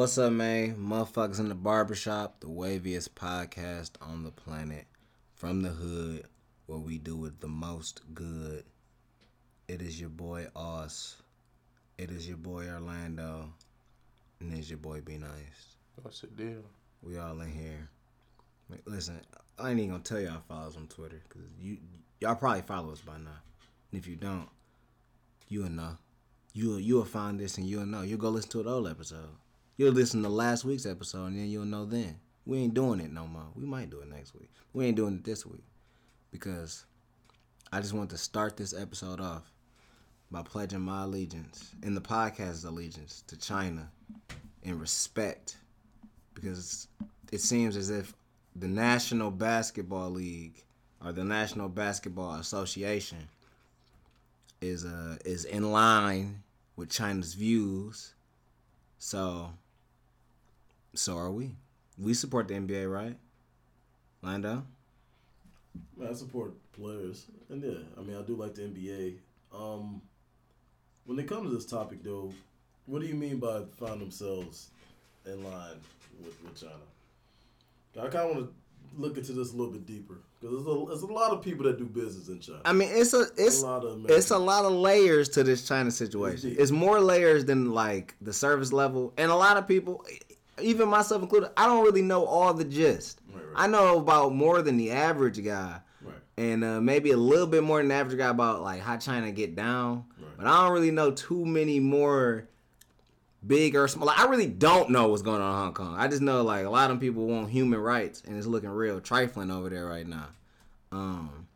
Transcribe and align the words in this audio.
What's 0.00 0.16
up, 0.16 0.32
man? 0.32 0.76
Motherfuckers 0.76 1.40
in 1.40 1.50
the 1.50 1.54
barbershop, 1.54 2.40
the 2.40 2.46
waviest 2.46 3.10
podcast 3.10 3.90
on 4.00 4.24
the 4.24 4.30
planet. 4.30 4.86
From 5.34 5.60
the 5.60 5.68
hood, 5.68 6.24
where 6.64 6.78
we 6.78 6.96
do 6.96 7.26
it 7.26 7.38
the 7.42 7.48
most 7.48 8.00
good. 8.14 8.64
It 9.68 9.82
is 9.82 10.00
your 10.00 10.08
boy 10.08 10.46
Oz. 10.56 11.16
It 11.98 12.10
is 12.10 12.26
your 12.26 12.38
boy 12.38 12.66
Orlando. 12.70 13.52
And 14.40 14.54
it's 14.54 14.70
your 14.70 14.78
boy 14.78 15.02
Be 15.02 15.18
Nice. 15.18 15.76
What's 16.00 16.22
the 16.22 16.28
deal? 16.28 16.62
We 17.02 17.18
all 17.18 17.38
in 17.42 17.52
here. 17.52 17.90
Listen, 18.86 19.20
I 19.58 19.68
ain't 19.68 19.80
even 19.80 19.90
gonna 19.90 20.02
tell 20.02 20.20
y'all 20.20 20.40
follow 20.48 20.68
us 20.68 20.78
on 20.78 20.86
Twitter 20.86 21.20
because 21.28 21.46
you 21.60 21.76
y'all 22.20 22.36
probably 22.36 22.62
follow 22.62 22.90
us 22.90 23.02
by 23.02 23.18
now. 23.18 23.42
And 23.92 24.00
if 24.00 24.06
you 24.06 24.16
don't, 24.16 24.48
you'll 25.50 25.68
know. 25.68 25.98
You'll 26.54 26.80
you'll 26.80 27.04
find 27.04 27.38
this 27.38 27.58
and 27.58 27.66
you'll 27.66 27.84
know. 27.84 28.00
You'll 28.00 28.18
go 28.18 28.30
listen 28.30 28.50
to 28.52 28.60
an 28.60 28.66
old 28.68 28.88
episode. 28.88 29.28
You'll 29.80 29.92
listen 29.92 30.22
to 30.24 30.28
last 30.28 30.62
week's 30.66 30.84
episode 30.84 31.28
and 31.28 31.38
then 31.38 31.48
you'll 31.48 31.64
know 31.64 31.86
then. 31.86 32.16
We 32.44 32.58
ain't 32.58 32.74
doing 32.74 33.00
it 33.00 33.10
no 33.10 33.26
more. 33.26 33.46
We 33.56 33.64
might 33.64 33.88
do 33.88 34.00
it 34.00 34.10
next 34.10 34.34
week. 34.34 34.50
We 34.74 34.84
ain't 34.84 34.96
doing 34.96 35.14
it 35.14 35.24
this 35.24 35.46
week 35.46 35.64
because 36.30 36.84
I 37.72 37.80
just 37.80 37.94
want 37.94 38.10
to 38.10 38.18
start 38.18 38.58
this 38.58 38.74
episode 38.78 39.22
off 39.22 39.50
by 40.30 40.42
pledging 40.42 40.82
my 40.82 41.04
allegiance 41.04 41.70
and 41.82 41.96
the 41.96 42.00
podcast's 42.02 42.64
allegiance 42.64 43.24
to 43.28 43.38
China 43.38 43.88
in 44.64 44.78
respect 44.78 45.56
because 46.34 46.86
it 47.32 47.40
seems 47.40 47.74
as 47.74 47.88
if 47.88 48.12
the 48.56 48.68
National 48.68 49.30
Basketball 49.30 50.10
League 50.10 50.62
or 51.02 51.12
the 51.12 51.24
National 51.24 51.70
Basketball 51.70 52.34
Association 52.34 53.30
is 54.60 54.84
uh 54.84 55.16
is 55.24 55.46
in 55.46 55.72
line 55.72 56.42
with 56.76 56.90
China's 56.90 57.32
views. 57.32 58.12
So 58.98 59.48
so 60.94 61.16
are 61.16 61.30
we. 61.30 61.56
We 61.98 62.14
support 62.14 62.48
the 62.48 62.54
NBA, 62.54 62.90
right? 62.90 63.16
Lando? 64.22 64.64
I 66.02 66.12
support 66.14 66.54
players, 66.72 67.26
and 67.48 67.62
yeah, 67.62 67.78
I 67.98 68.02
mean 68.02 68.16
I 68.16 68.22
do 68.22 68.34
like 68.34 68.54
the 68.54 68.62
NBA. 68.62 69.16
Um, 69.54 70.00
when 71.04 71.18
it 71.18 71.28
comes 71.28 71.48
to 71.48 71.54
this 71.54 71.66
topic, 71.66 72.02
though, 72.02 72.32
what 72.86 73.02
do 73.02 73.06
you 73.06 73.14
mean 73.14 73.38
by 73.38 73.62
find 73.78 74.00
themselves 74.00 74.70
in 75.26 75.44
line 75.44 75.76
with, 76.24 76.42
with 76.42 76.60
China? 76.60 76.72
I 77.96 78.08
kind 78.08 78.30
of 78.30 78.36
want 78.36 78.46
to 78.46 79.00
look 79.00 79.16
into 79.16 79.32
this 79.32 79.52
a 79.52 79.56
little 79.56 79.72
bit 79.72 79.86
deeper 79.86 80.18
because 80.40 80.64
there's 80.64 80.76
a, 80.76 80.84
there's 80.86 81.02
a 81.02 81.06
lot 81.06 81.32
of 81.32 81.42
people 81.42 81.64
that 81.64 81.78
do 81.78 81.84
business 81.84 82.28
in 82.28 82.40
China. 82.40 82.60
I 82.64 82.72
mean, 82.72 82.88
it's 82.92 83.12
a 83.12 83.26
it's 83.36 83.62
a 83.62 83.66
lot 83.66 83.84
of 83.84 84.10
it's 84.10 84.30
a 84.30 84.38
lot 84.38 84.64
of 84.64 84.72
layers 84.72 85.28
to 85.30 85.44
this 85.44 85.66
China 85.66 85.90
situation. 85.90 86.56
It's 86.58 86.70
more 86.70 87.00
layers 87.00 87.44
than 87.44 87.72
like 87.72 88.14
the 88.20 88.32
service 88.32 88.72
level, 88.72 89.12
and 89.16 89.30
a 89.30 89.36
lot 89.36 89.56
of 89.56 89.68
people, 89.68 90.04
even 90.62 90.88
myself 90.88 91.22
included, 91.22 91.50
I 91.56 91.66
don't 91.66 91.84
really 91.84 92.02
know 92.02 92.24
all 92.24 92.52
the 92.54 92.64
gist. 92.64 93.20
Right, 93.32 93.36
right. 93.44 93.52
I 93.54 93.66
know 93.66 93.98
about 93.98 94.34
more 94.34 94.62
than 94.62 94.76
the 94.76 94.90
average 94.92 95.42
guy, 95.44 95.80
Right. 96.02 96.14
and 96.36 96.64
uh, 96.64 96.80
maybe 96.80 97.10
a 97.10 97.16
little 97.16 97.46
bit 97.46 97.62
more 97.62 97.78
than 97.78 97.88
the 97.88 97.94
average 97.94 98.16
guy 98.18 98.28
about 98.28 98.62
like 98.62 98.80
how 98.80 98.96
China 98.96 99.30
get 99.32 99.54
down. 99.56 100.04
Right. 100.18 100.28
But 100.38 100.46
I 100.46 100.62
don't 100.64 100.72
really 100.72 100.90
know 100.90 101.10
too 101.10 101.44
many 101.44 101.80
more 101.80 102.48
big 103.46 103.74
or 103.76 103.88
small. 103.88 104.06
Like, 104.06 104.18
I 104.18 104.26
really 104.26 104.46
don't 104.46 104.90
know 104.90 105.08
what's 105.08 105.22
going 105.22 105.40
on 105.40 105.50
in 105.52 105.58
Hong 105.64 105.72
Kong. 105.74 105.96
I 105.98 106.08
just 106.08 106.22
know 106.22 106.42
like 106.42 106.64
a 106.66 106.70
lot 106.70 106.90
of 106.90 107.00
people 107.00 107.26
want 107.26 107.50
human 107.50 107.80
rights, 107.80 108.22
and 108.26 108.36
it's 108.36 108.46
looking 108.46 108.70
real 108.70 109.00
trifling 109.00 109.50
over 109.50 109.68
there 109.70 109.86
right 109.86 110.06
now. 110.06 110.28
Um, 110.92 111.46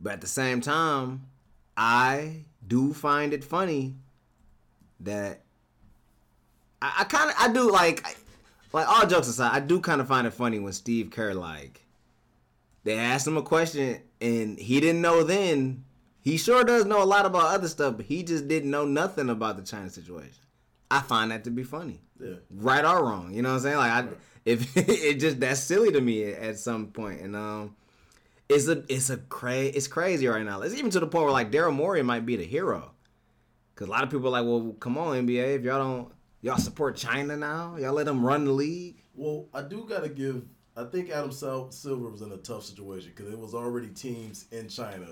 but 0.00 0.14
at 0.14 0.20
the 0.20 0.26
same 0.26 0.60
time, 0.60 1.26
I 1.76 2.44
do 2.66 2.92
find 2.92 3.32
it 3.32 3.44
funny 3.44 3.94
that 5.00 5.42
I, 6.82 6.98
I 7.00 7.04
kind 7.04 7.30
of 7.30 7.36
I 7.38 7.52
do 7.52 7.70
like 7.70 8.06
I- 8.06 8.14
like 8.72 8.86
all 8.88 9.04
jokes 9.06 9.26
aside, 9.26 9.50
I 9.52 9.58
do 9.60 9.80
kind 9.80 10.00
of 10.00 10.06
find 10.06 10.26
it 10.28 10.32
funny 10.32 10.58
when 10.60 10.72
Steve 10.72 11.10
Kerr 11.10 11.34
like 11.34 11.84
they 12.84 12.96
asked 12.96 13.26
him 13.26 13.36
a 13.36 13.42
question 13.42 14.00
and 14.20 14.58
he 14.58 14.80
didn't 14.80 15.00
know 15.02 15.22
then. 15.24 15.84
He 16.22 16.36
sure 16.36 16.62
does 16.64 16.84
know 16.84 17.02
a 17.02 17.04
lot 17.04 17.24
about 17.26 17.46
other 17.54 17.66
stuff, 17.66 17.96
but 17.96 18.04
he 18.06 18.22
just 18.22 18.46
didn't 18.46 18.70
know 18.70 18.84
nothing 18.84 19.30
about 19.30 19.56
the 19.56 19.62
China 19.62 19.88
situation. 19.88 20.34
I 20.90 21.00
find 21.00 21.30
that 21.30 21.44
to 21.44 21.50
be 21.50 21.62
funny, 21.64 22.02
Yeah. 22.22 22.34
right 22.50 22.84
or 22.84 23.02
wrong. 23.04 23.32
You 23.32 23.40
know 23.42 23.48
what 23.50 23.54
I'm 23.56 23.60
saying? 23.62 23.76
Like 23.78 23.90
I, 23.92 24.00
Right. 24.02 24.16
if 24.44 24.76
it 24.88 25.14
just 25.18 25.40
that's 25.40 25.60
silly 25.60 25.90
to 25.92 26.00
me 26.00 26.24
at 26.24 26.58
some 26.58 26.88
point. 26.88 27.22
and 27.22 27.34
um, 27.34 27.74
it's 28.48 28.68
a 28.68 28.84
it's 28.92 29.08
a 29.10 29.16
cra 29.16 29.56
it's 29.62 29.86
crazy 29.88 30.26
right 30.26 30.44
now. 30.44 30.60
It's 30.60 30.74
even 30.74 30.90
to 30.90 31.00
the 31.00 31.06
point 31.06 31.24
where 31.24 31.32
like 31.32 31.50
Daryl 31.50 31.74
Morey 31.74 32.02
might 32.02 32.24
be 32.26 32.36
the 32.36 32.44
hero, 32.44 32.92
because 33.74 33.88
a 33.88 33.90
lot 33.90 34.04
of 34.04 34.10
people 34.10 34.28
are 34.28 34.42
like, 34.42 34.44
well, 34.44 34.74
come 34.78 34.96
on 34.98 35.26
NBA, 35.26 35.56
if 35.56 35.62
y'all 35.62 35.78
don't 35.78 36.12
y'all 36.42 36.58
support 36.58 36.96
China 36.96 37.36
now, 37.36 37.76
y'all 37.76 37.92
let 37.92 38.06
them 38.06 38.24
run 38.24 38.44
the 38.44 38.52
league. 38.52 39.02
Well, 39.14 39.46
I 39.52 39.62
do 39.62 39.84
got 39.88 40.02
to 40.02 40.08
give. 40.08 40.44
I 40.76 40.84
think 40.84 41.10
Adam 41.10 41.32
Sil- 41.32 41.70
Silver 41.72 42.08
was 42.08 42.22
in 42.22 42.32
a 42.32 42.36
tough 42.38 42.64
situation 42.64 43.12
because 43.14 43.32
it 43.32 43.38
was 43.38 43.54
already 43.54 43.88
teams 43.88 44.46
in 44.50 44.68
China 44.68 45.06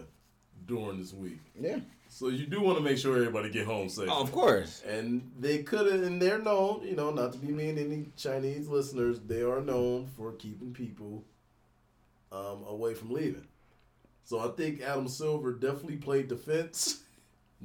during 0.66 0.98
this 0.98 1.12
week. 1.12 1.40
Yeah. 1.58 1.80
So 2.08 2.28
you 2.28 2.46
do 2.46 2.62
want 2.62 2.78
to 2.78 2.84
make 2.84 2.96
sure 2.96 3.16
everybody 3.16 3.50
get 3.50 3.66
home 3.66 3.88
safe. 3.88 4.08
Oh, 4.10 4.22
of 4.22 4.32
course. 4.32 4.82
And 4.88 5.30
they 5.38 5.62
could 5.62 5.92
have, 5.92 6.02
and 6.02 6.22
they're 6.22 6.38
known, 6.38 6.82
you 6.86 6.96
know, 6.96 7.10
not 7.10 7.32
to 7.32 7.38
be 7.38 7.52
mean 7.52 7.76
to 7.76 7.84
any 7.84 8.06
Chinese 8.16 8.66
listeners, 8.68 9.20
they 9.20 9.42
are 9.42 9.60
known 9.60 10.06
for 10.16 10.32
keeping 10.32 10.72
people 10.72 11.24
um, 12.32 12.64
away 12.66 12.94
from 12.94 13.10
leaving. 13.10 13.46
So 14.24 14.40
I 14.40 14.48
think 14.56 14.80
Adam 14.80 15.08
Silver 15.08 15.52
definitely 15.52 15.96
played 15.96 16.28
defense. 16.28 17.02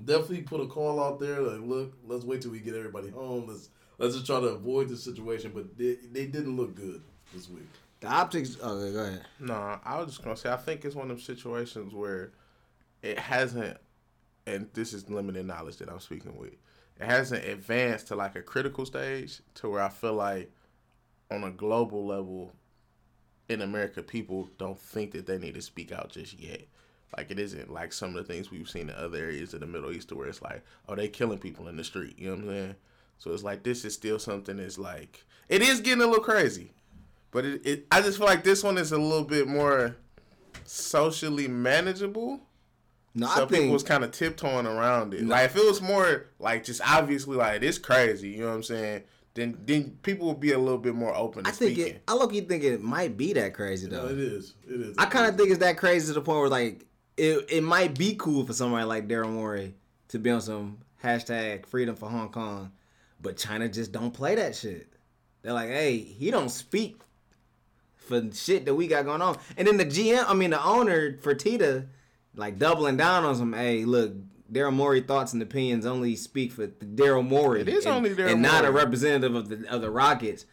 definitely 0.02 0.42
put 0.42 0.62
a 0.62 0.68
call 0.68 1.02
out 1.02 1.20
there 1.20 1.42
like, 1.42 1.62
look, 1.62 1.94
let's 2.06 2.26
wait 2.26 2.42
till 2.42 2.52
we 2.52 2.60
get 2.60 2.76
everybody 2.76 3.10
home. 3.10 3.48
Let's 3.48 3.70
let's 3.98 4.16
just 4.16 4.26
try 4.26 4.40
to 4.40 4.48
avoid 4.48 4.90
the 4.90 4.98
situation. 4.98 5.52
But 5.54 5.78
they, 5.78 5.98
they 6.12 6.26
didn't 6.26 6.56
look 6.56 6.76
good 6.76 7.04
this 7.34 7.50
week. 7.50 7.68
The 8.00 8.08
optics. 8.08 8.58
Oh, 8.62 8.78
okay, 8.78 8.94
go 8.94 9.00
ahead. 9.00 9.26
No, 9.40 9.80
I 9.84 10.00
was 10.00 10.08
just 10.08 10.24
gonna 10.24 10.38
say 10.38 10.52
I 10.52 10.58
think 10.58 10.86
it's 10.86 10.96
one 10.96 11.10
of 11.10 11.18
them 11.18 11.20
situations 11.20 11.94
where 11.94 12.32
it 13.02 13.20
hasn't, 13.20 13.78
and 14.48 14.70
this 14.74 14.94
is 14.94 15.10
limited 15.10 15.46
knowledge 15.46 15.78
that 15.78 15.90
I'm 15.90 16.00
speaking 16.00 16.38
with. 16.38 16.54
It 17.00 17.06
hasn't 17.06 17.46
advanced 17.46 18.08
to 18.08 18.16
like 18.16 18.36
a 18.36 18.42
critical 18.42 18.86
stage 18.86 19.42
to 19.56 19.70
where 19.70 19.82
I 19.82 19.90
feel 19.90 20.14
like 20.14 20.52
on 21.32 21.44
a 21.44 21.52
global 21.52 22.06
level 22.06 22.54
in 23.50 23.62
America, 23.62 24.04
people 24.04 24.50
don't 24.58 24.80
think 24.80 25.12
that 25.12 25.26
they 25.26 25.38
need 25.38 25.56
to 25.56 25.62
speak 25.62 25.92
out 25.92 26.12
just 26.12 26.40
yet. 26.40 26.62
Like 27.18 27.30
it 27.32 27.40
isn't 27.40 27.72
like 27.72 27.94
some 27.94 28.16
of 28.16 28.26
the 28.28 28.34
things 28.34 28.50
we've 28.52 28.70
seen 28.70 28.90
in 28.90 28.96
other 28.96 29.18
areas 29.18 29.54
of 29.54 29.60
the 29.60 29.68
Middle 29.68 29.92
East 29.92 30.12
where 30.12 30.28
it's 30.28 30.42
like, 30.42 30.64
oh, 30.90 30.96
they 30.96 31.08
killing 31.08 31.38
people 31.40 31.68
in 31.68 31.76
the 31.78 31.84
street. 31.84 32.18
You 32.18 32.28
know 32.32 32.36
what 32.36 32.44
I'm 32.44 32.50
saying? 32.50 32.76
So 33.20 33.32
it's 33.34 33.44
like 33.44 33.64
this 33.64 33.86
is 33.86 33.94
still 33.94 34.20
something 34.20 34.58
that's 34.58 34.78
like 34.78 35.26
it 35.50 35.62
is 35.62 35.80
getting 35.82 36.02
a 36.04 36.08
little 36.08 36.24
crazy. 36.24 36.72
But 37.32 37.46
it, 37.46 37.66
it 37.66 37.86
I 37.92 38.02
just 38.02 38.18
feel 38.18 38.28
like 38.28 38.44
this 38.44 38.64
one 38.64 38.78
is 38.78 38.92
a 38.92 38.98
little 38.98 39.24
bit 39.26 39.48
more 39.48 39.96
socially 40.66 41.48
manageable. 41.48 42.40
No, 43.16 43.28
so 43.28 43.32
I 43.34 43.36
people 43.46 43.50
think 43.58 43.74
was 43.74 43.84
kind 43.84 44.04
of 44.04 44.12
tiptoeing 44.12 44.66
around 44.66 45.14
it. 45.14 45.24
Like 45.26 45.46
if 45.46 45.56
it 45.56 45.64
was 45.66 45.82
more 45.82 46.28
like 46.40 46.64
just 46.64 46.82
obviously 46.88 47.38
like 47.38 47.62
it's 47.62 47.78
crazy, 47.78 48.30
you 48.30 48.40
know 48.42 48.50
what 48.50 48.56
I'm 48.56 48.64
saying? 48.64 49.04
Then 49.36 49.58
then 49.66 49.98
people 50.02 50.28
would 50.28 50.40
be 50.40 50.52
a 50.52 50.58
little 50.60 50.80
bit 50.80 50.96
more 50.96 51.16
open 51.16 51.44
to 51.44 51.50
I 51.50 51.54
think 51.54 51.74
speaking. 51.76 51.96
it. 51.96 52.04
I 52.08 52.14
look. 52.16 52.34
You 52.34 52.42
think 52.42 52.64
it 52.64 52.82
might 52.82 53.16
be 53.18 53.34
that 53.34 53.54
crazy 53.54 53.88
No, 53.88 54.08
though. 54.08 54.14
it 54.14 54.20
is. 54.20 54.56
It 54.68 54.82
is. 54.82 54.98
I 54.98 55.06
kind 55.06 55.28
of 55.28 55.38
think 55.38 55.50
it's 55.50 55.60
that 55.60 55.78
crazy 55.78 56.08
to 56.08 56.14
the 56.14 56.22
point 56.22 56.40
where 56.40 56.50
like 56.50 56.86
it 57.18 57.46
it 57.50 57.64
might 57.64 57.98
be 57.98 58.16
cool 58.16 58.46
for 58.46 58.54
somebody 58.54 58.86
like 58.86 59.08
Daryl 59.08 59.32
Morey 59.32 59.76
to 60.10 60.20
be 60.20 60.30
on 60.30 60.42
some 60.42 60.80
hashtag 61.04 61.66
freedom 61.66 61.96
for 61.96 62.10
Hong 62.10 62.30
Kong, 62.30 62.72
but 63.22 63.38
China 63.38 63.68
just 63.68 63.92
don't 63.92 64.12
play 64.12 64.36
that 64.36 64.56
shit. 64.56 64.88
They're 65.42 65.54
like, 65.54 65.70
hey, 65.70 65.98
he 65.98 66.32
don't 66.32 66.50
speak 66.50 67.02
for 67.96 68.22
shit 68.32 68.66
that 68.66 68.76
we 68.76 68.88
got 68.88 69.06
going 69.06 69.22
on. 69.22 69.38
And 69.58 69.68
then 69.68 69.78
the 69.78 69.86
GM, 69.86 70.26
I 70.28 70.34
mean 70.34 70.52
the 70.52 70.64
owner 70.64 71.14
Fertitta, 71.14 71.88
like 72.36 72.58
doubling 72.58 72.98
down 72.98 73.26
on 73.26 73.36
some. 73.36 73.54
Hey, 73.54 73.86
look. 73.86 74.14
Daryl 74.52 74.74
Morey 74.74 75.02
thoughts 75.02 75.34
and 75.34 75.42
opinions 75.42 75.84
only 75.84 76.16
speak 76.16 76.52
for 76.52 76.68
Daryl 76.68 77.28
Morey. 77.28 77.62
It 77.62 77.70
is 77.70 77.86
and, 77.88 77.96
only 77.96 78.12
Daryl 78.12 78.34
and 78.34 78.42
not 78.42 78.66
a 78.66 78.72
representative 78.72 79.34
of 79.34 79.50
the 79.50 79.68
of 79.68 79.82
the 79.82 79.90
Rockets. 79.90 80.46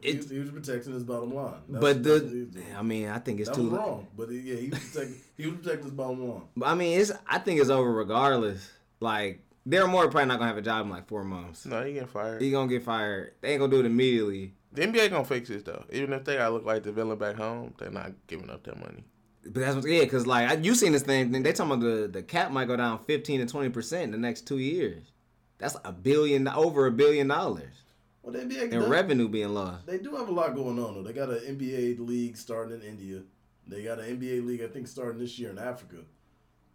He, 0.00 0.08
It, 0.08 0.16
was, 0.18 0.30
he 0.30 0.38
was 0.38 0.50
protecting 0.50 0.92
his 0.92 1.04
bottom 1.04 1.34
line. 1.34 1.54
That's- 1.68 1.80
but 1.80 2.02
that's 2.02 2.30
the, 2.32 2.44
was. 2.44 2.56
I 2.76 2.82
mean, 2.82 3.08
I 3.08 3.18
think 3.18 3.40
it's 3.40 3.48
that 3.48 3.56
too. 3.56 3.70
was 3.70 3.72
wrong. 3.78 4.06
But 4.16 4.30
yeah, 4.30 4.56
he 4.56 4.68
was 4.68 4.78
protecting. 4.80 5.16
he 5.36 5.46
was 5.46 5.56
protecting 5.60 5.84
his 5.84 5.92
bottom 5.92 6.28
line. 6.28 6.42
But 6.56 6.66
I 6.68 6.74
mean, 6.74 6.98
it's. 7.00 7.12
I 7.26 7.38
think 7.38 7.60
it's 7.60 7.70
over 7.70 7.92
regardless. 7.92 8.70
Like 9.00 9.40
Daryl 9.68 9.88
Morey 9.90 10.08
probably 10.10 10.26
not 10.26 10.38
gonna 10.38 10.48
have 10.48 10.58
a 10.58 10.62
job 10.62 10.84
in 10.86 10.90
like 10.90 11.06
four 11.08 11.24
months. 11.24 11.66
no, 11.66 11.82
he 11.84 11.92
getting 11.94 12.08
fired. 12.08 12.42
He 12.42 12.50
gonna 12.50 12.68
get 12.68 12.82
fired. 12.82 13.34
They 13.40 13.52
ain't 13.52 13.60
gonna 13.60 13.70
do 13.70 13.80
it 13.80 13.86
immediately. 13.86 14.54
The 14.72 14.82
NBA 14.82 15.10
gonna 15.10 15.24
fix 15.24 15.48
this 15.48 15.62
though. 15.62 15.84
Even 15.92 16.12
if 16.12 16.24
they 16.24 16.36
gotta 16.36 16.52
look 16.54 16.64
like 16.64 16.82
the 16.82 16.92
villain 16.92 17.18
back 17.18 17.36
home, 17.36 17.74
they're 17.78 17.90
not 17.90 18.12
giving 18.26 18.50
up 18.50 18.62
their 18.64 18.76
money. 18.76 19.04
But 19.42 19.54
that's 19.60 19.76
what, 19.76 19.86
yeah, 19.86 20.04
cause 20.04 20.26
like 20.26 20.50
I- 20.50 20.54
you 20.54 20.74
seen 20.74 20.92
this 20.92 21.02
thing. 21.02 21.30
They 21.32 21.52
talking 21.52 21.72
about 21.72 21.84
the 21.84 22.08
the 22.08 22.22
cap 22.22 22.50
might 22.50 22.66
go 22.68 22.76
down 22.76 23.00
fifteen 23.04 23.40
to 23.40 23.46
twenty 23.46 23.70
percent 23.70 24.04
in 24.04 24.10
the 24.12 24.18
next 24.18 24.46
two 24.46 24.58
years. 24.58 25.12
That's 25.58 25.76
a 25.84 25.92
billion, 25.92 26.46
over 26.48 26.86
a 26.86 26.90
billion 26.92 27.28
dollars 27.28 27.79
Well, 28.22 28.32
the 28.32 28.40
NBA 28.40 28.64
in 28.64 28.80
does- 28.80 28.88
revenue 28.88 29.28
being 29.28 29.54
lost. 29.54 29.86
They 29.86 29.98
do 29.98 30.14
have 30.16 30.28
a 30.28 30.32
lot 30.32 30.54
going 30.54 30.78
on 30.78 30.94
though. 30.94 31.02
They 31.02 31.12
got 31.12 31.30
an 31.30 31.38
NBA 31.56 31.98
league 32.06 32.36
starting 32.36 32.74
in 32.80 32.82
India. 32.86 33.22
They 33.66 33.82
got 33.84 33.98
an 34.00 34.18
NBA 34.20 34.44
league 34.46 34.62
I 34.62 34.66
think 34.68 34.88
starting 34.88 35.18
this 35.20 35.38
year 35.38 35.50
in 35.50 35.58
Africa. 35.58 35.96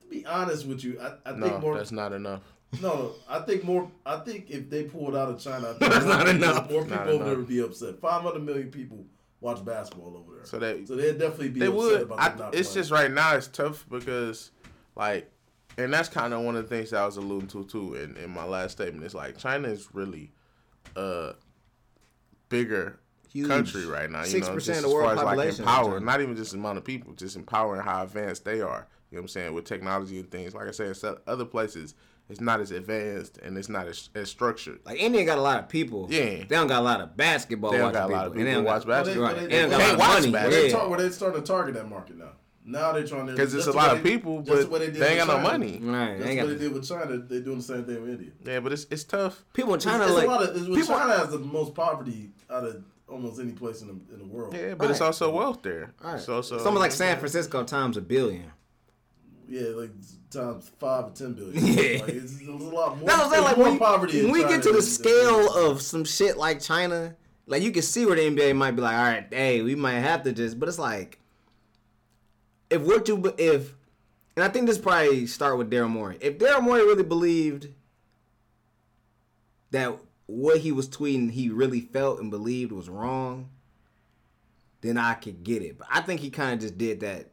To 0.02 0.08
be 0.08 0.26
honest 0.26 0.66
with 0.66 0.84
you, 0.84 1.00
I, 1.00 1.30
I 1.30 1.34
No, 1.36 1.48
think 1.50 1.62
more. 1.62 1.78
that's 1.78 1.92
not 1.92 2.14
enough. 2.14 2.42
No, 2.82 2.94
no. 2.96 3.12
I 3.30 3.40
think 3.40 3.64
more. 3.64 3.90
I 4.06 4.18
think 4.18 4.50
if 4.50 4.70
they 4.70 4.84
pulled 4.84 5.16
out 5.16 5.30
of 5.30 5.40
China, 5.40 5.70
I 5.70 5.74
think 5.78 5.92
That's 5.94 6.06
not 6.06 6.28
enough. 6.28 6.70
More 6.72 6.84
people 6.84 7.10
over 7.10 7.24
there 7.26 7.38
would 7.38 7.48
be 7.48 7.60
upset. 7.60 8.00
Five 8.00 8.22
hundred 8.24 8.44
million 8.44 8.70
people 8.72 9.06
watch 9.42 9.64
basketball 9.64 10.18
over 10.18 10.36
there, 10.38 10.46
So 10.46 10.58
they 10.60 10.86
so 10.86 10.96
they'd 10.96 11.18
definitely 11.20 11.50
be 11.50 11.60
they 11.62 11.68
upset 11.68 11.78
would. 11.78 12.02
about 12.04 12.20
I, 12.20 12.36
not 12.36 12.56
it's 12.56 12.70
playing. 12.70 12.82
just 12.82 12.92
right 12.92 13.12
now 13.12 13.36
it's 13.36 13.48
tough 13.48 13.86
because 13.90 14.52
like, 14.96 15.30
and 15.78 15.94
that's 15.94 16.10
kind 16.10 16.34
of 16.34 16.42
one 16.42 16.56
of 16.56 16.68
the 16.68 16.76
things 16.76 16.90
that 16.90 17.02
I 17.02 17.06
was 17.06 17.18
alluding 17.18 17.50
to 17.50 17.64
too 17.66 17.94
in, 17.96 18.18
in 18.18 18.32
my 18.32 18.46
last 18.46 18.72
statement. 18.74 19.04
It's 19.04 19.14
like 19.14 19.38
China 19.38 19.68
is 19.68 19.90
really 19.94 20.32
a 20.96 21.34
bigger 22.50 23.00
Huge. 23.30 23.48
country 23.48 23.86
right 23.86 24.10
now. 24.10 24.24
You 24.24 24.40
know, 24.40 24.48
6% 24.48 24.54
just 24.56 24.70
of 24.70 24.76
as 24.76 24.82
the 24.84 24.90
world 24.90 25.04
far 25.06 25.12
as 25.14 25.18
like 25.18 25.26
population 25.26 25.64
in 25.64 25.70
empower, 25.70 25.92
China. 25.94 26.06
not 26.06 26.22
even 26.22 26.36
just 26.36 26.52
the 26.52 26.58
amount 26.58 26.78
of 26.78 26.84
people, 26.86 27.14
just 27.14 27.36
empowering 27.36 27.82
how 27.82 28.04
advanced 28.04 28.46
they 28.46 28.62
are. 28.62 28.88
You 29.12 29.18
know 29.18 29.22
what 29.22 29.24
I'm 29.24 29.28
saying 29.30 29.54
with 29.54 29.66
technology 29.66 30.20
and 30.20 30.30
things. 30.32 30.54
Like 30.56 30.68
I 30.68 30.72
said, 30.72 30.96
other 31.28 31.46
places 31.46 31.96
it's 32.28 32.42
not 32.42 32.60
as 32.60 32.72
advanced 32.72 33.38
and 33.38 33.56
it's 33.56 33.70
not 33.70 33.88
as, 33.88 34.10
as 34.16 34.32
structured. 34.32 34.80
Like 34.84 35.00
India 35.00 35.24
got 35.26 35.38
a 35.38 35.42
lot 35.42 35.60
of 35.60 35.70
people. 35.70 36.08
Yeah. 36.10 36.24
They 36.24 36.46
don't 36.50 36.66
got 36.68 36.82
a 36.82 36.84
lot 36.84 37.00
of 37.02 37.16
basketball 37.16 37.70
They 37.72 37.78
don't 37.78 37.94
got 37.94 38.10
a 38.10 38.14
lot 38.14 38.24
people. 38.24 38.32
of 38.32 38.38
And 38.40 38.48
they 38.48 38.52
don't 38.54 38.64
watch 38.64 38.88
basketball. 38.88 39.24
Well, 39.26 39.34
Right. 39.36 39.48
they- 39.50 39.62
And 39.62 39.72
they 39.72 39.78
they- 39.78 39.78
don't 39.78 39.80
got 39.80 39.80
Can't 39.80 39.96
a 39.96 40.00
lot 40.00 40.10
watch 40.10 40.26
of 40.26 40.32
money. 40.32 40.32
Well, 40.34 40.42
basketball. 40.42 40.62
they 40.62 40.68
Yeah. 40.68 40.76
tar- 40.78 40.90
well, 40.90 41.00
they're 41.00 41.12
starting 41.12 41.42
to 41.42 41.48
target 41.48 41.76
that 41.76 41.88
market 41.90 42.18
now. 42.18 42.32
Now 42.68 42.94
they're 42.94 43.06
trying 43.06 43.28
to 43.28 43.34
Because 43.34 43.54
it's 43.54 43.68
a 43.68 43.72
lot 43.72 43.92
way 43.92 43.98
of 44.00 44.04
people, 44.04 44.42
just 44.42 44.70
but 44.72 44.80
the 44.80 44.86
they 44.88 44.92
did 44.92 44.96
they 44.96 45.08
ain't 45.10 45.20
with 45.20 45.28
got 45.28 45.44
no 45.44 45.50
money. 45.50 45.80
Right. 45.82 46.14
That's 46.18 46.24
They 46.24 46.30
ain't 46.32 46.42
what 46.42 46.48
got 46.50 46.58
they 46.60 46.66
did 46.66 46.74
with 46.74 46.88
China. 46.90 47.18
They're 47.18 47.40
doing 47.42 47.58
the 47.58 47.64
same 47.64 47.86
thing 47.86 48.02
with 48.02 48.10
India. 48.10 48.32
Yeah, 48.44 48.60
but 48.60 48.74
it's 48.74 48.88
it's 48.90 49.04
tough. 49.04 49.46
people 49.54 49.76
in 49.76 49.80
China 49.80 50.04
it's, 50.06 50.12
it's 50.12 50.18
like 50.18 50.28
a 50.28 50.32
lot 50.32 50.44
of, 50.44 50.56
it's, 50.56 50.68
well, 50.68 50.76
people- 50.80 50.96
China 50.96 51.18
has 51.18 51.30
the 51.30 51.40
most 51.40 51.76
poverty 51.76 52.32
out 52.50 52.64
of 52.64 52.84
almost 53.08 53.40
any 53.40 53.52
place 53.52 53.82
in 53.82 53.88
the, 53.88 54.14
in 54.14 54.20
the 54.20 54.26
world. 54.26 54.56
Yeah, 54.56 54.74
but 54.74 54.90
it's 54.90 55.02
also 55.02 55.30
wealth 55.32 55.62
there. 55.62 55.94
Right. 56.04 56.20
So 56.20 56.42
so 56.42 56.58
Something 56.58 56.80
like 56.80 56.92
San 56.92 57.18
Francisco 57.20 57.64
times 57.64 57.98
a 57.98 58.02
billion. 58.02 58.52
Yeah, 59.48 59.68
like 59.76 59.92
times 60.32 60.72
five 60.80 61.06
or 61.06 61.12
ten 61.12 61.34
billion. 61.34 61.54
Yeah. 61.66 62.02
like, 62.02 62.10
it's, 62.16 62.40
it's 62.40 62.48
a 62.48 62.52
lot 62.52 62.98
more. 62.98 63.08
That's 63.08 63.20
what 63.20 63.26
I'm 63.28 63.32
saying. 63.32 63.44
Like 63.44 63.58
more 63.58 63.68
when, 63.70 63.78
poverty. 63.78 64.18
when 64.18 64.26
in 64.26 64.32
we 64.32 64.42
China 64.42 64.54
get 64.56 64.64
to 64.64 64.70
the 64.70 64.74
than- 64.76 64.82
scale 64.82 65.54
of 65.54 65.84
some 65.84 66.04
shit 66.04 66.36
like 66.38 66.60
China, 66.62 67.16
like 67.46 67.62
you 67.62 67.72
can 67.72 67.84
see 67.84 68.08
where 68.08 68.16
the 68.16 68.24
NBA 68.24 68.56
might 68.56 68.72
be 68.72 68.82
like, 68.82 68.96
all 68.98 69.04
right, 69.04 69.28
hey, 69.32 69.62
we 69.62 69.76
might 69.76 70.00
have 70.00 70.24
to 70.24 70.32
just. 70.34 70.60
But 70.60 70.68
it's 70.68 70.80
like, 70.80 71.20
if 72.70 72.82
what 72.82 73.08
you 73.08 73.34
if, 73.38 73.76
and 74.36 74.44
I 74.44 74.50
think 74.50 74.68
this 74.68 74.78
probably 74.78 75.28
start 75.28 75.58
with 75.58 75.72
Daryl 75.72 75.90
Morey. 75.90 76.18
If 76.22 76.38
Daryl 76.38 76.62
Morey 76.62 76.82
really 76.82 77.04
believed 77.04 77.68
that 79.72 79.98
what 80.28 80.60
he 80.60 80.72
was 80.72 80.90
tweeting, 80.90 81.32
he 81.32 81.50
really 81.50 81.82
felt 81.82 82.20
and 82.20 82.32
believed 82.32 82.72
was 82.72 82.90
wrong, 82.90 83.50
then 84.82 84.98
I 84.98 85.14
could 85.14 85.44
get 85.44 85.62
it. 85.62 85.78
But 85.78 85.88
I 85.92 86.02
think 86.02 86.22
he 86.22 86.30
kind 86.30 86.54
of 86.54 86.60
just 86.60 86.78
did 86.78 87.02
that 87.02 87.32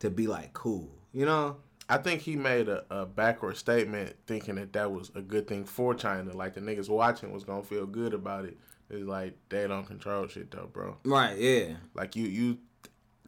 to 0.00 0.10
be 0.10 0.26
like 0.26 0.52
cool, 0.52 0.90
you 1.12 1.26
know. 1.26 1.56
I 1.88 1.98
think 1.98 2.20
he 2.20 2.36
made 2.36 2.68
a, 2.68 2.84
a 2.88 3.04
backward 3.04 3.56
statement 3.56 4.14
thinking 4.26 4.54
that 4.54 4.72
that 4.74 4.92
was 4.92 5.10
a 5.16 5.20
good 5.20 5.48
thing 5.48 5.64
for 5.64 5.92
China. 5.92 6.32
Like 6.32 6.54
the 6.54 6.60
niggas 6.60 6.88
watching 6.88 7.32
was 7.32 7.42
gonna 7.42 7.64
feel 7.64 7.84
good 7.84 8.14
about 8.14 8.44
it. 8.44 8.56
It's 8.88 9.04
like 9.04 9.34
they 9.48 9.66
don't 9.66 9.86
control 9.86 10.28
shit 10.28 10.50
though, 10.50 10.68
bro. 10.72 10.96
Right? 11.04 11.36
Yeah. 11.36 11.74
Like 11.94 12.14
you 12.14 12.26
you 12.26 12.58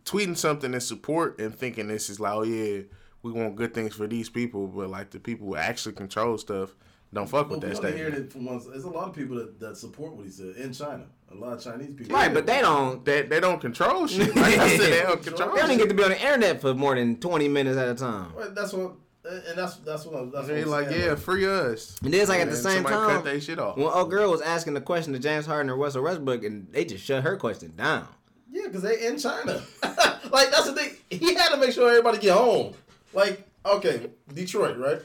tweeting 0.05 0.37
something 0.37 0.73
in 0.75 0.81
support 0.81 1.39
and 1.41 1.55
thinking 1.55 1.89
this 1.89 2.11
is 2.11 2.19
like, 2.21 2.33
oh 2.33 2.43
yeah, 2.43 2.83
we 3.23 3.33
want 3.33 3.57
good 3.57 3.73
things 3.75 3.95
for 3.95 4.07
these 4.07 4.29
people, 4.29 4.67
but 4.67 4.91
like 4.91 5.11
the 5.11 5.21
people 5.21 5.47
who 5.47 5.57
actually 5.57 5.95
control 5.95 6.37
stuff 6.39 6.75
don't 7.15 7.29
fuck 7.29 7.49
But 7.51 7.61
with 7.61 7.69
that 7.71 7.77
only 7.85 7.97
hearing 7.99 8.13
statement. 8.13 8.31
it 8.31 8.33
from 8.33 8.45
once. 8.47 8.65
There's 8.67 8.85
a 8.85 8.89
lot 8.89 9.09
of 9.09 9.15
people 9.15 9.37
that, 9.37 9.61
that 9.61 9.77
support 9.77 10.15
what 10.15 10.25
he 10.25 10.31
said 10.33 10.57
in 10.57 10.73
China. 10.73 11.05
A 11.31 11.35
lot 11.35 11.53
of 11.53 11.63
Chinese 11.63 11.95
people. 11.95 12.15
Right, 12.17 12.33
but 12.33 12.47
they 12.47 12.61
don't. 12.61 13.05
They, 13.05 13.23
they 13.23 13.39
don't 13.39 13.61
control 13.61 14.07
shit. 14.09 14.35
Like 14.35 14.59
I 14.59 14.77
said, 14.77 14.93
they 14.93 15.03
don't 15.03 15.23
control 15.25 15.51
They 15.55 15.61
don't 15.61 15.71
even 15.73 15.79
get 15.79 15.89
to 15.91 15.95
be 15.95 16.03
on 16.05 16.11
the 16.11 16.21
internet 16.21 16.61
for 16.63 16.73
more 16.75 16.95
than 16.95 17.17
twenty 17.21 17.49
minutes 17.49 17.77
at 17.79 17.89
a 17.89 17.95
time. 17.95 18.33
Right, 18.35 18.55
that's 18.55 18.73
what. 18.73 18.93
And 19.25 19.57
that's 19.57 19.77
that's 19.77 20.05
what. 20.05 20.17
I'm- 20.17 20.31
That's 20.33 20.49
what 20.49 20.67
like, 20.67 20.89
saying. 20.89 21.01
yeah, 21.03 21.15
free 21.15 21.47
us. 21.47 21.97
And 22.03 22.13
then 22.13 22.21
it's 22.21 22.29
like 22.31 22.41
at 22.41 22.51
the 22.51 22.57
same 22.57 22.83
somebody 22.83 22.97
time, 22.97 23.11
cut 23.17 23.25
their 23.25 23.41
shit 23.41 23.59
off. 23.59 23.77
when 23.77 23.87
old 23.87 24.11
girl 24.11 24.31
was 24.31 24.41
asking 24.41 24.75
the 24.75 24.81
question 24.81 25.13
to 25.13 25.19
James 25.19 25.47
Harden 25.47 25.71
or 25.71 25.77
Russell 25.77 26.03
Westbrook, 26.03 26.43
and 26.45 26.67
they 26.73 26.85
just 26.85 27.05
shut 27.05 27.23
her 27.23 27.37
question 27.37 27.73
down. 27.77 28.09
Yeah, 28.53 28.67
because 28.67 28.83
they 28.83 29.07
in 29.07 29.19
China. 29.19 29.63
like 29.83 30.51
that's 30.51 30.67
the 30.67 30.75
thing. 30.75 30.97
He 31.11 31.35
had 31.35 31.49
to 31.49 31.57
make 31.57 31.73
sure 31.73 31.89
everybody 31.89 32.19
get 32.19 32.37
home. 32.37 32.75
Like 33.15 33.49
okay, 33.65 34.11
Detroit, 34.33 34.77
right? 34.77 35.01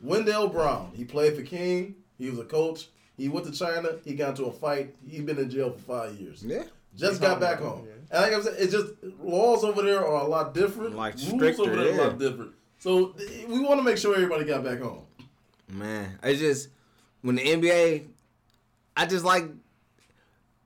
Wendell 0.00 0.48
Brown. 0.48 0.92
He 0.94 1.04
played 1.04 1.36
for 1.36 1.42
King. 1.42 1.96
He 2.18 2.30
was 2.30 2.38
a 2.38 2.44
coach. 2.44 2.88
He 3.16 3.28
went 3.28 3.46
to 3.46 3.52
China. 3.52 3.90
He 4.04 4.14
got 4.14 4.30
into 4.30 4.44
a 4.44 4.52
fight. 4.52 4.94
He 5.06 5.20
been 5.20 5.38
in 5.38 5.50
jail 5.50 5.70
for 5.70 5.78
five 5.78 6.14
years. 6.14 6.42
Yeah. 6.44 6.64
Just 6.96 7.20
got 7.20 7.40
back 7.40 7.58
home. 7.58 7.88
And 8.10 8.22
like 8.22 8.32
I'm 8.32 8.42
saying, 8.42 8.56
it's 8.58 8.72
just 8.72 8.92
laws 9.20 9.64
over 9.64 9.82
there 9.82 10.06
are 10.06 10.22
a 10.22 10.26
lot 10.26 10.54
different. 10.54 10.94
Like 10.96 11.14
Rules 11.30 11.58
over 11.58 11.74
there 11.74 11.94
are 11.94 12.00
a 12.00 12.08
lot 12.08 12.18
different. 12.18 12.52
So 12.78 13.14
we 13.48 13.60
want 13.60 13.80
to 13.80 13.84
make 13.84 13.96
sure 13.96 14.14
everybody 14.14 14.44
got 14.44 14.64
back 14.64 14.80
home. 14.80 15.04
Man, 15.68 16.18
it's 16.22 16.40
just 16.40 16.68
when 17.22 17.36
the 17.36 17.42
NBA, 17.42 18.06
I 18.96 19.06
just 19.06 19.24
like. 19.24 19.44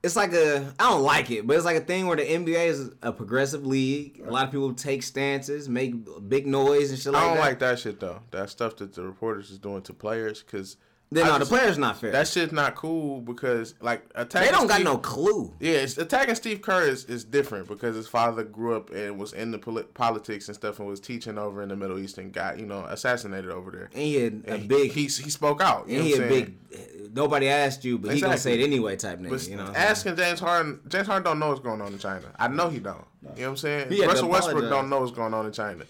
It's 0.03 0.15
like 0.15 0.33
a 0.35 0.73
I 0.79 0.91
don't 0.91 1.03
like 1.03 1.31
it, 1.31 1.47
but 1.47 1.57
it's 1.57 1.65
like 1.65 1.77
a 1.77 1.81
thing 1.81 2.07
where 2.07 2.17
the 2.17 2.23
NBA 2.25 2.67
is 2.69 2.91
a 3.03 3.13
progressive 3.13 3.67
league. 3.67 4.23
A 4.25 4.31
lot 4.31 4.45
of 4.45 4.51
people 4.53 4.73
take 4.73 5.03
stances, 5.03 5.69
make 5.69 5.95
big 6.29 6.47
noise 6.47 6.91
and 6.91 6.99
shit 6.99 7.13
like 7.13 7.23
that. 7.23 7.25
I 7.25 7.29
don't 7.29 7.37
that. 7.37 7.41
like 7.49 7.59
that 7.61 7.79
shit 7.81 7.99
though. 8.01 8.21
That 8.31 8.51
stuff 8.51 8.77
that 8.77 8.95
the 8.95 9.03
reporters 9.03 9.51
is 9.51 9.59
doing 9.59 9.83
to 9.83 9.93
players 9.93 10.43
because 10.45 10.77
Then 11.11 11.27
no, 11.27 11.39
the 11.39 11.47
players 11.47 11.77
not 11.77 11.99
fair. 11.99 12.13
that 12.13 12.29
shit's 12.29 12.53
not 12.53 12.77
cool 12.77 13.21
because 13.21 13.75
like 13.81 14.05
attacking. 14.15 14.47
they 14.47 14.53
don't 14.57 14.69
got 14.69 14.83
no 14.83 14.99
clue. 14.99 15.53
Yeah, 15.59 15.73
it's, 15.79 15.99
attacking 15.99 16.37
Steve 16.37 16.63
Kerr 16.63 16.83
is, 16.83 17.05
is 17.07 17.25
different 17.25 17.67
because 17.67 17.97
his 17.97 18.07
father 18.07 18.45
grew 18.45 18.77
up 18.77 18.91
and 18.91 19.19
was 19.19 19.33
in 19.33 19.51
the 19.51 19.59
poli- 19.59 19.85
politics 19.95 20.47
and 20.47 20.55
stuff 20.55 20.79
and 20.79 20.87
was 20.87 21.01
teaching 21.01 21.37
over 21.37 21.63
in 21.63 21.69
the 21.71 21.77
Middle 21.77 21.99
East 21.99 22.19
and 22.19 22.33
got 22.33 22.61
you 22.61 22.67
know 22.67 22.85
assassinated 22.85 23.51
over 23.51 23.73
there. 23.73 23.91
And 23.93 24.03
he 24.03 24.15
had 24.17 24.43
a 24.47 24.57
he- 24.59 24.67
big 24.69 24.93
he 24.93 25.03
he 25.03 25.31
spoke 25.31 25.61
out. 25.61 25.89
You 25.89 25.97
And 25.99 26.05
know 26.05 26.05
he 26.05 26.23
I'm 26.23 26.29
saying? 26.29 26.45
big. 26.45 26.96
Nobody 27.17 27.49
asked 27.49 27.83
you, 27.83 27.97
but 27.97 28.15
he 28.15 28.21
gonna 28.21 28.37
say 28.37 28.61
it 28.61 28.63
anyway. 28.63 28.95
Type 28.95 29.19
nigga. 29.19 29.31
But 29.31 29.49
you 29.49 29.57
know. 29.57 29.73
asking 29.75 30.17
James 30.17 30.39
Harden, 30.39 30.81
James 30.87 31.07
Harden 31.07 31.25
don't 31.25 31.39
know 31.39 31.49
what's 31.49 31.61
going 31.61 31.81
on 31.81 31.95
in 31.95 31.99
China. 31.99 32.27
I 32.39 32.49
know 32.49 32.69
he 32.69 32.79
don't. 32.79 32.99
You 33.23 33.29
know 33.29 33.31
what 33.31 33.49
I'm 33.49 33.57
saying? 33.57 34.01
Russell 34.07 34.29
Westbrook 34.29 34.69
don't 34.69 34.91
know 34.91 35.01
what's 35.01 35.13
going 35.13 35.33
on 35.33 35.47
in 35.47 35.53
China. 35.53 35.85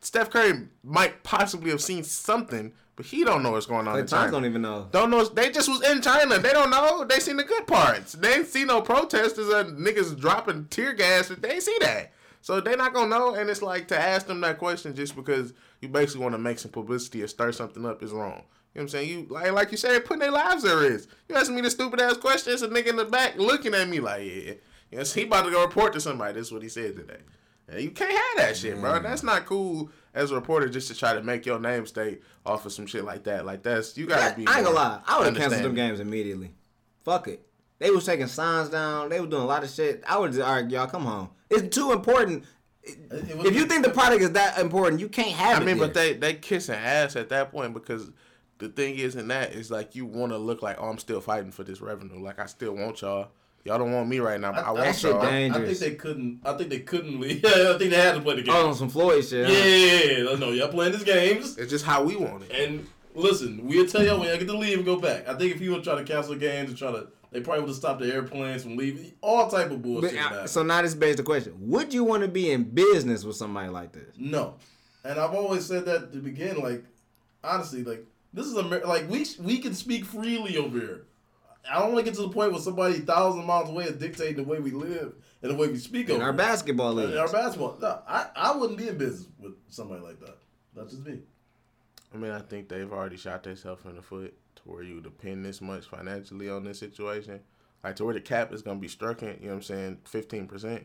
Steph 0.00 0.30
Curry 0.30 0.68
might 0.84 1.24
possibly 1.24 1.70
have 1.70 1.82
seen 1.82 2.04
something, 2.04 2.72
but 2.94 3.06
he 3.06 3.24
don't 3.24 3.42
know 3.42 3.50
what's 3.50 3.66
going 3.66 3.88
on 3.88 3.94
saying? 3.94 4.02
in 4.02 4.06
China. 4.06 4.30
don't 4.30 4.44
even 4.44 4.62
know. 4.62 4.86
Don't 4.92 5.10
know. 5.10 5.24
They 5.24 5.50
just 5.50 5.68
was 5.68 5.82
in 5.82 6.00
China. 6.00 6.38
They 6.38 6.52
don't 6.52 6.70
know. 6.70 7.04
They 7.04 7.18
seen 7.18 7.38
the 7.38 7.44
good 7.44 7.66
parts. 7.66 8.12
They 8.12 8.34
ain't 8.34 8.46
see 8.46 8.64
no 8.64 8.80
protesters 8.80 9.48
and 9.48 9.84
niggas 9.84 10.18
dropping 10.18 10.66
tear 10.66 10.92
gas. 10.94 11.28
They 11.28 11.54
ain't 11.54 11.62
see 11.64 11.76
that. 11.80 12.12
So 12.40 12.60
they 12.60 12.76
not 12.76 12.94
gonna 12.94 13.08
know. 13.08 13.34
And 13.34 13.50
it's 13.50 13.62
like 13.62 13.88
to 13.88 13.98
ask 13.98 14.28
them 14.28 14.40
that 14.42 14.58
question 14.58 14.94
just 14.94 15.16
because 15.16 15.52
you 15.80 15.88
basically 15.88 16.22
want 16.22 16.34
to 16.34 16.38
make 16.38 16.60
some 16.60 16.70
publicity 16.70 17.20
or 17.22 17.26
stir 17.26 17.50
something 17.50 17.84
up 17.84 18.00
is 18.00 18.12
wrong. 18.12 18.44
You 18.78 18.84
know 18.84 18.86
what 18.86 18.94
I'm 18.94 19.06
saying? 19.06 19.08
You 19.08 19.26
like 19.28 19.50
like 19.50 19.70
you 19.72 19.76
said, 19.76 20.04
putting 20.04 20.20
their 20.20 20.30
lives 20.30 20.64
at 20.64 20.72
risk. 20.72 21.08
You 21.28 21.34
asking 21.34 21.56
me 21.56 21.62
the 21.62 21.70
stupid 21.70 22.00
ass 22.00 22.16
question. 22.16 22.52
It's 22.52 22.62
a 22.62 22.68
nigga 22.68 22.90
in 22.90 22.96
the 22.96 23.06
back 23.06 23.36
looking 23.36 23.74
at 23.74 23.88
me 23.88 23.98
like, 23.98 24.22
yeah, 24.22 24.52
yes, 24.92 25.12
he 25.12 25.24
about 25.24 25.46
to 25.46 25.50
go 25.50 25.64
report 25.64 25.92
to 25.94 26.00
somebody. 26.00 26.34
This 26.34 26.46
is 26.46 26.52
what 26.52 26.62
he 26.62 26.68
said 26.68 26.94
today. 26.94 27.18
And 27.68 27.80
you 27.80 27.90
can't 27.90 28.12
have 28.12 28.46
that 28.46 28.56
shit, 28.56 28.80
bro. 28.80 29.00
That's 29.00 29.24
not 29.24 29.46
cool 29.46 29.90
as 30.14 30.30
a 30.30 30.36
reporter 30.36 30.68
just 30.68 30.86
to 30.92 30.94
try 30.94 31.12
to 31.12 31.24
make 31.24 31.44
your 31.44 31.58
name 31.58 31.86
stay 31.86 32.18
off 32.46 32.66
of 32.66 32.72
some 32.72 32.86
shit 32.86 33.02
like 33.02 33.24
that. 33.24 33.44
Like 33.44 33.64
that's 33.64 33.98
you 33.98 34.06
gotta 34.06 34.36
be. 34.36 34.46
I 34.46 34.58
ain't 34.58 34.64
gonna 34.66 34.76
lie. 34.76 35.00
I 35.08 35.18
would 35.18 35.26
have 35.26 35.36
canceled 35.36 35.64
them 35.64 35.74
games 35.74 35.98
immediately. 35.98 36.52
Fuck 37.02 37.26
it. 37.26 37.44
They 37.80 37.90
was 37.90 38.06
taking 38.06 38.28
signs 38.28 38.68
down. 38.68 39.08
They 39.08 39.18
was 39.18 39.28
doing 39.28 39.42
a 39.42 39.46
lot 39.46 39.64
of 39.64 39.70
shit. 39.70 40.04
I 40.06 40.18
would 40.18 40.30
just, 40.30 40.46
all 40.46 40.54
right, 40.54 40.70
y'all, 40.70 40.86
come 40.86 41.04
home. 41.04 41.30
It's 41.50 41.74
too 41.74 41.90
important. 41.90 42.44
It 42.84 42.96
If 43.10 43.56
you 43.56 43.66
think 43.66 43.84
the 43.84 43.90
product 43.90 44.22
is 44.22 44.30
that 44.32 44.56
important, 44.56 45.00
you 45.00 45.08
can't 45.08 45.32
have 45.32 45.58
I 45.58 45.60
it. 45.60 45.62
I 45.62 45.66
mean, 45.66 45.78
but 45.78 45.94
there. 45.94 46.14
they 46.14 46.18
they 46.18 46.34
kissing 46.34 46.76
ass 46.76 47.16
at 47.16 47.28
that 47.30 47.50
point 47.50 47.74
because 47.74 48.12
the 48.58 48.68
thing 48.68 48.96
is 48.96 49.16
in 49.16 49.28
that 49.28 49.52
is 49.52 49.70
like 49.70 49.94
you 49.94 50.06
want 50.06 50.32
to 50.32 50.38
look 50.38 50.62
like 50.62 50.76
oh 50.80 50.88
I'm 50.88 50.98
still 50.98 51.20
fighting 51.20 51.50
for 51.50 51.64
this 51.64 51.80
revenue. 51.80 52.20
Like 52.20 52.38
I 52.38 52.46
still 52.46 52.74
want 52.74 53.00
y'all. 53.00 53.28
Y'all 53.64 53.78
don't 53.78 53.92
want 53.92 54.08
me 54.08 54.18
right 54.18 54.40
now, 54.40 54.52
but 54.52 54.64
I, 54.64 54.68
I, 54.68 54.70
want 54.70 55.02
y'all. 55.02 55.20
dang. 55.20 55.52
I 55.52 55.64
think 55.64 55.78
they 55.78 55.94
couldn't. 55.94 56.40
I 56.44 56.54
think 56.54 56.70
they 56.70 56.78
couldn't 56.78 57.20
leave. 57.20 57.44
I 57.44 57.76
think 57.76 57.90
they 57.90 58.00
had 58.00 58.14
to 58.14 58.20
play 58.20 58.36
the 58.36 58.42
game. 58.42 58.54
Oh, 58.54 58.68
on 58.68 58.74
some 58.74 58.88
Floyd 58.88 59.24
shit. 59.24 59.46
huh? 59.46 59.52
yeah, 59.52 60.30
yeah. 60.30 60.36
no, 60.36 60.52
y'all 60.52 60.68
playing 60.68 60.92
these 60.92 61.04
games. 61.04 61.58
It's 61.58 61.70
just 61.70 61.84
how 61.84 62.02
we 62.02 62.16
want 62.16 62.44
it. 62.44 62.52
And 62.52 62.86
listen, 63.14 63.66
we'll 63.66 63.86
tell 63.86 64.02
y'all 64.02 64.18
when 64.20 64.28
y'all 64.28 64.38
get 64.38 64.46
to 64.46 64.56
leave 64.56 64.78
and 64.78 64.86
go 64.86 64.98
back. 64.98 65.28
I 65.28 65.34
think 65.34 65.54
if 65.54 65.60
you 65.60 65.72
would 65.72 65.84
try 65.84 65.96
to 65.96 66.04
cancel 66.04 66.34
games 66.36 66.70
and 66.70 66.78
try 66.78 66.92
to, 66.92 67.08
they 67.30 67.40
probably 67.40 67.62
would 67.62 67.68
have 67.68 67.76
stopped 67.76 68.00
the 68.00 68.12
airplanes 68.12 68.62
from 68.62 68.76
leaving. 68.76 69.12
All 69.20 69.50
type 69.50 69.70
of 69.70 69.82
bullshit. 69.82 70.12
But, 70.12 70.12
would 70.12 70.20
uh, 70.20 70.28
happen. 70.28 70.48
so 70.48 70.62
now 70.62 70.80
this 70.80 70.94
begs 70.94 71.16
the 71.16 71.22
question: 71.22 71.54
Would 71.58 71.92
you 71.92 72.04
want 72.04 72.22
to 72.22 72.28
be 72.28 72.50
in 72.50 72.62
business 72.64 73.24
with 73.24 73.36
somebody 73.36 73.68
like 73.68 73.92
this? 73.92 74.14
No, 74.16 74.54
and 75.04 75.18
I've 75.18 75.34
always 75.34 75.66
said 75.66 75.84
that 75.86 76.12
to 76.12 76.18
begin. 76.20 76.60
Like, 76.60 76.84
honestly, 77.44 77.84
like 77.84 78.06
this 78.32 78.46
is 78.46 78.56
Amer- 78.56 78.84
like 78.86 79.08
we 79.08 79.26
we 79.40 79.58
can 79.58 79.74
speak 79.74 80.04
freely 80.04 80.56
over 80.56 80.78
here. 80.78 81.02
I 81.70 81.80
don't 81.80 81.92
want 81.92 82.04
to 82.06 82.10
get 82.10 82.16
to 82.16 82.22
the 82.26 82.30
point 82.30 82.52
where 82.52 82.60
somebody 82.60 82.94
thousand 83.00 83.44
miles 83.44 83.68
away 83.68 83.84
is 83.84 83.96
dictating 83.96 84.36
the 84.36 84.42
way 84.42 84.58
we 84.58 84.70
live 84.70 85.14
and 85.42 85.50
the 85.50 85.54
way 85.54 85.68
we 85.68 85.76
speak 85.78 86.08
In 86.08 86.16
over 86.16 86.24
our 86.24 86.30
here. 86.32 86.38
basketball 86.38 86.94
league. 86.94 87.10
In 87.10 87.18
our 87.18 87.30
basketball. 87.30 87.76
No, 87.80 88.00
I, 88.08 88.26
I 88.34 88.56
wouldn't 88.56 88.78
be 88.78 88.88
in 88.88 88.96
business 88.96 89.28
with 89.38 89.52
somebody 89.68 90.00
like 90.02 90.18
that. 90.20 90.36
That's 90.74 90.92
just 90.92 91.04
me. 91.06 91.20
I 92.14 92.16
mean, 92.16 92.30
I 92.30 92.40
think 92.40 92.68
they've 92.68 92.90
already 92.90 93.18
shot 93.18 93.42
themselves 93.42 93.84
in 93.84 93.96
the 93.96 94.02
foot 94.02 94.34
to 94.56 94.62
where 94.64 94.82
you 94.82 95.00
depend 95.02 95.44
this 95.44 95.60
much 95.60 95.84
financially 95.84 96.48
on 96.48 96.64
this 96.64 96.78
situation. 96.78 97.40
Like 97.84 97.96
to 97.96 98.04
where 98.06 98.14
the 98.14 98.20
cap 98.20 98.52
is 98.52 98.62
gonna 98.62 98.80
be 98.80 98.88
struck 98.88 99.22
in, 99.22 99.28
you 99.28 99.34
know 99.42 99.48
what 99.48 99.54
I'm 99.56 99.62
saying, 99.62 99.98
fifteen 100.04 100.46
percent. 100.46 100.84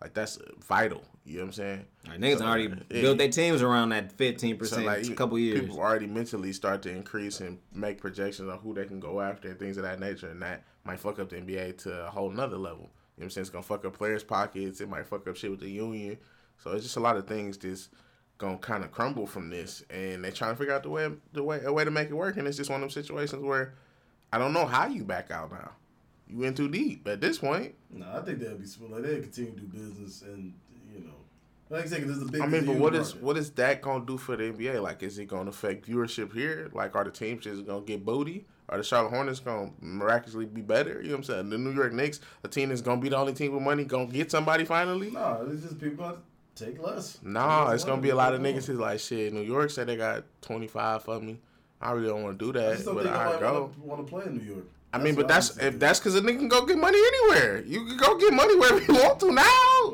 Like 0.00 0.12
that's 0.12 0.38
vital. 0.58 1.02
You 1.26 1.38
know 1.38 1.40
what 1.42 1.46
I'm 1.48 1.52
saying? 1.54 1.84
Like, 2.06 2.20
niggas 2.20 2.38
So, 2.38 2.46
already 2.46 2.64
yeah. 2.90 3.00
built 3.02 3.18
their 3.18 3.28
teams 3.30 3.60
around 3.60 3.88
that 3.88 4.12
fifteen 4.12 4.54
So 4.54 4.58
percent 4.58 4.86
like 4.86 5.06
a 5.06 5.14
couple 5.14 5.38
years. 5.38 5.60
people 5.60 5.80
already 5.80 6.06
mentally 6.06 6.52
start 6.52 6.82
to 6.82 6.90
increase 6.90 7.40
and 7.40 7.58
make 7.74 8.00
projections 8.00 8.48
on 8.48 8.58
who 8.58 8.72
they 8.74 8.84
can 8.84 9.00
go 9.00 9.20
after 9.20 9.48
and 9.48 9.58
things 9.58 9.76
of 9.76 9.82
that 9.82 9.98
nature, 9.98 10.28
and 10.30 10.40
that 10.42 10.62
might 10.84 11.00
fuck 11.00 11.18
up 11.18 11.28
the 11.30 11.36
NBA 11.36 11.78
to 11.78 12.06
a 12.06 12.10
whole 12.10 12.30
nother 12.30 12.56
level. 12.56 12.78
You 12.78 12.84
know 12.84 12.90
what 13.16 13.24
I'm 13.24 13.30
saying? 13.30 13.42
It's 13.42 13.50
gonna 13.50 13.62
fuck 13.64 13.84
up 13.84 13.94
players' 13.98 14.22
pockets. 14.22 14.80
It 14.80 14.88
might 14.88 15.06
fuck 15.06 15.26
up 15.26 15.36
shit 15.36 15.50
with 15.50 15.60
the 15.60 15.68
union. 15.70 16.16
So 16.58 16.70
it's 16.72 16.84
just 16.84 16.96
a 16.96 17.00
lot 17.00 17.16
of 17.16 17.26
things 17.26 17.58
that's 17.58 17.88
gonna 18.38 18.58
kind 18.58 18.84
of 18.84 18.92
crumble 18.92 19.26
from 19.26 19.50
this, 19.50 19.82
and 19.90 20.22
they're 20.22 20.30
trying 20.30 20.52
to 20.52 20.56
figure 20.56 20.74
out 20.74 20.84
the 20.84 20.90
way, 20.90 21.10
the 21.32 21.42
way, 21.42 21.60
a 21.64 21.72
way 21.72 21.84
to 21.84 21.90
make 21.90 22.08
it 22.08 22.14
work. 22.14 22.36
And 22.36 22.46
it's 22.46 22.56
just 22.56 22.70
one 22.70 22.76
of 22.82 22.82
them 22.82 22.90
situations 22.90 23.42
where 23.42 23.74
I 24.32 24.38
don't 24.38 24.52
know 24.52 24.66
how 24.66 24.86
you 24.86 25.02
back 25.02 25.30
out 25.32 25.50
now. 25.50 25.72
You 26.28 26.38
went 26.38 26.56
too 26.56 26.68
deep 26.68 27.06
at 27.08 27.20
this 27.20 27.38
point. 27.38 27.74
No, 27.90 28.06
I 28.12 28.20
think 28.20 28.38
they'll 28.40 28.56
be 28.58 28.66
smart. 28.66 28.92
Like 28.92 29.02
they 29.02 29.20
continue 29.20 29.52
to 29.52 29.60
do 29.60 29.66
business, 29.66 30.22
and 30.22 30.44
you 30.44 30.50
know, 30.50 30.65
like 31.70 31.84
I 31.84 31.86
said, 31.86 31.98
'cause 32.04 32.08
there's 32.18 32.28
a 32.28 32.32
big. 32.32 32.40
I 32.42 32.46
mean, 32.46 32.64
but 32.66 32.76
what 32.76 32.94
is 32.94 33.08
market. 33.14 33.22
what 33.22 33.36
is 33.36 33.50
that 33.52 33.82
gonna 33.82 34.04
do 34.04 34.16
for 34.16 34.36
the 34.36 34.44
NBA? 34.52 34.80
Like, 34.82 35.02
is 35.02 35.18
it 35.18 35.26
gonna 35.26 35.50
affect 35.50 35.88
viewership 35.88 36.32
here? 36.32 36.70
Like, 36.72 36.94
are 36.94 37.04
the 37.04 37.10
teams 37.10 37.44
just 37.44 37.66
gonna 37.66 37.82
get 37.84 38.04
booty? 38.04 38.46
Are 38.68 38.78
the 38.78 38.84
Charlotte 38.84 39.10
Hornets 39.10 39.40
gonna 39.40 39.70
miraculously 39.80 40.46
be 40.46 40.60
better? 40.60 41.00
You 41.00 41.08
know 41.08 41.10
what 41.10 41.16
I'm 41.18 41.24
saying? 41.24 41.50
The 41.50 41.58
New 41.58 41.72
York 41.72 41.92
Knicks, 41.92 42.20
a 42.44 42.48
team 42.48 42.68
that's 42.70 42.80
gonna 42.82 43.00
be 43.00 43.08
the 43.08 43.16
only 43.16 43.32
team 43.32 43.52
with 43.52 43.62
money, 43.62 43.84
gonna 43.84 44.06
get 44.06 44.30
somebody 44.30 44.64
finally? 44.64 45.10
No, 45.10 45.46
it's 45.50 45.62
just 45.62 45.78
people 45.80 46.18
take 46.54 46.82
less. 46.82 47.18
Nah, 47.22 47.70
it's 47.72 47.84
gonna 47.84 48.02
be 48.02 48.10
a 48.10 48.14
lot 48.16 48.34
of 48.34 48.40
niggas 48.40 48.66
who's 48.66 48.78
like, 48.78 48.98
shit. 48.98 49.32
New 49.32 49.42
York 49.42 49.70
said 49.70 49.86
they 49.86 49.96
got 49.96 50.24
25 50.42 51.02
for 51.04 51.20
me. 51.20 51.38
I 51.80 51.92
really 51.92 52.08
don't 52.08 52.22
want 52.22 52.38
to 52.38 52.44
do 52.46 52.52
that, 52.58 52.68
I 52.70 52.72
just 52.74 52.86
don't 52.86 52.94
but 52.94 53.04
think 53.04 53.14
I 53.14 53.38
go. 53.38 53.70
want 53.82 54.04
to 54.04 54.10
play 54.10 54.24
in 54.24 54.38
New 54.38 54.44
York. 54.44 54.64
I 54.92 54.98
mean, 54.98 55.14
but 55.14 55.28
that's 55.28 55.56
if 55.58 55.78
that's 55.78 55.98
because 56.00 56.14
a 56.14 56.22
nigga 56.22 56.38
can 56.38 56.48
go 56.48 56.64
get 56.64 56.78
money 56.78 56.98
anywhere. 56.98 57.62
You 57.66 57.84
can 57.84 57.96
go 57.98 58.16
get 58.16 58.32
money 58.32 58.56
wherever 58.56 58.80
you 58.80 58.94
want 58.94 59.20
to 59.20 59.30
now, 59.30 59.42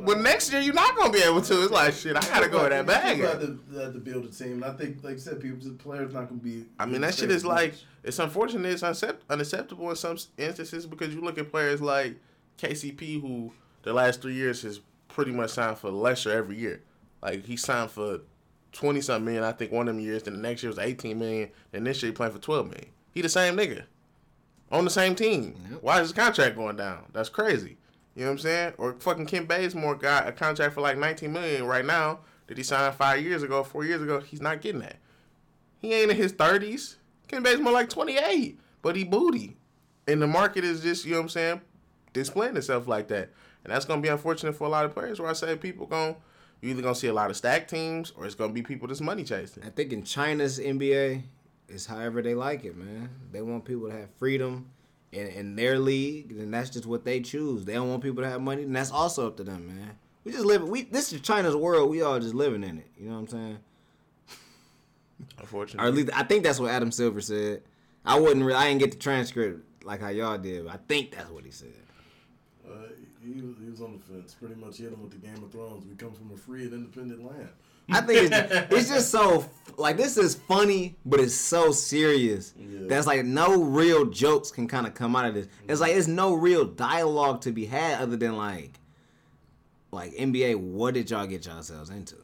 but 0.05 0.19
next 0.19 0.53
year 0.53 0.61
you're 0.61 0.75
not 0.75 0.97
gonna 0.97 1.13
be 1.13 1.23
able 1.23 1.43
to. 1.43 1.63
It's 1.63 1.73
like 1.73 1.95
shit. 1.95 2.17
I 2.17 2.21
gotta 2.21 2.49
go 2.49 2.63
with 2.63 2.71
that 2.71 2.87
bag. 2.87 3.19
You 3.19 3.25
have 3.25 3.41
to, 3.41 3.59
have 3.79 3.93
to 3.93 3.99
build 3.99 4.25
a 4.25 4.29
team. 4.29 4.63
And 4.63 4.65
I 4.65 4.73
think, 4.73 5.03
like 5.03 5.15
I 5.15 5.19
said, 5.19 5.41
people, 5.41 5.59
just 5.59 5.79
players 5.79 6.13
not 6.13 6.29
gonna 6.29 6.41
be. 6.41 6.67
I 6.79 6.87
mean, 6.87 7.01
that 7.03 7.15
shit 7.15 7.31
is 7.31 7.45
like 7.45 7.75
it's 8.03 8.19
unfortunate. 8.19 8.73
It's 8.73 8.83
unaccept- 8.83 9.21
unacceptable 9.31 9.89
in 9.91 9.97
some 9.97 10.17
instances 10.37 10.87
because 10.87 11.15
you 11.15 11.21
look 11.21 11.39
at 11.39 11.51
players 11.51 11.81
like 11.81 12.17
KCP, 12.59 13.21
who 13.21 13.53
the 13.83 13.93
last 13.93 14.23
three 14.23 14.35
years 14.35 14.63
has 14.63 14.81
pretty 15.09 15.33
much 15.33 15.51
signed 15.51 15.79
for 15.79 15.91
lesser 15.91 16.31
every 16.31 16.57
year. 16.57 16.83
Like 17.23 17.45
he 17.45 17.57
signed 17.57 17.91
for 17.91 18.21
twenty 18.73 19.01
something 19.01 19.25
million, 19.25 19.45
I 19.45 19.53
think 19.53 19.73
one 19.73 19.89
of 19.89 19.95
them 19.95 20.03
years. 20.05 20.25
Then 20.25 20.35
the 20.35 20.41
next 20.41 20.63
year 20.63 20.71
was 20.71 20.79
eighteen 20.79 21.19
million. 21.19 21.51
Then 21.71 21.85
this 21.85 22.03
year 22.03 22.11
he 22.11 22.17
playing 22.17 22.33
for 22.33 22.39
twelve 22.39 22.67
million. 22.67 22.89
He 23.13 23.21
the 23.21 23.29
same 23.29 23.57
nigga 23.57 23.85
on 24.73 24.85
the 24.85 24.91
same 24.91 25.15
team. 25.15 25.55
Yep. 25.71 25.83
Why 25.83 25.97
is 26.01 26.09
his 26.09 26.13
contract 26.13 26.57
going 26.57 26.77
down? 26.77 27.05
That's 27.13 27.29
crazy. 27.29 27.77
You 28.15 28.23
know 28.23 28.29
what 28.29 28.33
I'm 28.33 28.39
saying? 28.39 28.75
Or 28.79 28.95
fucking 28.95 29.27
Kent 29.27 29.49
Bazemore 29.49 29.95
got 29.95 30.29
a 30.29 30.33
contract 30.33 30.75
for 30.75 30.81
like 30.81 30.99
19 30.99 31.33
million 31.33 31.65
right 31.65 31.85
now 31.85 32.21
that 32.47 32.57
he 32.57 32.63
signed 32.63 32.95
five 32.95 33.23
years 33.23 33.43
ago, 33.43 33.63
four 33.65 33.85
years 33.85 34.03
ago. 34.03 34.21
He's 34.21 34.43
not 34.43 34.61
getting 34.61 34.83
that. 34.83 34.97
He 35.79 35.93
ain't 35.95 36.11
in 36.11 36.17
his 36.17 36.33
30s. 36.33 36.97
Kent 37.29 37.45
Bazemore 37.45 37.73
like 37.73 37.89
28, 37.89 38.61
but 38.83 38.97
he 38.97 39.05
booty. 39.05 39.57
And 40.07 40.21
the 40.21 40.27
market 40.27 40.65
is 40.65 40.83
just, 40.83 41.05
you 41.05 41.13
know 41.13 41.19
what 41.19 41.23
I'm 41.25 41.29
saying, 41.31 41.61
displaying 42.13 42.57
itself 42.57 42.87
like 42.87 43.09
that. 43.09 43.31
And 43.65 43.73
that's 43.73 43.87
to 43.87 43.97
be 43.97 44.09
unfortunate 44.09 44.55
for 44.55 44.65
a 44.67 44.71
lot 44.71 44.85
of 44.85 44.93
players 44.93 45.21
where 45.21 45.31
I 45.31 45.33
say 45.33 45.57
people 45.57 45.87
going, 45.87 46.17
you 46.61 46.71
either 46.71 46.83
to 46.83 46.95
see 46.95 47.09
a 47.09 47.13
lot 47.13 47.31
of 47.31 47.37
stack 47.37 47.69
teams 47.69 48.13
or 48.17 48.27
it's 48.27 48.35
to 48.35 48.49
be 48.49 48.63
people 48.63 48.89
that's 48.89 49.01
money 49.01 49.25
chasing. 49.25 49.63
I 49.65 49.71
think 49.71 49.93
in 49.93 50.03
China's 50.03 50.59
NBA, 50.59 51.23
it's 51.69 51.87
however 51.87 52.21
they 52.23 52.35
like 52.35 52.65
it, 52.65 52.77
man. 52.77 53.09
They 53.31 53.41
want 53.41 53.65
people 53.65 53.89
to 53.89 53.97
have 53.97 54.11
freedom 54.19 54.71
in, 55.13 55.27
in 55.29 55.57
their 55.57 55.79
league, 55.79 56.33
and 56.33 56.53
that's 56.53 56.71
just 56.71 56.87
what 56.87 57.05
they 57.05 57.21
choose. 57.21 57.65
They 57.65 57.75
don't 57.75 57.91
want 57.91 58.03
people 58.03 58.23
to 58.23 58.29
have 58.29 58.41
money, 58.41 58.63
and 58.63 58.75
that's 58.75 58.91
also 58.91 59.27
up 59.29 59.37
to 59.37 59.45
them, 59.45 59.69
man. 59.69 59.93
We 60.25 60.33
just 60.33 60.45
live. 60.45 60.69
We 60.69 60.83
this 60.83 61.13
is 61.13 61.21
China's 61.21 61.57
world. 61.57 61.91
We 61.91 62.03
all 62.03 62.19
just 62.19 62.35
living 62.35 62.63
in 62.65 62.79
it. 62.79 62.91
You 62.99 63.09
know 63.09 63.15
what 63.15 63.21
I'm 63.21 63.29
saying? 63.29 63.59
Unfortunately, 65.39 65.85
Or 65.85 65.89
at 65.89 65.95
least 65.95 66.11
I 66.17 66.23
think 66.25 66.43
that's 66.45 66.59
what 66.59 66.71
Adam 66.71 66.91
Silver 66.93 67.21
said. 67.21 67.63
I 68.05 68.19
wouldn't. 68.19 68.45
Re- 68.45 68.55
I 68.55 68.69
didn't 68.69 68.81
get 68.81 68.93
the 68.93 68.99
transcript 68.99 69.85
like 69.85 70.01
how 70.01 70.09
y'all 70.09 70.39
did. 70.39 70.65
But 70.65 70.75
I 70.75 70.79
think 70.89 71.13
that's 71.13 71.31
what 71.31 71.45
he 71.45 71.51
said. 71.51 71.75
He, 73.25 73.41
was, 73.41 73.57
he 73.63 73.71
was 73.71 73.81
on 73.81 73.93
the 73.93 74.13
fence. 74.13 74.35
Pretty 74.35 74.57
much 74.57 74.79
hit 74.79 74.93
him 74.93 75.03
with 75.03 75.13
the 75.13 75.25
Game 75.25 75.43
of 75.43 75.53
Thrones. 75.53 75.85
We 75.87 75.95
come 75.95 76.13
from 76.13 76.33
a 76.33 76.37
free 76.37 76.65
and 76.65 76.73
independent 76.73 77.25
land. 77.25 77.49
I 77.91 78.01
think 78.01 78.33
it's, 78.33 78.71
it's 78.73 78.89
just 78.89 79.11
so 79.11 79.45
like 79.77 79.97
this 79.97 80.17
is 80.17 80.35
funny, 80.35 80.97
but 81.05 81.21
it's 81.21 81.35
so 81.35 81.73
serious. 81.73 82.55
Yeah. 82.59 82.81
That's 82.89 83.07
like 83.07 83.25
no 83.25 83.63
real 83.63 84.07
jokes 84.07 84.51
can 84.51 84.69
kind 84.69 84.87
of 84.87 84.95
come 84.95 85.17
out 85.17 85.27
of 85.27 85.35
this. 85.35 85.49
It's 85.69 85.81
like 85.81 85.95
it's 85.95 86.09
no 86.09 86.35
real 86.35 86.65
dialogue 86.65 87.41
to 87.43 87.53
be 87.53 87.67
had 87.67 88.01
other 88.01 88.17
than 88.17 88.37
like, 88.37 88.79
like 89.91 90.13
NBA. 90.15 90.57
What 90.57 90.95
did 90.95 91.11
y'all 91.11 91.27
get 91.27 91.47
yourselves 91.47 91.91
into? 91.91 92.17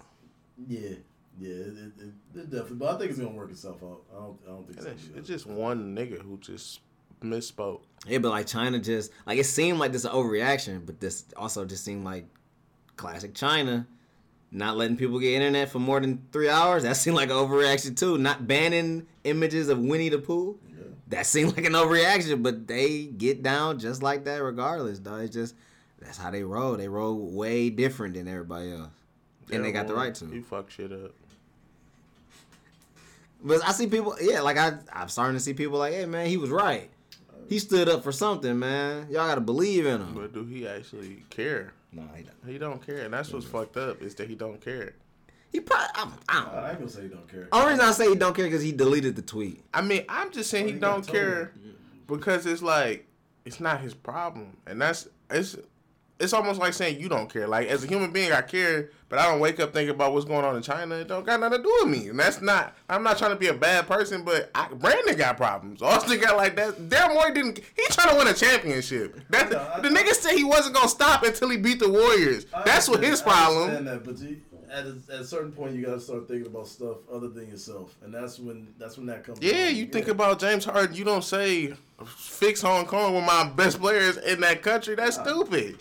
Yeah, 0.67 0.91
yeah, 1.39 1.51
it, 1.51 1.55
it, 1.57 1.93
it, 2.01 2.13
it 2.35 2.51
definitely. 2.51 2.77
But 2.77 2.95
I 2.95 2.99
think 2.99 3.11
it's 3.11 3.21
gonna 3.21 3.33
work 3.35 3.51
itself 3.51 3.83
out. 3.83 4.03
I 4.13 4.19
don't, 4.21 4.39
I 4.47 4.51
don't 4.51 4.67
think 4.67 4.79
It's, 4.79 4.87
it's, 4.87 5.03
gonna 5.03 5.13
be 5.15 5.19
it's 5.21 5.29
just 5.29 5.47
one 5.47 5.95
nigga 5.95 6.21
who 6.23 6.39
just 6.39 6.81
misspoke. 7.23 7.81
Yeah, 8.07 8.19
but 8.19 8.31
like 8.31 8.47
China 8.47 8.79
just 8.79 9.11
like 9.27 9.39
it 9.39 9.45
seemed 9.45 9.79
like 9.79 9.93
this 9.93 10.05
an 10.05 10.13
overreaction, 10.13 10.87
but 10.87 11.01
this 11.01 11.25
also 11.37 11.65
just 11.65 11.85
seemed 11.85 12.05
like 12.05 12.27
classic 12.97 13.35
China. 13.35 13.87
Not 14.51 14.79
letting 14.79 14.97
people 14.97 15.19
get 15.19 15.35
internet 15.35 15.69
for 15.69 15.79
more 15.79 16.01
than 16.01 16.23
three 16.33 16.49
hours. 16.49 16.85
That 16.85 16.97
seemed 16.97 17.17
like 17.17 17.29
an 17.29 17.37
overreaction 17.37 17.97
too. 17.97 18.17
Not 18.17 18.47
banning 18.47 19.07
images 19.25 19.69
of 19.69 19.79
Winnie 19.79 20.09
the 20.09 20.19
Pooh. 20.19 20.59
Yeah. 20.71 20.85
That 21.09 21.27
seemed 21.27 21.55
like 21.55 21.67
an 21.67 21.75
overreaction, 21.75 22.43
but 22.43 22.67
they 22.67 23.05
get 23.05 23.43
down 23.43 23.79
just 23.79 24.03
like 24.03 24.25
that 24.25 24.43
regardless, 24.43 25.01
though. 25.01 25.17
It's 25.17 25.35
just 25.35 25.55
that's 26.01 26.17
how 26.17 26.31
they 26.31 26.45
roll. 26.45 26.77
They 26.77 26.89
roll 26.89 27.17
way 27.19 27.69
different 27.69 28.15
than 28.15 28.27
everybody 28.27 28.73
else. 28.73 28.89
And 29.51 29.65
they 29.65 29.73
got 29.73 29.87
the 29.87 29.95
right 29.95 30.15
to. 30.15 30.27
You 30.27 30.43
fuck 30.43 30.71
shit 30.71 30.93
up. 30.93 31.13
But 33.43 33.67
I 33.67 33.73
see 33.73 33.87
people, 33.87 34.17
yeah, 34.21 34.41
like 34.41 34.57
I, 34.57 34.79
I'm 34.93 35.09
starting 35.09 35.37
to 35.37 35.41
see 35.41 35.55
people 35.55 35.79
like, 35.79 35.93
hey 35.93 36.07
man, 36.07 36.27
he 36.27 36.37
was 36.37 36.51
right. 36.51 36.91
He 37.49 37.59
stood 37.59 37.89
up 37.89 38.03
for 38.05 38.13
something, 38.13 38.59
man. 38.59 39.07
Y'all 39.11 39.27
gotta 39.27 39.41
believe 39.41 39.87
in 39.87 40.01
him. 40.01 40.15
But 40.15 40.33
do 40.35 40.45
he 40.45 40.67
actually 40.69 41.25
care? 41.31 41.73
no, 41.93 42.03
he 42.15 42.23
don't. 42.23 42.53
He 42.53 42.59
don't 42.59 42.85
care, 42.87 42.99
and 42.99 43.15
that's 43.15 43.33
what's 43.33 43.47
fucked 43.47 43.77
up 43.79 44.03
is 44.03 44.15
that 44.17 44.29
he 44.29 44.35
don't 44.35 44.61
care. 44.61 44.95
He 45.51 45.61
probably, 45.61 45.87
I'm, 45.95 46.13
I 46.29 46.35
don't. 46.45 46.55
I 46.65 46.69
ain't 46.71 46.79
gonna 46.81 46.91
say 46.91 47.03
he 47.03 47.09
don't 47.09 47.27
care. 47.29 47.49
Only 47.53 47.71
reason 47.73 47.85
I 47.87 47.93
say 47.93 48.09
he 48.11 48.15
don't 48.15 48.37
care 48.37 48.45
because 48.45 48.63
he 48.63 48.73
deleted 48.73 49.17
the 49.17 49.23
tweet. 49.23 49.65
I 49.73 49.81
mean, 49.81 50.05
I'm 50.09 50.31
just 50.31 50.51
saying 50.51 50.65
Oh, 50.65 50.69
he 50.69 50.75
you 50.75 50.79
got 50.81 50.93
don't 50.93 51.03
told. 51.05 51.17
care 51.17 51.53
because 52.07 52.45
it's 52.45 52.61
like 52.61 53.07
it's 53.47 53.59
not 53.61 53.81
his 53.81 53.95
problem, 53.95 54.57
and 54.67 54.81
that's 54.81 55.09
it's 55.31 55.57
it's 56.21 56.33
almost 56.33 56.59
like 56.59 56.73
saying 56.75 57.01
you 57.01 57.09
don't 57.09 57.33
care. 57.33 57.47
Like 57.47 57.69
as 57.69 57.85
a 57.85 57.87
human 57.87 58.11
being, 58.11 58.33
I 58.33 58.41
care, 58.41 58.91
but 59.09 59.19
I 59.19 59.31
don't 59.31 59.41
wake 59.41 59.61
up 59.61 59.73
thinking 59.73 59.95
about 59.95 60.13
what's 60.13 60.25
going 60.25 60.45
on 60.45 60.57
in 60.57 60.63
China. 60.63 60.97
It 60.97 61.09
don't 61.09 61.25
got 61.25 61.39
nothing 61.41 61.59
to 61.59 61.63
do 61.63 61.77
with 61.83 61.89
me, 61.91 62.09
and 62.09 62.19
that's 62.19 62.41
not. 62.41 62.77
I'm 62.89 63.03
not 63.03 63.19
trying 63.19 63.31
to 63.31 63.37
be 63.37 63.47
a 63.49 63.55
bad 63.55 63.87
person, 63.87 64.25
but 64.25 64.51
I, 64.55 64.69
Brandon 64.69 65.17
got 65.17 65.37
problems. 65.37 65.81
Austin 65.81 66.21
got 66.21 66.37
like 66.37 66.57
that. 66.57 66.77
Daryl 66.89 67.15
Morey 67.15 67.33
didn't. 67.33 67.59
He 67.59 67.85
trying 67.91 68.11
to 68.11 68.17
win 68.17 68.27
a 68.29 68.35
championship. 68.35 69.21
That 69.31 69.55
I- 69.55 69.81
the 69.81 69.89
nigga 69.89 70.13
said 70.13 70.35
he 70.37 70.45
wasn't 70.45 70.75
gonna 70.75 70.89
stop 70.89 71.23
until 71.23 71.51
he 71.51 71.57
beat 71.57 71.79
the 71.79 71.89
Warriors. 71.89 72.47
I 72.53 72.63
That's 72.65 72.89
what 72.89 73.03
his 73.03 73.23
problem. 73.23 73.85
that, 73.85 74.05
but 74.05 74.19
you, 74.19 74.39
at 74.71 74.85
a, 74.85 74.97
at 75.11 75.21
a 75.21 75.25
certain 75.25 75.53
point, 75.53 75.75
you 75.75 75.87
gotta 75.87 76.01
start 76.01 76.29
thinking 76.29 76.47
about 76.47 76.67
stuff 76.67 76.99
other 77.13 77.29
than 77.29 77.49
yourself, 77.49 77.95
and 78.03 78.13
that's 78.13 78.39
when 78.39 78.75
that's 78.79 78.97
when 78.99 79.07
that 79.07 79.25
comes. 79.25 79.39
Yeah, 79.41 79.69
you 79.69 79.87
think 79.87 80.09
about 80.09 80.41
James 80.41 80.65
Harden, 80.65 80.95
you 80.95 81.05
don't 81.05 81.25
say 81.25 81.75
fix 82.07 82.61
Hong 82.61 82.87
Kong 82.87 83.15
with 83.15 83.25
my 83.25 83.49
best 83.57 83.81
players 83.81 84.17
in 84.19 84.41
that 84.41 84.63
country. 84.63 84.95
That's 84.95 85.17
stupid. 85.17 85.79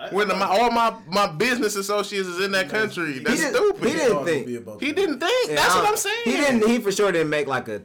I- 0.00 0.08
When 0.10 0.30
I- 0.30 0.38
my, 0.38 0.46
all 0.46 0.70
my, 0.70 0.94
my 1.08 1.26
business 1.26 1.74
associates 1.76 2.28
is 2.28 2.40
in 2.44 2.52
that 2.52 2.68
country, 2.68 3.14
He 3.14 3.18
that's 3.20 3.40
didn't- 3.40 3.54
stupid. 3.56 3.84
he 3.84 3.90
He, 3.90 3.96
didn't 3.98 4.24
think- 4.24 4.80
he 4.80 4.92
didn't 4.92 5.18
think. 5.20 5.48
Yeah, 5.48 5.54
that's 5.56 5.74
I 5.74 5.78
what 5.80 5.88
I'm 5.88 5.96
saying. 5.96 6.16
He 6.24 6.32
didn't. 6.32 6.68
He 6.68 6.78
for 6.78 6.92
sure 6.92 7.10
didn't 7.12 7.30
make 7.30 7.46
like 7.46 7.68
a 7.68 7.82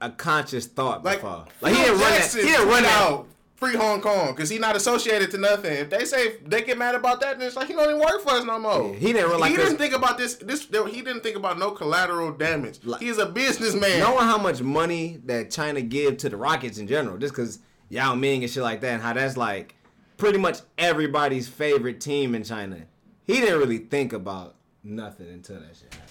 a 0.00 0.10
conscious 0.10 0.66
thought 0.66 1.04
like, 1.04 1.20
before. 1.20 1.44
like 1.60 1.60
Like 1.60 1.74
he 1.74 1.82
didn't 1.82 1.98
run 2.00 2.10
that. 2.12 2.32
He 2.32 2.42
didn't 2.42 2.68
run 2.68 2.84
out. 2.84 3.02
out 3.12 3.26
free 3.56 3.74
Hong 3.74 4.00
Kong 4.00 4.28
because 4.28 4.48
he 4.48 4.56
not 4.60 4.76
associated 4.76 5.32
to 5.32 5.38
nothing. 5.38 5.72
If 5.72 5.90
they 5.90 6.04
say 6.04 6.34
they 6.46 6.62
get 6.62 6.78
mad 6.78 6.94
about 6.94 7.20
that, 7.22 7.40
then 7.40 7.48
it's 7.48 7.56
like 7.56 7.66
he 7.66 7.72
don't 7.74 7.88
even 7.88 7.98
work 8.00 8.22
for 8.22 8.30
us 8.30 8.44
no 8.44 8.60
more. 8.60 8.92
Yeah, 8.92 8.94
he 9.00 9.12
didn't 9.12 9.28
realize 9.30 9.50
He 9.50 9.56
this- 9.56 9.66
didn't 9.66 9.78
think 9.80 9.94
about 9.94 10.16
this. 10.16 10.36
This 10.36 10.68
he 10.88 11.02
didn't 11.02 11.24
think 11.24 11.34
about 11.36 11.58
no 11.58 11.72
collateral 11.72 12.30
damage. 12.30 12.78
Like- 12.84 13.00
He's 13.00 13.18
a 13.18 13.26
businessman. 13.26 13.98
Knowing 13.98 14.24
how 14.26 14.38
much 14.38 14.62
money 14.62 15.18
that 15.26 15.50
China 15.50 15.80
give 15.80 16.18
to 16.18 16.28
the 16.28 16.36
Rockets 16.36 16.78
in 16.78 16.86
general, 16.86 17.18
just 17.18 17.34
because 17.34 17.58
Yao 17.88 18.14
Ming 18.14 18.44
and 18.44 18.52
shit 18.52 18.62
like 18.62 18.80
that, 18.82 18.92
and 18.92 19.02
how 19.02 19.12
that's 19.14 19.36
like 19.36 19.74
pretty 20.18 20.38
much 20.38 20.58
everybody's 20.76 21.48
favorite 21.48 22.00
team 22.00 22.34
in 22.34 22.44
China. 22.44 22.82
He 23.24 23.34
didn't 23.34 23.58
really 23.58 23.78
think 23.78 24.12
about 24.12 24.56
nothing 24.84 25.28
until 25.28 25.60
that 25.60 25.74
shit 25.74 25.94
happened. 25.94 26.08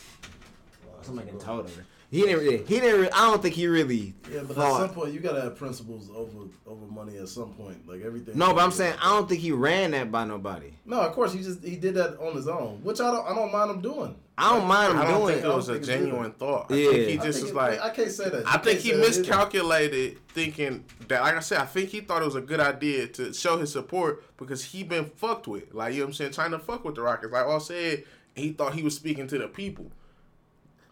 Somebody 1.01 1.31
told 1.39 1.69
him. 1.69 1.85
He 2.09 2.21
didn't. 2.21 2.39
Really, 2.39 2.57
he 2.59 2.79
didn't. 2.79 3.01
Really, 3.01 3.11
I 3.11 3.29
don't 3.29 3.41
think 3.41 3.53
he 3.55 3.67
really. 3.67 4.13
Yeah, 4.31 4.41
but 4.47 4.55
thought- 4.55 4.81
at 4.81 4.87
some 4.87 4.95
point 4.95 5.13
you 5.13 5.19
gotta 5.19 5.41
have 5.41 5.57
principles 5.57 6.09
over 6.15 6.45
over 6.65 6.85
money. 6.85 7.17
At 7.17 7.27
some 7.27 7.53
point, 7.53 7.85
like 7.87 8.01
everything. 8.01 8.37
No, 8.37 8.53
but 8.53 8.63
I'm 8.63 8.71
saying 8.71 8.95
I 9.01 9.09
don't 9.09 9.27
think 9.27 9.41
he 9.41 9.51
ran 9.51 9.91
that 9.91 10.09
by 10.11 10.23
nobody. 10.23 10.73
No, 10.85 11.01
of 11.01 11.11
course 11.13 11.33
he 11.33 11.43
just 11.43 11.63
he 11.63 11.75
did 11.75 11.95
that 11.95 12.17
on 12.19 12.35
his 12.35 12.47
own, 12.47 12.79
which 12.81 13.01
I 13.01 13.11
don't 13.11 13.25
I 13.27 13.35
don't 13.35 13.51
mind 13.51 13.71
him 13.71 13.81
doing. 13.81 14.15
I 14.39 14.51
don't 14.55 14.67
mind 14.67 14.93
him 14.93 14.99
I 14.99 15.05
don't 15.05 15.21
doing 15.21 15.33
think 15.33 15.45
it. 15.45 15.47
it 15.49 15.55
was 15.55 15.69
I 15.69 15.73
a 15.73 15.75
don't 15.77 15.85
think 15.85 15.97
it's 15.99 16.05
genuine 16.09 16.31
thought. 16.33 16.71
I 16.71 16.75
Yeah. 16.75 16.89
think 16.91 17.07
he 17.09 17.15
just 17.17 17.23
think 17.39 17.41
was 17.43 17.51
it- 17.51 17.55
like. 17.55 17.81
I 17.81 17.89
can't 17.89 18.11
say 18.11 18.29
that. 18.29 18.43
I 18.47 18.57
think 18.57 18.79
he 18.81 18.89
say 18.89 18.95
either. 18.95 19.07
miscalculated, 19.07 20.17
thinking 20.29 20.83
that, 21.07 21.21
like 21.21 21.35
I 21.35 21.39
said, 21.39 21.59
I 21.59 21.65
think 21.65 21.89
he 21.89 22.01
thought 22.01 22.21
it 22.21 22.25
was 22.25 22.35
a 22.35 22.41
good 22.41 22.59
idea 22.59 23.07
to 23.07 23.33
show 23.33 23.57
his 23.57 23.71
support 23.71 24.23
because 24.37 24.63
he 24.63 24.83
been 24.83 25.05
fucked 25.15 25.47
with. 25.47 25.73
Like, 25.73 25.93
you 25.93 25.99
know 25.99 26.05
what 26.05 26.09
I'm 26.09 26.13
saying? 26.13 26.31
Trying 26.33 26.51
to 26.51 26.59
fuck 26.59 26.85
with 26.85 26.95
the 26.95 27.01
Rockets. 27.01 27.33
Like 27.33 27.45
all 27.45 27.59
said, 27.59 28.03
he 28.35 28.51
thought 28.51 28.75
he 28.75 28.83
was 28.83 28.95
speaking 28.95 29.27
to 29.27 29.37
the 29.39 29.47
people. 29.47 29.91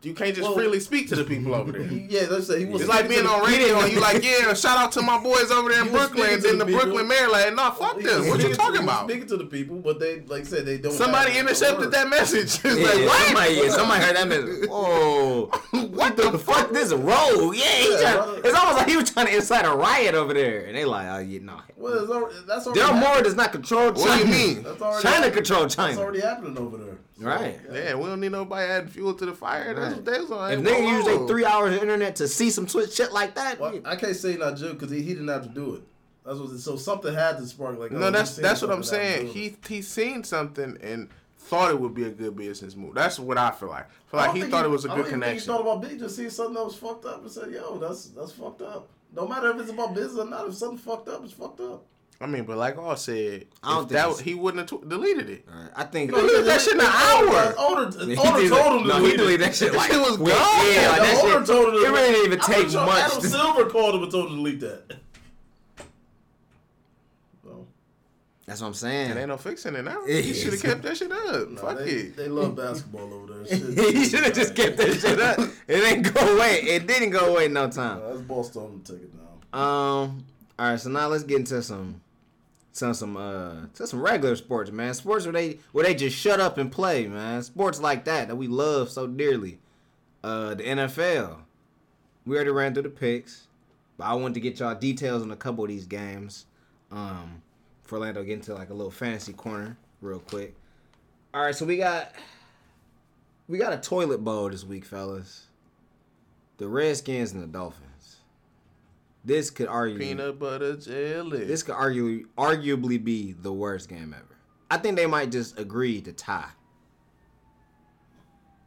You 0.01 0.13
can't 0.13 0.35
just 0.35 0.47
Well- 0.47 0.53
freely 0.55 0.79
speak 0.79 1.09
to 1.09 1.15
the 1.15 1.23
people 1.23 1.55
over 1.55 1.71
there. 1.71 1.81
Yeah, 1.81 2.27
let's 2.29 2.45
say 2.45 2.59
he 2.59 2.65
was. 2.65 2.81
It's 2.81 2.89
like 2.89 3.09
being 3.09 3.25
on 3.25 3.43
radio 3.43 3.79
and 3.79 3.91
you 3.91 3.99
like, 3.99 4.23
yeah, 4.23 4.53
shout 4.53 4.77
out 4.77 4.91
to 4.91 5.01
my 5.01 5.17
boys 5.17 5.49
over 5.49 5.69
there 5.69 5.81
in 5.83 5.89
Brooklyn. 5.89 6.29
And 6.35 6.43
then 6.43 6.57
the 6.59 6.65
the 6.65 6.71
Brooklyn 6.71 6.91
people. 6.91 7.05
mayor 7.07 7.27
like, 7.29 7.55
nah, 7.55 7.71
fuck 7.71 7.97
this. 7.99 8.29
What 8.29 8.39
you 8.39 8.53
talking 8.53 8.83
about? 8.83 9.09
Speaking 9.09 9.25
to 9.29 9.37
the 9.37 9.45
people, 9.45 9.77
but 9.77 9.99
they 9.99 10.19
like 10.21 10.41
I 10.41 10.45
said 10.45 10.65
they 10.67 10.77
don't. 10.77 10.91
Somebody 10.91 11.39
intercepted 11.39 11.91
that 11.91 12.07
message. 12.09 12.59
It's 12.65 12.77
Yeah, 12.77 12.85
like, 12.85 12.97
yeah, 12.99 13.05
what? 13.07 13.25
somebody, 13.25 13.53
yeah, 13.55 13.69
somebody 13.69 14.01
heard 14.03 14.15
that 14.15 14.27
message. 14.27 14.69
Oh, 14.71 15.45
what 15.89 16.15
the 16.17 16.37
fuck? 16.37 16.71
This 16.71 16.85
is 16.87 16.91
a 16.91 16.97
road. 16.97 17.53
Yeah, 17.53 17.63
he 17.65 17.91
Yeah, 17.93 18.01
trying, 18.01 18.15
brother. 18.17 18.41
it's 18.43 18.59
almost 18.59 18.77
like 18.77 18.87
he 18.89 18.97
was 18.97 19.09
trying 19.09 19.25
to 19.27 19.35
incite 19.35 19.65
a 19.65 19.71
riot 19.75 20.13
over 20.13 20.33
there, 20.35 20.65
and 20.65 20.75
they 20.77 20.85
like, 20.85 21.07
oh 21.07 21.17
yeah, 21.17 21.39
no. 21.41 21.61
Well, 21.77 22.03
it's 22.03 22.11
already, 22.11 22.35
that's 22.45 22.67
already. 22.67 22.79
Daryl 22.81 22.85
happening. 22.93 23.09
Morey 23.09 23.23
does 23.23 23.35
not 23.35 23.51
control 23.51 23.91
China. 23.93 24.05
What 24.07 24.19
do 24.19 24.27
you 24.27 24.31
mean? 24.55 24.63
That's 24.63 24.81
already 24.81 25.01
China 25.03 25.15
happening. 25.15 25.33
control 25.33 25.61
That's 25.67 25.97
already 25.97 26.21
happening 26.21 26.57
over 26.59 26.77
there. 26.77 26.97
So, 27.19 27.25
Right. 27.25 27.60
Yeah, 27.72 27.95
we 27.95 28.05
don't 28.05 28.19
need 28.19 28.34
nobody 28.34 28.69
adding 28.69 28.89
fuel 28.89 29.13
to 29.13 29.25
the 29.25 29.34
fire. 29.34 29.74
That's 29.74 29.95
what 29.95 30.05
they 30.05 30.19
was 30.19 30.31
on. 30.31 30.51
If 30.51 30.63
they 30.63 30.81
whoa, 30.81 30.89
use 30.89 31.05
whoa. 31.05 31.17
their 31.17 31.27
three 31.27 31.45
hours 31.45 31.75
of 31.75 31.81
internet 31.81 32.17
to 32.17 32.27
see 32.27 32.50
some 32.50 32.67
Twitch 32.67 32.93
shit 32.93 33.13
like 33.13 33.36
that, 33.36 33.60
Well, 33.60 33.79
I 33.86 33.95
can't 33.95 34.15
say 34.15 34.36
not 34.36 34.57
Joe 34.57 34.74
because 34.74 34.91
he, 34.91 35.01
he 35.01 35.13
didn't 35.13 35.29
have 35.29 35.43
to 35.43 35.50
do 35.50 35.75
it. 35.75 35.84
That's 36.25 36.39
what. 36.39 36.50
So 36.60 36.75
something 36.75 37.13
had 37.13 37.38
to 37.38 37.45
spark 37.45 37.77
like. 37.77 37.91
No, 37.91 38.07
oh, 38.07 38.12
that's 38.12 38.36
that's 38.36 38.62
what 38.62 38.72
I'm 38.72 38.84
saying. 38.84 39.27
He 39.27 39.55
he 39.67 39.81
seen 39.81 40.24
something 40.24 40.77
and 40.81 41.10
thought 41.38 41.69
it 41.72 41.79
would 41.79 41.93
be 41.93 42.03
a 42.03 42.10
good 42.10 42.36
business 42.36 42.75
move. 42.75 42.95
That's 42.95 43.19
what 43.19 43.38
I 43.38 43.51
feel 43.51 43.69
like. 43.69 43.86
I 43.86 44.10
feel 44.10 44.19
like 44.19 44.25
don't 44.27 44.36
he 44.36 44.41
think 44.41 44.53
thought 44.53 44.65
it 44.65 44.69
was 44.69 44.86
a 44.86 44.91
I 44.91 44.95
good 44.95 45.03
don't 45.03 45.07
even 45.07 45.22
think 45.22 45.24
connection. 45.24 45.53
He 45.53 45.57
thought 45.57 45.62
about 45.62 45.81
Big 45.81 46.00
just 46.00 46.15
see 46.15 46.29
something 46.29 46.55
that 46.55 46.65
was 46.65 46.75
fucked 46.75 47.05
up 47.05 47.22
and 47.22 47.31
said, 47.31 47.51
"Yo, 47.51 47.77
that's 47.77 48.05
that's 48.07 48.31
fucked 48.31 48.62
up." 48.63 48.89
No 49.15 49.27
matter 49.27 49.51
if 49.51 49.60
it's 49.62 49.69
about 49.69 49.93
business 49.93 50.17
or 50.17 50.25
not, 50.25 50.48
if 50.48 50.55
something 50.55 50.79
fucked 50.79 51.07
up, 51.07 51.24
it's 51.24 51.34
fucked 51.34 51.62
up. 51.62 51.86
I 52.22 52.27
mean, 52.27 52.45
but 52.45 52.57
like 52.57 52.77
all 52.77 52.95
said, 52.95 53.45
I 53.62 53.75
don't 53.75 53.89
think 53.89 54.00
that 54.17 54.19
he 54.24 54.36
wouldn't 54.36 54.69
have 54.72 54.79
tw- 54.81 54.88
deleted 54.88 55.29
it. 55.29 55.45
All 55.53 55.60
right, 55.62 55.72
I 55.75 55.84
think. 55.84 56.15
He 56.15 56.22
did 56.22 56.45
that 56.45 56.62
shit 56.62 56.74
in 56.75 56.79
an 56.79 56.86
hour. 56.86 57.53
Owner, 57.57 57.91
He 58.00 58.15
did- 58.15 58.17
told 58.17 58.81
him 58.81 58.81
to 58.84 58.88
no, 58.88 58.98
delete 59.00 59.12
he 59.12 59.17
deleted 59.17 59.41
that 59.41 59.55
shit 59.55 59.74
like 59.74 59.91
It 59.93 59.98
was 59.98 60.15
quick. 60.17 60.34
gone. 60.34 60.65
Yeah, 60.74 60.89
like 60.91 61.00
the 61.01 61.05
that 61.07 61.24
owner 61.25 61.38
shit. 61.39 61.48
told 61.48 61.67
him 61.69 61.74
It 61.75 61.89
really 61.89 62.12
didn't 62.13 62.25
even 62.27 62.39
take 62.39 62.69
sure 62.69 62.86
much. 62.86 63.03
Adam 63.03 63.22
to- 63.22 63.27
Silver 63.27 63.65
called 63.69 63.95
him 63.95 64.03
and 64.03 64.12
told 64.12 64.25
him 64.25 64.29
to 64.31 64.36
delete 64.38 64.60
that. 64.62 64.98
So, 67.43 67.67
That's 68.45 68.62
what 68.62 68.67
I'm 68.67 68.74
saying. 68.74 69.12
And 69.12 69.19
ain't 69.19 69.29
no 69.29 69.38
fixing 69.38 69.75
it 69.75 69.84
now. 69.84 69.98
Yeah. 70.07 70.22
He 70.22 70.34
should 70.34 70.53
have 70.53 70.62
kept 70.62 70.81
that 70.84 70.98
shit 70.98 71.12
up. 71.12 71.50
nah, 71.50 71.62
Fuck 71.62 71.77
they, 71.79 71.84
it. 71.89 72.15
they 72.15 72.27
love 72.29 72.55
basketball 72.55 73.13
over 73.13 73.34
there. 73.43 73.57
Shit, 73.57 73.93
he 73.95 74.05
should 74.05 74.24
have 74.24 74.34
just 74.34 74.55
kept 74.55 74.77
that 74.77 74.93
shit 75.00 75.19
up. 75.19 75.39
It 75.67 75.75
didn't 75.81 76.13
go 76.13 76.36
away. 76.36 76.62
It 76.62 76.88
didn't 76.88 77.10
go 77.10 77.34
away 77.34 77.45
in 77.45 77.53
no 77.53 77.69
time. 77.69 78.00
Nah, 78.00 78.07
that's 78.10 78.22
boss 78.22 78.51
told 78.51 78.72
him 78.72 78.81
to 78.84 78.93
take 78.93 79.01
it 79.03 79.12
down. 79.13 79.62
Um. 79.62 80.25
All 80.57 80.69
right. 80.69 80.79
So 80.79 80.89
now 80.89 81.07
let's 81.10 81.24
get 81.24 81.39
into 81.39 81.62
some, 81.62 82.00
some, 82.75 82.94
some, 82.94 83.15
uh, 83.15 83.67
to 83.74 83.88
some 83.88 84.01
regular 84.01 84.36
sports, 84.36 84.70
man. 84.70 84.94
Sports 84.94 85.25
where 85.25 85.32
they 85.32 85.60
where 85.72 85.86
they 85.86 85.96
just 85.96 86.17
shut 86.17 86.41
up 86.41 86.58
and 86.58 86.70
play, 86.70 87.08
man. 87.08 87.41
Sports 87.41 87.79
like 87.79 88.03
that 88.03 88.27
that 88.27 88.36
we 88.36 88.48
love 88.48 88.89
so 88.89 89.08
dearly. 89.08 89.60
Uh, 90.22 90.55
the 90.55 90.63
NFL. 90.63 91.38
We 92.25 92.36
already 92.36 92.50
ran 92.50 92.74
through 92.74 92.84
the 92.84 92.89
picks, 92.89 93.48
but 93.98 94.05
I 94.05 94.13
wanted 94.15 94.34
to 94.34 94.39
get 94.41 94.60
y'all 94.60 94.75
details 94.75 95.22
on 95.22 95.32
a 95.32 95.38
couple 95.38 95.63
of 95.63 95.70
these 95.70 95.86
games. 95.86 96.48
Um, 96.91 97.41
for 97.84 97.96
Orlando, 97.96 98.24
get 98.24 98.34
into 98.34 98.53
like 98.53 98.72
a 98.72 98.74
little 98.74 98.91
fantasy 98.91 99.32
corner 99.32 99.77
real 100.01 100.20
quick. 100.20 100.53
All 101.34 101.44
right. 101.44 101.55
So 101.55 101.65
we 101.65 101.77
got. 101.77 102.12
We 103.48 103.58
got 103.58 103.72
a 103.72 103.77
toilet 103.77 104.17
bowl 104.24 104.50
this 104.50 104.65
week, 104.65 104.84
fellas. 104.84 105.46
The 106.58 106.67
Redskins 106.67 107.32
and 107.32 107.44
the 107.44 107.48
Dolphins. 107.48 107.85
This 109.25 109.50
could 109.50 109.67
argue 109.67 109.98
Peanut 109.98 110.38
butter 110.38 110.75
jelly. 110.77 111.46
this 111.46 111.63
could 111.63 111.74
arguably 111.74 112.25
arguably 112.38 113.03
be 113.03 113.34
the 113.34 113.51
worst 113.51 113.89
game 113.89 114.13
ever. 114.15 114.38
I 114.69 114.78
think 114.78 114.95
they 114.97 115.08
might 115.08 115.32
just 115.32 115.60
agree 115.60 115.99
to 116.02 116.13
tie. 116.13 116.49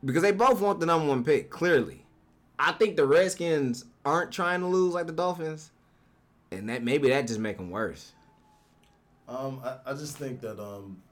Because 0.04 0.22
they 0.22 0.32
both 0.32 0.60
want 0.60 0.80
the 0.80 0.86
number 0.86 1.06
one 1.06 1.24
pick, 1.24 1.50
clearly. 1.50 2.04
I 2.58 2.72
think 2.72 2.96
the 2.96 3.06
Redskins 3.06 3.84
aren't 4.04 4.32
trying 4.32 4.60
to 4.60 4.66
lose 4.66 4.94
like 4.94 5.06
the 5.06 5.12
Dolphins. 5.12 5.70
And 6.50 6.68
that 6.68 6.82
maybe 6.82 7.08
that 7.10 7.26
just 7.26 7.40
make 7.40 7.56
them 7.58 7.70
worse. 7.70 8.12
Um, 9.28 9.60
I, 9.62 9.90
I 9.90 9.92
just 9.92 10.16
think 10.16 10.40
that 10.40 10.58
um, 10.58 11.02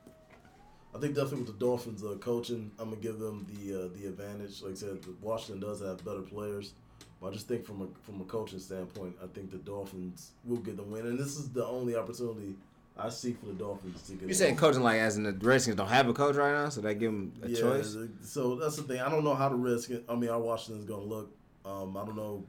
I 0.94 0.98
think 0.98 1.14
definitely 1.14 1.42
with 1.42 1.58
the 1.58 1.64
Dolphins 1.64 2.02
uh, 2.02 2.16
coaching, 2.20 2.70
I'm 2.78 2.90
gonna 2.90 3.02
give 3.02 3.18
them 3.18 3.46
the 3.50 3.84
uh, 3.84 3.88
the 3.94 4.06
advantage. 4.06 4.62
Like 4.62 4.72
I 4.72 4.76
said, 4.76 4.98
Washington 5.20 5.60
does 5.60 5.82
have 5.82 6.02
better 6.04 6.22
players, 6.22 6.72
but 7.20 7.28
I 7.28 7.32
just 7.32 7.48
think 7.48 7.64
from 7.64 7.82
a 7.82 7.86
from 8.04 8.20
a 8.20 8.24
coaching 8.24 8.58
standpoint, 8.58 9.16
I 9.22 9.26
think 9.28 9.50
the 9.50 9.58
Dolphins 9.58 10.32
will 10.44 10.58
get 10.58 10.76
the 10.76 10.82
win, 10.82 11.06
and 11.06 11.18
this 11.18 11.36
is 11.36 11.50
the 11.50 11.66
only 11.66 11.96
opportunity 11.96 12.54
I 12.98 13.08
see 13.08 13.32
for 13.32 13.46
the 13.46 13.52
Dolphins 13.52 14.02
to 14.02 14.12
get. 14.12 14.20
You're 14.22 14.28
the 14.28 14.34
saying 14.34 14.56
coaching 14.56 14.82
like 14.82 15.00
as 15.00 15.16
in 15.16 15.24
the 15.24 15.32
Redskins 15.32 15.76
don't 15.76 15.88
have 15.88 16.08
a 16.08 16.14
coach 16.14 16.36
right 16.36 16.52
now, 16.52 16.68
so 16.68 16.80
they 16.80 16.94
give 16.94 17.12
them 17.12 17.32
a 17.42 17.48
yeah, 17.48 17.60
choice. 17.60 17.96
So 18.22 18.56
that's 18.56 18.76
the 18.76 18.82
thing. 18.82 19.00
I 19.00 19.08
don't 19.08 19.24
know 19.24 19.34
how 19.34 19.48
the 19.48 19.56
Redskins. 19.56 20.04
I 20.08 20.14
mean, 20.14 20.30
our 20.30 20.40
Washington's 20.40 20.84
gonna 20.84 21.02
look. 21.02 21.30
Um, 21.64 21.96
I 21.96 22.04
don't 22.04 22.16
know 22.16 22.44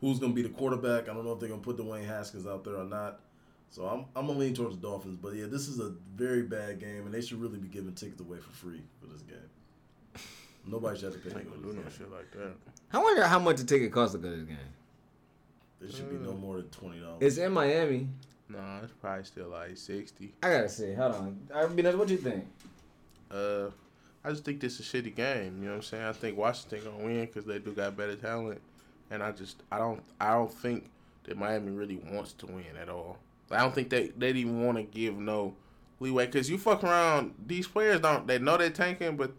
who's 0.00 0.18
gonna 0.18 0.32
be 0.32 0.42
the 0.42 0.48
quarterback. 0.50 1.08
I 1.08 1.14
don't 1.14 1.24
know 1.24 1.32
if 1.32 1.40
they're 1.40 1.48
gonna 1.48 1.62
put 1.62 1.76
Dwayne 1.76 2.06
Haskins 2.06 2.46
out 2.46 2.64
there 2.64 2.76
or 2.76 2.84
not. 2.84 3.20
So 3.70 3.86
I'm 3.86 4.04
I'm 4.14 4.26
gonna 4.26 4.38
lean 4.38 4.54
towards 4.54 4.76
the 4.76 4.82
Dolphins. 4.82 5.16
But 5.16 5.34
yeah, 5.34 5.46
this 5.46 5.68
is 5.68 5.78
a 5.80 5.94
very 6.14 6.42
bad 6.42 6.78
game, 6.80 7.06
and 7.06 7.12
they 7.14 7.22
should 7.22 7.40
really 7.40 7.58
be 7.58 7.68
giving 7.68 7.94
tickets 7.94 8.20
away 8.20 8.38
for 8.38 8.50
free 8.50 8.82
for 9.00 9.06
this 9.06 9.22
game. 9.22 9.38
Nobody 10.66 10.98
should 11.00 11.12
have 11.12 11.22
to 11.22 11.28
pay 11.28 11.34
to 11.34 11.38
Ain't 11.40 11.48
go 11.50 11.56
gonna 11.56 11.72
do 11.72 11.78
no 11.78 11.82
game. 11.82 11.92
shit 11.98 12.10
like 12.12 12.30
that. 12.32 12.52
I 12.92 12.98
wonder 12.98 13.24
how 13.24 13.38
much 13.38 13.60
a 13.60 13.64
ticket 13.64 13.92
costs 13.92 14.14
to 14.14 14.20
go 14.20 14.30
to 14.30 14.36
this 14.36 14.46
game. 14.46 14.58
It 15.80 15.92
should 15.92 16.10
be 16.10 16.24
no 16.24 16.34
more 16.34 16.56
than 16.56 16.68
twenty 16.68 17.00
dollars. 17.00 17.18
It's 17.20 17.36
in 17.38 17.52
Miami. 17.52 18.08
Nah, 18.48 18.80
it's 18.82 18.92
probably 19.00 19.24
still 19.24 19.48
like 19.48 19.76
sixty. 19.76 20.32
I 20.42 20.50
gotta 20.50 20.68
see. 20.68 20.92
Hold 20.94 21.14
on. 21.14 21.38
I 21.54 21.66
mean, 21.66 21.98
what 21.98 22.06
do 22.06 22.14
you 22.14 22.20
think? 22.20 22.44
Uh, 23.30 23.70
I 24.24 24.30
just 24.30 24.44
think 24.44 24.60
this 24.60 24.78
is 24.78 24.94
a 24.94 24.96
shitty 24.96 25.14
game. 25.14 25.58
You 25.60 25.64
know 25.64 25.70
what 25.70 25.76
I'm 25.76 25.82
saying? 25.82 26.04
I 26.04 26.12
think 26.12 26.36
Washington 26.36 26.84
gonna 26.84 27.04
win 27.04 27.26
because 27.26 27.44
they 27.44 27.58
do 27.58 27.72
got 27.72 27.96
better 27.96 28.14
talent, 28.14 28.60
and 29.10 29.22
I 29.22 29.32
just 29.32 29.62
I 29.72 29.78
don't 29.78 30.02
I 30.20 30.32
don't 30.32 30.52
think 30.52 30.88
that 31.24 31.36
Miami 31.36 31.72
really 31.72 31.96
wants 31.96 32.32
to 32.34 32.46
win 32.46 32.76
at 32.80 32.88
all. 32.88 33.18
I 33.50 33.58
don't 33.60 33.74
think 33.74 33.90
they 33.90 34.08
they 34.16 34.30
even 34.30 34.64
want 34.64 34.78
to 34.78 34.84
give 34.84 35.16
no 35.16 35.54
leeway 35.98 36.26
because 36.26 36.48
you 36.48 36.58
fuck 36.58 36.84
around. 36.84 37.34
These 37.46 37.66
players 37.66 38.00
don't 38.00 38.26
they 38.26 38.38
know 38.38 38.56
they're 38.56 38.70
tanking, 38.70 39.16
but 39.16 39.32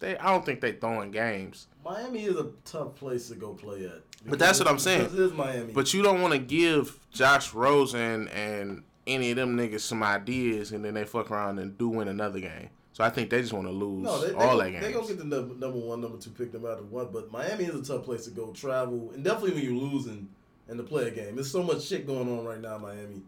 they 0.00 0.16
I 0.18 0.30
don't 0.30 0.44
think 0.44 0.60
they 0.60 0.72
throwing 0.72 1.10
games. 1.10 1.68
Miami 1.84 2.24
is 2.24 2.36
a 2.36 2.50
tough 2.64 2.94
place 2.94 3.28
to 3.28 3.34
go 3.34 3.52
play 3.54 3.84
at. 3.84 4.02
But 4.26 4.38
that's 4.38 4.58
what 4.58 4.68
I'm 4.68 4.78
saying. 4.78 5.06
It 5.06 5.14
is 5.14 5.32
Miami. 5.32 5.72
But 5.72 5.92
you 5.92 6.02
don't 6.02 6.22
want 6.22 6.32
to 6.32 6.38
give 6.38 6.98
Josh 7.12 7.52
Rosen 7.52 8.28
and 8.28 8.82
any 9.06 9.30
of 9.30 9.36
them 9.36 9.56
niggas 9.56 9.80
some 9.80 10.02
ideas, 10.02 10.72
and 10.72 10.82
then 10.84 10.94
they 10.94 11.04
fuck 11.04 11.30
around 11.30 11.58
and 11.58 11.76
do 11.76 11.88
win 11.90 12.08
another 12.08 12.40
game. 12.40 12.70
So 12.92 13.02
I 13.04 13.10
think 13.10 13.28
they 13.28 13.40
just 13.40 13.52
want 13.52 13.66
to 13.66 13.72
lose 13.72 14.04
No, 14.04 14.20
they, 14.20 14.28
they, 14.28 14.34
all 14.34 14.56
gonna, 14.58 14.70
that 14.70 14.80
they 14.80 14.92
games. 14.92 14.94
gonna 14.94 15.06
get 15.08 15.18
the 15.18 15.24
number, 15.24 15.54
number 15.54 15.78
one, 15.78 16.00
number 16.00 16.16
two 16.16 16.30
pick 16.30 16.54
no 16.54 16.60
matter 16.60 16.82
what. 16.84 17.12
But 17.12 17.30
Miami 17.30 17.64
is 17.64 17.74
a 17.74 17.82
tough 17.82 18.04
place 18.04 18.24
to 18.26 18.30
go 18.30 18.52
travel, 18.52 19.10
and 19.14 19.24
definitely 19.24 19.54
when 19.54 19.64
you're 19.64 19.90
losing 19.90 20.28
and 20.68 20.78
to 20.78 20.84
play 20.84 21.08
a 21.08 21.10
game. 21.10 21.34
There's 21.34 21.50
so 21.50 21.62
much 21.62 21.82
shit 21.82 22.06
going 22.06 22.28
on 22.38 22.44
right 22.44 22.60
now 22.60 22.76
in 22.76 22.82
Miami. 22.82 23.22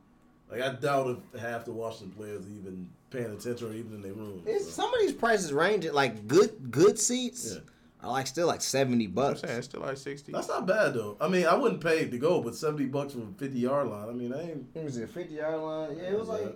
Like 0.50 0.62
I 0.62 0.72
doubt 0.74 1.18
if 1.34 1.40
half 1.40 1.64
the 1.64 1.72
Washington 1.72 2.16
players 2.16 2.44
even 2.48 2.88
paying 3.16 3.32
attention 3.32 3.68
or 3.68 3.72
even 3.74 3.94
in 3.94 4.02
their 4.02 4.12
room. 4.12 4.42
It's, 4.46 4.64
so. 4.66 4.82
some 4.82 4.94
of 4.94 5.00
these 5.00 5.12
prices 5.12 5.52
range 5.52 5.84
at 5.86 5.94
like 5.94 6.26
good 6.28 6.70
good 6.70 6.98
seats 6.98 7.54
Yeah. 7.54 7.60
are 8.02 8.10
like 8.12 8.26
still 8.26 8.46
like 8.46 8.60
seventy 8.62 9.06
bucks. 9.06 9.26
I'm 9.28 9.32
bucks. 9.34 9.40
saying 9.48 9.58
it's 9.58 9.68
still 9.68 9.80
like 9.80 9.96
sixty. 9.96 10.32
That's 10.32 10.48
not 10.48 10.66
bad 10.66 10.94
though. 10.94 11.16
I 11.20 11.28
mean, 11.28 11.46
I 11.46 11.54
wouldn't 11.54 11.80
pay 11.82 12.06
to 12.08 12.18
go, 12.18 12.42
but 12.42 12.54
seventy 12.54 12.86
bucks 12.86 13.12
from 13.14 13.34
a 13.34 13.38
fifty 13.38 13.60
yard 13.60 13.88
line. 13.88 14.08
I 14.08 14.12
mean, 14.12 14.32
I 14.34 14.42
ain't. 14.42 14.66
It 14.74 14.84
was 14.84 14.98
a 14.98 15.06
fifty 15.06 15.34
yard 15.34 15.60
line. 15.60 15.96
Yeah, 15.96 16.10
it 16.10 16.18
was 16.18 16.28
like 16.28 16.54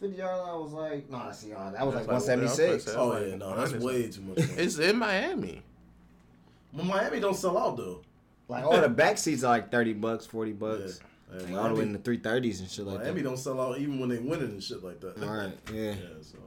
fifty 0.00 0.16
yard 0.16 0.38
line 0.38 0.60
was 0.60 0.72
like 0.72 1.10
no, 1.10 1.30
see, 1.32 1.52
uh, 1.52 1.70
that 1.70 1.84
was 1.86 1.94
like 1.94 2.06
one 2.06 2.14
That's 2.16 2.28
like- 2.28 2.48
six. 2.50 2.84
that's 2.84 2.96
Oh 2.96 3.18
yeah, 3.18 3.36
no, 3.36 3.56
that's 3.56 3.72
way 3.82 4.08
too 4.10 4.22
much. 4.22 4.38
It's 4.38 4.78
in 4.78 4.96
Miami. 4.98 5.62
Well, 6.72 6.84
Miami 6.84 7.20
don't 7.20 7.36
sell 7.36 7.56
out 7.58 7.76
though. 7.76 8.02
Like 8.48 8.64
all 8.64 8.80
the 8.80 8.88
back 8.88 9.16
seats 9.18 9.42
are 9.44 9.48
like 9.48 9.70
thirty 9.70 9.92
bucks, 9.94 10.26
forty 10.26 10.52
bucks, 10.52 11.00
Yeah. 11.00 11.06
Like 11.34 11.48
And 11.48 11.56
all 11.58 11.68
the 11.68 11.74
way 11.74 11.82
in 11.82 11.92
the 11.92 11.98
three 11.98 12.18
thirties 12.18 12.60
and 12.60 12.70
shit 12.70 12.86
like 12.86 12.98
that. 12.98 13.04
Miami 13.04 13.22
that. 13.22 13.28
don't 13.28 13.36
sell 13.36 13.60
out 13.60 13.78
even 13.78 13.98
when 13.98 14.08
they 14.08 14.18
winning 14.18 14.50
and 14.50 14.62
shit 14.62 14.82
like 14.82 15.00
that. 15.00 15.22
All 15.22 15.34
right, 15.34 15.58
yeah. 15.72 15.90
yeah. 15.90 15.94
So 16.20 16.38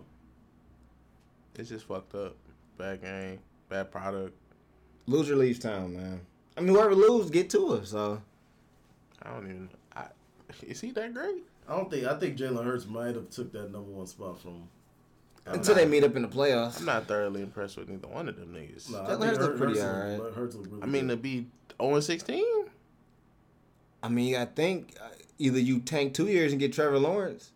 It's 1.55 1.69
just 1.69 1.87
fucked 1.87 2.15
up. 2.15 2.35
Bad 2.77 3.01
game, 3.01 3.39
bad 3.69 3.91
product. 3.91 4.35
Loser 5.07 5.35
leaves 5.35 5.59
town, 5.59 5.95
man. 5.95 6.21
I 6.57 6.61
mean, 6.61 6.75
whoever 6.75 6.93
lose 6.95 7.29
get 7.29 7.49
to 7.51 7.75
it. 7.75 7.87
So 7.87 8.21
I 9.21 9.29
don't 9.31 9.45
even. 9.45 9.69
I, 9.95 10.05
is 10.61 10.81
he 10.81 10.91
that 10.91 11.13
great? 11.13 11.43
I 11.67 11.75
don't 11.75 11.89
think 11.89 12.05
I 12.05 12.17
think 12.17 12.37
Jalen 12.37 12.63
Hurts 12.63 12.87
might 12.87 13.15
have 13.15 13.29
took 13.29 13.51
that 13.53 13.71
number 13.71 13.91
one 13.91 14.07
spot 14.07 14.39
from. 14.41 14.51
him. 14.51 14.63
Until 15.45 15.75
they 15.75 15.85
meet 15.85 16.03
up 16.03 16.15
in 16.15 16.23
the 16.23 16.27
playoffs. 16.27 16.79
I'm 16.79 16.85
not 16.85 17.07
thoroughly 17.07 17.41
impressed 17.41 17.77
with 17.77 17.87
neither 17.87 18.07
one 18.07 18.27
of 18.27 18.35
them 18.35 18.53
niggas. 18.53 18.91
Nah, 18.91 19.03
I 19.03 19.11
Jalen 19.11 19.27
Hurts 19.27 19.39
look 19.39 19.57
pretty 19.57 19.81
alright. 19.81 20.33
Hurts 20.33 20.55
look 20.55 20.65
really 20.69 20.83
I 20.83 20.85
mean, 20.85 21.07
to 21.07 21.15
be 21.15 21.47
0 21.81 21.99
16? 21.99 22.43
I 24.07 24.09
mean, 24.09 24.35
I 24.35 24.45
think 24.45 24.95
uh, 25.01 25.09
either 25.37 25.59
you 25.59 25.79
tank 25.79 26.13
two 26.13 26.27
years 26.27 26.51
and 26.53 26.59
get 26.59 26.73
Trevor 26.73 26.97
Lawrence. 26.99 27.51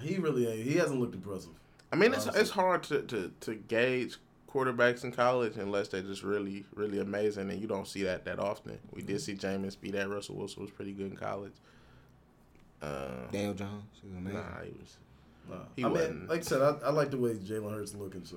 he 0.00 0.16
really 0.16 0.46
ain't. 0.46 0.62
He 0.66 0.76
hasn't 0.76 1.00
looked 1.00 1.14
impressive. 1.14 1.50
I 1.92 1.96
mean, 1.96 2.12
it's 2.14 2.22
Honestly. 2.24 2.40
it's 2.40 2.50
hard 2.50 2.82
to, 2.84 3.02
to, 3.02 3.32
to 3.40 3.54
gauge 3.56 4.16
quarterbacks 4.48 5.02
in 5.04 5.12
college 5.12 5.56
unless 5.56 5.88
they're 5.88 6.02
just 6.02 6.22
really, 6.22 6.64
really 6.74 7.00
amazing, 7.00 7.50
and 7.50 7.60
you 7.60 7.66
don't 7.66 7.88
see 7.88 8.02
that 8.04 8.24
that 8.24 8.38
often. 8.38 8.78
We 8.92 9.02
did 9.02 9.20
see 9.20 9.34
Jameis 9.34 9.78
be 9.80 9.90
that. 9.90 10.08
Russell 10.08 10.36
Wilson 10.36 10.62
was 10.62 10.70
pretty 10.70 10.92
good 10.92 11.10
in 11.10 11.16
college. 11.16 11.52
Uh, 12.80 13.26
Daniel 13.32 13.54
Jones. 13.54 13.84
he 14.00 14.08
was 14.08 14.16
amazing. 14.18 14.40
nah, 14.40 14.62
he 14.64 14.70
was. 14.78 14.96
Nah. 15.50 15.56
He 15.76 15.84
I 15.84 15.86
mean, 15.88 15.94
wasn't. 15.94 16.28
like 16.28 16.38
I 16.38 16.42
said, 16.42 16.62
I, 16.62 16.76
I 16.86 16.90
like 16.90 17.10
the 17.10 17.18
way 17.18 17.34
Jalen 17.34 17.72
Hurts 17.74 17.94
looking. 17.94 18.24
So 18.24 18.36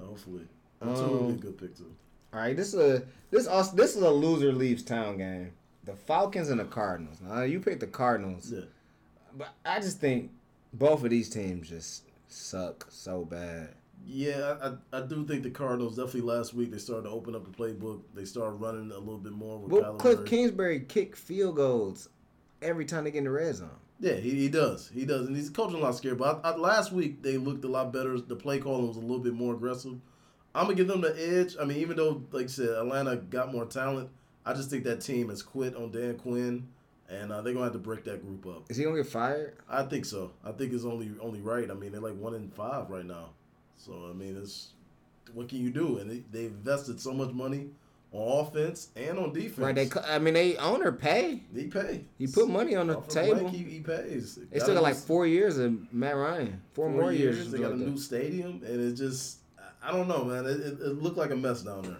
uh, 0.00 0.06
hopefully, 0.06 0.46
um, 0.82 0.88
a 0.90 0.94
Um, 1.28 1.36
good 1.38 1.58
pick 1.58 1.76
too. 1.76 1.90
All 2.32 2.40
right, 2.40 2.56
this 2.56 2.68
is 2.68 2.80
a 2.80 3.02
this 3.30 3.46
also, 3.46 3.74
this 3.76 3.96
is 3.96 4.02
a 4.02 4.10
loser 4.10 4.52
leaves 4.52 4.82
town 4.82 5.16
game. 5.18 5.52
The 5.84 5.94
Falcons 5.94 6.48
and 6.48 6.60
the 6.60 6.64
Cardinals. 6.64 7.20
Now 7.20 7.42
you 7.42 7.60
picked 7.60 7.80
the 7.80 7.86
Cardinals, 7.86 8.52
Yeah. 8.52 8.64
but 9.36 9.48
I 9.64 9.80
just 9.80 9.98
think 9.98 10.30
both 10.72 11.02
of 11.04 11.10
these 11.10 11.28
teams 11.28 11.68
just 11.68 12.04
suck 12.28 12.86
so 12.90 13.24
bad. 13.24 13.74
Yeah, 14.04 14.56
I, 14.92 14.98
I, 14.98 15.00
do 15.02 15.24
think 15.24 15.44
the 15.44 15.50
Cardinals 15.50 15.96
definitely 15.96 16.22
last 16.22 16.54
week 16.54 16.72
they 16.72 16.78
started 16.78 17.04
to 17.04 17.10
open 17.10 17.36
up 17.36 17.44
the 17.44 17.56
playbook. 17.56 18.00
They 18.14 18.24
started 18.24 18.56
running 18.56 18.90
a 18.90 18.98
little 18.98 19.18
bit 19.18 19.32
more 19.32 19.58
with 19.58 19.72
Well, 19.72 19.94
Cliff 19.94 20.24
Kingsbury 20.24 20.80
kick 20.80 21.14
field 21.14 21.56
goals 21.56 22.08
every 22.60 22.84
time 22.84 23.04
they 23.04 23.12
get 23.12 23.18
in 23.18 23.24
the 23.24 23.30
red 23.30 23.54
zone. 23.54 23.70
Yeah, 24.00 24.14
he, 24.14 24.30
he 24.30 24.48
does. 24.48 24.90
He 24.92 25.04
does, 25.04 25.28
and 25.28 25.36
he's 25.36 25.50
coaching 25.50 25.76
a 25.76 25.78
lot 25.78 25.94
scared. 25.94 26.18
But 26.18 26.40
I, 26.44 26.50
I, 26.50 26.56
last 26.56 26.90
week 26.90 27.22
they 27.22 27.36
looked 27.36 27.64
a 27.64 27.68
lot 27.68 27.92
better. 27.92 28.20
The 28.20 28.34
play 28.34 28.58
calling 28.58 28.88
was 28.88 28.96
a 28.96 29.00
little 29.00 29.20
bit 29.20 29.34
more 29.34 29.54
aggressive. 29.54 29.94
I'm 30.54 30.64
gonna 30.64 30.74
give 30.74 30.88
them 30.88 31.00
the 31.00 31.14
edge. 31.16 31.54
I 31.60 31.64
mean, 31.64 31.78
even 31.78 31.96
though, 31.96 32.22
like 32.32 32.44
I 32.44 32.48
said, 32.48 32.70
Atlanta 32.70 33.16
got 33.16 33.52
more 33.52 33.64
talent, 33.64 34.10
I 34.44 34.54
just 34.54 34.70
think 34.70 34.84
that 34.84 35.00
team 35.00 35.28
has 35.28 35.42
quit 35.42 35.76
on 35.76 35.90
Dan 35.92 36.16
Quinn, 36.16 36.66
and 37.08 37.32
uh, 37.32 37.42
they're 37.42 37.52
gonna 37.52 37.66
have 37.66 37.72
to 37.74 37.78
break 37.78 38.04
that 38.04 38.24
group 38.26 38.46
up. 38.46 38.70
Is 38.70 38.76
he 38.76 38.84
gonna 38.84 38.96
get 38.96 39.06
fired? 39.06 39.56
I 39.68 39.84
think 39.84 40.04
so. 40.04 40.32
I 40.44 40.52
think 40.52 40.72
it's 40.72 40.84
only 40.84 41.10
only 41.20 41.40
right. 41.40 41.70
I 41.70 41.74
mean, 41.74 41.92
they're 41.92 42.00
like 42.00 42.16
one 42.16 42.34
in 42.34 42.50
five 42.50 42.90
right 42.90 43.06
now. 43.06 43.30
So 43.76 44.08
I 44.10 44.12
mean, 44.12 44.36
it's 44.36 44.70
what 45.32 45.48
can 45.48 45.58
you 45.58 45.70
do? 45.70 45.98
And 45.98 46.10
they, 46.10 46.22
they 46.30 46.46
invested 46.46 47.00
so 47.00 47.12
much 47.12 47.32
money 47.32 47.70
on 48.12 48.46
offense 48.46 48.88
and 48.96 49.18
on 49.18 49.32
defense. 49.32 49.58
Right. 49.58 49.74
They. 49.74 49.90
I 50.06 50.18
mean, 50.18 50.34
they 50.34 50.56
owner 50.56 50.92
pay. 50.92 51.42
he 51.54 51.68
pay. 51.68 52.04
He 52.18 52.26
put 52.26 52.48
money 52.48 52.74
on 52.74 52.88
the 52.88 52.96
Off 52.96 53.06
of 53.06 53.12
table. 53.12 53.40
blank, 53.40 53.56
he, 53.56 53.64
he 53.64 53.80
pays. 53.80 54.38
They 54.50 54.58
still 54.58 54.74
got 54.74 54.82
like 54.82 54.96
four 54.96 55.26
years 55.26 55.58
of 55.58 55.92
Matt 55.92 56.16
Ryan. 56.16 56.60
Four, 56.74 56.90
four 56.90 57.00
more 57.00 57.12
years. 57.12 57.36
years. 57.36 57.50
They 57.50 57.58
got 57.58 57.66
a 57.66 57.70
something 57.70 57.86
like 57.86 57.94
new 57.94 58.00
stadium, 58.00 58.62
and 58.64 58.80
it 58.80 58.94
just 58.94 59.38
I 59.82 59.90
don't 59.92 60.08
know, 60.08 60.24
man. 60.24 60.46
It, 60.46 60.60
it, 60.60 60.80
it 60.80 61.02
looked 61.02 61.16
like 61.16 61.30
a 61.30 61.36
mess 61.36 61.62
down 61.62 61.82
there. 61.82 61.96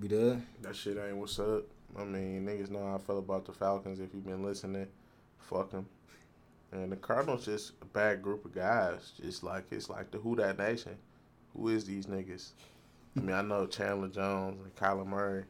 We 0.00 0.08
did. 0.08 0.42
That 0.62 0.74
shit 0.74 0.96
ain't 0.96 1.16
what's 1.16 1.38
up. 1.38 1.64
I 1.96 2.04
mean, 2.04 2.44
niggas 2.44 2.70
know 2.70 2.84
how 2.84 2.96
I 2.96 2.98
feel 2.98 3.18
about 3.18 3.46
the 3.46 3.52
Falcons. 3.52 4.00
If 4.00 4.12
you've 4.12 4.26
been 4.26 4.44
listening, 4.44 4.88
fuck 5.38 5.70
them. 5.70 5.86
And 6.72 6.90
the 6.90 6.96
Cardinals 6.96 7.44
just 7.44 7.72
a 7.82 7.84
bad 7.84 8.20
group 8.20 8.44
of 8.44 8.52
guys. 8.52 9.12
Just 9.22 9.44
like 9.44 9.64
it's 9.70 9.88
like 9.88 10.10
the 10.10 10.18
Who 10.18 10.34
That 10.36 10.58
Nation. 10.58 10.96
Who 11.56 11.68
is 11.68 11.84
these 11.84 12.06
niggas? 12.06 12.50
I 13.16 13.20
mean, 13.20 13.36
I 13.36 13.42
know 13.42 13.66
Chandler 13.66 14.08
Jones 14.08 14.60
and 14.60 14.74
Kyler 14.74 15.06
Murray. 15.06 15.44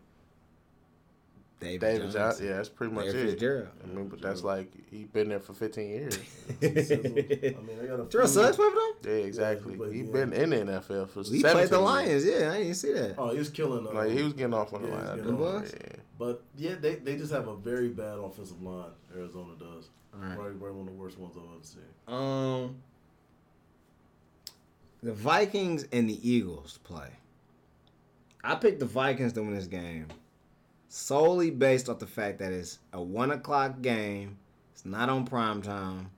David, 1.60 1.80
David 1.80 2.00
Jones. 2.02 2.14
Johnson. 2.14 2.46
Yeah, 2.46 2.56
that's 2.56 2.68
pretty 2.68 2.92
much 2.92 3.06
Larry 3.06 3.20
it. 3.20 3.30
Fitzgerald. 3.30 3.68
I 3.82 3.86
mean, 3.86 4.08
but 4.08 4.20
that's 4.20 4.42
like 4.42 4.70
he 4.90 5.04
been 5.04 5.28
there 5.30 5.40
for 5.40 5.54
15 5.54 5.88
years. 5.88 6.18
I 6.62 6.66
mean, 6.66 6.72
they 6.72 7.86
got 7.86 8.00
a 8.00 8.04
Terrell 8.06 8.08
few- 8.08 8.26
Suggs 8.26 8.56
played 8.56 8.72
for 8.72 8.78
them? 8.78 8.92
Yeah, 9.18 9.24
exactly. 9.24 9.76
played 9.76 9.92
he 9.94 10.02
the 10.02 10.12
been 10.12 10.32
in 10.32 10.50
the 10.50 10.56
NFL 10.56 11.08
for. 11.08 11.20
He 11.22 11.40
17 11.40 11.40
played 11.40 11.68
the 11.68 11.76
years. 11.76 11.84
Lions. 11.84 12.24
Yeah, 12.26 12.52
I 12.52 12.58
didn't 12.58 12.74
see 12.74 12.92
that. 12.92 13.14
Oh, 13.16 13.30
he 13.30 13.38
was 13.38 13.48
killing. 13.50 13.84
them. 13.84 13.94
Like 13.94 14.10
he 14.10 14.22
was 14.22 14.32
getting 14.34 14.52
off 14.54 14.72
on 14.74 14.82
the 14.82 14.88
Yeah, 14.88 14.94
line. 14.94 15.16
getting 15.16 15.34
off. 15.34 15.40
Was? 15.40 15.72
Yeah. 15.80 15.96
But 16.18 16.42
yeah, 16.56 16.74
they, 16.80 16.96
they 16.96 17.16
just 17.16 17.32
have 17.32 17.48
a 17.48 17.56
very 17.56 17.88
bad 17.88 18.18
offensive 18.18 18.60
line. 18.62 18.90
Arizona 19.16 19.52
does. 19.58 19.88
All 20.12 20.20
right. 20.20 20.34
Probably, 20.36 20.52
probably 20.54 20.78
one 20.78 20.88
of 20.88 20.94
the 20.94 21.00
worst 21.00 21.18
ones 21.18 21.34
I've 21.36 21.42
ever 21.44 21.64
seen. 21.64 21.82
Um, 22.06 22.76
the 25.02 25.12
Vikings 25.12 25.86
and 25.92 26.08
the 26.08 26.28
Eagles 26.28 26.78
play. 26.84 27.08
I 28.42 28.54
picked 28.56 28.80
the 28.80 28.86
Vikings 28.86 29.32
to 29.34 29.42
win 29.42 29.54
this 29.54 29.66
game 29.66 30.06
solely 30.94 31.50
based 31.50 31.88
off 31.88 31.98
the 31.98 32.06
fact 32.06 32.38
that 32.38 32.52
it's 32.52 32.78
a 32.92 33.02
one 33.02 33.30
o'clock 33.30 33.82
game. 33.82 34.38
It's 34.72 34.84
not 34.84 35.08
on 35.08 35.26
prime 35.26 35.62
time, 35.62 36.10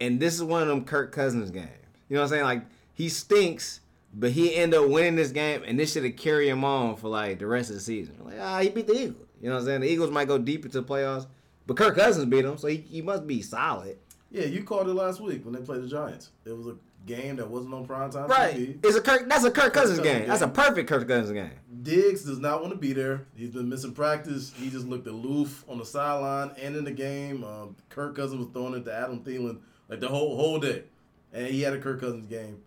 and 0.00 0.18
this 0.18 0.34
is 0.34 0.42
one 0.42 0.62
of 0.62 0.68
them 0.68 0.84
Kirk 0.84 1.12
Cousins 1.12 1.50
games. 1.50 1.68
You 2.08 2.16
know 2.16 2.22
what 2.22 2.24
I'm 2.24 2.30
saying? 2.30 2.44
Like 2.44 2.62
he 2.94 3.08
stinks, 3.08 3.80
but 4.12 4.30
he 4.30 4.54
end 4.54 4.74
up 4.74 4.88
winning 4.88 5.16
this 5.16 5.30
game, 5.30 5.62
and 5.66 5.78
this 5.78 5.92
should 5.92 6.04
have 6.04 6.16
carried 6.16 6.48
him 6.48 6.64
on 6.64 6.96
for 6.96 7.08
like 7.08 7.38
the 7.38 7.46
rest 7.46 7.70
of 7.70 7.76
the 7.76 7.82
season. 7.82 8.16
Like 8.24 8.36
ah, 8.40 8.60
he 8.60 8.70
beat 8.70 8.86
the 8.86 8.94
Eagles. 8.94 9.28
You 9.40 9.48
know 9.48 9.56
what 9.56 9.60
I'm 9.60 9.66
saying? 9.66 9.80
The 9.82 9.90
Eagles 9.90 10.10
might 10.10 10.28
go 10.28 10.38
deep 10.38 10.64
into 10.64 10.80
the 10.80 10.86
playoffs, 10.86 11.26
but 11.66 11.76
Kirk 11.76 11.96
Cousins 11.96 12.26
beat 12.26 12.42
them, 12.42 12.56
so 12.56 12.68
he, 12.68 12.76
he 12.76 13.02
must 13.02 13.26
be 13.26 13.42
solid. 13.42 13.98
Yeah, 14.30 14.46
you 14.46 14.64
called 14.64 14.88
it 14.88 14.94
last 14.94 15.20
week 15.20 15.44
when 15.44 15.54
they 15.54 15.60
played 15.60 15.82
the 15.82 15.88
Giants. 15.88 16.30
It 16.44 16.56
was 16.56 16.66
a 16.66 16.76
game 17.06 17.36
that 17.36 17.48
wasn't 17.48 17.74
on 17.74 17.86
prime 17.86 18.10
time 18.10 18.28
Right. 18.28 18.54
TV. 18.54 18.78
It's 18.84 18.96
a 18.96 19.00
Kirk. 19.00 19.28
That's 19.28 19.44
a 19.44 19.50
Kirk 19.50 19.72
Cousins 19.72 19.98
Cousins 19.98 20.18
game. 20.20 20.28
That's 20.28 20.42
a 20.42 20.48
perfect 20.48 20.88
Kirk 20.88 21.06
Cousins 21.06 21.32
game. 21.32 21.50
Diggs 21.82 22.24
does 22.24 22.38
not 22.38 22.60
want 22.62 22.72
to 22.72 22.78
be 22.78 22.92
there. 22.92 23.26
He's 23.36 23.50
been 23.50 23.68
missing 23.68 23.92
practice. 23.92 24.52
He 24.56 24.70
just 24.70 24.86
looked 24.86 25.06
aloof 25.06 25.64
on 25.68 25.78
the 25.78 25.84
sideline 25.84 26.52
and 26.60 26.76
in 26.76 26.84
the 26.84 26.90
game. 26.92 27.44
Um, 27.44 27.76
Kirk 27.90 28.16
Cousins 28.16 28.38
was 28.38 28.48
throwing 28.52 28.74
it 28.74 28.84
to 28.86 28.94
Adam 28.94 29.20
Thielen 29.20 29.58
like 29.88 30.00
the 30.00 30.08
whole 30.08 30.36
whole 30.36 30.58
day, 30.58 30.84
and 31.32 31.46
he 31.46 31.60
had 31.62 31.74
a 31.74 31.78
Kirk 31.78 32.00
Cousins 32.00 32.26
game. 32.26 32.62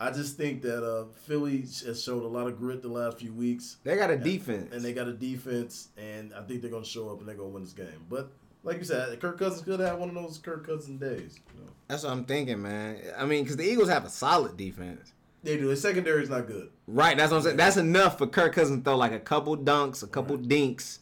I 0.00 0.10
just 0.10 0.36
think 0.36 0.62
that 0.62 0.82
uh, 0.84 1.04
Philly 1.26 1.60
has 1.60 2.02
showed 2.02 2.24
a 2.24 2.26
lot 2.26 2.48
of 2.48 2.58
grit 2.58 2.82
the 2.82 2.88
last 2.88 3.18
few 3.18 3.32
weeks, 3.32 3.76
They 3.84 3.94
got 3.94 4.10
a 4.10 4.16
defense. 4.16 4.72
and 4.74 4.82
they 4.84 4.92
got 4.92 5.06
a 5.06 5.12
defense, 5.12 5.90
and 5.96 6.32
I 6.34 6.42
think 6.42 6.60
they're 6.60 6.72
gonna 6.72 6.84
show 6.84 7.08
up 7.10 7.20
and 7.20 7.28
they're 7.28 7.36
gonna 7.36 7.50
win 7.50 7.62
this 7.62 7.72
game. 7.72 8.06
But 8.10 8.32
like 8.64 8.78
you 8.78 8.84
said, 8.84 9.18
Kirk 9.20 9.38
Cousins 9.38 9.62
could 9.62 9.80
have 9.80 9.98
one 9.98 10.08
of 10.08 10.14
those 10.14 10.38
Kirk 10.38 10.66
Cousins 10.66 11.00
days. 11.00 11.40
You 11.54 11.64
know? 11.64 11.70
That's 11.88 12.04
what 12.04 12.12
I'm 12.12 12.24
thinking, 12.24 12.62
man. 12.62 12.98
I 13.18 13.24
mean, 13.24 13.42
because 13.42 13.56
the 13.56 13.64
Eagles 13.64 13.88
have 13.88 14.04
a 14.04 14.08
solid 14.10 14.56
defense. 14.56 15.12
They 15.42 15.56
do. 15.56 15.68
The 15.68 15.76
secondary 15.76 16.22
is 16.22 16.30
not 16.30 16.46
good. 16.46 16.70
Right. 16.86 17.16
That's 17.16 17.32
what 17.32 17.38
I'm 17.38 17.42
saying. 17.42 17.56
That's 17.56 17.76
enough 17.76 18.18
for 18.18 18.26
Kirk 18.28 18.54
Cousins 18.54 18.78
to 18.78 18.84
throw 18.84 18.96
like 18.96 19.12
a 19.12 19.18
couple 19.18 19.56
dunks, 19.56 20.02
a 20.02 20.06
couple 20.06 20.36
dinks. 20.36 21.00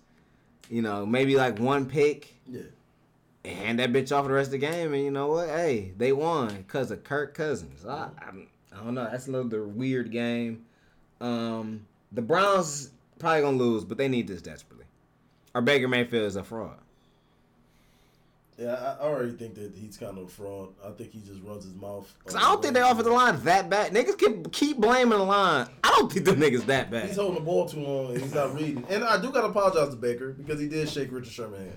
You 0.71 0.83
know, 0.83 1.05
maybe 1.05 1.37
like 1.37 1.59
one 1.59 1.85
pick, 1.87 2.33
Yeah. 2.49 2.61
and 3.45 3.59
hand 3.59 3.79
that 3.81 3.93
bitch 3.93 4.17
off 4.17 4.25
the 4.27 4.33
rest 4.33 4.49
of 4.49 4.53
the 4.53 4.59
game. 4.59 4.95
And 4.95 5.03
you 5.05 5.11
know 5.11 5.27
what? 5.27 5.49
Hey, 5.49 5.93
they 5.99 6.13
won 6.13 6.55
because 6.57 6.91
of 6.91 7.03
Kirk 7.05 7.35
Cousins. 7.35 7.85
I, 7.85 8.09
I, 8.19 8.31
I 8.73 8.85
don't 8.85 8.95
know. 8.95 9.09
That's 9.11 9.27
another 9.27 9.67
weird 9.67 10.11
game. 10.13 10.65
Um, 11.21 11.87
the 12.13 12.23
Browns 12.23 12.91
probably 13.19 13.43
gonna 13.43 13.57
lose, 13.59 13.85
but 13.85 13.99
they 13.99 14.09
need 14.09 14.27
this 14.29 14.41
desperately. 14.41 14.87
Or 15.55 15.61
Baker 15.61 15.89
Mayfield 15.89 16.25
is 16.25 16.37
a 16.37 16.45
fraud. 16.45 16.79
Yeah, 18.61 18.97
I 19.01 19.05
already 19.05 19.33
think 19.33 19.55
that 19.55 19.73
he's 19.75 19.97
kind 19.97 20.19
of 20.19 20.25
a 20.25 20.29
fraud. 20.29 20.69
I 20.85 20.91
think 20.91 21.13
he 21.13 21.21
just 21.21 21.41
runs 21.43 21.65
his 21.65 21.75
mouth. 21.75 22.13
Cause 22.27 22.37
I 22.37 22.41
don't 22.41 22.61
think 22.61 22.75
they 22.75 22.81
their 22.81 22.93
offensive 22.93 23.13
line 23.13 23.43
that 23.45 23.71
bad. 23.71 23.93
Niggas 23.93 24.19
can 24.19 24.45
keep 24.51 24.77
blaming 24.77 25.19
the 25.19 25.25
line. 25.25 25.67
I 25.83 25.89
don't 25.97 26.13
think 26.13 26.27
the 26.27 26.33
niggas 26.33 26.67
that 26.67 26.91
bad. 26.91 27.07
He's 27.07 27.17
holding 27.17 27.37
the 27.37 27.41
ball 27.41 27.67
too 27.67 27.81
long 27.81 28.13
and 28.13 28.21
he's 28.21 28.35
not 28.35 28.55
reading. 28.55 28.85
And 28.91 29.03
I 29.03 29.21
do 29.21 29.33
got 29.33 29.41
to 29.43 29.47
apologize 29.47 29.89
to 29.89 29.97
Baker 29.97 30.33
because 30.33 30.61
he 30.61 30.69
did 30.69 30.91
shake 30.91 31.11
Richard 31.11 31.33
Sherman 31.33 31.61
hand. 31.61 31.77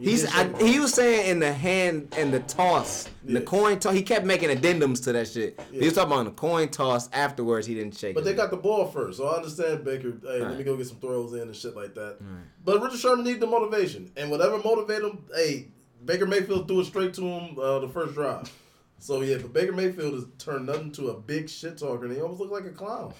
He 0.00 0.10
He's 0.10 0.34
I, 0.34 0.48
he 0.58 0.80
was 0.80 0.94
saying 0.94 1.28
in 1.30 1.38
the 1.38 1.52
hand 1.52 2.12
and 2.16 2.32
the 2.32 2.40
toss, 2.40 3.08
the 3.22 3.40
coin 3.40 3.78
toss. 3.78 3.94
He 3.94 4.02
kept 4.02 4.24
making 4.24 4.48
addendums 4.48 5.04
to 5.04 5.12
that 5.12 5.28
shit. 5.28 5.60
He 5.70 5.78
was 5.84 5.92
talking 5.92 6.12
about 6.12 6.24
the 6.24 6.30
coin 6.32 6.70
toss 6.70 7.08
afterwards. 7.12 7.66
He 7.66 7.74
didn't 7.74 7.96
shake. 7.96 8.14
But 8.14 8.24
they 8.24 8.32
got 8.34 8.50
the 8.50 8.56
ball 8.56 8.86
first, 8.86 9.18
so 9.18 9.28
I 9.28 9.36
understand 9.36 9.84
Baker. 9.84 10.14
Hey, 10.22 10.40
let 10.40 10.58
me 10.58 10.64
go 10.64 10.76
get 10.76 10.86
some 10.86 10.96
throws 10.96 11.34
in 11.34 11.42
and 11.42 11.54
shit 11.54 11.76
like 11.76 11.94
that. 11.94 12.16
But 12.64 12.82
Richard 12.82 12.98
Sherman 12.98 13.24
needed 13.24 13.40
the 13.40 13.46
motivation, 13.46 14.10
and 14.16 14.30
whatever 14.30 14.58
motivated 14.58 15.04
him, 15.04 15.24
hey, 15.34 15.68
Baker 16.04 16.26
Mayfield 16.26 16.66
threw 16.66 16.80
it 16.80 16.86
straight 16.86 17.14
to 17.14 17.22
him 17.22 17.58
uh, 17.58 17.78
the 17.80 17.88
first 17.88 18.14
drive. 18.14 18.50
So 18.98 19.22
yeah, 19.22 19.38
but 19.38 19.52
Baker 19.52 19.72
Mayfield 19.72 20.14
has 20.14 20.26
turned 20.38 20.66
nothing 20.66 20.92
to 20.92 21.08
a 21.08 21.18
big 21.18 21.48
shit 21.48 21.78
talker, 21.78 22.04
and 22.04 22.14
he 22.14 22.20
almost 22.20 22.40
looked 22.40 22.52
like 22.52 22.66
a 22.66 22.70
clown. 22.70 23.14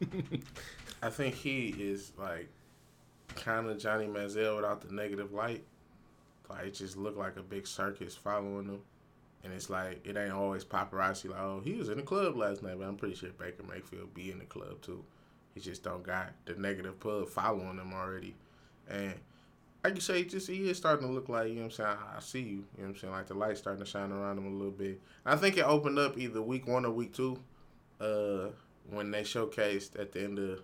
I 1.02 1.10
think 1.10 1.34
he 1.34 1.74
is 1.78 2.12
like 2.16 2.48
kind 3.34 3.68
of 3.68 3.78
Johnny 3.78 4.06
Manziel 4.06 4.56
without 4.56 4.80
the 4.80 4.94
negative 4.94 5.32
light. 5.32 5.64
Like 6.48 6.66
it 6.66 6.74
just 6.74 6.96
looked 6.96 7.18
like 7.18 7.36
a 7.36 7.42
big 7.42 7.66
circus 7.66 8.14
following 8.14 8.66
him, 8.66 8.80
and 9.42 9.52
it's 9.52 9.68
like 9.68 10.06
it 10.06 10.16
ain't 10.16 10.32
always 10.32 10.64
paparazzi. 10.64 11.30
Like 11.30 11.40
oh, 11.40 11.60
he 11.64 11.74
was 11.74 11.88
in 11.88 11.96
the 11.96 12.02
club 12.02 12.36
last 12.36 12.62
night, 12.62 12.78
but 12.78 12.86
I'm 12.86 12.96
pretty 12.96 13.16
sure 13.16 13.30
Baker 13.30 13.64
Mayfield 13.68 14.14
be 14.14 14.30
in 14.30 14.38
the 14.38 14.44
club 14.44 14.80
too. 14.82 15.04
He 15.54 15.60
just 15.60 15.82
don't 15.82 16.02
got 16.02 16.32
the 16.44 16.54
negative 16.54 17.00
pub 17.00 17.28
following 17.28 17.78
him 17.78 17.92
already, 17.92 18.34
and 18.88 19.14
like 19.84 19.94
you 19.94 20.00
say, 20.00 20.24
just 20.24 20.48
he 20.48 20.70
is 20.70 20.78
starting 20.78 21.06
to 21.06 21.12
look 21.12 21.28
like 21.28 21.48
you 21.48 21.56
know 21.56 21.62
what 21.62 21.64
I'm 21.66 21.70
saying. 21.70 21.98
I 22.16 22.20
see 22.20 22.40
you, 22.40 22.46
you 22.46 22.54
know 22.56 22.64
what 22.76 22.88
I'm 22.88 22.96
saying. 22.96 23.12
Like 23.12 23.26
the 23.26 23.34
light 23.34 23.58
starting 23.58 23.84
to 23.84 23.90
shine 23.90 24.10
around 24.10 24.38
him 24.38 24.46
a 24.46 24.56
little 24.56 24.72
bit. 24.72 25.00
I 25.26 25.36
think 25.36 25.58
it 25.58 25.64
opened 25.64 25.98
up 25.98 26.18
either 26.18 26.40
week 26.40 26.66
one 26.66 26.86
or 26.86 26.90
week 26.90 27.12
two, 27.12 27.38
uh, 28.00 28.46
when 28.90 29.10
they 29.10 29.22
showcased 29.22 30.00
at 30.00 30.12
the 30.12 30.24
end 30.24 30.38
of 30.38 30.62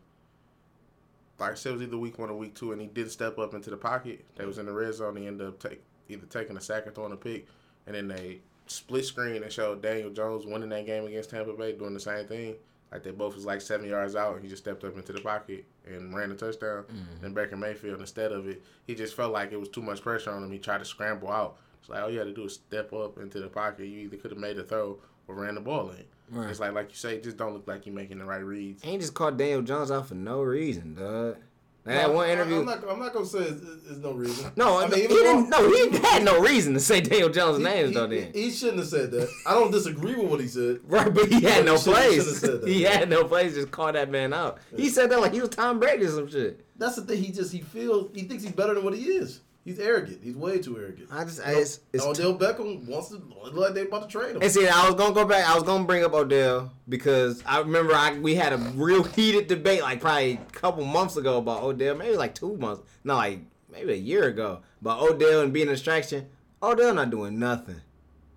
like 1.38 1.52
I 1.52 1.54
said, 1.54 1.70
it 1.70 1.72
was 1.74 1.83
either 1.83 1.98
week 1.98 2.18
one 2.18 2.30
or 2.30 2.37
week 2.37 2.54
two, 2.54 2.72
and 2.72 2.80
he 2.80 2.87
did 2.87 3.11
step 3.11 3.38
up 3.38 3.54
into 3.54 3.70
the 3.70 3.76
pocket. 3.76 4.24
They 4.37 4.44
was 4.44 4.59
in 4.59 4.66
the 4.66 4.72
red 4.72 4.94
zone. 4.94 5.16
He 5.16 5.26
ended 5.26 5.46
up 5.46 5.59
take, 5.59 5.83
either 6.09 6.26
taking 6.26 6.56
a 6.56 6.61
sack 6.61 6.87
or 6.87 6.90
throwing 6.90 7.12
a 7.12 7.16
pick, 7.16 7.46
and 7.87 7.94
then 7.94 8.09
they 8.09 8.40
split 8.66 9.04
screen 9.04 9.42
and 9.42 9.50
showed 9.50 9.83
Daniel 9.83 10.11
Jones 10.11 10.46
winning 10.46 10.68
that 10.68 10.87
game 10.87 11.06
against 11.06 11.30
Tampa 11.30 11.52
Bay 11.54 11.72
doing 11.72 11.94
the 11.94 12.00
same 12.00 12.26
thing. 12.26 12.56
Like 12.92 13.05
they 13.05 13.12
both 13.12 13.35
was 13.37 13.44
like 13.44 13.61
seven 13.61 13.88
yards 13.88 14.16
out, 14.16 14.35
and 14.35 14.42
he 14.42 14.48
just 14.48 14.62
stepped 14.62 14.83
up 14.85 14.96
into 14.96 15.12
the 15.12 15.20
pocket 15.20 15.64
and 15.87 16.14
ran 16.14 16.33
a 16.33 16.35
touchdown. 16.35 16.85
Mm-hmm. 16.85 17.24
And 17.24 17.35
Baker 17.35 17.57
Mayfield, 17.57 18.00
instead 18.00 18.33
of 18.33 18.48
it, 18.48 18.62
he 18.87 18.94
just 18.94 19.14
felt 19.14 19.33
like 19.33 19.53
it 19.53 19.61
was 19.61 19.68
too 19.68 19.83
much 19.83 20.03
pressure 20.03 20.31
on 20.31 20.42
him. 20.42 20.50
He 20.50 20.59
tried 20.59 20.79
to 20.79 20.85
scramble 20.85 21.31
out. 21.31 21.57
It's 21.81 21.88
like 21.88 22.03
all 22.03 22.11
you 22.11 22.18
had 22.18 22.26
to 22.26 22.35
do 22.35 22.44
is 22.44 22.55
step 22.55 22.92
up 22.92 23.18
into 23.18 23.40
the 23.40 23.48
pocket. 23.48 23.87
You 23.87 24.00
either 24.00 24.16
could 24.16 24.33
have 24.33 24.40
made 24.40 24.59
a 24.59 24.64
throw 24.64 24.98
or 25.29 25.35
ran 25.37 25.55
the 25.55 25.61
ball 25.61 25.90
in. 25.90 26.05
Right. 26.31 26.50
It's 26.50 26.61
like 26.61 26.72
like 26.72 26.90
you 26.90 26.96
say, 26.96 27.20
just 27.20 27.37
don't 27.37 27.55
look 27.55 27.66
like 27.66 27.87
you're 27.87 27.94
making 27.94 28.18
the 28.18 28.24
right 28.24 28.44
reads. 28.44 28.85
Ain't 28.85 29.00
just 29.00 29.14
called 29.14 29.37
Daniel 29.37 29.62
Jones 29.62 29.90
out 29.90 30.09
for 30.09 30.14
no 30.14 30.42
reason, 30.42 30.94
dog. 30.94 31.37
Like 31.86 31.94
that 31.96 32.12
one 32.12 32.28
interview. 32.28 32.58
I'm 32.60 32.66
not, 32.66 32.88
I'm 32.88 32.98
not 32.98 33.12
gonna 33.14 33.24
say 33.24 33.38
it's, 33.38 33.62
it's 33.88 33.98
no 33.98 34.12
reason. 34.12 34.52
no, 34.54 34.78
I 34.80 34.86
mean, 34.86 35.00
he 35.00 35.06
didn't. 35.08 35.48
No, 35.48 35.70
he 35.70 35.96
had 35.98 36.22
no 36.22 36.38
reason 36.40 36.74
to 36.74 36.80
say 36.80 37.00
Daniel 37.00 37.30
Jones' 37.30 37.58
He- 37.58 37.86
he, 37.86 37.94
though. 37.94 38.06
Then 38.06 38.32
he 38.34 38.50
shouldn't 38.50 38.78
have 38.80 38.88
said 38.88 39.10
that. 39.12 39.30
I 39.46 39.54
don't 39.54 39.70
disagree 39.70 40.14
with 40.14 40.28
what 40.30 40.40
he 40.40 40.46
said. 40.46 40.80
right, 40.84 41.12
but 41.12 41.28
he 41.28 41.40
had 41.40 41.64
no 41.64 41.76
he 41.78 41.90
place. 41.90 42.40
that. 42.42 42.64
He 42.66 42.82
had 42.82 43.08
no 43.08 43.24
place. 43.24 43.54
Just 43.54 43.70
call 43.70 43.92
that 43.92 44.10
man 44.10 44.34
out. 44.34 44.58
He 44.76 44.90
said 44.90 45.10
that 45.10 45.20
like 45.20 45.32
he 45.32 45.40
was 45.40 45.50
Tom 45.50 45.80
Brady 45.80 46.04
or 46.04 46.10
some 46.10 46.28
shit. 46.30 46.64
That's 46.76 46.96
the 46.96 47.02
thing. 47.02 47.22
He 47.22 47.32
just 47.32 47.50
he 47.52 47.60
feels 47.60 48.10
he 48.14 48.22
thinks 48.24 48.42
he's 48.44 48.52
better 48.52 48.74
than 48.74 48.84
what 48.84 48.94
he 48.94 49.04
is. 49.04 49.40
He's 49.64 49.79
arrogant. 49.79 50.20
He's 50.23 50.37
way 50.37 50.59
too 50.59 50.79
arrogant. 50.79 51.09
I 51.12 51.25
just, 51.25 51.40
I, 51.40 51.53
it's, 51.53 51.81
it's 51.92 52.05
Odell 52.05 52.37
Beckham 52.37 52.87
wants 52.87 53.09
to 53.11 53.16
look 53.16 53.55
like 53.55 53.75
they 53.75 53.83
about 53.83 54.09
to 54.09 54.18
trade 54.18 54.37
him. 54.37 54.42
And 54.42 54.51
see, 54.51 54.66
I 54.66 54.87
was 54.87 54.94
gonna 54.94 55.14
go 55.14 55.27
back. 55.27 55.49
I 55.49 55.55
was 55.55 55.64
gonna 55.64 55.85
bring 55.85 56.03
up 56.03 56.14
Odell 56.14 56.73
because 56.88 57.42
I 57.44 57.59
remember 57.59 57.94
I 57.94 58.18
we 58.18 58.35
had 58.35 58.55
a 58.55 58.57
real 58.57 59.03
heated 59.16 59.49
debate 59.49 59.83
like 59.83 60.01
probably 60.01 60.33
a 60.33 60.53
couple 60.53 60.85
months 60.85 61.16
ago 61.16 61.38
about 61.38 61.62
Odell. 61.62 61.94
Maybe 61.94 62.16
like 62.16 62.35
two 62.35 62.57
months, 62.57 62.83
no, 63.05 63.16
like 63.16 63.40
maybe 63.70 63.92
a 63.92 63.96
year 63.96 64.25
ago 64.25 64.61
But 64.83 65.01
Odell 65.01 65.42
and 65.42 65.53
being 65.53 65.68
a 65.68 65.73
distraction. 65.73 66.29
Odell 66.62 66.94
not 66.94 67.11
doing 67.11 67.38
nothing. 67.38 67.81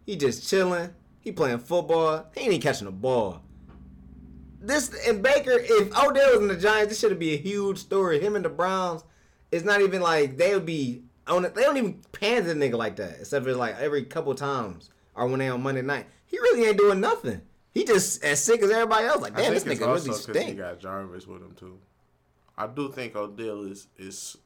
He 0.06 0.18
just 0.18 0.48
chilling. 0.50 0.94
He 1.22 1.32
playing 1.32 1.60
football. 1.60 2.26
He 2.34 2.42
ain't 2.42 2.50
even 2.50 2.62
catching 2.62 2.88
a 2.88 2.92
ball. 2.92 3.42
This 4.60 4.94
and 5.08 5.24
Baker, 5.24 5.58
if 5.58 5.98
Odell 5.98 6.32
was 6.34 6.42
in 6.42 6.48
the 6.48 6.58
Giants, 6.58 6.90
this 6.90 7.00
should 7.00 7.18
be 7.18 7.34
a 7.34 7.38
huge 7.38 7.78
story. 7.78 8.20
Him 8.20 8.36
and 8.36 8.44
the 8.44 8.50
Browns, 8.50 9.04
it's 9.52 9.66
not 9.66 9.82
even 9.82 10.02
like 10.02 10.38
they 10.38 10.54
would 10.54 10.66
be 10.66 11.04
on 11.28 11.46
it. 11.46 11.56
They 11.56 11.62
don't 11.62 11.78
even 11.78 12.02
pan 12.12 12.46
the 12.46 12.54
nigga 12.54 12.78
like 12.78 12.96
that, 12.98 13.18
except 13.20 13.46
for 13.46 13.54
like 13.54 13.76
every 13.80 14.04
couple 14.06 14.34
times 14.36 14.90
or 15.16 15.28
when 15.28 15.40
they 15.40 15.50
on 15.50 15.62
Monday 15.64 15.82
night. 15.82 16.08
He 16.26 16.38
really 16.40 16.66
ain't 16.66 16.78
doing 16.78 17.00
nothing. 17.00 17.42
He 17.72 17.86
just 17.86 18.24
as 18.24 18.44
sick 18.44 18.62
as 18.62 18.70
everybody 18.70 19.06
else. 19.06 19.22
Like 19.22 19.36
damn, 19.36 19.54
this 19.54 19.64
nigga 19.64 19.82
really 19.82 20.10
'cause 20.10 20.26
he 20.26 20.34
stink. 20.34 20.58
got 20.58 20.80
Jarvis 20.80 21.26
with 21.28 21.42
him 21.42 21.56
too. 21.56 21.80
I 22.58 22.68
do 22.68 22.92
think 22.92 23.16
Odell 23.16 23.64
is 23.64 23.88
is. 23.98 24.38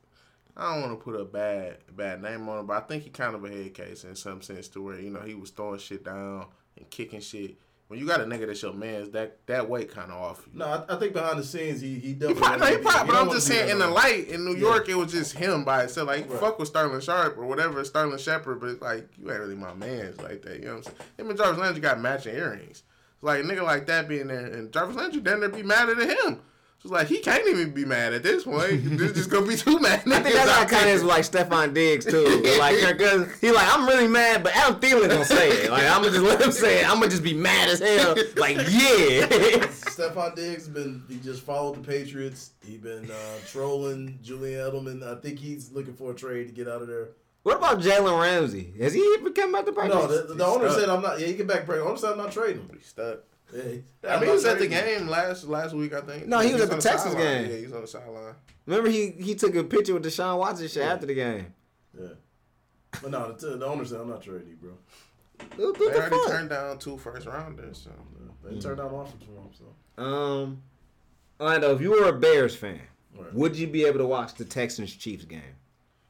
I 0.55 0.73
don't 0.73 0.81
want 0.89 0.99
to 0.99 1.03
put 1.03 1.19
a 1.19 1.25
bad 1.25 1.77
bad 1.95 2.21
name 2.21 2.47
on 2.49 2.59
him, 2.59 2.65
but 2.67 2.81
I 2.81 2.85
think 2.87 3.03
he 3.03 3.09
kind 3.09 3.35
of 3.35 3.43
a 3.43 3.49
head 3.49 3.73
case 3.73 4.03
in 4.05 4.15
some 4.15 4.41
sense 4.41 4.67
to 4.69 4.81
where 4.81 4.99
you 4.99 5.09
know 5.09 5.21
he 5.21 5.35
was 5.35 5.51
throwing 5.51 5.79
shit 5.79 6.03
down 6.05 6.47
and 6.77 6.89
kicking 6.89 7.19
shit. 7.21 7.57
When 7.87 7.97
you 7.99 8.05
got 8.05 8.19
a 8.19 8.25
nigga 8.25 8.47
that's 8.47 8.61
your 8.61 8.73
man's, 8.73 9.11
that 9.11 9.37
that 9.47 9.69
weight 9.69 9.89
kind 9.93 10.11
of 10.11 10.17
off 10.17 10.45
you. 10.51 10.59
no, 10.59 10.65
I, 10.65 10.95
I 10.95 10.99
think 10.99 11.13
behind 11.13 11.39
the 11.39 11.43
scenes 11.43 11.79
he 11.79 11.95
he 11.99 12.07
He 12.09 12.15
probably, 12.15 12.57
no, 12.59 12.65
he 12.65 12.77
probably, 12.83 13.13
but 13.13 13.15
I'm 13.21 13.31
just 13.31 13.47
saying 13.47 13.69
in 13.69 13.79
the 13.79 13.87
light 13.87 14.27
in 14.27 14.43
New 14.43 14.53
Yeah. 14.55 14.59
York, 14.59 14.89
it 14.89 14.95
was 14.95 15.11
just 15.13 15.33
him 15.37 15.63
by 15.63 15.83
itself. 15.83 16.07
Like, 16.07 16.29
Right. 16.29 16.39
fuck 16.39 16.59
with 16.59 16.67
Sterling 16.67 16.99
Sharp 16.99 17.37
or 17.37 17.45
whatever, 17.45 17.83
Sterling 17.85 18.17
Shepard, 18.17 18.59
but 18.59 18.81
like, 18.81 19.07
you 19.17 19.31
ain't 19.31 19.39
really 19.39 19.55
my 19.55 19.73
man's 19.73 20.19
like 20.21 20.41
that. 20.41 20.59
You 20.59 20.65
know 20.65 20.71
what 20.75 20.77
I'm 20.77 20.83
saying? 20.83 20.95
Him 21.17 21.29
and 21.29 21.37
Jarvis 21.37 21.59
Landry 21.59 21.81
got 21.81 22.01
matching 22.01 22.35
earrings. 22.35 22.83
It's 23.13 23.23
like 23.23 23.39
a 23.39 23.43
nigga 23.47 23.63
like 23.63 23.85
that 23.85 24.09
being 24.09 24.27
there, 24.27 24.45
and 24.47 24.71
Jarvis 24.73 24.95
Landry 24.97 25.21
down 25.21 25.39
there 25.39 25.49
be 25.49 25.63
madder 25.63 25.95
than 25.95 26.09
him. 26.09 26.41
So 26.79 26.89
like 26.89 27.07
he 27.07 27.19
can't 27.19 27.47
even 27.47 27.71
be 27.71 27.85
mad 27.85 28.13
at 28.13 28.21
this 28.21 28.43
point. 28.43 28.97
There's 28.97 29.13
just 29.13 29.31
gonna 29.31 29.47
be 29.47 29.55
too 29.55 29.79
mad. 29.79 30.03
I 30.05 30.19
think 30.19 30.35
that's 30.35 30.49
how 30.49 30.65
kind 30.65 30.73
of 30.73 30.81
there. 30.81 30.95
is 30.95 31.03
like 31.03 31.23
Stefon 31.23 31.73
Diggs 31.73 32.05
too. 32.05 32.43
like 32.59 32.77
Kirk 32.79 32.99
Cousins, 32.99 33.39
he 33.41 33.51
like 33.51 33.67
I'm 33.67 33.87
really 33.87 34.07
mad, 34.07 34.43
but 34.43 34.55
Adam 34.55 34.79
Thielen 34.79 35.09
gonna 35.09 35.25
say 35.25 35.49
it. 35.49 35.71
Like 35.71 35.83
I'm 35.83 36.03
gonna 36.03 36.11
just 36.11 36.23
let 36.23 36.39
him 36.39 36.51
say 36.51 36.81
it. 36.81 36.89
I'm 36.89 36.99
gonna 36.99 37.09
just 37.09 37.23
be 37.23 37.33
mad 37.33 37.69
as 37.69 37.79
hell. 37.79 38.15
Like 38.35 38.57
yeah. 38.57 39.25
Stefon 39.97 40.35
Diggs 40.35 40.65
has 40.65 40.69
been 40.69 41.03
he 41.09 41.17
just 41.17 41.41
followed 41.41 41.77
the 41.77 41.81
Patriots. 41.87 42.51
He 42.63 42.77
been 42.77 43.09
uh, 43.09 43.37
trolling 43.47 44.19
Julian 44.21 44.59
Edelman. 44.59 45.01
I 45.01 45.19
think 45.19 45.39
he's 45.39 45.71
looking 45.71 45.95
for 45.95 46.11
a 46.11 46.15
trade 46.15 46.47
to 46.47 46.53
get 46.53 46.67
out 46.67 46.83
of 46.83 46.87
there. 46.87 47.09
what 47.41 47.57
about 47.57 47.79
Jalen 47.79 48.21
Ramsey? 48.21 48.73
Has 48.79 48.93
he 48.93 48.99
even 48.99 49.33
come 49.33 49.55
out 49.55 49.65
the 49.65 49.71
practice? 49.71 49.95
No, 49.95 50.07
the, 50.07 50.33
the 50.35 50.45
owner 50.45 50.69
stuck. 50.69 50.79
said 50.79 50.89
I'm 50.89 51.01
not. 51.01 51.19
Yeah, 51.19 51.25
he 51.25 51.33
get 51.33 51.47
back. 51.47 51.65
The 51.65 51.81
owner 51.81 51.97
said 51.97 52.11
I'm 52.11 52.17
not 52.19 52.31
trading 52.31 52.61
him. 52.61 52.77
He 52.77 52.83
stuck. 52.83 53.21
Yeah, 53.53 53.61
he- 53.63 53.67
I 53.69 53.71
mean, 53.71 54.19
he 54.21 54.25
not 54.25 54.33
was 54.33 54.45
at 54.45 54.59
the 54.59 54.67
game 54.67 55.07
last 55.07 55.45
last 55.45 55.73
week. 55.73 55.93
I 55.93 56.01
think. 56.01 56.27
No, 56.27 56.39
he 56.39 56.53
was 56.53 56.63
at 56.63 56.69
the 56.69 56.77
Texas 56.77 57.13
sideline. 57.13 57.43
game. 57.43 57.51
Yeah, 57.51 57.57
he 57.57 57.63
was 57.63 57.73
on 57.73 57.81
the 57.81 57.87
sideline. 57.87 58.35
Remember 58.65 58.89
he 58.89 59.11
he 59.11 59.35
took 59.35 59.55
a 59.55 59.63
picture 59.63 59.93
with 59.93 60.03
Deshaun 60.05 60.37
Watson 60.37 60.67
shit 60.67 60.83
Yeah. 60.83 60.93
after 60.93 61.05
the 61.05 61.13
game. 61.13 61.53
Yeah, 61.97 62.07
but 63.01 63.11
no, 63.11 63.31
the, 63.31 63.57
the 63.57 63.65
owner 63.65 63.85
said 63.85 64.01
I'm 64.01 64.09
not 64.09 64.21
trading 64.21 64.49
you, 64.49 64.55
bro. 64.57 64.71
What, 65.55 65.77
They 65.79 65.85
the 65.85 65.95
already 65.95 66.15
fuck? 66.17 66.27
turned 66.29 66.49
down 66.49 66.79
two 66.79 66.97
first 66.97 67.25
rounders. 67.27 67.77
So. 67.85 67.91
Yeah, 68.19 68.51
They 68.51 68.59
turned 68.59 68.77
down 68.77 68.93
offers 68.93 69.21
for 69.21 69.31
him. 69.31 69.49
So 69.97 70.03
Um, 70.03 70.61
Orlando, 71.39 71.73
if 71.75 71.81
you 71.81 71.91
were 71.91 72.09
a 72.09 72.13
Bears 72.19 72.55
fan, 72.55 72.81
Right. 73.17 73.33
would 73.33 73.55
you 73.55 73.67
be 73.67 73.85
able 73.85 73.99
to 73.99 74.05
watch 74.05 74.33
the 74.35 74.45
Texans 74.45 74.93
Chiefs 74.95 75.25
game? 75.25 75.55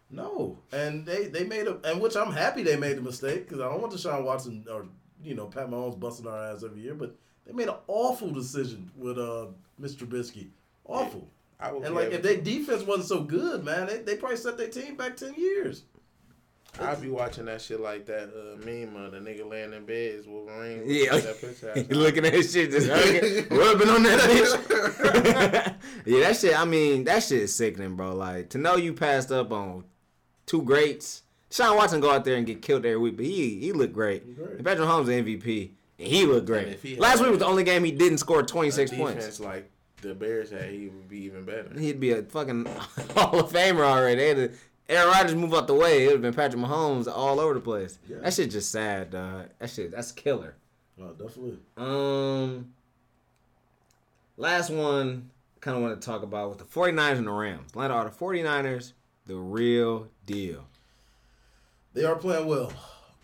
no, 0.10 0.58
and 0.72 1.06
they 1.06 1.26
they 1.28 1.44
made 1.44 1.68
a 1.68 1.78
and 1.84 2.02
which 2.02 2.16
I'm 2.16 2.32
happy 2.32 2.64
they 2.64 2.78
made 2.78 2.98
the 2.98 3.02
mistake 3.02 3.46
because 3.48 3.60
I 3.60 3.70
don't 3.70 3.82
want 3.82 3.94
Deshaun 3.94 4.24
Watson 4.24 4.66
or 4.72 4.86
you 5.22 5.36
know 5.36 5.48
Pat 5.48 5.70
Mahomes 5.70 6.00
busting 6.00 6.26
our 6.28 6.52
ass 6.52 6.64
every 6.64 6.80
year, 6.82 6.96
but 6.96 7.14
they 7.48 7.54
made 7.54 7.70
an 7.70 7.76
awful 7.88 8.30
decision 8.30 8.92
with 8.96 9.18
uh 9.18 9.48
Mr. 9.82 10.06
Trubisky. 10.06 10.50
Awful. 10.86 11.28
I 11.60 11.72
would 11.72 11.84
And 11.84 11.96
like 11.96 12.12
if 12.12 12.22
their 12.22 12.38
defense 12.38 12.84
wasn't 12.84 13.08
so 13.08 13.22
good, 13.22 13.64
man, 13.64 13.88
they, 13.88 13.98
they 14.00 14.16
probably 14.16 14.38
set 14.38 14.58
their 14.58 14.68
team 14.68 14.96
back 14.96 15.18
ten 15.18 15.34
years. 15.36 15.84
I'd 16.80 17.02
be 17.02 17.10
watching 17.10 17.46
that 17.46 17.62
shit 17.62 17.80
like 17.80 18.06
that 18.06 18.30
uh, 18.30 18.64
meme 18.64 18.96
of 18.96 19.12
the 19.12 19.18
nigga 19.18 19.50
laying 19.50 19.74
in 19.74 19.86
bed 19.86 20.16
is 20.16 20.28
Wolverine. 20.28 20.84
Yeah. 20.86 21.18
That 21.18 21.42
picture 21.42 21.74
looking 21.90 22.26
at 22.26 22.34
his 22.34 22.52
shit, 22.54 22.70
just 22.70 22.88
rubbing 22.88 23.90
on 23.90 24.04
that 24.04 24.20
bitch. 24.30 25.76
yeah, 26.06 26.20
that 26.20 26.38
shit. 26.38 26.60
I 26.60 26.66
mean, 26.66 27.06
that 27.06 27.24
shit 27.24 27.42
is 27.44 27.56
sickening, 27.56 27.96
bro. 27.96 28.14
Like 28.14 28.50
to 28.50 28.58
know 28.58 28.76
you 28.76 28.94
passed 28.94 29.32
up 29.32 29.52
on 29.52 29.86
two 30.46 30.62
greats. 30.62 31.24
Sean 31.50 31.78
Watson 31.78 32.02
go 32.02 32.12
out 32.12 32.26
there 32.26 32.36
and 32.36 32.46
get 32.46 32.62
killed 32.62 32.86
every 32.86 32.98
week, 32.98 33.18
but 33.18 33.26
he 33.26 33.60
he 33.60 33.72
looked 33.72 33.94
great. 33.94 34.24
He 34.26 34.34
great. 34.34 34.64
Patrick 34.64 34.88
Holmes 34.88 35.08
MVP, 35.10 35.62
and 35.62 35.70
he 35.98 36.26
looked 36.26 36.46
great. 36.46 36.80
he 36.80 36.96
Last 36.98 37.22
week 37.22 37.30
was 37.32 37.40
the 37.40 37.46
only 37.46 37.64
game 37.64 37.84
he 37.84 37.92
didn't 37.92 38.20
score 38.20 38.44
twenty 38.44 38.72
six 38.72 38.92
A 38.92 38.96
points. 38.96 39.16
defense 39.16 39.40
like 39.40 39.70
the 40.02 40.14
Bears 40.14 40.52
had, 40.52 40.70
he 40.70 40.90
would 40.90 41.10
be 41.10 41.22
even 41.24 41.44
better. 41.44 41.72
He'd 41.80 42.00
be 42.00 42.12
a 42.12 42.22
fucking 42.24 42.66
Hall 43.16 43.40
of 43.40 43.52
Famer 43.52 43.82
already. 43.82 44.16
They 44.16 44.28
had 44.28 44.38
to, 44.54 44.58
Aaron 44.90 45.10
Rodgers 45.12 45.36
move 45.36 45.54
out 45.56 45.66
the 45.68 45.74
way. 45.74 46.04
It 46.04 46.08
would 46.08 46.14
have 46.14 46.22
been 46.22 46.34
Patrick 46.36 46.62
Mahomes 46.64 47.12
all 47.12 47.40
over 47.40 47.56
the 47.56 47.60
place. 47.60 47.98
Yeah. 48.08 48.18
That 48.22 48.34
shit 48.34 48.52
just 48.52 48.72
sad, 48.72 49.10
dog. 49.12 49.48
That 49.60 49.70
shit, 49.72 49.92
that's 49.92 50.12
killer. 50.12 50.56
Oh, 51.02 51.10
definitely. 51.14 51.58
Um, 51.78 52.74
last 54.38 54.70
one, 54.70 55.30
kind 55.62 55.76
of 55.78 55.84
want 55.84 56.00
to 56.00 56.06
talk 56.06 56.22
about 56.24 56.50
with 56.50 56.60
the 56.60 56.66
49ers 56.66 57.18
and 57.18 57.28
the 57.28 57.32
Rams. 57.32 57.72
Atlanta 57.72 57.94
are 57.96 58.04
the 58.06 58.12
49ers, 58.12 58.94
the 59.26 59.36
real 59.36 60.08
deal. 60.26 60.64
They 61.94 62.04
are 62.06 62.16
playing 62.16 62.46
well. 62.46 62.72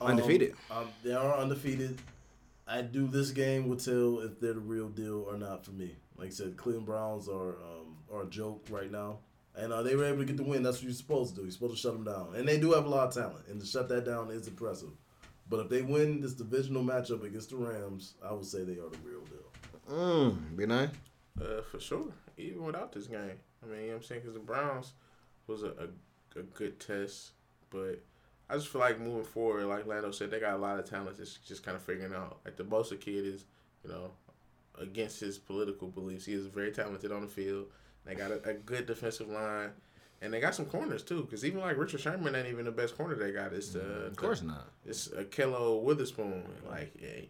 Um, 0.02 0.08
Undefeated. 0.12 0.56
Um, 0.72 0.88
they 1.04 1.14
are 1.14 1.38
undefeated. 1.38 2.00
I 2.67 2.82
do 2.82 3.08
this 3.08 3.32
game 3.32 3.67
will 3.67 3.78
tell 3.78 4.19
if 4.19 4.39
they're 4.39 4.54
the 4.54 4.60
real 4.60 4.89
deal 4.89 5.26
or 5.28 5.38
not 5.38 5.65
for 5.65 5.71
me. 5.71 5.95
Like 6.17 6.28
I 6.28 6.32
said, 6.32 6.58
Cleveland 6.58 6.86
Browns 6.86 7.28
are 7.28 7.58
um, 7.58 7.97
are 8.12 8.23
a 8.23 8.28
joke 8.28 8.67
right 8.69 8.91
now, 8.91 9.19
and 9.56 9.73
uh, 9.73 9.84
they 9.84 9.95
were 9.95 10.06
able 10.06 10.19
to 10.19 10.26
get 10.26 10.38
the 10.38 10.43
win. 10.43 10.63
That's 10.63 10.78
what 10.78 10.84
you're 10.84 10.93
supposed 10.93 11.32
to 11.32 11.36
do. 11.38 11.41
You're 11.43 11.52
supposed 11.52 11.76
to 11.76 11.80
shut 11.80 11.93
them 11.93 12.06
down, 12.06 12.36
and 12.36 12.47
they 12.47 12.60
do 12.60 12.71
have 12.71 12.86
a 12.86 12.89
lot 12.89 13.08
of 13.08 13.13
talent, 13.13 13.47
and 13.49 13.60
to 13.60 13.65
shut 13.65 13.89
that 13.89 14.06
down 14.06 14.32
is 14.32 14.47
impressive. 14.47 14.91
But 15.49 15.60
if 15.60 15.69
they 15.69 15.82
win 15.82 16.21
this 16.21 16.34
divisional 16.34 16.84
matchup 16.84 17.23
against 17.23 17.49
the 17.49 17.58
Rams, 17.58 18.13
I 18.23 18.32
would 18.32 18.45
say 18.45 18.63
they 18.63 18.73
are 18.73 18.89
the 18.89 18.97
real 19.04 19.21
deal. 19.21 19.95
Mm, 19.95 20.56
be 20.56 20.65
nice. 20.65 20.89
Uh, 21.39 21.62
for 21.69 21.80
sure. 21.80 22.13
Even 22.38 22.63
without 22.63 22.93
this 22.93 23.08
game. 23.08 23.38
I 23.62 23.65
mean, 23.65 23.82
you 23.82 23.82
know 23.82 23.88
what 23.88 23.95
I'm 23.95 24.04
saying? 24.04 24.21
Because 24.21 24.36
the 24.36 24.39
Browns 24.39 24.93
was 25.47 25.63
a, 25.63 25.67
a, 26.36 26.39
a 26.39 26.43
good 26.43 26.80
test. 26.80 27.32
But 27.69 28.02
I 28.50 28.56
just 28.56 28.68
feel 28.68 28.82
like 28.82 29.00
moving 29.00 29.24
forward, 29.24 29.66
like 29.66 29.86
Lando 29.88 30.12
said, 30.12 30.30
they 30.32 30.40
got 30.40 30.54
a 30.56 30.58
lot 30.58 30.78
of 30.80 30.90
talent 30.90 31.18
that's 31.18 31.36
just 31.38 31.64
kind 31.64 31.76
of 31.76 31.82
figuring 31.84 32.14
out. 32.14 32.40
Like 32.46 32.58
the 32.58 32.64
Bosa 32.64 33.00
kid 33.00 33.26
is, 33.26 33.46
you 33.84 33.90
know, 33.92 34.12
against 34.80 35.20
his 35.20 35.38
political 35.38 35.88
beliefs. 35.88 36.26
He 36.26 36.34
is 36.34 36.46
very 36.48 36.72
talented 36.72 37.12
on 37.12 37.22
the 37.22 37.28
field. 37.28 37.68
They 38.06 38.16
got 38.16 38.32
a, 38.32 38.50
a 38.50 38.54
good 38.54 38.86
defensive 38.86 39.30
line. 39.30 39.70
And 40.22 40.34
they 40.34 40.40
got 40.40 40.56
some 40.56 40.66
corners 40.66 41.04
too, 41.04 41.24
because 41.24 41.44
even 41.44 41.60
like 41.60 41.78
Richard 41.78 42.00
Sherman 42.00 42.34
ain't 42.36 42.48
even 42.48 42.64
the 42.66 42.72
best 42.72 42.96
corner 42.98 43.16
they 43.16 43.32
got. 43.32 43.52
It's 43.54 43.76
uh, 43.76 43.80
Mm, 43.80 44.08
Of 44.08 44.16
course 44.16 44.42
not. 44.42 44.68
it's 44.86 45.10
Ahkello 45.10 45.82
Witherspoon. 45.82 46.44
Like, 46.70 46.94
yeah, 47.02 47.26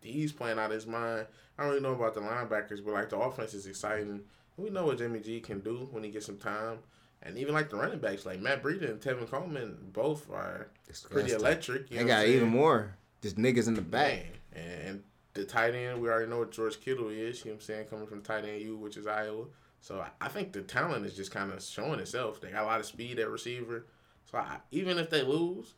he's 0.00 0.32
playing 0.32 0.58
out 0.58 0.70
his 0.70 0.86
mind. 0.86 1.26
I 1.58 1.62
don't 1.62 1.70
really 1.72 1.82
know 1.82 1.92
about 1.92 2.14
the 2.14 2.20
linebackers, 2.20 2.82
but 2.84 2.94
like 2.94 3.10
the 3.10 3.18
offense 3.18 3.52
is 3.52 3.66
exciting. 3.66 4.22
We 4.56 4.70
know 4.70 4.86
what 4.86 4.98
Jimmy 4.98 5.20
G 5.20 5.40
can 5.40 5.60
do 5.60 5.88
when 5.90 6.04
he 6.04 6.10
gets 6.10 6.24
some 6.26 6.38
time. 6.38 6.78
And 7.24 7.38
even 7.38 7.54
like 7.54 7.70
the 7.70 7.76
running 7.76 8.00
backs, 8.00 8.26
like 8.26 8.40
Matt 8.40 8.62
Breida 8.62 8.90
and 8.90 9.00
Tevin 9.00 9.30
Coleman, 9.30 9.76
both 9.92 10.28
are 10.30 10.68
pretty 11.10 11.32
electric. 11.32 11.90
You 11.90 11.98
They 11.98 12.04
got 12.04 12.26
even 12.26 12.48
more. 12.48 12.96
Just 13.22 13.36
niggas 13.36 13.68
in 13.68 13.74
the 13.74 13.82
back. 13.82 14.26
Man. 14.54 14.64
And 14.64 15.02
the 15.34 15.44
tight 15.44 15.74
end, 15.74 16.00
we 16.00 16.08
already 16.08 16.28
know 16.28 16.40
what 16.40 16.50
George 16.50 16.80
Kittle 16.80 17.08
is. 17.08 17.40
You 17.40 17.50
know 17.50 17.54
what 17.54 17.54
I'm 17.54 17.60
saying? 17.60 17.86
Coming 17.86 18.06
from 18.06 18.22
tight 18.22 18.44
end 18.44 18.60
U, 18.62 18.76
which 18.76 18.96
is 18.96 19.06
Iowa. 19.06 19.44
So 19.80 20.00
I, 20.00 20.08
I 20.20 20.28
think 20.28 20.52
the 20.52 20.62
talent 20.62 21.06
is 21.06 21.14
just 21.14 21.30
kind 21.30 21.52
of 21.52 21.62
showing 21.62 22.00
itself. 22.00 22.40
They 22.40 22.50
got 22.50 22.64
a 22.64 22.66
lot 22.66 22.80
of 22.80 22.86
speed 22.86 23.18
at 23.18 23.30
receiver. 23.30 23.86
So 24.30 24.38
I, 24.38 24.58
even 24.70 24.98
if 24.98 25.10
they 25.10 25.22
lose, 25.22 25.74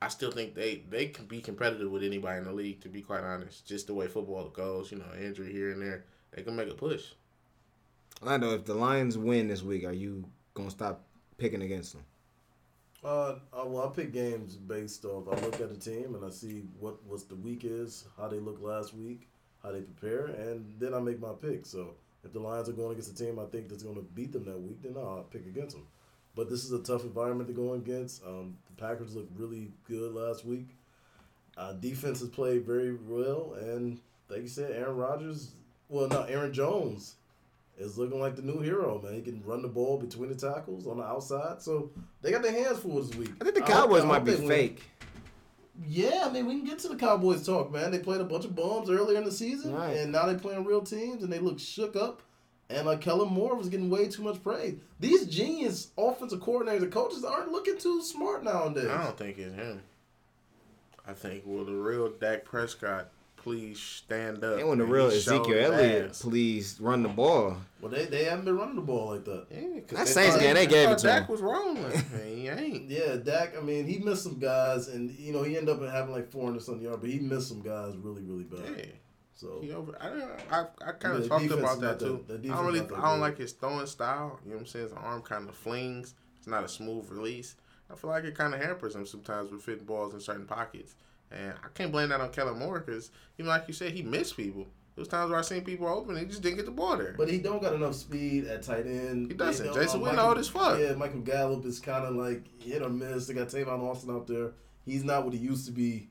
I 0.00 0.08
still 0.08 0.30
think 0.30 0.54
they 0.54 0.82
they 0.88 1.06
can 1.06 1.26
be 1.26 1.40
competitive 1.40 1.90
with 1.90 2.02
anybody 2.02 2.38
in 2.38 2.44
the 2.44 2.52
league. 2.52 2.80
To 2.82 2.88
be 2.88 3.02
quite 3.02 3.22
honest, 3.22 3.66
just 3.66 3.86
the 3.86 3.94
way 3.94 4.06
football 4.06 4.48
goes, 4.48 4.92
you 4.92 4.98
know, 4.98 5.06
injury 5.20 5.52
here 5.52 5.70
and 5.70 5.82
there, 5.82 6.04
they 6.32 6.42
can 6.42 6.56
make 6.56 6.70
a 6.70 6.74
push. 6.74 7.04
I 8.24 8.36
know 8.36 8.50
if 8.50 8.64
the 8.64 8.74
Lions 8.74 9.16
win 9.16 9.48
this 9.48 9.62
week, 9.62 9.84
are 9.84 9.92
you 9.92 10.24
gonna 10.58 10.70
stop 10.70 11.00
picking 11.38 11.62
against 11.62 11.94
them? 11.94 12.04
Uh, 13.02 13.36
I, 13.52 13.62
well, 13.62 13.88
I 13.88 13.94
pick 13.94 14.12
games 14.12 14.56
based 14.56 15.04
off. 15.04 15.28
I 15.28 15.40
look 15.44 15.60
at 15.60 15.70
the 15.70 15.76
team 15.76 16.14
and 16.14 16.24
I 16.24 16.30
see 16.30 16.64
what 16.80 16.96
what's 17.06 17.24
the 17.24 17.36
week 17.36 17.64
is, 17.64 18.04
how 18.16 18.28
they 18.28 18.38
look 18.38 18.60
last 18.60 18.94
week, 18.94 19.28
how 19.62 19.70
they 19.72 19.80
prepare, 19.80 20.26
and 20.26 20.74
then 20.78 20.94
I 20.94 21.00
make 21.00 21.20
my 21.20 21.32
pick. 21.40 21.64
So 21.64 21.94
if 22.24 22.32
the 22.32 22.40
Lions 22.40 22.68
are 22.68 22.72
going 22.72 22.92
against 22.92 23.12
a 23.12 23.24
team 23.24 23.38
I 23.38 23.44
think 23.46 23.68
that's 23.68 23.84
going 23.84 23.94
to 23.94 24.02
beat 24.02 24.32
them 24.32 24.44
that 24.44 24.60
week, 24.60 24.82
then 24.82 24.96
I'll 24.96 25.26
pick 25.30 25.46
against 25.46 25.76
them. 25.76 25.86
But 26.34 26.50
this 26.50 26.64
is 26.64 26.72
a 26.72 26.82
tough 26.82 27.04
environment 27.04 27.48
to 27.48 27.54
go 27.54 27.74
against. 27.74 28.24
Um, 28.24 28.56
the 28.68 28.82
Packers 28.82 29.14
looked 29.14 29.36
really 29.38 29.70
good 29.88 30.14
last 30.14 30.44
week. 30.44 30.68
Uh, 31.56 31.72
defense 31.72 32.20
has 32.20 32.28
played 32.28 32.64
very 32.64 32.94
well, 32.94 33.54
and 33.60 33.98
like 34.28 34.42
you 34.42 34.48
said, 34.48 34.72
Aaron 34.72 34.96
Rodgers. 34.96 35.52
Well, 35.88 36.08
no, 36.08 36.22
Aaron 36.24 36.52
Jones 36.52 37.14
is 37.78 37.96
looking 37.98 38.20
like 38.20 38.36
the 38.36 38.42
new 38.42 38.60
hero, 38.60 39.00
man. 39.02 39.14
He 39.14 39.22
can 39.22 39.42
run 39.44 39.62
the 39.62 39.68
ball 39.68 39.98
between 39.98 40.28
the 40.28 40.34
tackles 40.34 40.86
on 40.86 40.98
the 40.98 41.04
outside. 41.04 41.62
So 41.62 41.90
they 42.22 42.30
got 42.30 42.42
their 42.42 42.52
hands 42.52 42.78
full 42.80 43.00
this 43.02 43.14
week. 43.16 43.30
I 43.40 43.44
think 43.44 43.54
the 43.56 43.62
Cowboys 43.62 44.04
might 44.04 44.24
be 44.24 44.32
they 44.32 44.38
win. 44.40 44.48
fake. 44.48 44.82
Yeah, 45.86 46.24
I 46.26 46.32
mean, 46.32 46.46
we 46.46 46.56
can 46.56 46.64
get 46.64 46.80
to 46.80 46.88
the 46.88 46.96
Cowboys 46.96 47.46
talk, 47.46 47.70
man. 47.72 47.92
They 47.92 48.00
played 48.00 48.20
a 48.20 48.24
bunch 48.24 48.44
of 48.44 48.56
bums 48.56 48.90
earlier 48.90 49.16
in 49.16 49.24
the 49.24 49.30
season, 49.30 49.74
Right. 49.74 49.96
and 49.96 50.10
now 50.10 50.26
they're 50.26 50.36
playing 50.38 50.64
real 50.64 50.80
teams, 50.82 51.22
and 51.22 51.32
they 51.32 51.38
look 51.38 51.60
shook 51.60 51.94
up. 51.94 52.22
And 52.70 52.84
like 52.86 53.00
Kellen 53.00 53.32
Moore 53.32 53.54
was 53.54 53.68
getting 53.68 53.88
way 53.88 54.08
too 54.08 54.22
much 54.22 54.42
praise. 54.42 54.74
These 55.00 55.26
genius 55.26 55.88
offensive 55.96 56.40
coordinators 56.40 56.82
and 56.82 56.92
coaches 56.92 57.24
aren't 57.24 57.50
looking 57.52 57.78
too 57.78 58.02
smart 58.02 58.42
nowadays. 58.44 58.88
I 58.88 59.04
don't 59.04 59.16
think 59.16 59.38
it's 59.38 59.54
him. 59.54 59.80
I 61.06 61.12
think 61.14 61.46
will 61.46 61.64
the 61.64 61.72
real 61.72 62.10
Dak 62.10 62.44
Prescott 62.44 63.08
please 63.48 63.80
stand 63.80 64.44
up? 64.44 64.58
And 64.58 64.68
when 64.68 64.78
the 64.78 64.84
and 64.84 64.92
real 64.92 65.10
he 65.10 65.20
showed 65.20 65.40
Ezekiel 65.40 65.72
Elliott, 65.72 66.10
ass. 66.10 66.22
please 66.22 66.78
run 66.80 67.02
the 67.02 67.08
ball. 67.08 67.56
Well, 67.80 67.90
they, 67.90 68.04
they 68.06 68.24
haven't 68.24 68.44
been 68.44 68.56
running 68.56 68.76
the 68.76 68.82
ball 68.82 69.10
like 69.14 69.24
that. 69.24 69.46
Yeah, 69.50 69.80
'cause 69.80 69.98
That 69.98 70.06
they 70.06 70.12
Saints 70.12 70.36
game, 70.38 70.54
they 70.54 70.66
gave 70.66 70.88
it 70.88 70.92
thought 70.92 70.98
to 70.98 71.06
Dak 71.06 71.22
him. 71.22 71.32
was 71.32 71.40
rolling. 71.40 71.84
and 72.14 72.38
he 72.38 72.48
ain't. 72.48 72.90
Yeah, 72.90 73.16
Dak. 73.16 73.56
I 73.56 73.60
mean, 73.60 73.86
he 73.86 73.98
missed 73.98 74.22
some 74.24 74.38
guys, 74.38 74.88
and 74.88 75.10
you 75.18 75.32
know 75.32 75.42
he 75.42 75.56
ended 75.56 75.74
up 75.74 75.90
having 75.90 76.12
like 76.12 76.30
four 76.30 76.44
hundred 76.44 76.62
something 76.62 76.82
yards, 76.84 77.00
but 77.00 77.10
he 77.10 77.18
missed 77.18 77.48
some 77.48 77.62
guys 77.62 77.96
really, 77.96 78.22
really 78.22 78.44
bad. 78.44 78.76
Yeah. 78.76 78.84
So 79.34 79.60
He 79.62 79.72
over, 79.72 79.96
I, 80.00 80.08
don't- 80.08 80.30
I, 80.50 80.64
I 80.88 80.92
kind 80.98 81.16
of 81.16 81.28
talked 81.28 81.44
about 81.46 81.74
is 81.76 81.80
that 81.80 81.98
too. 82.00 82.24
that- 82.26 82.42
the 82.42 82.50
I 82.52 82.56
don't 82.56 82.72
defense 82.72 82.90
really, 82.90 83.02
I 83.02 83.08
don't 83.08 83.16
good. 83.18 83.20
like 83.20 83.38
his 83.38 83.52
throwing 83.52 83.86
style. 83.86 84.38
You 84.44 84.50
know 84.50 84.56
what 84.56 84.60
I'm 84.62 84.66
saying? 84.66 84.84
His 84.86 84.92
arm 84.94 85.22
kind 85.22 85.48
of 85.48 85.54
flings. 85.54 86.14
It's 86.38 86.46
not 86.48 86.64
a 86.64 86.68
smooth 86.68 87.08
release. 87.10 87.54
I 87.90 87.94
feel 87.94 88.10
like 88.10 88.24
it 88.24 88.34
kind 88.36 88.52
of 88.52 88.60
hampers 88.60 88.94
him 88.96 89.06
sometimes 89.06 89.50
with 89.52 89.62
fitting 89.62 89.84
balls 89.84 90.12
in 90.12 90.20
certain 90.20 90.44
pockets. 90.44 90.94
And 91.30 91.52
I 91.62 91.68
can't 91.74 91.92
blame 91.92 92.08
that 92.08 92.20
on 92.20 92.30
Kellen 92.30 92.58
Moore 92.58 92.80
because 92.80 93.10
even 93.38 93.48
like 93.48 93.64
you 93.68 93.74
said, 93.74 93.92
he 93.92 94.02
missed 94.02 94.36
people. 94.36 94.66
There 94.94 95.02
was 95.02 95.08
times 95.08 95.30
where 95.30 95.38
I 95.38 95.42
seen 95.42 95.62
people 95.62 95.86
open 95.86 96.10
and 96.16 96.18
he 96.20 96.24
just 96.26 96.42
didn't 96.42 96.56
get 96.56 96.66
the 96.66 96.72
ball 96.72 96.96
there. 96.96 97.14
But 97.16 97.28
he 97.30 97.38
don't 97.38 97.62
got 97.62 97.72
enough 97.74 97.94
speed 97.94 98.46
at 98.46 98.62
tight 98.62 98.86
end. 98.86 99.30
He 99.30 99.36
doesn't. 99.36 99.66
You 99.66 99.72
know, 99.72 99.80
Jason 99.80 100.00
uh, 100.00 100.04
Witten 100.04 100.14
Michael- 100.16 100.28
old 100.30 100.38
as 100.38 100.48
fuck. 100.48 100.78
Yeah, 100.80 100.92
Michael 100.94 101.20
Gallup 101.20 101.64
is 101.66 101.78
kind 101.78 102.04
of 102.04 102.16
like 102.16 102.42
hit 102.60 102.82
or 102.82 102.88
miss. 102.88 103.26
They 103.26 103.34
got 103.34 103.48
Tavon 103.48 103.80
Austin 103.80 104.10
out 104.10 104.26
there. 104.26 104.52
He's 104.84 105.04
not 105.04 105.24
what 105.24 105.34
he 105.34 105.38
used 105.38 105.66
to 105.66 105.72
be. 105.72 106.08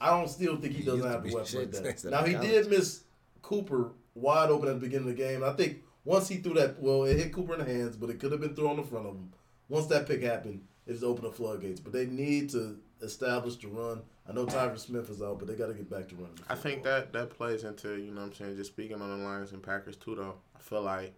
I 0.00 0.10
don't 0.10 0.28
still 0.28 0.56
think 0.56 0.74
he, 0.74 0.80
He 0.80 0.84
doesn't 0.84 1.08
have 1.10 1.22
the 1.22 1.28
be 1.30 1.34
weapons 1.34 1.54
like 1.54 1.70
that. 1.70 2.10
Now 2.10 2.24
he 2.24 2.34
college. 2.34 2.48
did 2.48 2.68
miss 2.70 3.04
Cooper 3.40 3.92
wide 4.14 4.50
open 4.50 4.68
at 4.68 4.74
the 4.74 4.80
beginning 4.80 5.08
of 5.08 5.16
the 5.16 5.22
game. 5.22 5.42
I 5.42 5.52
think 5.52 5.78
once 6.04 6.28
he 6.28 6.36
threw 6.36 6.52
that, 6.54 6.78
well, 6.80 7.04
it 7.04 7.16
hit 7.16 7.32
Cooper 7.32 7.54
in 7.54 7.60
the 7.60 7.72
hands, 7.72 7.96
but 7.96 8.10
it 8.10 8.18
could 8.20 8.32
have 8.32 8.40
been 8.42 8.54
thrown 8.54 8.78
in 8.78 8.84
front 8.84 9.06
of 9.06 9.14
him. 9.14 9.32
Once 9.70 9.86
that 9.86 10.06
pick 10.06 10.22
happened, 10.22 10.62
it 10.86 10.92
just 10.92 11.04
opened 11.04 11.26
the 11.26 11.32
floodgates. 11.32 11.80
But 11.80 11.92
they 11.94 12.04
need 12.06 12.50
to 12.50 12.78
establish 13.02 13.56
to 13.56 13.68
run. 13.68 14.02
I 14.28 14.32
know 14.32 14.46
Tyron 14.46 14.78
Smith 14.78 15.10
is 15.10 15.22
out, 15.22 15.38
but 15.38 15.48
they 15.48 15.54
got 15.54 15.68
to 15.68 15.74
get 15.74 15.90
back 15.90 16.08
to 16.08 16.14
running. 16.16 16.38
I 16.48 16.54
think 16.54 16.82
that 16.84 17.12
that 17.12 17.30
plays 17.30 17.64
into 17.64 17.96
you 17.96 18.10
know 18.10 18.22
what 18.22 18.28
I'm 18.28 18.34
saying. 18.34 18.56
Just 18.56 18.72
speaking 18.72 19.00
on 19.00 19.20
the 19.20 19.24
Lions 19.24 19.52
and 19.52 19.62
Packers 19.62 19.96
too, 19.96 20.14
though. 20.14 20.34
I 20.56 20.60
feel 20.60 20.82
like 20.82 21.14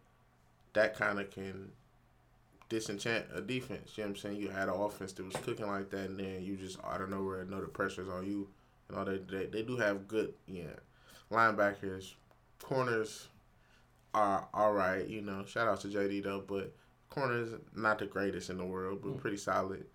that 0.74 0.96
kind 0.96 1.18
of 1.18 1.30
can 1.30 1.70
disenchant 2.68 3.26
a 3.34 3.40
defense. 3.40 3.92
You 3.96 4.04
know 4.04 4.10
what 4.10 4.16
I'm 4.16 4.22
saying? 4.22 4.36
You 4.36 4.48
had 4.48 4.68
an 4.68 4.74
offense 4.74 5.12
that 5.12 5.24
was 5.24 5.36
cooking 5.36 5.66
like 5.66 5.90
that, 5.90 6.10
and 6.10 6.18
then 6.20 6.42
you 6.42 6.56
just 6.56 6.78
out 6.84 7.00
of 7.00 7.10
nowhere 7.10 7.44
know 7.44 7.60
the 7.60 7.68
pressure's 7.68 8.08
on 8.08 8.26
you. 8.26 8.48
And 8.88 8.98
all 8.98 9.04
they 9.04 9.18
they, 9.18 9.46
they 9.46 9.62
do 9.62 9.76
have 9.76 10.08
good 10.08 10.34
yeah 10.46 10.64
linebackers, 11.30 12.14
corners 12.62 13.28
are 14.14 14.48
all 14.52 14.72
right. 14.72 15.06
You 15.06 15.22
know, 15.22 15.44
shout 15.46 15.68
out 15.68 15.80
to 15.82 15.88
JD 15.88 16.24
though, 16.24 16.42
but 16.46 16.74
corners 17.08 17.52
not 17.74 17.98
the 17.98 18.06
greatest 18.06 18.50
in 18.50 18.58
the 18.58 18.64
world, 18.64 19.00
but 19.02 19.10
hmm. 19.10 19.18
pretty 19.18 19.36
solid 19.38 19.86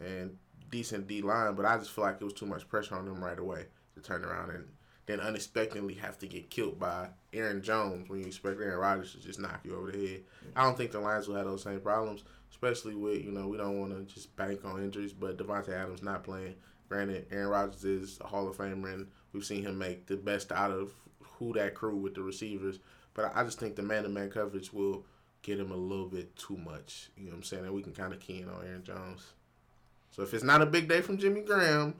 and 0.00 0.36
decent 0.70 1.06
D 1.06 1.22
line. 1.22 1.54
But 1.54 1.66
I 1.66 1.76
just 1.78 1.90
feel 1.90 2.04
like 2.04 2.16
it 2.20 2.24
was 2.24 2.32
too 2.32 2.46
much 2.46 2.68
pressure 2.68 2.94
on 2.94 3.06
them 3.06 3.22
right 3.22 3.38
away 3.38 3.66
to 3.94 4.00
turn 4.00 4.24
around 4.24 4.50
and 4.50 4.64
then 5.06 5.20
unexpectedly 5.20 5.94
have 5.94 6.18
to 6.18 6.26
get 6.26 6.50
killed 6.50 6.78
by 6.78 7.08
Aaron 7.32 7.62
Jones 7.62 8.08
when 8.08 8.20
you 8.20 8.26
expect 8.26 8.60
Aaron 8.60 8.78
Rodgers 8.78 9.12
to 9.12 9.20
just 9.20 9.40
knock 9.40 9.60
you 9.64 9.76
over 9.76 9.90
the 9.90 10.06
head. 10.06 10.22
I 10.54 10.62
don't 10.62 10.76
think 10.76 10.92
the 10.92 11.00
Lions 11.00 11.26
will 11.26 11.34
have 11.36 11.46
those 11.46 11.64
same 11.64 11.80
problems, 11.80 12.22
especially 12.50 12.94
with, 12.94 13.24
you 13.24 13.32
know, 13.32 13.48
we 13.48 13.56
don't 13.56 13.80
want 13.80 13.92
to 13.92 14.14
just 14.14 14.34
bank 14.36 14.64
on 14.64 14.82
injuries, 14.82 15.12
but 15.12 15.36
Davante 15.36 15.70
Adams 15.70 16.02
not 16.02 16.22
playing. 16.22 16.54
Granted, 16.88 17.26
Aaron 17.30 17.48
Rodgers 17.48 17.84
is 17.84 18.18
a 18.20 18.26
Hall 18.26 18.48
of 18.48 18.56
Famer, 18.56 18.92
and 18.92 19.08
we've 19.32 19.44
seen 19.44 19.64
him 19.64 19.78
make 19.78 20.06
the 20.06 20.16
best 20.16 20.52
out 20.52 20.70
of 20.70 20.92
who 21.20 21.52
that 21.54 21.74
crew 21.74 21.96
with 21.96 22.14
the 22.14 22.22
receivers. 22.22 22.78
But 23.14 23.32
I 23.34 23.42
just 23.44 23.58
think 23.58 23.76
the 23.76 23.82
man 23.82 24.04
to 24.04 24.08
man 24.08 24.30
coverage 24.30 24.72
will 24.72 25.04
get 25.42 25.58
him 25.58 25.72
a 25.72 25.76
little 25.76 26.06
bit 26.06 26.36
too 26.36 26.56
much. 26.56 27.10
You 27.16 27.24
know 27.24 27.30
what 27.30 27.36
I'm 27.38 27.42
saying? 27.44 27.64
And 27.64 27.74
we 27.74 27.82
can 27.82 27.94
kind 27.94 28.12
of 28.12 28.20
key 28.20 28.42
in 28.42 28.48
on 28.48 28.64
Aaron 28.64 28.84
Jones. 28.84 29.32
So 30.10 30.22
if 30.22 30.34
it's 30.34 30.44
not 30.44 30.62
a 30.62 30.66
big 30.66 30.88
day 30.88 31.00
from 31.00 31.18
Jimmy 31.18 31.40
Graham, 31.40 31.94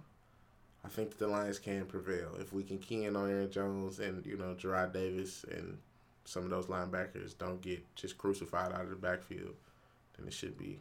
I 0.84 0.88
think 0.88 1.18
the 1.18 1.26
Lions 1.26 1.58
can 1.58 1.84
prevail. 1.84 2.30
If 2.38 2.52
we 2.52 2.62
can 2.62 2.78
key 2.78 3.04
in 3.04 3.16
on 3.16 3.30
Aaron 3.30 3.50
Jones 3.50 4.00
and, 4.00 4.24
you 4.24 4.36
know, 4.36 4.54
Jarrad 4.54 4.92
Davis 4.92 5.44
and 5.50 5.78
some 6.24 6.44
of 6.44 6.50
those 6.50 6.66
linebackers 6.66 7.36
don't 7.36 7.60
get 7.60 7.82
just 7.94 8.16
crucified 8.18 8.72
out 8.72 8.82
of 8.82 8.90
the 8.90 8.96
backfield, 8.96 9.54
then 10.16 10.26
it 10.26 10.32
should 10.32 10.56
be 10.58 10.78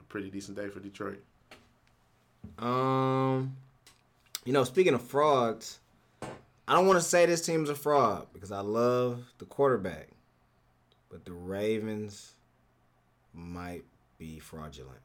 a 0.00 0.04
pretty 0.04 0.30
decent 0.30 0.56
day 0.56 0.68
for 0.68 0.80
Detroit. 0.80 1.22
Um, 2.58 3.56
you 4.44 4.52
know, 4.52 4.64
speaking 4.64 4.94
of 4.94 5.02
frauds, 5.02 5.78
I 6.66 6.74
don't 6.74 6.86
want 6.86 6.98
to 6.98 7.04
say 7.04 7.26
this 7.26 7.44
team's 7.44 7.68
a 7.68 7.74
fraud 7.74 8.26
because 8.32 8.52
I 8.52 8.60
love 8.60 9.24
the 9.38 9.44
quarterback, 9.44 10.08
but 11.10 11.24
the 11.24 11.32
Ravens 11.32 12.32
might 13.34 13.84
be 14.18 14.38
fraudulent. 14.38 15.00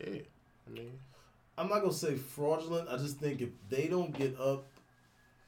Yeah. 0.00 0.22
I 0.70 0.74
mean, 0.74 0.98
I'm 1.58 1.68
not 1.68 1.80
gonna 1.80 1.92
say 1.92 2.14
fraudulent. 2.16 2.88
I 2.88 2.96
just 2.96 3.18
think 3.18 3.40
if 3.40 3.50
they 3.68 3.88
don't 3.88 4.16
get 4.16 4.38
up 4.38 4.66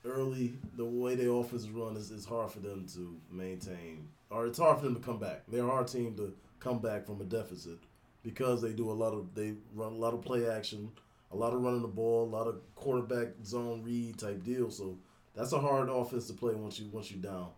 early, 0.05 0.55
the 0.77 0.85
way 0.85 1.15
their 1.15 1.31
offense 1.31 1.63
is 1.63 1.71
run 1.71 1.97
is 1.97 2.11
it's 2.11 2.25
hard 2.25 2.51
for 2.51 2.61
them 2.61 2.87
to 2.95 3.17
maintain, 3.31 4.09
or 4.31 4.47
it's 4.47 4.59
hard 4.59 4.79
for 4.79 4.85
them 4.85 4.95
to 4.97 5.01
come 5.01 5.19
back. 5.19 5.43
They're 5.49 5.65
a 5.65 5.71
hard 5.71 5.89
team 5.89 6.15
to 6.17 6.35
come 6.61 6.79
back 6.79 7.07
from 7.07 7.21
a 7.21 7.25
deficit 7.25 7.79
because 8.23 8.63
they 8.63 8.73
do 8.73 8.91
a 8.91 8.93
lot 8.93 9.13
of 9.13 9.35
they 9.35 9.55
run 9.75 9.93
a 9.93 9.97
lot 9.97 10.15
of 10.15 10.23
play 10.23 10.49
action, 10.49 10.91
a 11.31 11.37
lot 11.37 11.53
of 11.53 11.63
running 11.63 11.83
the 11.83 11.89
ball, 11.89 12.25
a 12.25 12.33
lot 12.35 12.47
of 12.47 12.61
quarterback 12.75 13.29
zone 13.45 13.83
read 13.83 14.19
type 14.19 14.43
deal. 14.45 14.71
So 14.71 14.99
that's 15.35 15.53
a 15.53 15.59
hard 15.59 15.89
offense 15.89 16.27
to 16.29 16.35
play 16.35 16.55
once 16.55 16.79
you 16.79 16.89
once 16.91 17.11
you 17.11 17.19
down. 17.19 17.49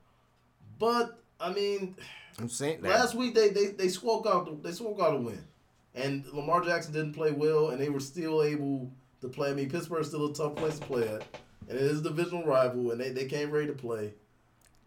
But 0.79 1.19
I 1.41 1.53
mean, 1.53 1.97
I'm 2.39 2.49
saying 2.49 2.83
that. 2.83 2.89
Last 2.91 3.15
week 3.15 3.35
they 3.35 3.49
they 3.49 3.67
they 3.69 3.89
spoke 3.89 4.27
out 4.27 4.47
the, 4.47 4.69
they 4.69 4.75
spoke 4.75 5.01
out 5.01 5.15
a 5.15 5.19
win, 5.19 5.43
and 5.95 6.25
Lamar 6.33 6.63
Jackson 6.63 6.93
didn't 6.93 7.15
play 7.15 7.33
well, 7.33 7.71
and 7.71 7.81
they 7.81 7.89
were 7.89 8.01
still 8.01 8.43
able 8.43 8.91
to 9.21 9.29
play. 9.29 9.51
I 9.51 9.55
mean, 9.55 9.71
Pittsburgh's 9.71 10.09
still 10.09 10.27
a 10.27 10.35
tough 10.35 10.57
place 10.57 10.79
to 10.79 10.87
play 10.87 11.09
at, 11.09 11.25
and 11.69 11.79
it 11.79 11.83
is 11.83 12.01
a 12.01 12.03
divisional 12.03 12.45
rival, 12.45 12.91
and 12.91 13.01
they, 13.01 13.11
they 13.11 13.27
came 13.27 13.51
ready 13.51 13.67
to 13.69 13.73
play. 13.73 14.15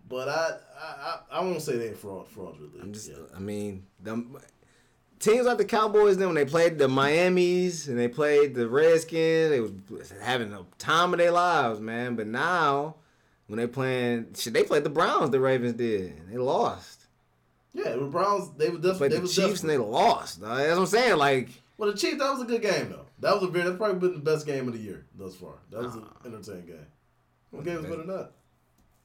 But 0.10 0.30
I 0.30 0.58
I, 0.80 0.86
I, 0.86 1.20
I 1.40 1.42
won't 1.42 1.62
say 1.62 1.78
they're 1.78 1.94
fraud 1.94 2.28
fraudulently. 2.28 2.82
I'm 2.82 2.94
just, 2.94 3.10
yeah. 3.10 3.18
I 3.36 3.40
mean, 3.40 3.86
them 4.02 4.38
teams 5.20 5.46
like 5.46 5.58
the 5.58 5.66
Cowboys, 5.66 6.18
then 6.18 6.28
when 6.28 6.36
they 6.36 6.46
played 6.46 6.78
the 6.78 6.88
Miami's 6.88 7.88
and 7.88 7.98
they 7.98 8.08
played 8.08 8.56
the 8.56 8.68
Redskins, 8.68 9.50
they 9.50 9.60
was 9.60 10.14
having 10.22 10.52
the 10.52 10.66
time 10.78 11.14
of 11.14 11.20
their 11.20 11.32
lives, 11.32 11.80
man. 11.80 12.16
But 12.16 12.28
now, 12.28 12.96
when 13.48 13.58
they 13.58 13.68
playing, 13.68 14.28
shit, 14.36 14.54
they 14.54 14.64
played 14.64 14.84
the 14.84 14.90
Browns. 14.90 15.32
The 15.32 15.40
Ravens 15.40 15.74
did, 15.74 16.30
they 16.30 16.38
lost. 16.38 16.97
Yeah, 17.74 17.92
the 17.92 18.06
Browns 18.06 18.50
they 18.58 18.70
were 18.70 18.78
definitely 18.78 19.10
they 19.10 19.20
the 19.20 19.28
Chiefs 19.28 19.62
and 19.62 19.70
they 19.70 19.78
lost. 19.78 20.42
dog. 20.42 20.58
That's 20.58 20.70
what 20.72 20.80
I'm 20.80 20.86
saying. 20.88 21.18
Like, 21.18 21.50
Well, 21.78 21.92
the 21.92 21.98
Chiefs 21.98 22.18
that 22.18 22.32
was 22.32 22.42
a 22.42 22.46
good 22.46 22.62
game 22.62 22.90
though. 22.90 23.06
That 23.20 23.34
was 23.34 23.44
a 23.44 23.48
very 23.48 23.66
that's 23.66 23.78
probably 23.78 24.00
been 24.00 24.14
the 24.14 24.32
best 24.32 24.46
game 24.46 24.68
of 24.68 24.74
the 24.74 24.80
year 24.80 25.06
thus 25.18 25.36
far. 25.36 25.56
That 25.72 25.84
was 25.84 25.96
an 25.96 26.06
entertaining 26.26 26.66
game. 26.68 26.86
What 27.52 27.64
game 27.66 27.78
was 27.78 27.86
better 27.86 27.98
than 27.98 28.08
that? 28.08 28.32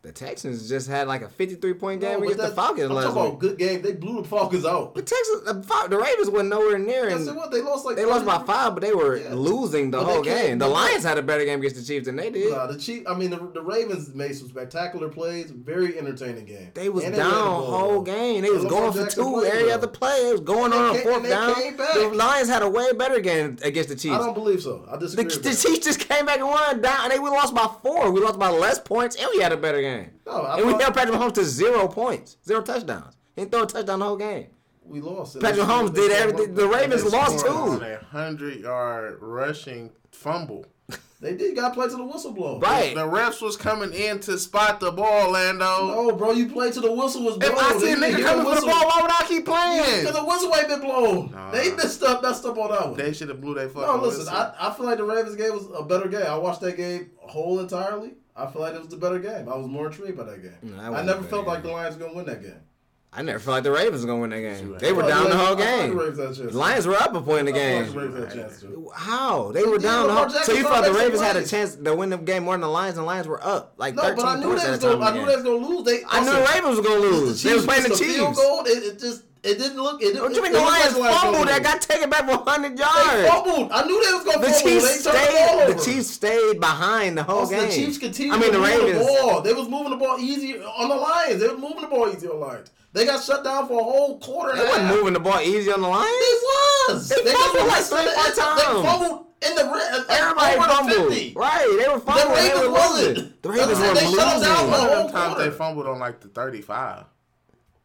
The 0.02 0.10
Texans 0.10 0.68
just 0.68 0.88
had 0.88 1.06
like 1.06 1.22
a 1.22 1.28
53 1.28 1.74
point 1.74 2.00
game 2.00 2.18
no, 2.18 2.24
against 2.24 2.38
the 2.38 2.48
Falcons 2.48 2.90
I'm 2.90 2.96
last 2.96 3.14
talking 3.14 3.22
week. 3.22 3.30
About 3.30 3.38
good 3.38 3.58
game. 3.58 3.82
They 3.82 3.92
blew 3.92 4.20
the 4.20 4.28
Falcons 4.28 4.64
out. 4.64 4.96
The 4.96 5.02
Texans, 5.02 5.44
the, 5.44 5.86
the 5.88 5.96
Ravens 5.96 6.28
were 6.28 6.42
nowhere 6.42 6.76
near. 6.76 7.08
And 7.08 7.24
they 7.24 7.62
lost 7.62 7.84
like 7.84 7.94
they 7.94 8.04
lost 8.04 8.26
by 8.26 8.42
five, 8.42 8.74
but 8.74 8.80
they 8.80 8.92
were 8.92 9.18
yeah. 9.18 9.32
losing 9.32 9.92
the 9.92 9.98
but 9.98 10.06
whole 10.06 10.22
game. 10.22 10.58
The 10.58 10.66
Lions 10.66 11.04
had 11.04 11.18
a 11.18 11.22
better 11.22 11.44
game 11.44 11.60
against 11.60 11.76
the 11.76 11.84
Chiefs 11.84 12.06
than 12.06 12.16
they 12.16 12.30
did. 12.30 12.50
Nah, 12.50 12.66
the 12.66 12.78
Chiefs. 12.78 13.08
I 13.08 13.14
mean, 13.14 13.30
the, 13.30 13.36
the 13.54 13.62
Ravens 13.62 14.12
made 14.12 14.34
some 14.34 14.48
spectacular 14.48 15.08
plays. 15.08 15.52
Very 15.52 15.96
entertaining 15.96 16.46
game. 16.46 16.72
They 16.74 16.88
was 16.88 17.04
and 17.04 17.14
down 17.14 17.30
they 17.30 17.66
whole 17.68 18.02
game. 18.02 18.42
They 18.42 18.50
was 18.50 18.64
going 18.64 18.92
for 18.92 19.06
two 19.06 19.44
every 19.44 19.70
other 19.70 19.86
play. 19.86 20.30
It 20.30 20.32
was 20.32 20.40
going 20.40 20.72
on 20.72 20.96
a 20.96 20.98
fourth 20.98 21.28
down. 21.28 21.54
The 21.76 22.10
Lions 22.12 22.48
had 22.48 22.62
a 22.62 22.68
way 22.68 22.92
better 22.92 23.20
game 23.20 23.56
against 23.62 23.88
the 23.88 23.94
Chiefs. 23.94 24.16
I 24.16 24.18
don't 24.18 24.34
believe 24.34 24.62
so. 24.62 24.84
I 24.90 24.96
disagree. 24.96 25.32
The, 25.32 25.38
the 25.38 25.50
Chiefs 25.50 25.86
just 25.86 26.00
came 26.00 26.26
back 26.26 26.40
and 26.40 26.48
won 26.48 26.80
down. 26.80 27.04
And 27.04 27.12
they 27.12 27.20
we 27.20 27.30
lost 27.30 27.54
by 27.54 27.70
four. 27.84 28.10
We 28.10 28.20
lost 28.20 28.40
by 28.40 28.48
less 28.48 28.80
points, 28.80 29.14
and 29.14 29.28
we 29.32 29.40
had 29.40 29.52
a 29.52 29.56
better 29.56 29.80
game 29.80 29.91
game. 29.96 30.10
No, 30.26 30.32
I 30.32 30.58
and 30.58 30.66
we 30.66 30.72
held 30.74 30.94
Patrick 30.94 31.14
Mahomes 31.14 31.34
to 31.34 31.44
zero 31.44 31.88
points, 31.88 32.36
zero 32.46 32.62
touchdowns. 32.62 33.16
He 33.34 33.42
didn't 33.42 33.52
throw 33.52 33.62
a 33.62 33.66
touchdown 33.66 33.98
the 34.00 34.04
whole 34.06 34.16
game. 34.16 34.48
We 34.84 35.00
lost. 35.00 35.40
Patrick 35.40 35.64
Mahomes 35.64 35.94
did 35.94 36.10
everything. 36.12 36.54
The 36.54 36.66
Ravens 36.66 37.04
lost 37.04 37.44
too. 37.44 37.82
A 37.82 38.04
hundred 38.10 38.60
yard 38.60 39.18
rushing 39.20 39.90
fumble. 40.10 40.66
They 41.22 41.36
did 41.36 41.54
got 41.54 41.72
played 41.72 41.90
to 41.90 41.96
the 41.96 42.04
whistle 42.04 42.32
blow. 42.32 42.58
Right. 42.58 42.96
The 42.96 43.06
refs 43.06 43.40
was 43.40 43.56
coming 43.56 43.92
in 43.92 44.18
to 44.22 44.36
spot 44.36 44.80
the 44.80 44.90
ball, 44.90 45.30
Lando. 45.30 45.86
No, 45.86 46.16
bro, 46.16 46.32
you 46.32 46.48
played 46.48 46.72
to 46.72 46.80
the 46.80 46.90
whistle 46.90 47.22
was 47.22 47.38
blown. 47.38 47.52
If 47.52 47.58
I 47.58 47.78
see 47.78 47.92
a 47.92 47.94
nigga 47.94 48.24
coming 48.24 48.44
for 48.44 48.60
the 48.60 48.66
ball, 48.66 48.84
why 48.88 48.98
would 49.02 49.10
I 49.12 49.24
keep 49.28 49.44
playing? 49.44 50.00
Because 50.00 50.16
the 50.16 50.24
whistle 50.24 50.52
ain't 50.56 50.66
been 50.66 50.80
blown. 50.80 51.30
Nah. 51.30 51.52
They 51.52 51.70
messed 51.76 52.02
up, 52.02 52.24
messed 52.24 52.44
up 52.44 52.58
on 52.58 52.70
that 52.72 52.88
one. 52.88 52.96
They 52.96 53.12
should 53.12 53.28
have 53.28 53.40
blew 53.40 53.54
their 53.54 53.68
fucking 53.68 53.82
No, 53.82 54.02
listen. 54.02 54.26
I, 54.34 54.52
I 54.58 54.74
feel 54.74 54.84
like 54.84 54.98
the 54.98 55.04
Ravens 55.04 55.36
game 55.36 55.52
was 55.52 55.68
a 55.72 55.84
better 55.84 56.08
game. 56.08 56.26
I 56.26 56.36
watched 56.36 56.60
that 56.62 56.76
game 56.76 57.12
whole 57.18 57.60
entirely. 57.60 58.14
I 58.34 58.46
feel 58.46 58.62
like 58.62 58.74
it 58.74 58.80
was 58.80 58.88
the 58.88 58.96
better 58.96 59.18
game. 59.18 59.48
I 59.48 59.56
was 59.56 59.66
more 59.66 59.86
intrigued 59.86 60.16
by 60.16 60.24
that 60.24 60.42
game. 60.42 60.52
No, 60.62 60.76
that 60.76 60.92
I 60.92 61.02
never 61.04 61.22
felt 61.22 61.44
game. 61.44 61.54
like 61.54 61.62
the 61.62 61.70
Lions 61.70 61.96
were 61.96 62.06
gonna 62.06 62.16
win 62.16 62.26
that 62.26 62.42
game. 62.42 62.60
I 63.14 63.20
never 63.20 63.38
felt 63.38 63.56
like 63.56 63.64
the 63.64 63.70
Ravens 63.70 64.00
were 64.00 64.06
gonna 64.06 64.22
win 64.22 64.30
that 64.30 64.40
game. 64.40 64.76
They 64.78 64.94
were 64.94 65.02
down 65.02 65.28
the 65.28 65.36
whole 65.36 65.54
game. 65.54 65.94
The 65.94 66.50
Lions 66.54 66.86
were 66.86 66.94
up 66.94 67.14
a 67.14 67.20
point 67.20 67.40
in 67.40 67.46
the 67.46 67.52
game. 67.52 67.84
How 68.94 69.52
they 69.52 69.64
were 69.64 69.76
down 69.76 70.06
the 70.06 70.14
whole? 70.14 70.30
So 70.30 70.54
you 70.54 70.62
thought 70.62 70.84
the 70.84 70.94
Ravens 70.94 71.20
had 71.20 71.36
a 71.36 71.46
chance 71.46 71.76
to 71.76 71.94
win 71.94 72.08
the 72.08 72.16
game 72.16 72.44
more 72.44 72.54
than 72.54 72.62
the 72.62 72.68
Lions, 72.68 72.96
and 72.96 73.02
the 73.02 73.06
Lions 73.06 73.28
were 73.28 73.44
up 73.44 73.74
like 73.76 73.94
no, 73.94 74.02
thirteen 74.02 74.24
points. 74.24 74.64
I 74.64 75.12
knew 75.12 75.26
they 75.26 75.36
was 75.36 75.44
gonna 75.44 75.66
lose. 75.66 76.04
I 76.08 76.20
knew 76.20 76.32
the 76.32 76.48
Ravens 76.54 76.76
were 76.78 76.82
gonna 76.82 77.00
lose. 77.00 77.42
They 77.42 77.54
were 77.54 77.62
playing 77.62 77.82
the 77.82 77.88
Chiefs. 77.90 78.40
It 78.66 78.98
just 78.98 79.24
it 79.42 79.58
didn't 79.58 79.82
look. 79.82 80.00
It 80.00 80.14
didn't, 80.14 80.22
what 80.22 80.30
do 80.30 80.36
you 80.36 80.42
mean 80.42 80.52
the 80.52 80.60
Lions 80.60 80.96
like 80.96 81.14
fumbled 81.16 81.48
that 81.48 81.64
got 81.64 81.80
taken 81.80 82.08
back 82.08 82.20
for 82.26 82.36
100 82.36 82.78
yards? 82.78 82.94
They 83.10 83.28
fumbled. 83.28 83.72
I 83.72 83.84
knew 83.86 84.04
they 84.04 84.12
was 84.14 84.22
going 84.24 84.40
to 84.40 84.46
the 84.46 84.52
fumble. 84.52 84.70
Chiefs 84.70 85.00
stayed, 85.00 85.66
the, 85.66 85.74
the 85.74 85.84
Chiefs 85.84 86.10
stayed 86.10 86.60
behind 86.60 87.18
the 87.18 87.24
whole 87.24 87.40
also, 87.40 87.56
game. 87.56 87.68
The 87.68 87.74
Chiefs 87.74 87.98
continued 87.98 88.34
I 88.34 88.38
mean, 88.38 88.52
the 88.52 88.60
Ravens. 88.60 88.98
The 88.98 89.04
ball. 89.04 89.42
They 89.42 89.52
was 89.52 89.68
moving 89.68 89.90
the 89.90 89.96
ball 89.96 90.16
easy 90.20 90.62
on 90.62 90.88
the 90.88 90.94
Lions. 90.94 91.40
They 91.40 91.48
was 91.48 91.58
moving 91.58 91.80
the 91.80 91.88
ball 91.88 92.08
easy 92.08 92.28
on 92.28 92.38
the 92.38 92.46
Lions. 92.46 92.70
They 92.92 93.04
got 93.04 93.24
shut 93.24 93.42
down 93.42 93.66
for 93.66 93.80
a 93.80 93.84
whole 93.84 94.20
quarter. 94.20 94.56
They 94.56 94.64
wasn't 94.64 94.88
moving 94.88 95.14
the 95.14 95.20
ball 95.20 95.40
easy 95.40 95.72
on 95.72 95.80
the 95.80 95.88
Lions. 95.88 96.06
They 96.06 96.94
was. 96.94 97.08
They, 97.08 97.24
they 97.24 97.32
fumbled 97.32 97.66
like 97.66 97.82
three, 97.82 98.04
four 98.14 98.30
times. 98.30 98.62
They 98.62 98.82
fumbled 98.82 99.26
in 99.42 99.54
the 99.56 99.64
like, 99.64 99.82
uh, 99.90 100.04
everybody 100.08 100.56
fumbled. 100.56 101.12
50. 101.14 101.32
Right, 101.34 101.78
they 101.82 101.88
were 101.92 101.98
fumbling. 101.98 102.28
The 102.28 102.34
Ravens 102.34 102.60
they 102.60 102.68
were 102.68 102.78
losing. 102.78 103.32
The 103.42 103.48
Ravens 103.48 103.78
were 103.80 103.86
losing. 103.88 103.94
They 103.94 104.16
shut 104.16 104.42
down 104.42 104.70
for 104.70 104.74
a 104.74 104.94
whole 104.94 105.10
quarter. 105.10 105.50
They 105.50 105.56
fumbled 105.56 105.86
on 105.88 105.98
like 105.98 106.20
the 106.20 106.28
thirty-five. 106.28 107.06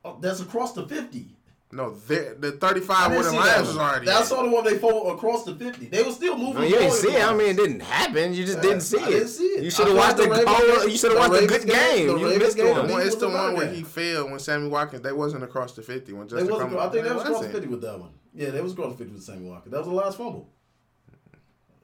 Oh, 0.06 0.18
that's 0.22 0.40
across 0.40 0.74
the 0.74 0.88
fifty. 0.88 1.37
No, 1.70 1.96
the 1.96 2.58
35 2.62 3.12
where 3.12 3.24
the 3.24 3.32
Lions 3.34 3.68
was 3.68 3.78
already. 3.78 4.06
That's 4.06 4.30
saw 4.30 4.42
the 4.42 4.50
one 4.50 4.64
they 4.64 4.78
fall 4.78 5.12
across 5.12 5.44
the 5.44 5.54
50. 5.54 5.88
They 5.88 6.02
were 6.02 6.14
still 6.14 6.38
moving. 6.38 6.64
You 6.64 6.70
didn't 6.70 6.92
see 6.92 7.10
it. 7.10 7.22
I 7.22 7.34
mean, 7.34 7.50
it 7.50 7.58
didn't 7.58 7.82
happen. 7.82 8.34
You 8.34 8.46
just 8.46 8.60
uh, 8.60 8.62
didn't 8.62 8.82
see 8.82 8.98
I 8.98 9.08
it. 9.08 9.10
Didn't 9.12 9.28
see 9.28 9.44
it. 9.44 9.64
You 9.64 9.70
should 9.70 9.88
have 9.88 9.98
watched 9.98 10.16
the, 10.16 10.30
Ravens, 10.30 10.86
You 10.86 10.98
should 10.98 11.12
have 11.12 11.30
watched 11.30 11.42
the 11.42 11.48
good 11.48 11.68
game. 11.68 12.08
game. 12.08 12.08
The 12.08 12.32
you 12.34 12.40
missed 12.40 12.56
game, 12.56 12.74
one. 12.90 13.02
It's 13.02 13.16
the 13.16 13.28
one 13.28 13.56
where 13.56 13.68
he 13.68 13.84
failed 13.84 14.32
when 14.32 14.40
Sammy 14.40 14.70
Watkins. 14.70 15.02
They 15.02 15.12
wasn't 15.12 15.44
across 15.44 15.74
the 15.74 15.82
50 15.82 16.14
when 16.14 16.30
Justin. 16.30 16.48
They 16.48 16.54
wasn't. 16.54 16.74
I 16.78 16.90
think 16.90 17.04
that 17.06 17.16
was 17.16 17.24
across 17.26 17.44
the 17.44 17.50
50 17.50 17.68
with 17.68 17.82
that 17.82 18.00
one. 18.00 18.12
Yeah, 18.34 18.52
they 18.52 18.62
was 18.62 18.72
across 18.72 18.94
the 18.94 19.00
50 19.00 19.14
with 19.16 19.24
Sammy 19.24 19.50
Watkins. 19.50 19.74
That 19.74 19.80
was 19.80 19.88
the 19.90 19.94
last 19.94 20.18
fumble. 20.18 20.50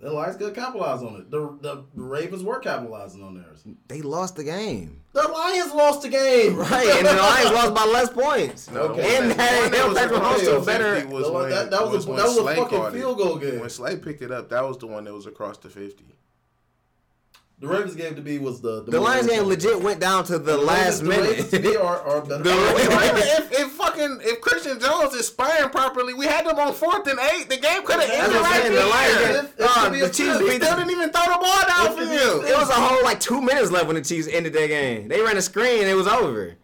The 0.04 0.12
Lions 0.12 0.36
could 0.36 0.54
capitalize 0.54 1.02
on 1.02 1.16
it. 1.16 1.32
The, 1.32 1.58
the 1.62 1.86
Ravens 1.96 2.44
were 2.44 2.60
capitalizing 2.60 3.24
on 3.24 3.36
theirs. 3.36 3.64
They 3.88 4.02
lost 4.02 4.36
the 4.36 4.44
game. 4.44 5.02
The 5.14 5.26
Lions 5.26 5.74
lost 5.74 6.02
the 6.02 6.10
game. 6.10 6.58
Right, 6.64 6.88
and 6.88 7.08
the 7.08 7.14
Lions 7.14 7.52
lost 7.52 7.74
by 7.74 7.86
less 7.86 8.10
points. 8.10 8.70
No, 8.70 8.82
okay. 8.82 9.18
And 9.18 9.32
that, 9.32 9.72
was 9.88 9.96
that, 9.96 10.10
that 10.10 10.58
was 10.58 10.66
better. 10.66 11.08
Was 11.08 11.30
when, 11.30 11.50
that, 11.50 11.72
that 11.72 11.88
was, 11.88 12.06
a, 12.06 12.12
that 12.12 12.26
was 12.26 12.38
a 12.38 12.56
fucking 12.56 12.92
field 12.92 13.18
goal 13.18 13.38
game. 13.38 13.62
When 13.62 13.70
Slay 13.70 13.96
picked 13.96 14.22
it 14.22 14.32
up, 14.32 14.50
that 14.50 14.68
was 14.68 14.78
the 14.78 14.88
one 14.88 15.06
that 15.06 15.14
was 15.14 15.26
across 15.26 15.58
the 15.58 15.70
50. 15.70 16.04
The 17.64 17.70
Ravens 17.70 17.96
game 17.96 18.14
to 18.16 18.22
me 18.22 18.40
was 18.40 18.60
the 18.60 18.84
the, 18.84 18.92
the 18.92 19.00
Lions 19.00 19.26
game 19.26 19.44
legit 19.44 19.82
went 19.82 20.02
down 20.02 20.26
to 20.26 20.34
the, 20.38 20.52
the 20.52 20.58
last 20.58 21.02
Ravens, 21.02 21.04
minute. 21.04 21.24
The 21.24 21.30
Ravens 21.30 21.50
to 21.52 21.60
me 21.62 21.76
are, 21.78 22.02
are 22.02 22.22
better. 22.22 22.44
The, 22.44 22.50
if, 22.52 23.52
if 23.58 23.72
fucking 23.72 24.20
if 24.22 24.42
Christian 24.42 24.82
Jones 24.82 25.14
is 25.14 25.28
sparring 25.28 25.70
properly, 25.70 26.14
we 26.14 26.26
had 26.26 26.46
them 26.46 26.60
on 26.60 26.74
fourth 26.74 27.08
and 27.08 27.18
eight. 27.32 27.48
The 27.48 27.56
game 27.56 27.86
could 27.86 28.02
have 28.02 28.10
ended 28.10 28.42
right 28.42 28.64
saying, 28.64 28.74
there. 28.74 28.84
Uh, 28.84 29.48
the, 29.56 29.66
uh, 29.66 29.90
the 30.08 30.14
Chiefs 30.14 30.40
beat 30.40 30.62
still 30.62 30.76
didn't 30.76 30.92
even 30.92 31.10
throw 31.10 31.24
the 31.24 31.40
ball 31.40 31.62
down 31.66 31.96
for 31.96 32.04
you. 32.04 32.44
It 32.44 32.58
was 32.58 32.70
a 32.70 32.74
whole 32.74 33.02
like 33.02 33.22
two 33.22 33.40
minutes 33.40 33.72
left 33.72 33.88
when 33.88 33.96
the 33.96 34.02
Chiefs 34.02 34.28
ended 34.28 34.52
that 34.52 34.68
game. 34.68 35.08
They 35.08 35.22
ran 35.22 35.38
a 35.38 35.42
screen. 35.42 35.84
It 35.84 35.96
was 35.96 36.08
over. 36.08 36.58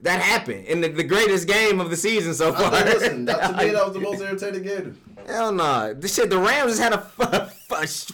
That 0.00 0.20
happened 0.20 0.66
in 0.66 0.80
the, 0.80 0.88
the 0.88 1.02
greatest 1.02 1.48
game 1.48 1.80
of 1.80 1.90
the 1.90 1.96
season 1.96 2.32
so 2.32 2.52
far. 2.52 2.72
I 2.72 2.84
listen, 2.84 3.24
that, 3.24 3.50
to 3.50 3.64
me, 3.64 3.72
that 3.72 3.84
was 3.84 3.94
the 3.94 4.00
most 4.08 4.22
entertaining 4.22 4.62
game. 4.62 5.00
Hell 5.26 5.52
no, 5.52 5.64
nah. 5.64 5.92
this 5.92 6.14
shit. 6.14 6.30
The 6.30 6.38
Rams 6.38 6.78
just 6.78 6.82
had 6.82 6.92
a 6.92 6.98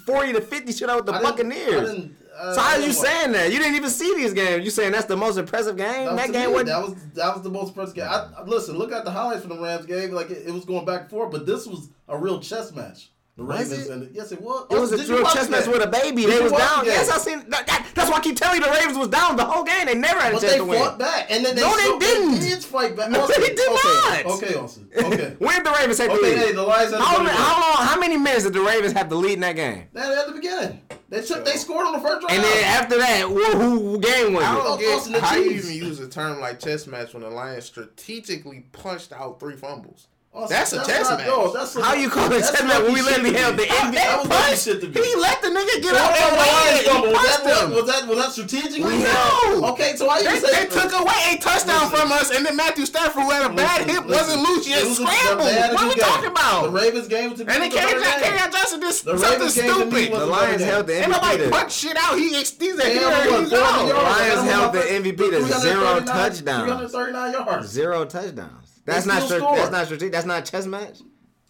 forty 0.07 0.33
to 0.33 0.41
fifty 0.41 0.73
shutout 0.73 0.97
with 0.97 1.07
the 1.07 1.13
I 1.13 1.23
Buccaneers. 1.23 1.69
Didn't, 1.69 1.89
I 1.89 1.93
didn't, 1.93 2.17
uh, 2.37 2.55
so 2.55 2.61
how 2.61 2.77
are 2.77 2.81
you 2.81 2.93
saying 2.93 3.33
that? 3.33 3.53
You 3.53 3.59
didn't 3.59 3.77
even 3.77 3.91
see 3.91 4.13
these 4.17 4.33
games. 4.33 4.65
You 4.65 4.71
saying 4.71 4.93
that's 4.93 5.07
the 5.07 5.17
most 5.17 5.37
impressive 5.37 5.77
game? 5.77 6.07
That, 6.07 6.17
that 6.17 6.33
game 6.33 6.51
me, 6.51 6.55
was 6.57 6.65
that 6.65 6.83
was 6.83 6.95
that 7.15 7.35
was 7.35 7.43
the 7.43 7.51
most 7.51 7.69
impressive 7.69 7.95
game. 7.95 8.09
I, 8.09 8.43
listen, 8.45 8.77
look 8.77 8.91
at 8.91 9.05
the 9.05 9.11
highlights 9.11 9.43
from 9.43 9.57
the 9.57 9.63
Rams 9.63 9.87
game. 9.87 10.11
Like 10.11 10.31
it, 10.31 10.47
it 10.47 10.53
was 10.53 10.65
going 10.65 10.85
back 10.85 11.03
and 11.03 11.11
forth, 11.11 11.31
but 11.31 11.47
this 11.47 11.67
was 11.67 11.91
a 12.09 12.19
real 12.19 12.41
chess 12.41 12.73
match. 12.73 13.11
The 13.37 13.45
was 13.45 13.69
Ravens 13.69 13.87
it? 13.89 13.93
And 13.93 14.03
the, 14.03 14.11
yes, 14.15 14.31
it 14.31 14.41
was. 14.41 14.67
It 14.71 14.79
was 14.79 14.93
a 14.93 14.97
true 14.97 15.25
Drew 15.25 15.25
match 15.25 15.67
with 15.67 15.83
a 15.83 15.89
baby. 15.89 16.23
Did 16.23 16.39
they 16.39 16.41
was 16.41 16.53
down. 16.53 16.85
Yes, 16.85 17.11
I 17.11 17.19
seen. 17.19 17.41
That, 17.51 17.67
that, 17.67 17.91
that's 17.93 18.09
why 18.09 18.19
I 18.19 18.21
keep 18.21 18.37
telling 18.37 18.61
you 18.61 18.65
the 18.65 18.71
Ravens 18.71 18.97
was 18.97 19.09
down 19.09 19.35
the 19.37 19.45
whole 19.45 19.65
game. 19.65 19.87
They 19.87 19.97
never 19.97 20.21
had 20.21 20.31
a 20.31 20.35
but 20.37 20.43
chance 20.43 20.55
to 20.55 20.65
win. 20.65 20.69
But 20.69 20.75
they 20.75 20.79
fought 20.79 20.99
back, 21.01 21.31
and 21.31 21.45
then 21.45 21.57
they 21.57 21.63
no, 21.63 21.77
they 21.77 21.99
didn't. 21.99 22.39
They 22.39 22.49
did 22.51 22.63
fight 22.63 22.95
back. 22.95 23.11
No, 23.11 23.27
they 23.27 23.35
did 23.35 23.59
okay. 23.59 23.73
not. 23.75 24.27
Okay, 24.27 24.55
Austin. 24.55 24.89
Okay. 24.97 25.37
did 25.41 25.65
the 25.65 25.77
Ravens 25.81 25.99
had 25.99 26.11
okay, 26.11 26.17
the 26.17 26.23
lead? 26.23 26.39
Hey, 26.39 26.53
the 26.53 26.63
Lions 26.63 26.93
had 26.93 27.01
how, 27.01 27.19
the 27.19 27.25
many, 27.25 27.37
how 27.37 27.61
long? 27.61 27.87
How 27.87 27.99
many 27.99 28.17
minutes 28.17 28.45
did 28.45 28.53
the 28.53 28.61
Ravens 28.61 28.93
have 28.93 29.09
the 29.09 29.17
lead 29.17 29.33
in 29.33 29.41
that 29.41 29.57
game? 29.57 29.89
That 29.95 30.17
at 30.17 30.27
the 30.29 30.33
beginning. 30.33 30.81
They 31.09 31.23
took, 31.23 31.45
they 31.45 31.57
scored 31.57 31.87
on 31.87 31.93
the 31.93 32.01
first 32.01 32.21
drive. 32.21 32.33
And 32.33 32.45
then 32.45 32.65
after 32.65 32.99
that, 32.99 33.31
well, 33.31 33.59
who 33.59 33.99
game 33.99 34.33
was 34.33 34.45
I 34.45 34.55
don't 34.55 34.81
it? 34.81 35.13
Get, 35.13 35.23
how 35.23 35.37
you 35.37 35.51
even 35.51 35.73
use 35.73 35.99
a 36.01 36.09
term 36.09 36.41
like 36.41 36.61
chess 36.61 36.87
match 36.87 37.15
when 37.15 37.23
the 37.23 37.31
Lions 37.31 37.65
strategically 37.65 38.67
punched 38.73 39.13
out 39.13 39.41
three 39.41 39.57
fumbles? 39.57 40.07
Also, 40.35 40.53
that's, 40.53 40.73
that's 40.73 40.89
a 40.89 40.91
chess 40.91 41.11
match. 41.11 41.27
No, 41.29 41.53
that's 41.53 41.79
How 41.79 41.95
you 41.95 42.11
call 42.11 42.27
it 42.33 42.41
chess 42.41 42.61
match 42.65 42.83
when 42.83 42.93
we 42.93 43.03
literally 43.03 43.33
held 43.33 43.57
the 43.57 43.71
NBA? 43.71 44.67
He 44.67 45.15
let 45.15 45.41
the 45.43 45.49
nigga 45.49 45.81
get 45.81 45.95
out 45.95 46.11
of 46.11 46.19
the 46.19 46.35
way. 46.35 47.15
Was 47.15 47.23
that, 47.23 47.71
was 47.71 47.87
that 47.87 48.09
was 48.09 48.19
that 48.19 48.33
strategically? 48.33 48.99
No. 48.99 49.71
Okay, 49.71 49.95
so 49.95 50.07
why 50.07 50.19
you 50.19 50.25
they, 50.25 50.41
say 50.41 50.65
they 50.65 50.69
took 50.69 50.93
away 50.93 51.15
a 51.31 51.39
touchdown 51.39 51.89
from 51.89 52.11
us, 52.11 52.35
and 52.35 52.45
then 52.45 52.57
Matthew 52.57 52.85
Stafford, 52.85 53.23
who 53.23 53.31
had 53.31 53.49
a 53.49 53.55
bad 53.55 53.89
hit, 53.89 54.05
wasn't 54.07 54.43
loose 54.43 54.67
yet, 54.69 54.83
scrambled. 54.83 55.47
What 55.47 55.83
are 55.83 55.89
we 55.89 55.95
talking 55.95 56.31
about? 56.31 56.63
The 56.65 56.71
Ravens 56.71 57.07
game 57.07 57.37
to 57.37 57.45
me. 57.45 57.53
And 57.55 57.63
then 57.63 57.71
K.J. 57.71 58.51
Johnson 58.51 58.81
did 58.81 58.93
something 58.93 59.49
stupid. 59.51 60.13
The 60.19 60.27
Lions 60.27 60.63
held 60.63 60.89
the 60.89 60.95
MVP. 60.95 61.03
And 61.05 61.13
nobody 61.13 61.51
punched 61.51 61.77
shit 61.79 61.97
out. 61.97 62.19
He 62.19 62.41
extended. 62.41 62.81
The 62.81 63.61
Lions 63.61 64.43
held 64.51 64.73
the 64.73 64.81
MVP 64.81 65.17
to 65.31 65.61
zero 65.61 66.01
touchdown. 66.01 67.65
Zero 67.65 68.05
touchdown. 68.05 68.64
That's 68.85 69.07
not 69.07 69.23
stri- 69.23 69.57
that's 69.57 69.71
not 69.71 69.87
strategic. 69.87 70.13
That's 70.13 70.27
not 70.27 70.45
chess 70.45 70.67
match. 70.67 70.99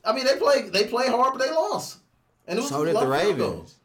I 0.05 0.12
mean, 0.12 0.24
they 0.24 0.37
play 0.37 0.68
they 0.68 0.85
play 0.87 1.09
hard, 1.09 1.35
but 1.35 1.45
they 1.45 1.51
lost. 1.51 1.99
And 2.47 2.59
it 2.59 2.62
was 2.62 2.70
so 2.70 2.85
did 2.85 2.95
the 2.97 3.07
Ravens. 3.07 3.76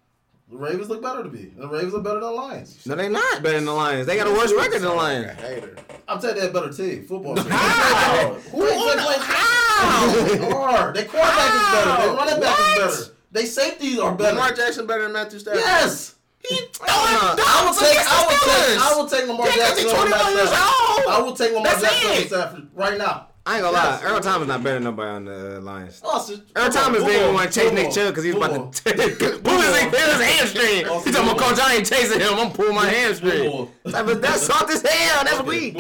The 0.50 0.58
Ravens 0.58 0.90
look 0.90 1.02
better 1.04 1.22
to 1.22 1.30
be. 1.30 1.54
The 1.56 1.68
Ravens 1.68 1.94
are 1.94 2.00
better 2.00 2.20
than 2.20 2.30
the 2.30 2.32
Lions. 2.32 2.86
No, 2.86 2.96
they're 2.96 3.10
not 3.10 3.44
better 3.44 3.58
than 3.58 3.66
the 3.66 3.74
Lions. 3.74 4.08
They 4.08 4.18
got 4.18 4.26
a 4.26 4.32
worse 4.32 4.52
record 4.52 4.82
than 4.82 4.90
the 4.90 4.94
Lions. 4.94 5.40
Hater. 5.40 5.76
I'm 6.08 6.20
telling 6.20 6.38
you, 6.38 6.42
they're 6.42 6.50
a 6.50 6.54
better 6.54 6.74
team. 6.74 7.06
Football. 7.06 7.36
No, 7.36 7.44
How? 7.44 8.34
Who 8.34 8.64
is 8.64 8.96
they 8.96 9.04
playing? 9.04 9.22
How? 9.22 10.08
They 10.26 10.52
are. 10.52 10.94
Their 10.94 11.06
quarterback 11.06 11.54
is 11.54 11.62
better. 11.72 12.02
Their 12.02 12.14
running 12.16 12.40
back 12.40 12.58
what? 12.58 12.90
is 12.90 12.98
better. 12.98 13.16
They 13.32 13.46
safeties 13.46 14.00
are 14.00 14.16
better. 14.16 14.36
Lamar 14.36 14.54
Jackson 14.54 14.88
better 14.88 15.04
than 15.04 15.14
Matthew 15.14 15.38
Stafford. 15.38 15.62
Yes. 15.62 16.16
He 16.48 16.56
I 16.82 17.66
will 17.66 17.76
take 17.76 17.98
I 18.00 18.26
will 18.26 18.40
take 18.40 18.82
I 18.82 18.96
will 18.96 19.08
take 19.08 19.28
Lamar 19.28 19.48
Jackson. 19.48 19.84
He's 19.84 19.94
21 19.94 20.34
years. 20.34 20.50
I 20.52 21.22
will 21.24 21.36
take 21.36 21.54
Lamar 21.54 21.80
Jackson 21.80 22.10
over 22.10 22.28
Stafford 22.28 22.68
right 22.74 22.98
now. 22.98 23.28
I 23.46 23.56
ain't 23.56 23.64
gonna 23.64 23.76
lie, 23.76 24.00
Earl 24.04 24.20
Thomas 24.20 24.48
not 24.48 24.64
better 24.64 24.76
than 24.76 24.84
nobody 24.84 25.10
on 25.10 25.26
the 25.26 25.62
Lions. 25.62 26.02
Earl 26.04 26.70
Thomas 26.70 27.04
didn't 27.04 27.22
even 27.22 27.34
want 27.34 27.52
to 27.52 27.60
chase 27.60 27.72
Nick 27.72 27.92
Chubb 27.92 28.10
because 28.10 28.24
he 28.24 28.32
was 28.32 28.46
about 28.46 28.74
to 28.74 28.84
pull 29.44 29.62
his, 29.62 29.82
hamstring. 29.82 30.76
He 30.78 31.12
talking 31.12 31.30
about 31.30 31.38
coach, 31.38 31.60
I 31.60 31.76
ain't 31.76 31.86
chasing 31.86 32.20
him. 32.20 32.34
I'm 32.34 32.52
pulling 32.52 32.76
my 32.76 32.88
hamstring. 32.88 33.70
That's 33.84 34.42
soft 34.46 34.70
as 34.70 34.82
hell. 34.82 35.24
That's 35.24 35.42
weak. 35.44 35.76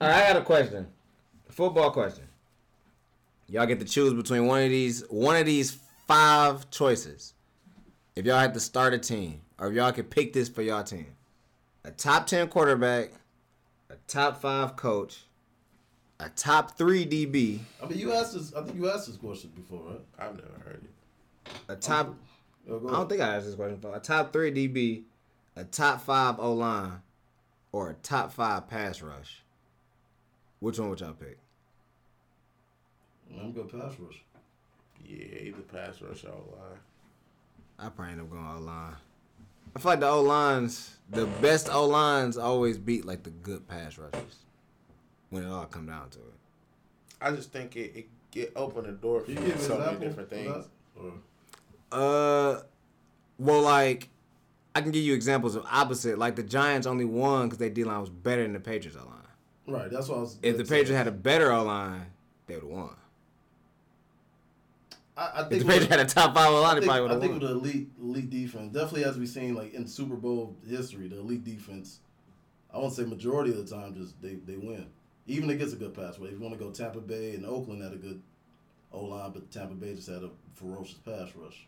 I 0.00 0.32
got 0.32 0.36
a 0.36 0.42
question. 0.42 0.88
Football 1.48 1.90
question. 1.90 2.24
Y'all 3.48 3.66
get 3.66 3.80
to 3.80 3.86
choose 3.86 4.12
between 4.12 4.46
one 4.46 4.62
of 4.62 4.68
these 4.68 5.02
one 5.08 5.36
of 5.36 5.46
these 5.46 5.78
five 6.06 6.70
choices. 6.70 7.34
If 8.14 8.26
y'all 8.26 8.38
had 8.38 8.54
to 8.54 8.60
start 8.60 8.94
a 8.94 8.98
team, 8.98 9.40
or 9.58 9.68
if 9.68 9.74
y'all 9.74 9.92
could 9.92 10.10
pick 10.10 10.32
this 10.32 10.48
for 10.48 10.62
y'all 10.62 10.84
team, 10.84 11.06
a 11.84 11.90
top 11.90 12.26
ten 12.26 12.48
quarterback, 12.48 13.12
a 13.88 13.94
top 14.06 14.40
five 14.40 14.76
coach 14.76 15.24
a 16.20 16.28
top 16.30 16.76
three 16.76 17.06
DB, 17.06 17.60
I 17.82 17.86
mean, 17.86 17.98
you 17.98 18.12
asked 18.12 18.34
this. 18.34 18.52
I 18.54 18.62
think 18.62 18.76
you 18.76 18.90
asked 18.90 19.06
this 19.06 19.16
question 19.16 19.50
before, 19.54 19.82
right? 19.88 20.00
I've 20.18 20.36
never 20.36 20.60
heard 20.64 20.84
it. 20.84 21.52
a 21.68 21.76
top. 21.76 22.14
Yo, 22.66 22.78
go 22.78 22.88
I 22.88 22.92
don't 22.92 23.08
think 23.08 23.20
I 23.22 23.36
asked 23.36 23.46
this 23.46 23.54
question 23.54 23.76
before. 23.76 23.96
A 23.96 24.00
top 24.00 24.32
three 24.32 24.52
DB, 24.52 25.04
a 25.56 25.64
top 25.64 26.02
five 26.02 26.38
O 26.38 26.52
line, 26.52 27.00
or 27.72 27.90
a 27.90 27.94
top 27.94 28.32
five 28.32 28.68
pass 28.68 29.00
rush. 29.00 29.42
Which 30.60 30.78
one 30.78 30.90
would 30.90 31.00
y'all 31.00 31.14
pick? 31.14 31.38
I'm 33.32 33.52
gonna 33.52 33.68
go 33.68 33.78
pass 33.78 33.98
rush. 33.98 34.22
Yeah, 35.04 35.24
either 35.42 35.62
pass 35.62 36.02
rush 36.02 36.24
or 36.24 36.28
line. 36.30 36.78
I 37.78 37.88
probably 37.88 38.12
end 38.12 38.20
up 38.20 38.30
going 38.30 38.46
O 38.46 38.60
line. 38.60 38.94
I 39.74 39.78
feel 39.78 39.92
like 39.92 40.00
the 40.00 40.08
O 40.08 40.20
lines, 40.20 40.96
the 41.08 41.26
best 41.26 41.72
O 41.72 41.86
lines 41.86 42.36
always 42.36 42.76
beat 42.76 43.06
like 43.06 43.22
the 43.22 43.30
good 43.30 43.66
pass 43.66 43.96
rushers. 43.96 44.36
When 45.30 45.44
it 45.44 45.48
all 45.48 45.64
come 45.66 45.86
down 45.86 46.10
to 46.10 46.18
it. 46.18 46.34
I 47.20 47.30
just 47.30 47.52
think 47.52 47.76
it, 47.76 47.92
it 47.96 48.08
get 48.30 48.52
open 48.56 48.84
the 48.84 48.92
door 48.92 49.20
for 49.20 49.30
you 49.30 49.54
so 49.58 49.78
many 49.78 49.98
different 49.98 50.30
things. 50.30 50.66
Uh, 51.92 52.60
well, 53.38 53.62
like 53.62 54.08
I 54.74 54.80
can 54.80 54.90
give 54.92 55.02
you 55.02 55.14
examples 55.14 55.54
of 55.56 55.64
opposite. 55.70 56.18
Like 56.18 56.36
the 56.36 56.42
Giants 56.42 56.86
only 56.86 57.04
won 57.04 57.46
because 57.46 57.58
their 57.58 57.70
D 57.70 57.84
line 57.84 58.00
was 58.00 58.10
better 58.10 58.42
than 58.42 58.52
the 58.52 58.60
Patriots 58.60 58.96
O 59.00 59.06
line. 59.06 59.16
Right. 59.66 59.90
That's 59.90 60.08
what 60.08 60.18
I 60.18 60.20
was. 60.20 60.38
If 60.42 60.56
the 60.56 60.64
Patriots 60.64 60.90
had 60.90 61.06
a 61.08 61.12
better 61.12 61.52
O 61.52 61.64
line, 61.64 62.06
they 62.46 62.54
would 62.54 62.62
have 62.64 62.70
won. 62.72 62.90
I, 65.16 65.22
I 65.26 65.40
If 65.42 65.48
think 65.48 65.60
the 65.62 65.66
with- 65.66 65.66
Patriots 65.80 65.90
had 65.90 66.00
a 66.00 66.04
top 66.28 66.34
five 66.34 66.50
O 66.50 66.60
line, 66.62 66.70
I 66.70 66.74
they 66.74 66.80
think, 66.80 66.90
probably 66.92 67.02
would 67.08 67.16
I 67.16 67.20
think 67.20 67.32
with 67.34 67.42
the 67.42 67.54
elite 67.56 67.88
elite 68.00 68.30
defense, 68.30 68.72
definitely 68.72 69.04
as 69.04 69.18
we've 69.18 69.28
seen 69.28 69.54
like 69.54 69.74
in 69.74 69.86
Super 69.86 70.16
Bowl 70.16 70.56
history, 70.68 71.08
the 71.08 71.18
elite 71.18 71.44
defense, 71.44 72.00
I 72.72 72.78
won't 72.78 72.92
say 72.94 73.04
majority 73.04 73.50
of 73.50 73.56
the 73.68 73.74
time, 73.76 73.94
just 73.94 74.20
they, 74.22 74.34
they 74.34 74.56
win. 74.56 74.86
Even 75.30 75.50
against 75.50 75.74
a 75.74 75.76
good 75.76 75.94
pass 75.94 76.18
rush. 76.18 76.30
If 76.30 76.38
you 76.38 76.40
want 76.44 76.58
to 76.58 76.64
go 76.64 76.70
Tampa 76.70 77.00
Bay 77.00 77.34
and 77.34 77.46
Oakland 77.46 77.82
had 77.82 77.92
a 77.92 77.96
good 77.96 78.20
O 78.92 79.04
line, 79.04 79.30
but 79.32 79.50
Tampa 79.50 79.74
Bay 79.74 79.94
just 79.94 80.08
had 80.08 80.22
a 80.24 80.30
ferocious 80.54 80.94
pass 80.98 81.28
rush, 81.36 81.66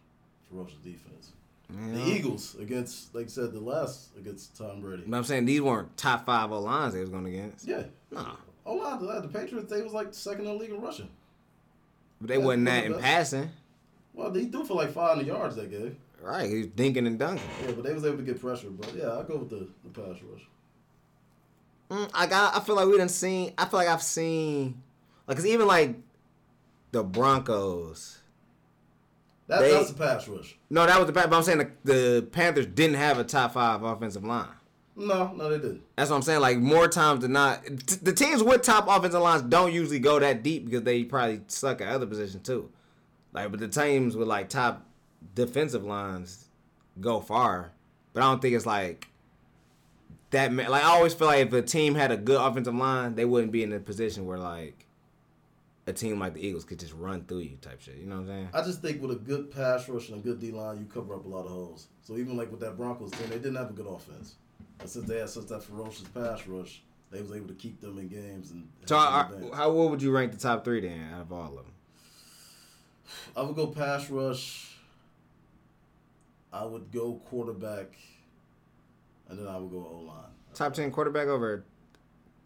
ferocious 0.51 0.79
defense. 0.83 1.33
The 1.71 2.03
Eagles 2.07 2.57
against, 2.61 3.15
like 3.15 3.27
I 3.27 3.29
said, 3.29 3.53
the 3.53 3.61
last 3.61 4.15
against 4.19 4.57
Tom 4.59 4.81
Brady. 4.83 5.05
But 5.07 5.17
I'm 5.17 5.25
saying 5.25 5.47
these 5.47 5.61
weren't 5.63 5.97
top 5.97 6.27
five 6.27 6.51
O 6.53 6.61
lines 6.61 6.93
they 6.93 7.01
was 7.01 7.09
going 7.09 7.27
against. 7.27 7.67
Yeah. 7.67 7.85
Nah. 8.11 8.35
O 8.67 8.75
line, 8.75 9.01
the, 9.01 9.21
the 9.23 9.29
Patriots, 9.29 9.71
they 9.71 9.81
was 9.81 9.93
like 9.93 10.13
second 10.13 10.41
in 10.47 10.53
the 10.53 10.55
league 10.55 10.71
in 10.71 10.81
rushing. 10.83 11.09
But 12.21 12.29
they 12.29 12.39
Yeah, 12.39 12.45
wasn't 12.45 12.65
that 12.67 12.85
in 12.85 12.93
best. 12.93 13.05
passing. 13.05 13.51
Well, 14.13 14.31
they 14.31 14.45
threw 14.47 14.65
for 14.65 14.75
like 14.75 14.93
500 14.93 15.27
yards 15.27 15.57
that 15.57 15.71
game. 15.71 15.97
Right. 16.21 16.49
He 16.51 16.59
was 16.59 16.67
dinking 16.69 17.07
and 17.07 17.19
dunking. 17.19 17.49
Yeah, 17.65 17.73
but 17.73 17.85
they 17.85 17.95
was 17.95 18.05
able 18.05 18.19
to 18.19 18.23
get 18.23 18.41
pressure. 18.41 18.69
But 18.71 18.95
yeah, 18.95 19.07
I'll 19.07 19.25
go 19.25 19.39
with 19.39 19.51
the, 19.51 19.67
the 19.85 19.89
pass 20.01 20.21
rush. 20.23 20.43
Mm, 21.93 22.11
I 22.15 22.27
got. 22.27 22.57
I 22.57 22.61
feel 22.61 22.75
like 22.77 22.87
we 22.89 22.97
done 22.97 23.09
seen. 23.09 23.53
I 23.59 23.67
feel 23.67 23.79
like 23.81 23.89
I've 23.89 24.03
seen, 24.03 24.83
like, 25.27 25.37
cause 25.37 25.47
even 25.47 25.67
like 25.67 25.97
the 26.93 27.03
Broncos. 27.05 28.19
That, 29.49 29.61
They- 29.61 29.73
that's 29.73 29.91
the 29.91 29.99
pass 29.99 30.27
rush. 30.29 30.57
No, 30.71 30.87
that 30.87 30.99
was 30.99 31.07
the. 31.07 31.13
Pass. 31.13 31.27
But 31.27 31.37
I'm 31.37 31.43
saying 31.43 31.59
the, 31.59 31.71
the 31.93 32.23
Panthers 32.23 32.67
didn't 32.67 32.97
have 32.97 33.19
a 33.19 33.25
top 33.25 33.53
five 33.55 33.83
offensive 33.83 34.25
line. 34.25 34.47
No, 34.97 35.33
no, 35.35 35.49
they 35.51 35.57
didn't. 35.59 35.83
That's 35.97 36.11
what 36.11 36.17
I'm 36.17 36.23
saying. 36.23 36.41
Like 36.41 36.59
more 36.59 36.87
times 36.89 37.21
than 37.21 37.33
not, 37.33 37.65
t- 37.65 37.97
the 38.03 38.13
teams 38.13 38.43
with 38.43 38.63
top 38.63 38.87
offensive 38.89 39.21
lines 39.23 39.43
don't 39.43 39.73
usually 39.73 39.99
go 39.99 40.19
that 40.19 40.43
deep 40.43 40.65
because 40.67 40.83
they 40.83 41.05
probably 41.05 41.41
suck 41.49 41.81
at 41.81 41.89
other 41.89 42.07
positions 42.07 42.47
too. 42.47 42.71
Like, 43.33 43.51
but 43.51 43.61
the 43.61 43.69
teams 43.69 44.17
with 44.17 44.29
like 44.29 44.49
top 44.49 44.87
defensive 45.35 45.85
lines 45.85 46.47
go 47.01 47.21
far. 47.21 47.73
But 48.13 48.23
I 48.23 48.31
don't 48.31 48.41
think 48.43 48.55
it's 48.55 48.67
like 48.67 49.09
that. 50.33 50.53
Like 50.53 50.85
I 50.85 50.89
always 50.89 51.15
feel 51.15 51.29
like 51.29 51.47
if 51.47 51.53
a 51.53 51.63
team 51.63 51.95
had 51.95 52.11
a 52.11 52.17
good 52.17 52.41
offensive 52.41 52.75
line, 52.75 53.15
they 53.15 53.25
wouldn't 53.25 53.53
be 53.53 53.63
in 53.63 53.73
a 53.73 53.81
position 53.81 54.27
where 54.27 54.39
like 54.39 54.87
a 55.87 55.93
team 55.93 56.19
like 56.19 56.35
the 56.35 56.47
Eagles 56.47 56.65
could 56.65 56.79
just 56.79 56.95
run 56.95 57.25
through 57.25 57.39
you 57.39 57.57
type 57.61 57.81
shit. 57.81 57.97
You 57.97 58.07
know 58.07 58.17
what 58.17 58.23
I'm 58.23 58.27
saying? 58.29 58.49
I 58.55 58.63
just 58.63 58.83
think 58.83 59.01
with 59.01 59.13
a 59.13 59.17
good 59.17 59.51
pass 59.51 59.89
rush 59.89 60.09
and 60.09 60.19
a 60.19 60.21
good 60.21 60.41
D 60.41 60.51
line, 60.51 60.79
you 60.79 60.85
cover 60.85 61.15
up 61.15 61.25
a 61.25 61.29
lot 61.29 61.45
of 61.45 61.51
holes. 61.51 61.89
So 62.03 62.17
even 62.17 62.37
like 62.37 62.51
with 62.51 62.61
that 62.61 62.77
Broncos 62.77 63.11
team, 63.13 63.29
they 63.31 63.37
didn't 63.37 63.57
have 63.57 63.71
a 63.71 63.75
good 63.75 63.87
offense. 63.87 64.35
But 64.79 64.91
since 64.91 65.07
they 65.07 65.19
had 65.19 65.29
such 65.29 65.47
that 65.47 65.63
ferocious 65.63 66.09
pass 66.09 66.47
rush, 66.47 66.83
they 67.11 67.21
was 67.21 67.33
able 67.33 67.49
to 67.49 67.55
keep 67.55 67.81
them 67.81 67.99
in 67.99 68.09
games 68.09 68.51
and. 68.51 68.69
So, 68.87 68.97
I, 68.97 69.29
how 69.55 69.71
what 69.71 69.91
would 69.91 70.03
you 70.03 70.11
rank 70.11 70.33
the 70.33 70.39
top 70.39 70.65
three 70.65 70.81
then 70.81 71.11
out 71.15 71.23
of 71.23 71.33
all 71.33 71.59
of 71.59 71.65
them? 71.65 71.75
I 73.37 73.43
would 73.43 73.57
go 73.57 73.67
pass 73.67 74.09
rush. 74.09 74.77
I 76.53 76.65
would 76.65 76.91
go 76.93 77.15
quarterback, 77.29 77.97
and 79.33 79.41
then 79.41 79.49
I 79.53 79.57
would 79.57 79.71
go 79.71 79.79
O 79.79 80.05
line. 80.07 80.19
Top 80.55 80.75
ten 80.75 80.91
quarterback 80.91 81.27
over 81.27 81.65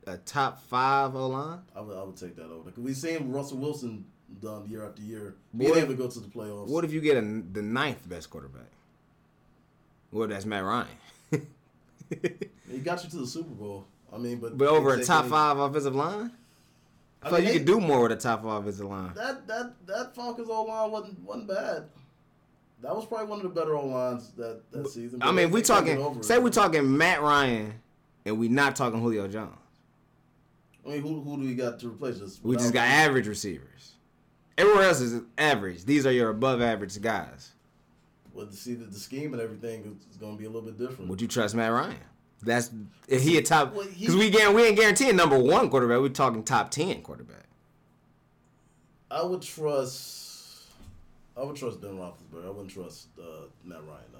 a 0.07 0.17
top 0.19 0.63
five 0.63 1.15
O 1.17 1.27
line. 1.29 1.59
I 1.75 1.81
would 1.81 1.97
I 1.99 2.03
would 2.05 2.17
take 2.17 2.37
that 2.37 2.47
over. 2.51 2.71
We've 2.77 2.97
seen 2.97 3.33
Russell 3.33 3.59
Wilson 3.59 4.05
done 4.41 4.69
year 4.69 4.85
after 4.87 5.03
year, 5.03 5.35
What 5.53 5.59
being 5.59 5.71
if- 5.73 5.77
able 5.85 5.95
to 5.95 5.99
go 5.99 6.09
to 6.09 6.21
the 6.21 6.29
playoffs. 6.29 6.69
What 6.69 6.85
if 6.85 6.93
you 6.93 7.01
get 7.01 7.17
a, 7.17 7.21
the 7.23 7.63
ninth 7.63 8.09
best 8.09 8.31
quarterback? 8.31 8.71
Well, 10.13 10.29
that's 10.29 10.45
Matt 10.47 10.63
Ryan. 10.65 10.87
he 12.71 12.79
got 12.79 13.03
you 13.03 13.11
to 13.11 13.17
the 13.19 13.27
Super 13.27 13.51
Bowl? 13.51 13.85
I 14.13 14.19
mean, 14.19 14.39
but 14.39 14.57
but 14.57 14.69
over 14.69 14.95
a 14.95 15.05
top 15.05 15.27
five 15.27 15.59
offensive 15.59 15.97
line, 15.97 16.31
I 17.23 17.31
like 17.31 17.43
you 17.43 17.49
they- 17.49 17.59
could 17.59 17.67
do 17.67 17.81
more 17.81 18.03
with 18.05 18.13
a 18.13 18.17
top 18.17 18.45
five 18.45 18.63
offensive 18.63 18.87
line. 18.87 19.13
That 19.15 19.47
that 19.49 19.73
that 19.87 20.15
Falcons 20.15 20.49
O 20.49 20.63
line 20.63 20.91
wasn't 20.93 21.19
wasn't 21.21 21.49
bad. 21.49 21.85
That 22.83 22.95
was 22.95 23.07
probably 23.07 23.27
one 23.27 23.39
of 23.39 23.43
the 23.43 23.61
better 23.61 23.77
O 23.77 23.87
lines 23.87 24.33
that, 24.33 24.71
that 24.71 24.89
season. 24.89 25.23
I 25.23 25.33
mean, 25.33 25.51
we 25.51 25.63
talking 25.63 26.23
say 26.23 26.37
it. 26.37 26.43
we 26.43 26.51
talking 26.51 26.97
Matt 26.97 27.23
Ryan, 27.23 27.75
and 28.25 28.39
we 28.39 28.49
not 28.49 28.77
talking 28.77 29.01
Julio 29.01 29.27
Jones. 29.29 29.53
I 30.85 30.91
mean, 30.91 31.03
who 31.03 31.21
who 31.23 31.37
do 31.39 31.43
we 31.49 31.55
got 31.55 31.81
to 31.81 31.89
replace 31.89 32.21
us? 32.21 32.39
We 32.43 32.57
just 32.57 32.73
got 32.73 32.87
average 32.87 33.27
receivers. 33.27 33.95
Everywhere 34.59 34.85
else 34.85 35.01
is 35.01 35.23
average. 35.37 35.85
These 35.85 36.07
are 36.07 36.13
your 36.13 36.31
above 36.31 36.63
average 36.63 37.01
guys. 37.01 37.53
Well, 38.33 38.47
to 38.47 38.53
see 38.53 38.75
the, 38.75 38.85
the 38.85 38.99
scheme 38.99 39.33
and 39.33 39.43
everything 39.43 39.81
is, 39.85 40.13
is 40.13 40.17
going 40.19 40.35
to 40.35 40.39
be 40.39 40.45
a 40.45 40.49
little 40.49 40.63
bit 40.63 40.79
different. 40.79 41.11
Would 41.11 41.21
you 41.21 41.29
trust 41.29 41.55
Matt 41.55 41.73
Ryan? 41.73 41.97
That's 42.43 42.71
if 43.09 43.23
he 43.23 43.39
a 43.39 43.43
top 43.43 43.75
Well, 43.75 43.87
because 43.99 44.15
we 44.15 44.31
guarantee 44.31 44.57
we 44.57 44.65
ain't 44.69 44.77
guaranteeing 44.77 45.17
number 45.17 45.39
one 45.39 45.71
quarterback. 45.71 46.01
We're 46.01 46.11
talking 46.11 46.45
top 46.45 46.71
ten 46.71 47.03
quarterback. 47.03 47.47
I 49.11 49.23
would 49.23 49.43
trust. 49.43 50.26
I 51.37 51.43
would 51.45 51.57
trust 51.57 51.81
Ben 51.81 51.93
Roethlisberger. 51.93 52.47
I 52.47 52.51
wouldn't 52.51 52.71
trust 52.71 53.09
uh, 53.21 53.47
Matt 53.65 53.81
Ryan 53.87 54.05
though. 54.13 54.19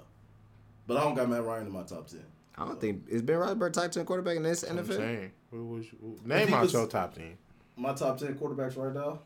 But 0.85 0.97
I 0.97 1.03
don't 1.03 1.15
got 1.15 1.29
Matt 1.29 1.43
Ryan 1.43 1.67
in 1.67 1.73
my 1.73 1.83
top 1.83 2.07
ten. 2.07 2.23
I 2.55 2.65
don't 2.65 2.79
think 2.79 3.03
is 3.07 3.21
Ben 3.21 3.37
Roethlisberger 3.37 3.73
top 3.73 3.91
ten 3.91 4.05
quarterback 4.05 4.37
in 4.37 4.43
this 4.43 4.63
I'm 4.63 4.77
NFL. 4.77 4.95
saying. 4.97 5.31
Who 5.51 5.65
was 5.65 5.85
who- 6.01 6.15
If 6.19 6.25
name 6.25 6.47
he 6.49 6.53
out 6.53 6.63
was- 6.63 6.73
your 6.73 6.87
top 6.87 7.13
ten. 7.15 7.37
My 7.75 7.93
top 7.93 8.17
ten 8.17 8.35
quarterbacks 8.35 8.75
right 8.77 8.93
now: 8.93 9.19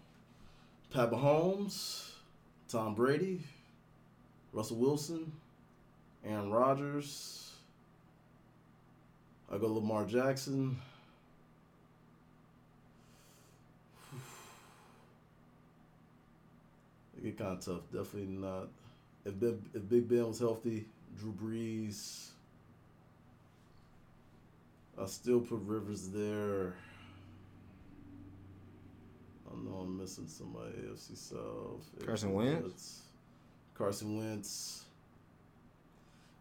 Pat 0.93 1.09
Mahomes, 1.11 2.11
Tom 2.67 2.95
Brady, 2.95 3.41
Russell 4.53 4.77
Wilson, 4.77 5.31
Aaron 6.25 6.51
Rodgers. 6.51 7.51
I 9.51 9.57
go 9.57 9.67
Lamar 9.67 10.05
Jackson. 10.05 10.77
Get 17.23 17.37
kind 17.37 17.57
of 17.57 17.63
tough. 17.65 17.81
Definitely 17.93 18.35
not. 18.37 18.67
If 19.25 19.39
Big, 19.39 19.55
if 19.73 19.87
Big 19.89 20.07
Ben 20.07 20.27
was 20.27 20.39
healthy, 20.39 20.85
Drew 21.19 21.33
Brees. 21.33 22.27
I 25.01 25.05
still 25.05 25.39
put 25.39 25.59
Rivers 25.65 26.09
there. 26.09 26.73
I 29.51 29.55
know 29.63 29.77
I'm 29.81 29.97
missing 29.97 30.27
somebody. 30.27 30.71
AFC 30.87 31.15
South. 31.17 32.05
Carson 32.05 32.29
AFC 32.31 32.33
Wentz? 32.35 32.63
West, 32.63 32.97
Carson 33.75 34.17
Wentz. 34.17 34.85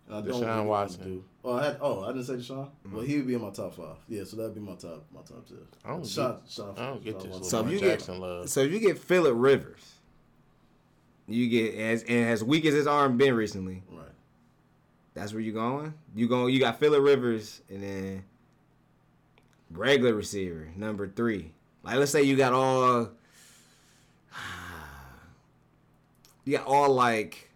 And 0.09 0.16
I 0.16 0.20
Deshaun 0.22 0.26
really 0.26 0.41
want 0.47 0.61
to 0.62 0.64
Watson. 0.64 1.05
do- 1.05 1.24
Oh, 1.45 1.53
I 1.55 1.64
had. 1.64 1.78
Oh, 1.81 2.03
I 2.05 2.09
didn't 2.09 2.24
say 2.24 2.35
Deshaun. 2.35 2.66
Mm-hmm. 2.87 2.97
Well, 2.97 3.05
he 3.05 3.16
would 3.16 3.26
be 3.26 3.35
in 3.35 3.41
my 3.43 3.51
top 3.51 3.74
five. 3.74 3.97
Yeah, 4.09 4.24
so 4.24 4.37
that'd 4.37 4.55
be 4.55 4.61
my 4.61 4.74
top. 4.74 5.05
My 5.14 5.20
top 5.22 5.47
two. 5.49 5.66
I 5.85 5.91
don't 5.91 6.03
Deshaun, 6.03 6.37
get- 6.41 6.47
Deshaun, 6.47 6.78
I 6.78 6.87
don't 6.87 7.05
get 7.05 7.20
this 7.20 7.24
Watson. 7.28 7.45
So 7.45 7.57
if 7.59 7.62
Lamar 7.64 7.72
you 7.72 7.81
get 7.81 7.91
Jackson 7.99 8.20
love. 8.20 8.49
so 8.51 8.61
if 8.61 8.72
you 8.72 8.81
get 8.81 8.99
Philip 8.99 9.35
Rivers, 9.37 9.95
you 11.31 11.49
get 11.49 11.74
as 11.74 12.03
and 12.05 12.28
as 12.31 12.43
weak 12.43 12.64
as 12.64 12.74
his 12.74 12.87
arm 12.87 13.16
been 13.16 13.35
recently. 13.35 13.83
Right. 13.91 14.07
That's 15.14 15.33
where 15.33 15.43
you 15.43 15.53
going. 15.53 15.95
You 16.14 16.28
going. 16.28 16.53
You 16.53 16.61
got 16.61 16.78
Philip 16.78 17.03
Rivers 17.03 17.62
and 17.68 17.83
then 17.83 18.24
regular 19.70 20.14
receiver 20.14 20.68
number 20.76 21.09
three. 21.09 21.53
Like 21.83 21.97
let's 21.97 22.11
say 22.11 22.22
you 22.22 22.37
got 22.37 22.53
all. 22.53 23.11
You 26.47 26.57
got 26.57 26.66
all 26.66 26.89
like. 26.95 27.51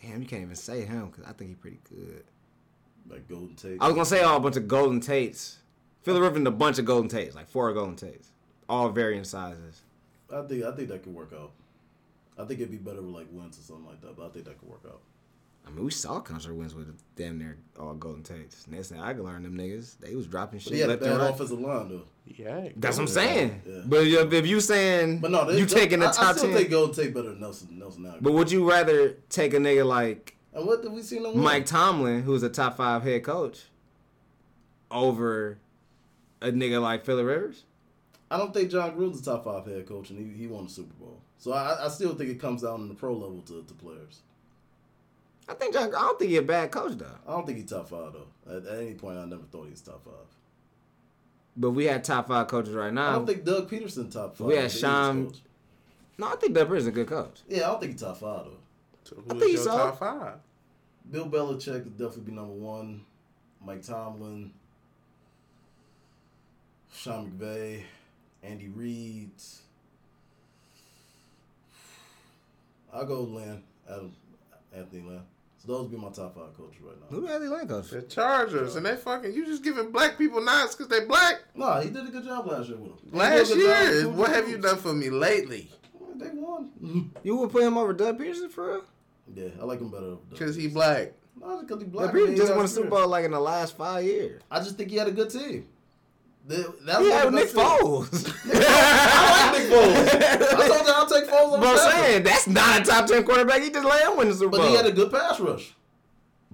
Damn, 0.00 0.22
you 0.22 0.28
can't 0.28 0.42
even 0.42 0.54
say 0.54 0.84
him 0.84 1.06
because 1.06 1.24
I 1.24 1.32
think 1.32 1.50
he's 1.50 1.58
pretty 1.58 1.80
good. 1.90 2.24
Like 3.10 3.28
Golden 3.28 3.56
Tate. 3.56 3.78
I 3.80 3.86
was 3.86 3.94
gonna 3.94 4.06
say 4.06 4.22
all 4.22 4.36
a 4.36 4.40
bunch 4.40 4.56
of 4.56 4.68
golden 4.68 5.00
tates. 5.00 5.58
Philip 6.02 6.22
Rivers 6.22 6.38
and 6.38 6.46
a 6.46 6.52
bunch 6.52 6.78
of 6.78 6.84
golden 6.84 7.08
tates, 7.08 7.34
like 7.34 7.48
four 7.48 7.72
golden 7.72 7.96
tates, 7.96 8.30
all 8.68 8.88
varying 8.88 9.24
sizes. 9.24 9.82
I 10.32 10.42
think 10.42 10.64
I 10.64 10.70
think 10.72 10.88
that 10.88 11.02
could 11.02 11.12
work 11.12 11.32
out. 11.38 11.50
I 12.38 12.44
think 12.44 12.60
it'd 12.60 12.70
be 12.70 12.76
better 12.78 13.02
with 13.02 13.14
like 13.14 13.26
Wentz 13.32 13.58
or 13.58 13.62
something 13.62 13.86
like 13.86 14.00
that, 14.02 14.16
but 14.16 14.26
I 14.26 14.28
think 14.30 14.44
that 14.46 14.58
could 14.58 14.68
work 14.68 14.82
out. 14.86 15.00
I 15.66 15.70
mean, 15.70 15.84
we 15.84 15.90
saw 15.90 16.20
Carson 16.20 16.56
Wentz 16.56 16.72
with 16.72 16.88
damn 17.14 17.38
near 17.38 17.58
all 17.78 17.92
Golden 17.92 18.22
Tates. 18.22 18.66
Next 18.68 18.88
thing 18.88 19.00
I 19.00 19.12
could 19.12 19.24
learn, 19.24 19.42
them 19.42 19.56
niggas, 19.56 19.98
they 19.98 20.14
was 20.14 20.26
dropping 20.26 20.60
But 20.60 20.64
shit 20.64 20.72
he 20.74 20.80
had 20.80 20.88
left 20.88 21.02
and 21.02 21.10
bad 21.10 21.20
right. 21.20 21.30
offensive 21.34 21.60
line 21.60 21.88
though. 21.90 22.02
Yeah, 22.26 22.68
That's 22.76 22.96
what 22.96 23.02
I'm 23.02 23.08
saying. 23.08 23.62
Yeah. 23.66 23.82
But 23.84 24.06
if, 24.06 24.32
if 24.32 24.46
you 24.46 24.60
saying 24.60 25.18
But 25.18 25.30
no, 25.30 25.44
they, 25.50 25.58
you 25.58 25.66
taking 25.66 25.98
the 26.00 26.06
I, 26.06 26.10
I 26.10 26.12
top 26.12 26.36
still 26.36 26.48
ten, 26.50 26.56
think 26.58 26.70
Golden 26.70 26.94
Tate 26.94 27.12
better 27.12 27.30
than 27.30 27.40
Nelson 27.40 27.78
Nelson 27.78 28.02
now. 28.04 28.14
but 28.20 28.32
would 28.32 28.50
you 28.50 28.68
rather 28.68 29.16
take 29.28 29.52
a 29.52 29.58
nigga 29.58 29.84
like 29.84 30.36
and 30.54 30.66
what 30.66 30.82
did 30.82 30.92
we 30.92 31.02
see 31.02 31.20
no? 31.20 31.34
Mike 31.34 31.66
Tomlin, 31.66 32.22
who's 32.22 32.42
a 32.42 32.48
top 32.48 32.76
five 32.78 33.02
head 33.02 33.22
coach, 33.22 33.64
over 34.90 35.58
a 36.40 36.50
nigga 36.50 36.80
like 36.80 37.04
Phillip 37.04 37.26
Rivers? 37.26 37.64
I 38.30 38.36
don't 38.38 38.52
think 38.52 38.70
Jon 38.70 38.96
Gruden's 38.96 39.20
a 39.20 39.24
top 39.24 39.44
five 39.44 39.66
head 39.66 39.86
coach, 39.86 40.10
and 40.10 40.18
he, 40.18 40.36
he 40.36 40.46
won 40.46 40.64
the 40.64 40.70
Super 40.70 40.94
Bowl. 40.94 41.20
So 41.38 41.52
I, 41.52 41.86
I 41.86 41.88
still 41.88 42.14
think 42.14 42.30
it 42.30 42.40
comes 42.40 42.62
down 42.62 42.80
in 42.80 42.88
the 42.88 42.94
pro 42.94 43.14
level 43.14 43.40
to, 43.42 43.62
to 43.62 43.74
players. 43.74 44.20
I 45.48 45.54
think 45.54 45.72
John. 45.72 45.88
I 45.88 46.00
don't 46.00 46.18
think 46.18 46.30
he's 46.30 46.40
a 46.40 46.42
bad 46.42 46.70
coach 46.70 46.98
though. 46.98 47.06
I 47.26 47.32
don't 47.32 47.46
think 47.46 47.58
he's 47.58 47.70
top 47.70 47.88
five 47.88 48.12
though. 48.12 48.56
At, 48.56 48.66
at 48.66 48.80
any 48.80 48.94
point, 48.94 49.18
I 49.18 49.24
never 49.24 49.44
thought 49.44 49.64
he 49.64 49.70
was 49.70 49.80
top 49.80 50.04
five. 50.04 50.14
But 51.56 51.70
we 51.70 51.86
had 51.86 52.04
top 52.04 52.28
five 52.28 52.48
coaches 52.48 52.74
right 52.74 52.92
now. 52.92 53.10
I 53.10 53.12
don't 53.14 53.26
think 53.26 53.44
Doug 53.44 53.70
Pederson 53.70 54.12
top 54.12 54.36
five. 54.36 54.46
We 54.46 54.56
had 54.56 54.70
Sean- 54.70 55.32
no, 56.18 56.26
I 56.26 56.36
think 56.36 56.54
Doug 56.54 56.68
Pederson's 56.68 56.88
a 56.88 56.92
good 56.92 57.06
coach. 57.06 57.40
Yeah, 57.48 57.64
I 57.64 57.66
don't 57.68 57.80
think 57.80 57.92
he's 57.92 58.00
top 58.00 58.18
five 58.18 58.44
though. 58.44 58.58
So 59.04 59.22
I 59.30 59.30
think 59.30 59.42
is 59.44 59.52
your 59.52 59.64
so. 59.64 59.76
top 59.76 59.98
five? 59.98 60.34
Bill 61.10 61.28
Belichick 61.28 61.84
would 61.84 61.96
definitely 61.96 62.24
be 62.24 62.32
number 62.32 62.52
one. 62.52 63.04
Mike 63.64 63.82
Tomlin, 63.82 64.52
Sean 66.92 67.30
McVay, 67.30 67.82
Andy 68.42 68.68
Reid. 68.68 69.30
I'll 72.92 73.04
go 73.06 73.22
Lynn, 73.22 73.62
Adam, 73.88 74.14
Anthony 74.74 75.02
Lynn. 75.02 75.22
So 75.58 75.68
those 75.72 75.82
would 75.82 75.90
be 75.90 75.96
my 75.96 76.10
top 76.10 76.36
five 76.36 76.56
coaches 76.56 76.80
right 76.80 76.94
now. 77.00 77.06
Who 77.10 77.22
the 77.22 77.28
hell 77.28 77.42
he 77.42 77.48
like 77.48 77.68
coach? 77.68 77.90
The 77.90 78.02
Chargers, 78.02 78.76
and 78.76 78.86
they 78.86 78.94
fucking 78.96 79.32
you 79.32 79.44
just 79.44 79.64
giving 79.64 79.90
black 79.90 80.16
people 80.16 80.40
nods 80.40 80.76
because 80.76 80.88
they 80.88 81.04
black. 81.04 81.40
No, 81.54 81.80
he 81.80 81.90
did 81.90 82.06
a 82.06 82.10
good 82.10 82.24
job 82.24 82.46
last 82.46 82.68
year 82.68 82.78
with 82.78 82.96
them. 82.96 83.18
Last 83.18 83.48
did 83.48 83.58
job 83.66 83.92
year, 83.92 84.08
what 84.08 84.30
the 84.30 84.36
have 84.36 84.48
you 84.48 84.58
done 84.58 84.76
for 84.76 84.94
me 84.94 85.10
lately? 85.10 85.68
They 86.16 86.28
won. 86.32 86.70
You 87.24 87.36
would 87.36 87.50
put 87.50 87.62
him 87.64 87.76
over 87.76 87.92
Doug 87.92 88.18
Pederson 88.18 88.50
for 88.50 88.68
real? 88.68 88.82
yeah, 89.34 89.48
I 89.60 89.64
like 89.64 89.80
him 89.80 89.90
better. 89.90 90.16
Because 90.30 90.54
he 90.56 90.68
black. 90.68 91.12
No, 91.40 91.60
because 91.60 91.82
he 91.82 91.88
black. 91.88 92.12
Doug 92.12 92.14
Pederson 92.14 92.36
just 92.36 92.48
got 92.48 92.56
won 92.56 92.64
a 92.64 92.68
Super. 92.68 92.88
Bowl 92.90 93.08
like 93.08 93.24
in 93.24 93.32
the 93.32 93.40
last 93.40 93.76
five 93.76 94.04
years. 94.04 94.40
I 94.50 94.58
just 94.60 94.76
think 94.76 94.90
he 94.90 94.96
had 94.96 95.08
a 95.08 95.12
good 95.12 95.30
team. 95.30 95.66
The- 96.48 96.74
That 96.86 96.98
He 97.00 97.04
was 97.04 97.12
had 97.12 97.24
one 97.26 97.34
Nick. 97.34 97.48
Foles. 97.50 98.34
I 98.54 99.50
like 99.52 99.60
Nick 99.60 99.70
Foles. 99.70 100.58
I 100.58 100.68
told 100.68 100.86
you 100.86 100.92
I'll 100.94 101.06
take 101.06 101.24
Foles 101.30 101.52
over 101.52 101.58
But 101.58 101.78
I'm 101.80 101.90
saying 102.04 102.22
that's 102.24 102.46
not 102.48 102.80
a 102.80 102.84
top 102.84 103.06
ten 103.06 103.22
quarterback. 103.24 103.62
He 103.62 103.70
just 103.70 103.84
let 103.84 104.08
him 104.10 104.16
win 104.16 104.28
the 104.28 104.34
Super 104.34 104.50
Bowl. 104.50 104.60
But 104.60 104.68
he 104.70 104.74
had 104.76 104.86
a 104.86 104.92
good 104.92 105.12
pass 105.12 105.38
rush. 105.40 105.74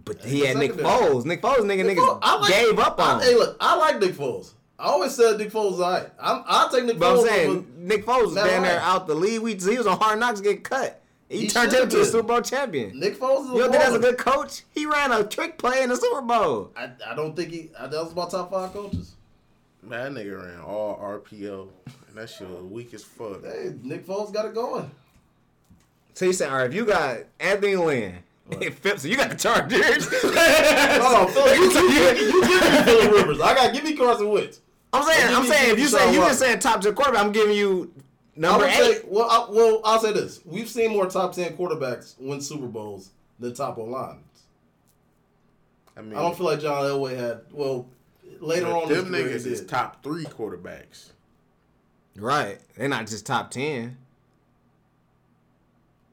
but 0.05 0.23
he 0.25 0.41
had 0.41 0.57
Nick. 0.57 0.73
Foles. 0.75 1.25
Nick 1.25 1.41
Foles, 1.41 1.59
nigga, 1.61 1.87
Nick 1.87 1.97
niggas 1.97 2.07
Foles- 2.09 2.19
I 2.23 2.37
like- 2.39 2.51
gave 2.53 2.79
up 2.79 3.01
I, 3.01 3.13
on. 3.13 3.21
hey, 3.23 3.35
look, 3.35 3.57
I 3.61 3.77
like 3.77 4.01
Nick 4.01 4.13
Foles. 4.15 4.53
I 4.77 4.87
always 4.87 5.15
said 5.15 5.39
Nick 5.39 5.53
Foles 5.53 5.75
is 5.75 5.81
alright. 5.81 6.09
I'm, 6.21 6.43
I'll 6.47 6.69
take 6.69 6.85
Nick 6.85 6.99
But 6.99 7.17
I'm 7.21 7.25
saying 7.27 7.67
Nick 7.77 8.05
Foles 8.05 8.25
was 8.27 8.35
Matt 8.35 8.47
down 8.49 8.63
there 8.65 8.81
out 8.81 9.07
the 9.07 9.15
league. 9.15 9.41
We, 9.41 9.55
he 9.55 9.79
was 9.79 9.87
on 9.87 9.97
Hard 9.99 10.19
Knocks 10.19 10.41
getting 10.41 10.63
cut. 10.63 11.01
He, 11.29 11.43
He 11.43 11.47
turned 11.49 11.71
should've 11.73 11.95
a. 11.95 12.05
Super 12.05 12.27
Bowl 12.27 12.41
champion. 12.43 12.99
Nick 12.99 13.17
Foles 13.19 13.45
is 13.45 13.51
a 13.51 13.53
You 13.55 13.59
don't 13.61 13.71
think 13.71 13.83
that's 13.85 13.95
a 13.95 13.99
good 14.01 14.19
coach? 14.19 14.63
He 14.73 14.85
ran 14.87 15.13
a 15.13 15.23
trick 15.25 15.57
play 15.59 15.83
in 15.85 15.89
the 15.91 15.97
Super 15.97 16.21
Bowl. 16.23 16.73
I, 16.77 16.91
I 17.07 17.15
don't 17.15 17.35
think 17.37 17.51
he. 17.51 17.71
I, 17.79 17.87
that 17.87 18.03
was 18.05 18.15
my 18.17 18.29
top 18.29 18.51
five 18.51 18.73
coaches. 18.73 19.14
Man, 19.87 20.15
that 20.15 20.25
nigga 20.25 20.43
ran 20.43 20.61
all 20.61 20.99
RPO. 20.99 21.69
And 22.09 22.17
that 22.17 22.31
shit 22.31 22.49
was 22.49 22.63
weak 22.65 22.95
as 22.95 23.05
fuck. 23.05 23.45
Hey, 23.45 23.75
Nick 23.83 24.07
Foles 24.07 24.33
got 24.33 24.47
it 24.47 24.55
going. 24.55 24.91
So 26.15 26.27
you 26.27 26.33
saying, 26.33 26.51
all 26.53 26.59
right, 26.59 26.67
if 26.67 26.75
you 26.75 26.85
got 26.87 27.19
Anthony 27.41 27.77
Lynn, 27.77 28.15
and 28.51 28.75
Phil- 28.75 29.11
you 29.11 29.17
got 29.17 29.31
the 29.31 29.37
Chargers. 29.37 30.11
No, 30.23 31.13
no, 31.13 31.27
Phil, 31.29 31.55
you, 31.55 31.71
you, 31.73 31.91
you, 31.91 32.27
you 32.33 32.47
give 32.47 32.73
me 32.73 32.83
Philip 32.85 33.13
Rivers. 33.17 33.41
I 33.41 33.55
got 33.55 33.73
give 33.75 33.85
me 33.85 33.97
Carson 33.97 34.29
Wentz. 34.29 34.61
I'm 34.93 35.03
saying, 35.03 35.29
I'll 35.35 35.41
I'm 35.41 35.47
saying, 35.47 35.73
if 35.73 35.79
you 35.81 35.87
say 35.89 36.13
you 36.13 36.21
Watson. 36.21 36.31
just 36.31 36.39
saying 36.41 36.59
top 36.61 36.81
ten 36.83 36.95
quarterback, 36.95 37.25
I'm 37.25 37.33
giving 37.33 37.57
you 37.57 37.93
number 38.37 38.67
eight. 38.67 38.73
say, 38.75 39.01
well, 39.09 39.29
I, 39.29 39.51
well, 39.51 39.81
I'll 39.85 39.99
say 39.99 40.13
this: 40.13 40.41
we've 40.45 40.69
seen 40.69 40.93
more 40.93 41.07
top 41.07 41.33
ten 41.33 41.57
quarterbacks 41.57 42.15
win 42.21 42.41
Super 42.41 42.67
Bowls 42.69 43.11
than 43.41 43.55
top 43.55 43.77
O 43.79 43.85
lines. 43.85 44.21
I 45.97 46.03
mean, 46.03 46.15
I 46.15 46.23
don't 46.23 46.37
feel 46.37 46.47
like 46.47 46.61
John 46.61 46.85
Elway 46.85 47.17
had. 47.17 47.41
Well, 47.51 47.89
later 48.45 48.67
on, 48.67 48.85
in 48.85 48.89
his 48.89 49.05
them 49.05 49.13
niggas 49.13 49.47
is 49.47 49.61
did. 49.61 49.69
top 49.69 50.03
three 50.03 50.25
quarterbacks. 50.25 51.11
Right, 52.17 52.59
they're 52.77 52.89
not 52.89 53.07
just 53.07 53.27
top 53.27 53.51
ten. 53.51 53.99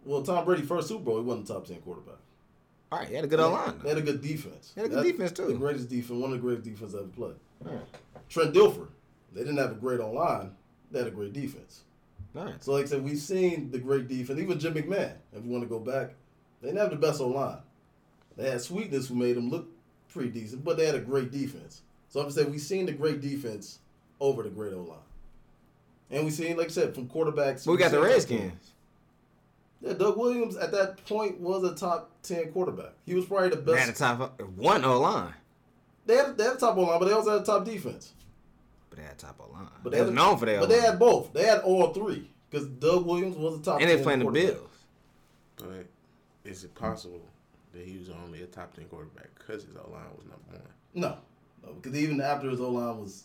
Well, 0.03 0.23
Tom 0.23 0.45
Brady 0.45 0.63
first 0.63 0.87
Super 0.87 1.03
Bowl, 1.03 1.17
he 1.17 1.23
wasn't 1.23 1.49
a 1.49 1.53
top 1.53 1.65
ten 1.67 1.77
quarterback. 1.77 2.15
All 2.91 2.99
right, 2.99 3.07
he 3.07 3.15
had 3.15 3.23
a 3.23 3.27
good 3.27 3.39
O 3.39 3.51
line. 3.51 3.79
They 3.83 3.89
had 3.89 3.97
a 3.99 4.01
good 4.01 4.21
defense. 4.21 4.73
They 4.75 4.81
had 4.81 4.91
a 4.91 4.95
good 4.95 5.05
That's 5.05 5.11
defense, 5.11 5.31
too. 5.31 5.47
The 5.47 5.53
greatest 5.53 5.89
defense, 5.89 6.19
one 6.19 6.31
of 6.31 6.37
the 6.37 6.41
greatest 6.41 6.65
defenses 6.65 6.95
ever 6.95 7.07
played. 7.07 7.35
Trent 8.27 8.53
Dilfer, 8.53 8.87
they 9.31 9.41
didn't 9.41 9.57
have 9.57 9.71
a 9.71 9.75
great 9.75 9.99
online. 9.99 10.51
They 10.91 10.99
had 10.99 11.07
a 11.07 11.11
great 11.11 11.31
defense. 11.31 11.83
All 12.35 12.45
right. 12.45 12.61
So, 12.63 12.73
like 12.73 12.85
I 12.85 12.87
said, 12.87 13.03
we've 13.03 13.17
seen 13.17 13.71
the 13.71 13.77
great 13.77 14.07
defense. 14.07 14.39
Even 14.39 14.59
Jim 14.59 14.73
McMahon, 14.73 15.13
if 15.31 15.45
you 15.45 15.51
want 15.51 15.63
to 15.63 15.69
go 15.69 15.79
back, 15.79 16.13
they 16.61 16.69
didn't 16.69 16.79
have 16.81 16.89
the 16.89 16.95
best 16.95 17.21
online. 17.21 17.59
They 18.35 18.49
had 18.49 18.61
Sweetness, 18.61 19.07
who 19.07 19.15
made 19.15 19.37
them 19.37 19.49
look 19.49 19.67
pretty 20.11 20.29
decent, 20.29 20.63
but 20.63 20.77
they 20.77 20.85
had 20.85 20.95
a 20.95 20.99
great 20.99 21.31
defense. 21.31 21.81
So, 22.11 22.21
I'm 22.21 22.29
saying 22.29 22.51
we've 22.51 22.61
seen 22.61 22.85
the 22.85 22.91
great 22.91 23.21
defense 23.21 23.79
over 24.19 24.43
the 24.43 24.49
great 24.49 24.73
O 24.73 24.81
line. 24.81 24.97
And 26.11 26.25
we've 26.25 26.33
seen, 26.33 26.57
like 26.57 26.67
I 26.67 26.69
said, 26.69 26.93
from 26.93 27.07
quarterbacks. 27.07 27.65
But 27.65 27.71
we 27.71 27.77
got 27.77 27.91
the 27.91 28.01
Redskins. 28.01 28.71
Yeah, 29.81 29.93
Doug 29.93 30.17
Williams 30.17 30.57
at 30.57 30.71
that 30.73 31.03
point 31.07 31.39
was 31.39 31.63
a 31.63 31.73
top 31.73 32.11
10 32.23 32.51
quarterback. 32.51 32.91
He 33.05 33.15
was 33.15 33.25
probably 33.25 33.49
the 33.49 33.55
best. 33.55 33.65
They 33.65 33.73
best. 33.73 33.99
had 33.99 34.13
a 34.13 34.17
top 34.17 34.41
one 34.55 34.85
O 34.85 34.99
line, 34.99 35.33
They 36.05 36.17
had, 36.17 36.37
they 36.37 36.43
had 36.43 36.53
a 36.53 36.59
top 36.59 36.77
O 36.77 36.81
line, 36.81 36.99
but 36.99 37.05
they 37.05 37.13
also 37.13 37.31
had 37.31 37.41
a 37.41 37.45
top 37.45 37.65
defense. 37.65 38.13
but 38.89 38.99
they 38.99 39.05
had 39.05 39.17
top 39.17 39.39
O 39.39 39.51
line. 39.51 39.67
But 39.83 39.91
they 39.91 39.97
they 39.97 40.03
was 40.03 40.11
known 40.11 40.37
for 40.37 40.45
their 40.45 40.59
But 40.59 40.69
they 40.69 40.81
had 40.81 40.99
both. 40.99 41.33
They 41.33 41.45
had 41.45 41.61
all 41.61 41.93
three 41.93 42.29
because 42.49 42.67
Doug 42.67 43.05
Williams 43.07 43.37
was 43.37 43.59
a 43.59 43.63
top. 43.63 43.81
and 43.81 43.89
they 43.89 43.95
10 43.95 44.03
playing 44.03 44.19
the. 44.19 44.29
Bills. 44.29 44.69
But 45.55 45.87
is 46.43 46.63
it 46.63 46.75
possible 46.75 47.21
that 47.73 47.83
he 47.83 47.97
was 47.97 48.09
only 48.09 48.41
a 48.43 48.47
top 48.47 48.73
ten 48.75 48.85
quarterback 48.85 49.29
because 49.37 49.63
his 49.63 49.75
O 49.75 49.89
line 49.91 50.03
was 50.15 50.25
number 50.25 50.43
one? 50.51 50.61
No, 50.93 51.07
no, 51.07 51.17
because 51.81 51.95
even 51.97 52.19
after 52.21 52.49
his 52.49 52.59
O 52.61 52.69
line 52.71 52.99
was 52.99 53.23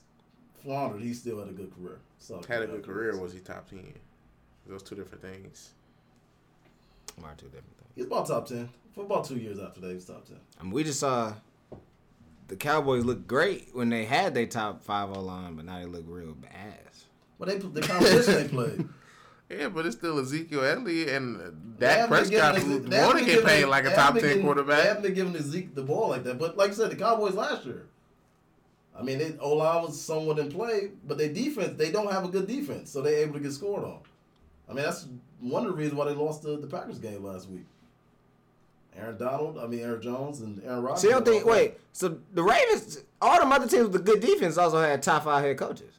floundered, 0.62 1.02
he 1.02 1.14
still 1.14 1.38
had 1.38 1.48
a 1.48 1.52
good 1.52 1.72
career. 1.74 1.98
So 2.18 2.40
Had 2.48 2.62
a 2.62 2.66
good 2.66 2.84
career. 2.84 3.16
Was 3.16 3.32
he 3.32 3.40
top 3.40 3.68
ten? 3.68 3.92
Those 4.66 4.82
two 4.82 4.94
different 4.96 5.22
things. 5.22 5.70
Are 7.24 7.34
two 7.36 7.46
different 7.46 7.76
things. 7.78 7.90
He's 7.94 8.04
about 8.06 8.26
top 8.26 8.46
ten 8.46 8.68
for 8.94 9.04
about 9.04 9.24
two 9.24 9.36
years 9.36 9.58
after 9.58 9.80
that. 9.80 9.88
He 9.88 9.94
was 9.94 10.04
top 10.04 10.26
ten. 10.26 10.38
I 10.60 10.64
mean, 10.64 10.72
we 10.72 10.84
just 10.84 11.00
saw 11.00 11.32
the 12.48 12.56
Cowboys 12.56 13.04
look 13.04 13.26
great 13.26 13.68
when 13.72 13.88
they 13.88 14.04
had 14.04 14.34
their 14.34 14.46
top 14.46 14.82
five 14.82 15.10
O 15.10 15.20
line, 15.20 15.54
but 15.56 15.64
now 15.64 15.78
they 15.78 15.86
look 15.86 16.04
real 16.06 16.32
bad. 16.34 16.80
But 17.38 17.48
they 17.48 17.58
the 17.58 17.80
competition 17.80 18.34
they 18.34 18.48
played. 18.48 18.88
Yeah, 19.48 19.68
but 19.68 19.86
it's 19.86 19.96
still 19.96 20.18
Ezekiel 20.18 20.64
Elliott 20.64 21.08
and 21.10 21.38
They 21.78 21.86
Dak 21.86 22.08
Prescott 22.08 22.56
giving- 22.56 22.68
who 22.68 22.78
they 22.80 22.96
haven't 22.96 23.14
want 23.14 23.26
to 23.28 23.32
get 23.32 23.44
paid 23.44 23.64
like 23.66 23.84
a 23.84 23.94
top 23.94 24.18
ten 24.18 24.42
quarterback. 24.42 24.82
They 24.82 24.88
haven't 24.88 25.02
been 25.04 25.14
giving 25.14 25.40
Zeke 25.40 25.72
the 25.72 25.82
ball 25.84 26.08
like 26.08 26.24
that. 26.24 26.36
But 26.36 26.56
like 26.56 26.70
I 26.70 26.74
said, 26.74 26.90
the 26.90 26.96
Cowboys 26.96 27.34
last 27.34 27.64
year. 27.64 27.86
I 28.98 29.02
mean, 29.02 29.18
they, 29.18 29.34
O 29.40 29.54
line 29.54 29.82
was 29.82 30.00
somewhat 30.00 30.38
in 30.38 30.50
play, 30.50 30.90
but 31.06 31.18
their 31.18 31.32
defense, 31.32 31.76
they 31.76 31.90
don't 31.90 32.10
have 32.10 32.24
a 32.24 32.28
good 32.28 32.46
defense, 32.46 32.90
so 32.90 33.02
they're 33.02 33.18
able 33.18 33.34
to 33.34 33.40
get 33.40 33.52
scored 33.52 33.84
on. 33.84 33.98
I 34.68 34.72
mean, 34.72 34.84
that's 34.84 35.06
one 35.40 35.64
of 35.66 35.72
the 35.72 35.76
reasons 35.76 35.98
why 35.98 36.06
they 36.06 36.14
lost 36.14 36.42
the, 36.42 36.56
the 36.56 36.66
Packers 36.66 36.98
game 36.98 37.22
last 37.24 37.48
week. 37.48 37.66
Aaron 38.98 39.18
Donald, 39.18 39.58
I 39.58 39.66
mean 39.66 39.80
Aaron 39.80 40.00
Jones 40.00 40.40
and 40.40 40.62
Aaron 40.64 40.82
Rodgers. 40.82 41.02
See, 41.02 41.08
I 41.08 41.12
don't 41.12 41.24
think. 41.26 41.44
Wait, 41.44 41.74
so 41.92 42.18
the 42.32 42.42
Ravens, 42.42 42.98
all 43.20 43.38
them 43.38 43.52
other 43.52 43.68
teams 43.68 43.88
with 43.88 43.96
a 43.96 44.04
good 44.04 44.20
defense 44.20 44.56
also 44.56 44.80
had 44.80 45.02
top 45.02 45.24
five 45.24 45.44
head 45.44 45.58
coaches. 45.58 45.98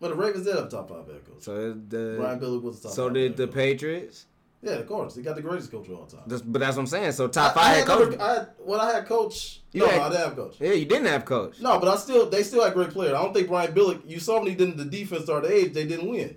But 0.00 0.08
the 0.10 0.16
Ravens 0.16 0.44
did 0.44 0.56
have 0.56 0.68
top 0.68 0.88
five 0.88 1.06
head 1.06 1.24
coaches. 1.24 1.44
So 1.44 1.72
the 1.88 2.16
Brian 2.18 2.40
Billick 2.40 2.62
was 2.62 2.80
the 2.80 2.88
top. 2.88 2.96
so 2.96 3.08
did 3.08 3.36
the 3.36 3.46
coach. 3.46 3.54
Patriots. 3.54 4.26
Yeah, 4.60 4.72
of 4.72 4.88
course, 4.88 5.14
they 5.14 5.22
got 5.22 5.36
the 5.36 5.42
greatest 5.42 5.70
coach 5.70 5.86
of 5.88 5.94
all 5.98 6.06
time. 6.06 6.22
That's- 6.26 6.42
But 6.42 6.58
that's 6.58 6.76
what 6.76 6.82
I'm 6.82 6.86
saying. 6.88 7.12
So 7.12 7.28
top 7.28 7.52
I 7.56 7.60
five 7.60 7.64
had 7.66 7.76
head 7.76 7.88
number, 7.88 8.06
coach. 8.16 8.20
I 8.20 8.32
had, 8.34 8.48
well, 8.58 8.80
I 8.80 8.92
had 8.92 9.06
coach. 9.06 9.60
You 9.72 9.80
no, 9.82 9.86
had- 9.88 10.00
I 10.00 10.08
didn't 10.08 10.24
have 10.24 10.36
coach. 10.36 10.56
Yeah, 10.58 10.72
you 10.72 10.84
didn't 10.84 11.06
have 11.06 11.24
coach. 11.24 11.60
No, 11.60 11.78
but 11.78 11.88
I 11.88 11.96
still 11.96 12.28
they 12.28 12.42
still 12.42 12.64
had 12.64 12.74
great 12.74 12.90
players. 12.90 13.14
I 13.14 13.22
don't 13.22 13.32
think 13.32 13.46
Brian 13.48 13.72
Billick. 13.72 14.02
You 14.08 14.18
saw 14.18 14.38
when 14.38 14.48
he 14.48 14.54
didn't 14.56 14.76
the 14.76 14.84
defense 14.84 15.24
start 15.24 15.44
the 15.44 15.52
age, 15.54 15.72
they 15.74 15.86
didn't 15.86 16.10
win. 16.10 16.36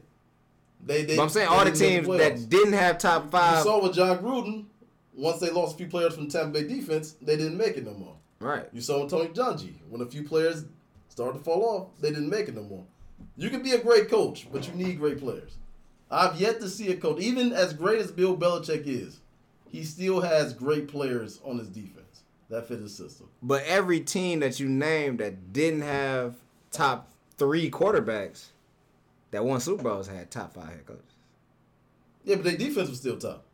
They, 0.84 1.03
they 1.03 1.15
But 1.15 1.24
I'm 1.24 1.30
saying 1.30 1.47
all 1.47 1.63
the 1.65 1.72
teams 1.72 2.07
playoffs. 2.07 2.17
that 2.17 2.49
didn't 2.49 2.74
have 2.74 2.97
top 2.97 3.30
five. 3.32 3.57
You 3.57 3.63
saw 3.63 3.82
with 3.84 3.93
Jon 3.93 4.17
Gruden. 4.19 4.65
Once 5.13 5.39
they 5.39 5.49
lost 5.49 5.76
a 5.76 5.78
few 5.78 5.88
players 5.88 6.15
from 6.15 6.28
Tampa 6.30 6.51
Bay 6.59 6.67
defense, 6.67 7.15
they 7.22 7.36
didn't 7.36 7.57
make 7.57 7.76
it 7.78 7.86
no 7.86 7.93
more. 7.93 8.15
right. 8.39 8.67
You 8.72 8.82
saw 8.82 9.01
with 9.01 9.11
Tony 9.11 9.28
Dungy 9.30 9.74
when 9.89 10.01
a 10.01 10.05
few 10.05 10.24
players 10.24 10.65
started 11.09 11.38
to 11.39 11.43
fall 11.43 11.63
off, 11.63 11.88
they 12.01 12.09
didn't 12.09 12.30
make 12.30 12.47
it 12.47 12.55
no 12.55 12.63
more. 12.63 12.86
You 13.36 13.49
can 13.49 13.61
be 13.61 13.72
a 13.74 13.78
great 13.80 14.09
coach, 14.09 14.47
but 14.51 14.67
you 14.67 14.74
need 14.74 14.99
great 14.99 15.19
players. 15.19 15.57
I've 16.12 16.39
yet 16.39 16.59
to 16.59 16.70
see 16.70 16.91
a 16.91 16.97
coach, 16.97 17.22
even 17.22 17.53
as 17.53 17.74
great 17.74 17.99
as 17.99 18.12
Bill 18.12 18.36
Belichick 18.36 18.86
is, 18.86 19.20
he 19.70 19.84
still 19.84 20.20
has 20.20 20.53
great 20.53 20.89
players 20.89 21.39
on 21.45 21.57
his 21.57 21.70
defense 21.70 22.24
that 22.49 22.68
fit 22.68 22.82
his 22.82 22.93
system. 22.93 23.30
But 23.41 23.64
every 23.64 24.01
team 24.01 24.41
that 24.41 24.59
you 24.59 24.68
named 24.68 25.20
that 25.20 25.53
didn't 25.53 25.82
have 25.82 26.36
top 26.70 27.07
three 27.38 27.72
quarterbacks 27.72 28.47
that 29.32 29.45
won 29.45 29.62
Super 29.62 29.84
Bowls 29.84 30.07
had 30.07 30.30
top 30.30 30.53
five 30.53 30.68
head 30.68 30.86
coaches. 30.86 31.03
Yeah, 32.26 32.36
but 32.36 32.43
their 32.43 32.57
defense 32.57 32.89
was 32.89 32.99
still 32.99 33.18
top. 33.18 33.45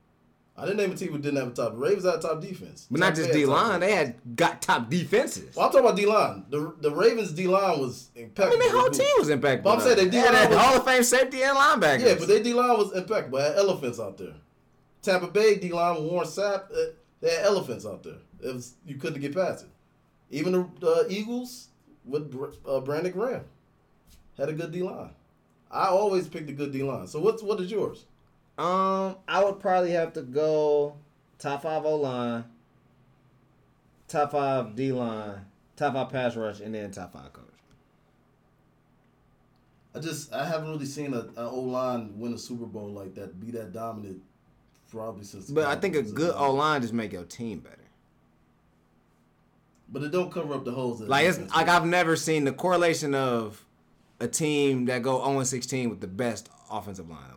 I 0.59 0.65
didn't 0.65 0.77
name 0.77 0.91
a 0.91 0.95
team 0.95 1.11
who 1.11 1.19
didn't 1.19 1.37
have 1.37 1.49
a 1.49 1.51
top. 1.51 1.73
The 1.73 1.77
Ravens 1.77 2.03
had 2.05 2.15
a 2.15 2.19
top 2.19 2.41
defense. 2.41 2.87
But 2.89 2.99
not 2.99 3.13
just 3.13 3.31
D 3.31 3.45
line. 3.45 3.79
They 3.79 3.93
had 3.93 4.15
got 4.35 4.59
top 4.59 4.89
defenses. 4.89 5.55
Well, 5.55 5.67
I'm 5.67 5.71
talking 5.71 5.85
about 5.85 5.97
D 5.97 6.07
line. 6.07 6.45
The 6.49 6.73
the 6.81 6.89
Ravens 6.89 7.31
D 7.31 7.45
line 7.45 7.79
was 7.79 8.09
impeccable. 8.15 8.57
I 8.57 8.59
mean, 8.59 8.71
their 8.71 8.81
whole 8.81 8.89
team 8.89 9.07
was 9.19 9.29
impeccable. 9.29 9.69
But 9.69 9.77
I'm 9.77 9.81
saying 9.81 9.97
they 9.97 10.17
They 10.17 10.17
had 10.17 10.49
D-line 10.49 10.59
Hall 10.59 10.77
of 10.77 10.85
Fame 10.85 11.03
safety 11.03 11.43
and 11.43 11.55
linebackers. 11.55 12.05
Yeah, 12.05 12.15
but 12.17 12.27
their 12.27 12.41
D 12.41 12.53
line 12.53 12.75
was 12.75 12.91
impeccable. 12.93 13.37
They 13.37 13.43
had 13.43 13.55
elephants 13.57 13.99
out 13.99 14.17
there. 14.17 14.33
Tampa 15.03 15.27
Bay 15.27 15.55
D 15.57 15.71
line 15.71 16.03
Warren 16.03 16.27
Sapp, 16.27 16.71
uh, 16.71 16.91
they 17.21 17.29
had 17.29 17.45
elephants 17.45 17.85
out 17.85 18.01
there. 18.01 18.17
It 18.41 18.53
was 18.53 18.73
you 18.85 18.95
couldn't 18.95 19.21
get 19.21 19.35
past 19.35 19.65
it. 19.65 19.69
Even 20.31 20.71
the 20.79 20.89
uh, 20.89 21.03
Eagles 21.07 21.69
with 22.03 22.35
uh, 22.67 22.79
Brandon 22.79 23.11
Graham 23.11 23.43
had 24.37 24.49
a 24.49 24.53
good 24.53 24.71
D 24.71 24.81
line. 24.81 25.11
I 25.69 25.87
always 25.87 26.27
pick 26.27 26.47
the 26.47 26.53
good 26.53 26.71
D 26.71 26.81
line. 26.81 27.07
So 27.07 27.19
what's 27.19 27.43
what 27.43 27.59
is 27.61 27.69
yours? 27.69 28.05
Um, 28.57 29.17
I 29.27 29.43
would 29.43 29.59
probably 29.59 29.91
have 29.91 30.13
to 30.13 30.21
go 30.23 30.95
top 31.37 31.63
five 31.63 31.85
O 31.85 31.95
line, 31.95 32.45
top 34.07 34.31
five 34.31 34.75
D 34.75 34.91
line, 34.91 35.45
top 35.75 35.93
five 35.93 36.09
pass 36.09 36.35
rush, 36.35 36.59
and 36.59 36.73
then 36.73 36.89
top 36.91 37.13
five 37.13 37.31
coach. 37.33 37.43
I 39.93 39.99
just 39.99 40.33
I 40.33 40.45
haven't 40.45 40.69
really 40.69 40.85
seen 40.85 41.13
a, 41.13 41.27
a 41.37 41.49
O 41.49 41.59
line 41.59 42.17
win 42.19 42.33
a 42.33 42.37
Super 42.37 42.65
Bowl 42.65 42.89
like 42.89 43.13
that, 43.15 43.39
be 43.39 43.51
that 43.51 43.73
dominant, 43.73 44.21
probably 44.91 45.23
since. 45.23 45.49
But 45.49 45.65
I 45.65 45.75
think 45.75 45.95
a 45.95 46.01
good 46.01 46.33
O 46.35 46.53
line 46.53 46.81
just 46.81 46.93
make 46.93 47.13
your 47.13 47.25
team 47.25 47.59
better. 47.59 47.75
But 49.89 50.03
it 50.03 50.11
don't 50.11 50.31
cover 50.31 50.53
up 50.53 50.65
the 50.65 50.71
holes. 50.71 51.01
Like 51.01 51.27
it's 51.27 51.39
like. 51.55 51.67
I've 51.69 51.85
never 51.85 52.15
seen 52.15 52.43
the 52.43 52.51
correlation 52.51 53.13
of 53.13 53.63
a 54.19 54.27
team 54.27 54.85
that 54.85 55.01
go 55.01 55.23
0 55.23 55.43
16 55.43 55.89
with 55.89 56.01
the 56.01 56.07
best 56.07 56.49
offensive 56.69 57.09
line 57.09 57.23
in 57.23 57.31
the 57.31 57.36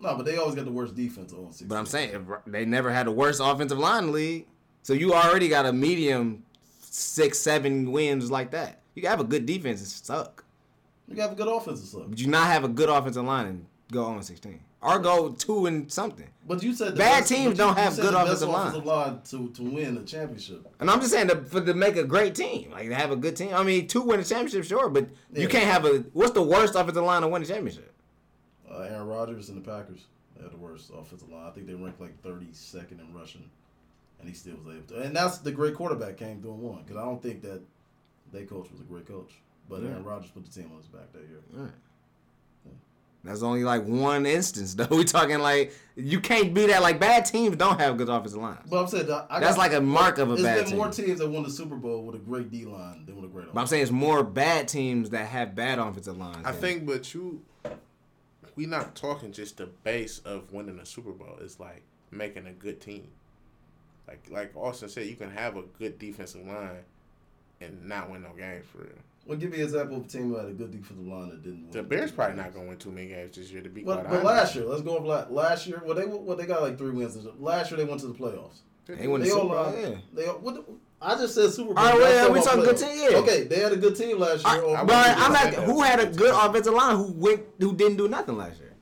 No, 0.00 0.16
but 0.16 0.24
they 0.24 0.36
always 0.36 0.54
got 0.54 0.64
the 0.64 0.70
worst 0.72 0.94
defense 0.94 1.32
on 1.32 1.52
six. 1.52 1.68
But 1.68 1.76
I'm 1.76 1.86
saying 1.86 2.26
they 2.46 2.64
never 2.64 2.90
had 2.90 3.06
the 3.06 3.12
worst 3.12 3.40
offensive 3.42 3.78
line 3.78 4.04
in 4.04 4.06
the 4.08 4.12
league. 4.12 4.46
So 4.82 4.92
you 4.92 5.12
already 5.14 5.48
got 5.48 5.66
a 5.66 5.72
medium 5.72 6.44
six, 6.80 7.38
seven 7.38 7.92
wins 7.92 8.30
like 8.30 8.50
that. 8.52 8.80
You 8.94 9.02
can 9.02 9.10
have 9.10 9.20
a 9.20 9.24
good 9.24 9.46
defense 9.46 9.80
and 9.80 9.88
suck. 9.88 10.44
you 11.08 11.20
have 11.20 11.32
a 11.32 11.34
good 11.34 11.48
offensive 11.48 11.86
side. 11.86 12.04
But 12.08 12.18
you 12.18 12.26
not 12.28 12.46
have 12.46 12.64
a 12.64 12.68
good 12.68 12.88
offensive 12.88 13.24
line 13.24 13.46
and 13.46 13.66
go 13.92 14.04
on 14.04 14.22
16. 14.22 14.60
Or 14.80 15.00
go 15.00 15.30
two 15.30 15.66
and 15.66 15.90
something. 15.92 16.28
But 16.46 16.62
you 16.62 16.72
said 16.72 16.92
the 16.94 16.98
Bad 16.98 17.20
best- 17.20 17.28
teams 17.28 17.58
don't 17.58 17.76
you 17.76 17.82
have 17.82 17.94
said 17.94 18.02
good 18.02 18.14
the 18.14 18.22
offensive 18.22 18.48
line. 18.48 18.68
offensive 18.68 18.86
line 18.86 19.20
to 19.30 19.48
to 19.50 19.62
win 19.64 19.96
a 19.96 20.04
championship. 20.04 20.72
And 20.78 20.88
I'm 20.88 21.00
just 21.00 21.12
saying 21.12 21.28
to, 21.28 21.36
for 21.42 21.60
to 21.60 21.74
make 21.74 21.96
a 21.96 22.04
great 22.04 22.36
team, 22.36 22.70
like 22.70 22.88
to 22.88 22.94
have 22.94 23.10
a 23.10 23.16
good 23.16 23.34
team. 23.34 23.52
I 23.54 23.64
mean, 23.64 23.88
two 23.88 24.02
win 24.02 24.20
a 24.20 24.24
championship, 24.24 24.64
sure, 24.64 24.88
but 24.88 25.08
Yeah. 25.32 25.42
you 25.42 25.48
can't 25.48 25.64
have 25.64 25.84
a. 25.84 26.04
What's 26.12 26.30
the 26.30 26.42
worst 26.44 26.76
offensive 26.76 27.02
line 27.02 27.22
to 27.22 27.28
win 27.28 27.42
a 27.42 27.46
championship? 27.46 27.87
Uh, 28.70 28.80
Aaron 28.80 29.06
Rodgers 29.06 29.48
and 29.48 29.62
the 29.62 29.68
Packers 29.70 30.06
they 30.36 30.42
had 30.42 30.52
the 30.52 30.56
worst 30.56 30.90
offensive 30.96 31.28
line. 31.30 31.46
I 31.46 31.50
think 31.50 31.66
they 31.66 31.74
ranked 31.74 32.00
like 32.00 32.20
32nd 32.22 33.00
in 33.00 33.12
rushing, 33.14 33.48
and 34.20 34.28
he 34.28 34.34
still 34.34 34.54
was 34.64 34.74
able 34.76 34.86
to. 34.88 35.02
And 35.02 35.16
that's 35.16 35.38
the 35.38 35.50
great 35.52 35.74
quarterback 35.74 36.16
came 36.16 36.40
through 36.40 36.52
and 36.54 36.60
won 36.62 36.82
because 36.84 36.96
I 36.96 37.04
don't 37.04 37.22
think 37.22 37.42
that 37.42 37.60
their 38.32 38.44
coach 38.44 38.70
was 38.70 38.80
a 38.80 38.84
great 38.84 39.06
coach, 39.06 39.32
but 39.68 39.82
Yeah. 39.82 39.88
Aaron 39.90 40.04
Rodgers 40.04 40.30
put 40.30 40.44
the 40.44 40.50
team 40.52 40.70
on 40.72 40.78
his 40.78 40.86
back 40.86 41.12
that 41.12 41.22
year. 41.28 41.40
Right. 41.52 41.70
That's 43.24 43.42
only 43.42 43.64
like 43.64 43.84
one 43.84 44.26
instance, 44.26 44.74
though. 44.76 44.86
We're 44.90 45.02
talking 45.02 45.40
like 45.40 45.72
you 45.96 46.20
can't 46.20 46.54
be 46.54 46.66
that. 46.68 46.82
Like 46.82 47.00
bad 47.00 47.24
teams 47.24 47.56
don't 47.56 47.78
have 47.80 47.96
good 47.96 48.08
offensive 48.08 48.40
lines. 48.40 48.60
But 48.70 48.80
I'm 48.82 48.86
saying 48.86 49.10
I, 49.10 49.26
I 49.28 49.40
That's 49.40 49.56
got- 49.56 49.62
like 49.62 49.72
a 49.72 49.80
mark 49.80 50.18
of 50.18 50.30
a 50.30 50.36
There's 50.36 50.44
bad 50.44 50.66
been 50.68 50.76
more 50.76 50.88
teams 50.90 51.18
that 51.18 51.28
won 51.28 51.42
the 51.42 51.50
Super 51.50 51.74
Bowl 51.74 52.04
with 52.04 52.14
a 52.14 52.20
great 52.20 52.48
D 52.50 52.64
line 52.64 53.04
than 53.06 53.16
with 53.16 53.24
a 53.24 53.28
great. 53.28 53.52
But 53.52 53.60
I'm 53.60 53.66
saying 53.66 53.82
it's 53.82 53.90
more 53.90 54.22
bad 54.22 54.68
teams 54.68 55.10
that 55.10 55.26
have 55.26 55.56
bad 55.56 55.80
offensive 55.80 56.16
lines. 56.16 56.42
I 56.44 56.52
think, 56.52 56.86
but 56.86 57.12
you, 57.12 57.42
we 58.58 58.66
not 58.66 58.96
talking 58.96 59.30
just 59.30 59.56
the 59.58 59.66
base 59.66 60.18
of 60.24 60.52
winning 60.52 60.80
a 60.80 60.84
Super 60.84 61.12
Bowl. 61.12 61.38
It's 61.40 61.60
like 61.60 61.82
making 62.10 62.48
a 62.48 62.52
good 62.52 62.80
team. 62.80 63.06
Like 64.08 64.26
like 64.30 64.56
Austin 64.56 64.88
said, 64.88 65.06
you 65.06 65.14
can 65.14 65.30
have 65.30 65.56
a 65.56 65.62
good 65.78 65.98
defensive 65.98 66.44
line 66.44 66.80
and 67.60 67.84
not 67.88 68.10
win 68.10 68.22
no 68.22 68.32
games 68.36 68.66
for 68.72 68.78
real. 68.78 68.88
Well, 69.26 69.38
give 69.38 69.50
me 69.52 69.58
an 69.58 69.64
example 69.64 69.98
of 69.98 70.06
a 70.06 70.08
team 70.08 70.30
who 70.30 70.36
had 70.36 70.46
a 70.46 70.52
good 70.52 70.72
defensive 70.72 71.06
line 71.06 71.28
that 71.28 71.42
didn't. 71.42 71.62
win 71.64 71.70
The 71.70 71.82
Bears 71.84 72.10
probably 72.10 72.36
not 72.36 72.52
gonna 72.52 72.66
win 72.68 72.78
too 72.78 72.90
many 72.90 73.08
games 73.08 73.36
this 73.36 73.52
year. 73.52 73.62
To 73.62 73.68
be 73.68 73.82
But, 73.84 74.00
quite 74.00 74.04
but 74.04 74.10
honest. 74.14 74.24
last 74.26 74.54
year, 74.56 74.64
let's 74.64 74.82
go 74.82 74.96
over 74.96 75.06
la- 75.06 75.26
last 75.28 75.66
year. 75.68 75.80
Well, 75.84 75.94
they 75.94 76.06
well 76.06 76.36
they 76.36 76.46
got 76.46 76.62
like 76.62 76.76
three 76.78 76.90
wins. 76.90 77.16
Last 77.38 77.70
year 77.70 77.78
they 77.78 77.84
went 77.84 78.00
to 78.00 78.08
the 78.08 78.14
playoffs. 78.14 78.60
they 78.86 79.06
won 79.06 79.20
the 79.20 79.26
Super 79.26 79.40
all 79.40 79.48
Bowl. 79.48 79.56
uh, 79.66 79.72
Yeah. 79.90 79.96
They 80.14 80.24
what 80.24 80.64
I 81.00 81.14
just 81.14 81.34
said 81.34 81.50
Super 81.50 81.74
Bowl. 81.74 81.78
All 81.78 81.92
right, 81.92 81.98
well, 82.00 82.32
we 82.32 82.40
talking 82.40 82.62
good 82.64 82.76
team, 82.76 82.88
yeah. 83.10 83.18
Okay, 83.18 83.44
they 83.44 83.60
had 83.60 83.72
a 83.72 83.76
good 83.76 83.94
team 83.94 84.18
last 84.18 84.44
year. 84.44 84.54
I, 84.54 84.58
Or- 84.58 84.84
but 84.84 85.16
I'm 85.18 85.32
not. 85.32 85.54
Who 85.64 85.82
had 85.82 86.00
a 86.00 86.06
good 86.06 86.34
offensive 86.34 86.74
line? 86.74 86.96
Who 86.96 87.12
went? 87.12 87.42
Who 87.60 87.74
didn't 87.74 87.96
do 87.98 88.08
nothing 88.08 88.36
last 88.36 88.58
year? 88.58 88.74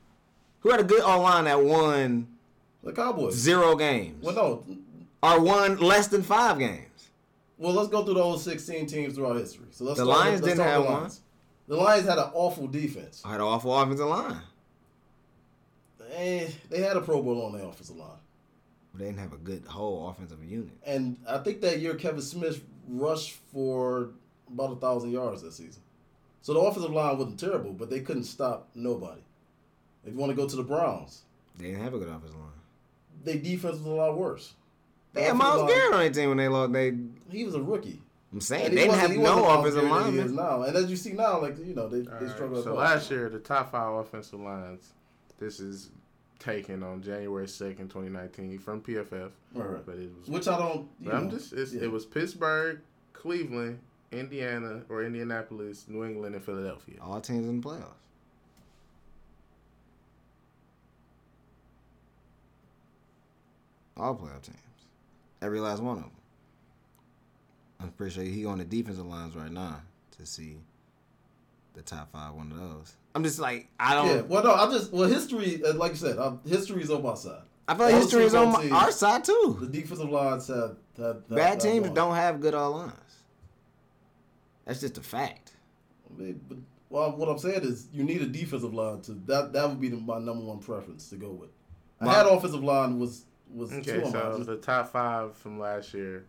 Who 0.61 0.71
had 0.71 0.79
a 0.79 0.83
good 0.83 1.01
O 1.03 1.21
line 1.21 1.43
that 1.45 1.63
won 1.63 2.27
the 2.83 2.91
Cowboys. 2.91 3.35
zero 3.35 3.75
games 3.75 4.23
Well, 4.23 4.33
no. 4.35 4.65
or 5.21 5.39
won 5.41 5.77
less 5.77 6.07
than 6.07 6.23
five 6.23 6.57
games? 6.57 7.09
Well, 7.59 7.73
let's 7.73 7.89
go 7.89 8.03
through 8.03 8.15
the 8.15 8.23
whole 8.23 8.37
16 8.37 8.85
teams 8.87 9.15
throughout 9.15 9.35
history. 9.37 9.65
So 9.71 9.83
let's 9.85 9.99
The 9.99 10.05
start- 10.05 10.19
Lions 10.19 10.41
let's 10.41 10.55
didn't 10.57 10.67
have 10.67 10.81
the 10.83 10.89
one. 10.89 10.99
Lions. 11.01 11.21
The 11.67 11.75
Lions 11.75 12.07
had 12.07 12.17
an 12.17 12.29
awful 12.33 12.67
defense. 12.67 13.21
I 13.25 13.31
had 13.31 13.41
an 13.41 13.47
awful 13.47 13.77
offensive 13.79 14.07
line. 14.07 14.41
Eh, 16.13 16.47
they 16.69 16.81
had 16.81 16.97
a 16.97 17.01
Pro 17.01 17.21
Bowl 17.21 17.45
on 17.45 17.53
their 17.53 17.65
offensive 17.67 17.95
line. 17.97 18.09
But 18.97 19.03
they 19.03 19.09
didn't 19.11 19.19
have 19.21 19.33
a 19.33 19.37
good 19.37 19.63
whole 19.67 20.09
offensive 20.09 20.43
unit. 20.43 20.75
And 20.85 21.17
I 21.27 21.37
think 21.37 21.61
that 21.61 21.79
year 21.79 21.93
Kevin 21.95 22.21
Smith 22.21 22.61
rushed 22.87 23.33
for 23.53 24.09
about 24.51 24.71
a 24.71 24.75
thousand 24.77 25.11
yards 25.11 25.41
that 25.43 25.53
season. 25.53 25.81
So 26.41 26.53
the 26.53 26.59
offensive 26.59 26.91
line 26.91 27.17
wasn't 27.17 27.39
terrible, 27.39 27.73
but 27.73 27.89
they 27.89 27.99
couldn't 27.99 28.23
stop 28.23 28.69
nobody. 28.73 29.21
If 30.05 30.13
you 30.13 30.19
want 30.19 30.31
to 30.31 30.35
go 30.35 30.47
to 30.47 30.55
the 30.55 30.63
Browns, 30.63 31.23
They 31.57 31.65
didn't 31.65 31.83
have 31.83 31.93
a 31.93 31.99
good 31.99 32.07
offensive 32.07 32.35
line. 32.35 32.43
their 33.23 33.35
defense 33.37 33.77
was 33.77 33.85
a 33.85 33.89
lot 33.89 34.17
worse. 34.17 34.53
They 35.13 35.23
had 35.23 35.35
Offensive 35.35 35.47
Miles 35.47 35.61
line- 35.61 35.69
Garrett 35.69 35.93
on 35.93 35.99
their 35.99 36.09
team 36.11 36.29
when 36.29 36.37
they 36.37 36.47
lost. 36.47 36.73
They, 36.73 36.93
He 37.29 37.43
was 37.43 37.55
a 37.55 37.61
rookie. 37.61 38.01
I'm 38.33 38.41
saying 38.41 38.69
they 38.75 38.83
didn't 38.87 38.97
have 38.99 39.11
no 39.15 39.45
offensive 39.59 39.83
Garrett 39.83 40.05
that 40.05 40.11
he 40.13 40.19
is 40.19 40.31
now. 40.31 40.63
And 40.63 40.75
as 40.75 40.89
you 40.89 40.95
see 40.95 41.13
now, 41.13 41.39
like 41.41 41.57
you 41.59 41.73
know, 41.75 41.87
they, 41.87 42.09
All 42.09 42.19
they 42.19 42.25
right, 42.25 42.35
struggle. 42.35 42.63
So 42.63 42.73
last 42.75 43.09
year, 43.11 43.29
the 43.29 43.39
top 43.39 43.71
five 43.71 43.93
offensive 43.93 44.39
lines. 44.39 44.93
This 45.39 45.59
is 45.59 45.89
taken 46.39 46.83
on 46.83 47.01
January 47.01 47.47
second, 47.47 47.89
twenty 47.89 48.09
nineteen, 48.09 48.57
from 48.59 48.81
PFF. 48.81 49.31
All 49.55 49.61
right. 49.61 49.85
But 49.85 49.95
it 49.95 50.09
was. 50.19 50.29
Which 50.29 50.47
I 50.47 50.57
don't. 50.57 50.89
You 50.99 51.09
but 51.09 51.15
I'm 51.15 51.29
just. 51.29 51.53
It's, 51.53 51.73
yeah. 51.73 51.83
It 51.83 51.91
was 51.91 52.05
Pittsburgh, 52.05 52.81
Cleveland, 53.13 53.79
Indiana 54.11 54.81
or 54.89 55.03
Indianapolis, 55.03 55.85
New 55.87 56.03
England, 56.05 56.35
and 56.35 56.43
Philadelphia. 56.43 56.95
All 57.01 57.19
teams 57.21 57.47
in 57.47 57.61
the 57.61 57.67
playoffs. 57.67 57.93
All 63.97 64.15
playoff 64.15 64.43
teams. 64.43 64.57
Every 65.41 65.59
last 65.59 65.81
one 65.81 65.97
of 65.97 66.03
them. 66.03 66.11
I'm 67.79 67.91
pretty 67.91 68.13
sure 68.13 68.23
he 68.23 68.45
on 68.45 68.57
the 68.57 68.65
defensive 68.65 69.05
lines 69.05 69.35
right 69.35 69.51
now 69.51 69.81
to 70.17 70.25
see 70.25 70.57
the 71.73 71.81
top 71.81 72.11
five 72.11 72.33
one 72.33 72.51
of 72.51 72.57
those. 72.57 72.95
I'm 73.17 73.23
just 73.23 73.39
like 73.39 73.67
I 73.79 73.95
don't. 73.95 74.07
Yeah. 74.07 74.21
Well, 74.21 74.43
no, 74.43 74.53
I 74.53 74.71
just 74.71 74.91
well 74.93 75.09
history, 75.09 75.59
uh, 75.63 75.73
like 75.73 75.93
you 75.93 75.97
said, 75.97 76.19
uh, 76.19 76.33
history 76.47 76.83
is 76.83 76.91
on 76.91 77.01
my 77.01 77.15
side. 77.15 77.41
I 77.67 77.73
feel 77.73 77.85
like 77.87 77.95
all 77.95 77.99
history 78.01 78.23
is 78.25 78.35
on 78.35 78.51
my, 78.51 78.61
teams- 78.61 78.73
our 78.73 78.91
side 78.91 79.23
too. 79.23 79.57
The 79.59 79.65
defensive 79.67 80.09
lines 80.11 80.47
have, 80.49 80.75
have, 80.97 81.05
have 81.15 81.27
Bad 81.29 81.49
have 81.53 81.59
teams 81.59 81.87
won. 81.87 81.95
don't 81.95 82.15
have 82.15 82.39
good 82.39 82.53
all 82.53 82.71
lines. 82.73 82.93
That's 84.65 84.79
just 84.81 84.99
a 84.99 85.01
fact. 85.01 85.53
I 86.15 86.21
mean, 86.21 86.39
but 86.47 86.59
well, 86.91 87.11
what 87.17 87.27
I'm 87.27 87.39
saying 87.39 87.63
is, 87.63 87.87
you 87.91 88.03
need 88.03 88.21
a 88.21 88.27
defensive 88.27 88.71
line 88.73 89.01
to 89.01 89.13
that. 89.25 89.51
That 89.53 89.67
would 89.67 89.81
be 89.81 89.89
the, 89.89 89.97
my 89.97 90.19
number 90.19 90.43
one 90.45 90.59
preference 90.59 91.09
to 91.09 91.15
go 91.15 91.31
with. 91.31 91.49
I 91.99 92.05
Wow. 92.05 92.11
had 92.13 92.27
offensive 92.27 92.63
line 92.63 92.99
was 92.99 93.25
was 93.51 93.73
Okay, 93.73 93.93
two 93.99 94.05
so 94.11 94.35
mine. 94.37 94.43
the 94.45 94.57
top 94.57 94.91
five 94.91 95.35
from 95.35 95.57
last 95.57 95.91
year 95.95 96.25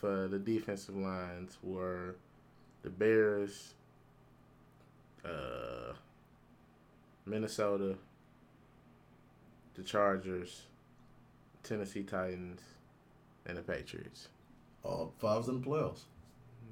for 0.00 0.28
the 0.28 0.38
defensive 0.38 0.96
lines 0.96 1.58
were 1.62 2.16
the 2.82 2.88
Bears, 2.90 3.74
uh, 5.24 5.92
Minnesota, 7.26 7.96
the 9.74 9.82
Chargers, 9.82 10.62
Tennessee 11.62 12.02
Titans, 12.02 12.60
and 13.44 13.58
the 13.58 13.62
Patriots. 13.62 14.28
All 14.82 15.12
fives 15.18 15.48
in 15.48 15.60
the 15.60 15.66
playoffs. 15.66 16.02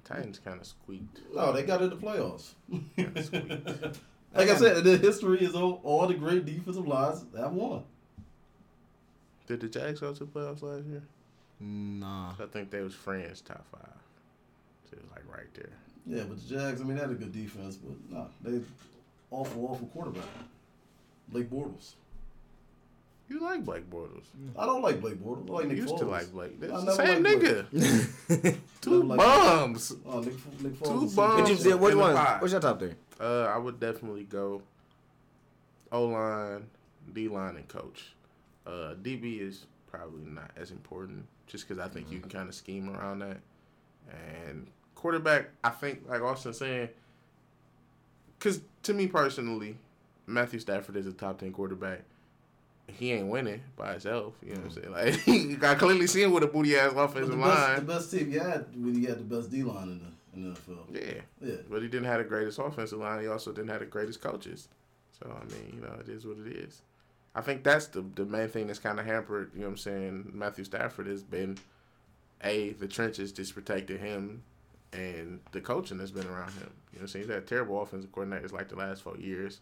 Titans 0.05 0.39
kind 0.39 0.61
of 0.61 0.67
squeaked. 0.67 1.21
No, 1.35 1.53
they 1.53 1.63
got 1.63 1.83
in 1.83 1.91
the 1.91 1.97
playoffs. 1.97 2.55
Like 4.35 4.51
I 4.51 4.57
said, 4.57 4.83
the 4.83 4.97
history 4.97 5.45
is 5.45 5.55
all, 5.55 5.81
all 5.85 6.09
the 6.09 6.15
great 6.15 6.45
defensive 6.45 6.89
lines 6.89 7.25
have 7.37 7.53
won. 7.53 7.85
Did 9.47 9.61
the 9.61 9.69
Jags 9.69 10.01
go 10.01 10.13
to 10.13 10.25
the 10.25 10.31
playoffs 10.31 10.63
last 10.63 10.87
year? 10.87 11.03
Nah. 11.61 12.33
I 12.33 12.47
think 12.47 12.71
they 12.71 12.81
was 12.81 12.95
friends 12.95 13.41
top 13.43 13.65
five. 13.71 13.95
So 14.91 14.97
it 14.97 15.03
was 15.03 15.11
like 15.13 15.37
right 15.37 15.47
there. 15.55 15.71
Yeah, 16.07 16.25
but 16.25 16.37
the 16.41 16.57
Jags, 16.57 16.81
I 16.81 16.85
mean, 16.85 16.97
they 16.97 17.03
had 17.03 17.11
a 17.11 17.15
good 17.15 17.33
defense, 17.33 17.77
but 17.77 17.95
nah, 18.11 18.25
they 18.43 18.61
awful, 19.41 19.67
awful 19.71 19.87
quarterback. 19.89 20.25
Blake 21.29 21.51
Bortles. 21.51 21.95
You 23.29 23.41
like 23.41 23.65
Blake 23.65 23.89
Bortles? 23.91 24.25
I 24.57 24.67
don't 24.67 24.83
like 24.83 25.01
Blake 25.01 25.15
Bortles. 25.17 25.49
I 25.49 25.53
like 25.53 25.63
You 25.65 25.69
Nick 25.71 25.79
used 25.79 25.95
Foles. 25.95 25.99
to 26.01 26.05
like 26.05 26.31
Blake. 26.33 26.61
That's 26.61 26.73
I 26.73 26.77
the 26.81 26.85
never 26.85 27.07
same 27.07 27.23
liked 27.23 27.43
nigga. 27.73 28.59
Two 28.83 28.91
Never 29.03 29.05
liked 29.05 29.19
bums. 29.23 29.93
Oh, 30.07 30.21
Nick, 30.21 30.35
Nick 30.63 30.73
Foles. 30.75 30.85
Two 31.01 31.05
is- 31.07 31.15
bums. 31.15 31.41
What 31.41 31.49
you 31.51 31.57
did? 31.57 31.81
Which 31.81 31.93
in 31.93 31.99
the 31.99 32.05
one? 32.05 32.15
pot. 32.15 32.41
What's 32.43 32.53
your 32.53 32.61
top 32.61 32.79
three? 32.79 32.93
Uh, 33.19 33.45
I 33.45 33.57
would 33.57 33.81
definitely 33.81 34.25
go 34.25 34.61
O 35.91 36.05
line, 36.05 36.67
D 37.13 37.29
line, 37.29 37.57
and 37.57 37.67
coach. 37.69 38.15
Uh, 38.67 38.95
DB 39.03 39.41
is 39.41 39.67
probably 39.91 40.25
not 40.27 40.51
as 40.57 40.71
important, 40.71 41.25
just 41.47 41.67
because 41.69 41.83
I 41.83 41.89
think 41.89 42.11
you 42.11 42.19
can 42.21 42.29
kind 42.31 42.49
of 42.49 42.55
scheme 42.55 42.91
around 42.95 43.21
that. 43.21 43.39
And 44.47 44.67
quarterback, 44.95 45.49
I 45.63 45.71
think, 45.71 46.03
like 46.09 46.21
Austin 46.21 46.53
saying, 46.53 46.89
because 48.45 48.61
to 48.83 48.93
me 48.93 49.07
personally, 49.07 49.77
Matthew 50.27 50.61
Stafford 50.61 50.97
is 50.97 51.07
a 51.07 51.13
top 51.13 51.39
ten 51.39 51.53
quarterback. 51.53 52.03
He 52.87 53.13
ain't 53.13 53.29
winning 53.29 53.63
by 53.77 53.93
himself. 53.93 54.35
You 54.43 54.55
know 54.55 54.61
what 54.61 54.77
I'm 54.77 55.17
saying? 55.27 55.57
Like 55.57 55.63
I 55.71 55.75
clearly 55.75 56.07
see 56.07 56.23
him 56.23 56.33
with 56.33 56.45
a 56.45 56.47
booty 56.47 56.77
ass 56.77 56.93
offensive 56.95 57.31
the, 57.31 57.37
best, 57.43 57.77
the 57.77 57.83
best 57.83 58.11
team 58.11 58.31
you 58.31 58.41
had 58.41 58.67
when 58.77 59.01
you 59.01 59.09
had 59.09 59.19
the 59.19 59.37
best 59.37 59.51
D 59.51 59.63
line 59.63 59.89
in 59.89 59.99
the 60.01 60.49
in 60.49 60.53
the 60.53 60.61
NFL. 60.61 60.79
Yeah, 60.93 61.21
Yeah. 61.41 61.57
but 61.71 61.81
he 61.81 61.89
didn't 61.89 62.07
have 62.07 62.19
the 62.19 62.25
greatest 62.25 62.59
offensive 62.59 62.99
line. 62.99 63.23
He 63.23 63.29
also 63.29 63.53
didn't 63.53 63.71
have 63.71 63.81
the 63.81 63.87
greatest 63.87 64.21
coaches. 64.21 64.69
So 65.19 65.31
I 65.35 65.45
mean, 65.53 65.73
you 65.77 65.81
know, 65.81 65.95
it 65.99 66.09
is 66.09 66.27
what 66.27 66.37
it 66.39 66.53
is. 66.53 66.83
I 67.35 67.41
think 67.41 67.65
that's 67.65 67.87
the 67.87 68.05
the 68.15 68.27
main 68.27 68.49
thing 68.49 68.67
that's 68.67 68.79
kind 68.79 69.01
of 69.01 69.07
hampered. 69.07 69.53
You 69.55 69.61
know 69.61 69.67
what 69.69 69.73
I'm 69.73 69.79
saying? 69.79 70.31
Matthew 70.35 70.65
Stafford 70.65 71.07
has 71.07 71.23
been 71.23 71.57
a 72.43 72.71
the 72.75 72.87
trenches 72.87 73.33
just 73.33 73.55
protected 73.55 74.01
him, 74.01 74.43
and 74.95 75.41
the 75.53 75.61
coaching 75.61 75.99
that's 75.99 76.11
been 76.11 76.27
around 76.27 76.53
him. 76.53 76.71
You 76.93 76.99
know 76.99 77.01
what 77.01 77.01
I'm 77.03 77.09
saying? 77.09 77.25
He's 77.27 77.35
had 77.35 77.47
terrible 77.47 77.83
offensive 77.83 78.13
coordinators 78.13 78.53
like 78.53 78.69
the 78.69 78.77
last 78.77 79.03
four 79.03 79.17
years. 79.17 79.61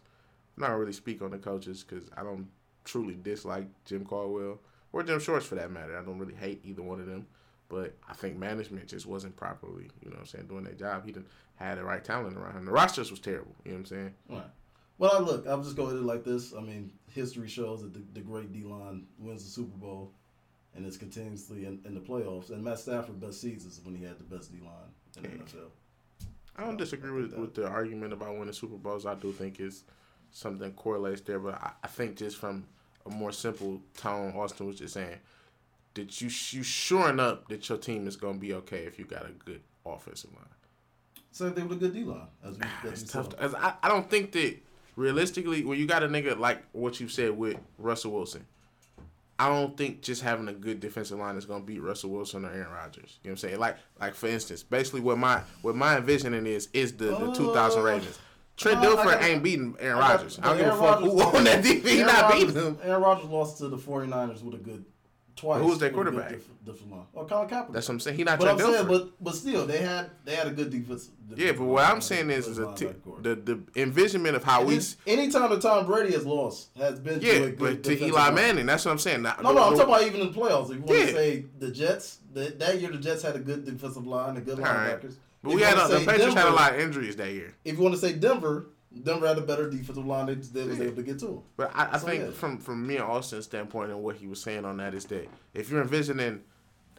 I'm 0.55 0.61
not 0.61 0.77
really 0.77 0.93
speak 0.93 1.21
on 1.21 1.31
the 1.31 1.37
coaches 1.37 1.83
because 1.83 2.09
I 2.15 2.23
don't 2.23 2.47
truly 2.85 3.17
dislike 3.21 3.67
Jim 3.85 4.05
Caldwell 4.05 4.59
or 4.91 5.03
Jim 5.03 5.19
Schwartz 5.19 5.45
for 5.45 5.55
that 5.55 5.71
matter. 5.71 5.97
I 5.97 6.03
don't 6.03 6.19
really 6.19 6.35
hate 6.35 6.61
either 6.63 6.83
one 6.83 6.99
of 6.99 7.07
them. 7.07 7.25
But 7.69 7.95
I 8.07 8.13
think 8.13 8.37
management 8.37 8.87
just 8.87 9.07
wasn't 9.07 9.35
properly, 9.35 9.89
you 10.03 10.09
know 10.09 10.17
what 10.17 10.19
I'm 10.19 10.25
saying, 10.27 10.45
doing 10.45 10.63
their 10.63 10.73
job. 10.73 11.05
He 11.05 11.11
didn't 11.11 11.27
had 11.55 11.79
the 11.79 11.83
right 11.83 12.03
talent 12.03 12.37
around 12.37 12.55
him. 12.55 12.65
The 12.65 12.71
roster 12.71 13.01
was 13.01 13.19
terrible. 13.19 13.55
You 13.63 13.71
know 13.71 13.77
what 13.77 13.79
I'm 13.79 13.85
saying? 13.85 14.13
Right. 14.29 14.43
Well, 14.99 15.11
I 15.15 15.19
look, 15.19 15.47
I'm 15.47 15.63
just 15.63 15.75
going 15.75 15.89
to 15.89 15.97
it 15.97 16.03
like 16.03 16.23
this. 16.23 16.53
I 16.53 16.61
mean, 16.61 16.91
history 17.09 17.47
shows 17.47 17.81
that 17.81 17.93
the, 17.93 18.03
the 18.13 18.19
great 18.19 18.53
D 18.53 18.63
line 18.63 19.07
wins 19.17 19.43
the 19.43 19.49
Super 19.49 19.75
Bowl, 19.77 20.11
and 20.75 20.85
it's 20.85 20.97
continuously 20.97 21.65
in, 21.65 21.79
in 21.85 21.95
the 21.95 21.99
playoffs. 21.99 22.51
And 22.51 22.63
Matt 22.63 22.77
Stafford 22.77 23.19
best 23.19 23.41
seasons 23.41 23.81
when 23.83 23.95
he 23.95 24.03
had 24.03 24.19
the 24.19 24.23
best 24.23 24.51
D 24.51 24.59
line 24.59 24.92
in 25.17 25.23
the 25.23 25.29
NFL. 25.29 25.69
I 26.55 26.63
don't 26.63 26.77
disagree 26.77 27.11
with, 27.11 27.33
with 27.33 27.55
the 27.55 27.67
argument 27.67 28.13
about 28.13 28.37
winning 28.37 28.53
Super 28.53 28.77
Bowls. 28.77 29.05
I 29.05 29.15
do 29.15 29.31
think 29.31 29.59
is 29.59 29.83
something 30.31 30.71
correlates 30.73 31.21
there, 31.21 31.39
but 31.39 31.55
I, 31.55 31.71
I 31.83 31.87
think 31.87 32.17
just 32.17 32.37
from 32.37 32.65
a 33.05 33.09
more 33.09 33.31
simple 33.31 33.81
tone, 33.97 34.33
Austin 34.35 34.67
was 34.67 34.77
just 34.77 34.93
saying 34.93 35.17
that 35.95 36.21
you 36.21 36.29
you 36.51 36.63
shoring 36.63 37.19
up 37.19 37.47
that 37.49 37.67
your 37.69 37.77
team 37.77 38.07
is 38.07 38.15
gonna 38.15 38.37
be 38.37 38.53
okay 38.53 38.85
if 38.85 38.97
you 38.99 39.05
got 39.05 39.25
a 39.25 39.31
good 39.31 39.61
offensive 39.85 40.31
line. 40.33 40.45
Same 41.31 41.53
thing 41.53 41.67
with 41.67 41.77
a 41.77 41.81
good 41.81 41.93
D 41.93 42.03
line. 42.03 42.27
As 42.43 42.57
we, 42.57 42.63
ah, 42.63 42.81
as 42.85 43.01
It's 43.01 43.15
we 43.15 43.21
tough. 43.21 43.29
To, 43.29 43.41
as 43.41 43.55
I, 43.55 43.73
I 43.81 43.87
don't 43.89 44.09
think 44.09 44.31
that 44.33 44.55
realistically, 44.95 45.65
when 45.65 45.79
you 45.79 45.87
got 45.87 46.03
a 46.03 46.07
nigga 46.07 46.37
like 46.37 46.63
what 46.71 46.99
you 46.99 47.07
said 47.07 47.31
with 47.31 47.57
Russell 47.77 48.11
Wilson, 48.11 48.45
I 49.39 49.49
don't 49.49 49.75
think 49.75 50.01
just 50.01 50.21
having 50.21 50.47
a 50.47 50.53
good 50.53 50.79
defensive 50.79 51.17
line 51.17 51.35
is 51.37 51.45
gonna 51.45 51.63
beat 51.63 51.79
Russell 51.81 52.11
Wilson 52.11 52.45
or 52.45 52.49
Aaron 52.51 52.71
Rodgers. 52.71 53.19
You 53.23 53.29
know 53.29 53.31
what 53.33 53.43
I'm 53.43 53.49
saying? 53.49 53.59
Like, 53.59 53.77
like 53.99 54.13
for 54.15 54.27
instance, 54.27 54.63
basically 54.63 55.01
what 55.01 55.17
my 55.17 55.41
what 55.63 55.75
my 55.75 55.97
envisioning 55.97 56.45
is 56.45 56.69
is 56.73 56.93
the 56.93 57.05
the 57.05 57.33
2000 57.33 57.79
Uh, 57.79 57.83
Ravens. 57.83 58.19
Trent 58.55 58.77
uh, 58.77 58.83
Dilfer 58.95 59.21
ain't 59.23 59.41
beating 59.41 59.75
Aaron 59.79 59.97
I 59.97 60.01
got- 60.01 60.11
Rodgers. 60.17 60.39
I 60.39 60.47
don't 60.49 60.57
give 60.57 60.67
a 60.67 60.77
fuck 60.77 60.99
who 60.99 61.19
Rodgers- 61.19 61.35
on 61.35 61.43
that 61.45 61.65
Aaron 61.65 62.05
not 62.05 62.21
Rodgers- 62.31 62.45
beating 62.53 62.61
him. 62.67 62.77
Aaron 62.83 63.01
Rodgers 63.01 63.25
lost 63.29 63.57
to 63.57 63.67
the 63.69 63.77
49ers 63.77 64.43
with 64.43 64.53
a 64.53 64.59
good 64.59 64.85
twice. 65.43 65.61
Who 65.61 65.67
was 65.67 65.79
their 65.79 65.89
a 65.89 65.93
quarterback? 65.93 66.29
def- 66.29 66.47
defensive 66.65 66.89
line. 66.91 67.05
Oh, 67.15 67.25
Colin 67.25 67.47
Kaepernick. 67.49 67.73
That's 67.73 67.87
what 67.87 67.93
I'm 67.95 67.99
saying. 67.99 68.17
He 68.17 68.23
not 68.23 68.39
but 68.39 68.47
I'm 68.47 68.57
saying, 68.59 68.87
but 68.87 69.09
but 69.23 69.35
still, 69.35 69.65
they 69.67 69.79
had 69.79 70.09
they 70.25 70.35
had 70.35 70.47
a 70.47 70.51
good 70.51 70.69
defense. 70.71 71.09
yeah, 71.35 71.51
but 71.51 71.63
what 71.65 71.85
I'm 71.85 72.01
saying 72.01 72.29
is, 72.29 72.47
is 72.47 72.57
a 72.57 72.73
t- 72.73 72.87
the 73.21 73.35
the 73.35 73.59
envisionment 73.75 74.35
of 74.35 74.43
how 74.43 74.63
we. 74.63 74.77
s- 74.77 74.97
anytime 75.05 75.49
that 75.49 75.61
Tom 75.61 75.85
Brady 75.85 76.13
has 76.13 76.25
lost 76.25 76.69
has 76.77 76.99
been 76.99 77.19
to 77.19 77.25
Yeah, 77.25 77.33
a 77.33 77.39
good 77.51 77.81
but 77.81 77.83
to 77.83 78.05
Eli 78.05 78.11
line. 78.17 78.35
Manning, 78.35 78.65
that's 78.65 78.85
what 78.85 78.91
I'm 78.91 78.99
saying. 78.99 79.21
Now, 79.21 79.35
No, 79.43 79.53
no, 79.53 79.63
I'm 79.63 79.73
talking 79.77 79.93
about 79.93 80.03
even 80.07 80.21
in 80.21 80.31
the 80.31 80.39
playoffs. 80.39 80.69
If 80.71 80.77
you 80.77 80.81
want 80.83 80.99
Yeah. 80.99 81.05
to 81.07 81.11
say 81.13 81.45
the 81.59 81.71
Jets, 81.71 82.19
that 82.33 82.57
that 82.59 82.79
year 82.81 82.89
the 82.91 82.97
Jets 82.97 83.21
had 83.21 83.35
a 83.35 83.39
good 83.39 83.65
defensive 83.65 84.07
line, 84.07 84.37
and 84.37 84.45
good 84.45 84.59
All 84.59 84.65
right. 84.65 84.99
linebackers. 85.01 85.15
But 85.43 85.49
If 85.49 85.55
we 85.57 85.61
had 85.61 85.77
a, 85.77 85.87
the 85.99 86.05
Patriots 86.05 86.35
had 86.35 86.47
a 86.47 86.51
lot 86.51 86.73
of 86.73 86.79
injuries 86.79 87.17
that 87.17 87.33
year. 87.33 87.53
If 87.65 87.75
you 87.75 87.83
want 87.83 87.93
to 87.95 87.99
say 87.99 88.13
Denver, 88.13 88.67
Denver 89.01 89.27
had 89.27 89.37
a 89.37 89.41
better 89.41 89.69
defensive 89.69 90.05
line. 90.05 90.27
They, 90.27 90.35
they 90.35 90.63
was 90.67 90.77
Yeah. 90.77 90.85
able 90.85 90.95
to 90.97 91.03
get 91.03 91.19
to. 91.19 91.41
But 91.57 91.71
I, 91.73 91.89
I 91.93 91.97
So, 91.97 92.07
think 92.07 92.23
yeah. 92.25 92.31
from 92.31 92.57
from 92.59 92.85
me 92.85 92.95
and 92.97 93.05
Austin's 93.05 93.45
standpoint 93.45 93.89
and 93.91 94.03
what 94.03 94.15
he 94.17 94.27
was 94.27 94.41
saying 94.41 94.65
on 94.65 94.77
that 94.77 94.93
is 94.93 95.05
that 95.05 95.27
if 95.53 95.69
you're 95.71 95.81
envisioning 95.81 96.41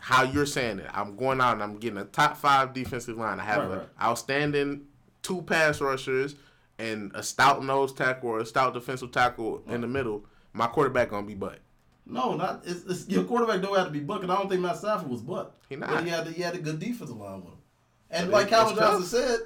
how 0.01 0.22
you're 0.22 0.47
saying 0.47 0.80
it, 0.80 0.90
I'm 0.92 1.16
going 1.16 1.40
out 1.40 1.55
and 1.55 1.62
I'm 1.62 1.76
getting 1.78 1.99
a 1.99 2.05
top 2.05 2.36
five 2.36 2.72
defensive 2.74 3.16
line. 3.16 3.38
I 3.40 3.45
have 3.45 3.59
Right, 3.62 3.70
an 3.72 3.78
right. 3.78 3.88
outstanding 4.03 4.82
two 5.22 5.42
pass 5.42 5.80
rushers 5.80 6.34
and 6.78 7.12
a 7.14 7.22
stout 7.22 7.64
nose 7.64 7.92
tackle 7.92 8.30
or 8.30 8.40
a 8.40 8.47
stout 8.47 8.74
defensive 8.74 9.12
tackle 9.12 9.62
in 9.68 9.80
the 9.80 9.86
middle. 9.86 10.24
My 10.53 10.66
quarterback 10.66 11.11
gonna 11.11 11.26
be 11.26 11.34
butt. 11.34 11.61
No, 12.07 12.34
not 12.34 12.62
it's, 12.66 12.84
it's, 12.84 13.09
your 13.09 13.24
quarterback 13.24 13.62
don't 13.62 13.76
have 13.76 13.86
to 13.86 13.92
be 13.92 14.01
bucket. 14.01 14.28
I 14.28 14.36
don't 14.36 14.49
think 14.51 14.61
Matt 14.61 14.76
Stafford 14.76 15.09
was 15.09 15.22
butt. 15.22 15.55
He 15.70 15.76
not. 15.76 15.88
But 15.88 16.05
he 16.05 16.11
had 16.11 16.26
he 16.28 16.42
had 16.42 16.55
a 16.55 16.59
good 16.59 16.78
defensive 16.78 17.16
line 17.16 17.36
with 17.36 17.45
him. 17.55 17.59
And 18.11 18.30
But 18.30 18.42
like 18.42 18.49
Calvin 18.49 18.76
Johnson 18.76 19.01
tough. 19.01 19.09
said, 19.30 19.38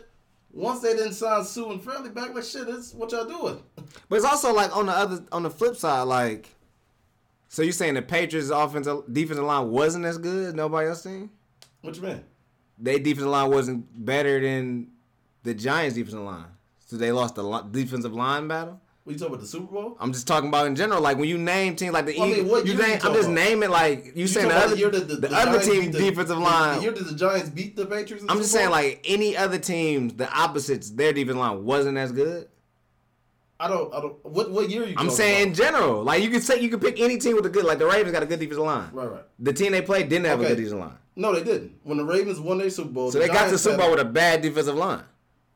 once 0.59 0.81
they 0.81 0.95
didn't 0.95 1.13
sign 1.13 1.45
Suh 1.45 1.71
and 1.71 1.83
Fairley 1.83 2.11
back, 2.11 2.35
like 2.35 2.45
shit, 2.45 2.69
it's 2.69 2.93
what 2.93 3.13
y'all 3.13 3.25
doing. 3.25 3.63
But 4.09 4.17
it's 4.17 4.25
also 4.25 4.53
like 4.55 4.75
on 4.77 4.87
the 4.87 4.93
other 4.93 5.25
on 5.33 5.43
the 5.43 5.51
flip 5.51 5.77
side, 5.77 6.03
like 6.03 6.49
so 7.49 7.63
you 7.63 7.73
saying 7.73 7.95
the 7.95 8.03
Patriots 8.03 8.51
offensive 8.51 9.05
defensive 9.11 9.45
line 9.45 9.71
wasn't 9.71 10.05
as 10.05 10.19
good 10.19 10.49
as 10.49 10.55
nobody 10.55 10.89
else 10.89 11.03
team? 11.03 11.31
What 11.81 11.97
you 11.97 12.03
mean? 12.03 12.25
Their 12.79 12.99
defensive 12.99 13.31
line 13.31 13.51
wasn't 13.51 14.05
better 14.05 14.41
than 14.41 14.89
the 15.43 15.55
Giants 15.55 15.95
defensive 15.95 16.21
line. 16.21 16.47
So 16.87 16.97
they 16.97 17.13
lost 17.13 17.35
the 17.35 17.61
defensive 17.71 18.15
line 18.15 18.49
battle. 18.49 18.81
What 19.09 19.15
you 19.15 19.19
talking 19.21 19.35
about 19.37 19.41
the 19.41 19.49
Super 19.49 19.73
Bowl? 19.73 19.97
I'm 20.01 20.13
just 20.13 20.27
talking 20.27 20.51
about 20.51 20.67
in 20.67 20.77
general, 20.77 21.01
like 21.01 21.17
when 21.17 21.31
you 21.31 21.39
name 21.39 21.77
teams 21.77 21.95
like 21.95 22.05
the 22.05 22.15
Well, 22.19 22.29
I 22.29 22.31
mean, 22.31 22.47
what 22.47 22.67
you 22.67 22.75
you 22.75 22.79
name, 22.79 22.99
I'm 23.03 23.15
just 23.15 23.21
about? 23.21 23.31
naming 23.31 23.71
like 23.71 24.13
you, 24.15 24.27
saying 24.27 24.49
the 24.49 24.53
talking 24.53 24.67
about 24.67 24.67
other 24.67 24.77
year 24.77 24.91
the, 24.91 25.35
other 25.35 25.61
team 25.61 25.91
the- 25.91 25.99
defensive 25.99 26.37
line. 26.37 26.77
The 26.77 26.83
year 26.83 26.93
that 26.93 27.05
the 27.05 27.15
Giants 27.15 27.49
beat 27.49 27.75
the 27.75 27.87
Patriots. 27.87 28.27
I'm 28.29 28.37
just 28.37 28.53
saying 28.53 28.69
like 28.69 29.03
any 29.07 29.35
other 29.35 29.59
teams, 29.59 30.13
the 30.13 30.31
opposites, 30.31 30.91
their 30.91 31.15
defensive 31.15 31.39
line 31.39 31.65
wasn't 31.65 31.97
as 31.97 32.13
good. 32.13 32.49
I 33.59 33.69
don't. 33.69 33.95
I 33.95 34.01
don't. 34.03 34.23
What 34.27 34.51
what 34.51 34.69
year 34.69 34.83
are 34.83 34.87
you? 34.89 34.95
I'm 34.99 35.09
saying 35.09 35.49
in 35.49 35.55
general, 35.55 36.03
like 36.03 36.23
you 36.23 36.29
could 36.29 36.43
say 36.43 36.61
you 36.61 36.69
could 36.69 36.83
pick 36.83 37.01
any 37.01 37.17
team 37.17 37.35
with 37.35 37.47
a 37.47 37.49
good, 37.49 37.65
like 37.65 37.79
the 37.79 37.87
Ravens 37.87 38.13
got 38.13 38.23
a 38.23 38.27
good 38.27 38.41
defensive 38.41 38.63
line. 38.63 38.91
Right, 38.93 39.11
right. 39.11 39.25
The 39.39 39.55
team 39.55 39.73
they 39.73 39.81
played 39.81 40.11
didn't 40.11 40.27
have 40.27 40.39
a 40.43 40.49
good 40.49 40.57
defensive 40.57 40.81
line, 40.81 40.99
No, 41.17 41.35
they 41.35 41.43
didn't. 41.43 41.79
When 41.83 41.97
the 41.97 42.05
Ravens 42.05 42.41
won 42.41 42.59
their 42.59 42.69
Super 42.69 42.91
Bowl, 42.91 43.11
so 43.11 43.19
the 43.19 43.25
they 43.25 43.29
got 43.29 43.45
to 43.45 43.47
Giants 43.47 43.63
Super 43.63 43.79
Bowl 43.79 43.91
with 43.93 44.01
a 44.01 44.05
bad 44.05 44.43
defensive 44.43 44.77
line. 44.77 45.05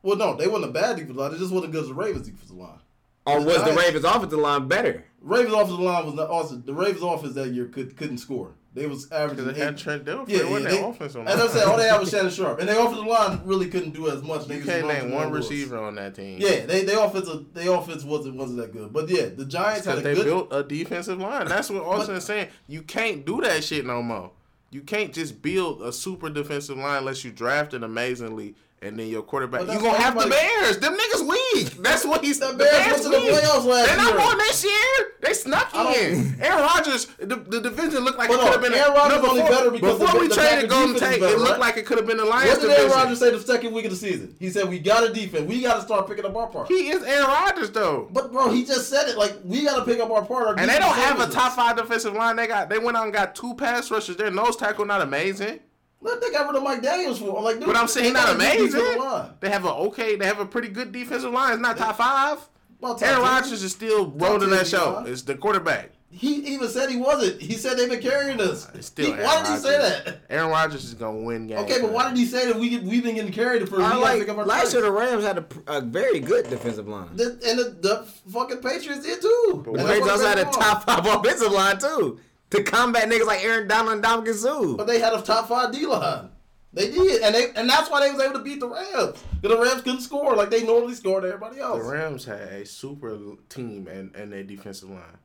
Well, 0.01 0.17
no, 0.17 0.35
they 0.35 0.47
wasn't 0.47 0.71
a 0.71 0.73
bad 0.73 0.95
defensive 0.95 1.17
line. 1.17 1.33
They 1.33 1.37
just 1.37 1.53
wasn't 1.53 1.71
good 1.71 1.83
as 1.83 1.89
the 1.89 1.93
Ravens 1.93 2.25
defensive 2.27 2.55
line. 2.57 2.79
Or 3.25 3.39
The 3.39 3.45
was 3.45 3.55
the 3.57 3.63
Giants- 3.65 3.83
Ravens 3.83 4.05
offensive 4.05 4.39
line 4.39 4.67
better? 4.67 5.05
Ravens 5.21 5.53
offensive 5.53 5.79
line 5.79 6.05
was 6.05 6.15
not 6.15 6.29
also 6.29 6.55
the 6.57 6.73
Ravens 6.73 7.01
offense 7.03 7.33
that 7.35 7.49
year 7.49 7.65
could 7.67 7.95
couldn't 7.95 8.17
score. 8.17 8.51
They 8.75 8.87
was 8.87 9.09
averaging. 9.11 9.45
Because 9.45 9.57
they 9.59 9.63
had 9.65 9.73
eight- 9.75 9.79
Trent 9.79 10.03
Dilfer. 10.03 10.27
Yeah, 10.29 10.37
it 10.39 10.49
wasn't 10.49 10.63
yeah, 10.63 10.69
their 10.71 10.81
they- 10.81 10.89
offensive 10.89 11.27
As. 11.27 11.39
I 11.41 11.47
said, 11.47 11.63
all 11.67 11.77
they 11.77 11.87
had 11.87 11.99
was 11.99 12.09
Shannon 12.09 12.31
Sharpe, 12.31 12.59
and 12.59 12.67
their 12.67 12.79
offensive 12.83 13.05
line 13.05 13.41
really 13.45 13.67
couldn't 13.67 13.91
do 13.91 14.09
as 14.09 14.23
much. 14.23 14.45
They 14.47 14.55
You 14.55 14.61
used 14.61 14.69
can't 14.71 14.87
name 14.87 15.11
one 15.11 15.31
Lewis. 15.31 15.49
receiver 15.49 15.77
on 15.77 15.95
that 15.95 16.15
team. 16.15 16.39
Yeah, 16.41 16.65
they 16.65 16.83
they 16.83 16.95
offensive 16.95 17.45
they 17.53 17.67
offense 17.67 18.03
wasn't 18.03 18.35
wasn't 18.35 18.57
that 18.59 18.73
good, 18.73 18.91
but 18.91 19.07
yeah, 19.09 19.27
the 19.27 19.45
Giants 19.45 19.85
had 19.85 19.99
a 19.99 20.01
they 20.01 20.15
good. 20.15 20.25
built 20.25 20.47
a 20.51 20.63
defensive 20.63 21.19
line. 21.19 21.47
That's 21.47 21.69
what 21.69 21.83
Austin 21.83 22.15
is 22.15 22.25
saying. 22.25 22.47
You 22.67 22.81
can't 22.81 23.25
do 23.25 23.39
that 23.41 23.63
shit 23.63 23.85
no 23.85 24.01
more. 24.01 24.31
You 24.71 24.81
can't 24.81 25.13
just 25.13 25.41
build 25.43 25.83
a 25.83 25.93
super 25.93 26.31
defensive 26.31 26.77
line 26.77 26.97
unless 26.97 27.23
you 27.23 27.31
draft 27.31 27.75
it 27.75 27.83
amazingly 27.83 28.55
and 28.83 28.99
then 28.99 29.07
your 29.07 29.21
quarterback. 29.23 29.65
But 29.67 29.73
You 29.73 29.79
gonna 29.81 29.97
have 29.97 30.19
the 30.19 30.27
Bears. 30.29 30.77
Them 30.79 30.97
niggas 30.97 31.27
weak. 31.27 31.69
That's 31.81 32.05
what 32.05 32.23
he's. 32.23 32.39
The 32.39 32.53
Bears 32.53 32.87
went 32.87 33.03
to 33.03 33.09
the 33.09 33.17
playoffs 33.17 33.65
last 33.65 33.87
They're 33.87 33.97
not 33.97 34.09
year. 34.13 34.17
going 34.17 34.37
this 34.39 34.63
year. 34.63 35.11
They 35.21 35.33
snuck 35.33 35.73
in. 35.73 36.35
Aaron 36.41 36.59
Rodgers, 36.63 37.05
the, 37.17 37.35
the 37.37 37.61
division 37.61 38.03
looked 38.03 38.17
like 38.17 38.29
But 38.29 38.39
it 38.39 38.41
could 38.43 38.51
have 38.51 38.61
been. 38.61 38.73
Aaron 38.73 38.93
Rodgers 38.93 39.21
no, 39.23 39.29
only 39.29 39.41
before, 39.41 39.55
better 39.57 39.71
because 39.71 39.99
before 39.99 40.13
the- 40.15 40.19
we 40.19 40.27
the 40.27 40.35
traded 40.35 40.69
Golden 40.69 40.95
Tate, 40.95 41.19
better, 41.21 41.35
it 41.35 41.39
looked 41.39 41.51
right? 41.51 41.59
like 41.59 41.77
it 41.77 41.85
could 41.85 41.97
have 41.97 42.07
been 42.07 42.17
the 42.17 42.25
Lions 42.25 42.49
What 42.59 42.61
did 42.61 42.71
Aaron. 42.71 42.91
Rodgers 42.91 43.19
say 43.19 43.31
the 43.31 43.39
second 43.39 43.73
week 43.73 43.85
of 43.85 43.91
the 43.91 43.97
season? 43.97 44.35
He 44.39 44.49
said 44.49 44.67
we 44.67 44.79
got 44.79 45.03
a 45.09 45.13
defense. 45.13 45.47
We 45.47 45.61
got 45.61 45.75
to 45.75 45.81
start 45.81 46.07
picking 46.07 46.25
up 46.25 46.35
our 46.35 46.47
part. 46.47 46.67
He 46.67 46.89
is 46.89 47.01
Aaron 47.03 47.27
Rodgers 47.27 47.71
though. 47.71 48.09
But 48.11 48.31
bro, 48.33 48.51
he 48.51 48.65
just 48.65 48.89
said 48.89 49.07
it 49.07 49.17
like 49.17 49.33
we 49.45 49.63
got 49.63 49.77
to 49.77 49.85
pick 49.85 49.99
up 50.01 50.11
our 50.11 50.25
part. 50.25 50.47
Our 50.47 50.59
And 50.59 50.69
they 50.69 50.77
don't 50.79 50.95
have 50.95 51.19
a 51.21 51.31
top 51.31 51.53
five 51.53 51.77
defensive 51.77 52.13
line. 52.13 52.35
They 52.35 52.47
got 52.47 52.69
they 52.69 52.79
went 52.79 52.97
out 52.97 53.05
and 53.05 53.13
got 53.13 53.33
two 53.35 53.53
pass 53.55 53.89
rushers. 53.91 54.17
Their 54.17 54.29
nose 54.31 54.57
tackle 54.57 54.85
not 54.85 55.01
amazing. 55.01 55.59
Look, 56.03 56.21
they 56.21 56.31
got 56.31 56.47
rid 56.47 56.55
of 56.57 56.63
Mike 56.63 56.81
Daniels 56.81 57.19
for. 57.19 57.37
I'm 57.37 57.43
like, 57.43 57.57
dude, 57.57 57.65
But 57.65 57.77
I'm 57.77 57.87
saying 57.87 58.05
he's 58.05 58.13
not 58.13 58.29
a 58.29 58.37
good 58.37 58.59
amazing. 58.59 59.33
They 59.39 59.49
have 59.49 59.65
a 59.65 59.73
okay. 59.87 60.15
They 60.17 60.25
have 60.25 60.39
a 60.39 60.45
pretty 60.45 60.67
good 60.67 60.91
defensive 60.91 61.31
line. 61.31 61.53
It's 61.53 61.61
not 61.61 61.77
top 61.77 61.97
five. 61.97 62.39
Well, 62.81 62.95
top 62.95 63.07
Aaron 63.07 63.21
Rodgers 63.21 63.63
is 63.63 63.71
still 63.71 64.11
rolling 64.11 64.49
that 64.49 64.67
show. 64.67 64.95
line. 64.95 65.07
It's 65.07 65.21
the 65.21 65.35
quarterback. 65.35 65.91
He 66.11 66.35
even 66.53 66.67
said 66.69 66.91
he 66.91 66.97
wasn't. 66.97 67.41
He 67.41 67.53
said 67.53 67.75
they've 67.75 67.89
been 67.89 68.01
carrying 68.01 68.39
us. 68.39 68.67
It's 68.75 68.87
still 68.87 69.05
He- 69.15 69.23
why 69.23 69.41
did 69.41 69.51
he 69.53 69.57
say 69.57 69.77
that? 69.79 70.19
Aaron 70.29 70.51
Rodgers 70.51 70.83
is 70.83 70.93
gonna 70.93 71.17
win 71.21 71.47
games. 71.47 71.61
Okay, 71.61 71.81
but 71.81 71.91
why 71.91 72.09
did 72.09 72.17
he 72.17 72.25
say 72.25 72.45
that 72.45 72.59
we 72.59 72.69
get, 72.69 72.83
we've 72.83 73.03
been 73.03 73.15
getting 73.15 73.31
carried 73.31 73.63
the 73.63 73.65
first? 73.65 73.79
We 73.79 73.83
I 73.85 73.95
like 73.95 74.29
our 74.29 74.45
last 74.45 74.61
place. 74.61 74.73
year 74.73 74.83
the 74.83 74.91
Rams 74.91 75.23
had 75.23 75.39
a, 75.39 75.45
a 75.67 75.81
very 75.81 76.19
good 76.19 76.49
defensive 76.51 76.87
line. 76.87 77.15
The, 77.15 77.39
and 77.47 77.57
the, 77.57 77.75
the 77.81 78.05
fucking 78.31 78.57
Patriots 78.57 79.03
did 79.03 79.21
too. 79.21 79.63
But 79.65 79.73
The 79.73 79.79
Patriots 79.85 80.09
also 80.09 80.27
had 80.27 80.37
a 80.37 80.45
top 80.45 80.83
five 80.83 81.03
offensive 81.07 81.51
line 81.51 81.79
too 81.79 82.19
to 82.53 82.63
combat 82.63 83.09
niggas 83.09 83.25
like 83.25 83.43
Aaron 83.43 83.67
Donald 83.67 83.95
and 83.95 84.03
Ndamukong 84.03 84.33
Suh. 84.35 84.77
But 84.77 84.87
they 84.87 84.99
had 84.99 85.13
a 85.13 85.21
top 85.21 85.47
five 85.47 85.71
D 85.73 85.85
line. 85.85 86.29
They 86.71 86.89
did, 86.89 87.21
and 87.21 87.35
they 87.35 87.51
and 87.55 87.69
that's 87.69 87.89
why 87.89 87.99
they 88.01 88.11
was 88.11 88.21
able 88.21 88.33
to 88.33 88.43
beat 88.43 88.59
the 88.59 88.67
Rams. 88.67 89.23
The 89.41 89.57
Rams 89.57 89.81
couldn't 89.83 90.01
score 90.01 90.35
like 90.35 90.49
they 90.49 90.63
normally 90.63 90.95
scored 90.95 91.23
everybody 91.23 91.59
else. 91.59 91.83
The. 91.83 91.91
Rams 91.91 92.25
had 92.25 92.41
a 92.41 92.65
super 92.65 93.17
team 93.49 93.87
and 93.87 94.15
and 94.15 94.31
their 94.31 94.43
defensive 94.43 94.89
line. 94.89 95.17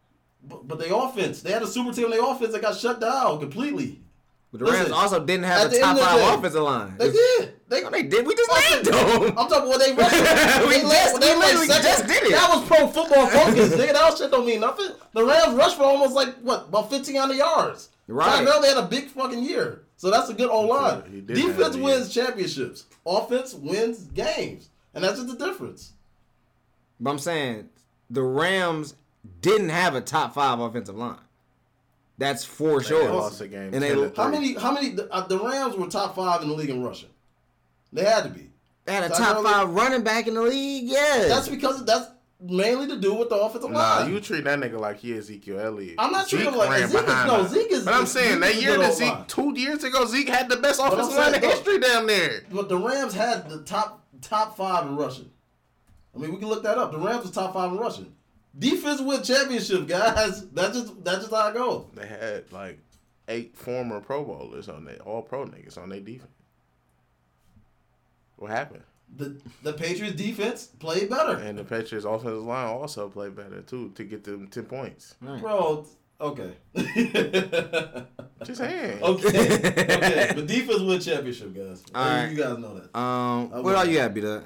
but, 0.42 0.68
but 0.68 0.78
they 0.78 0.90
offense, 0.90 1.42
they 1.42 1.52
had 1.52 1.62
a 1.62 1.66
super 1.66 1.92
team. 1.92 2.10
Their 2.10 2.24
offense 2.24 2.52
that 2.52 2.62
got 2.62 2.76
shut 2.76 3.00
down 3.00 3.40
completely. 3.40 4.00
But 4.50 4.60
the 4.60 4.72
Rams 4.72 4.90
also 4.90 5.24
didn't 5.24 5.44
have 5.44 5.70
a 5.70 5.78
top 5.78 5.90
end 5.90 5.98
of 5.98 6.04
the 6.04 6.10
five 6.10 6.18
day, 6.18 6.34
offensive 6.34 6.62
line. 6.62 6.94
They 6.98 7.10
did. 7.12 7.52
They, 7.68 7.82
No, 7.82 7.90
they 7.90 8.02
did. 8.04 8.26
We 8.26 8.34
just 8.34 8.50
named 8.50 8.88
I'm 8.88 9.34
talking 9.48 9.68
about 9.68 9.78
they 9.78 9.92
rushed. 9.92 10.14
We 10.68 10.74
they 10.76 10.84
led- 10.84 10.90
just- 11.04 11.20
they 11.20 11.34
we 11.34 11.40
literally 11.40 11.66
second. 11.66 11.82
just 11.84 12.06
did 12.06 12.22
it. 12.22 12.30
That 12.30 12.48
was 12.54 12.66
pro 12.66 12.86
football 12.88 13.26
focus, 13.26 13.74
nigga. 13.74 13.92
That 13.92 14.16
shit 14.16 14.30
don't 14.30 14.46
mean 14.46 14.60
nothing. 14.60 14.88
The 15.12 15.22
Rams 15.24 15.54
rushed 15.54 15.76
for 15.76 15.82
almost 15.82 16.14
like 16.14 16.34
what, 16.38 16.68
about 16.68 16.88
fifteen 16.88 17.16
hundred 17.16 17.36
yards. 17.36 17.90
Right. 18.06 18.42
Tyrell 18.42 18.62
they 18.62 18.68
had 18.68 18.78
a 18.78 18.86
big 18.86 19.08
fucking 19.08 19.42
year, 19.42 19.82
so 19.98 20.10
that's 20.10 20.30
a 20.30 20.34
good 20.34 20.48
O 20.48 20.62
line. 20.62 21.02
He 21.12 21.20
Defense 21.20 21.74
a 21.74 21.78
wins 21.82 22.14
championships. 22.14 22.86
Offense 23.04 23.52
wins 23.52 23.98
games, 24.14 24.70
and 24.94 25.04
that's 25.04 25.20
just 25.22 25.38
the 25.38 25.44
difference. 25.46 25.92
But 26.98 27.10
I'm 27.10 27.18
saying 27.18 27.68
the 28.08 28.22
Rams 28.22 28.94
didn't 29.42 29.68
have 29.68 29.94
a 29.94 30.00
top 30.00 30.32
five 30.32 30.58
offensive 30.58 30.96
line. 30.96 31.18
That's 32.18 32.44
for 32.44 32.80
They 32.80 32.86
sure. 32.86 33.12
lost 33.12 33.40
a 33.40 33.48
game. 33.48 33.72
And 33.72 33.82
they- 33.82 33.94
10 33.94 34.12
How 34.16 34.24
three. 34.28 34.32
many? 34.32 34.54
How 34.54 34.72
many? 34.72 34.90
The, 34.90 35.12
uh, 35.12 35.26
the 35.26 35.38
Rams 35.38 35.76
were 35.76 35.86
top 35.86 36.16
five 36.16 36.42
in 36.42 36.48
the 36.48 36.54
league 36.54 36.70
in 36.70 36.82
rushing. 36.82 37.10
They 37.92 38.04
had 38.04 38.24
to 38.24 38.28
be. 38.30 38.50
They 38.84 38.92
had 38.94 39.04
a 39.04 39.08
That's 39.08 39.20
top 39.20 39.36
all 39.36 39.44
five 39.44 39.70
running 39.70 40.02
back 40.02 40.26
in 40.26 40.34
the 40.34 40.42
league. 40.42 40.84
Yeah. 40.86 41.26
That's 41.28 41.48
because 41.48 41.84
that's 41.84 42.08
mainly 42.40 42.86
to 42.88 42.96
do 42.98 43.14
with 43.14 43.28
the 43.28 43.36
offensive 43.36 43.70
Nah, 43.70 43.78
line. 44.00 44.12
you 44.12 44.20
treat 44.20 44.44
that 44.44 44.58
nigga 44.58 44.78
like 44.80 44.98
he 44.98 45.16
Ezekiel 45.16 45.58
Elliott. 45.60 45.96
I'm 45.98 46.10
not 46.12 46.28
treating 46.28 46.48
him 46.48 46.56
like- 46.56 46.70
ran 46.70 46.88
Zeke 46.88 46.98
is- 47.00 47.04
behind 47.06 47.28
no. 47.28 47.46
Zeke 47.48 47.72
is- 47.72 47.84
But 47.84 47.94
I'm 47.94 48.06
saying 48.06 48.32
Zeke 48.34 48.40
that 48.40 48.50
is 48.54 48.62
year 48.62 48.70
that 48.78 48.78
O-line. 48.78 48.92
Zeke, 48.94 49.26
two 49.28 49.52
years 49.56 49.84
ago, 49.84 50.04
Zeke 50.06 50.28
had 50.28 50.48
the 50.48 50.56
best 50.56 50.80
I'm 50.80 50.92
offensive 50.92 51.12
saying, 51.14 51.24
line 51.24 51.34
in 51.34 51.40
though- 51.42 51.48
history 51.50 51.78
down 51.78 52.06
there. 52.06 52.42
But 52.52 52.68
the 52.68 52.78
Rams 52.78 53.14
had 53.14 53.48
the 53.50 53.58
top 53.62 54.04
top 54.22 54.56
five 54.56 54.86
in 54.86 54.96
rushing. 54.96 55.30
I 56.14 56.18
mean, 56.18 56.32
we 56.32 56.38
can 56.38 56.48
look 56.48 56.62
that 56.64 56.78
up. 56.78 56.90
The 56.92 56.98
Rams 56.98 57.22
was 57.22 57.30
top 57.30 57.52
five 57.54 57.70
in 57.72 57.78
rushing. 57.78 58.12
Defense 58.58 59.00
win 59.00 59.22
championship, 59.22 59.86
guys. 59.86 60.48
That's 60.48 60.76
just 60.76 61.04
that's 61.04 61.20
just 61.20 61.32
how 61.32 61.48
it 61.48 61.54
goes. 61.54 61.86
They 61.94 62.06
had 62.06 62.52
like 62.52 62.80
eight 63.28 63.56
former 63.56 64.00
Pro 64.00 64.24
Bowlers 64.24 64.68
on 64.68 64.84
their 64.84 64.96
all 64.96 65.22
Pro 65.22 65.44
niggas 65.46 65.78
on 65.78 65.90
their 65.90 66.00
defense. 66.00 66.32
What 68.36 68.50
happened? 68.50 68.82
The 69.16 69.40
the 69.62 69.72
Patriots 69.72 70.16
defense 70.16 70.66
played 70.66 71.08
better, 71.08 71.34
And 71.34 71.58
the 71.58 71.64
Patriots 71.64 72.04
offensive 72.04 72.42
line 72.44 72.66
also 72.66 73.08
played 73.08 73.34
better 73.36 73.62
too 73.62 73.90
to 73.94 74.04
get 74.04 74.24
them 74.24 74.48
ten 74.48 74.64
points. 74.64 75.14
Right. 75.20 75.40
bro. 75.40 75.86
Okay. 76.20 76.52
Just 78.44 78.58
saying. 78.58 79.02
okay. 79.02 79.28
Okay. 79.28 80.32
But 80.34 80.46
defense 80.48 80.80
win 80.80 81.00
championship, 81.00 81.54
guys. 81.54 81.84
All 81.94 82.04
right. 82.04 82.30
You 82.30 82.36
guys 82.36 82.58
know 82.58 82.74
that. 82.74 82.98
Um, 82.98 83.52
I 83.54 83.60
what 83.60 83.76
all 83.76 83.84
you 83.84 83.98
got, 83.98 84.12
be 84.14 84.20
that? 84.22 84.44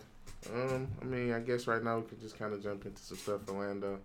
Um, 0.50 0.88
I 1.00 1.04
mean, 1.04 1.32
I 1.32 1.40
guess 1.40 1.66
right 1.66 1.82
now 1.82 1.98
we 1.98 2.02
could 2.02 2.20
just 2.20 2.38
kind 2.38 2.52
of 2.52 2.62
jump 2.62 2.84
into 2.86 3.02
some 3.02 3.16
stuff 3.16 3.48
Orlando. 3.48 4.00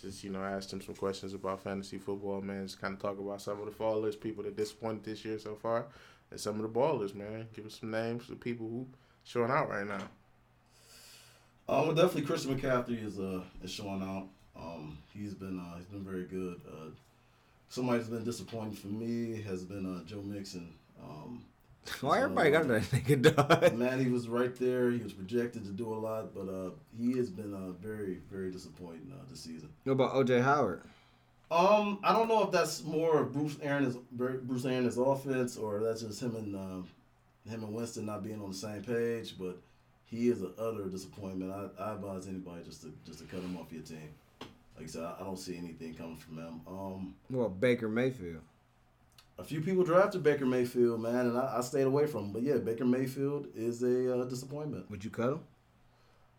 Just 0.00 0.24
you 0.24 0.30
know, 0.30 0.42
ask 0.42 0.70
them 0.70 0.80
some 0.80 0.94
questions 0.94 1.34
about 1.34 1.62
fantasy 1.62 1.98
football, 1.98 2.40
man. 2.40 2.66
Just 2.66 2.80
kind 2.80 2.94
of 2.94 3.00
talk 3.00 3.18
about 3.18 3.42
some 3.42 3.60
of 3.60 3.66
the 3.66 3.72
fallers, 3.72 4.18
people 4.18 4.44
that 4.44 4.56
disappointed 4.56 5.04
this 5.04 5.24
year 5.24 5.38
so 5.38 5.54
far, 5.54 5.86
and 6.30 6.40
some 6.40 6.56
of 6.56 6.62
the 6.62 6.68
ballers, 6.68 7.14
man. 7.14 7.46
Give 7.54 7.66
us 7.66 7.78
some 7.80 7.90
names 7.90 8.28
of 8.30 8.40
people 8.40 8.66
who 8.66 8.86
showing 9.24 9.50
out 9.50 9.68
right 9.68 9.86
now. 9.86 10.08
Um, 11.68 11.86
well, 11.86 11.94
definitely 11.94 12.22
Christian 12.22 12.58
McCaffrey 12.58 13.04
is 13.04 13.18
uh 13.18 13.42
is 13.62 13.70
showing 13.70 14.02
out. 14.02 14.28
Um, 14.56 14.98
he's 15.14 15.34
been 15.34 15.58
uh, 15.58 15.76
he's 15.76 15.86
been 15.86 16.04
very 16.04 16.24
good. 16.24 16.60
Uh, 16.66 16.90
somebody 17.68 17.98
that's 17.98 18.10
been 18.10 18.24
disappointing 18.24 18.74
for 18.74 18.88
me 18.88 19.42
has 19.42 19.64
been 19.64 19.86
uh, 19.86 20.04
Joe 20.04 20.22
Mixon. 20.22 20.72
Um, 21.02 21.44
Why 22.00 22.22
everybody 22.22 22.50
got 22.50 22.68
that 22.68 22.82
nigga 22.82 23.34
dog? 23.34 23.76
man, 23.76 24.02
he 24.04 24.10
was 24.10 24.28
right 24.28 24.54
there. 24.56 24.90
He 24.90 25.02
was 25.02 25.12
projected 25.12 25.64
to 25.64 25.70
do 25.70 25.92
a 25.92 25.96
lot, 25.96 26.34
but 26.34 26.48
uh, 26.48 26.70
he 26.96 27.16
has 27.18 27.30
been 27.30 27.52
uh, 27.54 27.72
very 27.80 28.20
very 28.30 28.50
disappointing 28.50 29.12
uh, 29.12 29.24
this 29.30 29.40
season. 29.40 29.68
What 29.84 29.92
about 29.92 30.14
OJ 30.14 30.42
Howard? 30.42 30.82
Um, 31.50 31.98
I 32.04 32.12
don't 32.12 32.28
know 32.28 32.44
if 32.44 32.52
that's 32.52 32.84
more 32.84 33.20
of 33.20 33.32
Bruce 33.32 33.56
Arians' 33.60 33.96
Bruce 34.12 34.64
Arians' 34.64 34.98
offense 34.98 35.56
or 35.56 35.80
that's 35.80 36.02
just 36.02 36.22
him 36.22 36.36
and 36.36 36.54
um, 36.54 36.88
him 37.48 37.64
and 37.64 37.74
Winston 37.74 38.06
not 38.06 38.22
being 38.22 38.40
on 38.40 38.50
the 38.50 38.56
same 38.56 38.82
page, 38.82 39.34
but 39.38 39.58
he 40.06 40.28
is 40.28 40.42
an 40.42 40.52
utter 40.58 40.88
disappointment. 40.88 41.52
I, 41.52 41.82
I 41.82 41.94
advise 41.94 42.28
anybody 42.28 42.62
just 42.64 42.82
to 42.82 42.92
just 43.04 43.18
to 43.18 43.24
cut 43.24 43.40
him 43.40 43.56
off 43.56 43.72
your 43.72 43.82
team. 43.82 44.10
Like 44.76 44.84
I 44.84 44.86
said, 44.86 45.02
I, 45.02 45.16
I 45.20 45.24
don't 45.24 45.38
see 45.38 45.56
anything 45.58 45.94
coming 45.94 46.16
from 46.18 46.38
him. 46.38 46.60
Um, 46.68 47.14
about 47.28 47.60
Baker 47.60 47.88
Mayfield? 47.88 48.42
A 49.40 49.44
few 49.44 49.60
people 49.60 49.82
drafted 49.84 50.22
Baker 50.22 50.46
Mayfield, 50.46 51.00
man, 51.00 51.26
and 51.26 51.38
I, 51.38 51.56
I 51.58 51.60
stayed 51.62 51.86
away 51.86 52.06
from 52.06 52.26
him. 52.26 52.32
But 52.32 52.42
yeah, 52.42 52.56
Baker 52.58 52.84
Mayfield 52.84 53.48
is 53.54 53.82
a 53.82 54.20
uh, 54.20 54.24
disappointment. 54.24 54.90
Would 54.90 55.04
you 55.04 55.10
cut 55.10 55.30
him? 55.30 55.40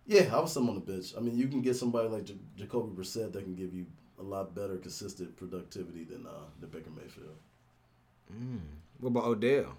Yeah, 0.06 0.36
I 0.36 0.40
was 0.40 0.52
some 0.54 0.68
on 0.70 0.76
the 0.76 0.82
bench. 0.82 1.14
I 1.18 1.20
mean, 1.20 1.38
you 1.38 1.48
can 1.48 1.62
get 1.62 1.76
somebody 1.76 2.10
like 2.10 2.26
J- 2.26 2.38
Jacoby 2.58 2.96
Brissett 2.96 3.32
that 3.34 3.44
can 3.44 3.56
give 3.56 3.74
you 3.74 3.86
a 4.20 4.24
lot 4.24 4.54
better 4.54 4.78
consistent 4.78 5.36
productivity 5.36 6.04
than 6.04 6.26
uh, 6.26 6.46
the 6.60 6.68
Baker 6.68 6.90
Mayfield. 6.90 7.36
What 9.00 9.10
about 9.10 9.26
Odell? 9.26 9.76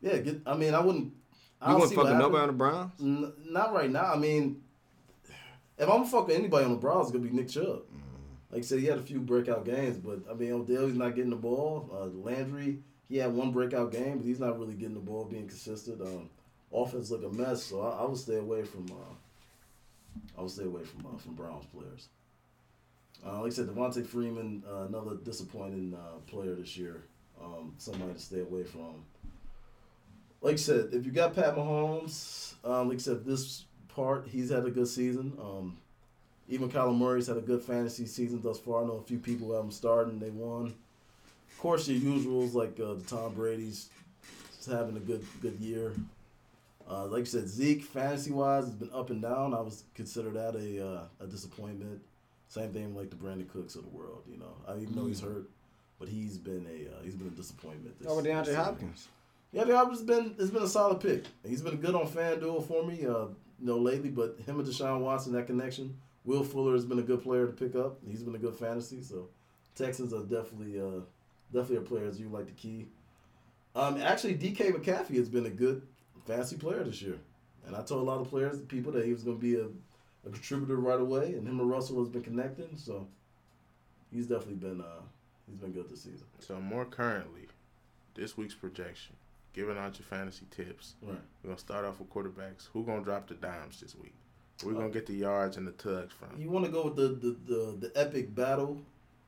Yeah, 0.00 0.18
get. 0.18 0.42
I 0.46 0.54
mean, 0.56 0.74
I 0.74 0.80
wouldn't. 0.80 1.12
I 1.60 1.70
You 1.70 1.78
wouldn't 1.78 1.94
fuck 1.94 2.04
with 2.04 2.18
nobody 2.18 2.42
on 2.42 2.46
the 2.48 2.52
Browns? 2.52 2.92
N- 3.00 3.32
not 3.48 3.72
right 3.72 3.90
now. 3.90 4.12
I 4.12 4.16
mean, 4.16 4.62
if 5.76 5.88
I'm 5.88 6.04
fucking 6.04 6.34
anybody 6.34 6.64
on 6.64 6.72
the 6.72 6.76
Browns, 6.76 7.08
it's 7.08 7.16
gonna 7.16 7.28
be 7.28 7.34
Nick 7.36 7.48
Chubb. 7.48 7.64
Mm. 7.64 8.07
Like 8.50 8.60
I 8.60 8.64
said, 8.64 8.80
he 8.80 8.86
had 8.86 8.98
a 8.98 9.02
few 9.02 9.20
breakout 9.20 9.64
games, 9.64 9.98
but 9.98 10.20
I 10.30 10.34
mean, 10.34 10.52
Odell, 10.52 10.86
he's 10.86 10.96
not 10.96 11.14
getting 11.14 11.30
the 11.30 11.36
ball. 11.36 11.90
Uh, 11.92 12.06
Landry, 12.06 12.78
he 13.08 13.18
had 13.18 13.32
one 13.32 13.52
breakout 13.52 13.92
game, 13.92 14.18
but 14.18 14.26
he's 14.26 14.40
not 14.40 14.58
really 14.58 14.74
getting 14.74 14.94
the 14.94 15.00
ball, 15.00 15.24
being 15.24 15.46
consistent. 15.46 16.00
Um, 16.00 16.30
offense 16.72 17.10
look 17.10 17.24
a 17.24 17.28
mess, 17.28 17.62
so 17.62 17.82
I, 17.82 18.02
I 18.02 18.04
would 18.06 18.18
stay 18.18 18.36
away 18.36 18.64
from. 18.64 18.86
Uh, 18.90 20.38
I 20.38 20.42
would 20.42 20.50
stay 20.50 20.64
away 20.64 20.84
from 20.84 21.06
uh, 21.06 21.18
from 21.18 21.34
Browns 21.34 21.66
players. 21.66 22.08
Uh, 23.26 23.42
like 23.42 23.52
I 23.52 23.54
said, 23.54 23.66
Devonta 23.66 24.06
Freeman, 24.06 24.62
uh, 24.68 24.86
another 24.86 25.16
disappointing 25.16 25.94
uh, 25.94 26.18
player 26.30 26.54
this 26.54 26.76
year. 26.76 27.02
Um, 27.42 27.74
somebody 27.78 28.14
to 28.14 28.18
stay 28.18 28.40
away 28.40 28.64
from 28.64 29.04
like 30.40 30.54
I 30.54 30.56
said, 30.56 30.90
if 30.92 31.04
you 31.04 31.12
got 31.12 31.34
Pat 31.34 31.56
Mahomes, 31.56 32.54
um, 32.64 32.88
like 32.88 32.98
I 32.98 33.00
said, 33.00 33.24
this 33.24 33.64
part 33.88 34.28
he's 34.28 34.50
had 34.50 34.64
a 34.64 34.70
good 34.70 34.88
season. 34.88 35.36
Um, 35.40 35.78
even 36.48 36.70
Kyler 36.70 36.96
Murray's 36.96 37.26
had 37.26 37.36
a 37.36 37.42
good 37.42 37.62
fantasy 37.62 38.06
season 38.06 38.40
thus 38.42 38.58
far. 38.58 38.82
I 38.82 38.86
know 38.86 38.94
a 38.94 39.02
few 39.02 39.18
people 39.18 39.54
have 39.54 39.64
him 39.64 39.70
starting, 39.70 40.18
they 40.18 40.30
won. 40.30 40.74
Of 41.50 41.58
course, 41.58 41.88
your 41.88 42.00
usuals 42.00 42.54
like 42.54 42.78
uh, 42.80 42.94
the 42.94 43.04
Tom 43.06 43.34
Brady's 43.34 43.88
just 44.56 44.70
having 44.70 44.96
a 44.96 45.00
good 45.00 45.24
good 45.42 45.58
year. 45.60 45.94
Uh, 46.88 47.06
like 47.06 47.22
I 47.22 47.24
said, 47.24 47.48
Zeke 47.48 47.82
fantasy 47.82 48.30
wise 48.30 48.64
has 48.64 48.74
been 48.74 48.90
up 48.94 49.10
and 49.10 49.20
down. 49.20 49.52
I 49.52 49.60
would 49.60 49.74
consider 49.94 50.30
that 50.30 50.54
a 50.54 50.86
uh, 50.86 51.04
a 51.20 51.26
disappointment. 51.26 52.00
Same 52.48 52.72
thing 52.72 52.94
like 52.94 53.10
the 53.10 53.16
Brandin 53.16 53.48
Cooks 53.48 53.74
of 53.74 53.82
the 53.82 53.90
world. 53.90 54.22
You 54.30 54.38
know, 54.38 54.54
I 54.66 54.76
even 54.76 54.94
know 54.94 55.06
he's 55.06 55.20
hurt, 55.20 55.50
but 55.98 56.08
he's 56.08 56.38
been 56.38 56.66
a 56.66 56.96
uh, 56.96 57.02
he's 57.02 57.14
been 57.14 57.26
a 57.28 57.30
disappointment. 57.30 57.98
This, 57.98 58.10
about 58.10 58.24
this 58.24 58.32
DeAndre 58.32 58.44
season. 58.46 58.64
Hopkins? 58.64 59.08
Yeah, 59.52 59.64
the 59.64 59.76
has 59.76 60.02
been 60.02 60.34
it's 60.38 60.50
been 60.50 60.62
a 60.62 60.68
solid 60.68 61.00
pick. 61.00 61.24
He's 61.46 61.62
been 61.62 61.76
good 61.76 61.94
on 61.94 62.06
FanDuel 62.06 62.66
for 62.66 62.84
me, 62.84 63.04
uh, 63.04 63.26
you 63.60 63.66
know, 63.66 63.78
lately. 63.78 64.10
But 64.10 64.38
him 64.46 64.58
and 64.58 64.68
Deshaun 64.68 65.00
Watson, 65.00 65.32
that 65.32 65.46
connection. 65.46 65.96
Will 66.24 66.44
Fuller 66.44 66.74
has 66.74 66.84
been 66.84 66.98
a 66.98 67.02
good 67.02 67.22
player 67.22 67.46
to 67.46 67.52
pick 67.52 67.74
up. 67.74 67.98
He's 68.06 68.22
been 68.22 68.34
a 68.34 68.38
good 68.38 68.54
fantasy. 68.54 69.02
So 69.02 69.28
Texans 69.74 70.12
are 70.12 70.22
definitely 70.22 70.80
uh, 70.80 71.02
definitely 71.52 71.76
a 71.76 71.80
player 71.88 72.06
as 72.06 72.20
you 72.20 72.28
like 72.28 72.46
to 72.46 72.52
key. 72.52 72.88
Um, 73.74 74.00
actually, 74.00 74.34
DK 74.34 74.72
Metcalf 74.72 75.08
has 75.08 75.28
been 75.28 75.46
a 75.46 75.50
good 75.50 75.82
fantasy 76.26 76.56
player 76.56 76.82
this 76.82 77.00
year, 77.00 77.18
and 77.66 77.76
I 77.76 77.82
told 77.82 78.02
a 78.02 78.04
lot 78.04 78.20
of 78.20 78.28
players, 78.28 78.60
people, 78.62 78.92
that 78.92 79.04
he 79.04 79.12
was 79.12 79.22
going 79.22 79.36
to 79.36 79.40
be 79.40 79.54
a, 79.56 79.66
a 80.26 80.30
contributor 80.30 80.76
right 80.76 81.00
away, 81.00 81.34
and 81.34 81.46
him 81.46 81.60
and 81.60 81.70
Russell 81.70 82.00
has 82.00 82.08
been 82.08 82.22
connecting. 82.22 82.76
So 82.76 83.06
he's 84.12 84.26
definitely 84.26 84.56
been 84.56 84.80
uh, 84.80 85.02
he's 85.46 85.56
been 85.56 85.72
good 85.72 85.88
this 85.88 86.02
season. 86.02 86.26
So 86.40 86.60
more 86.60 86.84
currently, 86.84 87.46
this 88.14 88.36
week's 88.36 88.54
projection, 88.54 89.14
giving 89.52 89.78
out 89.78 89.98
your 89.98 90.06
fantasy 90.06 90.46
tips. 90.50 90.94
Right. 91.00 91.18
We're 91.42 91.50
gonna 91.50 91.60
start 91.60 91.84
off 91.84 92.00
with 92.00 92.10
quarterbacks. 92.10 92.68
Who 92.72 92.84
gonna 92.84 93.04
drop 93.04 93.28
the 93.28 93.34
dimes 93.34 93.80
this 93.80 93.94
week? 93.94 94.14
We're 94.64 94.72
gonna 94.72 94.88
get 94.88 95.06
the 95.06 95.14
yards 95.14 95.56
and 95.56 95.66
the 95.66 95.72
tugs 95.72 96.12
from. 96.12 96.40
You 96.40 96.50
want 96.50 96.64
to 96.64 96.70
go 96.70 96.84
with 96.84 96.96
the, 96.96 97.08
the, 97.08 97.36
the, 97.46 97.88
the 97.88 97.92
epic 97.94 98.34
battle, 98.34 98.80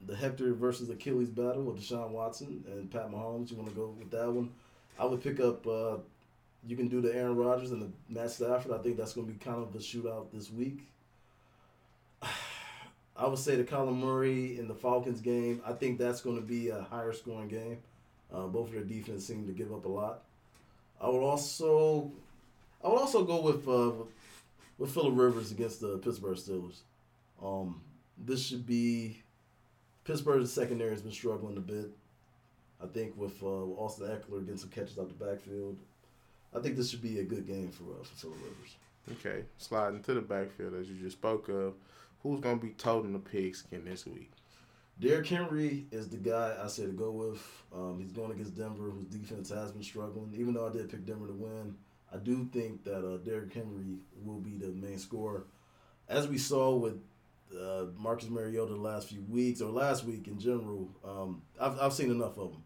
the 0.07 0.17
Hector 0.17 0.55
versus 0.55 0.91
Achilles 0.91 1.29
battle 1.29 1.71
of 1.71 1.77
Deshaun 1.77 2.11
Watson 2.11 2.65
and 2.67 2.91
Pat 2.91 3.11
Mahomes. 3.11 3.51
You 3.51 3.57
want 3.57 3.69
to 3.69 3.75
go 3.75 3.95
with 3.99 4.11
that 4.11 4.31
one? 4.31 4.51
I 4.99 5.05
would 5.05 5.23
pick 5.23 5.41
up. 5.41 5.67
Uh, 5.67 5.97
you 6.67 6.77
can 6.77 6.89
do 6.89 7.01
the 7.01 7.15
Aaron 7.15 7.37
Rodgers 7.37 7.71
and 7.71 7.81
the 7.81 7.91
Matt 8.09 8.31
Stafford. 8.31 8.73
I 8.73 8.79
think 8.79 8.97
that's 8.97 9.15
going 9.15 9.27
to 9.27 9.33
be 9.33 9.39
kind 9.39 9.63
of 9.63 9.75
a 9.75 9.79
shootout 9.79 10.27
this 10.33 10.51
week. 10.51 10.81
I 13.17 13.27
would 13.27 13.39
say 13.39 13.57
the 13.57 13.65
Colin 13.65 13.95
Murray 13.95 14.59
in 14.59 14.69
the 14.69 14.75
Falcons 14.75 15.21
game. 15.21 15.63
I 15.67 15.73
think 15.73 15.99
that's 15.99 16.21
going 16.21 16.37
to 16.37 16.43
be 16.43 16.69
a 16.69 16.83
higher 16.83 17.13
scoring 17.13 17.49
game. 17.49 17.79
Uh, 18.33 18.47
both 18.47 18.69
of 18.69 18.75
their 18.75 18.83
defense 18.83 19.27
seem 19.27 19.47
to 19.47 19.53
give 19.53 19.73
up 19.73 19.85
a 19.85 19.89
lot. 19.89 20.23
I 21.01 21.09
would 21.09 21.23
also, 21.23 22.11
I 22.85 22.89
would 22.89 22.99
also 22.99 23.25
go 23.25 23.41
with 23.41 23.67
uh, 23.67 24.05
with 24.81 24.93
Philip 24.93 25.17
Rivers 25.17 25.53
against 25.53 25.81
the 25.81 25.99
Pittsburgh 25.99 26.37
Steelers. 26.37 26.81
Um, 27.41 27.83
this 28.19 28.45
should 28.45 28.67
be 28.67 29.23
Pittsburgh's 30.05 30.53
secondary 30.53 30.91
has 30.91 31.03
been 31.03 31.13
struggling 31.13 31.57
a 31.59 31.61
bit. 31.61 31.91
I 32.83 32.87
think 32.87 33.17
with 33.17 33.41
uh, 33.43 33.47
Austin 33.47 34.07
Ekeler 34.07 34.41
getting 34.41 34.57
some 34.57 34.71
catches 34.71 34.99
out 34.99 35.09
the 35.09 35.25
backfield, 35.25 35.77
I 36.57 36.61
think 36.61 36.77
this 36.77 36.91
should 36.91 37.03
be 37.03 37.21
a 37.21 37.25
good 37.25 37.47
game 37.47 37.71
for 37.71 37.85
uh, 37.85 38.03
for 38.03 38.17
Philip 38.17 38.39
Rivers. 38.39 38.77
Okay, 39.13 39.45
sliding 39.59 40.03
to 40.03 40.15
the 40.15 40.21
backfield 40.23 40.75
as 40.75 40.89
you 40.89 40.97
just 40.97 41.19
spoke 41.19 41.49
of. 41.49 41.75
Who's 42.23 42.41
gonna 42.41 42.57
be 42.57 42.71
toting 42.71 43.13
the 43.13 43.19
pigskin 43.19 43.85
this 43.85 44.07
week? 44.07 44.31
Derrick 44.99 45.27
Henry 45.27 45.87
is 45.91 46.09
the 46.09 46.19
guy 46.19 46.57
I 46.63 46.69
say 46.69 46.87
to 46.87 46.93
go 46.93 47.11
with. 47.11 47.43
Um, 47.75 47.99
he's 48.01 48.13
going 48.13 48.33
against 48.33 48.57
Denver, 48.57 48.91
whose 48.91 49.07
defense 49.07 49.51
has 49.51 49.73
been 49.73 49.83
struggling. 49.83 50.33
Even 50.35 50.55
though 50.55 50.67
I 50.67 50.73
did 50.73 50.91
pick 50.91 51.07
Denver 51.07 51.27
to 51.27 51.33
win, 51.33 51.75
I 52.13 52.17
do 52.17 52.49
think 52.53 52.85
that 52.85 53.07
uh, 53.07 53.19
Derrick 53.19 53.53
Henry 53.53 53.99
will 54.25 54.41
be 54.41 54.57
the 54.57 54.69
main 54.69 54.99
scorer. 54.99 55.45
As 56.09 56.27
we 56.27 56.39
saw 56.39 56.75
with 56.75 57.01
uh, 57.57 57.87
Marcus 57.97 58.29
Mariota 58.29 58.75
the 58.75 58.81
last 58.81 59.09
few 59.09 59.23
weeks, 59.29 59.61
or 59.61 59.71
last 59.71 60.05
week 60.05 60.27
in 60.27 60.39
general, 60.39 60.89
um, 61.05 61.43
I've, 61.61 61.79
I've 61.81 61.93
seen 61.93 62.11
enough 62.11 62.37
of 62.39 62.53
him. 62.53 62.63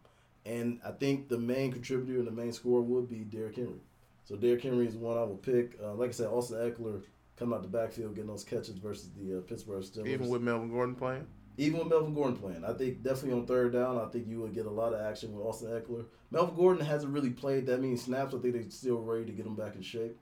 And 0.47 0.81
I 0.85 0.91
think 0.91 1.29
the 1.29 1.39
main 1.39 1.73
contributor 1.73 2.19
and 2.19 2.27
the 2.27 2.33
main 2.33 2.53
scorer 2.53 2.83
would 2.83 3.09
be 3.09 3.19
Derrick 3.19 3.57
Henry. 3.57 3.81
So 4.25 4.37
Derrick 4.37 4.63
Henry 4.63 4.87
is 4.87 4.97
one 4.97 5.17
I 5.17 5.23
will 5.23 5.37
pick. 5.37 5.79
Uh, 5.83 5.95
like 5.95 6.11
I 6.11 6.13
said, 6.13 6.27
Austin 6.27 6.59
Ekeler 6.59 7.03
coming 7.39 7.55
out 7.55 7.63
the 7.63 7.69
backfield, 7.69 8.15
getting 8.15 8.31
those 8.31 8.45
catches 8.45 8.77
versus 8.77 9.11
the 9.19 9.39
uh, 9.39 9.41
Pittsburgh 9.43 9.83
Steelers. 9.83 10.07
Even 10.07 10.29
with 10.29 10.43
Melvin 10.43 10.71
Gordon 10.71 10.95
playing? 10.95 11.27
Even 11.57 11.79
with 11.79 11.89
Melvin 11.89 12.15
Gordon 12.15 12.37
playing, 12.37 12.65
I 12.65 12.73
think 12.73 13.03
definitely 13.03 13.39
on 13.39 13.47
third 13.47 13.73
down, 13.73 13.99
I 13.99 14.07
think 14.07 14.27
you 14.27 14.41
would 14.41 14.55
get 14.55 14.67
a 14.67 14.71
lot 14.71 14.93
of 14.93 15.01
action 15.01 15.33
with 15.33 15.47
Austin 15.47 15.69
Ekeler. 15.69 16.05
Melvin 16.33 16.57
Gordon 16.57 16.85
hasn't 16.85 17.13
really 17.13 17.31
played 17.31 17.67
that 17.67 17.81
many 17.81 17.97
snaps. 17.97 18.35
I 18.35 18.39
think 18.39 18.55
they're 18.55 18.71
still 18.71 19.01
ready 19.01 19.25
to 19.27 19.33
get 19.33 19.47
him 19.47 19.55
back 19.55 19.77
in 19.77 19.83
shape. 19.83 20.19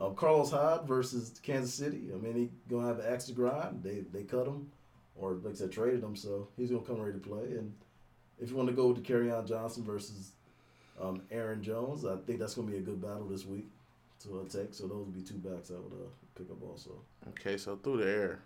Um, 0.00 0.16
Carlos 0.16 0.50
Hyde 0.50 0.88
versus 0.88 1.40
Kansas 1.42 1.72
City. 1.72 2.10
I 2.12 2.16
mean, 2.16 2.34
he 2.34 2.50
gonna 2.68 2.88
have 2.88 2.98
an 2.98 3.12
axe 3.12 3.26
to 3.26 3.32
grind. 3.32 3.82
They 3.84 4.00
they 4.12 4.24
cut 4.24 4.46
him, 4.46 4.70
or 5.16 5.34
like 5.34 5.54
I 5.54 5.56
said, 5.56 5.70
traded 5.70 6.02
him, 6.02 6.16
so 6.16 6.48
he's 6.56 6.70
gonna 6.70 6.82
come 6.82 7.00
ready 7.00 7.12
to 7.12 7.24
play. 7.28 7.44
And 7.56 7.72
if 8.40 8.50
you 8.50 8.56
want 8.56 8.68
to 8.68 8.74
go 8.74 8.88
with 8.88 8.96
the 9.04 9.12
Kerryon 9.12 9.46
Johnson 9.46 9.84
versus 9.84 10.32
um, 11.00 11.22
Aaron 11.30 11.62
Jones, 11.62 12.04
I 12.04 12.16
think 12.26 12.40
that's 12.40 12.54
gonna 12.54 12.70
be 12.70 12.78
a 12.78 12.80
good 12.80 13.00
battle 13.00 13.26
this 13.28 13.46
week 13.46 13.66
to 14.24 14.40
uh, 14.40 14.48
take. 14.48 14.74
So 14.74 14.88
those 14.88 15.06
would 15.06 15.14
be 15.14 15.22
two 15.22 15.34
backs 15.34 15.70
I 15.70 15.74
would 15.74 15.92
uh, 15.92 16.08
pick 16.36 16.50
up 16.50 16.60
also. 16.68 16.90
Okay, 17.28 17.56
so 17.56 17.76
through 17.76 17.98
the 17.98 18.10
air, 18.10 18.42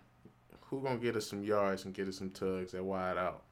who 0.69 0.81
gonna 0.81 0.97
get 0.97 1.15
us 1.15 1.27
some 1.27 1.43
yards 1.43 1.85
and 1.85 1.93
get 1.93 2.07
us 2.07 2.17
some 2.17 2.29
tugs 2.29 2.73
at 2.73 2.83
wide 2.83 3.17
out? 3.17 3.43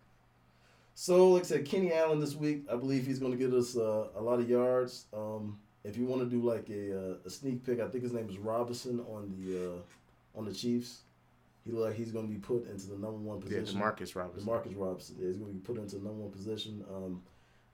So, 0.99 1.29
like 1.29 1.43
I 1.43 1.45
said, 1.45 1.65
Keenan 1.65 1.91
Allen 1.91 2.19
this 2.19 2.35
week, 2.35 2.65
I 2.71 2.75
believe 2.75 3.05
he's 3.05 3.19
going 3.19 3.31
to 3.31 3.37
get 3.37 3.53
us 3.53 3.77
uh, 3.77 4.07
a 4.15 4.21
lot 4.21 4.39
of 4.39 4.49
yards. 4.49 5.05
Um, 5.13 5.59
if 5.83 5.95
you 5.95 6.05
want 6.05 6.23
to 6.23 6.27
do 6.27 6.41
like 6.41 6.71
a, 6.71 7.11
uh, 7.11 7.15
a 7.23 7.29
sneak 7.29 7.63
pick, 7.63 7.79
I 7.79 7.87
think 7.87 8.03
his 8.03 8.13
name 8.13 8.27
is 8.27 8.39
Robinson 8.39 9.01
on 9.01 9.31
the 9.37 9.73
uh, 9.73 10.37
on 10.37 10.45
the 10.45 10.53
Chiefs. 10.53 11.01
He 11.63 11.71
look 11.71 11.89
like 11.89 11.95
he's 11.95 12.11
going 12.11 12.27
to 12.27 12.33
be 12.33 12.39
put 12.39 12.67
into 12.67 12.87
the 12.87 12.95
number 12.95 13.11
one 13.11 13.39
position. 13.39 13.77
Yeah. 13.77 13.83
Demarcus 13.83 14.15
Robinson. 14.15 14.49
Demarcus 14.49 14.73
Robinson. 14.75 15.17
Yeah, 15.19 15.27
he's 15.27 15.37
going 15.37 15.51
to 15.51 15.59
be 15.59 15.63
put 15.63 15.77
into 15.77 15.97
the 15.97 16.03
number 16.03 16.23
one 16.23 16.31
position. 16.31 16.83
Um, 16.91 17.21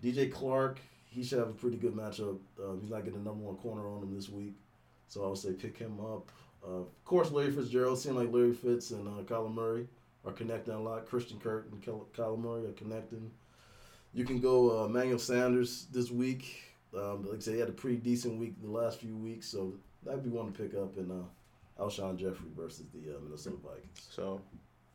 DJ 0.04 0.30
Chark, 0.30 0.80
he 1.06 1.24
should 1.24 1.40
have 1.40 1.50
a 1.50 1.54
pretty 1.54 1.78
good 1.78 1.96
matchup. 1.96 2.40
Um, 2.62 2.80
he's 2.82 2.90
not 2.90 3.06
getting 3.06 3.24
the 3.24 3.30
number 3.30 3.46
one 3.46 3.56
corner 3.56 3.88
on 3.88 4.04
him 4.04 4.14
this 4.14 4.28
week, 4.28 4.56
so 5.08 5.24
I 5.24 5.28
would 5.30 5.38
say 5.38 5.54
pick 5.54 5.78
him 5.78 6.00
up. 6.02 6.30
Uh, 6.66 6.82
of 6.82 7.06
course, 7.06 7.32
Larry 7.32 7.52
Fitzgerald. 7.52 8.00
Seeing 8.00 8.16
like 8.16 8.32
Larry 8.32 8.54
Fitz 8.54 8.92
and 8.92 9.08
uh, 9.08 9.24
Kyler 9.24 9.54
Murray 9.54 9.88
are 10.26 10.32
connecting 10.32 10.74
a 10.74 10.82
lot. 10.82 11.06
Christian 11.06 11.40
Kirk 11.40 11.68
and 11.72 11.82
Kyler 11.82 12.40
Murray 12.40 12.66
are 12.66 12.74
connecting. 12.74 13.32
You 14.14 14.26
can 14.26 14.40
go 14.40 14.84
uh, 14.84 14.88
Manuel 14.88 15.20
Sanders 15.20 15.88
this 15.92 16.12
week. 16.12 16.64
Um, 16.96 17.26
like 17.26 17.38
I 17.38 17.42
said, 17.42 17.54
he 17.56 17.60
had 17.60 17.70
a 17.70 17.74
pretty 17.74 17.98
decent 17.98 18.40
week 18.40 18.62
the 18.62 18.70
last 18.70 19.00
few 19.00 19.18
weeks, 19.18 19.48
so 19.48 19.74
that'd 20.04 20.24
be 20.24 20.30
one 20.30 20.52
to 20.52 20.52
pick 20.52 20.76
up. 20.76 20.96
And 20.98 21.12
uh, 21.12 21.84
Alshon 21.84 22.18
Jeffery 22.18 22.50
versus 22.56 22.86
the 22.94 23.16
uh, 23.16 23.20
Minnesota 23.22 23.58
Vikings. 23.64 24.08
So, 24.12 24.42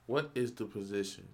what 0.06 0.30
is 0.34 0.52
the 0.52 0.64
position, 0.64 1.26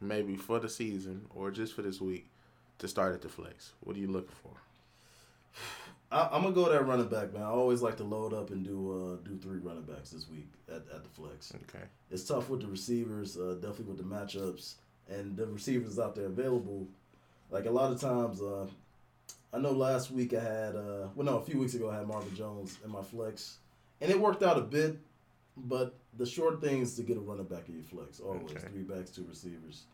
maybe 0.00 0.36
for 0.36 0.60
the 0.60 0.68
season 0.68 1.26
or 1.34 1.50
just 1.50 1.74
for 1.74 1.82
this 1.82 2.00
week, 2.00 2.30
to 2.78 2.86
start 2.88 3.14
at 3.14 3.22
the 3.22 3.28
flex? 3.28 3.72
What 3.80 3.96
are 3.96 3.98
you 3.98 4.08
looking 4.08 4.36
for? 4.42 4.52
I, 6.10 6.28
I'm 6.32 6.42
gonna 6.42 6.54
go 6.54 6.70
that 6.70 6.86
running 6.86 7.08
back, 7.08 7.32
man. 7.32 7.42
I 7.42 7.46
always 7.46 7.82
like 7.82 7.96
to 7.96 8.04
load 8.04 8.32
up 8.32 8.50
and 8.50 8.64
do 8.64 8.92
uh, 9.22 9.28
do 9.28 9.36
three 9.36 9.58
running 9.58 9.82
backs 9.82 10.10
this 10.10 10.28
week 10.28 10.48
at, 10.68 10.82
at 10.94 11.02
the 11.02 11.10
flex. 11.10 11.52
Okay. 11.68 11.84
It's 12.10 12.24
tough 12.24 12.48
with 12.48 12.60
the 12.60 12.68
receivers, 12.68 13.36
uh, 13.36 13.54
definitely 13.60 13.86
with 13.86 13.98
the 13.98 14.04
matchups 14.04 14.74
and 15.08 15.36
the 15.36 15.46
receivers 15.46 15.98
out 15.98 16.14
there 16.14 16.26
available. 16.26 16.86
Like 17.50 17.66
a 17.66 17.70
lot 17.70 17.92
of 17.92 18.00
times, 18.00 18.40
uh, 18.40 18.66
I 19.52 19.58
know 19.58 19.70
last 19.72 20.10
week 20.10 20.34
I 20.34 20.40
had, 20.40 20.76
uh, 20.76 21.08
well, 21.14 21.24
no, 21.24 21.38
a 21.38 21.42
few 21.42 21.58
weeks 21.58 21.74
ago 21.74 21.90
I 21.90 21.96
had 21.98 22.06
Marvin 22.06 22.34
Jones 22.34 22.78
in 22.84 22.90
my 22.90 23.02
flex, 23.02 23.58
and 24.00 24.10
it 24.10 24.20
worked 24.20 24.42
out 24.42 24.58
a 24.58 24.62
bit. 24.62 24.98
But 25.56 25.94
the 26.18 26.26
short 26.26 26.60
thing 26.60 26.82
is 26.82 26.96
to 26.96 27.02
get 27.02 27.16
a 27.16 27.20
running 27.20 27.46
back 27.46 27.68
in 27.68 27.74
your 27.76 27.84
flex. 27.84 28.20
Always 28.20 28.42
Okay. 28.50 28.68
three 28.68 28.82
backs, 28.82 29.10
two 29.10 29.24
receivers, 29.26 29.84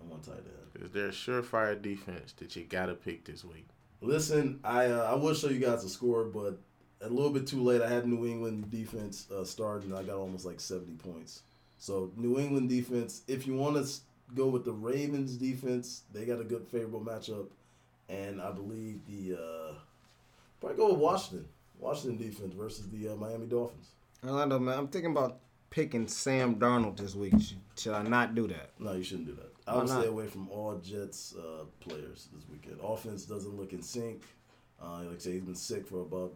and 0.00 0.08
one 0.08 0.20
tight 0.20 0.36
end. 0.38 0.84
Is 0.84 0.90
there 0.92 1.06
a 1.06 1.10
surefire 1.10 1.80
defense 1.80 2.32
that 2.38 2.56
you 2.56 2.64
gotta 2.64 2.94
pick 2.94 3.24
this 3.26 3.44
week? 3.44 3.66
Listen, 4.02 4.58
I 4.64 4.86
uh, 4.86 5.12
I 5.12 5.14
will 5.14 5.32
show 5.32 5.48
you 5.48 5.60
guys 5.60 5.82
the 5.82 5.88
score, 5.88 6.24
but 6.24 6.58
a 7.00 7.08
little 7.08 7.30
bit 7.30 7.46
too 7.46 7.62
late. 7.62 7.80
I 7.80 7.88
had 7.88 8.06
New 8.06 8.26
England 8.26 8.70
defense 8.70 9.30
uh, 9.30 9.44
starting. 9.44 9.90
and 9.90 9.98
I 9.98 10.02
got 10.02 10.16
almost 10.16 10.44
like 10.44 10.60
seventy 10.60 10.94
points. 10.94 11.42
So 11.78 12.10
New 12.16 12.38
England 12.38 12.68
defense. 12.68 13.22
If 13.28 13.46
you 13.46 13.54
want 13.54 13.76
to 13.76 13.90
go 14.34 14.48
with 14.48 14.64
the 14.64 14.72
Ravens 14.72 15.36
defense, 15.36 16.02
they 16.12 16.24
got 16.24 16.40
a 16.40 16.44
good 16.44 16.66
favorable 16.66 17.00
matchup, 17.00 17.46
and 18.08 18.42
I 18.42 18.50
believe 18.50 19.00
the 19.06 19.36
uh, 19.36 19.74
probably 20.60 20.76
go 20.76 20.90
with 20.90 20.98
Washington. 20.98 21.46
Washington 21.78 22.18
defense 22.18 22.54
versus 22.54 22.88
the 22.90 23.08
uh, 23.08 23.16
Miami 23.16 23.46
Dolphins. 23.46 23.88
Orlando, 24.24 24.58
man, 24.58 24.78
I'm 24.78 24.88
thinking 24.88 25.10
about 25.10 25.38
picking 25.70 26.06
Sam 26.06 26.56
Darnold 26.56 26.96
this 26.96 27.14
week. 27.14 27.34
Should 27.76 27.94
I 27.94 28.02
not 28.02 28.34
do 28.34 28.46
that? 28.48 28.70
No, 28.78 28.92
you 28.92 29.02
shouldn't 29.02 29.26
do 29.26 29.34
that. 29.34 29.51
I 29.66 29.76
would 29.76 29.88
stay 29.88 30.06
away 30.06 30.26
from 30.26 30.48
all 30.50 30.74
Jets 30.82 31.34
uh, 31.36 31.64
players 31.80 32.28
this 32.34 32.44
weekend. 32.50 32.78
Offense 32.82 33.24
doesn't 33.24 33.56
look 33.56 33.72
in 33.72 33.82
sync. 33.82 34.22
Uh, 34.82 34.98
like 35.04 35.16
I 35.16 35.18
say, 35.18 35.32
he's 35.32 35.42
been 35.42 35.54
sick 35.54 35.86
for 35.86 36.00
about 36.02 36.32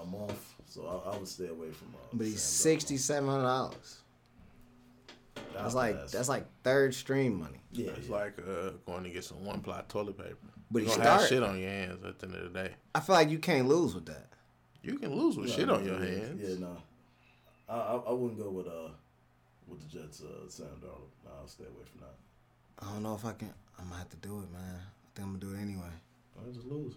a 0.00 0.06
month, 0.06 0.54
so 0.66 0.86
I, 1.06 1.10
I 1.10 1.18
would 1.18 1.28
stay 1.28 1.48
away 1.48 1.70
from. 1.70 1.88
Uh, 1.94 1.98
But 2.14 2.26
he's 2.26 2.42
sixty 2.42 2.96
seven 2.96 3.28
hundred 3.28 3.42
dollars. 3.44 3.98
That's 5.52 5.74
I'll 5.74 5.82
like 5.82 5.96
pass. 6.00 6.12
that's 6.12 6.28
like 6.30 6.46
third 6.62 6.94
stream 6.94 7.38
money. 7.40 7.60
yeah. 7.72 7.90
It's 7.90 8.08
yeah. 8.08 8.14
like 8.16 8.38
uh, 8.38 8.70
going 8.86 9.04
to 9.04 9.10
get 9.10 9.24
some 9.24 9.44
one 9.44 9.60
ply 9.60 9.82
toilet 9.88 10.16
paper. 10.16 10.36
But 10.70 10.82
you 10.82 10.88
he 10.88 10.96
gonna 10.96 11.10
have 11.10 11.26
shit 11.28 11.42
on 11.42 11.58
your 11.60 11.68
hands 11.68 12.02
at 12.04 12.18
the 12.18 12.26
end 12.26 12.36
of 12.36 12.52
the 12.52 12.58
day. 12.62 12.74
I 12.94 13.00
feel 13.00 13.14
like 13.14 13.28
you 13.28 13.38
can't 13.38 13.68
lose 13.68 13.94
with 13.94 14.06
that. 14.06 14.28
You 14.82 14.98
can 14.98 15.14
lose 15.14 15.36
with 15.36 15.48
No, 15.48 15.54
shit 15.54 15.68
on 15.68 15.84
your 15.84 16.02
yeah, 16.02 16.10
hands. 16.20 16.40
Yeah, 16.42 16.58
no. 16.58 16.76
I, 17.68 17.74
I 17.76 17.96
I 17.96 18.12
wouldn't 18.12 18.40
go 18.40 18.48
with 18.50 18.66
uh 18.66 18.88
with 19.68 19.80
the 19.80 19.98
Jets. 19.98 20.22
Uh, 20.22 20.48
Sam 20.48 20.66
Darnold. 20.82 21.10
No, 21.24 21.30
I'll 21.38 21.46
stay 21.46 21.64
away 21.64 21.84
from 21.90 22.00
that. 22.00 22.14
I 22.82 22.92
don't 22.92 23.02
know 23.02 23.14
if 23.14 23.24
I 23.24 23.32
can. 23.32 23.52
I'm 23.78 23.86
gonna 23.86 23.98
have 23.98 24.10
to 24.10 24.16
do 24.16 24.40
it, 24.40 24.52
man. 24.52 24.74
I 24.74 25.08
think 25.14 25.26
I'm 25.28 25.38
gonna 25.38 25.52
do 25.54 25.58
it 25.58 25.62
anyway. 25.62 25.92
I 26.38 26.52
just 26.52 26.66
lose. 26.66 26.94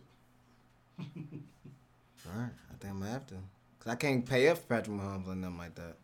All 1.00 1.06
right, 2.36 2.50
I 2.72 2.76
think 2.80 2.94
I'm 2.94 3.00
gonna 3.00 3.12
have 3.12 3.28
to. 3.28 3.36
Cause 3.80 3.94
I 3.94 3.96
can't 3.96 4.26
pay 4.26 4.48
up 4.50 4.58
for 4.58 4.64
Patrick 4.66 4.98
Mahomes 4.98 5.28
and 5.28 5.42
nothing 5.42 5.58
like 5.58 5.76
that. 5.76 5.96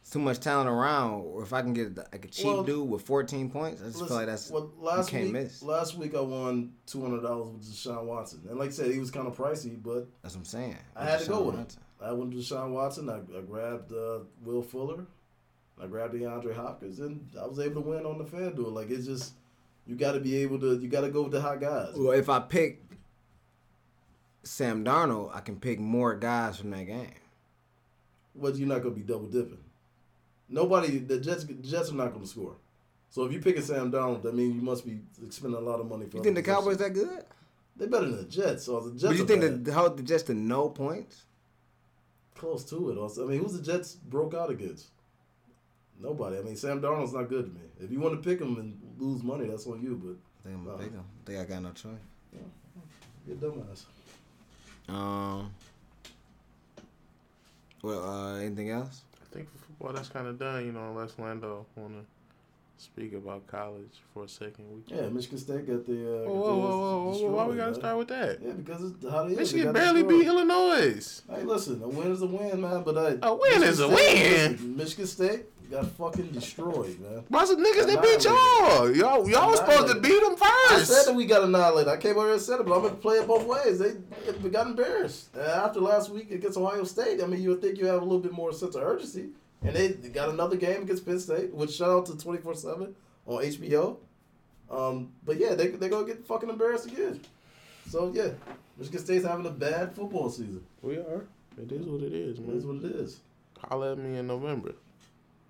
It's 0.00 0.10
too 0.10 0.18
much 0.20 0.38
talent 0.40 0.68
around. 0.70 1.22
Or 1.22 1.42
if 1.42 1.52
I 1.52 1.62
can 1.62 1.72
get 1.72 1.96
like 1.96 2.24
a 2.24 2.28
cheap 2.28 2.46
Well, 2.46 2.62
dude 2.62 2.88
with 2.88 3.02
14 3.02 3.50
points, 3.50 3.82
I 3.82 3.86
just 3.86 3.96
Listen, 3.96 4.08
feel 4.08 4.16
like 4.18 4.26
that's 4.26 4.50
well, 4.50 4.70
last 4.78 5.10
can't 5.10 5.24
week. 5.24 5.32
miss. 5.32 5.62
Last 5.62 5.96
week 5.96 6.14
I 6.14 6.20
won 6.20 6.72
two 6.86 7.02
hundred 7.02 7.22
dollars 7.22 7.48
with 7.52 7.64
Deshaun 7.64 8.04
Watson, 8.04 8.42
and 8.48 8.58
like 8.58 8.68
I 8.68 8.72
said, 8.72 8.90
he 8.92 8.98
was 8.98 9.10
kind 9.10 9.26
of 9.26 9.36
pricey, 9.36 9.80
but 9.82 10.06
that's 10.22 10.34
what 10.34 10.40
I'm 10.40 10.44
saying. 10.46 10.76
I 10.94 11.04
had 11.04 11.20
to 11.20 11.28
go 11.28 11.40
Deshaun 11.42 11.46
with 11.46 11.54
him. 11.54 11.60
Watson. 11.60 11.82
I 12.00 12.12
went 12.12 12.30
to 12.32 12.36
Deshaun 12.38 12.70
Watson. 12.72 13.08
I, 13.10 13.16
I 13.16 13.40
grabbed 13.42 13.92
uh, 13.92 14.18
Will 14.44 14.62
Fuller. 14.62 15.06
I 15.82 15.86
grabbed 15.86 16.14
DeAndre 16.14 16.54
Hopkins, 16.54 17.00
and 17.00 17.28
I 17.40 17.46
was 17.46 17.58
able 17.60 17.82
to 17.82 17.88
win 17.88 18.06
on 18.06 18.18
the 18.18 18.24
FanDuel. 18.24 18.72
Like 18.72 18.90
it's 18.90 19.06
just 19.06 19.34
you 19.86 19.94
got 19.94 20.12
to 20.12 20.20
be 20.20 20.36
able 20.36 20.58
to. 20.60 20.78
You 20.78 20.88
got 20.88 21.02
to 21.02 21.10
go 21.10 21.22
with 21.22 21.32
the 21.32 21.40
hot 21.40 21.60
guys. 21.60 21.94
Well, 21.96 22.12
if 22.12 22.28
I 22.28 22.40
pick 22.40 22.82
Sam 24.42 24.84
Darnold, 24.84 25.34
I 25.34 25.40
can 25.40 25.56
pick 25.56 25.78
more 25.78 26.14
guys 26.14 26.58
from 26.58 26.70
that 26.70 26.84
game. 26.84 27.14
But 28.34 28.56
you're 28.56 28.68
not 28.68 28.82
going 28.82 28.94
to 28.94 29.00
be 29.00 29.06
double 29.06 29.26
dipping. 29.26 29.62
Nobody. 30.48 30.98
The 30.98 31.18
Jets. 31.18 31.44
Jets 31.44 31.90
are 31.90 31.94
not 31.94 32.12
going 32.12 32.24
to 32.24 32.30
score. 32.30 32.56
So 33.10 33.24
if 33.24 33.32
you 33.32 33.40
pick 33.40 33.56
a 33.56 33.62
Sam 33.62 33.92
Darnold, 33.92 34.22
that 34.22 34.34
means 34.34 34.56
you 34.56 34.62
must 34.62 34.84
be 34.84 35.00
spending 35.30 35.58
a 35.58 35.64
lot 35.64 35.80
of 35.80 35.88
money 35.88 36.06
for. 36.06 36.18
You 36.18 36.22
think 36.22 36.36
the. 36.36 36.42
Cowboys 36.42 36.78
that 36.78 36.94
good? 36.94 37.24
They're 37.76 37.88
better 37.88 38.06
than 38.06 38.16
the 38.16 38.24
Jets. 38.24 38.64
So 38.64 38.80
the 38.80 38.92
Jets. 38.92 39.04
But 39.04 39.16
you 39.16 39.26
think 39.26 39.42
bad. 39.42 39.64
that 39.64 39.72
hold 39.72 40.04
just 40.06 40.26
to 40.28 40.34
no 40.34 40.68
points? 40.70 41.26
close 42.36 42.64
to 42.64 42.90
it? 42.90 42.98
Also, 42.98 43.26
I 43.26 43.30
mean, 43.30 43.42
who's 43.42 43.54
the 43.54 43.62
Jets 43.62 43.94
broke 43.94 44.34
out 44.34 44.50
against? 44.50 44.88
Nobody. 46.00 46.38
I 46.38 46.42
mean, 46.42 46.56
Sam 46.56 46.80
Darnold's 46.80 47.12
not 47.14 47.28
good 47.28 47.46
to 47.46 47.50
me. 47.50 47.60
If 47.80 47.90
you 47.90 48.00
want 48.00 48.20
to 48.22 48.28
pick 48.28 48.40
him 48.40 48.56
and 48.58 48.78
lose 48.98 49.22
money, 49.22 49.46
that's 49.46 49.66
on 49.66 49.82
you. 49.82 50.00
But 50.02 50.16
I 50.40 50.52
think 50.52 50.56
I'm 50.58 50.64
gonna 50.64 50.76
Oh. 50.76 50.78
pick 50.82 50.92
him. 50.92 51.04
I 51.04 51.26
think 51.26 51.38
I 51.40 51.44
got 51.54 51.62
no 51.62 51.70
choice. 51.72 51.92
you're 53.26 53.36
a 53.36 53.38
dumbass. 53.40 53.84
Um. 54.88 55.50
Well, 57.82 58.04
uh, 58.08 58.36
anything 58.38 58.70
else? 58.70 59.02
I 59.22 59.34
think 59.34 59.50
for 59.50 59.58
football 59.58 59.92
that's 59.92 60.08
kind 60.08 60.26
of 60.26 60.38
done. 60.38 60.64
You 60.66 60.72
know, 60.72 60.90
unless 60.90 61.18
Lando 61.18 61.66
want 61.76 61.92
to 61.94 62.04
speak 62.82 63.12
about 63.14 63.46
college 63.46 64.00
for 64.12 64.24
a 64.24 64.28
second. 64.28 64.64
We. 64.72 64.94
Yeah, 64.96 65.08
Michigan 65.08 65.38
State 65.38 65.66
got 65.66 65.86
the. 65.86 65.92
Uh, 66.24 66.28
Whoa, 66.28 66.34
got 66.34 66.34
whoa, 66.34 66.54
the 66.54 66.60
whoa, 66.60 66.68
whoa, 67.10 67.18
whoa, 67.30 67.30
Why 67.36 67.46
we 67.48 67.56
gotta 67.56 67.70
man. 67.72 67.80
start 67.80 67.98
with 67.98 68.08
that? 68.08 68.38
Yeah, 68.42 68.52
because 68.52 68.82
it's 68.92 69.10
how 69.10 69.24
they 69.28 69.34
Michigan 69.34 69.72
barely 69.72 70.02
destroyed. 70.02 70.20
beat 70.20 70.26
Illinois. 70.28 71.22
Hey, 71.30 71.42
listen, 71.42 71.82
a 71.82 71.88
win 71.88 72.10
is 72.12 72.22
a 72.22 72.26
win, 72.26 72.60
man. 72.60 72.82
But 72.82 72.98
I, 72.98 73.26
A 73.26 73.34
win 73.34 73.62
is 73.62 73.80
a 73.80 73.88
win. 73.88 74.76
Michigan 74.76 75.06
State 75.06 75.46
got 75.70 75.86
fucking 75.92 76.30
destroyed, 76.30 76.98
man. 77.00 77.24
Why's 77.28 77.48
the 77.50 77.56
niggas 77.56 77.86
that 77.86 78.02
beat 78.02 78.24
y'all? 78.24 78.90
Y'all, 78.94 79.28
y'all 79.28 79.50
was 79.50 79.58
supposed 79.60 79.88
to 79.94 80.00
beat 80.00 80.20
them 80.22 80.36
first. 80.36 80.72
I 80.72 80.82
said 80.84 81.06
that 81.06 81.14
we 81.14 81.26
got 81.26 81.42
annihilated. 81.44 81.88
I 81.92 81.96
came 81.96 82.16
over 82.16 82.24
here 82.26 82.32
and 82.34 82.40
said 82.42 82.60
it, 82.60 82.66
but 82.66 82.74
I'm 82.76 82.82
gonna 82.82 82.94
play 82.94 83.16
it 83.16 83.26
both 83.26 83.44
ways. 83.46 83.78
They, 83.78 83.92
they 84.40 84.48
got 84.48 84.66
embarrassed 84.66 85.28
Uh, 85.36 85.40
after 85.40 85.80
last 85.80 86.10
week 86.10 86.30
against 86.30 86.56
Ohio 86.58 86.84
State. 86.84 87.22
I 87.22 87.26
mean, 87.26 87.42
you 87.42 87.50
would 87.50 87.60
think 87.62 87.78
you 87.78 87.86
have 87.86 88.00
a 88.02 88.04
little 88.04 88.20
bit 88.20 88.32
more 88.32 88.52
sense 88.52 88.74
of 88.74 88.82
urgency, 88.82 89.26
and 89.62 89.74
they 89.74 89.88
got 90.10 90.28
another 90.28 90.56
game 90.56 90.82
against 90.82 91.04
Penn 91.04 91.18
State. 91.20 91.52
Which 91.52 91.72
shout 91.72 91.90
out 91.90 92.06
to 92.06 92.16
twenty 92.16 92.40
four 92.40 92.54
seven 92.54 92.94
on 93.26 93.42
HBO. 93.42 93.96
Um, 94.70 95.12
but 95.24 95.38
yeah, 95.38 95.54
they 95.54 95.68
they 95.68 95.88
gonna 95.88 96.06
get 96.06 96.26
fucking 96.26 96.48
embarrassed 96.48 96.86
again. 96.86 97.20
So 97.88 98.10
yeah, 98.14 98.30
Michigan 98.78 99.00
State's 99.00 99.24
having 99.24 99.46
a 99.46 99.50
bad 99.50 99.94
football 99.94 100.28
season. 100.28 100.64
We 100.82 100.96
are. 100.96 101.24
It 101.60 101.72
is 101.72 101.86
what 101.86 102.02
it 102.02 102.12
is, 102.12 102.38
It 102.38 102.46
man. 102.46 102.56
is 102.58 102.66
what 102.66 102.76
it 102.76 102.84
is. 102.84 103.20
Holla 103.62 103.92
at 103.92 103.98
me 103.98 104.18
in 104.18 104.26
November 104.26 104.74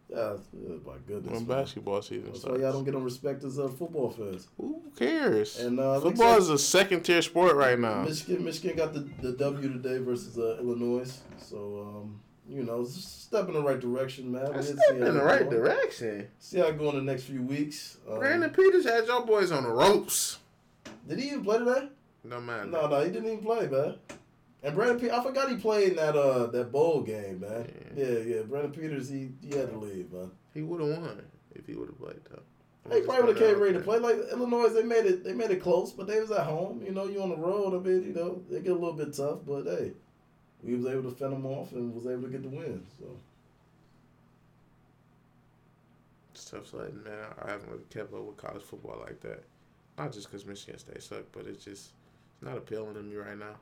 Yeah, 0.09 0.37
yeah 0.53 0.77
my 0.87 0.95
goodness. 1.07 1.33
when 1.33 1.47
man. 1.49 1.59
basketball 1.59 2.01
season 2.01 2.31
That's 2.33 2.45
why 2.45 2.59
y'all 2.59 2.73
don't 2.73 2.85
get 2.85 2.95
no 2.95 3.01
respect 3.01 3.43
as 3.43 3.59
uh, 3.59 3.69
football 3.69 4.11
fans. 4.11 4.47
Who 4.57 4.83
cares? 4.97 5.59
And, 5.59 5.81
uh, 5.81 6.01
Football 6.01 6.35
said- 6.35 6.43
is 6.43 6.49
a 6.51 6.59
second 6.59 7.03
tier 7.03 7.23
sport 7.23 7.57
right 7.57 7.79
now. 7.79 8.03
Michigan, 8.03 8.45
Michigan 8.45 8.77
got 8.77 8.93
the, 8.95 9.01
the 9.21 9.33
W 9.33 9.73
today 9.73 9.99
versus 9.99 10.39
uh, 10.39 10.59
Illinois. 10.61 11.13
So 11.39 12.03
um, 12.03 12.21
you 12.49 12.63
know, 12.63 12.83
it's 12.83 12.97
a 12.97 13.01
step 13.01 13.49
in 13.49 13.55
the 13.55 13.63
right 13.63 13.81
direction, 13.81 14.31
man. 14.31 14.53
We'll 14.53 14.63
step 14.63 14.79
in 14.91 15.01
the 15.01 15.13
right 15.25 15.45
go. 15.45 15.51
direction. 15.51 16.29
See 16.39 16.59
how 16.59 16.67
it 16.67 16.79
go 16.79 16.91
in 16.91 16.97
the 16.97 17.03
next 17.03 17.25
few 17.25 17.43
weeks. 17.43 17.99
Um, 18.09 18.19
Brandon 18.21 18.51
Peters 18.51 18.85
had 18.85 19.07
your 19.07 19.27
boys 19.27 19.51
on 19.51 19.65
the 19.65 19.71
ropes. 19.71 20.39
did 21.09 21.19
he 21.19 21.29
even 21.29 21.43
play 21.43 21.59
today? 21.59 21.89
No 22.23 22.41
man. 22.41 22.71
No, 22.71 22.87
no, 22.89 23.05
he 23.05 23.11
didn't 23.11 23.27
even 23.27 23.45
play, 23.45 23.67
man. 23.67 23.97
And 24.63 24.75
Brandon, 24.75 24.99
Pe- 24.99 25.15
I 25.15 25.23
forgot 25.23 25.51
he 25.51 25.57
played 25.57 25.91
in 25.91 25.97
that 25.97 26.17
uh 26.17 26.47
that 26.47 26.73
bowl 26.73 27.03
game, 27.03 27.41
man. 27.41 27.71
Yeah, 27.97 28.19
yeah. 28.19 28.43
Brandon 28.43 28.73
Peters, 28.73 29.09
he 29.09 29.31
he 29.43 29.55
had 29.57 29.71
to 29.71 29.79
leave, 29.79 30.13
man. 30.13 30.31
He 30.55 30.63
would 30.63 30.81
have 30.81 31.03
won 31.03 31.23
if 31.55 31.67
he 31.67 31.75
would 31.75 31.89
have 31.89 31.99
played 31.99 32.21
though. 32.31 32.43
They 32.89 33.03
probably 33.03 33.25
would 33.27 33.37
have 33.37 33.49
came 33.49 33.61
ready 33.61 33.75
to 33.75 33.81
play. 33.81 33.99
Like 33.99 34.17
Illinois, 34.33 34.69
they 34.69 34.83
made 34.83 35.07
it. 35.07 35.25
They 35.25 35.35
made 35.35 35.51
it 35.51 35.61
close, 35.63 35.93
but 35.93 36.07
they 36.07 36.21
was 36.21 36.31
at 36.31 36.47
home. 36.47 36.83
You 36.85 36.93
know, 36.93 37.07
you 37.07 37.21
on 37.23 37.31
the 37.31 37.37
road. 37.37 37.75
I 37.75 37.79
mean, 37.87 38.05
you 38.05 38.13
know, 38.15 38.43
they 38.51 38.61
get 38.61 38.73
a 38.73 38.75
little 38.75 38.93
bit 38.93 39.13
tough, 39.15 39.41
but 39.47 39.65
hey, 39.65 39.93
we 40.63 40.75
was 40.77 40.87
able 40.87 41.11
to 41.11 41.17
fend 41.17 41.33
them 41.33 41.47
off 41.47 41.73
and 41.73 41.95
was 41.95 42.07
able 42.07 42.23
to 42.23 42.29
get 42.29 42.43
the 42.43 42.49
win. 42.49 42.85
So 42.99 43.07
It's 46.33 46.45
tough 46.45 46.67
sledding, 46.69 47.03
man. 47.03 47.27
I 47.43 47.51
haven't 47.51 47.69
really 47.71 47.85
kept 47.91 48.13
up 48.15 48.21
with 48.23 48.37
college 48.37 48.63
football 48.63 49.01
like 49.01 49.21
that. 49.21 49.43
Not 49.99 50.13
just 50.13 50.31
because 50.31 50.47
Michigan 50.47 50.79
State 50.79 51.03
sucked, 51.03 51.33
but 51.33 51.47
it's 51.47 51.65
just 51.65 51.91
it's 52.35 52.43
not 52.43 52.57
appealing 52.59 52.95
to 52.95 53.03
me 53.03 53.17
right 53.17 53.39
now. 53.39 53.57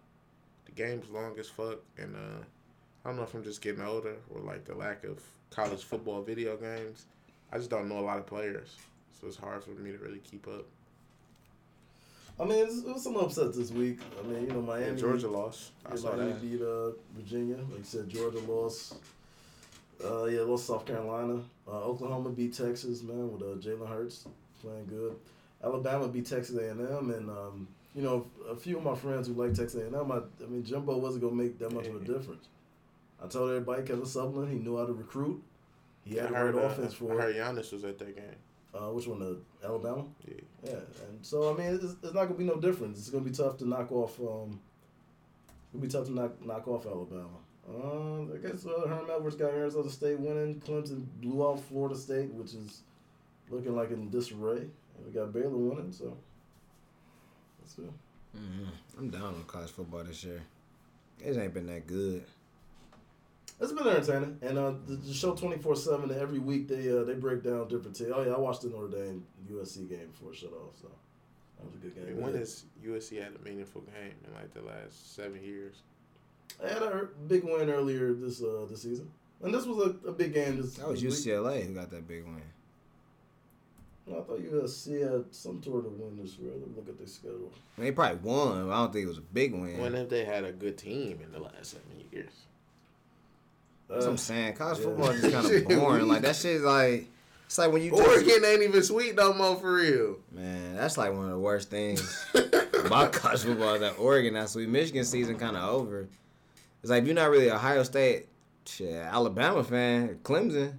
The 0.66 0.72
game's 0.72 1.08
long 1.10 1.38
as 1.38 1.48
fuck, 1.48 1.78
and 1.98 2.14
uh, 2.14 2.42
I 3.04 3.08
don't 3.08 3.16
know 3.16 3.22
if 3.22 3.34
I'm 3.34 3.44
just 3.44 3.60
getting 3.60 3.82
older 3.82 4.16
or 4.34 4.40
like 4.40 4.64
the 4.64 4.74
lack 4.74 5.04
of 5.04 5.20
college 5.50 5.84
football 5.84 6.22
video 6.22 6.56
games. 6.56 7.06
I 7.52 7.58
just 7.58 7.70
don't 7.70 7.88
know 7.88 7.98
a 7.98 8.06
lot 8.06 8.18
of 8.18 8.26
players, 8.26 8.76
so 9.20 9.26
it's 9.26 9.36
hard 9.36 9.62
for 9.62 9.70
me 9.70 9.92
to 9.92 9.98
really 9.98 10.20
keep 10.20 10.48
up. 10.48 10.64
I 12.38 12.44
mean, 12.44 12.66
it 12.66 12.84
was 12.86 13.04
some 13.04 13.16
upsets 13.16 13.56
this 13.56 13.70
week. 13.70 14.00
I 14.18 14.26
mean, 14.26 14.42
you 14.42 14.48
know, 14.48 14.60
Miami. 14.60 14.88
And 14.88 14.98
Georgia 14.98 15.28
lost. 15.28 15.70
I 15.86 15.90
yeah, 15.90 15.96
saw 15.96 16.16
Miami 16.16 16.32
that. 16.32 16.42
beat 16.42 16.62
uh, 16.62 16.90
Virginia. 17.16 17.56
Like 17.56 17.78
you 17.78 17.84
said, 17.84 18.08
Georgia 18.08 18.40
lost. 18.40 18.96
Uh, 20.04 20.24
yeah, 20.24 20.40
lost 20.40 20.66
South 20.66 20.84
Carolina. 20.84 21.40
Uh, 21.68 21.84
Oklahoma 21.84 22.30
beat 22.30 22.52
Texas, 22.52 23.02
man, 23.02 23.32
with 23.32 23.42
uh, 23.42 23.54
Jalen 23.56 23.88
Hurts 23.88 24.26
playing 24.60 24.86
good. 24.86 25.14
Alabama 25.62 26.08
beat 26.08 26.26
Texas 26.26 26.56
A&M, 26.56 26.78
and 27.10 27.30
um, 27.30 27.68
you 27.94 28.02
know, 28.02 28.26
a 28.50 28.56
few 28.56 28.76
of 28.78 28.84
my 28.84 28.94
friends 28.94 29.28
who 29.28 29.34
like 29.34 29.54
Texas 29.54 29.80
A&M, 29.82 30.12
I, 30.12 30.16
I 30.16 30.48
mean, 30.48 30.64
Jimbo 30.64 30.98
wasn't 30.98 31.22
gonna 31.22 31.36
make 31.36 31.58
that 31.58 31.72
much 31.72 31.86
of 31.86 31.96
a 31.96 32.04
difference. 32.04 32.48
I 33.22 33.28
told 33.28 33.50
everybody 33.50 33.82
Kevin 33.82 34.04
Sutherland, 34.04 34.52
he 34.52 34.58
knew 34.58 34.76
how 34.76 34.86
to 34.86 34.92
recruit. 34.92 35.42
He 36.04 36.16
had 36.16 36.26
I 36.26 36.38
heard, 36.38 36.54
right 36.54 36.64
uh, 36.64 36.68
offense 36.68 36.94
for 36.94 37.18
it. 37.18 37.22
heard 37.22 37.36
Giannis 37.36 37.72
was 37.72 37.84
at 37.84 37.98
that 37.98 38.16
game. 38.16 38.24
Uh, 38.74 38.90
which 38.90 39.06
one? 39.06 39.20
The 39.20 39.38
Alabama. 39.64 40.04
Yeah. 40.26 40.34
Yeah, 40.64 40.72
and 40.72 41.18
so 41.22 41.54
I 41.54 41.56
mean, 41.56 41.74
it's, 41.74 41.84
it's 41.84 42.14
not 42.14 42.24
gonna 42.24 42.34
be 42.34 42.44
no 42.44 42.56
difference. 42.56 42.98
It's 42.98 43.10
gonna 43.10 43.24
be 43.24 43.30
tough 43.30 43.56
to 43.58 43.68
knock 43.68 43.92
off. 43.92 44.18
Um, 44.18 44.60
it'll 45.72 45.82
be 45.82 45.88
tough 45.88 46.06
to 46.06 46.12
knock 46.12 46.44
knock 46.44 46.66
off 46.66 46.86
Alabama. 46.86 47.38
Uh, 47.68 48.34
I 48.34 48.36
guess 48.42 48.66
uh, 48.66 48.86
Herm 48.86 49.08
Edwards 49.10 49.36
got 49.36 49.50
Arizona 49.52 49.88
State 49.88 50.18
winning. 50.18 50.60
Clemson 50.60 51.06
blew 51.20 51.46
out 51.48 51.60
Florida 51.60 51.96
State, 51.96 52.30
which 52.32 52.54
is 52.54 52.82
looking 53.48 53.74
like 53.74 53.90
in 53.90 54.10
disarray. 54.10 54.58
And 54.58 55.06
we 55.06 55.12
got 55.12 55.32
Baylor 55.32 55.50
winning, 55.50 55.92
so 55.92 56.16
that's 57.64 57.78
it. 57.78 57.90
hmm 58.36 58.64
I'm 58.98 59.10
down 59.10 59.22
on 59.22 59.44
college 59.46 59.70
football 59.70 60.04
this 60.04 60.22
year. 60.24 60.42
It 61.24 61.36
ain't 61.36 61.54
been 61.54 61.66
that 61.66 61.86
good. 61.86 62.24
It's 63.60 63.72
been 63.72 63.86
entertaining, 63.86 64.38
and 64.42 64.58
uh, 64.58 64.72
the, 64.86 64.96
the 64.96 65.14
show 65.14 65.34
twenty 65.34 65.58
four 65.58 65.76
seven. 65.76 66.10
Every 66.10 66.40
week 66.40 66.68
they 66.68 66.90
uh, 66.90 67.04
they 67.04 67.14
break 67.14 67.42
down 67.42 67.68
different 67.68 67.96
teams. 67.96 68.10
Oh 68.14 68.22
yeah, 68.22 68.32
I 68.32 68.38
watched 68.38 68.62
the 68.62 68.68
Notre 68.68 68.88
Dame 68.88 69.24
USC 69.50 69.88
game 69.88 70.08
before 70.10 70.32
it 70.32 70.36
shut 70.36 70.52
off, 70.52 70.76
so 70.80 70.88
that 71.58 71.64
was 71.66 71.74
a 71.76 71.78
good 71.78 71.94
game. 71.94 72.06
mean, 72.06 72.20
when 72.20 72.34
has 72.34 72.64
USC 72.84 73.22
had 73.22 73.32
a 73.40 73.48
meaningful 73.48 73.82
game 73.82 74.14
in 74.26 74.34
like 74.34 74.52
the 74.52 74.62
last 74.62 75.14
seven 75.14 75.42
years? 75.42 75.76
They 76.60 76.68
had 76.68 76.82
a 76.82 77.08
big 77.28 77.44
win 77.44 77.70
earlier 77.70 78.12
this 78.12 78.42
uh 78.42 78.66
this 78.68 78.82
season, 78.82 79.08
and 79.40 79.54
this 79.54 79.66
was 79.66 79.78
a, 79.78 80.08
a 80.08 80.12
big 80.12 80.34
game. 80.34 80.56
This 80.60 80.74
That 80.74 80.88
was 80.88 81.00
this 81.00 81.24
week. 81.24 81.34
UCLA 81.34 81.64
who 81.64 81.74
got 81.74 81.90
that 81.90 82.08
big 82.08 82.24
win. 82.24 82.42
I 84.06 84.20
thought 84.20 84.40
USC 84.42 85.00
had 85.00 85.24
some 85.34 85.62
sort 85.62 85.86
of 85.86 85.92
win 85.98 86.18
this 86.20 86.36
year. 86.38 86.50
Look 86.76 86.88
at 86.88 86.98
their 86.98 87.06
schedule. 87.06 87.50
I 87.76 87.80
mean, 87.80 87.88
they 87.88 87.92
probably 87.92 88.18
won. 88.18 88.70
I 88.70 88.76
don't 88.76 88.92
think 88.92 89.04
it 89.04 89.08
was 89.08 89.18
a 89.18 89.22
big 89.22 89.52
win. 89.54 89.78
When 89.80 89.94
have 89.94 90.10
they 90.10 90.24
had 90.24 90.44
a 90.44 90.52
good 90.52 90.76
team 90.76 91.20
in 91.24 91.32
the 91.32 91.38
last 91.40 91.70
seven 91.72 91.86
years? 92.12 92.30
That's 93.88 94.00
what 94.00 94.08
Uh, 94.08 94.10
I'm 94.10 94.16
saying. 94.18 94.54
College 94.54 94.78
yeah. 94.78 94.84
football 94.84 95.08
is 95.08 95.22
just 95.22 95.34
kind 95.34 95.46
of 95.54 95.68
boring. 95.80 96.08
like 96.08 96.22
that 96.22 96.36
shit's 96.36 96.62
like 96.64 97.06
it's 97.46 97.58
like 97.58 97.72
when 97.72 97.82
you 97.82 97.90
just, 97.90 98.02
Oregon 98.02 98.44
ain't 98.44 98.62
even 98.62 98.82
sweet 98.82 99.14
no 99.14 99.32
more 99.32 99.56
for 99.56 99.74
real. 99.74 100.16
man. 100.32 100.76
That's 100.76 100.96
like 100.98 101.12
one 101.12 101.24
of 101.24 101.30
the 101.30 101.38
worst 101.38 101.70
things 101.70 102.26
about 102.84 103.12
college 103.12 103.42
football. 103.42 103.74
is 103.74 103.80
That 103.80 103.98
Oregon, 103.98 104.34
that's 104.34 104.52
sweet. 104.52 104.68
Michigan 104.68 105.04
season 105.04 105.38
kind 105.38 105.56
of 105.56 105.68
over. 105.68 106.08
It's 106.82 106.90
like 106.90 107.02
if 107.02 107.06
you're 107.06 107.14
not 107.14 107.30
really 107.30 107.50
Ohio 107.50 107.82
State, 107.84 108.26
shit, 108.66 108.92
Alabama 108.94 109.64
fan, 109.64 110.18
Clemson. 110.22 110.74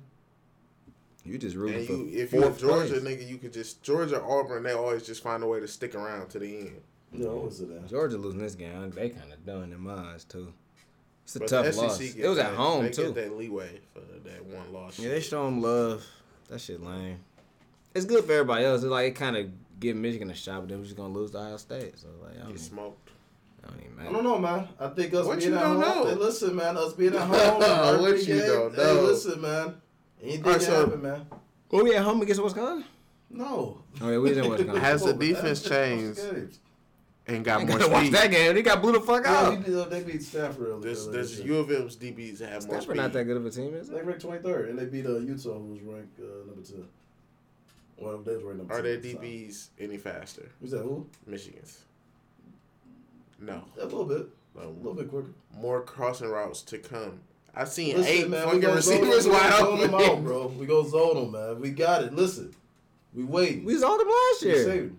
You 1.25 1.37
just 1.39 1.55
rooting 1.55 1.79
And 1.79 1.87
for 1.87 1.93
you, 1.93 2.09
if 2.13 2.31
you're 2.31 2.43
fourth 2.43 2.59
Georgia 2.59 2.99
place. 2.99 3.03
nigga, 3.03 3.27
you 3.27 3.37
could 3.37 3.51
just 3.53 3.81
Georgia, 3.81 4.21
Auburn. 4.21 4.63
They 4.63 4.73
always 4.73 5.03
just 5.03 5.23
find 5.23 5.41
a 5.43 5.47
way 5.47 5.59
to 5.59 5.67
stick 5.67 5.95
around 5.95 6.29
to 6.29 6.39
the 6.39 6.57
end. 6.59 6.81
Yeah, 7.11 7.27
what 7.29 7.45
was 7.45 7.61
it? 7.61 7.87
Georgia 7.87 8.17
losing 8.17 8.41
this 8.41 8.55
game, 8.55 8.91
they 8.91 9.09
kind 9.09 9.31
of 9.33 9.43
done 9.45 9.71
in 9.73 9.79
my 9.79 9.93
eyes 10.13 10.23
too. 10.23 10.53
It's 11.23 11.35
a 11.35 11.39
But 11.39 11.47
tough 11.47 11.75
loss. 11.77 11.99
It 11.99 12.27
was 12.27 12.37
at 12.37 12.51
that- 12.51 12.55
home 12.55 12.83
they 12.83 12.91
too. 12.91 13.05
Get 13.13 13.15
that 13.15 13.37
leeway 13.37 13.79
for 13.93 14.01
that 14.29 14.45
one 14.45 14.71
loss. 14.71 14.99
Yeah, 14.99 15.09
they 15.09 15.21
show 15.21 15.45
them 15.45 15.61
love. 15.61 16.05
That 16.49 16.59
shit 16.61 16.83
lame. 16.83 17.17
It's 17.95 18.05
good 18.05 18.23
for 18.25 18.33
everybody 18.33 18.65
else. 18.65 18.83
It's 18.83 18.91
like 18.91 19.07
it 19.07 19.15
kind 19.15 19.35
of 19.35 19.49
give 19.79 19.95
Michigan 19.95 20.29
a 20.29 20.35
shot, 20.35 20.59
but 20.59 20.69
then 20.69 20.77
we're 20.77 20.83
just 20.83 20.95
gonna 20.97 21.13
lose 21.13 21.31
to 21.31 21.39
Ohio 21.39 21.57
State. 21.57 21.97
So 21.97 22.07
like, 22.21 22.35
I 22.37 22.43
don't, 22.43 22.49
get 22.51 22.59
smoked. 22.59 23.09
I 23.63 23.69
don't 23.71 23.79
even 23.81 24.07
I 24.07 24.11
don't 24.11 24.23
know, 24.23 24.37
man. 24.37 24.67
I 24.79 24.89
think 24.89 25.11
us 25.15 25.25
What 25.25 25.39
being 25.39 25.51
you 25.53 25.57
at 25.57 25.63
don't 25.63 25.81
home. 25.81 26.03
know? 26.03 26.09
Hey, 26.09 26.15
listen, 26.15 26.55
man. 26.55 26.77
Us 26.77 26.93
being 26.93 27.15
at 27.15 27.21
home. 27.27 27.63
our 27.63 27.99
What 27.99 28.19
you 28.19 28.25
game, 28.25 28.39
don't 28.45 28.77
know? 28.77 28.83
Hey, 28.85 28.93
know? 28.93 29.01
listen, 29.01 29.41
man. 29.41 29.75
Anything 30.25 30.45
Alright, 30.45 30.61
can 30.61 30.69
so- 30.69 30.85
happen, 30.85 31.01
man. 31.01 31.25
Were 31.71 31.83
we 31.83 31.95
at 31.95 32.03
home 32.03 32.21
against 32.21 32.41
Wisconsin? 32.43 32.85
No. 33.29 33.81
Oh 34.01 34.09
yeah, 34.09 34.17
we 34.17 34.29
was 34.29 34.37
in 34.37 34.49
Wisconsin. 34.49 34.77
Has 34.81 35.01
the 35.01 35.07
Come 35.11 35.13
on, 35.15 35.19
man. 35.19 35.33
defense 35.33 35.61
changed? 35.63 36.57
And 37.27 37.43
got 37.43 37.61
ain't 37.61 37.69
more 37.69 37.79
gotta 37.79 37.91
watch 37.91 38.03
speed. 38.03 38.13
that 38.13 38.29
game. 38.31 38.53
They 38.53 38.61
got 38.61 38.81
blew 38.83 38.91
the 38.93 38.99
fuck 39.01 39.23
Yeah, 39.25 39.33
out. 39.35 39.49
we 39.57 39.63
beat, 39.63 39.73
uh, 39.75 39.85
they 39.85 40.03
beat 40.03 40.21
Stanford 40.21 40.67
earlier. 40.67 40.79
This 40.93 41.07
earlier 41.07 41.21
this 41.23 41.37
this 41.37 41.45
U 41.45 41.57
of 41.57 41.71
M's 41.71 41.95
DBs 41.97 42.39
have 42.41 42.49
more 42.51 42.59
Stanford 42.61 42.83
speed. 42.83 42.95
not 42.97 43.13
that 43.13 43.23
good 43.23 43.37
of 43.37 43.45
a 43.45 43.49
team, 43.49 43.73
is 43.73 43.89
They 43.89 43.97
it? 43.97 44.05
ranked 44.05 44.23
23rd, 44.23 44.69
and 44.69 44.77
they 44.77 44.85
beat 44.85 45.07
uh, 45.07 45.17
Utah, 45.17 45.53
who 45.57 45.73
was 45.73 45.81
ranked 45.81 46.19
uh, 46.19 46.45
number 46.45 46.61
two. 46.61 46.85
Well, 47.97 48.19
they 48.19 48.35
was 48.35 48.43
ranked 48.43 48.59
number 48.59 48.73
Are 48.73 48.77
two. 48.77 48.83
their 48.83 48.93
at 48.97 49.01
the 49.01 49.13
time. 49.15 49.23
DBs 49.23 49.67
any 49.79 49.97
faster? 49.97 50.51
Who's 50.61 50.71
that? 50.71 50.83
Who? 50.83 51.07
Michigan's. 51.25 51.79
No. 53.39 53.63
A 53.81 53.85
little 53.85 54.05
bit. 54.05 54.27
A 54.61 54.67
little 54.67 54.93
bit 54.93 55.09
quicker. 55.09 55.29
more 55.59 55.81
crossing 55.81 56.29
routes 56.29 56.61
to 56.61 56.77
come. 56.77 57.19
I've 57.55 57.69
seen 57.69 57.95
Listen, 57.97 58.11
eight 58.13 58.29
man, 58.29 58.49
we 58.49 58.61
fucking 58.61 58.75
receivers 58.75 59.27
wide 59.27 59.49
gonna 59.49 59.65
zone 59.65 59.79
them 59.79 59.95
out, 59.95 60.01
open. 60.01 60.23
bro. 60.25 60.47
We 60.47 60.65
go 60.65 60.83
zone 60.87 61.15
them, 61.15 61.31
man. 61.31 61.61
We 61.61 61.69
got 61.71 62.03
it. 62.03 62.13
Listen, 62.13 62.53
we 63.13 63.23
waiting. 63.23 63.63
We 63.63 63.73
was 63.75 63.83
on 63.83 63.97
them 63.97 64.07
last 64.09 64.43
year. 64.43 64.63
saved. 64.63 64.95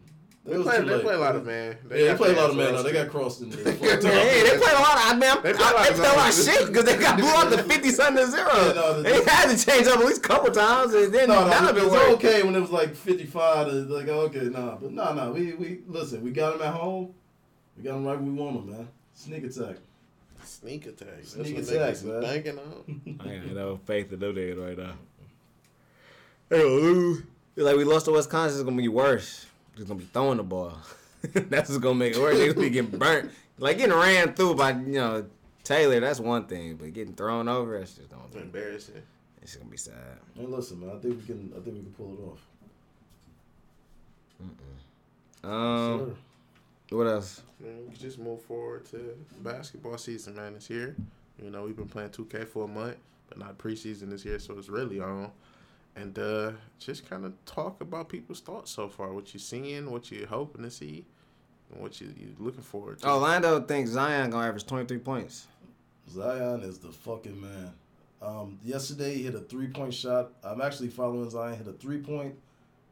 They 0.47 0.53
It 0.55 0.63
play, 0.63 0.81
they 0.85 1.01
play 1.01 1.15
a 1.15 1.19
lot 1.19 1.35
of 1.37 1.45
man. 1.45 1.77
Yeah, 1.91 1.97
they 1.97 2.07
got 2.07 2.17
play 2.19 2.33
a 2.33 2.37
lot 2.37 2.51
of 2.51 2.57
man. 2.57 2.73
though. 2.75 2.83
They 2.85 2.93
got 2.93 3.09
crossed 3.09 3.43
in 3.43 3.51
there. 3.51 3.75
Yeah, 3.75 4.01
Hey, 4.01 4.43
they 4.45 4.57
played 4.59 4.75
a 4.75 4.81
lot. 4.81 4.97
Of, 4.97 5.23
I 5.23 5.37
They 5.43 5.53
they, 5.53 5.59
play 5.59 5.69
a 5.69 5.73
lot 5.75 5.85
they 5.87 5.93
of 5.93 5.99
a 5.99 6.03
lot 6.17 6.29
of 6.29 6.35
shit 6.45 6.67
because 6.69 6.85
they 6.85 6.97
got 6.99 7.17
blew 7.19 7.29
out 7.29 7.53
to 7.53 7.63
fifty 7.65 7.91
something 7.91 8.25
to 8.25 8.31
zero. 8.31 8.49
Yeah, 8.55 8.73
no, 8.73 9.03
the- 9.03 9.03
they 9.03 9.25
had 9.25 9.55
to 9.57 9.65
change 9.67 9.87
up 9.89 9.99
at 9.99 10.07
least 10.07 10.19
a 10.25 10.29
couple 10.29 10.51
times, 10.55 10.95
and 10.95 11.13
then 11.13 11.29
No, 11.29 11.47
none 11.49 11.65
no, 11.65 11.71
of 11.71 11.77
it 11.77 11.83
it 11.83 11.91
was 11.91 12.15
okay 12.15 12.43
when 12.45 12.55
it 12.55 12.61
was 12.61 12.71
like 12.71 12.95
55 12.95 13.67
to 13.67 13.73
like, 13.93 14.09
okay, 14.09 14.45
nah. 14.45 14.77
But 14.77 14.93
nah, 14.93 15.13
nah. 15.13 15.31
We, 15.33 15.55
we, 15.55 15.81
listen, 15.89 16.23
we 16.23 16.31
got 16.31 16.53
them 16.59 16.63
at 16.67 16.75
home. 16.75 17.13
We 17.77 17.83
got 17.83 17.95
them 17.95 18.07
right 18.07 18.17
where 18.19 18.31
we 18.31 18.39
want 18.41 18.65
them, 18.67 18.71
man. 18.77 18.89
Sneak 19.15 19.45
attack. 19.45 19.77
Sneak 20.47 20.87
attack. 20.87 21.09
That's 21.17 21.33
Sneak 21.33 21.55
what 21.57 21.65
attack, 21.69 21.95
niggas 21.95 22.05
man. 22.05 22.21
banking 22.23 22.59
on. 22.59 23.21
I 23.25 23.33
ain't 23.33 23.55
no 23.55 23.77
faith 23.85 24.13
in 24.13 24.19
them 24.21 24.35
niggas 24.35 24.67
right 24.67 24.79
now. 24.79 24.95
Hey, 26.51 26.63
Lou. 26.63 27.23
Like 27.57 27.77
we 27.77 27.85
lost 27.85 28.05
to 28.07 28.13
Wisconsin. 28.13 28.61
It's 28.61 28.65
gonna 28.65 28.77
be 28.77 28.89
worse. 28.89 29.47
It's 29.77 29.85
gonna 29.85 29.99
be 30.01 30.07
throwing 30.13 30.37
the 30.37 30.43
ball. 30.43 30.77
that's 31.33 31.69
what's 31.71 31.79
gonna 31.79 31.95
make 31.95 32.15
it 32.17 32.21
worse. 32.21 32.37
They're 32.37 32.53
gonna 32.53 32.67
be 32.67 32.71
getting 32.71 32.99
burnt. 32.99 33.31
Like 33.59 33.79
getting 33.79 33.97
ran 33.97 34.35
through 34.35 34.55
by 34.57 34.71
you 34.73 34.93
know 34.93 35.27
Taylor. 35.65 35.99
That's 36.01 36.21
one 36.21 36.45
thing, 36.47 36.77
but 36.77 36.93
getting 36.93 37.15
thrown 37.15 37.49
over. 37.49 37.79
That's 37.79 37.95
just 37.95 38.11
gonna 38.11 38.23
be. 38.33 38.41
embarrassing. 38.41 39.03
It's 39.43 39.57
gonna 39.57 39.71
be 39.71 39.77
sad. 39.77 39.95
And 40.39 40.51
listen, 40.51 40.81
man. 40.81 40.91
I 40.97 40.99
think 40.99 41.19
we 41.21 41.27
can. 41.27 41.53
I 41.57 41.61
think 41.61 41.77
we 41.77 41.83
can 41.83 41.95
pull 41.97 42.15
it 42.15 42.21
off. 42.31 42.41
Um, 45.45 45.99
Sure. 45.99 46.15
What 46.91 47.07
else? 47.07 47.43
Man, 47.61 47.79
we 47.85 47.93
can 47.93 47.99
just 48.01 48.19
move 48.19 48.43
forward 48.43 48.85
to 48.87 49.17
basketball 49.43 49.99
season, 49.99 50.37
man. 50.37 50.55
It's 50.55 50.67
here. 50.69 50.95
You 51.43 51.51
know, 51.51 51.65
we've 51.65 51.77
been 51.77 51.89
playing 51.89 52.11
2K 52.11 52.47
for 52.47 52.65
a 52.65 52.69
month, 52.69 52.97
but 53.29 53.39
not 53.39 53.59
preseason 53.59 54.11
this 54.11 54.25
year, 54.25 54.39
so 54.39 54.57
it's 54.59 54.69
really 54.69 55.01
on. 55.01 55.31
and 55.97 56.19
uh, 56.19 56.53
just 56.79 57.09
kind 57.09 57.25
of 57.25 57.33
talk 57.45 57.81
about 57.81 58.09
people's 58.09 58.41
thoughts 58.41 58.71
so 58.71 58.89
far. 58.89 59.13
What 59.13 59.33
you're 59.35 59.41
seeing, 59.41 59.91
what 59.91 60.11
you're 60.11 60.27
hoping 60.27 60.63
to 60.63 60.71
see, 60.71 61.05
and 61.73 61.83
what 61.83 62.01
you, 62.01 62.13
you're 62.17 62.31
looking 62.39 62.63
forward 62.63 63.01
to. 63.01 63.09
Orlando 63.09 63.61
thinks 63.61 63.91
Zion 63.91 64.31
gonna 64.31 64.47
average 64.49 64.67
23 64.67 64.99
points. 64.99 65.47
Zion 66.09 66.63
is 66.63 66.79
the 66.79 66.93
fucking 66.93 67.41
man. 67.41 67.73
Um, 68.23 68.59
yesterday 68.65 69.17
he 69.17 69.23
hit 69.25 69.35
a 69.35 69.41
three 69.41 69.69
point 69.69 69.93
shot. 69.93 70.31
I'm 70.45 70.61
actually 70.61 70.89
following 70.89 71.29
Zion. 71.31 71.57
Hit 71.57 71.67
a 71.67 71.73
three 71.73 71.99
point, 71.99 72.35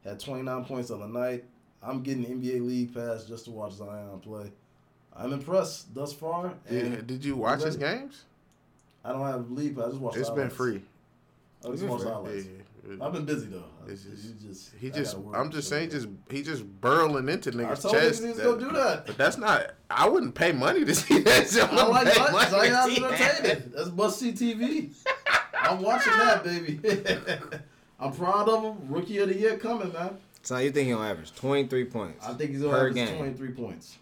had 0.03 0.19
29 0.19 0.65
points 0.65 0.91
on 0.91 1.01
the 1.01 1.07
night. 1.07 1.45
I'm 1.85 2.03
getting 2.03 2.25
NBA 2.25 2.67
League 2.67 2.95
Pass 2.95 3.25
just 3.25 3.45
to 3.47 3.51
watch 3.51 3.73
Zion 3.73 4.21
play. 4.21 4.51
I'm 5.17 5.33
impressed 5.33 5.95
thus 5.95 6.13
far. 6.13 6.55
And 6.69 7.07
Did, 7.07 7.25
you 7.25 7.37
watch 7.37 7.63
his 7.63 7.77
games? 7.77 8.25
I 9.05 9.13
don't 9.13 9.27
have 9.27 9.51
League 9.51 9.77
Pass. 9.77 9.87
I 9.87 9.89
just 9.91 10.01
watch. 10.01 10.17
It's 10.17 10.31
been 10.31 10.51
free. 10.51 10.83
I 11.65 11.71
just 11.71 11.83
It's 11.83 11.91
watch 11.93 12.03
highlights. 12.03 12.47
Yeah. 12.47 12.97
I've 13.01 13.13
been 13.13 13.25
busy 13.25 13.47
though. 13.47 13.65
It's 13.87 14.03
just- 14.03 14.43
just, 14.43 14.75
He 14.79 14.91
just. 14.91 15.17
I'm 15.35 15.51
just 15.51 15.69
saying, 15.69 15.91
just 15.91 16.09
he 16.31 16.43
just 16.43 16.65
burling 16.81 17.29
into 17.29 17.51
I 17.51 17.53
niggas' 17.53 17.83
told 17.83 17.95
niggas 17.95 18.01
chest. 18.03 18.23
that- 18.37 18.43
gonna 18.45 18.61
do 18.61 18.71
that. 18.73 19.07
But 19.07 19.17
that's 19.17 19.39
not. 19.39 19.71
I 19.91 20.09
wouldn't 20.09 20.35
pay 20.35 20.53
money 20.53 20.85
to 20.85 20.95
see 20.95 21.21
that. 21.21 21.49
shit. 21.49 21.65
I 21.65 21.87
like 21.87 22.07
that. 22.15 22.51
Zion's 22.51 22.99
entertaining. 22.99 23.73
That's 23.75 23.91
must 23.91 24.19
see 24.19 24.33
TV. 24.33 24.91
I'm 25.63 25.81
watching 25.83 26.13
that, 26.13 26.45
baby. 26.45 26.81
I'm 28.01 28.13
proud 28.13 28.49
of 28.49 28.63
him. 28.65 28.77
Rookie 28.93 29.19
of 29.19 29.29
the 29.29 29.37
year 29.39 29.57
coming, 29.57 29.93
man. 29.93 30.19
So 30.45 30.59
you 30.59 30.71
think 30.71 30.89
he'll 30.89 31.03
average 31.03 31.35
23 31.35 31.87
points? 31.87 32.25
I 32.27 32.35
think 32.35 32.51
he's 32.51 32.61
gonna 32.63 32.77
average 32.77 32.95
game. 32.95 33.17
23 33.17 33.49
points. 33.53 33.99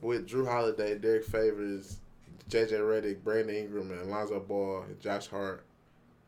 With 0.00 0.26
Jrue 0.28 0.46
Holiday, 0.48 0.98
Derrick 0.98 1.24
Favors, 1.24 1.98
J.J. 2.48 2.76
Redick, 2.76 3.22
Brandon 3.22 3.54
Ingram, 3.54 3.90
and 3.92 4.10
Lonzo 4.10 4.40
Ball, 4.40 4.82
and 4.82 4.98
Josh 5.00 5.28
Hart, 5.28 5.62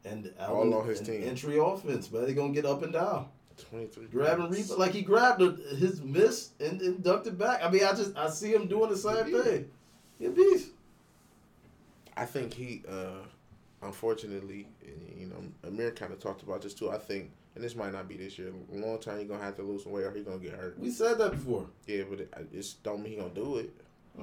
And 0.05 0.33
All 0.39 0.73
on 0.75 0.87
his 0.87 0.99
and 0.99 1.09
team. 1.09 1.23
Entry 1.25 1.59
offense, 1.59 2.13
man. 2.13 2.27
They're 2.27 2.35
gonna 2.35 2.53
get 2.53 2.67
up 2.67 2.83
and 2.83 2.93
down. 2.93 3.29
23. 3.71 4.07
Grabbing 4.07 4.47
points. 4.47 4.59
rebound. 4.59 4.79
Like 4.81 4.93
he 4.93 5.03
grabbed 5.03 5.41
a, 5.43 5.53
his 5.77 6.03
miss 6.03 6.51
and, 6.61 6.81
and 6.83 7.03
ducked 7.03 7.27
it 7.27 7.39
back. 7.39 7.61
I 7.65 7.71
mean, 7.71 7.85
I 7.85 7.93
just 7.95 8.17
I 8.17 8.29
see 8.29 8.53
him 8.53 8.67
doing 8.67 8.91
the 8.91 8.97
same 8.99 9.29
Yeah. 9.29 9.43
thing. 9.43 9.71
He 10.19 10.27
a 10.27 10.31
beast. 10.31 10.69
I 12.17 12.27
think 12.27 12.53
he, 12.55 12.83
uh, 12.89 13.23
unfortunately, 13.83 14.69
you 15.19 15.27
know, 15.27 15.43
Amir 15.69 15.91
kind 15.93 16.13
of 16.13 16.21
talked 16.21 16.43
about 16.43 16.63
this 16.63 16.75
too. 16.75 16.91
I 16.91 16.99
think, 16.99 17.31
and 17.55 17.63
this 17.63 17.77
might 17.77 17.93
not 17.93 18.09
be 18.09 18.17
this 18.17 18.39
year. 18.39 18.53
Long 18.73 18.99
time 18.99 19.19
he 19.19 19.25
gonna 19.25 19.43
have 19.43 19.57
to 19.57 19.63
lose 19.63 19.85
some 19.85 19.93
weight 19.93 20.05
or 20.05 20.13
he 20.13 20.23
gonna 20.23 20.39
get 20.39 20.55
hurt. 20.55 20.79
We 20.79 20.91
said 20.91 21.19
that 21.19 21.33
before. 21.33 21.67
Yeah, 21.87 22.03
but 22.09 22.21
it, 22.21 22.35
it's 22.53 22.75
don't 22.75 23.03
mean 23.03 23.13
he 23.13 23.19
gonna 23.19 23.35
do 23.35 23.59
it. 23.59 23.71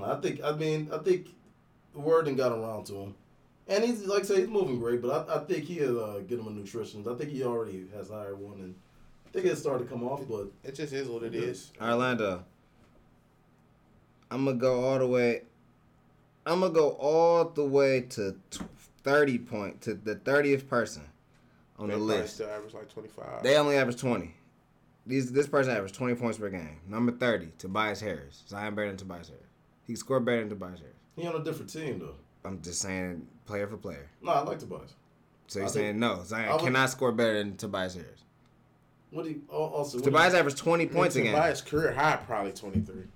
I 0.02 0.16
think 0.16 0.41
I 0.44 0.52
mean 0.53 0.90
I 0.94 0.98
think 0.99 1.28
the 1.94 1.99
word 1.99 2.26
done 2.26 2.36
got 2.36 2.52
around 2.52 2.86
to 2.86 2.95
him, 2.95 3.16
and 3.68 3.84
he's 3.84 4.06
like 4.06 4.24
I 4.24 4.26
say 4.26 4.40
he's 4.41 4.49
moving 4.49 4.80
great. 4.80 5.02
But 5.02 5.30
I, 5.30 5.38
I 5.38 5.40
think 5.45 5.66
he'll 5.66 6.03
uh, 6.03 6.20
get 6.20 6.40
him 6.40 6.48
a 6.48 6.52
nutritionist. 6.52 7.14
I 7.14 7.18
think 7.18 7.32
he 7.32 7.44
already 7.44 7.86
has 7.95 8.10
hired 8.10 8.40
one, 8.40 8.60
and 8.60 8.76
I 9.28 9.32
think 9.32 9.45
it 9.45 9.58
started 9.58 9.86
to 9.86 9.90
come 9.90 10.03
off. 10.03 10.22
But 10.30 10.52
It 10.64 10.76
just 10.76 10.94
is 10.94 11.08
what 11.08 11.24
it 11.24 11.36
is. 11.36 11.72
Orlando. 11.82 12.44
I'm 14.30 14.45
gonna 14.45 14.58
go 14.58 14.86
all 14.86 14.99
the 14.99 15.08
way. 15.08 15.44
I'm 16.45 16.62
gonna 16.62 16.74
go 16.74 16.91
all 16.91 17.45
the 17.45 17.66
way 17.66 18.02
to 18.02 18.36
30 19.03 19.38
point 19.40 19.82
to 19.82 19.94
the 19.94 20.16
30th 20.16 20.68
person 20.68 21.03
on 21.82 21.88
They 21.90 21.95
the 21.95 21.99
list. 21.99 22.36
still 22.36 22.49
average 22.49 22.74
like 22.74 22.90
25. 22.90 23.44
They 23.44 23.58
only 23.58 23.76
average 23.78 23.98
20. 23.99 24.34
These 25.06 25.32
this 25.32 25.48
person 25.48 25.74
averaged 25.74 25.95
20 25.95 26.16
points 26.16 26.38
per 26.38 26.49
game. 26.49 26.80
Number 26.88 27.12
30, 27.12 27.53
Tobias 27.58 27.99
Harris. 27.99 28.44
Zion 28.48 28.76
better 28.76 28.88
than 28.88 28.98
Tobias 28.98 29.30
Harris. 29.30 29.44
He 29.88 29.95
scored 29.95 30.26
better 30.26 30.40
than 30.41 30.49
Tobias 30.49 30.80
Harris. 30.80 30.95
he 31.16 31.28
on 31.28 31.36
a 31.41 31.44
different 31.44 31.72
team 31.72 31.99
though. 31.99 32.16
I'm 32.45 32.62
just 32.62 32.82
saying 32.82 33.28
player 33.45 33.68
for 33.68 33.78
player. 33.78 34.10
No, 34.22 34.32
I 34.32 34.41
like 34.41 34.60
Tobias. 34.60 34.94
So 35.48 35.60
you're 35.60 35.68
I 35.68 35.72
saying 35.72 35.99
no, 35.99 36.24
Zion 36.24 36.52
would- 36.52 36.62
cannot 36.62 36.90
score 36.90 37.12
better 37.12 37.38
than 37.38 37.58
Tobias 37.58 37.95
Harris. 37.95 38.24
What 39.10 39.26
do 39.26 39.32
you 39.32 39.41
oh, 39.49 39.66
also? 39.66 39.98
what 39.98 40.06
Tobias 40.06 40.34
do 40.34 40.40
averaged 40.40 40.58
20 40.58 40.88
points 40.88 41.16
a 41.16 41.22
game. 41.22 41.34
Tobias 41.34 41.62
career 41.62 41.91
high 41.91 42.18
probably 42.26 42.53
23. 42.53 42.95
you- 42.95 43.08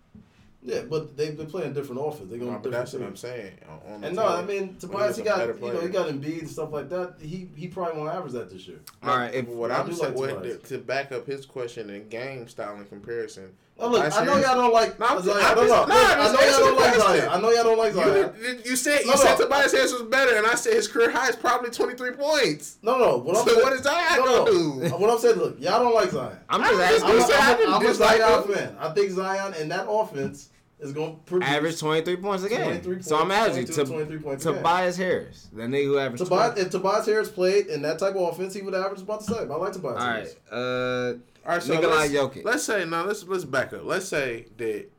yeah, 0.65 0.81
but 0.89 1.15
they've 1.15 1.37
been 1.37 1.47
playing 1.47 1.73
different 1.73 2.01
offense. 2.03 2.29
They 2.31 2.37
No, 2.37 2.45
going 2.47 2.61
but 2.61 2.71
that's 2.71 2.93
what 2.93 3.03
I'm 3.03 3.15
saying. 3.15 3.53
On, 3.69 3.93
on 3.93 4.03
And 4.03 4.15
no, 4.15 4.25
I 4.27 4.43
mean 4.43 4.75
Tobias, 4.77 5.15
he 5.17 5.23
he 5.23 5.29
was 5.29 5.37
a 5.39 5.45
got 5.47 5.61
you 5.61 5.73
know 5.73 5.79
he 5.81 5.87
got 5.89 6.07
Embiid 6.09 6.39
and 6.39 6.49
stuff 6.49 6.71
like 6.71 6.89
that. 6.89 7.15
He 7.21 7.49
he 7.55 7.67
probably 7.67 7.99
won't 8.01 8.13
average 8.13 8.33
that 8.33 8.49
this 8.49 8.67
year. 8.67 8.79
All 9.03 9.15
right, 9.17 9.33
if 9.33 9.47
what 9.47 9.71
I 9.71 9.79
I'm 9.79 9.93
saying, 9.93 10.15
like 10.15 10.35
what, 10.41 10.63
to 10.65 10.77
back 10.79 11.11
up 11.11 11.27
his 11.27 11.45
question 11.45 11.89
in 11.89 12.09
game 12.09 12.47
style 12.47 12.75
and 12.75 12.89
comparison. 12.89 13.51
Oh, 13.77 13.89
look, 13.89 14.03
Tobias 14.05 14.15
I 14.17 14.23
know 14.25 14.37
y'all 14.37 14.55
don't 14.55 14.71
like 14.73 14.97
No, 14.99 15.05
I'm- 15.05 15.21
Zion. 15.21 15.37
I'm 15.37 15.55
No, 15.57 15.61
no, 15.63 15.67
just- 15.67 15.89
no, 15.89 15.95
no, 15.95 16.01
I 16.01 16.31
know 16.31 16.39
y'all 16.39 16.59
don't 16.59 16.75
like. 16.79 16.95
Zion. 16.95 17.29
I 17.29 17.41
know 17.41 17.49
y'all 17.51 17.63
don't 17.65 17.77
like 17.77 17.93
Zion. 17.93 18.33
You, 18.41 18.59
you 18.71 18.75
said 18.77 18.99
you 19.01 19.07
No, 19.07 19.11
no. 19.11 19.17
said 19.19 19.35
Tobias 19.37 19.73
Harris 19.73 19.91
was 19.91 20.03
better, 20.03 20.37
and 20.37 20.47
I 20.47 20.55
said 20.55 20.73
his 20.75 20.87
career 20.87 21.11
high 21.11 21.27
is 21.27 21.35
probably 21.35 21.71
23 21.71 22.11
points. 22.11 22.77
No, 22.81 22.97
no. 22.97 23.17
What 23.17 23.35
I'm 23.35 23.43
So 23.45 23.53
saying, 23.53 23.63
what 23.65 23.73
is 23.73 23.81
Zion 23.81 24.17
no, 24.19 24.25
gonna 24.25 24.37
no. 24.51 24.89
do? 24.89 24.95
What 24.97 25.09
I'm 25.09 25.19
saying, 25.19 25.35
look, 25.35 25.59
y'all 25.59 25.83
don't 25.83 25.93
like 25.93 26.09
Zion. 26.09 26.37
I'm 26.47 26.61
just 26.61 26.73
I'm 26.73 26.81
asking. 26.81 27.03
I'm, 27.09 27.11
a, 27.11 27.15
You 27.15 27.23
I 27.33 27.65
I'm, 27.65 27.73
I'm 27.73 27.85
a 27.85 27.93
Zion 27.93 28.43
fan. 28.55 28.75
I 28.79 28.89
think 28.93 29.11
Zion 29.11 29.53
and 29.59 29.71
that 29.71 29.87
offense 29.89 30.49
is 30.79 30.91
going 30.91 31.15
to 31.15 31.21
produce 31.23 31.47
average 31.49 31.79
23 31.79 32.15
points 32.17 32.43
a 32.43 32.49
game. 32.49 32.63
23 32.81 33.01
so 33.01 33.15
I'm 33.15 33.29
points, 33.29 33.57
asking 33.57 33.65
to 33.65 33.85
23 33.85 34.17
points. 34.19 34.43
Tobias 34.43 34.97
Harris, 34.97 35.49
the 35.53 35.63
nigga 35.63 35.85
who 35.85 35.97
averaged 35.97 36.23
Tobias, 36.23 36.53
20. 36.53 36.61
if 36.61 36.71
Tobias 36.71 37.05
Harris 37.05 37.29
played 37.29 37.67
in 37.67 37.81
that 37.83 37.97
type 37.99 38.15
of 38.15 38.21
offense, 38.33 38.53
he 38.53 38.61
would 38.61 38.75
average 38.75 39.01
about 39.01 39.25
the 39.25 39.33
same. 39.33 39.51
I 39.51 39.55
like 39.55 39.73
Tobias 39.73 40.01
All 40.01 40.07
Harris. 40.07 40.35
right, 40.51 40.57
uh, 40.57 41.07
All 41.45 41.53
right, 41.53 41.63
so 41.63 41.73
Nikolai 41.73 41.95
let's, 41.95 42.13
Jokic. 42.13 42.45
let's 42.45 42.63
say 42.63 42.85
now 42.85 43.05
let's 43.05 43.23
let's 43.23 43.45
back 43.45 43.73
up. 43.73 43.85
Let's 43.85 44.07
say 44.07 44.47
that 44.57 44.89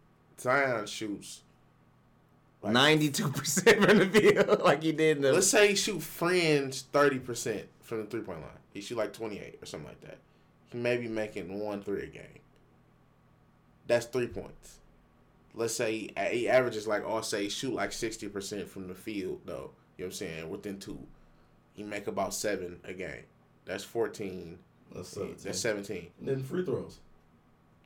Zion 0.41 0.87
shoots. 0.87 1.43
92% 2.65 3.85
from 3.87 3.99
the 3.99 4.07
field, 4.07 4.61
like 4.65 4.83
he 4.83 4.91
did 4.91 5.23
the. 5.23 5.33
Let's 5.33 5.47
say 5.47 5.69
he 5.69 5.77
shoot 5.77 6.03
fringe 6.03 6.83
thirty 6.83 7.21
percent 7.21 7.67
from 7.81 7.99
the 7.99 8.05
three 8.07 8.23
point 8.23 8.41
line. 8.41 8.51
He 8.73 8.81
shoot 8.81 8.99
like 8.99 9.13
twenty 9.13 9.39
eight 9.39 9.59
or 9.63 9.67
something 9.67 9.89
like 9.89 10.01
that. 10.01 10.19
He 10.73 10.79
may 10.79 10.97
be 10.97 11.07
making 11.07 11.61
one 11.61 11.81
three 11.83 12.03
a 12.03 12.07
game. 12.07 12.41
That's 13.87 14.07
three 14.07 14.27
points. 14.27 14.81
Let's 15.57 15.75
say 15.75 16.11
he, 16.31 16.49
averages 16.49 16.87
like 16.87 17.03
I'll 17.05 17.23
say 17.23 17.49
shoot 17.49 17.75
like 17.75 17.91
sixty 17.93 18.29
percent 18.29 18.69
from 18.69 18.87
the 18.89 18.95
field 18.95 19.41
though. 19.47 19.71
You 19.97 20.05
know 20.05 20.05
what 20.05 20.05
I'm 20.07 20.13
saying? 20.13 20.49
Within 20.51 20.79
two, 20.79 20.99
he 21.73 21.83
make 21.83 22.07
about 22.07 22.35
seven 22.35 22.79
a 22.85 22.93
game. 22.93 23.25
That's 23.65 23.83
fourteen. 23.83 24.59
That's 24.95 25.09
17. 25.09 25.37
That's 25.45 25.59
seventeen. 25.59 26.09
And 26.21 26.29
then 26.29 26.43
free 26.43 26.65
throws. 26.65 26.99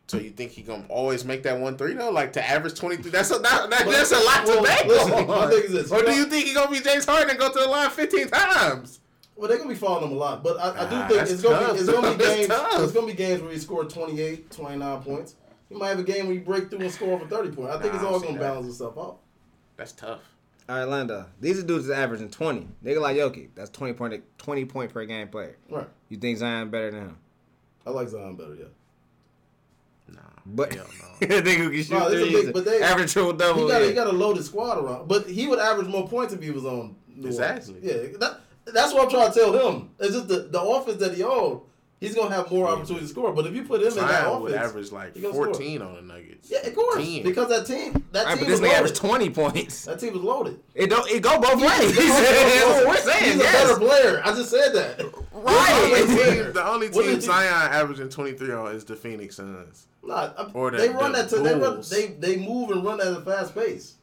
So 0.09 0.19
you 0.19 0.31
think 0.31 0.51
he 0.51 0.63
gonna 0.63 0.85
always 0.89 1.25
make 1.25 1.45
that 1.45 1.59
one 1.61 1.77
three 1.79 1.95
though? 1.95 2.11
Like 2.11 2.33
to 2.33 2.45
average 2.47 2.75
twenty 2.79 2.97
three? 2.97 3.13
That's 3.13 3.31
a 3.31 3.39
that, 3.39 3.71
that- 3.71 3.87
that's 3.87 4.11
a 4.11 4.17
lot 4.19 4.45
Well, 4.45 4.57
to 4.57 4.63
bank 4.65 4.87
listen, 4.87 5.13
on. 5.13 5.27
my 5.29 5.47
thing 5.49 5.63
is 5.63 5.73
this. 5.73 5.93
Or 5.93 6.03
do 6.03 6.13
you 6.13 6.25
think 6.25 6.47
he 6.47 6.53
gonna 6.55 6.71
be 6.73 6.81
James 6.81 7.05
Harden 7.05 7.31
and 7.31 7.39
go 7.39 7.53
to 7.53 7.59
the 7.59 7.69
line 7.69 7.91
fifteen 7.91 8.27
times? 8.29 8.99
Well, 9.37 9.49
they're 9.49 9.57
gonna 9.59 9.71
be 9.71 9.77
following 9.77 10.09
him 10.11 10.17
a 10.17 10.19
lot, 10.19 10.43
but 10.43 10.59
I, 10.59 10.85
I 10.85 10.91
do 10.91 10.97
Ah, 10.97 11.07
think 11.09 11.23
it's 11.23 11.41
gonna 11.43 11.73
be 11.73 11.79
it's 11.79 11.89
gonna 11.89 12.11
be 12.19 12.25
games. 12.25 12.49
Tough. 12.49 12.83
It's 12.83 12.93
gonna 12.93 13.07
be 13.07 13.13
games 13.15 13.41
where 13.41 13.53
he 13.53 13.59
scored 13.59 13.89
28, 13.89 14.51
29 14.51 15.03
points. 15.03 15.37
He 15.71 15.75
might 15.77 15.89
have 15.89 15.99
a 16.01 16.03
game 16.03 16.27
where 16.27 16.35
you 16.35 16.41
break 16.43 16.69
through 16.69 16.81
and 16.81 16.91
score 16.93 17.19
for 17.19 17.27
thirty 17.27 17.51
points. 17.51 17.75
I 17.75 17.81
think 17.81 17.95
Nah, 17.95 18.01
it's 18.01 18.09
I 18.09 18.13
all 18.13 18.21
gonna 18.21 18.39
balance 18.39 18.67
itself 18.67 18.99
out. 18.99 19.19
That's 19.77 19.93
tough. 19.93 20.21
All 20.69 20.77
right, 20.77 20.85
Lando. 20.85 21.27
These 21.41 21.59
are 21.59 21.63
dudes 21.63 21.87
that's 21.87 21.99
averaging 21.99 22.31
20. 22.31 22.69
Nigga 22.85 23.01
like 23.01 23.17
Yoki, 23.17 23.49
that's 23.57 23.71
20 23.71 23.93
point, 23.95 24.23
20 24.39 24.65
point 24.67 24.93
per 24.93 25.05
game 25.05 25.27
player. 25.29 25.57
Right. 25.69 25.89
You 26.09 26.17
think 26.19 26.39
Zion 26.39 26.69
better 26.71 26.91
than 26.93 27.01
him? 27.01 27.19
I 27.87 27.91
like 27.91 28.09
Zion 28.09 28.37
better. 28.37 28.55
Yeah. 28.55 28.65
Nah, 30.09 30.21
But 30.47 30.73
hell 30.75 30.87
the 31.21 31.27
no. 31.27 31.35
nigga 31.43 31.57
who 31.57 31.71
can 31.71 31.83
shoot 31.83 31.91
No, 31.91 32.07
it's 32.09 32.15
a 32.15 32.19
threes, 32.31 32.45
big- 32.47 32.55
but 32.55 32.65
they- 32.65 32.83
average 32.83 33.13
triple 33.13 33.33
double. 33.33 33.63
He 33.65 33.69
got, 33.69 33.81
yeah. 33.83 33.89
he 33.89 33.95
got 33.95 34.07
a 34.09 34.13
loaded 34.13 34.45
squad 34.45 34.79
around, 34.79 35.09
but 35.09 35.29
he 35.29 35.47
would 35.49 35.59
average 35.59 35.89
more 35.89 36.07
points 36.09 36.33
if 36.35 36.43
he 36.43 36.51
was 36.51 36.65
on. 36.65 36.95
New 37.09 37.29
Orleans. 37.33 37.39
Exactly. 37.69 37.77
Yeah, 37.83 38.19
that, 38.19 38.41
that's 38.67 38.93
what 38.95 39.05
I'm 39.05 39.11
trying 39.11 39.33
to 39.33 39.39
tell 39.39 39.71
him. 39.73 39.91
It's 39.99 40.15
just 40.15 40.29
the, 40.29 40.41
the 40.51 40.61
offense 40.61 40.99
that 40.99 41.15
he 41.15 41.23
owned. 41.25 41.63
He's 42.01 42.15
gonna 42.15 42.35
have 42.35 42.51
more 42.51 42.67
opportunity 42.67 43.05
to 43.05 43.11
score. 43.11 43.31
But 43.35 43.47
if 43.47 43.55
you 43.55 43.63
put 43.63 43.83
him 43.83 43.89
in 43.89 43.95
that 43.97 44.09
Zion 44.25 44.41
would 44.41 44.53
offense, 44.53 44.71
average 44.71 44.91
like 44.93 45.15
he 45.15 45.21
gonna 45.21 45.35
score. 45.35 45.45
fourteen 45.47 45.83
on 45.83 45.97
the 45.97 46.01
Nuggets. 46.01 46.51
yeah, 46.51 46.67
of 46.67 46.75
course, 46.75 46.97
10. 47.05 47.23
because 47.25 47.49
that 47.51 47.67
team, 47.67 48.03
that 48.13 48.21
All 48.21 48.25
right, 48.25 48.35
team 48.39 48.45
but 48.45 48.51
this 48.51 48.61
was 48.61 48.71
nigga 48.71 48.75
averaged 48.75 48.97
20 48.97 49.31
points. 49.31 49.85
That 49.85 50.01
team 50.01 50.15
was 50.15 50.23
loaded. 50.23 50.61
It 50.75 50.89
don't. 50.89 51.07
It 51.11 51.21
go 51.23 51.39
both 51.39 51.61
ways. 51.61 51.95
He's 51.95 52.09
That's 52.09 52.75
what 52.75 52.87
we're 52.89 52.97
saying. 53.13 53.25
He's 53.25 53.35
a 53.35 53.45
better 53.45 53.77
player. 53.79 54.23
I 54.25 54.35
just 54.35 54.51
said 54.51 54.73
that. 54.73 54.99
The 55.41 55.47
only 55.47 55.55
Right. 55.55 56.07
team, 56.07 56.53
the 56.53 56.67
only 56.67 56.89
What 56.89 57.03
team 57.05 57.17
is 57.19 57.25
he- 57.25 57.29
Zion 57.31 57.73
averaging 57.73 58.09
twenty 58.09 58.33
three 58.33 58.53
on 58.53 58.75
is 58.75 58.85
the 58.85 58.97
Phoenix 58.97 59.37
Suns. 59.37 59.87
Nah, 60.03 60.33
I- 60.37 60.51
Or 60.55 60.71
the- 60.71 60.79
they 60.79 60.89
run 60.89 61.13
the 61.13 61.19
that. 61.19 61.29
To, 61.31 61.37
they 61.39 61.55
run. 61.55 61.83
They 61.91 62.07
they 62.09 62.37
move 62.37 62.71
and 62.71 62.85
run 62.85 63.01
at 63.01 63.07
a 63.09 63.21
fast 63.23 63.55
pace. 63.55 63.95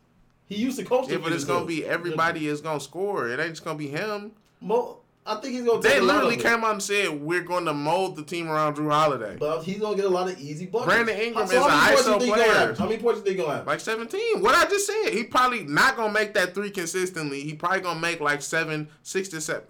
He 0.47 0.55
used 0.55 0.77
to 0.79 0.85
coach. 0.85 1.09
Yeah, 1.09 1.15
the 1.17 1.23
but 1.23 1.31
it's 1.33 1.43
gonna 1.45 1.65
be 1.65 1.83
everybody 1.85 2.47
is 2.47 2.61
gonna 2.61 2.79
score. 2.79 3.27
It 3.29 3.39
ain't 3.39 3.49
just 3.51 3.65
gonna 3.65 3.77
be 3.77 3.87
him. 3.87 4.31
Mo, 4.61 4.97
I 5.27 5.35
think 5.35 5.53
he's 5.53 5.65
gonna. 5.65 5.81
Take 5.81 5.91
They 5.91 5.97
a 5.99 6.01
lot 6.01 6.15
literally 6.15 6.37
came 6.37 6.63
out 6.63 6.71
and 6.71 6.83
said 6.83 7.21
we're 7.21 7.43
going 7.43 7.65
to 7.65 7.73
mold 7.73 8.15
the 8.15 8.23
team 8.23 8.47
around 8.49 8.75
Jrue 8.77 8.89
Holiday. 8.89 9.35
But 9.39 9.63
he's 9.63 9.79
gonna 9.79 9.95
get 9.95 10.05
a 10.05 10.09
lot 10.09 10.29
of 10.29 10.39
easy 10.39 10.65
buckets. 10.65 10.93
Brandon 10.93 11.17
Ingram 11.17 11.47
So 11.47 11.59
is 11.59 11.65
an 11.65 11.71
ISO 11.71 12.03
think 12.05 12.21
he 12.23 12.29
gonna 12.29 12.43
player. 12.43 12.75
How 12.75 12.85
many 12.85 12.97
points 13.01 13.19
you 13.19 13.25
think 13.25 13.37
gonna 13.37 13.55
have? 13.57 13.67
Like 13.67 13.79
17. 13.79 14.41
What 14.41 14.55
I 14.55 14.65
just 14.69 14.87
said. 14.87 15.13
He 15.13 15.23
probably 15.23 15.63
not 15.63 15.95
gonna 15.95 16.13
make 16.13 16.33
that 16.35 16.53
three 16.53 16.71
consistently. 16.71 17.41
He 17.41 17.53
probably 17.53 17.81
gonna 17.81 17.99
make 17.99 18.19
like 18.19 18.41
seven, 18.41 18.89
six 19.03 19.27
to 19.29 19.41
seven. 19.41 19.63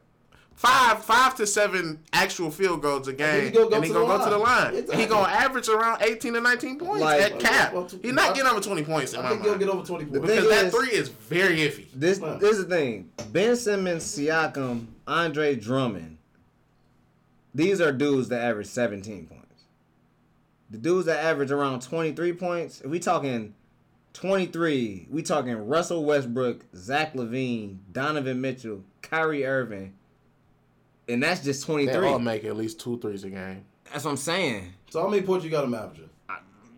Five, 0.57 1.03
five 1.05 1.35
to 1.35 1.45
seven 1.45 1.99
actual 2.11 2.49
field 2.49 2.81
goals 2.81 3.07
a 3.07 3.13
game, 3.13 3.51
gonna 3.53 3.69
go 3.69 3.75
and 3.75 3.85
he 3.85 3.89
to 3.89 3.93
gonna 3.93 4.17
go 4.17 4.23
to 4.23 4.29
the 4.31 4.37
line. 4.39 4.73
Exactly. 4.73 4.97
He 4.97 5.05
gonna 5.05 5.29
average 5.31 5.69
around 5.69 6.01
eighteen 6.01 6.33
to 6.33 6.41
nineteen 6.41 6.79
points 6.79 7.01
Like- 7.03 7.21
at 7.21 7.33
uh, 7.33 7.37
cap. 7.37 7.73
Well, 7.73 7.87
He's 8.01 8.11
not 8.11 8.33
getting 8.35 8.49
over 8.51 8.59
twenty 8.59 8.83
points 8.83 9.13
in 9.13 9.19
I 9.19 9.23
my 9.23 9.29
think 9.29 9.43
he'll 9.43 9.57
get 9.59 9.69
over 9.69 9.85
twenty 9.85 10.05
points. 10.05 10.19
because 10.27 10.49
that 10.49 10.65
is- 10.65 10.73
three 10.73 10.89
is 10.89 11.09
very 11.09 11.57
iffy. 11.57 11.85
This 11.93 12.17
this 12.17 12.57
is 12.57 12.65
the 12.67 12.75
thing. 12.75 13.11
Ben 13.31 13.55
Simmons, 13.55 14.03
Siakam, 14.03 14.87
Andre 15.07 15.55
Drummond 15.55 16.17
these 17.55 17.81
are 17.81 17.91
dudes 17.91 18.29
that 18.29 18.41
average 18.41 18.67
17 18.67 19.25
points. 19.25 19.63
The 20.69 20.77
dudes 20.77 21.07
that 21.07 21.23
average 21.23 21.49
around 21.49 21.81
23 21.81 22.33
points, 22.33 22.81
if 22.81 22.87
we 22.91 22.99
talking 22.99 23.55
23, 24.13 25.07
we 25.09 25.21
talking 25.23 25.53
Russell 25.67 26.03
Westbrook, 26.05 26.65
Zach 26.75 27.13
LaVine, 27.15 27.77
Donovan 27.91 28.41
Mitchell, 28.41 28.83
Kyrie 29.01 29.45
Irving, 29.45 29.93
and 31.07 31.21
that's 31.23 31.43
just 31.43 31.65
twenty 31.65 31.85
three. 31.85 31.93
They 31.93 31.99
23. 31.99 32.13
all 32.13 32.19
make 32.19 32.43
at 32.45 32.55
least 32.57 32.79
two 32.79 32.99
threes 32.99 33.23
a 33.23 33.29
game. 33.29 33.65
That's 33.91 34.03
what 34.03 34.11
I'm 34.11 34.17
saying. 34.17 34.73
So 34.89 35.01
how 35.01 35.07
many 35.07 35.21
points 35.23 35.45
you 35.45 35.51
got 35.51 35.63
him 35.63 35.73
averaging? 35.73 36.09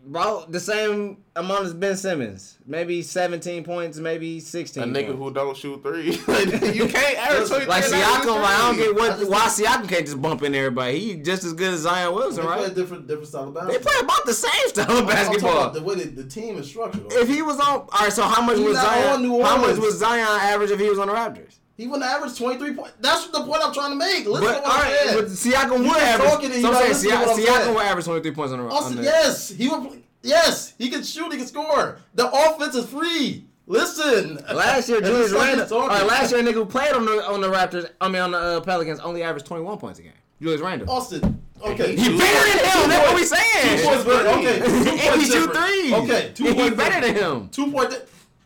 Bro, 0.06 0.46
the 0.50 0.60
same 0.60 1.18
amount 1.36 1.66
as 1.66 1.74
Ben 1.74 1.96
Simmons. 1.96 2.58
Maybe 2.66 3.04
17 3.04 3.64
points, 3.64 4.00
maybe 4.00 4.40
16. 4.40 4.82
A 4.82 4.86
nigga 4.88 5.08
points. 5.08 5.20
who 5.20 5.34
don't 5.34 5.56
shoot 5.58 5.84
threes. 5.84 6.16
you 6.28 6.88
can't 6.88 7.18
average 7.18 7.50
Listen, 7.50 7.66
23 7.66 7.68
Like 7.68 7.84
and 7.84 7.94
Siakam, 7.94 8.42
like, 8.42 8.46
I 8.46 8.58
don't 8.58 8.78
get 8.78 8.88
I 8.88 8.92
what 8.94 9.20
just 9.20 9.30
why 9.30 9.40
Siakam 9.66 9.90
can't 9.90 10.06
just 10.06 10.20
bump 10.22 10.42
in 10.42 10.56
everybody. 10.56 11.00
He 11.00 11.16
just 11.18 11.44
as 11.44 11.54
good 11.54 11.74
as 11.74 11.82
Zion 11.82 12.16
Wilson, 12.16 12.42
They 12.44 12.48
play 12.48 12.58
a 12.60 12.68
right? 12.68 12.76
different 12.76 13.08
different 13.08 13.28
style 13.28 13.48
of 13.50 13.54
basketball. 13.54 13.78
They 13.78 13.84
play 13.84 14.00
about 14.02 14.26
the 14.26 14.34
same 14.34 14.70
style 14.70 14.92
of 14.92 14.98
I'm 15.00 15.06
basketball. 15.06 15.52
about 15.62 15.74
the 15.76 15.84
way 15.84 15.96
the, 15.96 16.24
the 16.24 16.30
team 16.30 16.58
is 16.58 16.68
structured. 16.68 17.06
If 17.12 17.28
he 17.28 17.42
was 17.44 17.60
on, 17.60 17.68
all 17.68 17.88
right. 18.00 18.12
So 18.14 18.24
how 18.24 18.42
much 18.42 18.58
He's 18.58 18.66
was 18.68 18.78
Zion? 18.78 19.26
on 19.32 19.42
How 19.42 19.58
much 19.62 19.78
was 19.78 20.00
Zion 20.00 20.26
average 20.42 20.72
if 20.72 20.80
he 20.80 20.90
was 20.90 20.98
on 20.98 21.08
the 21.08 21.14
Raptors? 21.14 21.58
He 21.80 21.88
wouldn't 21.88 22.04
average 22.10 22.38
23 22.38 22.74
points. 22.74 22.94
That's 23.00 23.28
the 23.30 23.40
point 23.44 23.62
I'm 23.64 23.74
trying 23.74 23.92
to 23.92 23.96
make. 23.96 24.26
Listen 24.28 24.42
But 24.48 24.56
to 24.58 24.62
what 24.62 24.84
right, 24.84 25.08
I'm 25.10 25.16
but 25.24 25.30
saying. 25.32 25.56
Siakam 25.56 25.78
You 25.84 25.90
would 25.92 25.98
average. 25.98 26.62
So 26.62 26.74
I'm 26.74 26.94
saying 26.94 27.14
Siakam, 27.14 27.46
Siakam 27.46 27.74
would 27.76 27.84
average 27.84 28.06
23 28.06 28.32
points 28.32 28.54
on 28.54 28.60
the. 28.68 28.96
The 28.98 29.04
yes, 29.04 29.50
he 29.50 29.70
would. 29.70 30.04
Yes, 30.22 30.74
he 30.78 30.90
can 30.90 31.04
shoot. 31.04 31.32
He 31.32 31.38
can 31.38 31.48
score. 31.48 31.98
The 32.16 32.30
offense 32.30 32.76
is 32.76 32.86
free. 32.88 33.46
Listen. 33.66 34.36
Last 34.54 34.90
year, 34.90 35.00
Julius 35.10 35.32
Randle. 35.32 35.88
right, 35.88 36.06
last 36.06 36.32
year, 36.32 36.42
a 36.42 36.44
nigga 36.44 36.54
who 36.56 36.66
played 36.66 36.92
on 36.94 37.06
the 37.06 37.24
on 37.26 37.40
the 37.40 37.48
Raptors, 37.48 37.90
I 38.02 38.10
mean 38.10 38.22
on 38.22 38.32
the 38.32 38.38
uh, 38.38 38.60
Pelicans, 38.62 39.00
only 39.00 39.24
averaged 39.24 39.46
21 39.46 39.78
points 39.78 40.00
a 40.00 40.02
game. 40.04 40.12
Julius 40.42 40.60
Randle. 40.62 40.90
Austin. 40.92 41.42
Okay. 41.62 41.96
He 41.96 42.18
better 42.18 42.58
than 42.58 42.66
him. 42.66 42.90
That's 42.90 43.08
what 43.08 43.16
we 43.16 43.22
points- 43.22 43.30
saying. 43.30 43.78
Two 43.80 43.86
points 43.86 44.04
better. 44.06 44.30
Okay. 44.30 44.60
Two 44.60 44.90
And 45.10 45.22
he 45.22 45.28
shoot 45.28 45.54
threes. 45.56 45.94
Okay. 45.94 46.32
Two 46.34 46.44
He 46.46 46.54
points 46.54 46.76
better 46.78 47.06
than 47.06 47.16
him. 47.16 47.50
Two 47.50 47.72
point. 47.72 47.94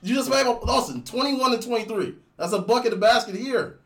You 0.01 0.15
just 0.15 0.29
made 0.29 0.45
up 0.45 0.67
Austin. 0.67 1.03
Twenty-one 1.03 1.53
and 1.53 1.63
twenty-three. 1.63 2.15
That's 2.43 2.51
a 2.51 2.59
bucket 2.59 2.91
of 2.91 2.99
basket 2.99 3.35
here. 3.35 3.79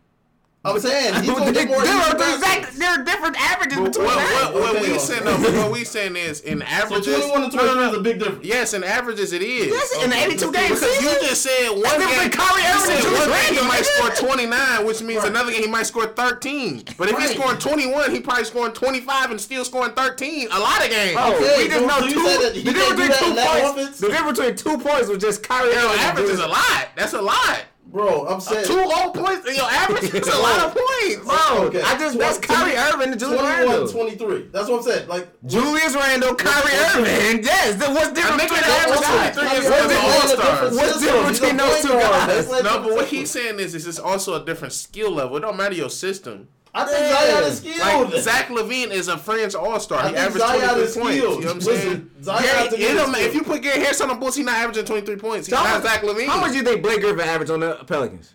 I'm 0.65 0.79
saying 0.79 1.13
he's 1.21 1.29
gonna 1.29 1.45
there, 1.45 1.53
get 1.53 1.67
more. 1.69 1.81
there, 1.83 1.93
easy 1.95 2.11
are, 2.11 2.17
baskets. 2.17 2.43
exact, 2.67 2.79
there 2.79 2.89
are 2.89 3.03
different 3.05 3.39
averages 3.39 3.77
What, 3.77 3.85
between 3.93 4.05
what, 4.07 4.17
that. 4.17 4.51
what, 4.53 4.75
Okay, 4.75 4.81
we 4.81 4.89
okay. 4.89 4.97
saying, 4.97 5.23
no, 5.23 5.37
what 5.37 5.71
we 5.71 5.83
saying 5.85 6.15
is 6.17 6.41
in 6.41 6.59
So 6.59 6.65
averages. 6.65 7.15
twenty-one 7.15 7.43
and 7.43 7.53
no, 7.53 7.65
no, 7.67 7.75
no. 7.75 7.91
is 7.91 7.97
a 7.97 8.01
big 8.01 8.17
difference. 8.19 8.43
Yes, 8.43 8.73
in 8.73 8.83
averages 8.83 9.31
it 9.31 9.43
is. 9.43 9.67
Yes, 9.67 10.03
in 10.03 10.09
the 10.09 10.17
82 10.17 10.51
game 10.51 10.73
Because 10.73 11.01
you 11.01 11.09
just 11.21 11.43
said 11.43 11.69
one 11.69 11.83
That's 11.83 11.97
game, 11.97 12.09
different 12.09 12.31
than 12.33 12.41
Kyrie 12.41 12.61
you 12.63 12.79
said 12.83 13.29
one 13.29 13.29
game 13.45 13.63
he 13.63 13.67
might 13.69 13.85
score 13.85 14.09
29, 14.27 14.85
which 14.87 15.01
means 15.03 15.19
Right. 15.21 15.29
another 15.29 15.51
game 15.51 15.61
he 15.61 15.67
might 15.69 15.85
score 15.85 16.07
13. 16.07 16.83
But 16.97 17.09
if 17.09 17.17
he's 17.19 17.29
Right. 17.29 17.37
scoring 17.37 17.59
21, 17.59 18.11
he 18.11 18.19
probably 18.19 18.43
scoring 18.45 18.73
25 18.73 19.29
and 19.31 19.39
still 19.39 19.63
scoring 19.63 19.93
13. 19.93 20.49
A 20.51 20.59
lot 20.59 20.83
of 20.83 20.89
games. 20.89 21.15
Oh, 21.17 21.33
Okay, 21.35 21.63
we 21.63 21.69
just 21.69 21.79
so 21.79 21.85
know 21.85 22.07
you 22.07 22.13
two. 22.15 22.25
said 22.27 22.41
that 22.41 22.55
he 22.55 22.63
The 22.63 22.73
difference 22.73 23.07
between 23.07 23.35
two 23.35 23.41
points. 23.41 23.99
The 23.99 24.09
difference 24.09 24.39
between 24.39 24.55
two 24.57 24.77
points 24.83 25.07
was 25.07 25.19
just 25.19 25.43
Kyrie 25.43 25.71
Your 25.71 25.79
Irving. 25.83 25.99
average 26.01 26.29
is 26.31 26.39
a 26.39 26.47
lot. 26.47 26.87
That's 26.97 27.13
a 27.13 27.21
lot. 27.21 27.59
Bro, 27.89 28.27
I'm 28.27 28.37
uh, 28.37 28.39
saying 28.39 28.65
Two 28.65 28.79
whole 28.83 29.11
points 29.11 29.47
in 29.47 29.55
your 29.55 29.65
average 29.65 30.03
is 30.13 30.27
a 30.27 30.37
lot 30.39 30.59
of 30.67 30.73
points. 30.75 31.25
Bro, 31.25 31.65
Okay. 31.67 31.81
I 31.81 31.97
just 31.97 32.17
that's 32.19 32.37
Tw- 32.37 32.43
Kyrie 32.43 32.75
Irving 32.75 33.11
and 33.11 33.19
Julius 33.19 33.39
21 33.41 33.67
Randle. 33.69 33.87
23. 33.87 34.41
That's 34.51 34.69
what 34.69 34.77
I'm 34.77 34.83
saying. 34.83 35.07
Like 35.07 35.27
Julius 35.45 35.95
Randle, 35.95 36.35
Kyrie 36.35 36.75
Irving. 36.75 37.43
Yes, 37.47 37.75
then 37.75 37.93
what's 37.93 38.11
different 38.11 38.41
nigga 38.41 38.49
between 38.49 38.61
the 38.61 38.67
average? 38.67 38.97
also- 38.97 39.13
guys? 39.17 39.35
Kyrie 39.35 39.47
What's 39.47 39.67
Irving 39.67 39.89
different- 39.89 40.03
all 40.03 40.27
stars? 40.27 40.75
What's 40.75 40.99
different 40.99 41.31
between 41.33 41.57
those 41.57 41.81
two 41.81 41.87
guys? 41.89 42.49
No, 42.63 42.81
but 42.83 42.91
what 42.93 43.07
he's 43.07 43.31
saying 43.31 43.59
is, 43.59 43.73
is 43.73 43.87
it's 43.87 43.99
also 43.99 44.41
a 44.41 44.45
different 44.45 44.73
skill 44.73 45.11
level. 45.11 45.37
It 45.37 45.41
don't 45.41 45.57
matter 45.57 45.75
your 45.75 45.89
system. 45.89 46.49
I 46.77 46.85
think 46.85 46.99
Yeah. 46.99 47.31
Zion 47.31 47.43
is 47.51 47.57
skilled. 47.57 48.11
Like 48.13 48.21
Zach 48.23 48.47
LaVine 48.49 48.91
is 48.91 49.07
a 49.07 49.17
French 49.17 49.55
All 49.55 49.79
Star. 49.79 49.99
I 49.99 50.01
He 50.09 50.13
think 50.13 50.17
averaged 50.27 50.45
Zion 50.45 50.59
23 50.61 50.83
is 50.83 50.95
points. 50.97 51.15
You 51.15 51.21
skilled. 51.21 51.41
know 51.41 51.47
what 51.47 51.51
I'm 51.51 51.57
Listen, 51.59 51.81
saying? 51.81 52.09
Zion 52.23 52.43
Gary- 52.43 52.57
has 52.57 52.69
to 52.69 52.75
it 52.81 52.93
don't 52.93 53.11
ma- 53.11 53.17
if 53.17 53.33
you 53.35 53.43
put 53.43 53.61
Gary 53.61 53.79
Harris 53.79 54.01
on 54.01 54.07
the 54.09 54.15
Bulls, 54.15 54.35
he's 54.35 54.45
not 54.45 54.55
averaging 54.55 54.85
23 54.85 55.15
points. 55.15 55.47
He's 55.47 55.55
So 55.55 55.57
how 55.63 55.73
not 55.73 55.83
much- 55.83 55.91
Zach 55.91 56.01
LaVine. 56.03 56.27
How 56.27 56.39
much 56.39 56.51
do 56.51 56.57
you 56.57 56.63
think 56.63 56.81
Blake 56.83 57.01
Griffin 57.01 57.19
averaged 57.27 57.51
on 57.51 57.59
the 57.61 57.73
Pelicans? 57.87 58.33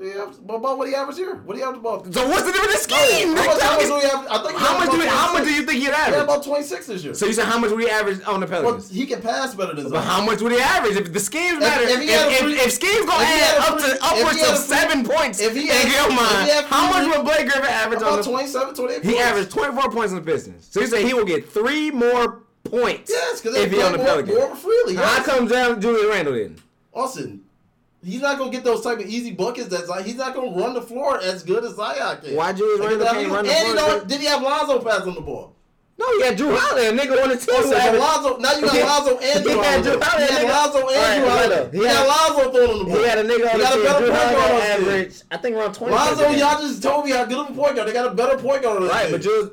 Yeah, 0.00 0.32
but 0.42 0.54
about 0.54 0.78
what 0.78 0.88
he 0.88 0.94
averaged 0.94 1.18
here? 1.18 1.36
What 1.44 1.56
he 1.56 1.62
averaged 1.62 1.80
about? 1.80 2.12
So 2.12 2.26
what's 2.26 2.42
the 2.42 2.50
difference 2.52 2.74
in 2.74 2.80
scheme? 2.80 3.36
How 3.36 3.44
much, 3.46 3.60
how 3.62 3.76
much 3.76 3.86
do 3.86 3.96
he 4.00 4.08
have? 4.08 4.26
I 4.26 4.42
think 4.42 4.58
How 4.58 4.78
much 4.78 4.90
do 4.90 4.96
you, 4.96 5.08
how 5.08 5.32
much 5.32 5.44
do 5.44 5.50
you 5.52 5.62
think 5.66 5.72
he'd 5.78 5.78
He 5.80 5.84
had 5.84 6.08
average? 6.08 6.22
about 6.24 6.42
26 6.42 6.86
this 6.86 7.04
year. 7.04 7.14
So 7.14 7.26
you 7.26 7.32
said 7.34 7.44
how 7.44 7.58
much 7.58 7.70
would 7.70 7.80
he 7.82 7.88
average 7.90 8.20
on 8.24 8.40
the 8.40 8.46
but 8.46 8.62
Pelicans? 8.62 8.90
he 8.90 9.06
can 9.06 9.20
pass 9.22 9.54
better 9.54 9.74
than 9.74 9.84
But 9.84 9.90
Zion. 10.02 10.04
how 10.04 10.24
much 10.24 10.40
would 10.40 10.50
he 10.52 10.58
average 10.58 10.96
if 10.96 11.12
the 11.12 11.20
schemes 11.20 11.60
matter? 11.60 11.84
if 11.84 12.00
If, 12.00 12.08
if, 12.10 12.38
free- 12.40 12.54
if 12.54 12.72
schemes 12.72 13.06
gonna 13.06 13.22
add 13.24 13.58
up 13.58 13.80
free- 13.80 13.90
to 13.92 14.04
upwards 14.04 14.40
had 14.40 14.50
of 14.54 14.58
free- 14.64 14.76
seven 14.76 15.04
points 15.04 15.40
if 15.40 15.52
he 15.54 15.60
in 15.70 15.90
your 15.92 16.08
mind, 16.08 16.50
how 16.66 16.90
much 16.90 17.14
would 17.14 17.24
Blake 17.24 17.44
Griffin 17.50 17.64
average 17.70 18.00
on 18.02 18.08
About 18.08 18.24
the 18.24 18.30
27, 18.30 18.74
28 18.74 19.04
He 19.04 19.18
averaged 19.18 19.50
24 19.50 19.90
points 19.90 20.12
on 20.12 20.24
the 20.24 20.32
Pistons. 20.32 20.66
So 20.70 20.80
you 20.80 20.86
say 20.88 21.04
he 21.06 21.12
will 21.14 21.26
get 21.26 21.48
three 21.48 21.90
more 21.92 22.42
points 22.64 23.10
Yes, 23.12 23.40
because 23.40 23.56
if 23.58 23.70
he 23.70 23.80
on 23.82 23.92
the 23.92 23.98
Pelicans. 23.98 24.36
more 24.38 24.56
freely. 24.56 24.94
How 24.96 25.02
Yes. 25.18 25.26
come 25.26 25.46
John 25.48 25.80
Julius 25.80 26.06
Randle 26.06 26.34
didn't? 26.34 26.60
Austin, 26.94 27.42
he's 28.04 28.20
not 28.20 28.38
gonna 28.38 28.50
get 28.50 28.64
those 28.64 28.82
type 28.82 28.98
of 29.00 29.06
easy 29.06 29.30
buckets. 29.32 29.68
That 29.68 29.86
Zion, 29.86 30.04
he's 30.04 30.16
not 30.16 30.34
gonna 30.34 30.50
run 30.56 30.74
the 30.74 30.82
floor 30.82 31.20
as 31.20 31.42
good 31.42 31.64
as 31.64 31.74
Zion 31.76 32.18
can. 32.22 32.34
Why 32.36 32.52
Julius 32.52 32.80
Like, 32.80 32.88
Randle 32.90 33.06
can't 33.08 33.30
run 33.30 33.44
the 33.46 33.52
and 33.52 33.60
floor 33.60 33.70
he 33.70 33.74
don't- 33.80 33.90
as 33.96 34.00
good? 34.00 34.08
Did 34.08 34.20
he 34.20 34.26
have 34.26 34.42
Lonzo 34.42 34.78
pass 34.80 35.00
on 35.02 35.14
the 35.14 35.20
ball? 35.20 35.54
No, 35.98 36.06
he 36.16 36.22
had 36.24 36.36
Jrue 36.38 36.56
Holiday, 36.56 36.88
a 36.88 36.92
nigga 36.92 37.22
on 37.22 37.28
the 37.28 37.36
team. 37.36 37.46
Oh, 37.50 37.60
so 37.62 37.62
who 37.62 37.68
you 37.68 37.74
have 37.76 37.94
averaged- 37.94 38.02
Lonzo. 38.24 38.36
Now 38.38 38.52
you 38.54 38.62
got 38.62 38.74
Lonzo 39.06 39.18
and 39.18 39.38
he 39.38 39.42
Drew 39.44 39.60
had 39.62 39.84
Holiday. 39.84 39.90
Jrue 39.90 40.02
Holiday, 40.02 40.26
He 40.26 40.34
had. 40.34 40.48
Lonzo 40.48 40.88
and 40.88 41.22
Jrue 41.22 41.28
Holiday. 41.28 41.70
He, 41.70 41.78
He 41.78 41.84
had 41.84 41.96
had- 41.96 42.06
Lonzo 42.08 42.50
throwing 42.52 42.70
on 42.72 42.78
the 42.78 42.84
ball. 42.86 42.96
He 42.96 43.04
had 43.04 43.18
a 43.18 43.22
nigga 43.22 43.30
on 43.30 43.30
He 43.30 43.42
the 43.42 43.62
got 43.62 43.72
a 43.72 43.76
team. 43.76 43.84
better 43.84 43.98
Drew 43.98 44.08
point 44.08 44.22
guard 44.22 44.36
Holiday 44.36 44.72
on 44.74 44.80
average, 44.82 45.14
I 45.30 45.36
think 45.36 45.56
around 45.56 45.74
20. 45.74 45.94
Lonzo, 45.94 46.08
points 46.14 46.20
a 46.22 46.30
game. 46.32 46.38
y'all 46.40 46.60
just 46.62 46.82
told 46.82 47.04
me 47.04 47.10
how 47.12 47.24
good 47.26 47.38
of 47.38 47.50
a 47.50 47.52
point 47.52 47.76
guard. 47.76 47.88
They 47.88 47.92
got 47.92 48.06
a 48.06 48.14
better 48.14 48.38
point 48.38 48.62
guard 48.62 48.82
Right, 48.82 49.10
but 49.12 49.20
Julius, 49.20 49.50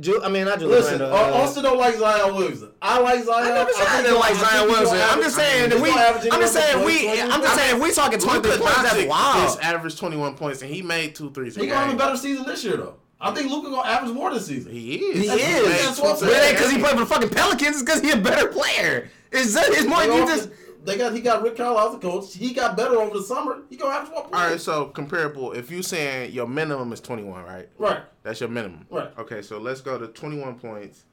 Ju- 0.00 0.20
I 0.24 0.28
mean 0.30 0.48
I 0.48 0.52
just 0.54 0.64
Listen, 0.64 1.00
Randle. 1.00 1.18
uh, 1.18 1.42
Austin 1.42 1.62
don't 1.64 1.78
like 1.78 1.94
Zion 1.96 2.34
Williamson. 2.34 2.70
I 2.80 2.98
like 3.00 3.24
Zion. 3.24 3.52
I 3.52 3.54
never 3.54 3.72
said 3.72 3.86
I 3.86 3.90
think 3.90 4.04
didn't 4.06 4.20
like 4.20 4.34
Zion 4.34 4.44
I 4.44 4.58
think 4.58 4.68
he's 4.70 4.78
Wilson. 4.78 5.00
I'm 5.10 5.22
just 5.22 5.36
saying 5.36 5.70
that 5.70 5.80
we. 5.80 5.90
I'm 6.30 6.40
just 6.40 6.54
saying 6.54 6.84
we. 6.84 7.20
I'm 7.20 7.42
just 7.42 7.56
saying 7.56 7.82
we 7.82 7.92
talking 7.92 8.18
23 8.18 8.56
points. 8.58 8.82
That's 8.82 9.04
wild. 9.06 9.48
is 9.50 9.56
averaged 9.58 9.98
21 9.98 10.34
points 10.34 10.62
and 10.62 10.70
he 10.70 10.80
made 10.80 11.14
two 11.14 11.30
threes. 11.32 11.56
a 11.56 11.60
He 11.60 11.66
gonna 11.66 11.84
have 11.86 11.94
a 11.94 11.98
better 11.98 12.16
season 12.16 12.46
this 12.46 12.64
year 12.64 12.78
though. 12.78 12.94
I 13.20 13.32
think 13.32 13.50
Luka 13.50 13.70
gonna 13.70 13.86
average 13.88 14.12
more 14.12 14.32
this 14.32 14.46
season. 14.46 14.72
He 14.72 14.96
is. 14.96 15.22
He 15.22 15.28
made 15.28 15.40
is. 15.40 15.84
That's 15.84 16.00
what 16.00 16.10
I'm 16.12 16.16
saying. 16.16 16.32
It 16.32 16.44
ain't 16.48 16.56
because 16.56 16.70
he 16.72 16.78
played 16.78 16.94
for 16.94 17.00
the 17.00 17.06
fucking 17.06 17.28
Pelicans. 17.28 17.76
It's 17.76 17.82
because 17.82 18.00
he 18.00 18.10
a 18.10 18.16
better 18.16 18.48
player. 18.48 19.10
It's 19.30 19.54
it's 19.54 19.86
more 19.86 20.00
They, 20.00 20.16
you 20.16 20.26
just. 20.26 20.48
They 20.84 20.96
got 20.96 21.14
he 21.14 21.20
got 21.20 21.42
Rick 21.42 21.56
Carlisle 21.56 21.88
as 21.88 21.94
the 21.94 22.00
coach. 22.00 22.34
He 22.34 22.52
got 22.52 22.76
better 22.76 22.96
over 22.96 23.16
the 23.16 23.22
summer. 23.24 23.62
He 23.70 23.76
gonna 23.76 23.94
average 23.94 24.10
more 24.10 24.22
points. 24.22 24.36
All 24.36 24.50
right, 24.50 24.60
so 24.60 24.86
comparable. 24.86 25.52
If 25.52 25.70
you 25.70 25.82
saying 25.82 26.32
your 26.32 26.48
minimum 26.48 26.92
is 26.92 27.00
21, 27.00 27.44
right? 27.44 27.68
right. 27.78 28.02
That's 28.22 28.40
your 28.40 28.48
minimum. 28.48 28.86
Right. 28.90 29.16
Okay, 29.18 29.42
so 29.42 29.58
let's 29.58 29.80
go 29.80 29.98
to 29.98 30.08
21 30.08 30.58
points. 30.58 31.04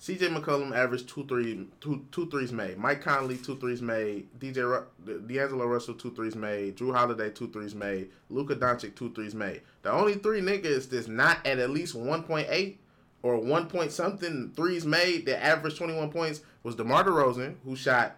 CJ 0.00 0.34
McCollum 0.34 0.74
averaged 0.74 1.10
two 1.10 1.26
three 1.26 1.66
two 1.80 2.06
two 2.10 2.30
threes 2.30 2.52
made. 2.52 2.78
Mike 2.78 3.02
Conley 3.02 3.36
two 3.36 3.56
threes 3.56 3.82
made. 3.82 4.28
DJ 4.38 4.64
Ru- 4.64 5.18
D'Angelo 5.26 5.66
Russell 5.66 5.92
two 5.94 6.10
threes 6.14 6.34
made. 6.34 6.76
Jrue 6.76 6.94
Holiday 6.94 7.28
two 7.28 7.48
threes 7.50 7.74
made. 7.74 8.08
Luka 8.30 8.56
Doncic 8.56 8.94
two 8.94 9.12
threes 9.12 9.34
made. 9.34 9.60
The 9.82 9.92
only 9.92 10.14
three 10.14 10.40
niggas 10.40 10.88
that's 10.88 11.06
not 11.06 11.46
at 11.46 11.58
at 11.58 11.68
least 11.68 11.94
1.8 11.94 12.76
or 13.22 13.36
1 13.36 13.66
point 13.66 13.92
something 13.92 14.52
threes 14.56 14.86
made 14.86 15.26
that 15.26 15.44
averaged 15.44 15.76
21 15.76 16.10
points 16.10 16.40
was 16.62 16.76
DeMar 16.76 17.04
DeRozan 17.04 17.56
who 17.64 17.76
shot 17.76 18.16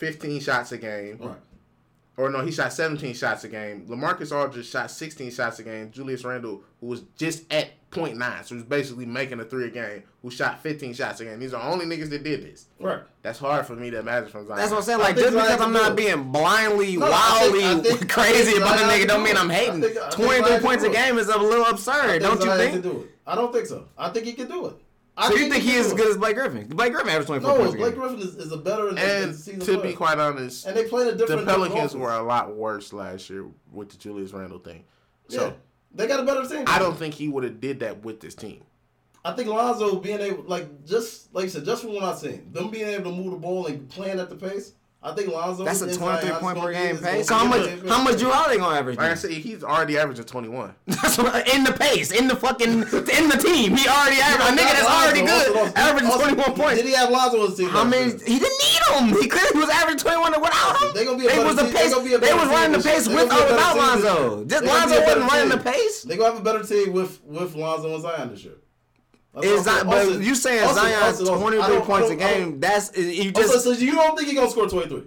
15 0.00 0.40
shots 0.40 0.72
a 0.72 0.78
game. 0.78 1.18
Right. 1.20 1.36
Or 2.16 2.28
no, 2.28 2.40
he 2.44 2.50
shot 2.50 2.72
17 2.72 3.14
shots 3.14 3.44
a 3.44 3.48
game. 3.48 3.86
Lamarcus 3.88 4.34
Aldridge 4.36 4.68
shot 4.68 4.90
16 4.90 5.30
shots 5.30 5.58
a 5.58 5.62
game. 5.62 5.90
Julius 5.90 6.24
Randle, 6.24 6.62
who 6.80 6.86
was 6.88 7.02
just 7.16 7.50
at 7.52 7.68
0.9, 7.90 8.18
so 8.44 8.48
he 8.48 8.54
was 8.56 8.64
basically 8.64 9.06
making 9.06 9.40
a 9.40 9.44
three 9.44 9.66
a 9.66 9.70
game, 9.70 10.02
who 10.20 10.30
shot 10.30 10.60
15 10.62 10.92
shots 10.92 11.20
a 11.20 11.24
game. 11.24 11.38
These 11.38 11.54
are 11.54 11.62
the 11.62 11.68
only 11.70 11.86
niggas 11.86 12.10
that 12.10 12.22
did 12.22 12.42
this. 12.42 12.66
Right. 12.78 13.00
That's 13.22 13.38
hard 13.38 13.64
for 13.66 13.74
me 13.74 13.90
to 13.90 14.00
imagine 14.00 14.28
from 14.30 14.46
Zion. 14.46 14.58
That's 14.58 14.70
what 14.70 14.78
I'm 14.78 14.82
saying. 14.84 14.98
Like 14.98 15.16
just 15.16 15.32
because 15.34 15.60
I'm 15.60 15.72
not 15.72 15.96
being 15.96 16.30
blindly, 16.30 16.96
No, 16.96 17.06
I 17.06 17.10
wildly 17.10 17.60
think- 17.60 17.86
I 17.86 17.90
think- 17.98 18.10
crazy 18.10 18.56
about 18.58 18.72
the 18.72 18.78
Zion 18.78 18.90
nigga, 18.90 18.98
can 19.00 19.08
don't 19.08 19.22
mean. 19.22 19.36
I'm 19.38 19.50
I 19.50 19.54
hating. 19.54 19.80
think- 19.80 19.96
I 19.96 20.10
think 20.10 20.24
23 20.26 20.58
points 20.60 20.84
a 20.84 20.86
can 20.88 20.92
do 20.94 20.98
it. 20.98 21.04
game 21.06 21.18
is 21.18 21.28
a 21.28 21.38
little 21.38 21.66
absurd, 21.66 22.22
don't 22.22 22.42
you 22.44 22.50
think? 22.56 22.72
Can 22.72 22.82
do 22.82 23.00
it. 23.02 23.10
I 23.26 23.34
don't 23.34 23.52
think 23.52 23.66
so. 23.66 23.86
I 23.96 24.10
think 24.10 24.26
he 24.26 24.32
can 24.34 24.48
do 24.48 24.66
it. 24.66 24.74
I 25.20 25.28
So 25.28 25.36
you 25.36 25.50
think 25.50 25.62
he 25.62 25.74
is 25.74 25.86
as 25.86 25.92
good 25.92 26.08
as 26.08 26.16
Blake 26.16 26.34
Griffin? 26.34 26.66
Blake 26.68 26.92
Griffin 26.92 27.10
averaged 27.10 27.26
24 27.26 27.50
No, 27.50 27.56
points 27.58 27.74
a 27.74 27.76
Blake 27.76 27.92
game. 27.92 28.00
Griffin 28.00 28.18
is, 28.20 28.36
is 28.36 28.52
a 28.52 28.56
better 28.56 28.88
and, 28.88 28.98
and 28.98 29.36
season 29.36 29.60
to 29.60 29.82
be 29.82 29.92
quite 29.92 30.18
honest, 30.18 30.66
and 30.66 30.76
they 30.76 30.88
played 30.88 31.08
a 31.08 31.14
different. 31.16 31.46
The 31.46 31.52
Pelicans 31.52 31.94
were 31.94 32.12
a 32.12 32.22
lot 32.22 32.56
worse 32.56 32.92
last 32.92 33.28
year 33.28 33.46
with 33.70 33.90
the 33.90 33.98
Julius 33.98 34.32
Randle 34.32 34.58
thing. 34.58 34.84
So 35.28 35.48
yeah, 35.48 35.52
they 35.94 36.06
got 36.06 36.20
a 36.20 36.24
better 36.24 36.48
team. 36.48 36.64
I 36.66 36.78
don't 36.78 36.96
think 36.96 37.14
he 37.14 37.28
would 37.28 37.44
have 37.44 37.60
did 37.60 37.80
that 37.80 38.02
with 38.02 38.20
this 38.20 38.34
team. 38.34 38.64
I 39.24 39.32
think 39.32 39.48
Lonzo 39.48 39.96
being 39.96 40.20
able, 40.20 40.44
like, 40.44 40.86
just 40.86 41.34
like 41.34 41.44
you 41.44 41.50
said, 41.50 41.64
just 41.66 41.82
from 41.82 41.92
what 41.92 42.04
I've 42.04 42.18
seen, 42.18 42.50
them 42.52 42.70
being 42.70 42.88
able 42.88 43.10
to 43.10 43.16
move 43.16 43.32
the 43.32 43.36
ball 43.36 43.66
and 43.66 43.86
playing 43.90 44.18
at 44.18 44.30
the 44.30 44.36
pace. 44.36 44.72
I 45.02 45.12
think 45.14 45.32
Lonzo. 45.32 45.64
That's 45.64 45.80
a 45.80 45.96
twenty-three 45.96 46.36
point 46.40 46.58
per 46.58 46.72
game 46.72 46.98
pace. 46.98 47.26
So 47.28 47.34
how 47.34 47.46
much? 47.46 47.66
How 47.88 48.02
much 48.04 48.16
Jrue 48.16 48.30
Holiday 48.30 48.58
gonna 48.58 48.76
average? 48.76 48.98
Like 48.98 49.12
I 49.12 49.14
said, 49.14 49.30
he's 49.30 49.64
already 49.64 49.96
averaging 49.96 50.26
twenty-one. 50.26 50.74
In 50.86 51.64
the 51.64 51.74
pace, 51.78 52.10
in 52.12 52.28
the 52.28 52.36
fucking, 52.36 52.68
in 52.70 52.82
the 53.28 53.40
team. 53.42 53.76
He 53.76 53.88
already 53.88 54.20
averaged. 54.20 54.52
A 54.52 54.62
nigga 54.62 54.72
that's 54.76 54.84
Lonzo. 54.84 55.06
already 55.06 55.22
good, 55.22 55.72
averaging 55.76 56.10
also, 56.10 56.24
twenty-one 56.24 56.54
points. 56.54 56.76
Did 56.76 56.86
he 56.86 56.92
have 56.92 57.08
Lonzo 57.10 57.42
on 57.44 57.50
the 57.50 57.56
team? 57.56 57.70
I 57.72 57.84
mean, 57.84 58.10
he 58.26 58.38
didn't 58.38 58.60
need 58.60 58.82
him. 58.92 59.22
He 59.22 59.28
clearly 59.28 59.58
was 59.58 59.70
averaging 59.70 60.00
twenty-one 60.00 60.38
without 60.40 60.82
him. 60.82 60.88
They 60.94 61.04
gonna 61.06 61.18
be 61.18 61.26
a 61.26 61.28
they 61.30 61.44
was 61.44 61.56
the 61.56 61.64
pace. 61.64 61.94
They, 61.94 62.16
they 62.18 62.34
was 62.34 62.48
running 62.48 62.72
the 62.72 62.84
pace 62.86 63.08
with 63.08 63.32
or 63.32 63.44
without 63.48 63.76
Lonzo. 63.78 64.44
Just 64.44 64.64
Lonzo 64.64 65.00
wasn't 65.00 65.30
running 65.32 65.48
the 65.48 65.58
pace. 65.64 66.02
They 66.02 66.16
gonna 66.18 66.32
have 66.32 66.40
a 66.40 66.44
better 66.44 66.62
team 66.62 66.92
with 66.92 67.24
with 67.24 67.54
Lonzo 67.54 67.94
and 67.94 68.02
Zion 68.02 68.30
this 68.30 68.44
year. 68.44 68.59
Is 69.42 69.64
but 69.64 70.20
you 70.20 70.34
saying 70.34 70.74
Zion 70.74 71.14
Zion's 71.14 71.28
twenty 71.28 71.62
three 71.62 71.80
points 71.80 72.10
a 72.10 72.16
game? 72.16 72.58
That's 72.58 72.96
you 72.96 73.30
just. 73.30 73.54
Also, 73.54 73.74
so 73.74 73.78
you 73.78 73.92
don't 73.92 74.16
think 74.16 74.28
he's 74.28 74.36
gonna 74.38 74.50
score 74.50 74.68
twenty 74.68 74.88
three? 74.88 75.04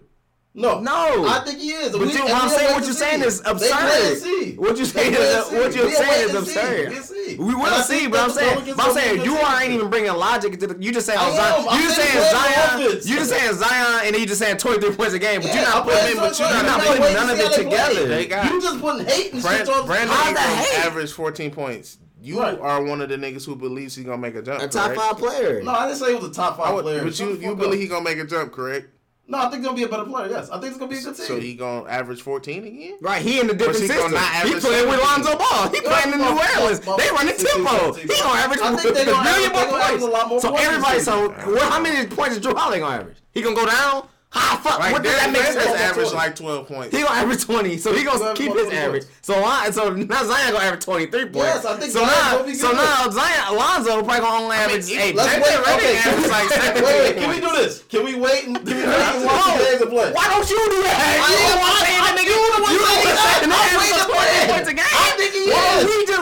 No, 0.56 0.80
no, 0.80 1.26
I 1.28 1.44
think 1.44 1.60
he 1.60 1.72
is. 1.72 1.91
But 1.91 2.02
we, 2.02 2.14
you, 2.14 2.24
I'm 2.28 2.48
saying 2.48 2.74
what 2.74 2.84
you're 2.84 2.94
saying 2.94 3.24
is 3.24 3.41
absurd. 3.44 4.56
What 4.60 4.78
you're 4.78 4.86
saying 4.86 5.14
is 5.16 5.52
what 5.52 5.76
you're 5.76 5.90
saying 5.90 6.30
is 6.30 6.36
absurd. 6.36 7.40
We 7.40 7.56
will 7.56 7.82
see, 7.82 8.08
but 8.08 8.20
I'm 8.20 8.30
saying, 8.30 8.76
but 8.78 8.86
I'm 8.86 8.94
saying 8.94 9.26
you 9.26 9.36
aren't 9.36 9.72
even 9.72 9.90
bringing 9.90 10.14
logic 10.14 10.54
into 10.54 10.68
the. 10.68 10.82
You 10.82 10.94
just 10.94 11.08
saying 11.08 11.18
Zion. 11.20 11.66
You 11.66 11.82
just 11.82 11.95
saying 11.95 12.32
Zion. 12.32 12.82
You 12.82 13.16
just 13.18 13.30
saying 13.32 13.54
Zion, 13.56 14.02
and 14.06 14.16
you 14.16 14.28
just 14.28 14.40
saying 14.40 14.58
23 14.58 14.95
points 14.95 15.14
a 15.16 15.20
game, 15.20 15.41
but 15.41 15.54
you're 15.54 15.64
not 15.64 15.86
putting, 15.86 16.18
but 16.18 16.38
you're 16.38 16.50
not 16.50 16.82
putting 16.82 17.14
none 17.14 17.30
of 17.32 17.40
it 17.40 17.54
together. 17.54 18.22
You 18.22 18.62
just 18.62 18.80
putting 18.80 19.08
hate 19.08 19.34
and 19.34 19.41
shit 19.41 19.68
on. 19.68 19.88
Brandon 19.88 20.16
average 20.16 21.12
14 21.12 21.50
points 21.50 21.98
you 22.24 22.40
right. 22.40 22.58
are 22.58 22.82
one 22.84 23.02
of 23.02 23.10
the 23.10 23.18
niggas 23.18 23.45
who 23.45 23.56
believes 23.56 23.95
he's 23.95 24.06
gonna 24.06 24.18
make 24.18 24.36
a 24.36 24.41
jump. 24.41 24.62
A 24.62 24.68
top 24.68 24.94
correct? 24.94 25.02
five 25.02 25.18
player. 25.18 25.62
No, 25.62 25.72
I 25.72 25.88
didn't 25.88 26.00
say 26.00 26.10
he 26.10 26.16
was 26.16 26.26
a 26.26 26.34
top 26.34 26.58
five 26.58 26.74
would, 26.74 26.84
player. 26.84 27.04
But 27.04 27.20
you, 27.20 27.36
you 27.36 27.56
believe 27.56 27.82
he's 27.82 27.90
gonna 27.90 28.04
make 28.04 28.18
a 28.18 28.26
jump, 28.26 28.54
correct? 28.54 28.88
No, 29.26 29.38
I 29.38 29.44
think 29.44 29.56
he's 29.56 29.66
gonna 29.66 29.78
be 29.78 29.84
a 29.84 29.88
better 29.88 30.06
player. 30.06 30.30
Yes, 30.30 30.50
I 30.50 30.60
think 30.60 30.72
it's 30.72 30.78
gonna 30.78 30.91
be 30.91 30.98
a 30.98 31.02
good 31.02 31.16
team. 31.16 31.26
So 31.26 31.40
he 31.40 31.56
gonna 31.56 31.90
average 31.90 32.22
fourteen 32.22 32.66
again? 32.66 32.98
Right, 33.02 33.22
he 33.22 33.40
in 33.40 33.48
the 33.48 33.54
different 33.54 33.82
he 33.82 33.88
system. 33.88 34.12
He 34.12 34.60
playing 34.60 34.90
with 34.90 35.02
Lonzo 35.02 35.38
Ball. 35.38 35.70
He 35.70 35.82
playing 35.82 36.14
in 36.14 36.20
New 36.20 36.28
Orleans. 36.28 36.80
They 36.80 37.10
running 37.12 37.36
tempo. 37.36 37.94
He 37.94 38.08
gonna 38.08 38.40
average 38.40 38.60
I 38.62 38.76
think 38.76 38.95
gonna 38.95 39.24
million 39.24 39.52
more 39.52 40.30
points. 40.30 40.41
So 40.41 40.56
everybody, 40.56 41.00
so 41.00 41.32
how 41.32 41.80
many 41.82 42.08
points 42.08 42.38
is 42.38 42.45
Jrue 42.45 42.56
Holiday 42.56 42.80
gonna 42.80 42.95
average? 42.95 43.18
He 43.32 43.41
gonna 43.41 43.56
go 43.56 43.66
down? 43.66 44.08
How 44.34 44.57
fuck? 44.57 44.80
Like, 44.81 44.93
what 44.93 45.03
does 45.05 45.14
that 45.14 45.30
make 45.30 45.45
sense? 45.45 45.77
average 45.77 46.10
20? 46.10 46.18
like 46.18 46.35
twelve 46.35 46.65
points. 46.65 46.89
He 46.89 47.05
gonna 47.05 47.22
average 47.22 47.45
twenty, 47.45 47.77
so 47.77 47.93
he 47.93 48.01
gonna 48.01 48.34
keep 48.34 48.49
his 48.49 48.65
average. 48.73 49.05
Points. 49.05 49.22
So 49.22 49.38
I, 49.38 49.69
so 49.69 49.93
now 49.93 50.26
Zion 50.26 50.57
gonna 50.57 50.65
average 50.65 50.81
twenty 50.81 51.05
three 51.05 51.30
points. 51.30 51.61
Yes, 51.61 51.65
I 51.65 51.77
think 51.77 51.93
so 51.93 52.01
now, 52.01 52.41
so 52.49 52.73
now 52.73 53.14
Zion 53.14 53.53
Alonzo 53.53 54.01
probably 54.01 54.26
gonna 54.26 54.41
only 54.41 54.57
average 54.57 54.89
I 54.89 54.89
mean, 54.89 54.99
eight. 55.05 55.15
Let's 55.15 55.38
wait. 55.38 55.53
Okay, 55.53 56.01
average 56.01 56.31
like 56.34 56.49
wait, 56.81 56.81
wait. 56.81 57.15
Can 57.22 57.30
we 57.30 57.39
do 57.45 57.51
this? 57.61 57.85
Can 57.85 58.01
we 58.01 58.18
wait? 58.18 58.49
And, 58.49 58.57
can 58.57 58.73
we 58.73 58.81
wait 58.89 59.05
and 59.05 59.22
watch 59.22 59.53
the 59.53 59.69
games 59.69 59.85
play? 59.85 60.10
Why 60.18 60.26
don't 60.26 60.49
you 60.49 60.57
do 60.65 60.81
that? 60.81 60.97
Hey, 60.97 61.22
you 61.30 61.53
the 61.53 61.61
one 61.61 61.77
saying 61.77 62.01
that 62.01 62.14
nigga. 62.18 62.34
You 62.34 62.41
the 62.41 62.61
one 62.65 62.73
saying 62.73 63.14
that 63.14 63.38
nigga 63.45 63.69
average 63.69 64.01
twenty 64.10 64.41
points 64.49 64.69
a 64.69 64.73
game. 64.73 64.97
I 64.97 65.10
think 65.14 65.30
he 65.30 65.43
is. 65.53 65.85
We 65.85 66.05
just 66.10 66.14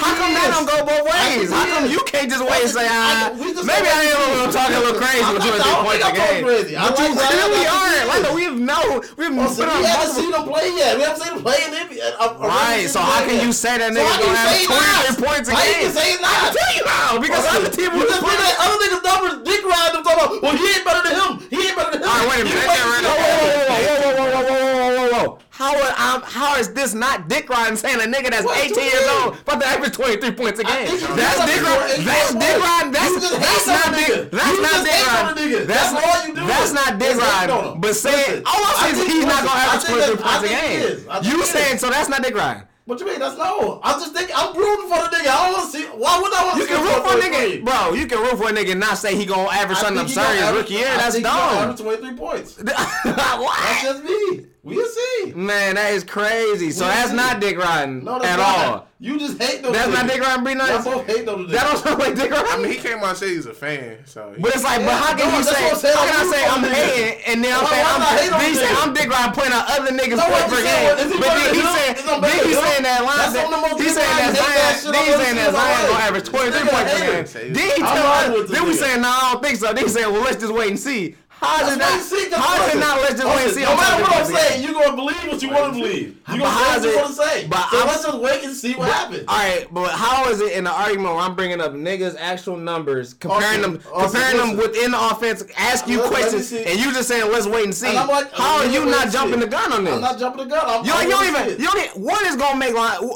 how 0.00 0.14
come 0.16 0.32
that 0.32 0.48
don't 0.54 0.66
go 0.66 0.82
both 0.86 1.04
ways? 1.04 1.50
How 1.52 1.66
come 1.66 1.90
you 1.90 2.00
can't 2.06 2.30
just 2.30 2.42
wait 2.42 2.64
and 2.64 2.72
say, 2.72 2.86
ah, 2.88 3.30
maybe 3.36 3.88
I 3.88 4.08
am 4.14 4.52
talking 4.54 4.76
a 4.76 4.80
little 4.80 5.00
crazy 5.00 5.26
with 5.26 5.44
you 5.44 5.52
and 5.52 5.62
three 5.62 5.80
points 5.84 6.04
a 6.06 6.12
game? 6.12 6.42
But 6.44 6.94
you 6.98 7.10
really 7.48 7.66
are. 7.66 8.06
Lando, 8.06 8.34
we 8.34 8.44
have 8.44 8.58
no, 8.58 9.02
we 9.16 9.24
have 9.24 9.38
also, 9.38 9.64
we 9.64 9.84
haven't 9.86 10.14
seen 10.14 10.32
him 10.32 10.44
play 10.44 10.68
yet. 10.76 10.96
We 10.96 11.02
haven't 11.04 11.22
seen 11.22 11.32
him 11.36 11.42
play 11.42 11.58
in 11.64 11.72
NBA. 11.72 12.20
Right. 12.40 12.88
So 12.88 13.00
how 13.00 13.24
can 13.24 13.40
you 13.44 13.52
say 13.52 13.78
that 13.78 13.92
nigga 13.92 14.10
so 14.10 14.24
gonna 14.24 14.36
have 14.36 15.16
23 15.16 15.24
points 15.24 15.48
a 15.48 15.52
game? 15.52 15.60
I 15.60 15.80
you 15.80 15.90
say 15.90 16.16
not? 16.20 16.30
I 16.30 16.36
can 16.40 16.52
tell 16.56 16.72
you 16.76 16.84
now 16.84 17.18
because 17.20 17.44
I'm 17.48 17.62
the 17.64 17.72
team. 17.72 17.90
You 17.94 18.04
just 18.08 18.20
put 18.20 18.36
that 18.36 18.56
other 18.60 18.78
nigga's 18.82 19.04
numbers, 19.04 19.34
dick 19.46 19.62
ride 19.64 19.92
them 19.94 20.02
talking 20.04 20.20
about. 20.20 20.42
Well, 20.42 20.56
he 20.56 20.66
ain't 20.68 20.84
better 20.84 21.02
than 21.06 21.14
him. 21.16 21.30
He 21.48 21.58
ain't 21.68 21.76
better 21.76 21.92
than 21.96 22.02
him. 22.02 22.08
All 22.08 22.16
right, 22.16 22.28
wait 22.28 22.40
a 22.40 22.44
minute. 22.44 22.66
Whoa, 22.66 22.76
whoa, 22.76 23.48
whoa, 23.50 24.10
whoa, 24.10 24.20
whoa, 24.20 24.44
whoa, 24.44 24.60
whoa, 24.60 25.08
whoa, 25.08 25.28
whoa. 25.28 25.38
How 25.60 25.76
are, 25.76 26.16
um, 26.16 26.22
how 26.24 26.56
is 26.56 26.72
this 26.72 26.94
not 26.94 27.28
dick 27.28 27.50
riding 27.50 27.76
saying 27.76 28.00
a 28.00 28.08
nigga 28.08 28.30
that's 28.30 28.46
what 28.46 28.56
18 28.56 28.80
years 28.82 29.08
old 29.20 29.36
but 29.44 29.58
the 29.58 29.66
average 29.66 29.92
23 29.92 30.32
points 30.32 30.58
a 30.58 30.64
game? 30.64 30.88
That's 30.88 31.36
dick 31.44 31.60
riding. 31.60 32.04
That's 32.06 32.32
dick 32.32 32.56
riding. 32.56 32.92
That's, 32.92 33.20
that's 33.36 33.66
not 33.68 33.92
dick. 33.92 34.30
That's 34.30 34.56
you 34.56 34.62
not 34.62 34.84
dick 34.88 35.04
riding. 35.04 35.66
That's, 35.66 35.92
that's 35.92 35.92
all 35.92 36.28
you 36.28 36.34
do. 36.34 36.46
That's 36.46 36.72
not 36.72 36.98
dick 36.98 37.14
riding. 37.14 37.78
But 37.78 37.92
saying 37.94 38.42
all 38.46 38.56
I'm 38.56 38.94
is 38.94 39.06
he's 39.06 39.26
not 39.26 39.44
gonna 39.44 39.60
average 39.60 40.16
23 40.16 40.16
points 40.16 40.44
a 40.44 40.48
game. 40.48 41.30
You 41.30 41.44
saying 41.44 41.76
so? 41.76 41.90
That's 41.90 42.08
not 42.08 42.22
dick 42.22 42.34
riding. 42.34 42.62
What 42.86 42.98
you 42.98 43.06
mean? 43.06 43.20
That's 43.20 43.36
no. 43.36 43.80
I'm 43.84 44.00
just 44.00 44.14
thinking. 44.14 44.34
I'm 44.36 44.56
rooting 44.56 44.88
for 44.88 44.98
the 44.98 45.14
nigga. 45.14 45.28
I 45.28 45.46
don't 45.46 45.52
want 45.52 45.70
to 45.70 45.78
see. 45.78 45.84
Why 45.84 46.20
would 46.20 46.34
I 46.34 46.44
want 46.44 46.56
to? 46.56 46.60
You 46.62 46.66
can 46.66 46.82
root 46.82 47.06
for 47.06 47.18
a 47.18 47.20
nigga, 47.20 47.64
bro. 47.64 47.92
You 47.92 48.06
can 48.06 48.18
root 48.18 48.36
for 48.36 48.48
a 48.48 48.52
nigga 48.52 48.72
and 48.72 48.80
not 48.80 48.98
say 48.98 49.14
he 49.14 49.26
gonna 49.26 49.48
average 49.48 49.78
something 49.78 50.02
absurd 50.02 50.40
his 50.40 50.50
rookie 50.50 50.74
year. 50.74 50.86
That's 50.96 51.20
dumb. 51.20 51.70
Average 51.70 51.78
23 51.78 52.16
points. 52.16 52.58
what? 52.62 52.74
That's 53.04 53.82
just 53.82 54.02
me. 54.02 54.46
We'll 54.62 54.86
see. 54.86 55.32
Man, 55.32 55.76
that 55.76 55.92
is 55.92 56.04
crazy. 56.04 56.70
So 56.70 56.84
we'll 56.84 56.92
that's 56.92 57.10
see. 57.10 57.16
not 57.16 57.40
dick 57.40 57.56
riding 57.56 58.04
no, 58.04 58.20
at 58.20 58.36
not. 58.36 58.66
all. 58.66 58.86
You 59.00 59.18
just 59.18 59.40
hate 59.40 59.62
those. 59.62 59.72
That's 59.72 59.88
niggas. 59.88 59.96
not 59.96 60.06
dick 60.12 60.20
riding. 60.20 60.44
Be 60.44 60.54
nice. 60.54 60.84
Both 60.84 61.06
hate 61.08 61.24
those. 61.24 61.48
That 61.48 61.64
don't 61.64 61.80
sound 61.80 61.98
like 61.98 62.12
dick 62.12 62.30
riding. 62.30 62.52
I 62.52 62.56
mean, 62.60 62.68
he 62.68 62.76
came 62.76 63.00
out 63.00 63.16
and 63.16 63.18
said 63.18 63.32
he's 63.32 63.48
a 63.48 63.56
fan. 63.56 64.04
So. 64.04 64.36
But 64.36 64.52
it's 64.52 64.60
like, 64.60 64.84
yeah, 64.84 64.92
but 64.92 64.96
how 65.00 65.16
can 65.16 65.32
no, 65.32 65.38
you 65.40 65.44
say? 65.48 65.64
How, 65.64 66.04
can 66.04 66.12
I 66.12 66.24
say 66.28 66.44
I'm 66.44 66.60
hating 66.60 67.24
and 67.24 67.40
then 67.40 67.56
I'm 67.56 67.64
saying 67.64 67.88
I'm, 67.88 68.36
then 68.36 68.50
you 68.52 68.60
say 68.60 68.68
I'm 68.68 68.92
dick 68.92 69.08
riding 69.08 69.32
pointing 69.32 69.56
out 69.56 69.64
other 69.72 69.92
niggas 69.96 70.20
no, 70.20 70.28
for 70.28 70.60
game? 70.60 70.92
But 70.92 71.32
then 71.32 71.54
he 71.56 71.64
said 71.64 71.96
then 72.20 72.38
he 72.44 72.52
saying 72.52 72.84
that 72.84 73.00
line. 73.00 73.32
He 73.80 73.88
saying 73.88 74.16
that 74.20 74.36
Zion. 74.36 74.92
Then 74.92 75.04
he 75.08 75.12
saying 75.16 75.36
that 75.40 75.50
Zion 75.56 75.80
gonna 75.88 76.04
average 76.04 76.28
23 76.28 76.68
points 76.68 76.92
per 76.92 77.00
game. 77.00 77.54
Then 77.56 77.68
he 77.72 77.80
tell 77.80 78.06
us. 78.12 78.50
Then 78.50 78.62
we 78.68 78.74
saying 78.76 79.00
no, 79.00 79.08
I 79.08 79.32
don't 79.32 79.42
think 79.42 79.56
so. 79.56 79.72
Then 79.72 79.84
he 79.84 79.90
said, 79.90 80.04
well 80.12 80.20
let's 80.20 80.36
just 80.36 80.52
wait 80.52 80.68
and 80.68 80.78
see. 80.78 81.16
How 81.40 81.66
is 81.66 81.74
it 81.74 81.78
not? 81.78 82.38
How 82.38 82.66
is 82.66 82.74
it 82.74 82.78
not 82.78 83.00
Let's 83.00 83.14
just 83.14 83.26
wait 83.26 83.44
and 83.46 83.54
see. 83.54 83.62
No 83.62 83.74
matter 83.74 84.02
what 84.02 84.16
I'm 84.16 84.26
saying, 84.26 84.62
you're 84.62 84.74
gonna 84.74 84.94
believe 84.94 85.26
what 85.26 85.42
you 85.42 85.48
want 85.48 85.72
to 85.74 85.80
believe. 85.80 86.20
You're 86.28 86.38
gonna 86.38 86.80
say 86.80 86.86
what 86.86 86.92
you 86.92 86.96
want 86.96 87.08
to 87.08 87.14
say. 87.14 87.48
But 87.48 87.70
so 87.70 87.80
I'm, 87.80 87.86
let's 87.86 88.04
just 88.04 88.18
wait 88.18 88.44
and 88.44 88.54
see 88.54 88.74
what 88.74 88.88
but, 88.88 88.92
happens. 88.92 89.24
All 89.26 89.36
right, 89.36 89.66
but 89.70 89.90
how 89.92 90.28
is 90.28 90.40
it 90.42 90.52
in 90.52 90.64
the 90.64 90.70
argument 90.70 91.14
where 91.14 91.24
I'm 91.24 91.34
bringing 91.34 91.60
up 91.60 91.72
niggas' 91.72 92.16
actual 92.18 92.58
numbers, 92.58 93.14
comparing 93.14 93.62
them, 93.62 93.78
comparing 93.78 94.36
them 94.36 94.56
within 94.58 94.90
the 94.90 95.00
offense, 95.00 95.42
ask 95.56 95.88
you 95.88 96.00
let, 96.00 96.10
questions, 96.10 96.52
let 96.52 96.66
and 96.66 96.78
you 96.78 96.92
just 96.92 97.08
saying 97.08 97.30
let's 97.32 97.46
wait 97.46 97.64
and 97.64 97.74
see. 97.74 97.96
And 97.96 98.06
like, 98.06 98.30
how 98.32 98.58
are 98.58 98.66
you 98.66 98.84
not 98.84 99.10
jumping 99.10 99.40
the 99.40 99.46
gun 99.46 99.72
on 99.72 99.84
this? 99.84 99.94
I'm 99.94 100.00
not 100.02 100.18
jumping 100.18 100.46
the 100.46 100.54
gun. 100.54 100.62
I'm, 100.66 100.84
you, 100.84 100.92
don't 100.92 101.26
even. 101.26 101.60
You 101.60 101.66
don't 101.70 101.84
even. 101.84 102.02
One 102.02 102.26
is 102.26 102.36
gonna 102.36 102.58
make. 102.58 102.74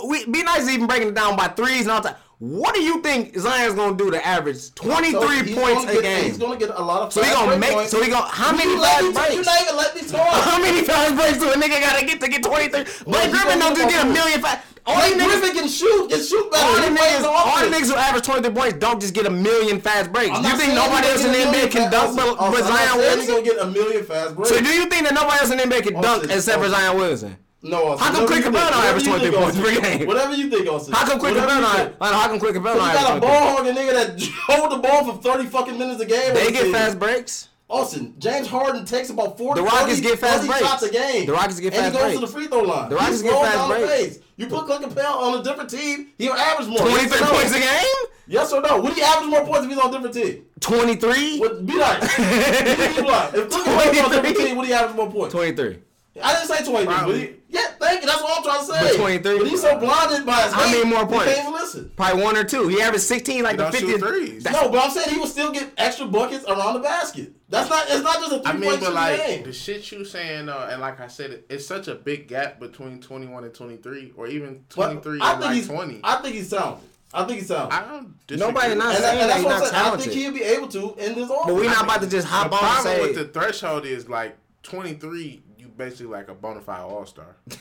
We 0.09 0.25
be 0.27 0.43
nice 0.43 0.67
even 0.69 0.87
breaking 0.87 1.09
it 1.09 1.15
down 1.15 1.37
by 1.37 1.49
threes 1.49 1.83
and 1.83 1.91
all 1.91 2.01
that. 2.01 2.19
What 2.39 2.75
do 2.75 2.83
you 2.83 3.01
think 3.01 3.39
Zion's 3.39 3.75
gonna 3.75 3.97
do 3.97 4.11
to 4.11 4.27
average 4.27 4.75
twenty 4.75 5.13
three 5.13 5.55
so 5.55 5.61
points 5.61 5.85
a 5.85 5.95
get, 5.95 6.03
game? 6.03 6.25
He's 6.25 6.39
gonna 6.39 6.59
get 6.59 6.71
a 6.71 6.83
lot 6.83 7.03
of. 7.03 7.13
So 7.13 7.23
he 7.23 7.31
gonna 7.31 7.57
make. 7.57 7.73
Points. 7.73 7.91
So 7.91 8.03
he 8.03 8.11
gonna. 8.11 8.27
How 8.27 8.55
many 8.55 8.77
fast 8.77 9.15
breaks? 9.15 9.35
You 9.35 9.43
not 9.43 9.63
even 9.63 9.77
let 9.77 9.95
me 9.95 10.03
talk. 10.09 10.45
How 10.45 10.59
many 10.61 10.83
fast 10.83 11.15
breaks 11.15 11.39
do 11.39 11.51
a 11.51 11.55
nigga 11.55 11.81
gotta 11.81 12.05
get 12.05 12.21
to 12.21 12.29
get 12.29 12.43
twenty 12.43 12.69
three? 12.69 12.85
Blake 13.05 13.31
Griffin 13.31 13.59
don't 13.59 13.77
just 13.77 13.89
get 13.89 14.05
a 14.05 14.09
million 14.09 14.43
fast. 14.43 14.67
All 14.87 14.97
Blake 14.97 15.15
niggas, 15.15 15.41
Griffin 15.41 15.57
can 15.57 15.69
shoot, 15.69 16.11
can 16.11 16.23
shoot 16.23 16.51
better. 16.51 16.67
All, 16.67 16.75
the 16.75 16.95
niggas, 16.95 17.25
all 17.25 17.59
the 17.65 17.75
niggas 17.75 17.89
who 17.89 17.97
average 17.97 18.25
23 18.25 18.53
points 18.53 18.79
don't 18.79 19.01
just 19.01 19.15
get 19.15 19.25
a 19.25 19.31
million 19.31 19.81
fast 19.81 20.13
breaks. 20.13 20.37
You 20.37 20.57
think 20.59 20.75
nobody 20.75 21.09
else 21.09 21.25
in 21.25 21.33
the 21.33 21.39
NBA 21.39 21.71
can 21.71 21.91
dunk 21.91 22.15
but, 22.15 22.37
oh, 22.39 22.53
but 22.53 22.65
Zion 22.65 22.99
Williamson? 22.99 23.35
gonna 23.35 23.45
get 23.47 23.59
a 23.61 23.67
million 23.67 24.05
fast 24.05 24.37
breaks. 24.37 24.51
So 24.51 24.61
do 24.61 24.69
you 24.69 24.85
think 24.91 25.09
that 25.09 25.15
nobody 25.15 25.41
else 25.41 25.51
in 25.51 25.57
the 25.57 25.65
NBA 25.65 25.85
can 25.85 26.03
dunk 26.03 26.25
except 26.25 26.63
for 26.63 26.69
Zion 26.69 26.99
Williamson? 26.99 27.37
No, 27.65 27.97
how 27.97 28.13
come 28.13 28.27
Click 28.27 28.45
and 28.45 28.53
Brown 28.53 28.71
not 28.73 29.03
23 29.03 29.31
points 29.31 29.59
per 29.59 29.81
game? 29.81 30.07
Whatever 30.07 30.35
you 30.35 30.51
think, 30.51 30.69
Austin. 30.69 30.93
How 30.93 31.07
come 31.07 31.19
Click 31.19 31.35
and 31.35 31.47
Brown 31.47 31.63
not? 31.63 31.97
How 31.99 32.29
come 32.29 32.39
Click 32.39 32.55
and 32.55 32.63
Brown? 32.63 32.77
You 32.77 32.83
got 32.83 33.17
a 33.17 33.21
ball 33.21 33.57
hogging 33.57 33.75
nigga 33.75 33.93
that 33.95 34.23
hold 34.47 34.71
the 34.71 34.77
ball 34.87 35.05
for 35.05 35.23
thirty 35.23 35.49
fucking 35.49 35.79
minutes 35.79 36.01
a 36.01 36.07
game. 36.07 36.35
They 36.35 36.53
get 36.53 36.71
fast 36.71 36.99
breaks. 36.99 37.49
Austin, 37.71 38.15
James 38.19 38.47
Harden 38.47 38.85
takes 38.85 39.09
about 39.09 39.39
40, 39.39 39.59
the 39.61 39.65
Rockets 39.67 40.01
get 40.01 40.19
fast 40.19 40.47
breaks. 40.47 40.61
shots 40.61 40.83
a 40.83 40.91
game. 40.91 41.25
The 41.25 41.33
Rockets 41.33 41.59
get 41.59 41.73
fast 41.73 41.95
breaks. 41.95 42.05
And 42.05 42.13
he 42.13 42.19
goes 42.19 42.21
to 42.21 42.27
the 42.27 42.39
free 42.39 42.47
throw 42.47 42.61
line. 42.61 42.91
The 42.91 42.97
Rockets 42.97 43.23
get 43.23 43.33
fast 43.33 43.69
breaks. 43.69 44.19
You 44.37 44.47
put 44.49 44.67
Click 44.67 44.83
and 44.83 44.99
on 44.99 45.41
a 45.41 45.43
different 45.43 45.71
team, 45.71 46.09
he'll 46.19 46.35
average 46.35 46.69
more. 46.69 46.79
23 46.79 47.09
yes 47.09 47.31
points 47.31 47.57
a 47.57 47.61
game? 47.61 48.11
Yes 48.27 48.53
or 48.53 48.61
no? 48.61 48.81
Would 48.83 48.93
he 48.93 49.03
average 49.03 49.31
more 49.31 49.45
points 49.47 49.65
if 49.65 49.71
he's 49.71 49.79
on 49.79 49.89
a 49.89 49.93
different 49.93 50.15
team? 50.15 50.45
23? 50.61 51.39
Be 51.39 51.41
like. 51.41 51.61
be 51.67 51.77
like. 51.79 53.35
If 53.35 53.51
Click 53.51 53.67
and 53.67 53.99
on 53.99 54.13
a 54.13 54.23
different 54.23 54.37
team, 54.37 54.57
would 54.57 54.67
he 54.67 54.73
average 54.75 54.97
more 54.97 55.11
points? 55.11 55.33
23. 55.35 55.79
I 56.23 56.35
didn't 56.35 56.49
say 56.49 56.65
23. 56.65 57.37
Yeah, 57.49 57.61
thank 57.81 58.03
you. 58.03 58.07
That's 58.07 58.23
what 58.23 58.39
I'm 58.39 58.45
trying 58.45 58.61
to 58.61 58.73
say. 58.73 58.97
But 58.97 58.97
23. 58.97 59.39
But 59.39 59.47
he's 59.49 59.61
so 59.61 59.79
blinded 59.79 60.25
by 60.25 60.43
his 60.43 60.53
I 60.55 60.73
need 60.73 60.87
more 60.87 61.07
points. 61.07 61.25
He 61.27 61.35
can't 61.35 61.49
even 61.49 61.53
listen. 61.53 61.93
Probably 61.97 62.23
one 62.23 62.37
or 62.37 62.45
two. 62.45 62.69
He 62.69 62.81
averaged 62.81 63.05
16, 63.05 63.43
like 63.43 63.57
the 63.57 63.65
50th. 63.65 64.53
No, 64.53 64.69
but 64.71 64.85
I'm 64.85 64.91
saying 64.91 65.11
he 65.11 65.19
would 65.19 65.29
still 65.29 65.51
get 65.53 65.73
extra 65.77 66.07
buckets 66.07 66.45
around 66.47 66.75
the 66.75 66.81
basket. 66.81 67.33
That's 67.49 67.69
not. 67.69 67.87
It's 67.89 68.03
not 68.03 68.17
just 68.17 68.33
a 68.33 68.39
three 68.41 68.47
I 68.47 68.53
mean, 68.55 68.71
point 68.71 68.81
but 68.81 68.93
like 68.95 69.27
game. 69.27 69.45
the 69.45 69.53
shit 69.53 69.91
you 69.93 70.05
saying, 70.05 70.49
uh, 70.49 70.69
and 70.71 70.81
like 70.81 71.01
I 71.01 71.09
said, 71.09 71.45
it's 71.49 71.67
such 71.67 71.89
a 71.89 71.95
big 71.95 72.27
gap 72.27 72.59
between 72.59 73.01
21 73.01 73.45
and 73.45 73.55
23, 73.55 74.13
or 74.17 74.27
even 74.27 74.65
23 74.71 75.21
I 75.21 75.33
and 75.33 75.41
think 75.41 75.47
like 75.47 75.55
he's, 75.57 75.69
20. 75.69 76.01
I 76.03 76.17
think 76.17 76.35
he's 76.35 76.51
talented. 76.51 76.91
I 77.13 77.25
think 77.25 77.39
he's 77.41 77.49
talented. 77.49 77.79
I 77.79 77.89
don't. 77.89 78.39
Nobody 78.39 78.75
not 78.75 78.95
and 78.95 79.05
saying 79.05 79.37
he's 79.37 79.45
not 79.45 79.71
talented. 79.71 80.01
I 80.01 80.03
think 80.03 80.13
he'll 80.13 80.33
be 80.33 80.43
able 80.43 80.69
to 80.69 80.95
in 80.97 81.15
this 81.15 81.31
offense. 81.31 81.43
But 81.47 81.55
we're 81.55 81.65
not 81.67 81.85
about 81.85 82.03
to 82.03 82.09
just 82.09 82.27
hop 82.27 82.51
the 82.51 82.57
on. 82.57 82.63
The 82.63 82.83
problem 82.83 83.01
with 83.03 83.15
the 83.15 83.25
threshold 83.41 83.87
is 83.87 84.09
like 84.09 84.37
23 84.65 85.44
basically 85.77 86.07
like 86.07 86.29
a 86.29 86.35
bona 86.35 86.61
fide 86.61 86.81
all 86.81 87.07
star. 87.07 87.37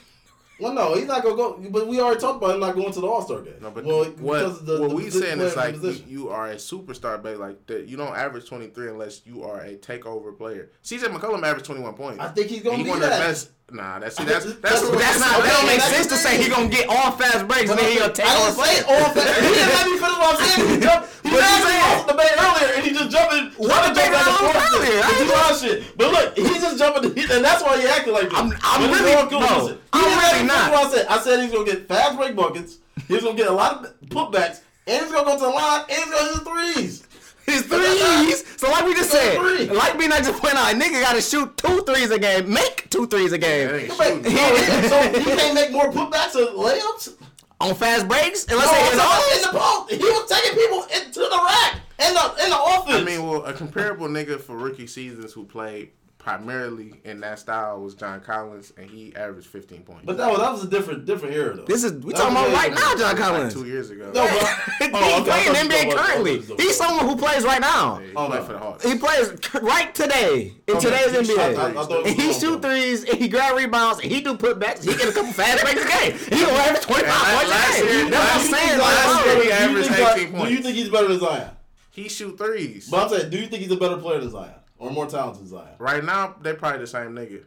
Well, 0.60 0.73
no, 0.73 0.94
he's 0.95 1.07
not 1.07 1.23
gonna 1.23 1.35
go. 1.35 1.57
But 1.69 1.88
we 1.88 1.99
already 1.99 2.19
talked 2.19 2.38
about 2.38 2.56
him 2.56 2.61
not 2.61 2.76
going 2.76 2.94
to 2.94 3.02
the 3.02 3.07
All 3.07 3.22
Star 3.22 3.41
game. 3.41 3.56
No, 3.61 3.72
but 3.72 3.84
well, 3.84 4.06
what, 4.06 4.65
the, 4.65 4.81
what 4.81 4.90
the 4.90 4.95
we 4.95 5.10
saying 5.10 5.40
is 5.41 5.56
like 5.56 5.81
you, 5.81 5.95
you 6.07 6.30
are 6.30 6.52
a 6.52 6.56
superstar, 6.56 7.22
but 7.22 7.38
like 7.38 7.65
that 7.68 7.88
you 7.88 7.98
don't 7.98 8.15
average 8.15 8.48
23 8.48 8.90
unless 8.90 9.26
you 9.26 9.44
are 9.44 9.61
a 9.61 9.76
takeover 9.76 10.38
player. 10.38 10.69
CJ 10.84 11.06
McCollum 11.06 11.44
averaged 11.44 11.65
21 11.65 11.95
points. 11.95 12.19
I 12.19 12.30
think 12.30 12.48
he's 12.48 12.61
gonna 12.61 12.77
he 12.77 12.84
be 12.84 12.90
one 12.90 12.99
that. 12.99 13.11
of 13.11 13.18
the 13.18 13.26
best 13.26 13.49
Nah, 13.73 13.97
that's 13.97 14.17
see, 14.17 14.23
that's 14.23 14.45
that's, 14.45 14.61
That's- 14.61 14.83
what 14.85 14.99
that's 15.01 15.19
not. 15.19 15.39
Okay, 15.41 15.49
that 15.49 15.57
don't 15.57 15.65
make 15.65 15.81
sense 15.81 16.05
the 16.05 16.13
to 16.13 16.21
say 16.21 16.37
thing. 16.37 16.45
he 16.45 16.49
gonna 16.53 16.69
get 16.69 16.85
all 16.87 17.09
fast 17.17 17.47
breaks 17.49 17.71
and 17.73 17.79
then 17.79 17.89
he 17.91 17.97
gonna 17.97 18.13
take 18.13 18.29
I 18.29 18.35
all 18.37 18.53
didn't 18.53 18.61
say 18.61 18.85
all 18.85 19.09
fast. 19.17 19.33
He 19.41 19.49
didn't 19.49 19.73
let 19.73 19.85
me 19.89 19.95
finish 19.97 20.17
what 20.21 20.29
I'm 20.29 20.37
saying. 20.45 20.69
He 20.69 20.77
jumped. 20.85 21.09
He 21.25 21.29
What 21.33 21.41
was 21.41 21.41
you 21.41 21.49
asking 21.49 21.73
saying? 21.73 21.81
off 21.89 22.05
the 22.05 22.11
debate 22.13 22.35
earlier, 22.37 22.69
and 22.77 22.81
he 22.85 22.89
just 22.93 23.09
jumping. 23.09 23.43
What 23.57 23.67
trying 23.73 23.83
to 23.83 23.89
debate 23.97 24.13
jump 24.13 24.13
back 24.13 24.29
and 24.29 24.53
I 24.53 24.61
was 24.61 24.73
earlier? 24.77 25.01
I 25.01 25.09
He 25.09 25.25
ain't 25.25 25.57
shit. 25.57 25.97
But 25.97 26.07
look, 26.13 26.27
he's 26.37 26.61
just 26.61 26.77
jumping, 26.77 27.05
and 27.33 27.41
that's 27.43 27.61
why 27.65 27.81
he 27.81 27.87
acting 27.89 28.13
like 28.13 28.29
this. 28.29 28.37
I'm- 28.37 28.53
I'm 28.61 28.79
But 28.85 28.99
really- 28.99 29.13
all 29.17 29.25
cool. 29.25 29.39
no, 29.41 29.47
he 29.49 29.73
I'm 29.89 30.03
didn't 30.05 30.17
let 30.21 30.33
really 30.37 30.45
not. 30.45 30.71
What 30.71 30.85
I 30.85 30.89
said, 30.93 31.05
I 31.09 31.17
said 31.19 31.35
he's 31.41 31.51
gonna 31.51 31.65
get 31.65 31.87
fast 31.87 32.13
break 32.17 32.35
buckets. 32.37 32.77
He's 33.09 33.23
gonna 33.25 33.33
get 33.35 33.47
a 33.49 33.57
lot 33.57 33.81
of 33.85 33.91
putbacks, 34.13 34.61
and 34.85 35.01
he's 35.01 35.11
gonna 35.11 35.25
go 35.25 35.33
to 35.33 35.41
the 35.41 35.49
line, 35.49 35.81
and 35.89 35.97
he's 35.97 36.13
gonna 36.13 36.29
hit 36.29 36.33
the 36.37 36.45
threes. 36.45 37.03
His 37.45 37.64
threes. 37.64 38.44
So 38.60 38.70
like 38.72 38.86
we 38.86 38.94
just 38.94 39.11
said, 39.11 39.38
Three. 39.38 39.65
like 39.70 39.98
me 39.98 40.07
not 40.07 40.24
just 40.24 40.41
point 40.41 40.56
out, 40.56 40.72
a 40.74 40.76
nigga 40.76 41.02
gotta 41.02 41.22
shoot 41.22 41.56
two 41.57 41.82
threes 41.82 42.10
a 42.11 42.18
game, 42.20 42.52
make 42.52 42.90
two 42.90 43.06
threes 43.07 43.32
a 43.34 43.38
game 43.38 43.68
That 43.68 43.80
ain't 43.82 43.99
Wait, 43.99 44.24
shooting. 44.26 44.34
no, 44.34 44.88
so 44.88 45.20
he 45.20 45.26
can't 45.26 45.53
make 45.60 45.72
more 45.72 45.91
putbacks 45.91 46.36
or 46.36 46.53
layups. 46.53 47.14
on 47.60 47.76
fast 47.76 48.07
breaks. 48.07 48.44
And 48.45 48.52
No, 48.53 48.57
let's 48.60 48.72
say 48.72 48.80
I'm 48.80 48.91
his 48.91 48.99
talking 49.02 49.26
own. 49.26 49.36
in 49.36 49.41
the 49.41 49.60
post. 49.60 49.91
He 49.91 49.98
was 49.98 50.30
taking 50.30 50.57
people 50.57 50.84
into 50.95 51.20
the 51.20 51.41
rack 51.45 51.80
in 51.99 52.14
the 52.14 52.44
in 52.45 52.49
the 52.49 52.61
offense. 52.64 53.02
I 53.02 53.03
mean, 53.03 53.28
well, 53.28 53.44
a 53.45 53.53
comparable 53.53 54.07
nigga 54.07 54.40
for 54.40 54.56
rookie 54.57 54.88
seasons 54.88 55.34
who 55.34 55.44
played 55.45 55.91
primarily 56.23 56.93
in 57.03 57.19
that 57.19 57.37
style 57.37 57.81
was 57.81 57.95
John 57.95 58.21
Collins, 58.21 58.71
and 58.77 58.89
he 58.89 59.13
averaged 59.13 59.47
15 59.47 59.81
points. 59.81 60.03
but 60.05 60.15
that 60.15 60.29
was 60.31 60.39
that 60.39 60.51
was 60.53 60.63
a 60.63 60.67
different 60.67 61.05
different 61.05 61.35
era 61.35 61.53
though. 61.55 61.65
This 61.65 61.83
is 61.83 61.91
we 62.01 62.13
That 62.13 62.19
talking 62.19 62.31
about 62.37 62.53
right 62.53 62.69
now, 62.71 62.75
different. 62.95 62.99
John 62.99 63.09
like 63.15 63.17
Collins. 63.17 63.53
two 63.53 63.65
years 63.67 63.89
ago. 63.89 64.09
No, 64.15 64.21
oh, 64.29 64.63
he 64.79 64.87
but 64.89 65.03
he 65.03 65.11
Oh, 65.13 65.21
okay, 65.21 65.49
playing 65.51 65.69
NBA 65.69 65.91
about- 65.91 66.05
currently. 66.05 66.31
I 66.39 66.61
He's 66.61 66.77
someone 66.77 67.05
who 67.07 67.15
plays 67.17 67.43
right 67.43 67.59
now. 67.59 67.97
he 67.97 68.13
Oh, 68.15 68.27
played 68.27 68.39
no. 68.39 68.45
for 68.45 68.53
the 68.53 68.59
Hawks. 68.59 68.83
He 68.85 68.97
plays 68.97 69.33
right 69.61 69.93
today 69.93 70.53
in 70.67 70.77
Okay, 70.77 70.85
today's 70.85 71.27
he 71.27 71.35
shot- 71.35 71.51
NBA. 71.51 71.57
I- 71.57 71.69
I 71.69 71.73
thought 71.73 71.91
it 71.91 72.03
was 72.03 72.11
and 72.11 72.15
he 72.21 72.27
wrong, 72.29 72.39
shoot 72.39 72.61
though. 72.61 72.69
threes, 72.69 73.03
and 73.03 73.17
he 73.19 73.27
grab 73.27 73.57
rebounds, 73.57 73.99
and 74.01 74.09
he 74.09 74.21
do 74.21 74.35
putbacks. 74.37 74.83
He 74.83 74.95
get 74.95 75.09
a 75.09 75.11
couple 75.11 75.33
fast 75.33 75.61
breaks 75.63 75.81
a 75.83 75.87
game. 75.87 76.17
He 76.17 76.45
gonna 76.45 76.53
average 76.57 76.83
twenty 76.83 77.03
five 77.05 77.35
points 77.35 77.51
a 77.51 77.83
game. 77.83 78.09
That's 78.11 78.13
what 78.13 78.13
I'm 78.13 78.13
last 78.13 78.49
saying. 78.49 78.69
year- 78.69 78.77
last 78.79 79.25
year 79.25 79.35
he 79.35 79.41
Do 79.41 79.45
you 79.47 79.51
averaged 79.51 79.89
think 79.89 80.07
18 80.07 80.31
Zion- 80.31 80.45
Do 80.47 80.53
you 80.53 80.61
think 80.61 80.75
he's 80.77 80.89
better 80.89 81.07
than 81.09 81.19
Zion? 81.19 81.49
He 81.91 82.07
shoot 82.09 82.37
threes. 82.37 82.89
But 82.89 83.03
I'm 83.03 83.09
saying, 83.09 83.29
do 83.29 83.37
you 83.37 83.47
think 83.47 83.61
he's 83.61 83.71
a 83.71 83.77
better 83.77 83.97
player 83.97 84.19
than 84.21 84.31
Zion 84.31 84.53
or 84.84 84.91
more 84.91 85.07
talented 85.07 85.41
than 85.43 85.47
Zion? 85.49 85.76
Right 85.80 86.03
now, 86.03 86.35
they 86.41 86.53
probably 86.53 86.80
the 86.80 86.88
same 86.88 87.11
nigga. 87.11 87.43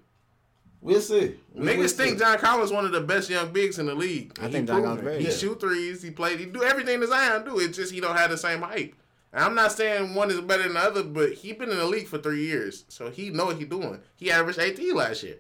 We'll 0.81 1.01
see. 1.01 1.35
We- 1.53 1.65
we'll 1.65 1.75
Niggas 1.77 1.91
see. 1.91 1.97
think 1.97 2.19
John 2.19 2.39
Collins 2.39 2.71
one 2.71 2.85
of 2.85 2.93
the 2.93 3.01
best 3.01 3.29
young 3.29 3.53
bigs 3.53 3.79
in 3.79 3.87
the 3.87 3.95
league. 3.95 4.37
I 4.41 4.45
And 4.45 4.53
think 4.53 4.69
he 4.69 4.75
John 4.75 4.83
Collins 4.85 5.07
it. 5.07 5.19
He 5.21 5.25
good. 5.27 5.33
shoot 5.35 5.61
threes. 5.61 6.03
He 6.03 6.11
played. 6.11 6.39
He 6.39 6.47
do 6.47 6.63
everything 6.63 7.01
that 7.01 7.09
Zion 7.09 7.45
do. 7.45 7.59
It's 7.59 7.77
just 7.77 7.93
he 7.93 8.01
don't 8.01 8.17
have 8.17 8.31
the 8.31 8.39
same 8.39 8.63
hype. 8.63 8.95
And 9.33 9.45
I'm 9.45 9.55
not 9.55 9.73
saying 9.73 10.15
one 10.15 10.31
is 10.31 10.41
better 10.41 10.63
than 10.63 10.75
the 10.75 10.81
other, 10.81 11.03
but 11.03 11.33
he 11.33 11.53
been 11.53 11.71
in 11.71 11.77
the 11.79 11.85
league 11.87 12.07
for 12.07 12.19
three 12.19 12.45
years, 12.47 12.85
so 12.89 13.11
he 13.11 13.31
know 13.31 13.47
what 13.47 13.57
he 13.57 13.65
doing. 13.65 14.01
He 14.15 14.31
averaged 14.31 14.59
18 14.59 14.95
last 14.95 15.23
year. 15.23 15.37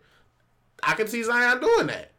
I 0.82 0.94
can 0.94 1.06
see 1.06 1.22
Zion 1.22 1.60
doing 1.60 1.86
that. 1.86 2.12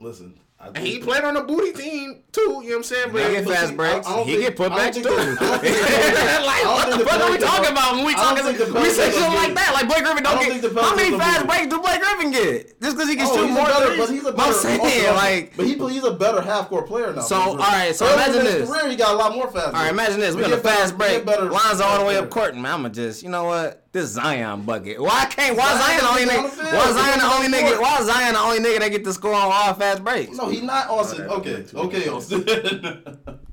Listen, 0.00 0.38
I 0.38 0.43
And 0.60 0.78
he 0.78 0.98
played 0.98 1.24
on 1.24 1.36
a 1.36 1.42
booty 1.42 1.72
team 1.72 2.22
too. 2.32 2.40
You 2.40 2.48
know 2.48 2.56
what 2.58 2.76
I'm 2.76 2.82
saying? 2.84 3.06
He 3.10 3.12
But 3.12 3.30
get 3.32 3.44
fast 3.46 3.68
see, 3.68 3.74
breaks. 3.76 4.06
I- 4.06 4.12
I 4.12 4.16
don't 4.16 4.26
He 4.26 4.36
get 4.38 4.58
I 4.60 4.64
don't 4.64 4.72
putbacks 4.72 4.94
too. 4.94 5.02
the- 5.02 5.10
I 5.10 5.16
don't 5.16 5.60
think 5.60 5.76
the- 5.76 6.40
like, 6.46 6.64
what 6.64 6.90
the 6.90 6.96
the 6.98 7.04
fuck 7.04 7.20
are 7.20 7.30
we 7.32 7.38
talking 7.38 7.70
about 7.72 7.94
when 7.96 8.04
we 8.06 8.14
I 8.14 8.16
don't 8.16 8.36
talking? 8.38 8.58
We 8.58 8.72
Pelicans 8.72 8.96
say 8.96 9.10
shit 9.12 9.20
like 9.20 9.54
that. 9.54 9.70
Like 9.74 9.88
Blake 9.88 10.04
Griffin 10.04 10.22
don't 10.24 10.34
don't 10.36 10.44
get. 10.48 10.60
think 10.62 10.74
the 10.74 10.80
How 10.80 10.96
many 10.96 11.18
fast 11.18 11.40
good. 11.40 11.48
breaks 11.48 11.66
do 11.66 11.80
Blake 11.82 12.00
Griffin 12.00 12.30
get? 12.30 12.80
Just 12.80 12.96
because 12.96 13.10
he 13.10 13.16
can 13.16 13.26
Oh, 13.28 13.36
shoot 13.36 13.46
he's 13.46 13.54
more 13.54 13.66
a 13.68 13.68
better, 13.68 13.86
threes. 13.86 13.98
but 14.00 14.08
he's 14.14 14.24
a 14.26 14.32
better. 14.32 14.48
I'm 14.48 14.54
saying 14.54 14.80
also- 14.80 15.14
like. 15.20 15.52
but 15.56 15.66
he 15.66 15.74
he's 15.92 16.04
a 16.04 16.14
better 16.14 16.40
half 16.40 16.68
court 16.70 16.86
player 16.86 17.12
now. 17.12 17.20
So, 17.20 17.34
than 17.34 17.42
all 17.44 17.54
Griffin. 17.56 17.72
right, 17.74 17.94
so 17.94 18.06
Early 18.06 18.14
imagine 18.14 18.40
in 18.40 18.46
his 18.46 18.54
this. 18.54 18.70
Career, 18.70 18.88
he 18.88 18.96
got 18.96 19.14
a 19.14 19.18
lot 19.18 19.34
more 19.34 19.50
fast. 19.50 19.66
All 19.66 19.72
right, 19.84 19.90
imagine 19.90 20.20
this. 20.20 20.34
We 20.34 20.42
But 20.42 20.46
on 20.46 20.52
a 20.52 20.56
he 20.56 20.60
a 20.60 20.64
better- 20.64 20.78
fast 20.80 20.96
break. 20.96 21.26
Lines 21.52 21.80
all 21.82 21.98
the 21.98 22.04
way 22.06 22.16
up 22.16 22.30
court, 22.30 22.56
man. 22.56 22.72
I'ma 22.72 22.88
just, 22.88 23.22
you 23.22 23.28
know 23.28 23.44
what? 23.44 23.82
This 23.92 24.10
Zion 24.10 24.62
bucket. 24.62 24.98
Why 25.00 25.26
can't? 25.26 25.56
Why 25.56 25.68
Zion 25.78 26.00
Zion 26.00 26.00
the 26.00 26.08
only 26.08 26.22
nigga? 26.24 26.26
get 26.26 26.38
on 26.38 26.42
the 26.42 26.50
field. 26.50 26.74
Why 26.74 26.92
Zion 26.92 27.18
the 27.20 27.24
only 27.26 27.44
on 27.46 27.50
the 27.52 27.56
nigga? 27.58 27.68
court. 27.68 27.80
Why 27.80 28.02
Zion 28.02 28.32
the 28.34 28.40
only 28.40 28.58
nigga 28.58 28.78
that 28.80 28.88
get 28.90 29.04
to 29.04 29.12
score 29.12 29.34
on 29.34 29.52
all 29.52 29.74
fast 29.74 30.02
breaks? 30.02 30.36
No, 30.44 30.50
he's 30.50 30.62
not 30.62 30.88
Austin. 30.90 31.22
Okay, 31.28 31.52
that- 31.52 31.68
that- 31.68 31.80
okay, 31.80 32.08
Austin. 32.08 33.38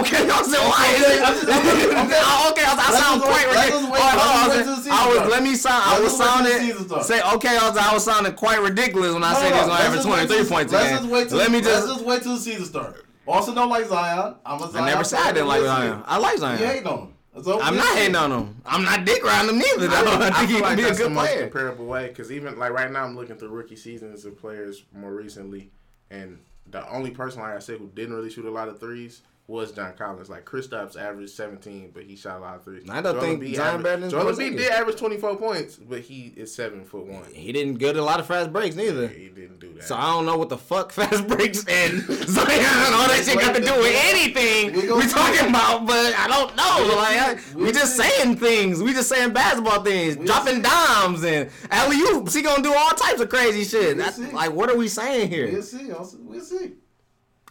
Okay, 0.00 0.16
I'm 0.30 0.44
saying 0.44 0.66
why 0.66 0.94
is 0.96 1.04
Okay, 1.04 1.16
it? 1.18 1.22
I'm 1.22 1.34
just- 1.34 1.44
okay, 1.44 1.86
okay. 1.86 2.20
Oh, 2.24 2.48
okay, 2.52 2.64
I, 2.64 2.72
I 2.72 2.74
Let's 2.74 3.04
sound 3.04 3.20
just 3.20 3.28
wait- 3.28 3.44
quite 3.44 3.46
let's 3.54 3.70
ridiculous. 3.70 3.90
wait- 3.92 4.00
Oh, 4.00 4.08
hold 4.08 4.32
on, 4.32 4.48
let's 4.48 4.68
I 4.68 4.72
wait 4.72 4.76
was- 4.76 4.88
I 4.88 5.22
was. 5.22 5.30
Let 5.30 5.42
me 5.42 5.54
sound. 5.54 5.82
I 5.84 5.90
Let's 5.90 6.02
was 6.02 6.18
just 6.18 6.40
wait 6.40 6.60
till 6.72 6.84
the 6.84 6.88
sounding. 6.88 7.04
Say 7.04 7.34
okay. 7.36 7.56
I 7.58 7.68
was. 7.68 7.76
I 7.76 7.92
was 7.94 8.04
sounding 8.04 8.32
quite 8.32 8.60
ridiculous 8.62 9.12
when 9.12 9.22
I 9.24 9.32
No, 9.34 9.38
said 9.38 9.50
no, 9.50 9.56
he 9.56 9.60
was 9.60 9.68
gonna 9.68 9.72
let's 9.74 9.84
average 9.84 10.02
23 10.04 10.36
till- 10.38 10.46
points 10.48 10.72
a 10.72 10.76
let's 10.76 10.88
game. 10.88 11.10
Just 11.10 11.32
Let 11.34 11.50
me 11.52 11.60
let's 11.60 11.66
just. 11.68 11.86
just 11.88 12.04
wait 12.06 12.22
till 12.22 12.34
the 12.34 12.40
season 12.40 12.64
starts. 12.64 12.98
Austin 13.28 13.54
don't 13.54 13.68
like 13.68 13.86
Zion. 13.86 14.34
I'm 14.46 14.62
a 14.62 14.70
Zion. 14.72 14.84
I 14.84 14.88
never 14.88 15.04
said 15.04 15.18
I 15.20 15.32
didn't 15.32 15.48
like. 15.48 15.62
Zion. 15.62 16.02
I 16.06 16.16
like 16.18 16.32
You 16.32 16.38
Zion. 16.38 16.58
hating 16.58 16.86
on 16.86 16.98
him. 16.98 17.13
I'm 17.36 17.76
not 17.76 17.96
hating 17.96 18.14
on 18.14 18.30
him. 18.30 18.56
I'm 18.64 18.84
not 18.84 19.04
dick 19.04 19.24
riding 19.24 19.50
him 19.50 19.58
neither. 19.58 19.88
Though. 19.88 19.96
I 20.06 20.28
I 20.28 20.30
think 20.30 20.50
he 20.50 20.60
like 20.60 20.76
be 20.76 20.84
a 20.84 20.94
good 20.94 21.12
player. 21.12 21.42
comparable 21.42 21.86
way 21.86 22.08
because 22.08 22.30
even 22.30 22.58
like 22.58 22.72
right 22.72 22.90
now 22.90 23.04
I'm 23.04 23.16
looking 23.16 23.36
through 23.36 23.48
rookie 23.48 23.76
seasons 23.76 24.24
of 24.24 24.38
players 24.38 24.84
more 24.92 25.12
recently, 25.12 25.70
and 26.10 26.38
the 26.70 26.88
only 26.90 27.10
person 27.10 27.42
like 27.42 27.54
I 27.54 27.58
said 27.58 27.78
who 27.78 27.90
didn't 27.94 28.14
really 28.14 28.30
shoot 28.30 28.44
a 28.44 28.50
lot 28.50 28.68
of 28.68 28.78
threes 28.80 29.22
was 29.46 29.72
John 29.72 29.92
Collins. 29.98 30.30
Like 30.30 30.46
Kristaps 30.46 30.96
averaged 30.96 31.32
17, 31.34 31.90
but 31.92 32.04
he 32.04 32.16
shot 32.16 32.38
a 32.38 32.40
lot 32.40 32.56
of 32.56 32.64
threes. 32.64 32.88
I 32.88 33.02
don't 33.02 33.20
think 33.20 33.42
Embiid 33.42 33.56
Zion 33.56 33.86
averaged- 33.86 34.10
Joel 34.10 34.32
Embiid 34.32 34.56
did 34.56 34.70
average 34.70 34.96
24 34.96 35.36
points, 35.36 35.76
but 35.76 36.00
he 36.00 36.32
is 36.36 36.54
seven 36.54 36.84
foot 36.84 37.04
one. 37.06 37.24
He 37.30 37.52
didn't 37.52 37.74
get 37.74 37.96
a 37.96 38.02
lot 38.02 38.20
of 38.20 38.26
fast 38.26 38.52
breaks 38.52 38.74
neither. 38.74 39.06
He 39.08 39.28
didn't 39.28 39.60
do 39.60 39.74
that. 39.74 39.84
So 39.84 39.96
I 39.96 40.06
don't 40.12 40.24
know 40.24 40.38
what 40.38 40.48
the 40.48 40.56
fuck 40.56 40.92
fast 40.98 41.26
breaks 41.28 41.58
and 41.68 42.00
Zion 42.26 42.94
all 42.94 43.06
that 43.08 43.22
shit 43.26 43.38
got 43.38 43.54
to 43.54 43.60
do 43.60 43.74
with 43.78 43.94
anything 44.06 44.72
We 44.72 45.06
talking 45.08 45.48
about, 45.50 45.86
but 45.86 46.14
I 46.18 46.26
don't 46.26 46.56
know. 46.56 46.94
Like 46.96 47.54
we 47.54 47.70
just 47.72 47.96
saying 47.96 48.36
things. 48.36 48.82
We 48.82 48.94
just 48.94 49.10
saying 49.10 49.32
basketball 49.34 49.82
things, 49.82 50.16
dropping 50.16 50.62
dimes 50.62 51.22
and 51.22 51.50
alley 51.70 51.98
oops. 51.98 52.32
He 52.32 52.40
gonna 52.40 52.62
do 52.62 52.72
all 52.74 52.90
types 52.90 53.20
of 53.20 53.28
crazy 53.28 53.64
shit. 53.64 53.98
That's 53.98 54.18
like 54.32 54.52
what 54.52 54.70
are 54.70 54.76
we 54.76 54.88
saying 54.88 55.28
here? 55.28 55.50
We'll 55.52 55.62
see. 55.62 55.92
We'll 56.20 56.40
see. 56.40 56.72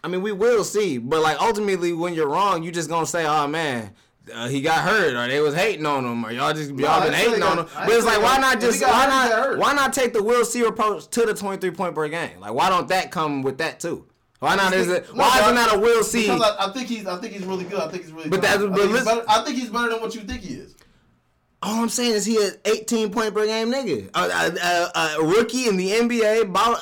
I 0.04 0.08
mean, 0.10 0.22
we 0.22 0.32
will 0.32 0.64
see, 0.64 0.98
but 0.98 1.22
like 1.22 1.42
ultimately, 1.42 1.94
when 1.94 2.14
you're 2.14 2.28
wrong, 2.28 2.64
you 2.64 2.72
just 2.72 2.90
gonna 2.90 3.06
say, 3.06 3.26
"Oh 3.26 3.48
man, 3.48 3.92
uh, 4.34 4.48
he 4.50 4.62
got 4.62 4.80
hurt," 4.84 5.14
or 5.16 5.28
they 5.30 5.40
was 5.40 5.56
hating 5.56 5.86
on 5.86 6.04
him, 6.06 6.26
or 6.26 6.32
y'all 6.32 6.54
just 6.54 6.72
y'all 6.72 6.90
I 6.90 7.06
been 7.06 7.14
hating 7.14 7.36
he 7.36 7.42
on 7.42 7.56
got- 7.56 7.70
him. 7.70 7.78
I 7.78 7.86
But 7.86 7.96
it's 7.96 8.06
like, 8.06 8.22
why 8.22 8.38
not 8.38 8.60
just 8.60 8.82
why 8.82 8.90
hurt, 8.90 9.52
not 9.58 9.60
why 9.60 9.74
not 9.74 9.94
take 9.94 10.12
the 10.14 10.22
Will 10.22 10.44
Seer 10.44 10.68
approach 10.68 11.08
to 11.12 11.26
the 11.26 11.34
23 11.34 11.72
point 11.72 11.96
per 11.96 12.08
game? 12.10 12.40
Like, 12.42 12.54
why 12.54 12.70
don't 12.70 12.88
that 12.90 13.12
come 13.12 13.44
with 13.44 13.60
that 13.60 13.80
too? 13.80 14.06
Why 14.40 14.56
not? 14.58 14.74
Is 14.74 14.90
it 14.90 15.08
No, 15.16 15.22
why 15.24 15.30
but 15.40 15.44
isn't 15.44 15.56
that 15.56 15.76
a 15.76 15.80
Will 15.80 16.04
C? 16.04 16.24
Because 16.24 16.42
I, 16.42 16.68
I 16.68 16.74
think 16.74 16.90
he's. 16.90 17.08
I 17.08 17.18
think 17.22 17.34
he's 17.34 17.46
really 17.46 17.64
good. 17.64 17.80
I 17.80 17.88
think 17.88 18.04
he's 18.04 18.12
really. 18.12 18.28
But 18.30 18.42
good. 18.42 18.44
that's- 18.50 18.62
I 18.62 18.68
but 18.68 18.78
think, 18.80 18.92
listen- 18.92 19.06
better, 19.20 19.26
I 19.30 19.44
think 19.46 19.58
he's 19.58 19.70
better 19.70 19.90
than 19.90 20.02
what 20.02 20.14
you 20.16 20.22
think 20.22 20.42
he 20.42 20.56
is. 20.56 20.76
All 21.62 21.82
I'm 21.82 21.88
saying 21.88 22.12
is 22.12 22.26
he 22.26 22.36
an 22.46 22.52
18 22.66 23.10
point 23.10 23.34
per 23.34 23.46
game 23.46 23.72
nigga, 23.72 24.10
a, 24.14 24.20
a, 24.20 25.00
a, 25.00 25.22
a 25.22 25.26
rookie 25.26 25.70
in 25.70 25.78
the 25.78 25.92
NBA, 25.92 26.52
ball, 26.52 26.76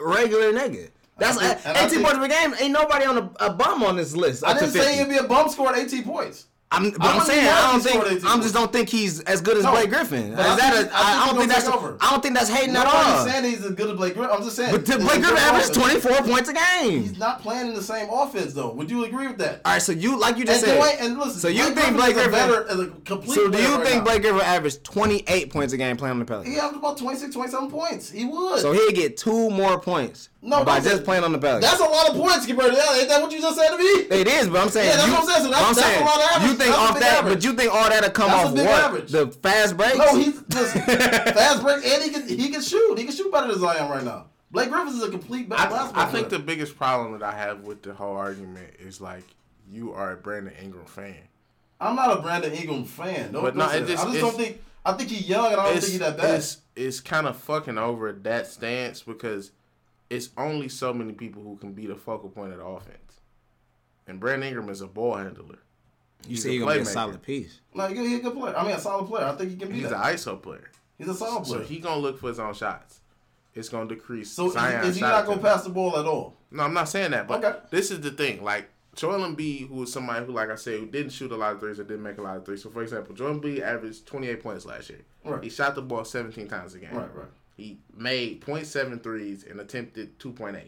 regular 0.00 0.54
nigga. 0.54 0.88
That's 1.22 1.38
I 1.38 1.54
think- 1.54 1.66
and 1.66 1.76
I 1.76 1.80
18 1.80 1.90
think- 1.90 2.02
points 2.04 2.18
per 2.18 2.28
game. 2.28 2.54
Ain't 2.60 2.72
nobody 2.72 3.04
on 3.06 3.18
a, 3.18 3.30
a 3.46 3.52
bum 3.52 3.82
on 3.82 3.96
this 3.96 4.14
list. 4.16 4.44
I 4.44 4.54
didn't 4.54 4.70
say 4.70 4.80
50. 4.80 4.98
he'd 4.98 5.08
be 5.08 5.16
a 5.18 5.28
bum 5.28 5.48
scoring 5.48 5.80
18 5.80 6.04
points. 6.04 6.46
I'm, 6.74 6.90
but 6.90 7.02
I 7.02 7.18
I'm 7.18 7.26
saying 7.26 7.46
I 7.46 7.50
don't 7.50 7.62
want 7.64 7.74
him 7.74 7.80
to 7.82 7.88
think 8.08 8.24
I 8.24 8.28
points. 8.30 8.44
just 8.44 8.54
don't 8.54 8.72
think 8.72 8.88
he's 8.88 9.20
as 9.24 9.42
good 9.42 9.58
as 9.58 9.64
No, 9.64 9.72
Blake 9.72 9.90
Griffin. 9.90 10.30
Is 10.32 10.36
that 10.38 10.56
think- 10.56 10.72
a, 10.72 10.78
I 10.78 10.80
think 10.80 10.92
I, 10.94 11.22
I 11.22 11.26
don't 11.26 11.36
think 11.36 11.52
that's 11.52 11.68
over. 11.68 11.98
I 12.00 12.10
don't 12.10 12.22
think 12.22 12.34
that's 12.34 12.48
hating 12.48 12.74
at 12.74 12.86
all. 12.86 13.26
saying 13.26 13.44
he's 13.44 13.62
as 13.62 13.72
good 13.72 13.90
as 13.90 13.96
Blake 13.98 14.14
Griffin. 14.14 14.34
I'm 14.34 14.42
just 14.42 14.56
saying. 14.56 14.72
But 14.72 14.86
Blake 14.86 15.00
Griffin 15.02 15.20
good 15.20 15.36
averages 15.38 15.68
24 15.68 16.22
points 16.22 16.48
a 16.48 16.54
game. 16.54 17.02
He's 17.02 17.18
not 17.18 17.42
playing 17.42 17.68
in 17.68 17.74
the 17.74 17.82
same 17.82 18.08
offense 18.10 18.54
though. 18.54 18.72
Would 18.72 18.90
you 18.90 19.04
agree 19.04 19.26
with 19.28 19.36
that? 19.36 19.60
All 19.66 19.72
right, 19.74 19.82
so 19.82 19.92
you 19.92 20.18
like 20.18 20.36
you 20.36 20.44
And, 20.44 20.48
just 20.48 20.64
said. 20.64 20.80
wait, 20.80 20.96
and 20.98 21.18
listen, 21.18 21.40
so 21.40 21.48
you 21.48 21.62
Blake 21.64 21.76
think 21.76 21.96
Blake 21.96 22.16
is 22.16 22.24
a 22.24 22.28
Griffin? 22.30 22.32
better, 22.32 22.66
is 22.66 22.80
a 22.80 22.86
complete 23.04 23.34
So 23.34 23.50
do 23.50 23.58
you 23.62 23.74
right 23.76 23.84
think 23.86 23.96
now. 23.98 24.04
Blake 24.04 24.22
Griffin 24.22 24.40
averaged 24.40 24.82
28 24.84 25.50
points 25.52 25.72
a 25.74 25.76
game 25.76 25.98
playing 25.98 26.12
on 26.12 26.18
the 26.20 26.24
Pelicans? 26.24 26.54
He 26.54 26.58
averaged 26.58 26.78
about 26.78 26.96
26, 26.96 27.34
27 27.34 27.70
points. 27.70 28.10
He 28.10 28.24
would. 28.24 28.60
So 28.60 28.72
he'd 28.72 28.94
get 28.94 29.18
two 29.18 29.50
more 29.50 29.78
points 29.78 30.30
No, 30.44 30.64
by 30.64 30.80
don't 30.80 30.90
just 30.90 31.04
playing 31.04 31.22
on 31.22 31.30
the 31.30 31.38
Pelicans. 31.38 31.64
That's 31.70 31.80
a 31.80 31.84
lot 31.84 32.10
of 32.10 32.16
points 32.16 32.46
compared 32.46 32.70
to 32.70 32.76
that. 32.76 32.98
Ain't 32.98 33.08
that 33.08 33.22
what 33.22 33.30
you 33.30 33.40
just 33.40 33.56
said 33.56 33.70
to 33.70 33.78
me? 33.78 33.84
It 33.84 34.26
is, 34.26 34.48
but 34.48 34.60
I'm 34.60 34.68
saying. 34.70 34.90
Yeah, 34.90 34.96
that's 34.96 35.06
you, 35.06 35.12
what 35.12 35.20
I'm 35.22 35.26
saying. 35.28 35.42
So 35.44 35.50
that's- 35.50 35.68
I'm 35.68 35.74
that's 35.76 35.86
saying, 35.86 36.02
a 36.02 36.04
lot 36.04 36.16
of 36.18 36.24
average. 36.30 36.42
You 36.50 36.56
think 36.56 36.74
That's 36.74 36.90
off 36.90 36.98
that, 37.00 37.18
average. 37.18 37.34
but 37.34 37.44
you 37.44 37.52
think 37.52 37.72
all 37.72 37.88
that'll 37.88 38.10
come 38.10 38.30
That's 38.30 38.44
a 38.44 38.48
off 38.48 38.54
big 38.56 38.66
what? 38.66 38.84
average. 38.84 39.10
The 39.12 39.26
fast 39.28 39.76
break? 39.76 39.96
No, 39.96 40.16
he's 40.16 40.42
listen, 40.48 40.82
fast 40.82 41.62
break, 41.62 41.86
and 41.86 42.02
he 42.02 42.10
can 42.10 42.28
he 42.28 42.48
can 42.48 42.60
shoot. 42.60 42.98
He 42.98 43.04
can 43.04 43.14
shoot 43.14 43.30
better 43.30 43.46
than 43.52 43.60
Zion 43.60 43.88
right 43.88 44.02
now. 44.04 44.26
Blake 44.50 44.68
Griffin 44.68 44.88
is 44.94 45.02
a 45.02 45.10
complete 45.10 45.48
better 45.48 45.62
I, 45.62 45.70
basketball 45.70 46.02
I 46.02 46.06
think 46.06 46.28
the 46.28 46.38
biggest 46.40 46.76
problem 46.76 47.12
that 47.18 47.22
I 47.22 47.36
have 47.36 47.60
with 47.60 47.82
the 47.82 47.94
whole 47.94 48.16
argument 48.16 48.74
is 48.80 49.00
like 49.00 49.24
you 49.70 49.92
are 49.92 50.12
a 50.12 50.16
Brandon 50.16 50.52
Ingram 50.60 50.86
fan. 50.86 51.14
I'm 51.80 51.94
not 51.94 52.18
a 52.18 52.20
Brandon 52.20 52.52
Ingram 52.52 52.84
fan. 52.84 53.30
No, 53.32 53.42
But 53.42 53.54
no, 53.56 53.68
it 53.70 53.86
just- 53.86 54.04
I 54.04 54.08
just 54.10 54.20
don't 54.20 54.36
think. 54.36 54.60
I 54.84 54.92
think 54.94 55.10
he's 55.10 55.28
young, 55.28 55.52
and 55.52 55.60
I 55.60 55.64
don't 55.66 55.74
think 55.78 55.92
he's 55.92 55.98
that 56.00 56.16
bad. 56.16 56.34
It's, 56.34 56.58
it's 56.74 56.98
kind 57.00 57.28
of 57.28 57.36
fucking 57.36 57.78
over 57.78 58.12
that 58.12 58.48
stance 58.48 59.02
because 59.02 59.52
it's 60.12 60.30
only 60.36 60.68
so 60.68 60.92
many 60.92 61.12
people 61.12 61.42
who 61.42 61.56
can 61.56 61.72
be 61.72 61.86
the 61.86 61.96
focal 61.96 62.28
point 62.28 62.52
of 62.52 62.58
the 62.58 62.64
offense. 62.64 63.20
And 64.06 64.20
Brandon 64.20 64.48
Ingram 64.48 64.68
is 64.68 64.80
a 64.80 64.86
ball 64.86 65.16
handler. 65.16 65.58
you 66.24 66.30
he's 66.30 66.42
say 66.42 66.56
a 66.56 66.60
gonna 66.60 66.74
be 66.74 66.80
a 66.80 66.84
solid 66.84 67.22
piece. 67.22 67.60
Like 67.74 67.90
he's 67.96 68.00
a- 68.00 68.08
he's 68.08 68.18
a 68.18 68.22
good 68.22 68.34
player. 68.36 68.56
I 68.56 68.62
mean, 68.66 68.76
a 68.76 68.80
solid 68.80 69.06
player. 69.08 69.26
I 69.26 69.34
think 69.36 69.50
he 69.50 69.56
can 69.56 69.68
be 69.68 69.74
He's 69.76 69.84
an 69.86 69.92
that. 69.92 70.04
ISO 70.14 70.40
player. 70.40 70.70
He's 70.98 71.08
a 71.08 71.14
solid 71.14 71.44
player. 71.44 71.44
So 71.44 71.54
player. 71.54 71.66
he 71.66 71.78
gonna 71.80 72.00
look 72.00 72.18
for 72.20 72.28
his 72.28 72.38
own 72.38 72.54
shots. 72.54 73.00
It's 73.54 73.68
gonna 73.68 73.88
decrease. 73.88 74.30
So 74.30 74.46
is, 74.46 74.54
Zion's 74.54 74.88
is 74.88 74.94
he 74.96 75.02
not 75.02 75.24
gonna 75.26 75.38
attempt. 75.38 75.44
pass 75.44 75.64
the 75.64 75.70
ball 75.70 75.98
at 75.98 76.06
all? 76.06 76.36
No, 76.50 76.62
I'm 76.64 76.74
not 76.74 76.88
saying 76.88 77.10
that, 77.12 77.26
but 77.28 77.44
Okay. 77.44 77.58
this 77.70 77.90
is 77.90 78.00
the 78.00 78.10
thing. 78.10 78.42
Like 78.42 78.68
Joel 78.94 79.20
Embiid, 79.20 79.68
who 79.68 79.76
was 79.76 79.92
somebody 79.92 80.24
who, 80.26 80.32
like 80.32 80.50
I 80.50 80.54
said, 80.56 80.78
who 80.80 80.86
didn't 80.86 81.12
shoot 81.12 81.32
a 81.32 81.36
lot 81.36 81.54
of 81.54 81.60
threes 81.60 81.80
or 81.80 81.84
didn't 81.84 82.02
make 82.02 82.18
a 82.18 82.22
lot 82.22 82.36
of 82.36 82.44
threes. 82.44 82.62
So, 82.62 82.68
for 82.70 82.82
example, 82.82 83.14
Joel 83.14 83.38
Embiid 83.38 83.60
averaged 83.60 84.06
28 84.06 84.42
points 84.42 84.66
last 84.66 84.90
year. 84.90 85.00
Right. 85.24 85.42
He 85.42 85.48
shot 85.50 85.74
the 85.74 85.80
ball 85.82 86.04
17 86.04 86.46
times 86.48 86.74
a 86.74 86.78
game. 86.78 86.94
Right, 86.94 87.14
right. 87.14 87.28
He 87.62 87.78
made 87.96 88.40
0.7 88.42 89.02
threes 89.02 89.44
and 89.48 89.60
attempted 89.60 90.18
2.8. 90.18 90.60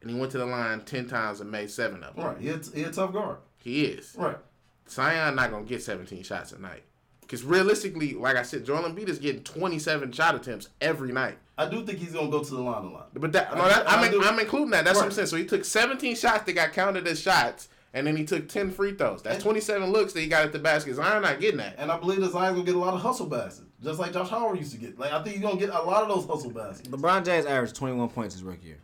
And 0.00 0.10
he 0.10 0.18
went 0.18 0.32
to 0.32 0.38
the 0.38 0.46
line 0.46 0.80
10 0.80 1.08
times 1.08 1.40
and 1.40 1.50
made 1.50 1.70
7 1.70 2.02
of 2.02 2.16
them. 2.16 2.24
Right. 2.24 2.38
He 2.38 2.48
a, 2.48 2.58
he 2.74 2.82
a 2.84 2.90
tough 2.90 3.12
guard. 3.12 3.38
He 3.58 3.84
is. 3.84 4.14
Right. 4.18 4.36
Zion 4.88 5.36
not 5.36 5.50
going 5.50 5.64
to 5.64 5.68
get 5.68 5.82
17 5.82 6.22
shots 6.22 6.52
a 6.52 6.60
night. 6.60 6.82
Because 7.20 7.44
realistically, 7.44 8.12
like 8.14 8.36
I 8.36 8.42
said, 8.42 8.64
Joel 8.64 8.82
Embiid 8.82 9.08
is 9.08 9.18
getting 9.18 9.42
27 9.42 10.12
shot 10.12 10.34
attempts 10.34 10.68
every 10.80 11.12
night. 11.12 11.38
I 11.56 11.66
do 11.68 11.84
think 11.84 11.98
he's 11.98 12.12
gonna 12.12 12.30
go 12.30 12.42
to 12.42 12.50
the 12.54 12.60
line 12.60 12.84
a 12.84 12.90
lot. 12.90 13.10
But 13.14 13.32
that, 13.32 13.54
no, 13.54 13.62
I- 13.62 13.68
that, 13.68 13.88
I 13.88 13.94
I'm, 13.96 14.04
in- 14.12 14.40
including 14.40 14.70
that. 14.70 14.84
That's 14.84 14.96
what 14.98 15.06
I'm 15.06 15.12
saying. 15.12 15.28
So 15.28 15.36
he 15.36 15.44
took 15.46 15.64
17 15.64 16.14
shots 16.16 16.44
that 16.44 16.52
got 16.52 16.72
counted 16.72 17.06
as 17.06 17.20
shots, 17.20 17.68
and 17.94 18.06
then 18.06 18.16
he 18.16 18.24
took 18.26 18.48
10 18.48 18.70
free 18.70 18.92
throws. 18.94 19.22
That's 19.22 19.42
27 19.42 19.92
looks 19.92 20.12
that 20.12 20.20
he 20.20 20.26
got 20.26 20.44
at 20.44 20.52
the 20.52 20.58
basket. 20.58 20.94
Zion 20.94 21.22
not 21.22 21.40
getting 21.40 21.58
that. 21.58 21.76
And 21.78 21.90
I 21.90 21.98
believe 21.98 22.20
that 22.20 22.32
Zion's 22.32 22.54
gonna 22.56 22.66
get 22.66 22.74
a 22.74 22.78
lot 22.78 22.92
of 22.94 23.00
hustle 23.00 23.26
baskets, 23.26 23.70
just 23.82 23.98
like 23.98 24.12
Josh 24.12 24.28
Howard 24.30 24.58
used 24.58 24.72
to 24.72 24.78
get. 24.78 24.98
Like 24.98 25.12
I 25.12 25.22
think 25.22 25.36
he's 25.36 25.44
gonna 25.44 25.58
get 25.58 25.70
a 25.70 25.82
lot 25.82 26.02
of 26.02 26.08
those 26.08 26.26
hustle 26.26 26.50
baskets. 26.50 26.88
LeBron 26.88 27.24
James 27.24 27.46
averaged 27.46 27.74
21 27.76 28.08
points 28.10 28.34
his 28.34 28.42
rookie 28.44 28.66
year. 28.68 28.78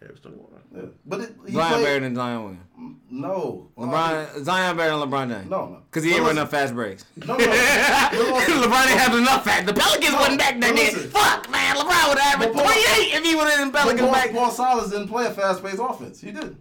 Okay, 0.00 0.10
it's 0.12 0.20
21. 0.20 0.46
Yeah. 0.74 0.82
But 1.06 1.20
it, 1.20 1.34
he 1.46 1.52
Zion 1.52 1.72
played- 1.72 1.84
better 1.84 2.00
than 2.00 2.14
Zion 2.14 2.42
Williams. 2.44 2.96
no. 3.10 3.70
LeBron 3.76 4.36
uh, 4.36 4.44
Zion 4.44 4.76
better 4.76 4.96
than 4.96 5.08
LeBron 5.10 5.28
James. 5.28 5.50
No, 5.50 5.66
no. 5.66 5.82
Because 5.90 6.04
he 6.04 6.10
But 6.10 6.16
ain't 6.16 6.26
run 6.26 6.36
listen- 6.36 6.38
enough 6.38 6.50
fast 6.50 6.74
breaks. 6.74 7.04
No, 7.16 7.36
no. 7.36 7.44
LeBron 7.44 8.86
didn't 8.86 8.98
have 8.98 9.14
enough 9.18 9.44
fast. 9.44 9.66
The 9.66 9.74
Pelicans 9.74 10.12
No, 10.12 10.18
wasn't 10.18 10.38
back 10.38 10.60
there 10.60 10.72
but 10.72 10.76
then. 10.78 11.10
Fuck, 11.10 11.50
man. 11.50 11.76
LeBron 11.76 12.08
would 12.10 12.18
have 12.18 12.34
averaged 12.42 12.52
28 12.58 13.14
if 13.16 13.24
he 13.24 13.34
would 13.34 13.48
have 13.48 13.58
been 13.58 13.70
But 13.70 13.80
Pelicans 13.82 14.00
Paul, 14.02 14.12
back. 14.12 14.32
Paul 14.32 14.50
Silas 14.50 14.90
didn't 14.90 15.08
play 15.08 15.26
a 15.26 15.30
fast-paced 15.30 15.78
offense. 15.80 16.20
He 16.20 16.30
didn't. 16.30 16.60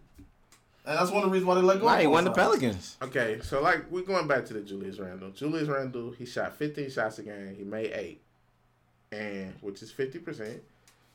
And 0.87 0.97
that's 0.97 1.11
one 1.11 1.23
of 1.23 1.29
the 1.29 1.33
reasons 1.33 1.47
why 1.47 1.55
they 1.55 1.61
let 1.61 1.79
go. 1.79 1.85
Why 1.85 1.99
he 2.01 2.07
won 2.07 2.23
the 2.23 2.31
Pelicans? 2.31 2.95
Okay, 3.01 3.39
so 3.43 3.61
like 3.61 3.91
we're 3.91 4.03
going 4.03 4.25
back 4.27 4.45
to 4.45 4.53
the 4.53 4.61
Julius 4.61 4.97
Randle. 4.99 5.31
Julius 5.31 5.67
Randle, 5.67 6.11
he 6.11 6.25
shot 6.25 6.55
15 6.55 6.89
shots 6.89 7.19
a 7.19 7.23
game. 7.23 7.55
He 7.57 7.65
made 7.65 7.91
eight, 7.93 8.21
and 9.11 9.53
which 9.61 9.81
is 9.83 9.91
50 9.91 10.19
percent. 10.19 10.61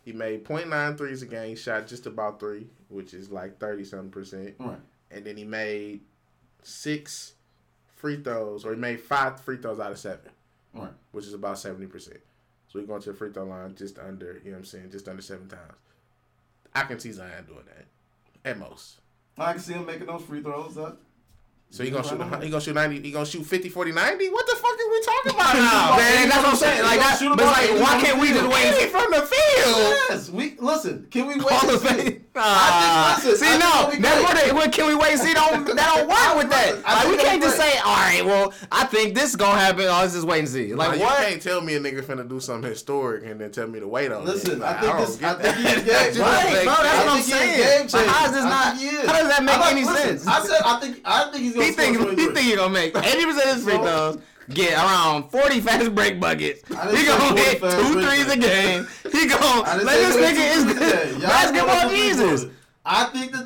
He 0.05 0.13
made 0.13 0.45
0.9 0.45 0.99
threes 0.99 1.23
a 1.23 1.27
game. 1.27 1.49
He 1.51 1.57
shot 1.57 1.87
just 1.87 2.05
about 2.07 2.39
three, 2.39 2.67
which 2.91 3.15
is 3.15 3.31
like 3.31 3.59
30 3.59 3.85
something 3.85 4.11
percent. 4.11 4.55
Right. 4.59 4.77
And 5.11 5.25
then 5.25 5.37
he 5.39 5.45
made 5.45 6.01
six 6.63 7.33
free 7.97 8.17
throws, 8.23 8.65
or 8.67 8.75
he 8.75 8.81
made 8.81 9.01
five 9.01 9.41
free 9.41 9.57
throws 9.57 9.81
out 9.81 9.93
of 9.93 9.99
seven, 9.99 10.31
Right. 10.75 10.91
which 11.13 11.25
is 11.27 11.35
about 11.35 11.59
70 11.59 11.87
percent. 11.87 12.19
So 12.69 12.79
we're 12.81 12.87
going 12.87 13.01
to 13.03 13.13
the 13.13 13.17
free 13.17 13.31
throw 13.33 13.45
line 13.45 13.75
just 13.75 13.99
under, 13.99 14.41
you 14.45 14.51
know 14.51 14.57
what 14.57 14.59
I'm 14.59 14.65
saying, 14.65 14.91
just 14.91 15.09
under 15.09 15.23
seven 15.23 15.49
times. 15.49 15.75
I 16.75 16.83
can 16.83 16.99
see 16.99 17.13
Zion 17.13 17.45
doing 17.47 17.65
that 17.67 18.51
at 18.51 18.59
most. 18.59 18.97
I 19.39 19.53
can 19.53 19.61
see 19.61 19.73
him 19.73 19.87
making 19.87 20.07
those 20.07 20.23
free 20.23 20.43
throws. 20.43 20.77
So 21.73 21.83
he 21.83 21.91
gonna 21.91 22.05
shoot. 22.07 22.21
He 22.45 22.51
gonna 22.51 22.61
shoot 22.61 22.75
ninety. 22.75 23.01
He 23.01 23.11
gonna 23.13 23.25
shoot 23.25 23.47
50, 23.47 23.71
40, 23.71 23.93
90? 23.93 24.29
What 24.29 24.47
the 24.47 24.57
fuck 24.57 24.73
are 24.73 24.91
we 24.91 25.01
talking 25.01 25.33
about 25.33 25.55
now? 25.57 25.97
Man, 25.97 26.29
that's 26.29 26.37
what 26.45 26.53
I'm 26.53 26.57
saying. 26.57 26.83
Like 26.83 27.01
that, 27.01 27.17
Shoot 27.19 27.35
but 27.35 27.41
him 27.45 27.49
it's 27.49 27.73
like, 27.73 27.81
why 27.81 28.01
can't 28.05 28.21
we 28.21 28.29
just 28.29 28.41
field. 28.41 28.53
wait 28.53 28.67
and 28.67 28.77
see 28.77 28.87
from 28.89 29.11
the 29.11 29.23
field? 29.25 29.97
Yes, 30.11 30.29
we 30.29 30.55
listen. 30.61 31.07
Can 31.11 31.27
we 31.29 31.37
wait? 31.37 31.49
Hall 31.49 31.71
and 31.71 31.77
of 31.77 31.81
see? 31.81 31.89
Fame. 32.13 32.19
I 32.35 32.41
Ah, 32.45 33.17
think- 33.21 33.33
listen, 33.33 33.47
see, 33.49 33.55
I 33.55 33.59
no, 33.59 33.89
it'll 33.89 33.91
be 33.97 34.03
that's 34.03 34.15
great. 34.17 34.25
what 34.25 34.45
they. 34.45 34.53
What 34.53 34.73
can 34.73 34.87
we 34.87 34.95
wait 34.97 35.13
and 35.13 35.21
see? 35.21 35.33
Don't 35.35 35.65
that 35.65 35.97
don't 35.97 36.09
work 36.13 36.37
with 36.37 36.51
that? 36.53 36.83
Like 36.85 37.09
we 37.09 37.17
can't 37.17 37.41
just 37.43 37.57
say, 37.57 37.77
all 37.79 37.97
right, 37.97 38.23
well, 38.25 38.53
I 38.71 38.85
think 38.85 39.15
this 39.15 39.31
is 39.31 39.37
gonna 39.37 39.59
happen. 39.59 39.85
Oh, 39.89 40.01
let's 40.01 40.13
just 40.13 40.27
wait 40.27 40.41
and 40.41 40.49
see. 40.49 40.75
Like 40.75 40.91
Like 40.91 41.01
you 41.01 41.07
can't 41.07 41.41
tell 41.43 41.61
me 41.63 41.75
a 41.77 41.81
nigga 41.81 42.03
finna 42.05 42.29
do 42.29 42.39
something 42.39 42.69
historic 42.71 43.25
and 43.25 43.41
then 43.41 43.51
tell 43.51 43.67
me 43.67 43.81
to 43.81 43.89
wait 43.89 44.13
on 44.13 44.23
it. 44.23 44.27
Listen, 44.27 44.61
it. 44.61 44.65
I 44.65 44.81
think 44.81 44.93
don't 44.93 45.01
this. 45.07 45.17
get 45.17 45.37
I 45.41 45.43
think 45.43 45.57
he's 45.57 45.85
game. 45.85 45.85
Just 46.13 46.19
Right, 46.21 46.53
make 46.53 46.65
bro, 46.65 46.75
that's 46.85 46.93
sense. 46.93 47.01
what 47.01 47.09
I'm 47.09 47.17
I 47.17 47.21
think 47.21 47.25
he's 47.25 47.33
a 47.33 47.39
saying. 47.39 47.57
game 47.81 47.89
But 47.93 48.07
how 48.09 48.25
is 48.25 48.31
changer. 48.31 48.37
this 48.37 48.45
not? 48.45 48.77
think. 48.77 49.07
How 49.07 49.13
does 49.19 49.29
that 49.29 49.45
make 49.45 49.67
any 49.73 49.85
sense? 49.85 50.27
I 50.27 50.45
said 50.45 50.61
I 50.65 50.81
think 50.81 51.01
I 51.05 51.31
think 51.31 51.43
he's 51.45 51.53
gonna 51.55 51.62
He 51.65 51.73
score 51.73 51.85
think 51.85 52.19
he 52.19 52.27
think 52.27 52.39
he 52.39 52.57
gonna 52.57 52.73
make 52.73 52.97
eighty 52.97 53.25
percent 53.25 53.49
of 53.49 53.55
his 53.57 53.65
free 53.65 53.77
throws, 53.77 54.19
get 54.51 54.73
around 54.75 55.31
forty 55.31 55.61
fast 55.61 55.95
break 55.95 56.21
buckets. 56.21 56.67
He 56.69 56.75
gonna 56.75 56.93
40 57.29 57.41
hit 57.41 57.61
fast 57.61 57.77
two 57.79 57.95
break 57.95 58.29
a 58.29 58.37
game. 58.37 58.87
He 59.13 59.27
gonna 59.29 59.65
didn't 59.65 59.87
let 59.87 59.97
this 59.99 60.17
nigga 60.17 60.57
is 60.57 60.65
two 60.65 60.75
today. 60.75 61.11
Y'all 61.13 61.21
basketball 61.21 61.89
the 61.89 61.95
Jesus. 61.97 62.47
I 62.85 63.05
think 63.05 63.31
that. 63.31 63.43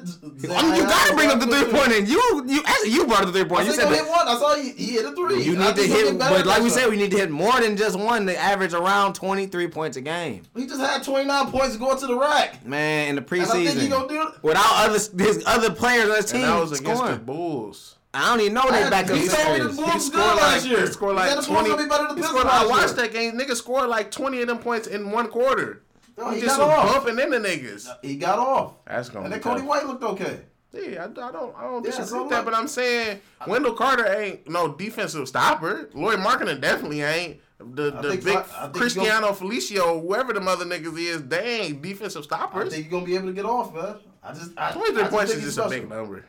I 0.50 0.62
mean, 0.62 0.72
oh, 0.72 0.74
you 0.76 0.82
gotta 0.84 1.14
bring 1.14 1.28
up 1.28 1.38
the 1.40 1.46
three 1.46 1.70
point, 1.70 1.92
and 1.92 2.08
you 2.08 2.18
you 2.46 2.62
actually 2.64 2.92
you 2.92 3.06
brought 3.06 3.20
up 3.20 3.26
the 3.26 3.32
three 3.32 3.42
I 3.42 3.44
point. 3.44 3.66
You 3.66 3.72
said 3.72 3.80
said 3.82 3.88
he 3.90 3.94
that 3.96 4.04
hit 4.04 4.10
one. 4.10 4.26
I 4.28 4.38
saw 4.38 4.56
he, 4.56 4.70
he 4.72 4.92
hit 4.92 5.04
a 5.04 5.12
three. 5.14 5.42
you 5.42 5.60
I 5.60 5.66
need 5.66 5.76
to 5.76 5.82
hit, 5.86 6.18
but 6.18 6.46
like 6.46 6.62
we 6.62 6.70
said, 6.70 6.88
we 6.88 6.96
need 6.96 7.10
to 7.10 7.18
hit 7.18 7.30
more 7.30 7.60
than 7.60 7.76
just 7.76 7.98
one 7.98 8.24
to 8.28 8.38
average 8.38 8.72
around 8.72 9.12
twenty 9.14 9.46
three 9.46 9.68
points 9.68 9.98
a 9.98 10.00
game. 10.00 10.44
He 10.56 10.66
just 10.66 10.80
had 10.80 11.02
29 11.04 11.50
points 11.50 11.76
going 11.76 11.98
to 11.98 12.06
the 12.06 12.16
rack. 12.16 12.64
Man, 12.64 13.08
in 13.10 13.14
the 13.16 13.20
And 13.20 13.42
I 13.42 13.44
think 13.52 13.68
he 13.78 13.88
preseason, 13.88 13.90
gonna 13.90 14.08
do 14.08 14.22
it. 14.22 14.42
without 14.42 14.64
other 14.88 14.94
his 15.22 15.42
other 15.44 15.70
players 15.70 16.08
on 16.08 16.16
his 16.16 16.32
team 16.32 16.40
And 16.40 16.52
that 16.52 16.58
was 16.58 16.80
against 16.80 16.96
scoring. 17.02 17.18
the 17.18 17.24
Bulls. 17.24 17.96
I 18.16 18.28
don't 18.30 18.40
even 18.40 18.54
know 18.54 18.70
they 18.70 18.82
I- 18.84 18.90
back 18.90 19.10
up 19.10 19.16
he 19.16 19.28
told 19.28 19.58
me 19.58 19.64
the 19.64 19.72
serious. 19.72 19.76
Bulls 19.76 19.92
He 19.92 20.00
scored 20.00 20.36
like 20.36 20.64
year. 20.64 20.80
he 20.80 20.86
scored 20.86 21.16
like 21.16 21.36
the 21.36 21.42
twenty. 21.42 21.70
be 21.76 21.84
the 21.84 22.14
he 22.16 22.22
scored, 22.22 22.46
I 22.46 22.66
watched 22.66 22.96
that 22.96 23.12
game. 23.12 23.38
Nigga 23.38 23.54
scored 23.56 23.88
like 23.88 24.10
twenty 24.10 24.40
of 24.42 24.48
them 24.48 24.58
points 24.58 24.86
in 24.88 25.10
one 25.10 25.28
quarter. 25.28 25.82
No, 26.18 26.30
he 26.30 26.36
he 26.36 26.42
just 26.42 26.56
got 26.58 26.68
was 26.68 26.94
off. 26.96 27.04
bumping 27.04 27.22
into 27.24 27.38
niggas. 27.38 27.88
He 28.02 28.16
got 28.16 28.38
off. 28.38 28.74
That's 28.86 29.08
gonna 29.10 29.26
And 29.26 29.34
then 29.34 29.40
Coby 29.40 29.58
tough. 29.58 29.66
White 29.66 29.86
looked 29.86 30.02
okay. 30.04 30.40
Yeah, 30.72 31.02
I, 31.02 31.04
I 31.04 31.32
don't, 31.32 31.56
I 31.56 31.62
don't 31.62 31.84
Yeah, 31.84 31.90
disagree 31.90 32.06
so 32.06 32.22
with 32.22 32.30
that, 32.32 32.44
but 32.44 32.52
I'm 32.52 32.68
saying 32.68 33.20
Wendell 33.46 33.72
Carter 33.74 34.06
ain't 34.06 34.48
no 34.48 34.68
defensive 34.74 35.26
stopper. 35.26 35.88
Lauri 35.94 36.16
Markkanen 36.16 36.60
definitely 36.60 37.00
ain't. 37.02 37.40
The 37.58 37.94
I 37.96 38.02
the 38.02 38.08
big 38.16 38.26
I- 38.28 38.44
I 38.58 38.66
he 38.66 38.72
Cristiano 38.78 39.28
Felicio, 39.28 40.02
whoever 40.02 40.34
the 40.34 40.40
mother 40.40 40.66
niggas 40.66 40.98
is, 40.98 41.22
they 41.28 41.60
ain't 41.62 41.80
defensive 41.82 42.22
I 42.22 42.24
stoppers. 42.24 42.72
think 42.72 42.84
he's 42.84 42.92
gonna 42.92 43.06
be 43.06 43.14
able 43.14 43.28
to 43.28 43.32
get 43.32 43.46
off, 43.46 43.74
man. 43.74 43.94
I 44.22 44.32
just 44.34 44.50
I, 44.58 44.68
I 44.68 44.72
23 44.72 45.04
points 45.04 45.32
is 45.32 45.42
just 45.44 45.58
a 45.58 45.68
big 45.68 45.88
number. 45.88 46.26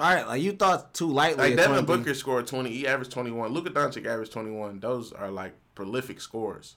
All 0.00 0.14
right, 0.14 0.26
like 0.26 0.42
you 0.42 0.52
thought 0.52 0.94
too 0.94 1.08
lightly. 1.08 1.42
Like 1.44 1.52
at 1.52 1.56
Devin 1.56 1.84
23. 1.84 1.96
Booker 1.96 2.14
scored 2.14 2.46
20. 2.46 2.70
He 2.70 2.86
averaged 2.86 3.10
21. 3.12 3.52
Luka 3.52 3.70
Doncic 3.70 4.06
averaged 4.06 4.32
21. 4.32 4.80
Those 4.80 5.12
are 5.12 5.30
like 5.30 5.54
prolific 5.74 6.20
scores. 6.20 6.76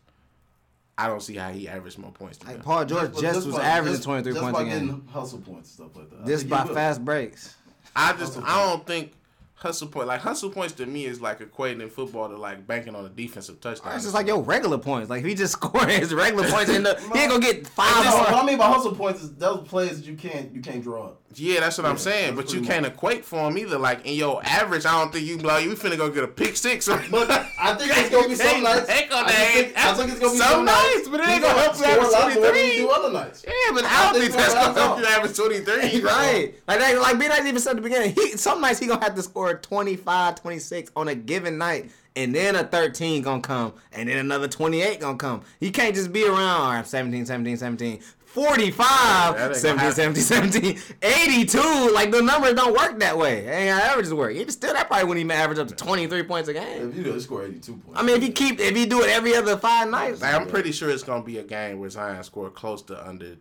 I 0.97 1.07
don't 1.07 1.21
see 1.21 1.35
how 1.35 1.49
he 1.51 1.67
averaged 1.67 1.97
more 1.97 2.11
points 2.11 2.37
than 2.37 2.47
Like 2.47 2.57
them. 2.57 2.65
Paul 2.65 2.85
George 2.85 3.13
But 3.13 3.21
just 3.21 3.45
was 3.47 3.55
by- 3.55 3.63
averaging 3.63 4.01
twenty 4.01 4.23
three 4.23 4.39
points 4.39 4.51
by 4.57 4.61
a 4.61 4.65
game. 4.65 4.87
getting 4.87 5.07
hustle 5.07 5.39
points 5.39 5.77
and 5.79 5.87
stuff 5.89 5.95
like 5.95 6.09
that. 6.11 6.23
I 6.23 6.27
Just 6.27 6.49
by 6.49 6.65
fast 6.65 7.03
breaks. 7.03 7.55
I 7.95 8.11
just 8.13 8.35
Hustle 8.35 8.43
I 8.45 8.69
don't 8.69 8.85
think 8.85 9.13
hustle 9.55 9.87
point 9.87 10.07
like 10.07 10.19
hustle 10.21 10.49
points 10.49 10.73
to 10.73 10.85
me 10.85 11.05
is 11.05 11.21
like 11.21 11.39
equating 11.39 11.81
in 11.81 11.89
football 11.89 12.27
to 12.29 12.35
like 12.37 12.65
banking 12.67 12.95
on 12.95 13.05
a 13.05 13.09
defensive 13.09 13.59
touchdown. 13.61 13.93
It's 13.95 14.03
just 14.03 14.13
like 14.15 14.27
your 14.27 14.41
regular 14.41 14.77
points. 14.77 15.09
Like 15.09 15.21
if 15.21 15.27
he 15.27 15.33
just 15.35 15.53
scoring 15.61 15.89
his 15.99 16.13
regular 16.13 16.47
points, 16.49 16.69
in 16.69 16.83
the, 16.83 16.95
he 17.13 17.19
ain't 17.19 17.31
gonna 17.31 17.39
get 17.41 17.65
five. 17.67 18.03
No, 18.05 18.11
what. 18.17 18.33
I 18.33 18.45
mean 18.45 18.57
by 18.57 18.67
hustle 18.67 18.93
points 18.95 19.23
is 19.23 19.33
those 19.35 19.67
plays 19.67 19.99
that 20.01 20.05
you 20.07 20.15
can't 20.15 20.53
you 20.53 20.61
can't 20.61 20.83
draw 20.83 21.05
up. 21.07 21.20
Yeah, 21.35 21.61
that's 21.61 21.77
what 21.77 21.85
I'm 21.87 21.97
saying. 21.97 22.35
But 22.35 22.53
you 22.53 22.59
pretty 22.59 22.67
can't 22.73 22.85
equate 22.85 23.23
for 23.25 23.47
him 23.47 23.57
either. 23.57 23.77
Like 23.77 24.05
in 24.05 24.15
your 24.15 24.41
average, 24.43 24.85
I 24.85 24.91
don't 24.99 25.11
think 25.13 25.25
you 25.25 25.37
like, 25.37 25.63
you 25.65 25.71
finna 25.71 25.97
go 25.97 26.09
get 26.09 26.23
a 26.23 26.27
pick 26.27 26.55
six. 26.57 26.87
Right? 26.87 27.09
But 27.09 27.29
I 27.31 27.73
think 27.75 27.91
it's 27.95 28.09
gonna 28.09 28.27
be 28.27 28.35
some 28.35 28.63
nights. 28.63 28.89
I 28.89 28.93
think, 28.93 29.11
I 29.11 29.93
think 29.93 30.11
it's 30.11 30.19
gonna 30.19 30.31
be 30.31 30.37
Some 30.37 30.37
some 30.37 30.65
nights, 30.65 31.07
but 31.09 31.19
it 31.21 31.27
ain't 31.29 31.41
gonna 31.41 31.59
help 31.59 31.77
you 31.77 31.85
average 31.85 32.07
a 32.07 32.11
lot 32.11 32.33
more 32.33 32.41
than 32.43 32.51
23. 32.51 32.77
do 32.77 32.89
other 32.89 33.11
nights. 33.13 33.45
yeah, 33.47 33.53
but 33.73 33.83
I 33.85 33.87
I 34.09 34.11
don't 34.13 34.21
think 34.21 34.33
that's 34.33 34.53
gonna 34.53 34.73
help 34.79 34.99
you 34.99 35.05
average 35.05 35.35
23. 35.37 36.01
Right. 36.11 36.55
Like 36.67 36.79
they, 36.79 36.97
like 36.97 37.19
B 37.19 37.27
Nice 37.27 37.45
even 37.45 37.59
said 37.59 37.71
at 37.71 37.75
the 37.77 37.81
beginning, 37.81 38.13
he 38.15 38.37
some 38.37 38.59
nights 38.61 38.79
he 38.79 38.87
gonna 38.87 39.03
have 39.03 39.15
to 39.15 39.23
score 39.23 39.53
25, 39.53 40.35
26 40.41 40.91
on 40.95 41.07
a 41.07 41.15
given 41.15 41.57
night. 41.57 41.91
And 42.13 42.35
then 42.35 42.57
a 42.57 42.63
13 42.65 43.21
gonna 43.21 43.41
come. 43.41 43.73
And 43.93 44.09
then 44.09 44.17
another 44.17 44.49
28 44.49 44.99
gonna 44.99 45.17
come. 45.17 45.43
He 45.61 45.71
can't 45.71 45.95
just 45.95 46.11
be 46.11 46.25
around 46.27 46.39
all 46.61 46.71
right, 46.73 46.85
17, 46.85 47.25
17, 47.25 47.55
17. 47.55 48.01
45, 48.33 49.35
that 49.35 49.47
ain't 49.47 49.55
17, 49.57 49.77
gonna 49.77 50.15
17, 50.21 50.23
17, 50.23 50.79
82. 51.01 51.91
Like 51.93 52.11
the 52.11 52.21
numbers 52.21 52.53
don't 52.53 52.73
work 52.73 52.97
that 52.99 53.17
way. 53.17 53.45
Ain't 53.47 53.69
how 53.79 53.91
averages 53.91 54.13
work. 54.13 54.33
Even 54.35 54.49
still, 54.49 54.73
that 54.73 54.87
probably 54.87 55.05
wouldn't 55.05 55.25
even 55.25 55.31
average 55.31 55.59
up 55.59 55.67
to 55.67 55.75
23 55.75 56.23
points 56.23 56.47
a 56.49 56.53
game. 56.53 56.89
If 56.89 56.95
you 56.97 57.03
go 57.03 57.19
score 57.19 57.43
82 57.45 57.73
points. 57.73 57.99
I 57.99 58.03
mean, 58.03 58.15
if 58.17 58.23
you 58.23 58.31
keep, 58.31 58.59
if 58.59 58.77
you 58.77 58.85
do 58.85 59.01
it 59.03 59.09
every 59.09 59.35
other 59.35 59.57
five 59.57 59.89
nights, 59.89 60.21
Like, 60.21 60.33
I'm 60.33 60.47
pretty 60.47 60.71
sure 60.71 60.89
it's 60.89 61.03
gonna 61.03 61.23
be 61.23 61.39
a 61.39 61.43
game 61.43 61.79
where 61.79 61.89
Zion 61.89 62.23
scored 62.23 62.53
close 62.53 62.81
to 62.83 63.07
under 63.07 63.35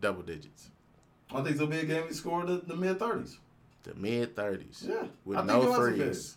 double 0.00 0.22
digits, 0.22 0.70
I 1.32 1.42
think 1.42 1.54
it'll 1.56 1.66
be 1.68 1.78
a 1.78 1.84
game 1.84 2.04
he 2.08 2.14
scored 2.14 2.48
the, 2.48 2.62
the 2.66 2.74
mid 2.76 2.98
30s. 2.98 3.36
the 3.84 3.94
mid 3.94 4.34
30s, 4.34 4.88
Yeah. 4.88 5.04
with 5.24 5.38
I 5.38 5.44
no 5.44 5.72
it 5.72 5.76
threes. 5.76 6.36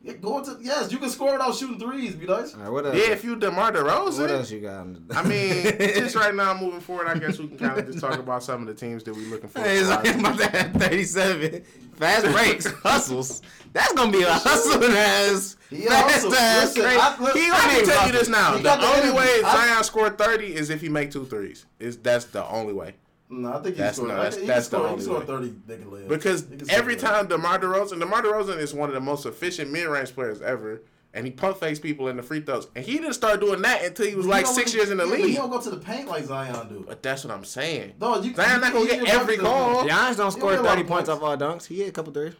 Yeah, 0.00 0.12
going 0.12 0.44
to 0.44 0.56
yes, 0.60 0.92
you 0.92 0.98
can 0.98 1.10
score 1.10 1.32
without 1.32 1.56
shooting 1.56 1.78
threes, 1.80 2.14
be 2.14 2.24
nice. 2.26 2.54
All 2.54 2.60
right, 2.60 2.70
what 2.70 2.86
else? 2.86 2.94
Yeah, 2.94 3.10
if 3.10 3.24
you 3.24 3.34
DeMar 3.34 3.72
DeRozan. 3.72 4.20
what 4.20 4.30
else 4.30 4.50
you 4.50 4.60
got? 4.60 4.80
on 4.80 5.04
the- 5.08 5.14
I 5.16 5.22
mean, 5.24 5.64
just 5.78 6.14
right 6.14 6.32
now 6.32 6.54
moving 6.58 6.78
forward, 6.80 7.08
I 7.08 7.18
guess 7.18 7.38
we 7.40 7.48
can 7.48 7.58
kind 7.58 7.78
of 7.80 7.86
just 7.86 7.98
talk 7.98 8.16
about 8.16 8.44
some 8.44 8.60
of 8.62 8.68
the 8.68 8.74
teams 8.74 9.02
that 9.04 9.14
we're 9.14 9.28
looking 9.28 9.48
for. 9.48 9.58
Hey, 9.60 9.78
it's 9.78 9.88
like 9.88 10.14
about 10.14 10.38
that 10.38 10.72
37. 10.74 11.62
Fast 11.96 12.26
breaks, 12.26 12.66
hustles. 12.82 13.42
That's 13.72 13.92
gonna 13.94 14.12
be 14.12 14.22
a 14.22 14.32
hustling 14.32 14.92
ass. 14.92 15.56
He 15.68 15.82
fast 15.82 16.12
hustles. 16.12 16.34
ass 16.34 16.62
Listen, 16.76 16.82
break. 16.82 16.98
I- 17.00 17.18
look, 17.20 17.36
He 17.36 17.44
I 17.46 17.48
gonna 17.48 17.60
can 17.72 17.80
be 17.80 17.86
tell 17.86 18.06
you 18.06 18.12
this 18.12 18.28
now. 18.28 18.52
The 18.56 18.62
the 18.62 18.72
only 18.86 18.98
energy. 19.00 19.16
way 19.16 19.42
I- 19.44 19.66
Zion 19.68 19.84
scored 19.84 20.16
30 20.16 20.54
is 20.54 20.70
if 20.70 20.80
he 20.80 20.88
make 20.88 21.10
two 21.10 21.26
threes. 21.26 21.66
Is 21.80 21.96
that's 21.98 22.26
the 22.26 22.46
only 22.46 22.72
way. 22.72 22.94
No, 23.30 23.50
I 23.50 23.54
think 23.62 23.66
he's 23.66 23.76
That's 23.76 23.96
scored. 23.96 24.08
no, 24.08 24.14
that's- 24.16 24.34
think 24.34 24.42
he 24.42 24.48
that's 24.48 24.68
the 24.68 24.76
scored, 24.78 24.90
only 24.90 24.98
he 24.98 25.04
scored 25.04 25.20
way. 25.20 25.26
30 25.26 25.54
they 25.66 25.76
can 25.76 25.90
live. 25.90 26.08
Because 26.08 26.42
can 26.42 26.70
every 26.70 26.94
that. 26.94 27.06
time 27.06 27.26
DeMar 27.28 27.58
DeRozan, 27.58 27.98
DeMar 28.00 28.22
DeRozan 28.22 28.56
is 28.58 28.72
one 28.72 28.88
of 28.88 28.94
the 28.94 29.00
most 29.00 29.26
efficient 29.26 29.70
mid-range 29.70 30.14
players 30.14 30.40
ever, 30.40 30.80
and 31.12 31.26
he 31.26 31.30
pump 31.32 31.58
fakes 31.58 31.78
people 31.78 32.08
in 32.08 32.16
the 32.16 32.22
free 32.22 32.40
throws. 32.40 32.68
And 32.74 32.84
he 32.86 32.94
didn't 32.94 33.12
start 33.14 33.40
doing 33.40 33.60
that 33.62 33.84
until 33.84 34.06
he 34.06 34.14
was 34.14 34.24
He 34.24 34.30
like 34.30 34.46
six 34.46 34.72
really- 34.72 34.78
years 34.78 34.90
in 34.90 34.96
the 34.96 35.04
yeah, 35.04 35.10
but 35.10 35.28
He 35.28 35.34
don't 35.34 35.50
go 35.50 35.60
to 35.60 35.70
the 35.70 35.76
paint 35.76 36.08
like 36.08 36.24
Zion 36.24 36.68
do. 36.68 36.84
But 36.88 37.02
that's 37.02 37.22
what 37.24 37.34
I'm 37.34 37.44
saying. 37.44 37.94
No, 38.00 38.18
you, 38.22 38.34
Zion 38.34 38.60
not 38.62 38.72
gonna 38.72 38.86
get 38.86 39.06
every 39.08 39.34
you- 39.34 39.40
goal. 39.42 39.82
Giannis 39.84 40.16
don't 40.16 40.30
score 40.30 40.52
He'll 40.52 40.60
get 40.62 40.66
a 40.66 40.68
lot 40.68 40.70
30 40.76 40.82
points 40.88 41.08
points. 41.10 41.22
off 41.22 41.22
all 41.22 41.36
dunks. 41.36 41.66
He 41.66 41.80
hit 41.80 41.88
a 41.88 41.92
couple 41.92 42.12
threes. 42.14 42.32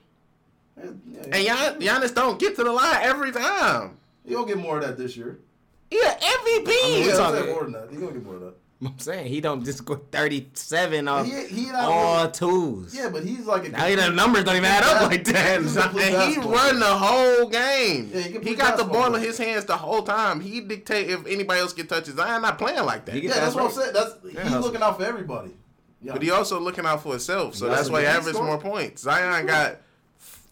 Yeah, 0.77 0.85
yeah, 1.13 1.21
And 1.25 1.81
Gian- 1.81 2.03
Giannis 2.03 2.15
don't 2.15 2.39
get 2.39 2.57
to 2.57 2.65
the 2.65 2.73
line 2.73 2.99
every 3.03 3.33
time. 3.33 3.99
He'll 4.25 4.45
get 4.47 4.57
more 4.59 4.79
of 4.79 4.85
that 4.85 4.97
this 4.97 5.17
year. 5.19 5.39
He 5.91 5.99
an 5.99 6.05
MVP. 6.21 6.21
I 6.21 6.65
mean, 6.65 6.65
we 7.01 7.03
He's 7.05 7.17
talking- 7.17 7.35
gonna 7.35 7.47
get 7.47 7.55
more 7.55 7.63
than 7.65 7.73
that. 7.73 7.87
He's 7.91 7.99
gonna 7.99 8.13
get 8.13 8.25
more 8.25 8.35
than 8.35 8.45
that. 8.47 8.55
I'm 8.85 8.99
saying 8.99 9.27
he 9.27 9.41
don't 9.41 9.65
just 9.65 9.85
go 9.85 9.97
37 9.97 11.09
off 11.09 11.27
He, 11.27 11.47
he 11.47 11.71
all 11.73 12.21
really- 12.21 12.33
twos. 12.33 12.95
Yeah, 12.97 13.09
but 13.09 13.25
he's 13.25 13.45
like 13.45 13.67
a 13.67 13.71
Now 13.71 13.89
the 13.97 14.11
numbers 14.11 14.45
don't 14.45 14.55
even 14.55 14.67
add 14.67 14.85
up 14.85 15.11
like 15.11 15.25
that. 15.25 15.61
He's 15.63 15.77
and 15.77 16.33
he 16.33 16.39
run 16.39 16.79
the 16.79 16.87
whole 16.87 17.49
game. 17.49 18.11
Yeah, 18.15 18.21
he 18.21 18.39
he 18.39 18.55
got 18.55 18.77
the 18.77 18.85
ball 18.85 19.13
in 19.17 19.21
his 19.23 19.37
hands 19.37 19.65
the 19.65 19.77
whole 19.77 20.03
time. 20.03 20.41
He 20.41 20.61
dictate 20.61 21.11
if 21.11 21.27
anybody 21.27 21.61
else 21.61 21.73
get 21.73 21.89
touches. 21.89 22.15
Zion 22.15 22.43
not 22.43 22.57
playing 22.59 22.85
like 22.85 23.05
that. 23.07 23.15
He 23.17 23.23
get- 23.23 23.31
Yeah, 23.35 23.41
that's 23.41 23.55
what 23.57 23.65
I'm 23.65 23.71
saying. 23.73 23.93
That's 23.93 24.15
Yeah, 24.25 24.31
he's 24.31 24.53
hustle. 24.53 24.61
looking 24.63 24.83
out 24.83 24.97
for 24.99 25.05
everybody. 25.05 25.51
Yeah. 26.01 26.13
But 26.13 26.23
he 26.23 26.31
also 26.31 26.61
looking 26.61 26.87
out 26.87 27.03
for 27.03 27.11
himself, 27.11 27.57
so 27.57 27.69
He 27.69 27.75
that's 27.75 27.91
why 27.91 28.03
he 28.03 28.07
he 28.07 28.13
averaged 28.13 28.39
more 28.39 28.59
points. 28.59 29.03
Zion 29.03 29.47
got 29.47 29.79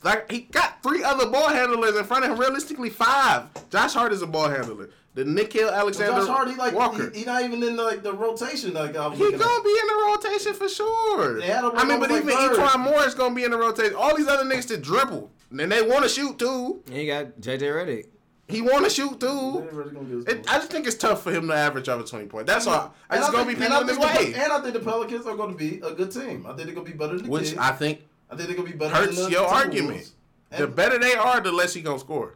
like 0.02 0.30
he 0.30 0.40
got 0.40 0.82
three 0.82 1.04
other 1.04 1.26
ball 1.30 1.48
handlers 1.48 1.94
in 1.96 2.02
front 2.04 2.24
of 2.24 2.32
him. 2.32 2.38
Realistically, 2.38 2.90
five. 2.90 3.44
Josh 3.70 3.94
Hart 3.94 4.12
is 4.12 4.22
a 4.22 4.26
ball 4.26 4.48
handler. 4.48 4.90
The 5.16 5.24
Nickeil 5.24 5.64
But 5.68 5.74
Alexander 5.74 6.20
Josh 6.20 6.28
Hart, 6.28 6.48
he 6.48 6.54
like 6.56 6.74
Walker. 6.74 7.10
he, 7.10 7.20
he 7.20 7.24
not 7.24 7.42
even 7.42 7.62
in 7.62 7.74
the, 7.76 7.82
like 7.82 8.02
the 8.02 8.12
rotation. 8.12 8.74
Like 8.74 8.94
I 8.96 9.06
was 9.08 9.18
He 9.18 9.24
gonna 9.24 9.36
at. 9.36 9.64
be 9.64 9.70
in 9.70 9.86
the 9.86 10.04
rotation 10.14 10.52
for 10.54 10.68
sure. 10.68 11.40
They 11.40 11.46
had 11.46 11.64
him 11.64 11.70
I 11.74 11.84
mean, 11.84 11.98
but 12.00 12.10
almost 12.10 12.22
even 12.22 12.26
like 12.34 12.50
third. 12.50 12.58
E'Twaun 12.58 12.80
Moore 12.80 13.04
is 13.06 13.14
gonna 13.14 13.34
be 13.34 13.42
in 13.44 13.50
the 13.50 13.56
rotation. 13.56 13.94
All 13.96 14.14
these 14.16 14.28
other 14.28 14.44
niggas 14.44 14.68
to 14.68 14.76
dribble, 14.76 15.30
and 15.58 15.72
they 15.72 15.80
want 15.82 16.02
to 16.04 16.08
shoot 16.10 16.38
too. 16.38 16.82
And 16.88 16.96
you 16.96 17.06
got 17.06 17.40
JJ 17.40 17.60
Redick. 17.60 18.06
He 18.48 18.60
want 18.60 18.84
to 18.84 18.90
shoot 18.90 19.18
too. 19.18 19.26
Yeah, 19.26 19.70
really 19.72 19.90
gonna 19.92 20.04
get 20.04 20.16
his 20.16 20.24
It. 20.26 20.46
I 20.50 20.58
just 20.58 20.70
think 20.70 20.86
it's 20.86 20.96
tough 20.96 21.22
for 21.22 21.32
him 21.32 21.48
to 21.48 21.54
average 21.54 21.88
over 21.88 22.02
twenty 22.04 22.26
points. 22.26 22.52
That's 22.52 22.66
all. 22.66 22.94
I 23.08 23.14
And 23.16 23.22
just 23.22 23.32
gonna 23.32 23.46
think- 23.46 23.58
be 23.58 23.64
and 23.64 23.72
people 23.72 23.76
I 23.76 23.80
in 23.80 23.88
his 23.88 23.96
think 23.96 24.18
the- 24.34 24.38
way, 24.38 24.44
And 24.44 24.52
I 24.52 24.60
think 24.60 24.74
the 24.74 24.80
Pelicans 24.80 25.26
are 25.26 25.34
going 25.36 25.50
to 25.52 25.56
be 25.56 25.80
a 25.82 25.92
good 25.94 26.10
team. 26.12 26.44
I 26.46 26.50
think 26.52 26.66
they're 26.66 26.74
going 26.74 26.86
to 26.86 26.92
be 26.92 26.98
better 26.98 27.16
than 27.16 27.24
the 27.24 27.30
which 27.30 27.44
Kings. 27.46 27.58
I 27.58 27.72
think 27.72 28.02
I 28.30 28.36
think 28.36 28.48
they're 28.48 28.56
going 28.56 28.68
to 28.68 28.72
be 28.74 28.78
better 28.78 28.94
hurts 28.94 29.16
than 29.16 29.24
the 29.24 29.30
your 29.30 29.48
Timberwolves. 29.48 29.52
argument. 29.52 30.10
And, 30.50 30.62
the 30.62 30.66
better 30.68 30.98
they 30.98 31.14
are, 31.14 31.40
the 31.40 31.50
less 31.52 31.72
he 31.74 31.80
gonna 31.80 31.98
score. 31.98 32.34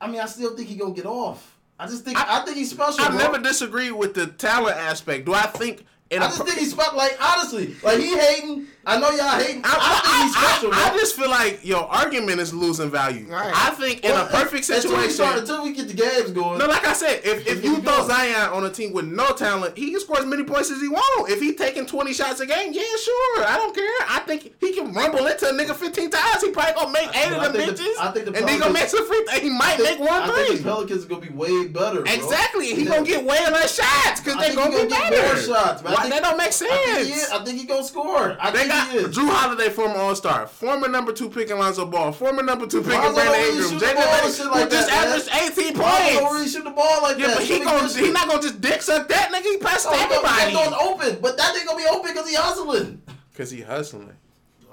I 0.00 0.08
mean, 0.10 0.20
I 0.20 0.26
still 0.26 0.56
think 0.56 0.68
he 0.68 0.74
going 0.74 0.94
to 0.94 1.02
get 1.02 1.06
off. 1.06 1.57
I 1.78 1.86
just 1.86 2.04
think 2.04 2.18
I, 2.18 2.44
think 2.44 2.56
he's 2.56 2.70
special. 2.70 3.00
I've 3.00 3.10
bro. 3.10 3.18
never 3.18 3.38
disagreed 3.38 3.92
with 3.92 4.14
the 4.14 4.26
talent 4.26 4.76
aspect. 4.76 5.26
Do 5.26 5.34
I 5.34 5.42
think? 5.42 5.84
In 6.10 6.22
I 6.22 6.26
just 6.26 6.42
think 6.44 6.58
he's 6.58 6.72
special. 6.72 6.96
Like 6.96 7.16
honestly, 7.20 7.76
like 7.82 7.98
he 7.98 8.18
hating. 8.18 8.66
I 8.88 8.98
know 8.98 9.10
y'all 9.10 9.38
hating. 9.38 9.62
I, 9.64 9.68
I, 9.68 10.00
think 10.00 10.24
he's 10.24 10.36
special, 10.36 10.72
I, 10.74 10.86
I, 10.86 10.88
bro. 10.90 10.98
just 10.98 11.14
feel 11.16 11.30
like 11.30 11.60
your 11.64 11.84
argument 11.84 12.40
is 12.40 12.54
losing 12.54 12.90
value. 12.90 13.26
Right. 13.28 13.52
I 13.54 13.70
think 13.70 14.02
in 14.04 14.10
a 14.12 14.24
perfect 14.26 14.68
until 14.70 14.96
we, 14.96 15.08
start, 15.10 15.36
situation. 15.36 15.38
until 15.40 15.62
we 15.64 15.72
get 15.72 15.88
the 15.88 15.94
games 15.94 16.30
going. 16.30 16.58
No, 16.58 16.66
like 16.66 16.86
I 16.86 16.92
said, 16.94 17.20
if, 17.24 17.46
if 17.46 17.62
you 17.64 17.80
throw. 17.82 18.06
Zion 18.08 18.50
on 18.54 18.64
a 18.64 18.70
team 18.70 18.92
with 18.94 19.04
no 19.04 19.32
talent, 19.34 19.76
he 19.76 19.90
can 19.90 20.00
score 20.00 20.18
as 20.18 20.24
many 20.26 20.42
points 20.44 20.70
as 20.70 20.80
he 20.80 20.88
want. 20.88 21.30
If 21.30 21.40
he 21.40 21.52
taking 21.54 21.84
20 21.84 22.12
shots 22.14 22.40
a 22.40 22.46
game, 22.46 22.72
yeah, 22.72 22.82
sure. 23.02 23.44
I 23.44 23.56
don't 23.58 23.74
care. 23.74 23.84
I 24.08 24.20
think 24.26 24.54
he 24.60 24.72
can 24.72 24.92
rumble 24.94 25.26
into 25.26 25.46
a 25.46 25.52
nigga 25.52 25.74
15 25.74 26.10
times. 26.10 26.42
He 26.42 26.50
probably 26.50 26.72
gonna 26.74 26.92
make 26.92 27.08
eight 27.16 27.32
I 27.32 27.44
of 27.46 27.52
them 27.52 27.68
bitches. 27.68 27.94
I 28.00 28.10
think 28.12 28.26
the 28.26 28.36
and 28.38 28.48
he 28.48 28.58
gonna 28.58 28.72
make 28.72 28.88
some 28.88 29.06
free 29.06 29.24
throw. 29.28 29.40
He 29.40 29.50
might 29.50 29.76
think, 29.76 30.00
make 30.00 30.08
one 30.08 30.22
I 30.22 30.26
think 30.34 30.46
three. 30.48 30.56
the 30.58 30.62
Pelicans 30.62 31.04
are 31.04 31.08
going 31.08 31.20
to 31.22 31.28
be 31.28 31.34
way 31.34 31.66
better. 31.68 32.02
Bro. 32.02 32.12
Exactly. 32.14 32.66
He 32.74 32.84
Yeah. 32.84 32.90
gonna 32.96 33.06
get 33.06 33.24
way 33.24 33.38
less 33.50 33.74
shots 33.76 34.20
because 34.20 34.40
they 34.40 34.54
gonna 34.54 34.70
he 34.70 34.84
be 34.84 34.88
gonna 34.88 35.10
better. 35.10 35.16
get 35.16 35.34
more 35.34 35.36
shots. 35.56 35.82
Why- 35.82 35.94
think- 35.96 36.14
that 36.14 36.22
don't 36.22 36.36
make 36.38 36.46
I 36.48 36.50
think 36.50 37.06
he 37.08 37.12
sense. 37.14 37.30
I 37.32 37.44
think 37.44 37.60
he 37.60 37.66
gonna 37.66 37.84
score. 37.84 38.36
I 38.40 38.50
They 38.50 38.58
think 38.60 38.70
got 38.70 38.77
he 38.86 38.96
is. 38.98 39.16
Jrue 39.16 39.28
Holiday, 39.30 39.68
former 39.70 39.96
All 39.96 40.14
Star, 40.14 40.46
former 40.46 40.88
number 40.88 41.12
two 41.12 41.28
pick 41.28 41.50
Alonzo 41.50 41.86
Ball, 41.86 42.12
former 42.12 42.42
number 42.42 42.66
two 42.66 42.78
pick 42.82 42.90
Brandon 42.92 43.14
Ingram, 43.16 43.68
shoot 43.70 43.78
the 43.80 43.86
Jaden 43.86 43.94
ball 43.94 44.26
and 44.26 44.34
who 44.34 44.50
like 44.50 44.70
just 44.70 44.90
averaged 44.90 45.28
18 45.32 45.76
Lonzo 45.76 45.88
don't 45.88 46.20
points. 46.22 46.32
really 46.34 46.48
shoot 46.48 46.64
the 46.64 46.70
ball 46.70 47.02
like 47.02 47.18
Yeah, 47.18 47.26
that. 47.28 47.36
but 47.38 47.46
he 47.46 47.60
gonna 47.60 47.88
he 47.88 48.10
not 48.10 48.28
gonna 48.28 48.42
just 48.42 48.60
dick 48.60 48.82
suck 48.82 49.08
that 49.08 49.30
nigga. 49.32 49.42
He 49.42 49.56
passed 49.58 49.86
Oh, 49.88 49.92
to 49.92 49.96
he 49.98 50.52
gonna- 50.54 50.70
going 50.70 50.74
open, 50.74 51.18
but 51.20 51.36
that 51.36 51.56
ain't 51.56 51.66
gonna 51.66 51.78
be 51.78 51.86
open 51.88 52.12
because 52.12 52.28
he 52.28 52.34
hustling. 52.34 53.02
Cause 53.36 53.50
he 53.50 53.60
hustling. 53.62 54.12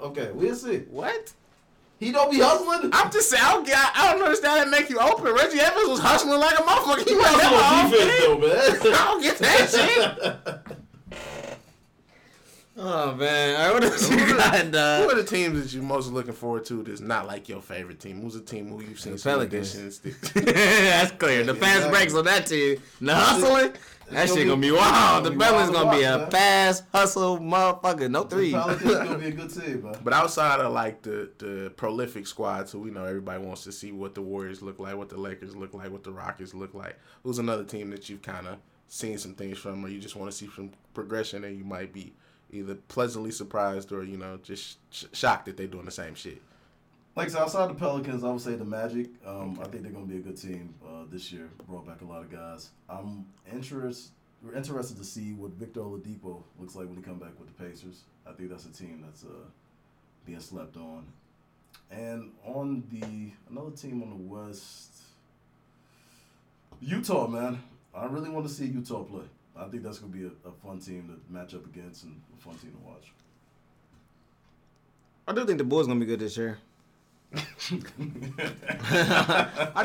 Okay, 0.02 0.30
we'll 0.34 0.54
see. 0.54 0.78
What? 0.90 1.32
He 1.98 2.12
don't 2.12 2.30
be 2.30 2.40
hustling. 2.40 2.90
I'm 2.92 3.10
just 3.10 3.30
saying. 3.30 3.42
I 3.42 3.52
don't, 3.54 3.66
get, 3.66 3.78
I 3.94 4.12
don't 4.12 4.22
understand 4.22 4.60
that 4.60 4.68
make 4.68 4.90
you 4.90 4.98
open. 4.98 5.32
Reggie 5.32 5.58
Evans 5.60 5.88
was 5.88 5.98
hustling 6.00 6.38
like 6.38 6.58
a 6.58 6.62
motherfucker. 6.62 6.98
He 7.04 7.10
He 7.12 7.16
was 7.16 7.26
hustling 7.26 7.62
on 7.62 7.90
defense 7.90 8.20
though, 8.20 8.38
man. 8.38 8.94
I 9.00 9.04
don't 9.06 9.22
get 9.22 9.38
that 9.38 9.70
shit. 10.66 10.76
Oh 12.78 13.14
man, 13.14 13.58
I 13.58 13.72
would 13.72 13.82
have 13.84 13.92
got 14.36 14.58
Who 14.66 14.70
dog. 14.70 15.10
are 15.10 15.14
the 15.16 15.24
teams 15.24 15.62
that 15.62 15.72
you're 15.72 15.82
most 15.82 16.10
looking 16.12 16.34
forward 16.34 16.66
to 16.66 16.82
that's 16.82 17.00
not 17.00 17.26
like 17.26 17.48
your 17.48 17.62
favorite 17.62 18.00
team? 18.00 18.20
Who's 18.20 18.34
a 18.36 18.40
team 18.42 18.68
who 18.68 18.82
you've 18.82 19.00
seen 19.00 19.12
The 19.14 19.18
some 19.18 19.32
Pelicans. 19.32 19.98
That's 20.34 21.10
clear. 21.12 21.42
The 21.44 21.54
fast 21.54 21.76
Exactly. 21.86 21.90
breaks 21.98 22.14
on 22.14 22.24
that 22.26 22.46
team. 22.46 22.76
The 23.00 23.14
hustling. 23.14 23.72
That 24.10 24.28
shit 24.28 24.46
gonna 24.46 24.60
be 24.60 24.70
wild. 24.70 25.24
The 25.24 25.30
Pelicans 25.32 25.70
gonna 25.70 25.96
be 25.96 26.02
a 26.04 26.18
man. 26.18 26.30
fast 26.30 26.84
hustle 26.92 27.38
motherfucker. 27.38 28.10
No 28.10 28.24
The 28.24 28.28
threes. 28.36 28.52
Pelicans 28.54 28.92
gonna 28.92 29.18
be 29.18 29.26
a 29.28 29.30
good 29.30 29.50
team, 29.54 29.82
man. 29.82 29.96
But 30.04 30.12
outside 30.12 30.60
of 30.60 30.70
like 30.72 31.00
the 31.00 31.30
the 31.38 31.72
prolific 31.76 32.26
squad, 32.26 32.68
so 32.68 32.78
we 32.78 32.90
know 32.90 33.04
everybody 33.04 33.42
wants 33.42 33.64
to 33.64 33.72
see 33.72 33.90
what 33.90 34.14
the 34.14 34.20
Warriors 34.22 34.60
look 34.60 34.78
like, 34.78 34.96
what 34.96 35.08
the 35.08 35.18
Lakers 35.18 35.56
look 35.56 35.72
like, 35.72 35.90
what 35.90 36.04
the 36.04 36.12
Rockets 36.12 36.52
look 36.52 36.74
like. 36.74 36.98
Who's 37.22 37.38
another 37.38 37.64
team 37.64 37.88
that 37.90 38.10
you've 38.10 38.22
kind 38.22 38.46
of 38.46 38.58
seen 38.86 39.16
some 39.16 39.32
things 39.32 39.56
from, 39.56 39.82
or 39.82 39.88
you 39.88 39.98
just 39.98 40.14
want 40.14 40.30
to 40.30 40.36
see 40.36 40.48
some 40.54 40.72
progression, 40.92 41.42
and 41.44 41.56
you 41.56 41.64
might 41.64 41.90
be 41.92 42.12
either 42.50 42.74
pleasantly 42.74 43.30
surprised 43.30 43.92
or 43.92 44.02
you 44.04 44.16
know 44.16 44.38
just 44.42 44.78
sh- 44.90 45.04
shocked 45.12 45.46
that 45.46 45.56
they're 45.56 45.66
doing 45.66 45.84
the 45.84 45.90
same 45.90 46.14
shit. 46.14 46.42
Like 47.14 47.28
I 47.28 47.30
said, 47.30 47.40
outside 47.42 47.70
the 47.70 47.74
Pelicans, 47.74 48.24
I 48.24 48.30
would 48.30 48.42
say 48.42 48.56
the 48.56 48.64
Magic. 48.64 49.08
Um, 49.24 49.58
I 49.62 49.68
think 49.68 49.82
they're 49.82 49.92
gonna 49.92 50.06
be 50.06 50.16
a 50.16 50.20
good 50.20 50.40
team 50.40 50.74
uh, 50.86 51.04
this 51.10 51.32
year. 51.32 51.48
Brought 51.66 51.86
back 51.86 52.02
a 52.02 52.04
lot 52.04 52.22
of 52.22 52.30
guys. 52.30 52.70
I'm 52.88 53.26
interested. 53.52 54.12
We're 54.42 54.54
interested 54.54 54.98
to 54.98 55.04
see 55.04 55.32
what 55.32 55.52
Victor 55.52 55.80
Oladipo 55.80 56.42
looks 56.58 56.76
like 56.76 56.86
when 56.86 56.96
he 56.96 57.02
come 57.02 57.18
back 57.18 57.32
with 57.38 57.56
the 57.56 57.64
Pacers. 57.64 58.02
I 58.26 58.32
think 58.32 58.50
that's 58.50 58.66
a 58.66 58.72
team 58.72 59.02
that's 59.04 59.24
uh, 59.24 59.48
being 60.26 60.40
slept 60.40 60.76
on. 60.76 61.06
And 61.90 62.32
on 62.44 62.84
the 62.90 63.32
another 63.50 63.74
team 63.74 64.02
on 64.02 64.10
the 64.10 64.16
West, 64.16 64.92
Utah, 66.80 67.26
man. 67.26 67.62
I 67.94 68.04
really 68.06 68.28
want 68.28 68.46
to 68.46 68.52
see 68.52 68.66
Utah 68.66 69.04
play. 69.04 69.24
I 69.58 69.68
think 69.68 69.82
that's 69.82 69.98
gonna 69.98 70.12
be 70.12 70.24
a, 70.24 70.30
a 70.48 70.52
fun 70.64 70.78
team 70.78 71.08
to 71.08 71.32
match 71.32 71.54
up 71.54 71.64
against 71.66 72.04
and 72.04 72.20
a 72.36 72.40
fun 72.40 72.54
team 72.56 72.72
to 72.72 72.78
watch. 72.78 73.12
I 75.28 75.32
do 75.32 75.44
think 75.44 75.58
the 75.58 75.64
Bulls 75.64 75.86
gonna 75.86 76.00
be 76.00 76.06
good 76.06 76.20
this 76.20 76.36
year. 76.36 76.58
I 77.32 77.38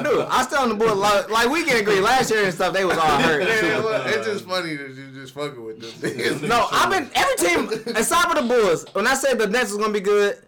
do. 0.03 0.25
I 0.29 0.43
still 0.43 0.59
on 0.59 0.69
the 0.69 0.75
Bulls. 0.75 0.97
Like, 0.97 1.29
like 1.29 1.49
we 1.49 1.63
can 1.63 1.77
agree. 1.77 1.99
Last 1.99 2.29
year 2.29 2.45
and 2.45 2.53
stuff, 2.53 2.73
they 2.73 2.85
was 2.85 2.97
all 2.97 3.19
hurt. 3.19 3.41
it's 3.43 4.27
just 4.27 4.45
funny 4.45 4.75
that 4.75 4.91
you 4.91 5.11
just 5.13 5.33
fucking 5.33 5.63
with 5.63 5.81
them. 5.81 5.91
No, 6.49 6.67
I've 6.71 6.91
been 6.91 7.09
every 7.15 7.35
team 7.37 7.67
aside 7.95 8.31
from 8.31 8.47
the 8.47 8.53
Bulls. 8.53 8.85
When 8.93 9.07
I 9.07 9.15
said 9.15 9.39
the 9.39 9.47
Nets 9.47 9.71
was 9.71 9.79
gonna 9.79 9.93
be 9.93 9.99
good, 10.01 10.43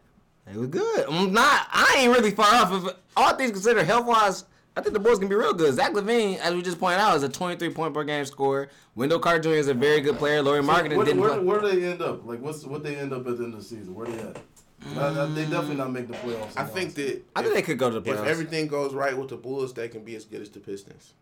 they 0.46 0.58
was 0.58 0.68
good. 0.68 1.06
I'm 1.10 1.34
not. 1.34 1.68
I 1.72 1.96
ain't 2.00 2.16
really 2.16 2.32
far 2.32 2.54
off. 2.54 2.72
If 2.72 2.94
all 3.16 3.34
things 3.36 3.52
considered, 3.52 3.86
health 3.86 4.06
wise, 4.06 4.46
I 4.76 4.82
think 4.82 4.94
the 4.94 5.00
Bulls 5.00 5.20
can 5.20 5.28
be 5.28 5.36
real 5.36 5.54
good. 5.54 5.74
Zach 5.76 5.92
LaVine, 5.94 6.40
as 6.40 6.54
we 6.56 6.62
just 6.64 6.80
pointed 6.80 7.00
out, 7.00 7.16
is 7.16 7.24
a 7.24 7.30
23 7.30 7.70
point 7.70 7.94
per 7.94 8.04
game 8.04 8.26
scorer. 8.26 8.70
Wendell 8.96 9.20
Carter 9.20 9.40
Jr. 9.44 9.50
is 9.52 9.68
a 9.68 9.74
very 9.74 10.02
good 10.02 10.18
player. 10.18 10.42
Lauri 10.42 10.62
Markkanen 10.62 10.96
where, 10.98 11.06
didn't. 11.06 11.22
where, 11.22 11.30
play. 11.36 11.40
where 11.44 11.62
do 11.62 11.80
they 11.80 11.86
end 11.92 12.02
up? 12.02 12.26
Like, 12.26 12.42
what's 12.42 12.64
what 12.66 12.82
they 12.84 12.96
end 12.96 13.14
up 13.14 13.28
at 13.28 13.38
the 13.38 13.44
end 13.44 13.54
of 13.54 13.60
the 13.60 13.66
season? 13.66 13.94
Where 13.94 14.08
they 14.08 14.20
at? 14.20 14.38
I- 14.98 15.24
I- 15.24 15.26
they 15.28 15.44
definitely 15.44 15.76
not 15.76 15.92
make 15.92 16.08
the 16.08 16.14
playoffs. 16.16 16.54
I 16.58 16.66
think 16.66 16.96
that 16.96 17.22
I 17.36 17.42
think 17.42 17.54
they 17.54 17.62
could 17.62 17.78
go 17.78 17.90
to 17.90 18.00
the 18.00 18.10
if 18.12 18.18
playoffs. 18.18 18.26
everything 18.28 18.68
goes 18.68 18.94
right 18.94 19.16
with 19.18 19.30
the 19.30 19.38
Bulls, 19.38 19.74
they 19.74 19.88
can 19.88 20.04
be 20.04 20.16
as 20.16 20.26
good 20.26 20.42
as 20.42 20.50
the 20.50 20.60
Pistons. 20.60 21.14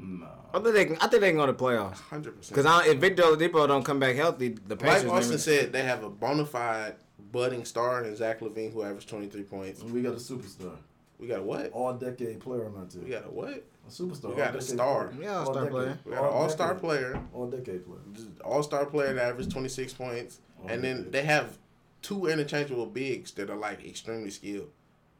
Nah. 0.00 0.26
I 0.54 0.60
think 0.60 0.74
they 0.74 0.84
can. 0.86 0.96
I 0.96 1.08
think 1.08 1.20
they 1.22 1.28
can 1.30 1.36
go 1.36 1.46
to 1.46 1.52
the 1.52 1.58
playoffs. 1.58 1.98
Hundred 2.00 2.36
percent. 2.36 2.56
Because 2.56 2.86
if 2.86 2.98
Victor 2.98 3.22
Oladipo 3.24 3.66
don't 3.68 3.84
come 3.84 3.98
back 4.00 4.16
healthy, 4.16 4.48
the 4.66 4.76
Like 4.76 4.78
Pacers. 4.80 5.10
Austin 5.10 5.38
said, 5.38 5.72
they 5.72 5.82
have 5.82 6.02
a 6.04 6.08
bona 6.08 6.46
fide 6.46 6.94
budding 7.32 7.64
star 7.64 8.04
in 8.04 8.16
Zach 8.16 8.40
LaVine 8.40 8.72
who 8.72 8.82
averaged 8.82 9.08
23 9.08 9.42
points. 9.42 9.82
And 9.82 9.92
we 9.92 10.00
got 10.02 10.12
a 10.12 10.16
superstar, 10.16 10.76
We 11.18 11.26
got 11.26 11.40
a 11.40 11.42
what? 11.42 11.70
all 11.72 11.94
decade 11.94 12.40
player 12.40 12.66
on 12.66 12.76
our 12.76 12.84
team. 12.86 13.04
We 13.04 13.10
got 13.10 13.24
a 13.26 13.30
what? 13.30 13.48
a 13.86 13.90
superstar. 13.90 14.30
we 14.30 14.36
got 14.36 14.54
a 14.54 14.58
all-decade 14.58 14.62
star. 14.62 15.08
player. 15.08 15.22
Yeah, 15.22 15.38
all-star 15.38 15.66
player. 15.66 15.98
We 16.04 16.12
got 16.12 16.24
an 16.24 16.30
all 16.30 16.48
star 16.48 16.68
All-decade. 16.68 16.80
player, 16.82 17.22
All 17.32 17.46
decade 17.46 17.86
player. 17.86 17.98
all 18.44 18.62
star 18.62 18.86
player 18.86 19.14
that 19.14 19.28
averaged 19.30 19.50
26 19.50 19.94
points. 19.94 20.40
And 20.66 20.82
then 20.84 21.10
they 21.10 21.22
have 21.24 21.56
two 22.02 22.26
interchangeable 22.26 22.86
bigs 22.86 23.32
that 23.32 23.48
are 23.50 23.56
like 23.56 23.84
extremely 23.86 24.30
skilled. 24.30 24.70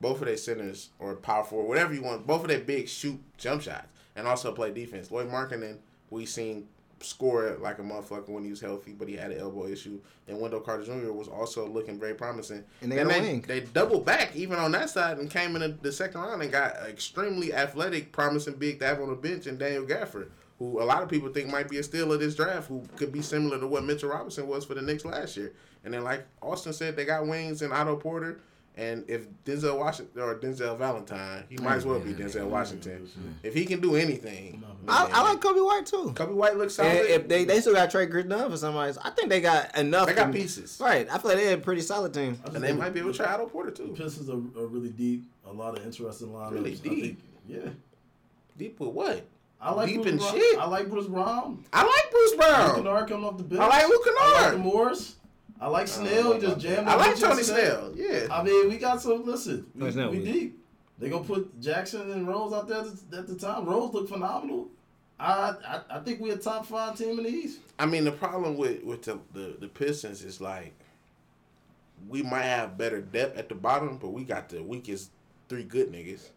Both 0.00 0.20
of 0.20 0.26
their 0.26 0.36
centers 0.36 0.90
or 1.00 1.16
power 1.16 1.42
forward, 1.44 1.66
whatever 1.68 1.92
you 1.94 2.02
want, 2.02 2.26
both 2.26 2.42
of 2.42 2.48
their 2.48 2.60
bigs 2.60 2.90
shoot 2.92 3.18
jump 3.36 3.62
shots 3.62 3.88
and 4.14 4.28
also 4.28 4.52
play 4.52 4.70
defense. 4.72 5.10
Lauri 5.10 5.26
Markkanen, 5.26 5.78
we 6.10 6.24
seen 6.26 6.68
score 7.00 7.56
like 7.60 7.78
a 7.78 7.82
motherfucker 7.82 8.28
when 8.28 8.44
he 8.44 8.50
was 8.50 8.60
healthy, 8.60 8.92
but 8.92 9.08
he 9.08 9.16
had 9.16 9.30
an 9.30 9.38
elbow 9.38 9.66
issue. 9.66 10.00
And 10.26 10.40
Wendell 10.40 10.60
Carter 10.60 10.84
Jr. 10.84 11.12
was 11.12 11.28
also 11.28 11.66
looking 11.68 11.98
very 11.98 12.14
promising. 12.14 12.64
And 12.80 12.90
they 12.92 12.96
Then 12.96 13.06
got 13.08 13.16
a 13.16 13.20
they, 13.20 13.26
wing. 13.28 13.44
they 13.46 13.60
doubled 13.60 14.04
back 14.04 14.34
even 14.34 14.58
on 14.58 14.72
that 14.72 14.90
side 14.90 15.18
and 15.18 15.30
came 15.30 15.54
in 15.56 15.62
the, 15.62 15.68
the 15.80 15.92
second 15.92 16.20
round 16.20 16.42
and 16.42 16.50
got 16.52 16.76
extremely 16.88 17.52
athletic, 17.54 18.12
promising 18.12 18.54
big 18.54 18.80
to 18.80 18.86
have 18.86 19.00
on 19.00 19.08
the 19.10 19.14
bench 19.14 19.46
and 19.46 19.58
Daniel 19.58 19.84
Gafford, 19.84 20.28
who 20.58 20.80
a 20.80 20.84
lot 20.84 21.02
of 21.02 21.08
people 21.08 21.28
think 21.28 21.48
might 21.48 21.68
be 21.68 21.78
a 21.78 21.82
steal 21.82 22.12
of 22.12 22.20
this 22.20 22.34
draft, 22.34 22.68
who 22.68 22.82
could 22.96 23.12
be 23.12 23.22
similar 23.22 23.58
to 23.60 23.66
what 23.66 23.84
Mitchell 23.84 24.10
Robinson 24.10 24.46
was 24.48 24.64
for 24.64 24.74
the 24.74 24.82
Knicks 24.82 25.04
last 25.04 25.36
year. 25.36 25.52
And 25.84 25.94
then, 25.94 26.02
like 26.04 26.26
Austin 26.42 26.72
said, 26.72 26.96
they 26.96 27.04
got 27.04 27.26
wings 27.26 27.62
and 27.62 27.72
Otto 27.72 27.96
Porter. 27.96 28.40
And 28.78 29.04
if 29.10 29.26
Denzel 29.44 29.76
Washington 29.76 30.22
or 30.22 30.36
Denzel 30.38 30.78
Valentine, 30.78 31.42
he 31.48 31.56
might 31.56 31.74
as 31.74 31.84
well 31.84 31.98
be 31.98 32.14
Denzel 32.14 32.46
Washington. 32.46 33.08
If 33.42 33.52
he 33.52 33.64
can 33.66 33.80
do 33.80 33.96
anything, 33.96 34.62
I, 34.86 35.08
I 35.12 35.22
like 35.24 35.40
Coby 35.40 35.64
White 35.66 35.84
too. 35.84 36.12
Coby 36.14 36.32
White 36.32 36.56
looks 36.56 36.74
solid. 36.76 36.90
And 36.92 37.08
if 37.08 37.26
they 37.28 37.44
they 37.44 37.60
still 37.60 37.74
got 37.74 37.90
Trey 37.90 38.06
Kris 38.06 38.26
Dunn 38.26 38.48
for 38.48 38.56
somebody, 38.56 38.96
I 39.02 39.10
think 39.10 39.30
they 39.30 39.40
got 39.40 39.76
enough. 39.76 40.06
they 40.06 40.14
got 40.14 40.28
to- 40.28 40.32
pieces, 40.32 40.78
Right, 40.80 41.08
I 41.10 41.18
feel 41.18 41.32
like 41.32 41.40
they're 41.40 41.54
a 41.56 41.58
pretty 41.60 41.80
solid 41.82 42.14
team. 42.14 42.38
And 42.44 42.62
they 42.62 42.72
might 42.72 42.94
be 42.94 43.00
able 43.00 43.10
to 43.10 43.16
try 43.16 43.26
Otto 43.34 43.46
Porter 43.46 43.72
too. 43.72 43.94
Pistons 43.98 44.30
are, 44.30 44.34
are 44.34 44.66
really 44.68 44.90
deep. 44.90 45.24
A 45.44 45.52
lot 45.52 45.76
of 45.76 45.84
interesting 45.84 46.28
lineups. 46.28 46.52
Really 46.52 46.72
I 46.72 46.76
think- 46.76 46.94
deep? 47.02 47.22
yeah. 47.48 47.58
Deep 48.56 48.78
with 48.80 48.90
what? 48.90 49.26
I 49.60 49.72
like 49.72 49.88
deep 49.88 50.02
Bruce 50.02 50.12
in 50.12 50.18
Brown. 50.18 50.34
shit. 50.34 50.58
I 50.58 50.66
like 50.68 50.88
Bruce 50.88 51.06
Brown. 51.06 51.64
I 51.72 51.82
like 51.82 52.10
Bruce 52.12 52.34
Brown. 52.36 52.50
Luke 52.52 52.72
Brown. 52.74 52.84
Kennard 52.84 53.08
coming 53.08 53.24
off 53.26 53.36
the 53.38 53.42
bench. 53.42 53.60
I 53.60 53.66
like 53.66 53.88
Luke 53.88 54.02
I 54.06 54.32
like 54.34 54.42
Kennard. 54.52 54.60
Morris. 54.64 55.16
I 55.60 55.68
like 55.68 55.84
uh, 55.84 55.86
Snell. 55.86 56.34
He 56.34 56.40
just 56.40 56.60
jammed. 56.60 56.88
I 56.88 56.94
like 56.94 57.16
bitch 57.16 57.20
Tony 57.20 57.36
yesterday. 57.36 57.68
Snell. 57.68 57.92
Yeah. 57.96 58.26
I 58.30 58.42
mean, 58.42 58.68
we 58.68 58.78
got 58.78 59.00
some. 59.00 59.24
Listen, 59.24 59.66
we, 59.74 59.80
Tony 59.80 59.92
Snell 59.92 60.10
we 60.10 60.24
deep. 60.24 60.64
They 60.98 61.08
gonna 61.10 61.24
put 61.24 61.60
Jackson 61.60 62.10
and 62.10 62.26
Rose 62.26 62.52
out 62.52 62.68
there 62.68 62.78
at 62.78 63.10
the, 63.10 63.18
at 63.18 63.26
the 63.26 63.36
time. 63.36 63.64
Rose 63.64 63.92
looked 63.94 64.08
phenomenal. 64.08 64.68
I, 65.20 65.54
I 65.66 65.80
I 65.90 65.98
think 66.00 66.20
we 66.20 66.30
a 66.30 66.36
top 66.36 66.66
five 66.66 66.96
team 66.96 67.18
in 67.18 67.24
the 67.24 67.30
East. 67.30 67.60
I 67.78 67.86
mean, 67.86 68.04
the 68.04 68.12
problem 68.12 68.56
with 68.56 68.82
with 68.84 69.02
the, 69.02 69.18
the 69.32 69.56
the 69.60 69.68
Pistons 69.68 70.24
is 70.24 70.40
like 70.40 70.74
we 72.08 72.22
might 72.22 72.42
have 72.42 72.78
better 72.78 73.00
depth 73.00 73.36
at 73.36 73.48
the 73.48 73.54
bottom, 73.54 73.98
but 73.98 74.10
we 74.10 74.24
got 74.24 74.48
the 74.48 74.62
weakest 74.62 75.10
three 75.48 75.64
good 75.64 75.92
niggas 75.92 76.30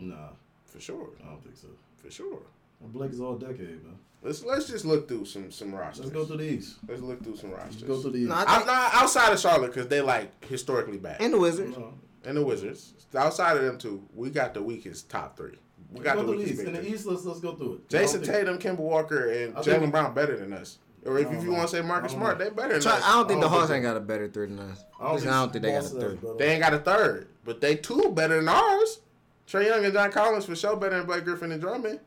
Nah, 0.00 0.28
for 0.64 0.80
sure. 0.80 1.10
I 1.22 1.28
don't 1.28 1.42
think 1.42 1.56
so. 1.56 1.68
For 1.96 2.10
sure. 2.10 2.40
Blake 2.80 3.12
is 3.12 3.20
all 3.20 3.36
decade, 3.36 3.84
man. 3.84 3.98
Let's 4.22 4.44
let's 4.44 4.66
just 4.68 4.84
look 4.84 5.08
through 5.08 5.24
some 5.24 5.50
some 5.50 5.74
rosters. 5.74 6.06
Let's 6.06 6.14
go 6.16 6.24
through 6.26 6.38
these. 6.38 6.76
Let's 6.86 7.00
look 7.00 7.22
through 7.24 7.36
some 7.36 7.50
rosters. 7.52 7.80
Let's 7.80 7.82
rosters. 7.82 7.88
go 7.96 8.02
through 8.02 8.10
these. 8.12 8.22
East. 8.22 8.30
No, 8.30 8.36
I 8.36 8.64
not 8.64 8.94
outside 8.94 9.32
of 9.32 9.40
Charlotte 9.40 9.68
because 9.68 9.88
they 9.88 10.00
like 10.02 10.44
historically 10.44 10.98
bad, 10.98 11.20
and 11.20 11.32
the 11.32 11.38
Wizards. 11.38 11.76
No. 11.76 11.94
and 12.24 12.36
the 12.36 12.44
Wizards. 12.44 12.92
Outside 13.14 13.56
of 13.56 13.62
them 13.64 13.78
two, 13.78 14.06
we 14.14 14.30
got 14.30 14.52
the 14.54 14.62
weakest 14.62 15.08
top 15.10 15.36
three. 15.36 15.58
We 15.92 16.04
got 16.04 16.16
go 16.16 16.22
the 16.22 16.32
the 16.32 16.36
weakest 16.38 16.60
East. 16.60 16.66
In 16.68 16.74
the. 16.74 16.86
East, 16.86 17.06
let's 17.06 17.24
let's 17.24 17.40
go 17.40 17.54
through 17.54 17.74
it. 17.76 17.88
Jason 17.88 18.20
think- 18.20 18.32
Tatum, 18.32 18.58
Kemba 18.58 18.78
Walker, 18.80 19.30
and 19.30 19.56
I 19.56 19.62
think- 19.62 19.82
Jaylen 19.84 19.90
Brown 19.90 20.12
better 20.14 20.36
than 20.36 20.52
us. 20.52 20.78
Or 21.06 21.18
if, 21.18 21.32
if 21.32 21.42
you 21.42 21.50
want 21.52 21.62
to 21.70 21.76
say 21.76 21.80
Marcus 21.80 22.12
I 22.12 22.16
Smart, 22.16 22.38
they 22.38 22.50
better 22.50 22.74
than 22.74 22.82
Try- 22.82 22.92
us. 22.92 23.02
I 23.02 23.12
don't 23.14 23.26
think 23.26 23.38
I 23.38 23.40
the 23.44 23.48
don't 23.48 23.58
Hawks 23.58 23.70
ain't 23.72 23.82
got 23.82 23.96
a 23.96 24.00
better 24.00 24.28
third 24.28 24.50
than 24.50 24.58
us. 24.58 24.84
I 25.00 25.08
don't 25.08 25.18
think 25.18 25.30
I 25.30 25.40
don't 25.40 25.52
think 25.52 25.64
they 25.64 25.72
got 25.72 25.84
a 25.84 25.88
third. 25.88 26.20
better. 26.20 26.34
They 26.36 26.50
ain't 26.52 26.60
got 26.62 26.74
a 26.74 26.78
third, 26.78 27.28
but 27.42 27.60
they 27.62 27.76
two 27.76 28.10
better 28.14 28.36
than 28.36 28.50
ours. 28.50 29.00
Trae 29.48 29.64
Young 29.66 29.82
and 29.82 29.94
John 29.94 30.12
Collins 30.12 30.44
for 30.44 30.54
sure 30.54 30.76
better 30.76 30.98
than 30.98 31.06
Blake 31.06 31.24
Griffin 31.24 31.52
and 31.52 31.60
Drummond. 31.60 32.00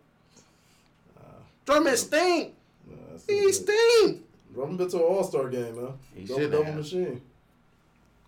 Drummond 1.65 1.98
stink. 1.98 2.53
Nah, 2.88 2.95
He 3.27 3.41
good. 3.41 3.53
stink. 3.53 4.22
Robin 4.53 4.77
been 4.77 4.90
to 4.90 4.98
an 4.98 5.03
All 5.03 5.23
Star 5.23 5.49
game, 5.49 5.76
man. 5.76 5.94
He 6.15 6.23
double 6.26 6.40
should 6.41 6.52
double 6.52 6.64
have. 6.65 6.76
machine. 6.76 7.22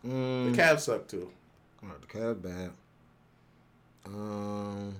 Mm, 0.05 0.55
The 0.55 0.61
Cavs 0.61 0.79
suck 0.81 1.07
too. 1.07 1.29
oh, 1.83 1.87
the 2.01 2.07
Cavs 2.07 2.41
bad. 2.41 2.71
Um, 4.05 4.95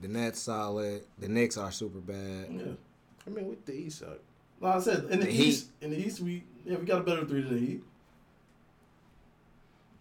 the 0.00 0.08
Nets 0.08 0.40
solid. 0.40 1.02
The 1.18 1.28
Knicks 1.28 1.56
are 1.56 1.72
super 1.72 1.98
bad. 2.00 2.46
Yeah. 2.50 2.62
I 3.26 3.30
mean, 3.30 3.48
with 3.48 3.64
the 3.64 3.72
East 3.72 4.00
suck. 4.00 4.18
Like 4.60 4.76
I 4.76 4.80
said, 4.80 5.04
in 5.04 5.20
the, 5.20 5.26
The 5.26 5.30
Heat. 5.32 5.46
East, 5.46 5.66
in 5.80 5.90
the 5.90 5.96
East, 5.96 6.20
we 6.20 6.44
yeah 6.64 6.76
we 6.76 6.84
got 6.86 7.00
a 7.00 7.04
better 7.04 7.24
three 7.26 7.42
than 7.42 7.54
the 7.54 7.60
Heat. 7.60 7.82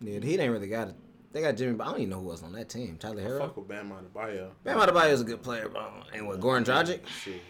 Yeah, 0.02 0.20
the 0.20 0.28
Heat 0.28 0.40
ain't 0.40 0.52
really 0.52 0.68
got 0.68 0.90
it. 0.90 0.95
They 1.34 1.41
got 1.41 1.57
Jimmy, 1.57 1.73
but 1.73 1.88
I 1.88 1.91
don't 1.91 1.99
even 2.01 2.10
know 2.11 2.19
who 2.22 2.30
else 2.30 2.43
on 2.43 2.53
that 2.53 2.69
team. 2.69 2.95
Tyler 2.97 3.22
I 3.22 3.26
Herro. 3.26 3.39
fuck 3.39 3.57
with 3.57 3.68
Bam 3.68 3.91
Adebayo. 3.91 4.51
Bam 4.64 4.77
Adebayo 4.77 5.11
is 5.11 5.22
a 5.22 5.23
good 5.23 5.41
player, 5.41 5.68
but 5.68 5.81
um, 5.81 6.03
and 6.14 6.27
with 6.27 6.39
Goran 6.39 6.64
Dragic? 6.64 7.05
Shit. 7.07 7.41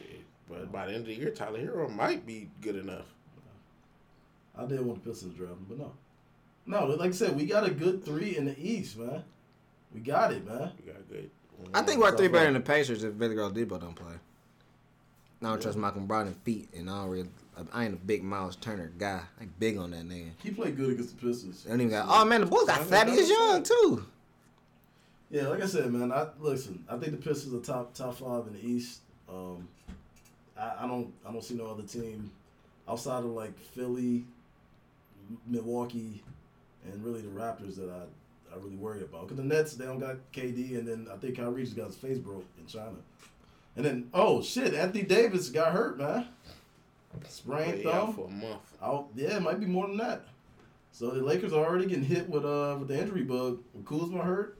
But 0.50 0.72
by 0.72 0.88
the 0.88 0.94
end 0.94 1.02
of 1.02 1.08
the 1.08 1.16
year, 1.16 1.32
Tyler 1.32 1.60
Herro 1.60 1.90
might 1.90 2.26
be 2.26 2.50
good 2.62 2.78
enough. 2.78 3.06
I 4.58 4.66
did 4.66 4.82
want 4.82 5.04
the 5.04 5.10
Pistons 5.10 5.36
draft 5.36 5.54
him, 5.54 5.66
but 5.68 5.80
no, 5.80 5.94
no. 6.66 6.86
Like 6.96 7.10
I 7.10 7.14
said, 7.14 7.36
we 7.36 7.46
got 7.46 7.68
a 7.68 7.72
good 7.72 8.06
three 8.06 8.38
in 8.38 8.46
the 8.46 8.56
East, 8.58 8.98
man. 8.98 9.24
We 9.94 10.00
got 10.00 10.32
it, 10.32 10.46
man. 10.46 10.72
We 10.80 10.92
got 10.92 11.10
good. 11.10 11.30
I 11.74 11.82
think 11.82 12.00
we're 12.02 12.16
three 12.16 12.28
better 12.28 12.46
than 12.46 12.54
the 12.56 12.60
Pacers 12.62 13.04
if 13.04 13.18
Billy 13.18 13.36
Depot 13.36 13.80
don't 13.80 13.96
play. 13.96 14.14
I 15.42 15.46
don't 15.46 15.62
trust 15.62 15.78
Malcolm 15.78 16.08
Brogdon 16.08 16.36
feet, 16.44 16.70
and 16.74 16.90
I 16.90 17.02
don't 17.02 17.10
really. 17.10 17.30
I 17.72 17.86
ain't 17.86 17.94
a 17.94 17.98
big 17.98 18.24
Myles 18.24 18.56
Turner 18.56 18.92
guy. 18.98 19.22
I 19.40 19.44
ain't 19.44 19.60
big 19.60 19.78
on 19.78 19.92
that 19.92 20.08
nigga. 20.08 20.32
He 20.42 20.52
played 20.52 20.76
good 20.76 20.92
against 20.92 21.20
the 21.20 21.28
Pistons. 21.28 21.64
They 21.64 21.70
don't 21.70 21.82
even 21.82 21.92
got. 21.92 22.06
Oh 22.10 22.26
man, 22.26 22.42
the 22.42 22.48
Bulls 22.48 22.66
got 22.66 22.82
Thaddeus 22.82 23.30
Young 23.30 23.64
too. 23.64 24.06
Yeah, 25.30 25.48
like 25.48 25.62
I 25.62 25.66
said, 25.66 25.92
man. 25.92 26.12
I 26.12 26.28
listen. 26.40 26.84
I 26.90 26.98
think 26.98 27.12
the 27.12 27.18
Pistons 27.18 27.54
are 27.54 27.66
top 27.66 27.94
top 27.94 28.18
five 28.18 28.48
in 28.48 28.54
the 28.54 28.66
East. 28.66 29.02
Um, 29.30 29.68
I, 30.58 30.74
I 30.82 30.88
don't 30.88 31.14
I 31.28 31.32
don't 31.32 31.44
see 31.44 31.56
no 31.56 31.68
other 31.68 31.84
team 31.84 32.32
outside 32.88 33.20
of 33.20 33.26
like 33.26 33.58
Philly, 33.60 34.26
Milwaukee, 35.48 36.24
and 36.86 37.04
really 37.04 37.22
the 37.22 37.30
Raptors 37.30 37.76
that 37.76 37.90
I 37.90 38.54
I 38.54 38.58
really 38.58 38.76
worry 38.76 39.02
about. 39.02 39.24
Because 39.24 39.38
the 39.38 39.44
Nets 39.44 39.76
they 39.76 39.86
don't 39.86 40.00
got 40.00 40.18
KD, 40.34 40.78
and 40.78 40.88
then 40.88 41.08
I 41.12 41.18
think 41.18 41.38
Kyrie 41.38 41.64
just 41.64 41.76
got 41.76 41.88
his 41.88 41.96
face 41.96 42.18
broke 42.18 42.46
in 42.60 42.66
China. 42.68 42.96
And 43.76 43.86
then 43.86 44.10
oh 44.14 44.42
shit, 44.42 44.74
Anthony 44.74 45.04
Davis 45.04 45.50
got 45.50 45.72
hurt, 45.72 45.98
man. 45.98 46.28
Sprained 47.28 47.80
He 47.80 47.88
out 47.88 48.06
thumb. 48.08 48.14
for 48.16 48.28
a 48.28 48.32
month. 48.32 48.62
Out, 48.82 49.08
yeah, 49.16 49.38
it 49.38 49.42
might 49.42 49.60
be 49.60 49.66
more 49.66 49.88
than 49.88 49.98
that. 49.98 50.24
So 50.92 51.10
the 51.10 51.22
Lakers 51.24 51.54
are 51.54 51.66
already 51.66 51.86
getting 51.88 52.04
hit 52.04 52.30
with 52.30 52.46
uh 52.46 52.76
with 52.80 52.88
the 52.90 53.00
injury 53.00 53.24
bug. 53.24 53.60
With 53.74 53.86
Kuzma 53.86 54.22
hurt. 54.24 54.58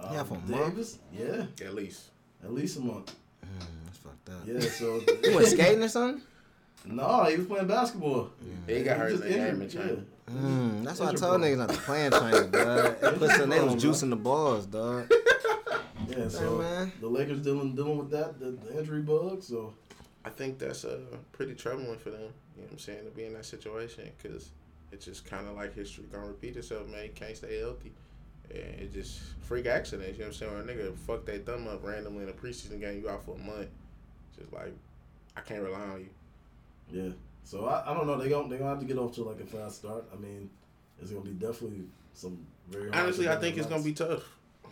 Um, 0.00 0.12
Yeah, 0.14 0.22
for 0.24 0.34
a 0.34 0.50
month? 0.50 0.98
Yeah, 1.12 1.46
At 1.64 1.74
least. 1.74 2.04
at 2.44 2.52
least 2.52 2.78
a 2.78 2.80
month. 2.80 3.14
Mm, 3.44 3.66
that's 3.84 3.98
fucked 3.98 4.28
up. 4.28 4.40
Yeah, 4.46 4.60
so 4.60 5.00
He 5.24 5.34
went 5.34 5.46
skating 5.48 5.82
or 5.82 5.88
something. 5.88 6.22
no, 6.84 7.24
he 7.24 7.36
was 7.36 7.46
playing 7.46 7.66
basketball. 7.66 8.30
He 8.66 8.82
got 8.82 8.98
hurt 8.98 9.10
in 9.12 9.16
just 9.16 9.22
the 9.28 9.34
game 9.34 9.54
in 9.56 9.62
injured, 9.62 9.82
China. 9.82 10.02
Mm, 10.30 10.84
that's 10.84 10.98
why 11.00 11.08
I 11.08 11.12
told 11.14 11.40
bug. 11.40 11.42
niggas 11.42 11.56
not 11.58 11.68
to 11.70 11.76
play 11.78 12.06
in 12.06 12.12
China, 12.12 12.44
dog. 12.46 12.96
It 13.02 13.18
puts 13.18 13.36
the 13.38 13.44
Injury 13.44 13.46
niggas 13.58 13.68
bug, 13.68 13.78
juicing 13.78 14.10
the 14.10 14.16
balls, 14.16 14.66
dog. 14.66 15.10
Yeah, 16.08 16.18
yeah. 16.18 16.28
So 16.28 16.58
man. 16.58 16.92
the 17.00 17.06
Lakers 17.08 17.40
dealing 17.40 17.74
dealing 17.74 17.98
with 17.98 18.10
that 18.10 18.38
the, 18.38 18.50
the 18.52 18.78
injury 18.78 19.02
bug. 19.02 19.42
So 19.42 19.72
I 20.26 20.30
think 20.30 20.58
that's 20.58 20.84
uh, 20.84 20.98
pretty 21.30 21.54
troubling 21.54 21.98
for 21.98 22.10
them. 22.10 22.20
You 22.56 22.62
know 22.62 22.64
what 22.64 22.72
I'm 22.72 22.78
saying? 22.78 23.04
To 23.04 23.10
be 23.12 23.24
in 23.24 23.34
that 23.34 23.46
situation 23.46 24.10
because 24.20 24.50
it's 24.90 25.04
just 25.04 25.24
kind 25.24 25.46
of 25.46 25.54
like 25.54 25.74
history 25.74 26.04
gonna 26.12 26.26
repeat 26.26 26.56
itself, 26.56 26.88
man. 26.88 27.04
You 27.04 27.10
can't 27.14 27.36
stay 27.36 27.60
healthy. 27.60 27.92
And 28.50 28.80
it 28.80 28.92
just 28.92 29.20
freak 29.42 29.66
accidents. 29.66 30.18
You 30.18 30.24
know 30.24 30.30
what 30.30 30.42
I'm 30.42 30.66
saying? 30.66 30.66
When 30.66 30.68
a 30.68 30.72
nigga 30.72 30.96
fuck 30.98 31.24
they 31.24 31.38
thumb 31.38 31.68
up 31.68 31.84
randomly 31.84 32.24
in 32.24 32.28
a 32.28 32.32
preseason 32.32 32.80
game, 32.80 33.00
you 33.00 33.08
out 33.08 33.24
for 33.24 33.36
a 33.36 33.38
month. 33.38 33.68
Just 34.36 34.52
like 34.52 34.74
I 35.36 35.42
can't 35.42 35.62
rely 35.62 35.80
on 35.80 36.00
you. 36.00 37.02
yeah, 37.02 37.12
so 37.44 37.66
I, 37.66 37.90
I 37.90 37.94
don't 37.94 38.08
know. 38.08 38.18
They 38.18 38.28
going 38.28 38.48
they 38.48 38.58
gonna 38.58 38.70
have 38.70 38.80
to 38.80 38.86
get 38.86 38.98
off 38.98 39.14
to 39.14 39.22
like 39.22 39.40
a 39.40 39.46
fast 39.46 39.76
start. 39.76 40.06
I 40.12 40.16
mean, 40.16 40.50
it's 41.00 41.12
gonna 41.12 41.24
be 41.24 41.32
definitely 41.32 41.84
some 42.14 42.44
very 42.68 42.90
Honestly, 42.90 43.28
I 43.28 43.36
think 43.36 43.58
it's 43.58 43.68
gonna 43.68 43.84
be 43.84 43.92
tough 43.92 44.24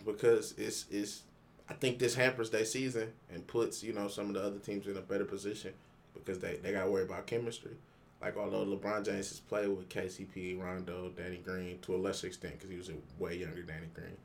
because 0.05 0.53
it's 0.57 0.85
it's. 0.91 1.21
I 1.69 1.73
think 1.73 1.97
this 1.99 2.15
hampers 2.15 2.49
their 2.51 2.65
season 2.65 3.11
and 3.33 3.45
puts 3.47 3.83
you 3.83 3.93
know 3.93 4.07
some 4.07 4.27
of 4.27 4.33
the 4.35 4.43
other 4.43 4.59
teams 4.59 4.87
in 4.87 4.97
a 4.97 5.01
better 5.01 5.25
position 5.25 5.73
because 6.13 6.39
they 6.39 6.57
they 6.57 6.71
got 6.71 6.85
to 6.85 6.91
worry 6.91 7.03
about 7.03 7.27
chemistry. 7.27 7.75
Like 8.21 8.37
although 8.37 8.65
LeBron 8.65 9.05
James 9.05 9.29
has 9.29 9.39
played 9.39 9.67
with 9.67 9.89
KCP, 9.89 10.59
Rondo, 10.61 11.11
Danny 11.15 11.37
Green 11.37 11.79
to 11.79 11.95
a 11.95 11.97
lesser 11.97 12.27
extent 12.27 12.53
because 12.53 12.69
he 12.69 12.77
was 12.77 12.89
a 12.89 12.93
way 13.21 13.37
younger 13.37 13.61
Danny 13.63 13.87
Green. 13.93 14.17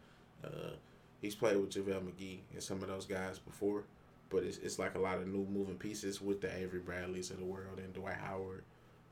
Uh, 0.45 0.71
he's 1.21 1.35
played 1.35 1.57
with 1.57 1.71
JaVale 1.71 2.03
McGee 2.03 2.39
and 2.53 2.62
some 2.62 2.83
of 2.83 2.89
those 2.89 3.05
guys 3.05 3.39
before, 3.39 3.85
but 4.31 4.43
it's, 4.43 4.59
it's 4.59 4.79
like 4.79 4.95
a 4.95 4.99
lot 4.99 5.19
of 5.19 5.27
new 5.27 5.47
moving 5.51 5.77
pieces 5.77 6.21
with 6.21 6.41
the 6.41 6.55
Avery 6.57 6.81
Bradleys 6.81 7.31
of 7.31 7.39
the 7.39 7.45
world 7.45 7.79
and 7.79 7.93
Dwight 7.93 8.17
Howard, 8.17 8.62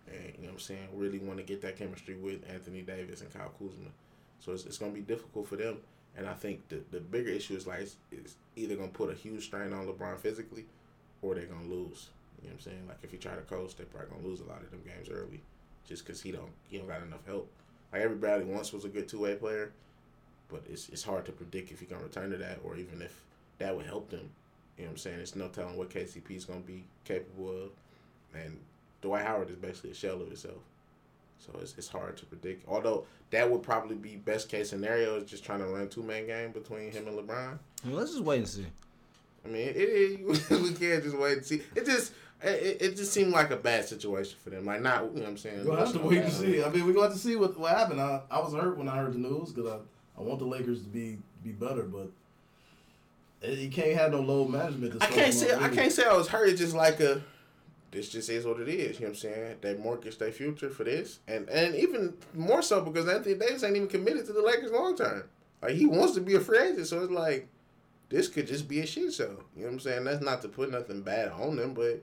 and 0.06 0.32
you 0.36 0.42
know 0.42 0.48
what 0.48 0.52
I'm 0.52 0.59
saying. 0.60 0.88
Really 0.94 1.18
want 1.18 1.38
to 1.38 1.44
get 1.44 1.60
that 1.62 1.76
chemistry 1.76 2.14
with 2.14 2.48
Anthony 2.48 2.82
Davis 2.82 3.20
and 3.20 3.32
Kyle 3.32 3.52
Kuzma. 3.59 3.90
So 4.38 4.52
it's, 4.52 4.64
it's 4.64 4.78
gonna 4.78 4.92
be 4.92 5.00
difficult 5.00 5.48
for 5.48 5.56
them. 5.56 5.78
And 6.18 6.26
I 6.26 6.34
think 6.34 6.68
the, 6.68 6.82
the 6.90 6.98
bigger 6.98 7.30
issue 7.30 7.54
is 7.54 7.66
like 7.66 7.82
is 8.10 8.36
either 8.56 8.74
gonna 8.74 8.88
put 8.88 9.10
a 9.10 9.14
huge 9.14 9.44
strain 9.44 9.72
on 9.72 9.86
LeBron 9.86 10.18
physically, 10.18 10.66
or 11.22 11.36
they're 11.36 11.46
gonna 11.46 11.68
lose. 11.68 12.08
You 12.42 12.48
know 12.48 12.54
what 12.54 12.66
I'm 12.66 12.72
saying? 12.72 12.88
Like 12.88 12.98
if 13.04 13.12
he 13.12 13.18
try 13.18 13.36
to 13.36 13.42
coach, 13.42 13.76
they're 13.76 13.86
probably 13.86 14.10
gonna 14.10 14.26
lose 14.26 14.40
a 14.40 14.44
lot 14.44 14.60
of 14.60 14.70
them 14.72 14.82
games 14.84 15.08
early, 15.08 15.40
just 15.86 16.04
because 16.04 16.20
he 16.20 16.32
don't 16.32 16.50
he 16.68 16.76
don't 16.76 16.88
got 16.88 17.02
enough 17.02 17.24
help. 17.24 17.48
Like 17.92 18.02
everybody 18.02 18.44
once 18.44 18.72
was 18.72 18.84
a 18.84 18.88
good 18.88 19.08
two 19.08 19.20
way 19.20 19.36
player, 19.36 19.70
but 20.48 20.64
it's 20.68 20.88
it's 20.88 21.04
hard 21.04 21.24
to 21.26 21.32
predict 21.32 21.70
if 21.70 21.78
he 21.78 21.86
gonna 21.86 22.02
return 22.02 22.30
to 22.32 22.36
that, 22.38 22.58
or 22.64 22.76
even 22.76 23.00
if 23.00 23.22
that 23.58 23.76
would 23.76 23.86
help 23.86 24.10
them. 24.10 24.28
You 24.76 24.84
know 24.84 24.88
what 24.88 24.92
I'm 24.94 24.98
saying? 24.98 25.20
It's 25.20 25.36
no 25.36 25.46
telling 25.48 25.76
what 25.76 25.88
KCP 25.88 26.32
is 26.32 26.44
gonna 26.44 26.60
be 26.60 26.82
capable 27.04 27.50
of, 27.50 27.70
and 28.34 28.58
Dwight 29.02 29.24
Howard 29.24 29.50
is 29.50 29.56
basically 29.56 29.92
a 29.92 29.94
shell 29.94 30.20
of 30.20 30.26
himself. 30.26 30.58
So 31.39 31.59
it's, 31.60 31.74
it's 31.78 31.89
hard 31.89 32.16
to 32.19 32.27
predict. 32.27 32.69
Although 32.69 33.05
that 33.31 33.51
would 33.51 33.62
probably 33.62 33.97
be 33.97 34.16
best 34.16 34.48
case 34.48 34.70
scenario 34.70 35.16
is 35.16 35.31
just 35.31 35.44
trying 35.44 35.60
to 35.60 35.66
run 35.66 35.89
two 35.89 36.02
man 36.02 36.27
game 36.27 36.52
between 36.52 36.90
him 36.90 37.06
and 37.09 37.19
LeBron. 37.19 37.59
Well, 37.85 37.94
let's 37.94 38.12
just 38.12 38.24
wait 38.24 38.39
and 38.39 38.48
see. 38.48 38.66
I 39.44 39.48
mean, 39.48 39.69
it, 39.69 39.77
it, 39.77 40.27
we 40.51 40.74
can't 40.74 41.02
just 41.02 41.16
wait 41.16 41.39
and 41.39 41.47
see. 41.47 41.62
It 41.74 41.86
just 41.86 42.12
it, 42.43 42.77
it 42.81 42.97
just 42.97 43.12
seemed 43.12 43.32
like 43.32 43.51
a 43.51 43.56
bad 43.56 43.86
situation 43.86 44.36
for 44.43 44.51
them. 44.51 44.65
Like 44.65 44.82
not 44.82 45.05
you 45.05 45.16
know 45.16 45.23
what 45.23 45.28
I'm 45.28 45.36
saying. 45.36 45.65
We'll 45.65 45.77
have 45.77 45.93
to 45.93 45.98
wait 45.98 46.19
and 46.19 46.32
see. 46.32 46.62
I 46.62 46.69
mean, 46.70 46.86
we're 46.86 46.93
going 46.93 46.94
to 46.94 47.02
have 47.02 47.12
to 47.12 47.19
see 47.19 47.36
what, 47.36 47.59
what 47.59 47.77
happened. 47.77 48.01
I, 48.01 48.20
I 48.31 48.39
was 48.40 48.52
hurt 48.52 48.77
when 48.77 48.89
I 48.89 48.97
heard 48.97 49.15
the 49.15 49.19
news 49.19 49.52
because 49.52 49.70
I, 49.70 50.20
I 50.20 50.23
want 50.23 50.39
the 50.39 50.44
Lakers 50.44 50.82
to 50.82 50.89
be 50.89 51.19
be 51.43 51.52
better, 51.52 51.82
but 51.82 52.10
it, 53.43 53.59
you 53.59 53.70
can't 53.70 53.97
have 53.97 54.12
no 54.12 54.20
low 54.20 54.47
management. 54.47 55.02
I 55.02 55.06
can't 55.06 55.35
say 55.35 55.55
I 55.55 55.69
can't 55.69 55.93
say 55.93 56.05
I 56.05 56.16
was 56.16 56.28
hurt. 56.28 56.48
It's 56.48 56.60
just 56.60 56.74
like 56.74 57.01
a 57.01 57.23
this 57.90 58.09
just 58.09 58.28
is 58.28 58.44
what 58.44 58.60
it 58.60 58.69
is. 58.69 58.98
You 58.98 59.06
know 59.06 59.10
what 59.10 59.24
I'm 59.24 59.32
saying? 59.32 59.56
They 59.60 59.74
mortgage 59.74 60.19
their 60.19 60.32
future 60.32 60.70
for 60.70 60.85
this, 60.85 61.20
and 61.27 61.48
and 61.48 61.74
even 61.74 62.15
more 62.35 62.62
so 62.62 62.82
because 62.82 63.09
Anthony 63.09 63.35
Davis 63.35 63.65
ain't 63.65 63.77
even 63.77 63.89
committed 63.89 64.27
to 64.27 64.32
the 64.32 64.43
Lakers 64.43 64.73
long 64.73 64.97
term. 64.97 65.24
Like 65.62 65.73
he 65.73 65.86
wants 65.86 66.15
to 66.15 66.20
be 66.20 66.35
a 66.35 66.40
free 66.40 66.59
agent, 66.59 66.86
so 66.86 67.02
it's 67.02 67.12
like 67.12 67.48
this 68.10 68.28
could 68.28 68.47
just 68.47 68.69
be 68.69 68.81
a 68.81 68.86
shit 68.86 69.12
show. 69.15 69.43
You 69.56 69.62
know 69.62 69.66
what 69.66 69.73
I'm 69.73 69.81
saying? 69.81 70.05
That's 70.05 70.24
not 70.24 70.43
to 70.43 70.48
put 70.48 70.70
nothing 70.70 71.02
bad 71.02 71.28
on 71.28 71.56
them, 71.56 71.74
but 71.74 72.02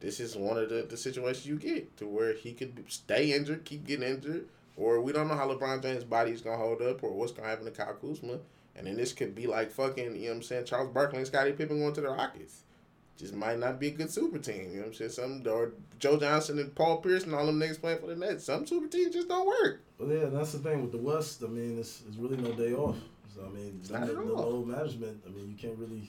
this 0.00 0.20
is 0.20 0.36
one 0.36 0.58
of 0.58 0.68
the, 0.68 0.86
the 0.88 0.96
situations 0.96 1.46
you 1.46 1.56
get 1.56 1.96
to 1.98 2.06
where 2.06 2.34
he 2.34 2.52
could 2.52 2.84
stay 2.88 3.32
injured, 3.32 3.64
keep 3.64 3.86
getting 3.86 4.08
injured, 4.08 4.46
or 4.76 5.00
we 5.00 5.12
don't 5.12 5.28
know 5.28 5.34
how 5.34 5.48
LeBron 5.48 5.82
James' 5.82 6.04
body 6.04 6.32
is 6.32 6.40
gonna 6.40 6.56
hold 6.56 6.82
up, 6.82 7.02
or 7.02 7.12
what's 7.12 7.32
gonna 7.32 7.48
happen 7.48 7.64
to 7.64 7.70
Kyle 7.70 7.94
Kuzma. 7.94 8.38
And 8.76 8.86
then 8.86 8.96
this 8.96 9.12
could 9.12 9.34
be 9.34 9.46
like 9.46 9.72
fucking, 9.72 10.16
you 10.16 10.22
know 10.22 10.28
what 10.28 10.36
I'm 10.36 10.42
saying, 10.42 10.64
Charles 10.66 10.92
Barkley 10.92 11.18
and 11.18 11.26
Scottie 11.26 11.52
Pippen 11.52 11.80
going 11.80 11.94
to 11.94 12.00
the 12.00 12.10
Rockets. 12.10 12.62
Just 13.18 13.34
might 13.34 13.58
not 13.58 13.80
be 13.80 13.88
a 13.88 13.90
good 13.90 14.10
super 14.10 14.38
team. 14.38 14.70
You 14.70 14.76
know 14.76 14.80
what 14.82 14.86
I'm 14.86 14.94
saying? 14.94 15.10
Some 15.10 15.42
or 15.52 15.72
Joe 15.98 16.16
Johnson 16.18 16.60
and 16.60 16.72
Paul 16.72 16.98
Pierce 16.98 17.24
and 17.24 17.34
all 17.34 17.46
them 17.46 17.58
niggas 17.58 17.80
playing 17.80 17.98
for 17.98 18.06
the 18.06 18.14
Nets. 18.14 18.44
Some 18.44 18.64
super 18.64 18.86
teams 18.86 19.12
just 19.12 19.28
don't 19.28 19.46
work. 19.46 19.80
Well, 19.98 20.08
yeah, 20.08 20.26
that's 20.26 20.52
the 20.52 20.58
thing 20.58 20.82
with 20.82 20.92
the 20.92 20.98
West. 20.98 21.42
I 21.42 21.48
mean, 21.48 21.78
it's, 21.78 22.02
it's 22.06 22.16
really 22.16 22.36
no 22.36 22.52
day 22.52 22.74
off. 22.74 22.96
So 23.34 23.44
I 23.44 23.48
mean, 23.48 23.80
Not 23.90 24.06
the, 24.06 24.12
at 24.12 24.14
the 24.14 24.22
low 24.22 24.64
management. 24.64 25.20
I 25.26 25.30
mean, 25.30 25.50
you 25.50 25.56
can't 25.56 25.76
really. 25.78 26.08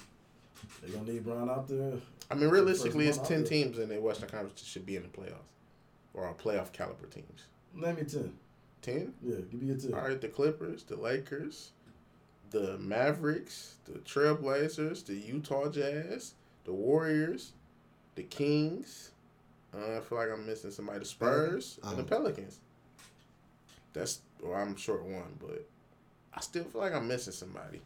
They're 0.81 0.91
gonna 0.91 1.11
need 1.11 1.25
Brown 1.25 1.49
out 1.49 1.67
there. 1.67 1.93
I 2.29 2.35
mean, 2.35 2.49
realistically, 2.49 3.07
it's 3.07 3.17
ten 3.17 3.23
one 3.23 3.33
out 3.41 3.49
there. 3.49 3.63
teams 3.63 3.79
in 3.79 3.89
the 3.89 3.99
Western 3.99 4.29
Conference 4.29 4.63
should 4.63 4.85
be 4.85 4.95
in 4.95 5.01
the 5.01 5.09
playoffs, 5.09 5.49
or 6.13 6.25
are 6.25 6.33
playoff 6.35 6.71
caliber 6.73 7.07
teams. 7.07 7.45
Name 7.73 7.95
me 7.95 8.03
ten. 8.03 8.33
Ten. 8.83 9.13
Yeah, 9.23 9.37
give 9.49 9.61
me 9.61 9.73
a 9.73 9.77
ten. 9.77 9.95
All 9.95 10.07
right, 10.07 10.21
the 10.21 10.27
Clippers, 10.27 10.83
the 10.83 10.95
Lakers, 10.95 11.71
the 12.51 12.77
Mavericks, 12.77 13.75
the 13.85 13.99
Trailblazers, 13.99 15.05
the 15.05 15.15
Utah 15.15 15.69
Jazz, 15.69 16.33
the 16.69 16.75
Warriors, 16.75 17.53
the 18.13 18.21
Kings. 18.21 19.09
Uh, 19.73 19.97
I 19.97 19.99
feel 20.01 20.19
like 20.19 20.29
I'm 20.31 20.45
missing 20.45 20.69
somebody. 20.69 20.99
The 20.99 21.05
Spurs 21.05 21.79
and 21.83 21.97
the 21.97 22.03
Oh. 22.03 22.05
Pelicans. 22.05 22.59
That's 23.93 24.19
well, 24.43 24.53
I'm 24.53 24.75
short 24.75 25.03
one, 25.03 25.35
but 25.39 25.67
I 26.31 26.41
still 26.41 26.63
feel 26.65 26.81
like 26.81 26.93
I'm 26.93 27.07
missing 27.07 27.33
somebody. 27.33 27.81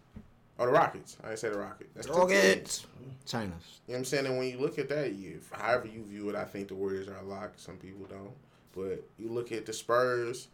Oh, 0.60 0.66
the 0.66 0.72
Rockets. 0.74 1.16
I 1.24 1.28
didn't 1.30 1.40
say 1.40 1.50
the 1.50 1.58
Rockets. 1.60 1.90
That's. 1.96 2.10
Rockets. 2.10 2.86
China. 3.26 3.46
You 3.46 3.50
know 3.52 3.54
what 3.86 3.98
I'm 4.00 4.06
saying? 4.06 4.26
And 4.26 4.38
when 4.38 4.50
you 4.50 4.58
look 4.60 4.78
at 4.78 4.90
that, 4.90 5.14
you 5.14 5.40
however 5.54 5.88
you 5.88 6.04
view 6.04 6.30
it, 6.30 6.36
I 6.36 6.44
think 6.44 6.68
the 6.68 6.76
Warriors 6.76 7.08
are 7.08 7.18
a 7.18 7.24
lock. 7.24 7.54
Some 7.56 7.78
people 7.78 8.06
don't. 8.10 8.34
But 8.76 9.02
you 9.18 9.30
look 9.30 9.54
at 9.54 9.66
the 9.66 9.72
Spurs, 9.72 10.50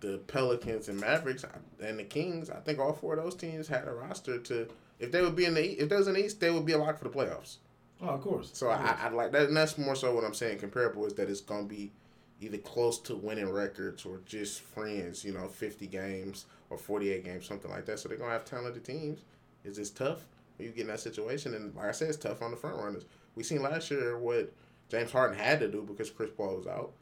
the 0.00 0.18
Pelicans 0.26 0.90
and 0.90 1.00
Mavericks, 1.00 1.44
and 1.82 1.98
the 1.98 2.04
Kings. 2.04 2.50
I 2.50 2.60
think 2.60 2.78
all 2.78 2.92
four 2.92 3.14
of 3.14 3.24
those 3.24 3.34
teams 3.34 3.66
had 3.66 3.88
a 3.88 3.92
roster 3.92 4.38
to. 4.38 4.68
If 5.00 5.12
they 5.12 5.22
would 5.22 5.36
be 5.36 5.46
in 5.46 5.54
the 5.54 5.64
if 5.64 5.88
they 5.88 5.96
was 5.96 6.08
in 6.08 6.14
the 6.14 6.24
East, 6.24 6.40
they 6.40 6.50
would 6.52 6.66
be 6.66 6.74
a 6.74 6.78
lock 6.78 6.98
for 6.98 7.04
the 7.06 7.10
playoffs. 7.10 7.56
Oh, 8.02 8.08
of 8.10 8.22
course. 8.22 8.50
So 8.54 8.70
I, 8.70 8.96
I 9.02 9.10
like 9.10 9.32
that. 9.32 9.48
And 9.48 9.56
that's 9.56 9.78
more 9.78 9.96
so 9.96 10.14
what 10.14 10.24
I'm 10.24 10.34
saying. 10.34 10.58
Comparable 10.60 11.06
is 11.06 11.14
that 11.14 11.30
it's 11.30 11.40
gonna 11.42 11.64
be 11.64 11.92
either 12.40 12.58
close 12.58 12.98
to 13.00 13.16
winning 13.16 13.50
records 13.50 14.06
or 14.06 14.20
just 14.26 14.60
friends. 14.62 15.24
You 15.24 15.32
know, 15.34 15.48
50 15.48 15.86
games 15.88 16.46
or 16.70 16.78
48 16.78 17.24
games, 17.24 17.46
something 17.46 17.70
like 17.70 17.86
that. 17.86 17.98
So 18.00 18.08
they're 18.08 18.18
gonna 18.18 18.32
have 18.32 18.44
talented 18.46 18.84
teams. 18.84 19.20
Is 19.64 19.76
this 19.76 19.90
tough 19.90 20.26
Are 20.58 20.64
you 20.64 20.70
getting 20.70 20.88
that 20.88 21.00
situation? 21.00 21.54
And 21.54 21.74
like 21.74 21.86
I 21.88 21.92
said, 21.92 22.08
it's 22.08 22.18
tough 22.18 22.42
on 22.42 22.52
the 22.52 22.56
front 22.58 22.76
runners. 22.76 23.04
We 23.36 23.42
seen 23.44 23.62
last 23.62 23.90
year 23.90 24.18
what 24.18 24.52
James 24.90 25.12
Harden 25.12 25.38
had 25.38 25.60
to 25.60 25.68
do 25.68 25.82
because 25.82 26.10
Chris 26.10 26.30
Paul 26.36 26.56
was 26.56 26.66
out. 26.66 26.92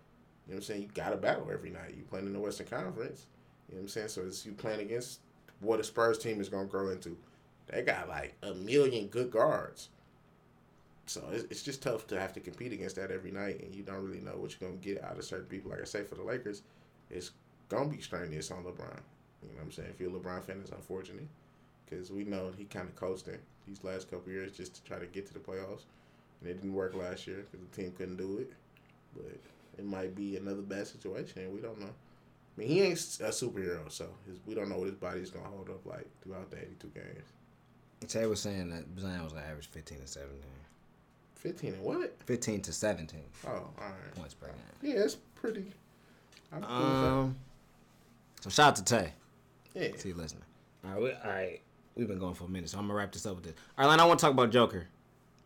You 0.47 0.55
know 0.55 0.57
what 0.57 0.57
I'm 0.57 0.63
saying? 0.63 0.83
You 0.83 0.89
got 0.95 1.11
to 1.11 1.17
battle 1.17 1.49
every 1.53 1.71
night. 1.71 1.95
You 1.97 2.05
playing 2.05 2.27
in 2.27 2.33
the 2.33 2.41
Western 2.41 2.67
Conference. 2.69 3.27
You 3.69 3.75
know 3.75 3.81
what 3.81 3.83
I'm 3.85 3.89
saying? 3.89 4.09
So 4.09 4.23
it's 4.23 4.47
you 4.47 4.53
playing 4.53 4.81
against 4.81 5.21
what 5.61 5.81
a 5.81 5.85
Spurs 5.85 6.19
team 6.19 6.41
is 6.41 6.49
gonna 6.49 6.67
grow 6.67 6.91
into. 6.91 7.17
They 7.69 7.83
got 7.83 8.09
like 8.09 8.35
a 8.43 8.55
million 8.55 9.07
good 9.09 9.31
guards. 9.31 9.89
So 11.07 11.23
it's, 11.33 11.45
it's 11.45 11.63
just 11.63 11.83
tough 11.83 12.07
to 12.09 12.21
have 12.21 12.33
to 12.35 12.41
compete 12.41 12.73
against 12.73 12.97
that 12.97 13.11
every 13.11 13.31
night, 13.31 13.63
and 13.63 13.75
you 13.75 13.83
don't 13.83 14.05
really 14.05 14.21
know 14.21 14.37
what 14.37 14.55
you're 14.59 14.69
gonna 14.69 14.81
get 14.81 15.03
out 15.03 15.17
of 15.17 15.25
certain 15.25 15.47
people. 15.47 15.71
Like 15.71 15.81
I 15.81 15.85
say, 15.85 16.03
for 16.05 16.15
the 16.15 16.23
Lakers, 16.23 16.63
it's 17.11 17.31
gonna 17.69 17.89
be 17.89 18.01
strenuous 18.01 18.51
on 18.51 18.65
LeBron. 18.65 19.01
You 19.43 19.49
know 19.51 19.57
what 19.57 19.65
I'm 19.65 19.73
saying? 19.73 19.91
If 19.91 20.01
you're 20.01 20.11
a 20.11 20.19
LeBron 20.19 20.45
fan, 20.45 20.59
it's 20.61 20.71
unfortunate 20.71 21.29
because 21.89 22.11
we 22.11 22.25
know 22.25 22.51
he 22.57 22.65
kind 22.65 22.89
of 22.89 22.97
coasting 22.97 23.39
these 23.67 23.83
last 23.85 24.11
couple 24.11 24.33
years 24.33 24.53
just 24.53 24.75
to 24.75 24.85
try 24.85 24.99
to 24.99 25.07
get 25.07 25.27
to 25.27 25.35
the 25.35 25.41
playoffs, 25.41 25.85
and 26.41 26.51
it 26.51 26.55
didn't 26.55 26.75
work 26.75 26.95
last 26.95 27.27
year 27.27 27.45
because 27.51 27.67
the 27.67 27.77
team 27.83 27.93
couldn't 27.97 28.17
do 28.17 28.39
it. 28.39 28.53
But 29.17 29.39
it 29.79 29.87
might 29.87 30.15
be 30.15 30.37
another 30.37 30.63
bad 30.63 30.87
situation, 30.87 31.55
we 31.55 31.61
don't 31.61 31.81
know. 31.81 31.87
I 31.87 32.61
mean, 32.61 32.69
he 32.69 32.83
ain't 32.83 32.99
a 32.99 33.29
superhero, 33.29 33.91
so 33.91 34.09
his, 34.27 34.39
we 34.45 34.55
don't 34.55 34.69
know 34.69 34.79
what 34.79 34.89
his 34.89 34.97
body's 34.97 35.31
gonna 35.31 35.49
hold 35.49 35.71
up 35.71 35.87
like 35.87 36.07
throughout 36.23 36.51
the 36.51 36.59
82 36.59 36.89
games. 36.89 37.33
Tay 38.07 38.27
was 38.27 38.41
saying 38.41 38.71
that 38.71 38.85
Zion 39.01 39.25
was 39.25 39.33
gonna 39.33 39.45
average 39.47 39.67
15 39.69 39.99
to 40.01 40.07
17. 40.07 40.37
15 41.37 41.73
and 41.75 41.83
what? 41.83 42.17
15 42.27 42.61
to 42.63 42.73
17 42.73 43.21
Oh, 43.47 43.51
all 43.51 43.73
right. 43.79 44.15
points 44.17 44.35
per 44.35 44.47
game. 44.47 44.57
Yeah, 44.83 45.03
it's 45.05 45.17
pretty. 45.35 45.73
I'm 46.53 46.63
cool. 46.63 46.73
Um, 46.77 47.37
so 48.41 48.51
shout 48.51 48.69
out 48.69 48.77
to 48.77 48.85
Tay. 48.85 49.13
Yeah. 49.75 49.89
See 49.97 50.09
you 50.11 50.15
listening. 50.15 50.43
All 50.85 50.93
right, 50.93 51.03
we, 51.03 51.11
all 51.13 51.31
right. 51.31 51.61
We've 51.97 52.09
been 52.09 52.19
going 52.19 52.35
for 52.35 52.45
a 52.45 52.49
minute, 52.49 52.71
so 52.71 52.79
I'm 52.79 52.85
gonna 52.87 52.95
wrap 52.99 53.13
this 53.13 53.27
up 53.27 53.35
with 53.37 53.45
this. 53.45 53.55
All 53.77 53.85
right, 53.85 53.85
Atlanta, 53.93 54.05
I 54.05 54.07
want 54.07 54.21
to 54.21 54.25
talk 54.25 54.33
about 54.33 54.51
Joker. 54.51 54.87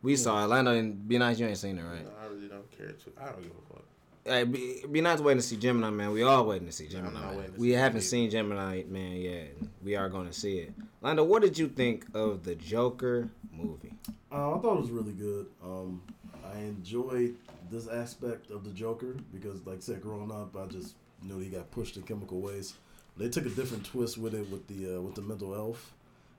We 0.02 0.16
saw 0.16 0.42
Atlanta 0.42 0.72
and 0.72 1.06
be 1.08 1.16
nice. 1.18 1.38
You 1.38 1.46
ain't 1.46 1.56
seen 1.58 1.78
it, 1.78 1.82
right? 1.82 2.04
No, 2.04 2.10
I 2.22 2.26
really 2.26 2.48
don't 2.48 2.70
care. 2.76 2.88
To, 2.88 3.12
I 3.20 3.26
don't 3.26 3.42
give 3.42 3.52
a 3.52 3.72
fuck. 3.74 3.84
Hey, 4.24 4.44
be, 4.44 4.84
be 4.90 5.00
nice 5.00 5.20
waiting 5.20 5.40
to 5.40 5.46
see 5.46 5.56
Gemini 5.56 5.90
Man. 5.90 6.12
We 6.12 6.22
all 6.22 6.44
waiting 6.46 6.66
to 6.66 6.72
see 6.72 6.86
Gemini 6.88 7.12
not 7.20 7.36
Man. 7.36 7.52
to 7.52 7.60
We 7.60 7.68
see 7.68 7.72
haven't 7.74 7.96
either. 7.98 8.06
seen 8.06 8.30
Gemini 8.30 8.82
Man 8.88 9.12
yet. 9.16 9.56
We 9.82 9.96
are 9.96 10.08
going 10.08 10.26
to 10.26 10.32
see 10.32 10.58
it. 10.58 10.72
Lando, 11.02 11.24
what 11.24 11.42
did 11.42 11.58
you 11.58 11.66
think 11.66 12.06
of 12.14 12.44
the 12.44 12.54
Joker 12.54 13.28
movie? 13.52 13.92
Uh, 14.30 14.54
I 14.54 14.58
thought 14.60 14.76
it 14.76 14.82
was 14.82 14.90
really 14.90 15.12
good. 15.12 15.46
Um, 15.60 16.00
I 16.46 16.58
enjoyed 16.60 17.34
this 17.72 17.88
aspect 17.88 18.52
of 18.52 18.62
the 18.62 18.70
Joker 18.70 19.16
because, 19.34 19.66
like 19.66 19.78
I 19.78 19.80
said, 19.80 20.00
growing 20.00 20.30
up, 20.30 20.56
I 20.56 20.66
just 20.66 20.94
knew 21.20 21.40
he 21.40 21.48
got 21.48 21.68
pushed 21.72 21.96
in 21.96 22.04
chemical 22.04 22.40
waste. 22.40 22.74
They 23.16 23.28
took 23.28 23.46
a 23.46 23.48
different 23.48 23.84
twist 23.84 24.16
with 24.16 24.32
it 24.32 24.48
with 24.48 24.68
the 24.68 24.96
uh, 24.96 25.00
with 25.00 25.16
the 25.16 25.22
mental 25.22 25.52
health, 25.52 25.92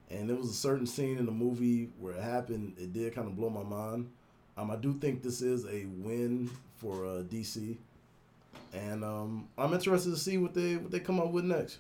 and 0.10 0.30
there 0.30 0.38
was 0.38 0.49
a 0.49 0.53
certain 0.53 0.88
scene 0.88 1.18
in 1.18 1.26
the 1.26 1.31
movie 1.34 1.90
where 1.99 2.14
it 2.14 2.23
happened. 2.23 2.76
It 2.77 2.94
did 2.94 3.14
kind 3.14 3.27
of 3.27 3.35
blow 3.35 3.49
my 3.49 3.64
mind. 3.64 4.10
Um, 4.56 4.72
I 4.72 4.77
do 4.77 4.94
think 4.94 5.23
this 5.23 5.41
is 5.41 5.65
a 5.65 5.88
win 5.98 6.49
for 6.77 7.06
uh, 7.06 7.23
DC, 7.23 7.76
and 8.73 9.03
um, 9.03 9.49
I'm 9.57 9.73
interested 9.73 10.11
to 10.11 10.18
see 10.18 10.38
what 10.38 10.53
they 10.53 10.77
what 10.77 10.90
they 10.90 11.02
come 11.02 11.19
up 11.19 11.31
with 11.31 11.44
next. 11.44 11.80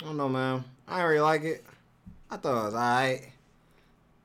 I 0.00 0.04
don't 0.04 0.16
know, 0.16 0.28
man. 0.28 0.64
I 0.88 1.02
really 1.02 1.20
like 1.20 1.44
it. 1.44 1.64
I 2.30 2.36
thought 2.36 2.62
it 2.62 2.64
was 2.64 2.74
alright. 2.74 3.32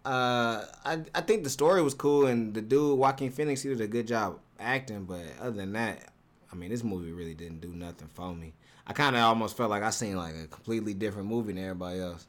Uh, 0.05 0.63
I 0.85 1.01
I 1.13 1.21
think 1.21 1.43
the 1.43 1.49
story 1.49 1.81
was 1.81 1.93
cool, 1.93 2.27
and 2.27 2.53
the 2.53 2.61
dude 2.61 2.97
Joaquin 2.97 3.31
Phoenix 3.31 3.61
he 3.61 3.69
did 3.69 3.81
a 3.81 3.87
good 3.87 4.07
job 4.07 4.39
acting. 4.59 5.03
But 5.03 5.25
other 5.41 5.51
than 5.51 5.73
that, 5.73 6.13
I 6.51 6.55
mean, 6.55 6.69
this 6.69 6.83
movie 6.83 7.11
really 7.11 7.33
didn't 7.33 7.59
do 7.59 7.69
nothing 7.69 8.07
for 8.13 8.33
me. 8.33 8.53
I 8.87 8.93
kind 8.93 9.17
of 9.17 9.21
almost 9.23 9.57
felt 9.57 9.69
like 9.69 9.83
I 9.83 9.89
seen 9.89 10.15
like 10.15 10.35
a 10.35 10.47
completely 10.47 10.93
different 10.93 11.27
movie 11.27 11.51
than 11.51 11.63
everybody 11.63 11.99
else. 11.99 12.25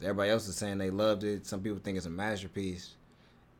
Everybody 0.00 0.30
else 0.30 0.48
is 0.48 0.56
saying 0.56 0.78
they 0.78 0.90
loved 0.90 1.24
it. 1.24 1.46
Some 1.46 1.60
people 1.60 1.78
think 1.78 1.98
it's 1.98 2.06
a 2.06 2.10
masterpiece, 2.10 2.94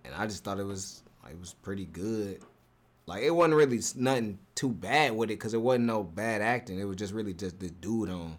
and 0.04 0.14
I 0.14 0.26
just 0.26 0.44
thought 0.44 0.58
it 0.58 0.64
was 0.64 1.02
like, 1.22 1.32
it 1.32 1.40
was 1.40 1.52
pretty 1.52 1.84
good. 1.84 2.40
Like 3.06 3.22
it 3.22 3.30
wasn't 3.30 3.56
really 3.56 3.80
nothing 3.96 4.38
too 4.54 4.70
bad 4.70 5.14
with 5.14 5.30
it 5.30 5.34
because 5.34 5.52
it 5.52 5.60
wasn't 5.60 5.86
no 5.86 6.02
bad 6.02 6.40
acting. 6.40 6.78
It 6.78 6.84
was 6.84 6.96
just 6.96 7.12
really 7.12 7.34
just 7.34 7.58
the 7.58 7.68
dude 7.68 8.08
on 8.08 8.38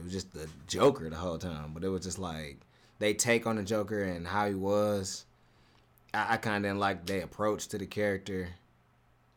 it 0.00 0.04
was 0.04 0.12
just 0.12 0.32
the 0.32 0.48
Joker 0.66 1.08
the 1.10 1.16
whole 1.16 1.38
time. 1.38 1.72
But 1.74 1.84
it 1.84 1.88
was 1.88 2.02
just 2.02 2.18
like 2.18 2.58
they 2.98 3.14
take 3.14 3.46
on 3.46 3.56
the 3.56 3.62
Joker 3.62 4.02
and 4.02 4.26
how 4.26 4.48
he 4.48 4.54
was. 4.54 5.26
I, 6.14 6.34
I 6.34 6.36
kind 6.38 6.56
of 6.64 6.68
didn't 6.68 6.80
like 6.80 7.06
their 7.06 7.22
approach 7.24 7.68
to 7.68 7.78
the 7.78 7.86
character 7.86 8.48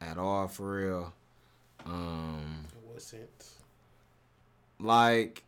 at 0.02 0.18
all, 0.18 0.48
for 0.48 0.76
real. 0.76 1.14
Um, 1.86 2.66
In 2.74 2.90
what 2.92 3.02
sense? 3.02 3.56
like 4.80 5.44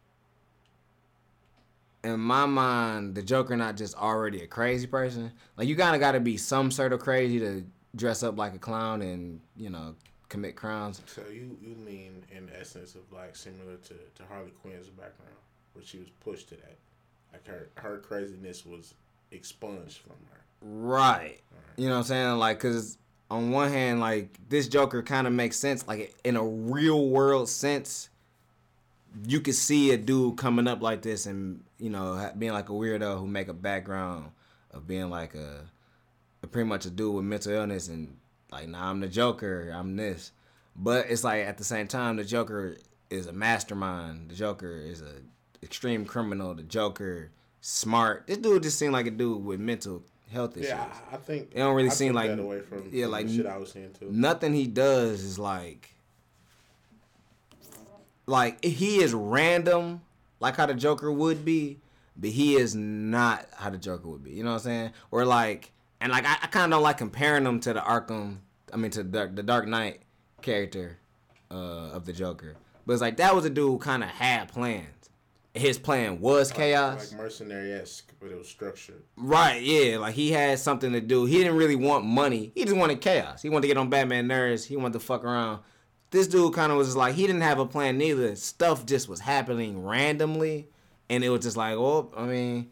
in 2.04 2.20
my 2.20 2.46
mind, 2.46 3.16
the 3.16 3.22
Joker 3.24 3.56
not 3.58 3.76
just 3.78 3.96
already 3.96 4.42
a 4.42 4.48
crazy 4.48 4.86
person. 4.86 5.32
Like 5.58 5.68
you 5.68 5.76
kind 5.76 5.96
of 5.96 6.00
got 6.00 6.12
to 6.12 6.20
be 6.20 6.38
some 6.38 6.70
sort 6.72 6.94
of 6.94 7.00
crazy 7.00 7.40
to 7.40 7.64
dress 7.96 8.22
up 8.22 8.38
like 8.38 8.54
a 8.54 8.60
clown 8.60 9.02
and 9.02 9.40
you 9.58 9.70
know 9.70 9.96
commit 10.36 10.56
crimes. 10.56 11.02
So 11.08 11.24
you 11.32 11.58
you 11.62 11.76
mean 11.76 12.24
in 12.32 12.50
essence 12.60 12.96
of 12.96 13.02
like 13.12 13.36
similar 13.36 13.78
to, 13.78 13.94
to 13.94 14.24
Harley 14.30 14.52
Quinn's 14.62 14.88
background, 14.88 15.36
where 15.74 15.84
she 15.84 15.98
was 15.98 16.10
pushed 16.24 16.50
to 16.50 16.56
that, 16.56 16.78
like 17.32 17.48
her 17.48 17.70
her 17.76 17.98
craziness 18.00 18.66
was 18.66 18.94
expunged 19.32 19.98
from 19.98 20.16
her. 20.32 20.42
Right. 20.62 21.40
You 21.78 21.88
know 21.88 21.94
what 21.94 22.00
I'm 22.00 22.04
saying? 22.06 22.38
Like, 22.38 22.60
cause 22.60 22.98
on 23.30 23.52
one 23.52 23.72
hand, 23.72 24.00
like 24.00 24.38
this 24.50 24.68
Joker 24.68 25.02
kind 25.02 25.28
of 25.28 25.34
makes 25.34 25.58
sense. 25.58 25.88
Like 25.88 26.14
in 26.24 26.36
a 26.36 26.44
real 26.44 27.08
world 27.08 27.50
sense, 27.50 28.10
you 29.26 29.40
could 29.40 29.56
see 29.56 29.92
a 29.92 29.98
dude 29.98 30.38
coming 30.38 30.68
up 30.68 30.82
like 30.82 31.02
this 31.02 31.26
and 31.26 31.64
you 31.80 31.90
know 31.90 32.32
being 32.38 32.54
like 32.54 32.70
a 32.70 32.74
weirdo 32.74 33.20
who 33.20 33.28
make 33.28 33.48
a 33.48 33.54
background 33.54 34.32
of 34.72 34.88
being 34.88 35.10
like 35.10 35.34
a, 35.36 35.62
a 36.44 36.48
pretty 36.48 36.68
much 36.68 36.86
a 36.86 36.90
dude 36.90 37.16
with 37.16 37.24
mental 37.24 37.54
illness 37.54 37.88
and 37.88 38.18
like, 38.62 38.70
nah, 38.70 38.90
I'm 38.90 39.00
the 39.00 39.08
Joker. 39.08 39.72
I'm 39.74 39.96
this. 39.96 40.32
But 40.76 41.08
it's 41.10 41.24
like 41.24 41.46
at 41.46 41.58
the 41.58 41.64
same 41.64 41.88
time, 41.88 42.18
the 42.18 42.24
Joker 42.24 42.78
is 43.10 43.28
a 43.28 43.34
mastermind. 43.34 44.30
The 44.30 44.36
Joker 44.36 44.78
is 44.78 45.02
a 45.02 45.14
extreme 45.64 46.06
criminal. 46.06 46.54
The 46.54 46.64
Joker 46.64 47.32
smart. 47.62 48.28
This 48.28 48.38
dude 48.38 48.64
just 48.64 48.78
seemed 48.78 48.94
like 48.94 49.08
a 49.08 49.12
dude 49.12 49.44
with 49.46 49.60
mental 49.60 50.04
health 50.32 50.58
issues. 50.58 50.70
Yeah, 50.70 50.88
I, 51.12 51.18
think 51.18 51.50
It 51.54 51.60
don't 51.60 51.76
really 51.76 51.90
I 51.90 51.94
seem 51.94 52.14
like- 52.14 52.38
away 52.38 52.62
from, 52.62 52.90
yeah, 52.92 53.06
like 53.08 53.28
the 53.28 53.36
shit 53.38 53.46
I 53.46 53.58
was 53.58 53.72
seeing 53.72 53.94
too. 53.94 54.10
nothing 54.12 54.54
he 54.54 54.68
does 54.68 55.24
is 55.24 55.38
like 55.40 55.94
like 58.28 58.64
he 58.64 58.98
is 59.04 59.14
random 59.14 60.02
like 60.40 60.56
how 60.56 60.66
the 60.66 60.74
joker 60.74 61.12
would 61.12 61.46
be 61.46 61.78
but 62.18 62.32
he 62.32 62.56
is 62.56 62.74
not 62.76 63.46
how 63.56 63.70
the 63.70 63.78
joker 63.78 64.08
would 64.10 64.24
be 64.24 64.32
you 64.32 64.44
know 64.44 64.50
what 64.50 64.56
i'm 64.56 64.62
saying 64.64 64.92
or 65.12 65.26
like 65.26 65.72
and 66.02 66.12
like 66.12 66.26
i, 66.26 66.34
I 66.42 66.48
kind 66.48 66.66
of 66.66 66.78
don't 66.78 66.84
like 66.84 66.98
comparing 66.98 67.46
him 67.46 67.60
to 67.62 67.74
the 67.74 67.80
arkham 67.82 68.38
i 68.76 68.78
mean 68.78 68.92
to 68.92 69.02
the, 69.02 69.32
the 69.34 69.42
dark 69.42 69.68
knight 69.68 70.02
character 70.44 71.00
uh, 71.50 71.90
of 71.92 72.06
the 72.06 72.14
joker 72.14 72.56
but 72.86 72.94
it's 72.94 73.02
like 73.02 73.18
that 73.18 73.34
was 73.34 73.46
a 73.46 73.50
dude 73.50 73.82
kind 73.82 74.04
of 74.04 74.10
had 74.10 74.48
plans 74.48 74.90
his 75.56 75.78
plan 75.78 76.20
was 76.20 76.52
chaos. 76.52 77.12
like 77.12 77.20
mercenary 77.20 77.72
esque, 77.74 78.12
but 78.20 78.30
it 78.30 78.38
was 78.38 78.48
structured. 78.48 79.02
Right, 79.16 79.62
yeah. 79.62 79.98
Like 79.98 80.14
he 80.14 80.32
had 80.32 80.60
something 80.60 80.92
to 80.92 81.02
do. 81.02 81.26
He 81.26 81.38
didn't 81.38 81.56
really 81.56 81.78
want 81.78 82.06
money. 82.06 82.52
He 82.54 82.66
just 82.66 82.76
wanted 82.76 83.00
chaos. 83.02 83.42
He 83.42 83.50
wanted 83.50 83.64
to 83.64 83.68
get 83.70 83.78
on 83.78 83.90
Batman 83.90 84.28
nerves. 84.28 84.66
He 84.66 84.76
wanted 84.76 84.94
to 84.94 85.00
fuck 85.00 85.24
around. 85.24 85.62
This 86.12 86.28
dude 86.28 86.54
kind 86.54 86.72
of 86.72 86.78
was 86.78 86.96
like 86.96 87.16
he 87.16 87.26
didn't 87.26 87.42
have 87.42 87.60
a 87.60 87.66
plan 87.66 87.98
neither. 87.98 88.36
Stuff 88.36 88.86
just 88.86 89.08
was 89.08 89.22
happening 89.22 89.84
randomly, 89.84 90.68
and 91.10 91.24
it 91.24 91.30
was 91.30 91.42
just 91.42 91.58
like, 91.58 91.76
oh, 91.76 92.12
I 92.16 92.26
mean, 92.26 92.70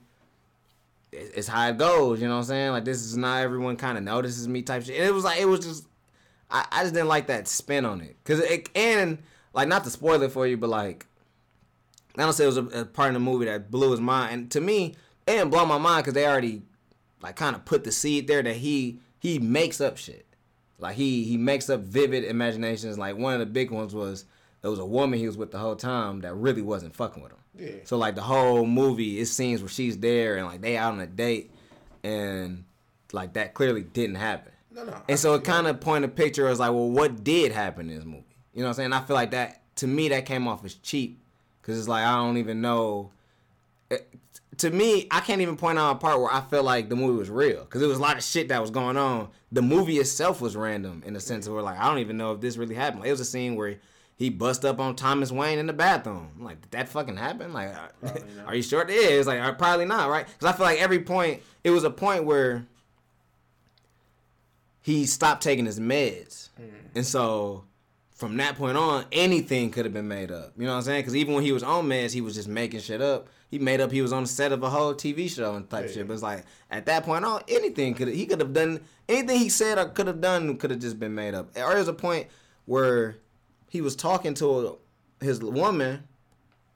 it's 1.11 1.47
how 1.47 1.69
it 1.69 1.77
goes. 1.77 2.21
You 2.21 2.27
know 2.27 2.35
what 2.35 2.39
I'm 2.41 2.45
saying? 2.45 2.71
Like 2.71 2.85
this 2.85 3.01
is 3.01 3.15
not 3.15 3.41
everyone 3.41 3.77
kind 3.77 3.97
of 3.97 4.03
notices 4.03 4.47
me 4.47 4.61
type 4.61 4.83
shit. 4.83 4.97
And 4.97 5.05
it 5.05 5.13
was 5.13 5.23
like 5.23 5.39
it 5.39 5.45
was 5.45 5.61
just, 5.61 5.87
I, 6.53 6.65
I 6.71 6.81
just 6.83 6.93
didn't 6.93 7.09
like 7.09 7.27
that 7.27 7.47
spin 7.47 7.83
on 7.83 7.99
it. 7.99 8.15
Cause 8.23 8.39
it 8.39 8.69
and 8.75 9.17
like 9.53 9.67
not 9.67 9.83
to 9.83 9.89
spoil 9.89 10.21
it 10.21 10.31
for 10.31 10.47
you, 10.47 10.55
but 10.55 10.69
like 10.69 11.05
I 12.17 12.21
don't 12.21 12.33
say 12.33 12.43
it 12.43 12.47
was 12.47 12.57
a, 12.57 12.65
a 12.81 12.85
part 12.85 13.09
of 13.09 13.15
the 13.15 13.19
movie 13.19 13.45
that 13.45 13.71
blew 13.71 13.91
his 13.91 13.99
mind. 13.99 14.33
And 14.33 14.51
to 14.51 14.61
me, 14.61 14.95
it 15.27 15.31
didn't 15.31 15.49
blow 15.49 15.65
my 15.65 15.79
mind 15.79 16.03
because 16.03 16.13
they 16.13 16.27
already 16.27 16.61
like 17.21 17.35
kind 17.35 17.55
of 17.55 17.65
put 17.65 17.83
the 17.83 17.91
seed 17.91 18.27
there 18.27 18.43
that 18.43 18.55
he 18.57 18.99
he 19.19 19.39
makes 19.39 19.81
up 19.81 19.97
shit. 19.97 20.27
Like 20.77 20.95
he 20.95 21.23
he 21.23 21.37
makes 21.37 21.69
up 21.69 21.81
vivid 21.81 22.23
imaginations. 22.23 22.97
Like 22.97 23.17
one 23.17 23.33
of 23.33 23.39
the 23.39 23.45
big 23.47 23.71
ones 23.71 23.95
was 23.95 24.25
there 24.61 24.69
was 24.69 24.79
a 24.79 24.85
woman 24.85 25.19
he 25.19 25.25
was 25.25 25.37
with 25.37 25.51
the 25.51 25.57
whole 25.57 25.75
time 25.75 26.21
that 26.21 26.35
really 26.35 26.61
wasn't 26.61 26.95
fucking 26.95 27.21
with 27.21 27.31
him. 27.31 27.37
Yeah. 27.57 27.71
So 27.85 27.97
like 27.97 28.15
the 28.15 28.21
whole 28.21 28.65
movie, 28.65 29.19
it 29.19 29.25
scenes 29.25 29.61
where 29.61 29.69
she's 29.69 29.97
there 29.97 30.37
and 30.37 30.45
like 30.45 30.61
they 30.61 30.77
out 30.77 30.93
on 30.93 30.99
a 30.99 31.07
date, 31.07 31.51
and 32.03 32.65
like 33.11 33.33
that 33.33 33.53
clearly 33.53 33.81
didn't 33.81 34.15
happen. 34.15 34.52
No, 34.73 34.83
no. 34.85 35.01
And 35.07 35.19
so 35.19 35.35
it 35.35 35.43
kind 35.43 35.67
of 35.67 35.79
pointed 35.79 36.09
a 36.09 36.13
picture 36.13 36.47
as 36.47 36.59
like, 36.59 36.71
well, 36.71 36.89
what 36.89 37.23
did 37.23 37.51
happen 37.51 37.89
in 37.89 37.95
this 37.95 38.05
movie? 38.05 38.23
You 38.53 38.61
know 38.61 38.65
what 38.65 38.69
I'm 38.69 38.75
saying? 38.75 38.93
I 38.93 39.01
feel 39.01 39.15
like 39.15 39.31
that 39.31 39.61
to 39.77 39.87
me 39.87 40.09
that 40.09 40.25
came 40.25 40.47
off 40.47 40.63
as 40.65 40.75
cheap 40.75 41.21
because 41.61 41.77
it's 41.79 41.87
like 41.87 42.03
I 42.05 42.15
don't 42.15 42.37
even 42.37 42.61
know. 42.61 43.11
It- 43.89 44.09
to 44.59 44.69
me, 44.69 45.07
I 45.09 45.19
can't 45.19 45.41
even 45.41 45.57
point 45.57 45.79
out 45.79 45.93
a 45.93 45.95
part 45.95 46.19
where 46.19 46.31
I 46.31 46.39
felt 46.41 46.63
like 46.63 46.87
the 46.87 46.95
movie 46.95 47.17
was 47.17 47.29
real 47.29 47.61
because 47.63 47.79
there 47.81 47.89
was 47.89 47.97
a 47.97 48.01
lot 48.01 48.17
of 48.17 48.23
shit 48.23 48.49
that 48.49 48.61
was 48.61 48.69
going 48.69 48.97
on. 48.97 49.29
The 49.51 49.63
movie 49.63 49.97
itself 49.97 50.41
was 50.41 50.55
random 50.55 51.01
in 51.07 51.13
the 51.15 51.19
sense 51.19 51.47
of 51.47 51.53
where 51.53 51.63
like 51.63 51.79
I 51.79 51.87
don't 51.89 51.97
even 51.97 52.17
know 52.17 52.33
if 52.33 52.41
this 52.41 52.55
really 52.55 52.75
happened. 52.75 52.99
Like, 53.01 53.09
it 53.09 53.13
was 53.13 53.19
a 53.19 53.25
scene 53.25 53.55
where 53.55 53.79
he 54.15 54.29
bust 54.29 54.63
up 54.63 54.79
on 54.79 54.95
Thomas 54.95 55.31
Wayne 55.31 55.57
in 55.57 55.65
the 55.65 55.73
bathroom. 55.73 56.29
I'm 56.37 56.43
like, 56.45 56.61
did 56.61 56.71
that 56.71 56.87
fucking 56.87 57.17
happen? 57.17 57.51
Like, 57.51 57.73
are 58.45 58.53
you 58.53 58.61
sure 58.61 58.83
it 58.83 58.91
is? 58.91 59.21
It's 59.21 59.27
like 59.27 59.39
uh, 59.41 59.53
probably 59.53 59.85
not, 59.85 60.07
right? 60.09 60.27
Because 60.27 60.53
I 60.53 60.55
feel 60.55 60.67
like 60.67 60.79
every 60.79 60.99
point 60.99 61.41
it 61.63 61.71
was 61.71 61.83
a 61.83 61.89
point 61.89 62.23
where 62.25 62.63
he 64.83 65.07
stopped 65.07 65.41
taking 65.41 65.65
his 65.65 65.79
meds, 65.79 66.49
mm. 66.61 66.69
and 66.93 67.05
so 67.05 67.63
from 68.11 68.37
that 68.37 68.55
point 68.55 68.77
on, 68.77 69.05
anything 69.11 69.71
could 69.71 69.85
have 69.85 69.93
been 69.93 70.07
made 70.07 70.31
up. 70.31 70.53
You 70.57 70.65
know 70.65 70.71
what 70.71 70.77
I'm 70.77 70.83
saying? 70.83 71.01
Because 71.01 71.15
even 71.15 71.33
when 71.33 71.43
he 71.43 71.51
was 71.51 71.63
on 71.63 71.85
meds, 71.87 72.11
he 72.13 72.21
was 72.21 72.35
just 72.35 72.47
making 72.47 72.79
shit 72.81 73.01
up. 73.01 73.27
He 73.49 73.59
made 73.59 73.81
up 73.81 73.91
he 73.91 74.01
was 74.01 74.13
on 74.13 74.23
the 74.23 74.29
set 74.29 74.51
of 74.51 74.63
a 74.63 74.69
whole 74.69 74.93
TV 74.93 75.29
show 75.29 75.55
and 75.55 75.69
type 75.69 75.87
Yeah. 75.87 75.93
shit. 75.93 76.07
But 76.07 76.13
it's 76.13 76.23
like 76.23 76.45
at 76.69 76.85
that 76.85 77.03
point 77.03 77.25
on, 77.25 77.43
anything 77.47 77.93
could 77.95 78.07
he 78.09 78.25
could 78.25 78.39
have 78.39 78.53
done 78.53 78.81
anything 79.09 79.39
he 79.39 79.49
said 79.49 79.77
or 79.77 79.85
could 79.85 80.07
have 80.07 80.21
done 80.21 80.57
could 80.57 80.71
have 80.71 80.79
just 80.79 80.99
been 80.99 81.13
made 81.15 81.33
up. 81.33 81.49
Or 81.57 81.73
there's 81.73 81.87
a 81.87 81.93
point 81.93 82.27
where 82.65 83.17
he 83.69 83.81
was 83.81 83.95
talking 83.95 84.33
to 84.35 84.77
his 85.19 85.39
woman, 85.41 86.03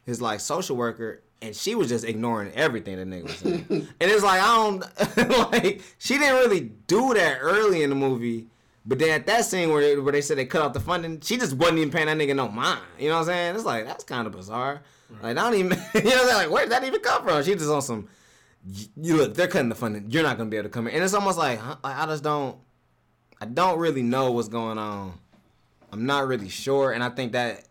his 0.05 0.21
like 0.21 0.39
social 0.39 0.75
worker, 0.75 1.21
and 1.41 1.55
she 1.55 1.75
was 1.75 1.89
just 1.89 2.03
ignoring 2.03 2.51
everything 2.53 2.97
the 2.97 3.03
nigga 3.03 3.23
was 3.23 3.35
saying. 3.37 3.65
and 3.69 4.11
it's 4.11 4.23
like 4.23 4.41
I 4.41 4.55
don't 4.55 5.51
like 5.51 5.81
she 5.97 6.17
didn't 6.17 6.35
really 6.35 6.61
do 6.87 7.13
that 7.13 7.39
early 7.41 7.83
in 7.83 7.89
the 7.89 7.95
movie. 7.95 8.47
But 8.85 8.99
then 8.99 9.09
at 9.09 9.27
that 9.27 9.43
scene 9.43 9.69
where 9.69 9.81
they, 9.81 9.99
where 9.99 10.13
they 10.13 10.21
said 10.21 10.37
they 10.37 10.45
cut 10.45 10.61
off 10.61 10.71
the 10.71 10.79
funding, 10.79 11.19
she 11.19 11.35
just 11.35 11.53
wasn't 11.53 11.79
even 11.79 11.91
paying 11.91 12.05
that 12.05 12.17
nigga 12.17 12.33
no 12.33 12.47
mind. 12.47 12.79
You 12.97 13.09
know 13.09 13.15
what 13.15 13.21
I'm 13.21 13.25
saying? 13.25 13.55
It's 13.55 13.65
like 13.65 13.85
that's 13.85 14.03
kind 14.03 14.25
of 14.25 14.33
bizarre. 14.33 14.81
Like 15.21 15.37
I 15.37 15.49
don't 15.49 15.55
even, 15.55 15.71
you 15.93 16.03
know, 16.03 16.09
what 16.09 16.13
I'm 16.13 16.25
saying? 16.25 16.35
like 16.35 16.49
where 16.49 16.63
did 16.63 16.71
that 16.71 16.83
even 16.83 17.01
come 17.01 17.23
from? 17.23 17.43
She 17.43 17.53
just 17.53 17.69
on 17.69 17.81
some. 17.81 18.07
You 18.95 19.17
look, 19.17 19.35
they're 19.35 19.47
cutting 19.47 19.69
the 19.69 19.75
funding. 19.75 20.09
You're 20.09 20.23
not 20.23 20.37
gonna 20.37 20.49
be 20.49 20.57
able 20.57 20.65
to 20.65 20.73
come 20.73 20.87
in, 20.87 20.95
and 20.95 21.03
it's 21.03 21.13
almost 21.13 21.37
like, 21.37 21.59
huh, 21.59 21.77
like 21.83 21.97
I 21.97 22.05
just 22.05 22.23
don't, 22.23 22.57
I 23.39 23.45
don't 23.45 23.79
really 23.79 24.01
know 24.01 24.31
what's 24.31 24.49
going 24.49 24.77
on. 24.77 25.13
I'm 25.91 26.05
not 26.05 26.27
really 26.27 26.49
sure, 26.49 26.91
and 26.91 27.03
I 27.03 27.09
think 27.09 27.31
that 27.31 27.65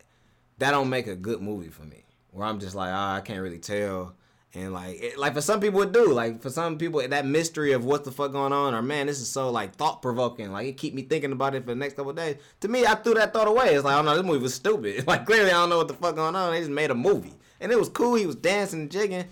that 0.59 0.71
don't 0.71 0.89
make 0.89 1.07
a 1.07 1.17
good 1.17 1.43
movie 1.43 1.69
for 1.69 1.83
me. 1.83 2.06
Where 2.37 2.47
I'm 2.47 2.61
just 2.61 2.75
like, 2.75 2.91
ah, 2.93 3.17
I 3.17 3.21
can't 3.23 3.41
really 3.41 3.59
tell, 3.59 4.15
and 4.57 4.73
like, 4.73 5.03
it, 5.03 5.19
like 5.19 5.35
for 5.35 5.41
some 5.41 5.61
people 5.61 5.83
it 5.83 5.93
do. 5.93 6.13
Like 6.13 6.41
for 6.41 6.49
some 6.51 6.79
people, 6.79 7.07
that 7.07 7.27
mystery 7.27 7.73
of 7.73 7.85
what 7.85 8.05
the 8.05 8.13
fuck 8.13 8.33
going 8.33 8.53
on, 8.53 8.75
or 8.75 8.83
man, 8.83 9.07
this 9.07 9.21
is 9.21 9.29
so 9.29 9.51
like 9.51 9.75
thought 9.75 10.01
provoking. 10.01 10.51
Like 10.51 10.67
it 10.67 10.77
keep 10.77 10.95
me 10.95 11.03
thinking 11.03 11.33
about 11.33 11.55
it 11.55 11.65
for 11.65 11.71
the 11.71 11.77
next 11.77 11.97
couple 11.97 12.13
days. 12.13 12.37
To 12.61 12.69
me, 12.69 12.87
I 12.87 12.95
threw 12.95 13.15
that 13.15 13.33
thought 13.33 13.49
away. 13.49 13.75
It's 13.75 13.85
like, 13.85 13.97
oh 13.97 14.03
no, 14.03 14.15
this 14.15 14.25
movie 14.25 14.43
was 14.43 14.55
stupid. 14.55 15.07
Like 15.07 15.25
clearly, 15.27 15.51
I 15.51 15.55
don't 15.55 15.71
know 15.71 15.79
what 15.79 15.89
the 15.89 15.95
fuck 15.95 16.17
going 16.17 16.35
on. 16.35 16.53
They 16.53 16.59
just 16.59 16.71
made 16.71 16.91
a 16.91 16.95
movie, 16.95 17.35
and 17.61 17.71
it 17.71 17.79
was 17.79 17.89
cool. 17.89 18.15
He 18.15 18.27
was 18.27 18.37
dancing 18.37 18.81
and 18.81 18.91
jigging. 18.91 19.21
It 19.21 19.29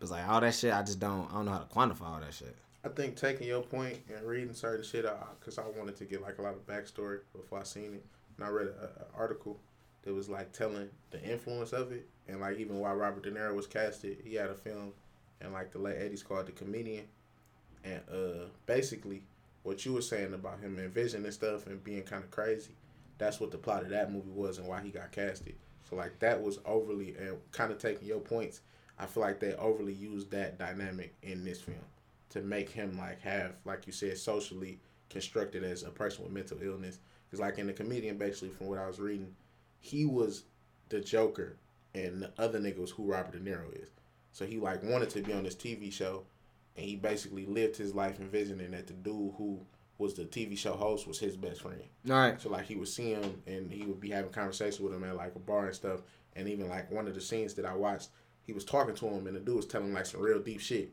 was 0.00 0.10
like 0.10 0.28
all 0.28 0.40
that 0.40 0.54
shit. 0.54 0.72
I 0.72 0.82
just 0.82 1.00
don't. 1.00 1.28
I 1.30 1.34
don't 1.34 1.46
know 1.46 1.52
how 1.52 1.58
to 1.58 1.66
quantify 1.66 2.06
all 2.06 2.20
that 2.20 2.34
shit. 2.34 2.56
I 2.84 2.88
think 2.88 3.16
taking 3.16 3.46
your 3.46 3.62
point 3.62 3.98
and 4.14 4.26
reading 4.26 4.54
certain 4.54 4.84
shit 4.84 5.06
out 5.06 5.40
because 5.40 5.58
I 5.58 5.62
wanted 5.76 5.96
to 5.96 6.04
get 6.04 6.20
like 6.20 6.38
a 6.38 6.42
lot 6.42 6.54
of 6.54 6.66
backstory 6.66 7.20
before 7.34 7.60
I 7.60 7.62
seen 7.62 7.94
it, 7.94 8.04
and 8.36 8.46
I 8.46 8.50
read 8.50 8.66
an 8.66 8.88
article 9.16 9.58
that 10.02 10.12
was 10.12 10.28
like 10.28 10.52
telling 10.52 10.88
the 11.10 11.22
influence 11.22 11.72
of 11.72 11.92
it 11.92 12.08
and 12.28 12.40
like 12.40 12.58
even 12.58 12.78
why 12.78 12.92
Robert 12.92 13.22
De 13.22 13.30
Niro 13.30 13.54
was 13.54 13.66
casted. 13.66 14.18
He 14.24 14.34
had 14.34 14.50
a 14.50 14.54
film 14.54 14.92
and 15.40 15.52
like 15.52 15.72
the 15.72 15.78
late 15.78 15.98
eighties 15.98 16.22
called 16.22 16.46
The 16.46 16.52
Comedian, 16.52 17.04
and 17.84 18.00
uh 18.10 18.46
basically 18.66 19.22
what 19.62 19.84
you 19.84 19.94
were 19.94 20.02
saying 20.02 20.34
about 20.34 20.60
him 20.60 20.78
envisioning 20.78 21.30
stuff 21.32 21.66
and 21.66 21.82
being 21.82 22.02
kind 22.02 22.22
of 22.22 22.30
crazy, 22.30 22.76
that's 23.16 23.40
what 23.40 23.50
the 23.50 23.56
plot 23.58 23.82
of 23.82 23.88
that 23.88 24.12
movie 24.12 24.30
was 24.30 24.58
and 24.58 24.68
why 24.68 24.80
he 24.80 24.90
got 24.90 25.10
casted. 25.10 25.54
So 25.88 25.96
like 25.96 26.18
that 26.20 26.40
was 26.40 26.58
overly 26.66 27.14
and 27.18 27.38
kind 27.52 27.72
of 27.72 27.78
taking 27.78 28.06
your 28.06 28.20
points. 28.20 28.60
I 28.98 29.06
feel 29.06 29.22
like 29.22 29.40
they 29.40 29.54
overly 29.54 29.92
used 29.92 30.30
that 30.30 30.58
dynamic 30.58 31.14
in 31.22 31.44
this 31.44 31.60
film 31.60 31.78
to 32.30 32.40
make 32.40 32.70
him 32.70 32.96
like 32.98 33.20
have 33.22 33.52
like 33.64 33.86
you 33.86 33.92
said 33.92 34.18
socially 34.18 34.78
constructed 35.10 35.64
as 35.64 35.82
a 35.82 35.90
person 35.90 36.24
with 36.24 36.32
mental 36.32 36.58
illness. 36.62 36.98
Because 37.26 37.40
like 37.40 37.58
in 37.58 37.66
the 37.66 37.72
comedian, 37.72 38.18
basically 38.18 38.50
from 38.50 38.68
what 38.68 38.78
I 38.78 38.86
was 38.86 39.00
reading, 39.00 39.34
he 39.80 40.04
was 40.04 40.44
the 40.88 41.00
Joker 41.00 41.56
and 41.94 42.22
the 42.22 42.32
other 42.38 42.58
nigga 42.58 42.78
was 42.78 42.90
who 42.90 43.04
Robert 43.04 43.32
De 43.32 43.38
Niro 43.50 43.72
is. 43.82 43.88
So 44.32 44.44
he 44.44 44.58
like 44.58 44.82
wanted 44.82 45.10
to 45.10 45.20
be 45.22 45.32
on 45.32 45.44
this 45.44 45.54
TV 45.54 45.92
show, 45.92 46.24
and 46.76 46.84
he 46.84 46.96
basically 46.96 47.46
lived 47.46 47.76
his 47.76 47.94
life 47.94 48.18
envisioning 48.20 48.72
that 48.72 48.86
the 48.86 48.92
dude 48.94 49.34
who 49.36 49.60
was 49.98 50.14
the 50.14 50.24
TV 50.24 50.58
show 50.58 50.72
host 50.72 51.06
was 51.06 51.20
his 51.20 51.36
best 51.36 51.60
friend. 51.62 51.80
All 52.10 52.16
right. 52.16 52.40
So 52.40 52.50
like 52.50 52.66
he 52.66 52.74
would 52.74 52.88
see 52.88 53.10
him 53.10 53.40
and 53.46 53.70
he 53.70 53.84
would 53.84 54.00
be 54.00 54.10
having 54.10 54.32
conversations 54.32 54.80
with 54.80 54.92
him 54.92 55.04
at 55.04 55.14
like 55.16 55.36
a 55.36 55.38
bar 55.38 55.66
and 55.66 55.74
stuff. 55.74 56.00
And 56.34 56.48
even 56.48 56.68
like 56.68 56.90
one 56.90 57.06
of 57.06 57.14
the 57.14 57.20
scenes 57.20 57.54
that 57.54 57.64
I 57.64 57.76
watched, 57.76 58.08
he 58.42 58.52
was 58.52 58.64
talking 58.64 58.96
to 58.96 59.06
him 59.06 59.28
and 59.28 59.36
the 59.36 59.40
dude 59.40 59.54
was 59.54 59.66
telling 59.66 59.88
him 59.88 59.94
like 59.94 60.06
some 60.06 60.20
real 60.20 60.40
deep 60.40 60.58
shit. 60.60 60.92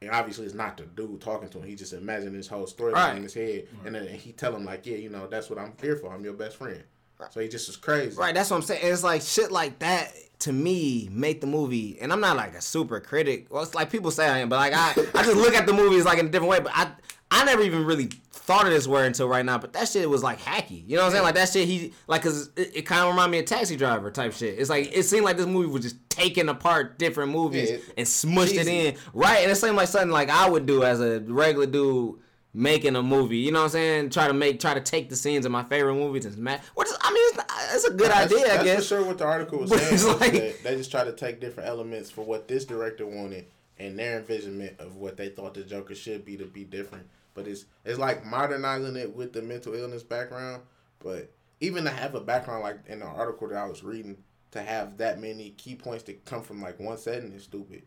And 0.00 0.10
obviously 0.10 0.46
it's 0.46 0.54
not 0.54 0.78
the 0.78 0.84
dude 0.84 1.20
talking 1.20 1.50
to 1.50 1.58
him. 1.58 1.66
He 1.68 1.74
just 1.74 1.92
imagined 1.92 2.34
his 2.36 2.48
whole 2.48 2.66
story 2.66 2.94
Right. 2.94 3.16
in 3.18 3.22
his 3.22 3.34
head. 3.34 3.68
And 3.84 3.94
then 3.94 4.06
he 4.08 4.32
tell 4.32 4.56
him 4.56 4.64
like, 4.64 4.86
yeah, 4.86 4.96
you 4.96 5.10
know, 5.10 5.26
that's 5.26 5.50
what 5.50 5.58
I'm 5.58 5.74
here 5.78 5.96
for. 5.96 6.10
I'm 6.10 6.24
your 6.24 6.32
best 6.32 6.56
friend. 6.56 6.82
So 7.30 7.40
he 7.40 7.48
just 7.48 7.66
was 7.68 7.76
crazy. 7.76 8.16
Right, 8.16 8.34
that's 8.34 8.50
what 8.50 8.56
I'm 8.58 8.62
saying. 8.62 8.80
It's 8.84 9.02
like 9.02 9.22
shit 9.22 9.50
like 9.50 9.78
that 9.80 10.12
to 10.40 10.52
me 10.52 11.08
make 11.10 11.40
the 11.40 11.46
movie, 11.48 11.98
and 12.00 12.12
I'm 12.12 12.20
not 12.20 12.36
like 12.36 12.54
a 12.54 12.60
super 12.60 13.00
critic. 13.00 13.46
Well, 13.50 13.62
it's 13.62 13.74
like 13.74 13.90
people 13.90 14.10
say 14.10 14.28
I 14.28 14.38
am, 14.38 14.48
but 14.48 14.56
like 14.56 14.72
I, 14.72 14.92
I 15.18 15.24
just 15.24 15.36
look 15.36 15.54
at 15.54 15.66
the 15.66 15.72
movies 15.72 16.04
like 16.04 16.18
in 16.18 16.26
a 16.26 16.28
different 16.28 16.50
way. 16.50 16.60
But 16.60 16.72
I, 16.74 16.90
I 17.30 17.44
never 17.44 17.62
even 17.62 17.84
really 17.84 18.06
thought 18.30 18.64
of 18.66 18.72
this 18.72 18.86
word 18.86 19.04
until 19.06 19.28
right 19.28 19.44
now. 19.44 19.58
But 19.58 19.72
that 19.74 19.88
shit 19.88 20.08
was 20.08 20.22
like 20.22 20.40
hacky. 20.40 20.82
You 20.86 20.96
know 20.96 21.02
what 21.02 21.06
I'm 21.08 21.12
saying? 21.12 21.24
Like 21.24 21.34
that 21.34 21.48
shit, 21.50 21.66
he 21.68 21.92
like, 22.06 22.22
cause 22.22 22.50
it, 22.56 22.70
it 22.76 22.82
kind 22.82 23.02
of 23.02 23.08
reminded 23.08 23.32
me 23.32 23.38
of 23.40 23.46
Taxi 23.46 23.76
Driver 23.76 24.10
type 24.12 24.32
shit. 24.32 24.58
It's 24.58 24.70
like 24.70 24.96
it 24.96 25.02
seemed 25.02 25.24
like 25.24 25.36
this 25.36 25.46
movie 25.46 25.68
was 25.68 25.82
just 25.82 25.96
taking 26.08 26.48
apart 26.48 26.98
different 26.98 27.32
movies 27.32 27.68
Yeah, 27.70 27.76
it- 27.76 27.84
and 27.98 28.06
smushed 28.06 28.50
cheesy. 28.50 28.60
it 28.60 28.94
in. 28.94 29.00
Right, 29.12 29.38
and 29.42 29.50
it 29.50 29.56
seemed 29.56 29.76
like 29.76 29.88
something 29.88 30.10
like 30.10 30.30
I 30.30 30.48
would 30.48 30.66
do 30.66 30.84
as 30.84 31.00
a 31.00 31.20
regular 31.20 31.66
dude. 31.66 32.20
Making 32.58 32.96
a 32.96 33.02
movie, 33.04 33.36
you 33.38 33.52
know 33.52 33.60
what 33.60 33.64
I'm 33.66 33.70
saying? 33.70 34.10
Try 34.10 34.26
to 34.26 34.34
make, 34.34 34.58
try 34.58 34.74
to 34.74 34.80
take 34.80 35.08
the 35.08 35.14
scenes 35.14 35.46
of 35.46 35.52
my 35.52 35.62
favorite 35.62 35.94
movies 35.94 36.24
and 36.24 36.34
smash. 36.34 36.60
Which 36.74 36.88
is, 36.88 36.96
I 37.00 37.12
mean, 37.12 37.22
it's, 37.28 37.36
not, 37.36 37.46
it's 37.72 37.84
a 37.84 37.90
good 37.92 38.10
That's, 38.10 38.32
idea, 38.32 38.44
I 38.46 38.48
that's 38.48 38.64
guess. 38.64 38.76
for 38.78 38.82
sure 38.96 39.04
what 39.04 39.18
the 39.18 39.24
article 39.26 39.60
was 39.60 39.70
saying. 40.00 40.18
like- 40.18 40.32
that 40.32 40.62
they 40.64 40.76
just 40.76 40.90
try 40.90 41.04
to 41.04 41.12
take 41.12 41.40
different 41.40 41.68
elements 41.68 42.10
for 42.10 42.22
what 42.24 42.48
this 42.48 42.64
director 42.64 43.06
wanted 43.06 43.46
and 43.78 43.96
their 43.96 44.18
envisionment 44.18 44.80
of 44.80 44.96
what 44.96 45.16
they 45.16 45.28
thought 45.28 45.54
the 45.54 45.62
Joker 45.62 45.94
should 45.94 46.24
be 46.24 46.36
to 46.36 46.46
be 46.46 46.64
different. 46.64 47.06
But 47.34 47.46
it's 47.46 47.64
it's 47.84 48.00
like 48.00 48.26
modernizing 48.26 48.96
it 48.96 49.14
with 49.14 49.32
the 49.32 49.40
mental 49.42 49.74
illness 49.74 50.02
background. 50.02 50.62
But 50.98 51.30
even 51.60 51.84
to 51.84 51.90
have 51.90 52.16
a 52.16 52.20
background 52.20 52.64
like 52.64 52.78
in 52.88 52.98
the 52.98 53.06
article 53.06 53.46
that 53.50 53.56
I 53.58 53.66
was 53.66 53.84
reading, 53.84 54.16
to 54.50 54.60
have 54.60 54.96
that 54.98 55.20
many 55.20 55.50
key 55.50 55.76
points 55.76 56.02
that 56.04 56.24
come 56.24 56.42
from 56.42 56.60
like 56.60 56.80
one 56.80 56.98
setting 56.98 57.30
is 57.32 57.44
stupid. 57.44 57.82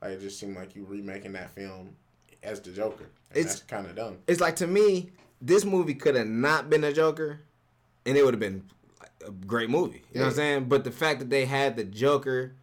Like 0.00 0.12
it 0.12 0.20
just 0.20 0.38
seemed 0.38 0.54
like 0.56 0.76
you 0.76 0.84
remaking 0.84 1.32
that 1.32 1.50
film 1.50 1.96
as 2.42 2.60
the 2.60 2.70
Joker. 2.72 3.06
It's- 3.34 3.60
kind 3.62 3.86
of 3.86 3.96
dumb. 3.96 4.18
it's 4.26 4.40
like 4.40 4.56
to 4.56 4.66
me, 4.66 5.10
this 5.40 5.64
movie 5.64 5.94
could 5.94 6.14
have 6.14 6.26
not 6.28 6.68
been 6.70 6.84
a 6.84 6.92
Joker, 6.92 7.40
and 8.06 8.16
it 8.16 8.24
would 8.24 8.34
have 8.34 8.40
been 8.40 8.64
a 9.26 9.30
great 9.30 9.70
movie. 9.70 10.02
You 10.12 10.20
know 10.20 10.26
what 10.26 10.30
I'm 10.32 10.36
saying? 10.36 10.64
But 10.64 10.84
the 10.84 10.90
fact 10.90 11.20
that 11.20 11.30
they 11.30 11.44
had 11.46 11.76
the 11.76 11.84
Joker 11.84 12.54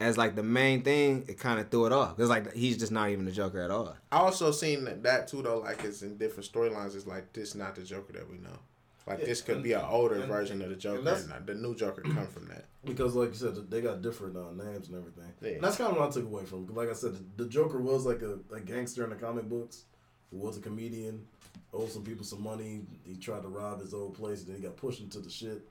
as 0.00 0.18
like 0.18 0.34
the 0.34 0.42
main 0.42 0.82
thing, 0.82 1.24
it 1.28 1.38
kind 1.38 1.58
of 1.58 1.70
threw 1.70 1.86
it 1.86 1.92
off. 1.92 2.16
Cause 2.16 2.28
like 2.28 2.52
he's 2.52 2.76
just 2.76 2.92
not 2.92 3.08
even 3.10 3.24
the 3.24 3.32
Joker 3.32 3.60
at 3.60 3.70
all. 3.70 3.96
I 4.12 4.18
also 4.18 4.50
seen 4.50 4.84
that, 4.84 5.02
that 5.04 5.28
too 5.28 5.42
though, 5.42 5.58
like 5.60 5.82
it's 5.84 6.02
in 6.02 6.16
different 6.16 6.50
storylines. 6.50 6.94
It's 6.94 7.06
like 7.06 7.32
this 7.32 7.54
not 7.54 7.74
the 7.74 7.82
Joker 7.82 8.12
that 8.14 8.30
we 8.30 8.38
know. 8.38 8.58
Like 9.06 9.20
Yeah, 9.20 9.26
this 9.26 9.40
could 9.40 9.56
and- 9.56 9.64
be 9.64 9.72
an 9.72 9.84
older 9.84 10.16
and- 10.16 10.24
version 10.26 10.60
of 10.62 10.68
the 10.70 10.76
Joker, 10.76 11.08
and, 11.08 11.46
the 11.46 11.54
new 11.54 11.74
Joker 11.76 12.02
come 12.02 12.26
from 12.26 12.48
that. 12.48 12.64
Because, 12.84 13.14
like 13.14 13.28
you 13.30 13.34
said, 13.34 13.54
they 13.70 13.80
got 13.80 14.02
different 14.02 14.36
uh, 14.36 14.50
names 14.52 14.88
and 14.88 14.96
everything. 14.96 15.32
Yeah. 15.40 15.50
And 15.50 15.62
that's 15.64 15.76
kind 15.76 15.90
of 15.92 15.96
what 15.98 16.08
I 16.08 16.12
took 16.12 16.24
away 16.24 16.44
from. 16.44 16.66
Like 16.74 16.88
I 16.90 16.92
said, 16.92 17.14
the, 17.14 17.44
the 17.44 17.48
Joker 17.48 17.78
was 17.80 18.04
like 18.04 18.22
a, 18.22 18.38
a 18.54 18.60
gangster 18.60 19.04
in 19.04 19.10
the 19.10 19.16
comic 19.16 19.48
books, 19.48 19.84
who 20.30 20.38
was 20.38 20.56
a 20.56 20.60
comedian, 20.60 21.24
owed 21.72 21.90
some 21.90 22.02
people 22.02 22.24
some 22.24 22.42
money. 22.42 22.82
He 23.04 23.14
tried 23.16 23.42
to 23.42 23.48
rob 23.48 23.80
his 23.80 23.94
old 23.94 24.14
place, 24.14 24.40
and 24.40 24.48
then 24.48 24.56
he 24.56 24.62
got 24.62 24.76
pushed 24.76 25.00
into 25.00 25.20
the 25.20 25.30
shit. 25.30 25.62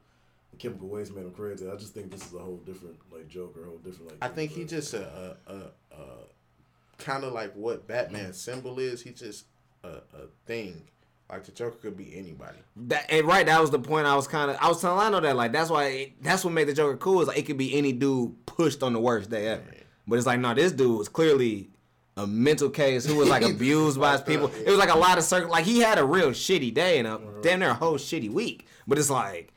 The 0.51 0.57
chemical 0.57 0.87
waste 0.87 1.13
made 1.13 1.25
him 1.25 1.31
crazy. 1.31 1.69
I 1.69 1.75
just 1.75 1.93
think 1.93 2.11
this 2.11 2.25
is 2.25 2.33
a 2.33 2.39
whole 2.39 2.57
different 2.65 2.95
like 3.11 3.27
Joker, 3.27 3.63
a 3.63 3.67
whole 3.67 3.77
different 3.79 4.11
like. 4.11 4.17
I 4.21 4.29
think 4.33 4.51
he 4.51 4.63
uh, 4.63 4.67
just 4.67 4.93
a 4.93 5.35
a, 5.47 5.53
a, 5.53 5.57
a 5.95 6.05
kind 6.97 7.25
of 7.25 7.33
like 7.33 7.53
what 7.55 7.85
Batman's 7.87 8.39
symbol 8.39 8.79
is. 8.79 9.01
He 9.01 9.11
just 9.11 9.45
a, 9.83 9.89
a 10.13 10.27
thing. 10.45 10.83
Like 11.29 11.43
the 11.43 11.51
Joker 11.51 11.77
could 11.81 11.97
be 11.97 12.15
anybody. 12.15 12.57
That 12.75 13.05
and 13.09 13.25
right, 13.25 13.45
that 13.45 13.59
was 13.59 13.71
the 13.71 13.79
point 13.79 14.05
I 14.05 14.15
was 14.15 14.27
kind 14.27 14.51
of 14.51 14.57
I 14.61 14.67
was 14.67 14.79
telling 14.79 14.97
Lando 14.99 15.19
that 15.21 15.35
like 15.35 15.51
that's 15.51 15.71
why 15.71 15.85
it, 15.85 16.23
that's 16.23 16.43
what 16.43 16.53
made 16.53 16.67
the 16.67 16.73
Joker 16.73 16.97
cool 16.97 17.21
is 17.21 17.27
like 17.27 17.37
it 17.37 17.45
could 17.47 17.57
be 17.57 17.75
any 17.75 17.93
dude 17.93 18.45
pushed 18.45 18.83
on 18.83 18.93
the 18.93 18.99
worst 18.99 19.31
day 19.31 19.47
ever, 19.47 19.63
but 20.07 20.17
it's 20.17 20.27
like 20.27 20.39
no, 20.39 20.53
this 20.53 20.71
dude 20.71 20.99
was 20.99 21.09
clearly 21.09 21.69
a 22.15 22.27
mental 22.27 22.69
case 22.69 23.05
who 23.05 23.15
was 23.15 23.27
like 23.27 23.41
abused 23.49 23.99
by 23.99 24.11
his 24.11 24.21
people. 24.21 24.51
It 24.65 24.69
was 24.69 24.77
like 24.77 24.93
a 24.93 24.97
lot 24.97 25.17
of 25.17 25.23
circle 25.23 25.49
like 25.49 25.65
he 25.65 25.79
had 25.79 25.97
a 25.97 26.05
real 26.05 26.29
shitty 26.29 26.73
day 26.73 26.99
and 26.99 27.07
a 27.07 27.19
damn 27.41 27.59
near 27.59 27.71
a 27.71 27.73
whole 27.73 27.95
shitty 27.95 28.31
week, 28.31 28.67
but 28.87 28.97
it's 28.97 29.09
like. 29.09 29.51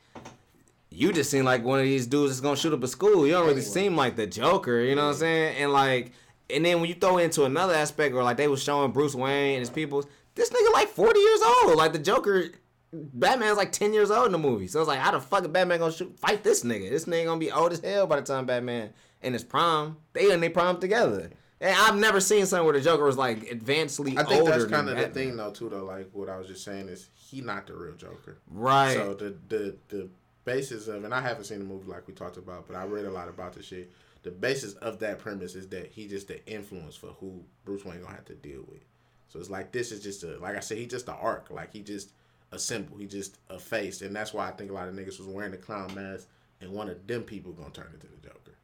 You 0.91 1.13
just 1.13 1.29
seem 1.29 1.45
like 1.45 1.63
one 1.63 1.77
of 1.77 1.85
these 1.85 2.07
dudes 2.07 2.31
that's 2.31 2.41
gonna 2.41 2.57
shoot 2.57 2.73
up 2.73 2.83
a 2.83 2.87
school. 2.87 3.25
You 3.25 3.33
don't 3.33 3.45
really 3.45 3.61
seem 3.61 3.95
like 3.95 4.15
the 4.15 4.25
Joker, 4.25 4.81
you 4.81 4.95
know 4.95 5.05
what 5.05 5.13
I'm 5.13 5.19
saying? 5.19 5.57
And 5.57 5.71
like, 5.71 6.13
and 6.49 6.65
then 6.65 6.81
when 6.81 6.89
you 6.89 6.95
throw 6.95 7.19
into 7.19 7.45
another 7.45 7.75
aspect, 7.75 8.15
or 8.15 8.23
like 8.23 8.37
they 8.37 8.47
was 8.47 8.61
showing 8.61 8.91
Bruce 8.91 9.13
Wayne 9.13 9.53
and 9.53 9.59
his 9.59 9.69
people, 9.69 10.03
this 10.39 10.49
nigga 10.49 10.73
like 10.73 10.87
40 10.87 11.19
years 11.19 11.41
old. 11.41 11.75
Like 11.75 11.93
the 11.93 11.99
Joker, 11.99 12.45
Batman's 12.93 13.57
like 13.57 13.71
10 13.71 13.93
years 13.93 14.09
old 14.09 14.27
in 14.27 14.31
the 14.31 14.37
movie. 14.37 14.67
So 14.67 14.79
it's 14.79 14.87
like, 14.87 14.99
how 14.99 15.11
the 15.11 15.19
fuck 15.19 15.43
is 15.43 15.49
Batman 15.49 15.79
gonna 15.79 15.91
shoot, 15.91 16.17
fight 16.17 16.43
this 16.43 16.63
nigga? 16.63 16.89
This 16.89 17.05
nigga 17.05 17.25
gonna 17.25 17.39
be 17.39 17.51
old 17.51 17.73
as 17.73 17.81
hell 17.81 18.07
by 18.07 18.19
the 18.19 18.25
time 18.25 18.45
Batman 18.45 18.91
in 19.21 19.33
his 19.33 19.43
prime. 19.43 19.97
They 20.13 20.31
in 20.31 20.39
their 20.39 20.49
prime 20.49 20.79
together. 20.79 21.29
And 21.61 21.75
I've 21.75 21.97
never 21.97 22.21
seen 22.21 22.45
something 22.45 22.63
where 22.63 22.73
the 22.73 22.81
Joker 22.81 23.03
was 23.03 23.17
like 23.17 23.49
advancedly 23.49 24.17
I 24.17 24.23
think 24.23 24.47
that's 24.47 24.63
kind 24.65 24.87
of 24.87 24.97
the 24.97 25.07
thing 25.09 25.35
though 25.35 25.51
too 25.51 25.67
though. 25.67 25.83
Like 25.83 26.09
what 26.13 26.29
I 26.29 26.37
was 26.37 26.47
just 26.47 26.63
saying 26.63 26.87
is 26.87 27.09
he 27.13 27.41
not 27.41 27.67
the 27.67 27.75
real 27.75 27.95
Joker. 27.95 28.37
Right. 28.47 28.93
So 28.93 29.13
the 29.13 29.35
the 29.49 29.75
the 29.89 30.09
basis 30.45 30.87
of 30.87 31.03
and 31.03 31.13
I 31.13 31.19
haven't 31.19 31.43
seen 31.43 31.59
the 31.59 31.65
movie 31.65 31.89
like 31.91 32.07
we 32.07 32.13
talked 32.13 32.37
about, 32.37 32.65
but 32.65 32.77
I 32.77 32.85
read 32.85 33.05
a 33.05 33.11
lot 33.11 33.27
about 33.27 33.53
the 33.53 33.61
shit. 33.61 33.91
The 34.23 34.31
basis 34.31 34.73
of 34.75 34.99
that 34.99 35.19
premise 35.19 35.55
is 35.55 35.67
that 35.69 35.87
he 35.87 36.07
just 36.07 36.29
the 36.29 36.45
influence 36.47 36.95
for 36.95 37.07
who 37.07 37.43
Bruce 37.65 37.83
Wayne 37.83 38.01
gonna 38.01 38.15
have 38.15 38.25
to 38.25 38.35
deal 38.35 38.63
with. 38.69 38.81
So 39.29 39.39
it's 39.39 39.49
like 39.49 39.71
this 39.71 39.91
is 39.91 40.01
just 40.03 40.23
a 40.23 40.37
like 40.39 40.55
I 40.55 40.59
said, 40.59 40.77
he 40.77 40.85
just 40.85 41.07
an 41.07 41.15
arc. 41.19 41.49
Like 41.49 41.71
he 41.71 41.81
just 41.81 42.11
a 42.51 42.59
symbol. 42.59 42.97
He 42.97 43.05
just 43.05 43.37
a 43.49 43.59
face, 43.59 44.01
and 44.01 44.15
that's 44.15 44.33
why 44.33 44.47
I 44.47 44.51
think 44.51 44.71
a 44.71 44.73
lot 44.73 44.87
of 44.87 44.95
niggas 44.95 45.19
was 45.19 45.27
wearing 45.27 45.51
the 45.51 45.57
clown 45.57 45.93
mask, 45.95 46.27
and 46.61 46.71
one 46.71 46.89
of 46.89 47.05
them 47.07 47.23
people 47.23 47.51
gonna 47.53 47.69
turn 47.69 47.91
into 47.93 48.07
the 48.07 48.27
Joker. 48.27 48.57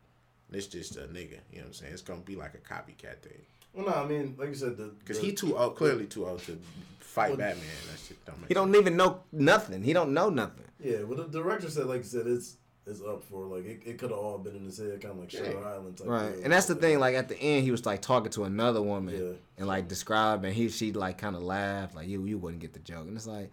And 0.48 0.58
it's 0.58 0.68
just 0.68 0.98
a 0.98 1.02
nigga. 1.02 1.40
You 1.52 1.58
know 1.58 1.62
what 1.62 1.68
I'm 1.68 1.74
saying? 1.74 1.94
It's 1.94 2.02
gonna 2.02 2.22
be 2.22 2.36
like 2.36 2.56
a 2.56 2.74
copycat 2.74 3.22
thing. 3.22 3.42
Well, 3.74 3.86
no, 3.88 3.94
I 3.94 4.08
mean, 4.08 4.36
like 4.38 4.50
you 4.50 4.56
said, 4.56 4.78
Because 5.00 5.20
he 5.20 5.34
too 5.34 5.58
old, 5.58 5.76
clearly 5.76 6.06
too 6.06 6.26
old 6.26 6.40
to 6.44 6.58
fight 7.00 7.32
Well, 7.32 7.38
Batman. 7.38 7.66
That 7.92 8.00
shit 8.00 8.26
don't 8.26 8.40
make 8.40 8.48
he 8.48 8.54
don't 8.54 8.76
even 8.76 8.96
know 8.96 9.20
nothing. 9.32 9.84
He 9.84 9.92
don't 9.94 10.14
know 10.14 10.30
nothing. 10.30 10.66
Yeah, 10.80 11.04
well, 11.04 11.18
the 11.18 11.28
director 11.28 11.70
said, 11.70 11.86
like 11.86 12.00
you 12.00 12.04
said, 12.04 12.28
it's 12.28 12.58
it's 12.88 13.02
up 13.02 13.24
for 13.24 13.46
like 13.46 13.66
it, 13.66 13.82
it 13.86 13.98
could 13.98 14.12
have 14.12 14.20
all 14.20 14.38
been 14.38 14.56
in 14.56 14.66
his 14.66 14.78
head, 14.78 15.02
kind 15.02 15.14
of 15.14 15.20
like 15.20 15.32
Shutter 15.32 15.64
Island 15.66 15.98
type. 15.98 16.08
Right, 16.08 16.34
deal. 16.36 16.44
and 16.44 16.54
that's 16.54 16.68
the 16.68 16.76
thing. 16.76 17.00
Like 17.00 17.16
at 17.16 17.28
the 17.30 17.38
end, 17.40 17.64
he 17.64 17.72
was 17.72 17.86
like 17.86 18.02
talking 18.02 18.32
to 18.34 18.44
another 18.44 18.82
woman 18.82 19.16
Yeah. 19.16 19.34
and 19.58 19.68
like 19.68 19.88
describing. 19.88 20.54
He 20.54 20.70
she 20.70 20.92
like 20.94 21.18
kind 21.18 21.36
of 21.36 21.42
laughed 21.44 21.96
like 21.96 22.08
you 22.08 22.24
you 22.26 22.38
wouldn't 22.38 22.62
get 22.62 22.74
the 22.74 22.80
joke, 22.80 23.08
and 23.08 23.16
it's 23.16 23.28
like 23.28 23.50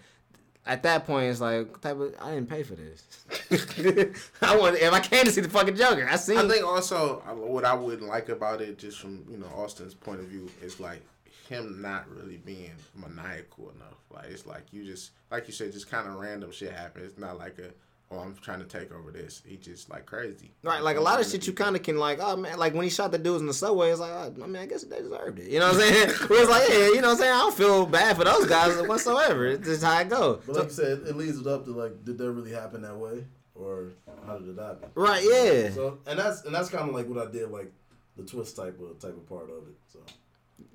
at 0.64 0.82
that 0.84 1.06
point 1.06 1.26
it's 1.30 1.40
like 1.40 1.80
type 1.80 1.98
of 1.98 2.14
I 2.20 2.34
didn't 2.34 2.48
pay 2.48 2.62
for 2.62 2.74
this. 2.74 3.04
I 4.42 4.56
want 4.56 4.76
if 4.76 4.92
I 4.92 5.00
came 5.00 5.24
to 5.24 5.32
see 5.32 5.40
the 5.40 5.48
fucking 5.48 5.76
Joker, 5.76 6.06
I 6.10 6.16
see. 6.16 6.36
I 6.36 6.46
think 6.48 6.64
also 6.64 7.22
uh, 7.26 7.32
what 7.34 7.64
I 7.64 7.74
wouldn't 7.74 8.08
like 8.08 8.28
about 8.28 8.60
it, 8.60 8.78
just 8.78 8.98
from 9.00 9.24
you 9.30 9.38
know 9.38 9.46
Austin's 9.56 9.94
point 9.94 10.20
of 10.20 10.26
view, 10.26 10.50
is 10.62 10.78
like 10.78 11.02
him 11.48 11.80
not 11.82 12.08
really 12.08 12.36
being 12.36 12.70
maniacal 12.94 13.70
enough. 13.70 13.98
Like 14.12 14.26
it's 14.26 14.46
like 14.46 14.72
you 14.72 14.84
just 14.84 15.10
like 15.30 15.46
you 15.46 15.52
said, 15.52 15.72
just 15.72 15.90
kind 15.90 16.06
of 16.08 16.14
random 16.16 16.52
shit 16.52 16.72
happens. 16.72 17.06
It's 17.10 17.18
not 17.18 17.38
like 17.38 17.58
a 17.58 17.70
oh 18.12 18.18
I'm 18.18 18.34
trying 18.40 18.58
to 18.60 18.66
take 18.66 18.92
over 18.92 19.10
this. 19.10 19.42
He 19.46 19.56
just 19.56 19.88
like 19.90 20.06
crazy. 20.06 20.52
Right, 20.62 20.82
like 20.82 20.96
a 20.96 21.00
lot 21.00 21.20
of 21.20 21.26
shit 21.26 21.46
you 21.46 21.52
kind 21.52 21.74
of 21.76 21.82
can 21.82 21.96
like, 21.96 22.18
oh 22.20 22.36
man, 22.36 22.58
like 22.58 22.74
when 22.74 22.84
he 22.84 22.90
shot 22.90 23.10
the 23.12 23.18
dudes 23.18 23.40
in 23.40 23.46
the 23.46 23.54
subway, 23.54 23.90
it's 23.90 24.00
like, 24.00 24.10
oh, 24.12 24.34
I 24.42 24.46
mean, 24.46 24.56
I 24.56 24.66
guess 24.66 24.82
they 24.84 24.98
deserved 25.00 25.38
it. 25.38 25.48
You 25.50 25.58
know 25.60 25.68
what 25.72 25.76
I'm 25.76 25.80
saying? 25.80 26.08
Where 26.28 26.40
it's 26.42 26.50
like, 26.50 26.68
yeah, 26.68 26.76
you 26.88 27.00
know 27.00 27.08
what 27.08 27.12
I'm 27.12 27.16
saying? 27.18 27.32
I 27.32 27.38
don't 27.38 27.54
feel 27.54 27.86
bad 27.86 28.16
for 28.16 28.24
those 28.24 28.46
guys 28.46 28.76
whatsoever. 28.86 29.46
It's 29.46 29.66
just 29.66 29.82
how 29.82 29.98
it 30.00 30.08
goes. 30.08 30.42
But 30.46 30.56
like 30.56 30.64
you 30.64 30.70
said, 30.70 30.98
it 31.06 31.16
leads 31.16 31.38
it 31.38 31.46
up 31.46 31.64
to 31.64 31.70
like, 31.72 32.04
did 32.04 32.18
that 32.18 32.30
really 32.30 32.52
happen 32.52 32.82
that 32.82 32.96
way, 32.96 33.24
or 33.54 33.88
how 34.26 34.38
did 34.38 34.48
it 34.56 34.60
happen? 34.60 34.90
Right, 34.94 35.22
yeah. 35.24 35.70
So, 35.70 35.98
and 36.06 36.18
that's 36.18 36.44
and 36.44 36.54
that's 36.54 36.68
kind 36.68 36.88
of 36.88 36.94
like 36.94 37.08
what 37.08 37.26
I 37.26 37.30
did, 37.30 37.50
like 37.50 37.72
the 38.16 38.24
twist 38.24 38.56
type 38.56 38.78
of 38.80 38.98
type 38.98 39.16
of 39.16 39.26
part 39.28 39.44
of 39.50 39.68
it. 39.68 39.74
So, 39.92 39.98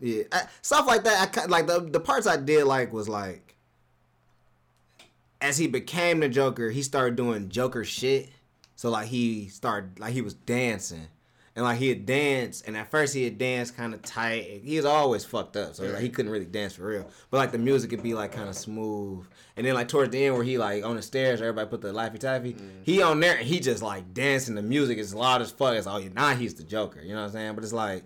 Yeah, 0.01 0.23
I, 0.31 0.43
stuff 0.61 0.88
like 0.88 1.03
that. 1.03 1.22
I 1.22 1.41
ki- 1.41 1.47
like 1.47 1.68
the 1.68 1.81
the 1.81 1.99
parts 1.99 2.26
I 2.27 2.38
did 2.38 2.65
like 2.65 2.91
was 2.91 3.07
like, 3.07 3.47
as 5.41 5.57
he 5.57 5.68
became 5.68 6.19
the 6.19 6.30
Joker, 6.30 6.69
he 6.69 6.81
started 6.81 7.15
doing 7.15 7.49
Joker 7.49 7.84
shit. 7.84 8.30
So 8.76 8.89
like 8.89 9.07
he 9.07 9.47
started 9.47 9.99
like 9.99 10.14
he 10.14 10.22
was 10.22 10.35
dancing, 10.35 11.07
and 11.55 11.65
like 11.65 11.80
he'd 11.80 12.05
dance, 12.05 12.61
and 12.61 12.77
at 12.77 12.91
first 12.91 13.15
he'd 13.15 13.39
dance 13.39 13.72
kind 13.72 13.95
of 13.95 14.03
tight. 14.03 14.61
He 14.64 14.77
was 14.77 14.85
always 14.85 15.26
fucked 15.26 15.57
up, 15.57 15.73
so 15.73 15.84
like 15.85 16.01
he 16.01 16.09
couldn't 16.09 16.31
really 16.31 16.45
dance 16.45 16.76
for 16.76 16.85
real. 16.85 17.09
But 17.31 17.38
like 17.38 17.51
the 17.51 17.57
music 17.57 17.89
could 17.89 18.03
be 18.03 18.14
like 18.14 18.34
kind 18.34 18.47
of 18.47 18.55
smooth, 18.55 19.26
and 19.55 19.65
then 19.65 19.73
like 19.73 19.88
towards 19.88 20.11
the 20.11 20.23
end 20.23 20.35
where 20.35 20.43
he 20.43 20.59
like 20.59 20.85
on 20.85 20.95
the 20.95 21.01
stairs, 21.01 21.41
everybody 21.41 21.68
put 21.68 21.81
the 21.81 21.91
laffy 21.91 22.19
taffy. 22.19 22.55
He 22.84 22.97
mm-hmm. 22.97 23.09
on 23.09 23.19
there, 23.19 23.38
and 23.38 23.47
he 23.47 23.59
just 23.59 23.81
like 23.81 24.14
dancing. 24.14 24.53
The 24.53 24.61
music 24.61 24.99
is 24.99 25.15
loud 25.15 25.41
as 25.41 25.49
fuck. 25.49 25.76
It's 25.76 25.88
oh, 25.88 25.99
now 26.14 26.35
he's 26.35 26.53
the 26.53 26.64
Joker. 26.64 27.01
You 27.01 27.15
know 27.15 27.22
what 27.22 27.27
I'm 27.27 27.31
saying? 27.31 27.55
But 27.55 27.64
it's 27.64 27.73
like. 27.73 28.03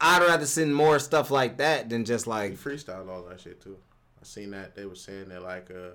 I'd 0.00 0.22
rather 0.22 0.46
see 0.46 0.64
more 0.64 1.00
stuff 1.00 1.28
like 1.32 1.56
that 1.56 1.90
than 1.90 2.04
just 2.04 2.26
He 2.26 2.30
like 2.30 2.52
freestyled 2.52 3.08
all 3.08 3.24
that 3.24 3.40
shit 3.40 3.60
too. 3.60 3.78
I 4.28 4.40
seen 4.40 4.50
that 4.50 4.74
they 4.74 4.84
were 4.84 4.94
saying 4.94 5.28
that 5.30 5.42
like 5.42 5.70
uh 5.70 5.90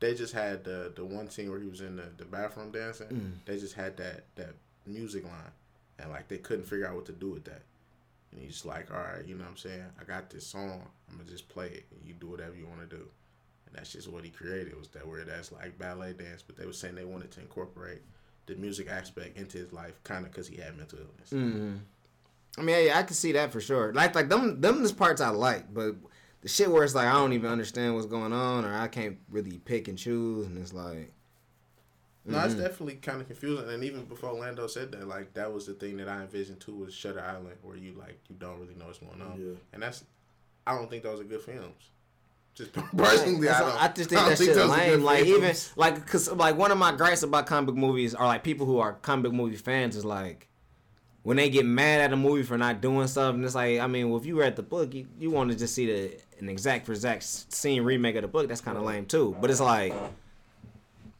they 0.00 0.14
just 0.14 0.32
had 0.32 0.64
the 0.64 0.92
the 0.94 1.04
one 1.04 1.30
scene 1.30 1.50
where 1.50 1.60
he 1.60 1.68
was 1.68 1.80
in 1.80 1.96
the, 1.96 2.06
the 2.16 2.24
bathroom 2.24 2.72
dancing. 2.72 3.08
Mm. 3.08 3.32
They 3.44 3.58
just 3.58 3.74
had 3.74 3.96
that 3.98 4.24
that 4.36 4.54
music 4.86 5.24
line 5.24 5.52
and 5.98 6.10
like 6.10 6.28
they 6.28 6.38
couldn't 6.38 6.66
figure 6.66 6.88
out 6.88 6.96
what 6.96 7.06
to 7.06 7.12
do 7.12 7.30
with 7.30 7.44
that. 7.44 7.62
And 8.32 8.40
he's 8.40 8.64
like, 8.64 8.92
all 8.92 9.00
right, 9.00 9.24
you 9.26 9.34
know 9.34 9.44
what 9.44 9.50
I'm 9.50 9.56
saying? 9.56 9.84
I 10.00 10.04
got 10.04 10.30
this 10.30 10.46
song. 10.46 10.82
I'm 11.10 11.18
gonna 11.18 11.28
just 11.28 11.48
play 11.48 11.66
it 11.66 11.86
and 11.90 12.06
you 12.06 12.14
do 12.14 12.28
whatever 12.28 12.54
you 12.56 12.66
want 12.66 12.88
to 12.88 12.96
do. 12.96 13.02
And 13.66 13.74
that's 13.74 13.92
just 13.92 14.08
what 14.08 14.24
he 14.24 14.30
created 14.30 14.76
was 14.76 14.88
that 14.88 15.06
weird 15.06 15.28
ass 15.28 15.52
like 15.52 15.78
ballet 15.78 16.12
dance. 16.12 16.42
But 16.42 16.56
they 16.56 16.66
were 16.66 16.72
saying 16.72 16.94
they 16.94 17.04
wanted 17.04 17.30
to 17.32 17.40
incorporate 17.40 18.02
the 18.46 18.56
music 18.56 18.88
aspect 18.88 19.36
into 19.36 19.58
his 19.58 19.72
life, 19.72 20.02
kind 20.02 20.24
of 20.24 20.32
because 20.32 20.48
he 20.48 20.56
had 20.56 20.76
mental 20.76 20.98
illness. 20.98 21.30
Mm. 21.30 21.78
I 22.58 22.62
mean, 22.62 22.86
yeah, 22.86 22.98
I 22.98 23.04
can 23.04 23.14
see 23.14 23.32
that 23.32 23.52
for 23.52 23.60
sure. 23.60 23.92
Like, 23.92 24.14
like 24.14 24.28
them, 24.28 24.60
them, 24.60 24.82
this 24.82 24.90
parts 24.90 25.20
I 25.20 25.28
like, 25.28 25.72
but 25.72 25.94
the 26.42 26.48
shit 26.48 26.70
where 26.70 26.84
it's 26.84 26.94
like 26.94 27.06
I 27.06 27.12
don't 27.12 27.32
even 27.32 27.50
understand 27.50 27.94
what's 27.94 28.06
going 28.06 28.32
on, 28.32 28.64
or 28.64 28.74
I 28.74 28.88
can't 28.88 29.18
really 29.30 29.58
pick 29.58 29.88
and 29.88 29.98
choose, 29.98 30.46
and 30.46 30.56
it's 30.58 30.72
like, 30.72 31.12
No, 32.24 32.38
it's 32.40 32.54
mm-hmm. 32.54 32.62
definitely 32.62 32.94
kind 32.96 33.20
of 33.20 33.26
confusing. 33.26 33.68
And 33.68 33.84
even 33.84 34.04
before 34.04 34.32
Lando 34.32 34.66
said 34.66 34.92
that, 34.92 35.06
like 35.06 35.34
that 35.34 35.52
was 35.52 35.66
the 35.66 35.74
thing 35.74 35.98
that 35.98 36.08
I 36.08 36.22
envisioned 36.22 36.60
too 36.60 36.74
was 36.74 36.94
Shutter 36.94 37.20
Island, 37.20 37.56
where 37.62 37.76
you 37.76 37.92
like 37.92 38.18
you 38.28 38.36
don't 38.38 38.58
really 38.58 38.74
know 38.74 38.86
what's 38.86 38.98
going 38.98 39.20
on. 39.20 39.38
Yeah. 39.38 39.54
And 39.72 39.82
that's, 39.82 40.04
I 40.66 40.74
don't 40.74 40.88
think 40.88 41.02
those 41.02 41.20
are 41.20 41.24
good 41.24 41.42
films. 41.42 41.90
Just 42.54 42.72
personally, 42.96 43.48
I, 43.48 43.60
don't, 43.60 43.82
I 43.82 43.88
just 43.88 44.10
think 44.10 44.20
I 44.20 44.28
don't 44.28 44.38
that 44.38 44.44
shit 44.44 44.54
those 44.54 44.70
are 44.70 44.76
good 44.76 44.90
lame. 44.90 45.04
Like 45.04 45.26
even 45.26 45.54
like, 45.76 46.06
cause 46.06 46.30
like 46.32 46.56
one 46.56 46.72
of 46.72 46.78
my 46.78 46.92
gripes 46.92 47.22
about 47.22 47.46
comic 47.46 47.66
book 47.66 47.76
movies 47.76 48.14
are 48.14 48.26
like 48.26 48.44
people 48.44 48.64
who 48.64 48.78
are 48.78 48.94
comic 48.94 49.24
book 49.24 49.34
movie 49.34 49.56
fans 49.56 49.94
is 49.94 50.04
like. 50.04 50.46
When 51.22 51.36
they 51.36 51.50
get 51.50 51.66
mad 51.66 52.00
at 52.00 52.14
a 52.14 52.16
movie 52.16 52.44
for 52.44 52.56
not 52.56 52.80
doing 52.80 53.06
stuff, 53.06 53.34
and 53.34 53.44
it's 53.44 53.54
like, 53.54 53.78
I 53.78 53.86
mean, 53.86 54.08
well, 54.08 54.18
if 54.18 54.24
you 54.24 54.40
read 54.40 54.56
the 54.56 54.62
book, 54.62 54.94
you, 54.94 55.06
you 55.18 55.30
want 55.30 55.50
to 55.50 55.56
just 55.56 55.74
see 55.74 55.84
the 55.84 56.18
an 56.40 56.48
exact 56.48 56.86
for 56.86 56.92
exact 56.92 57.22
scene 57.24 57.82
remake 57.82 58.16
of 58.16 58.22
the 58.22 58.28
book. 58.28 58.48
That's 58.48 58.60
kind 58.60 58.76
of 58.78 58.84
lame 58.84 59.06
too. 59.06 59.36
But 59.40 59.50
it's 59.50 59.60
like, 59.60 59.92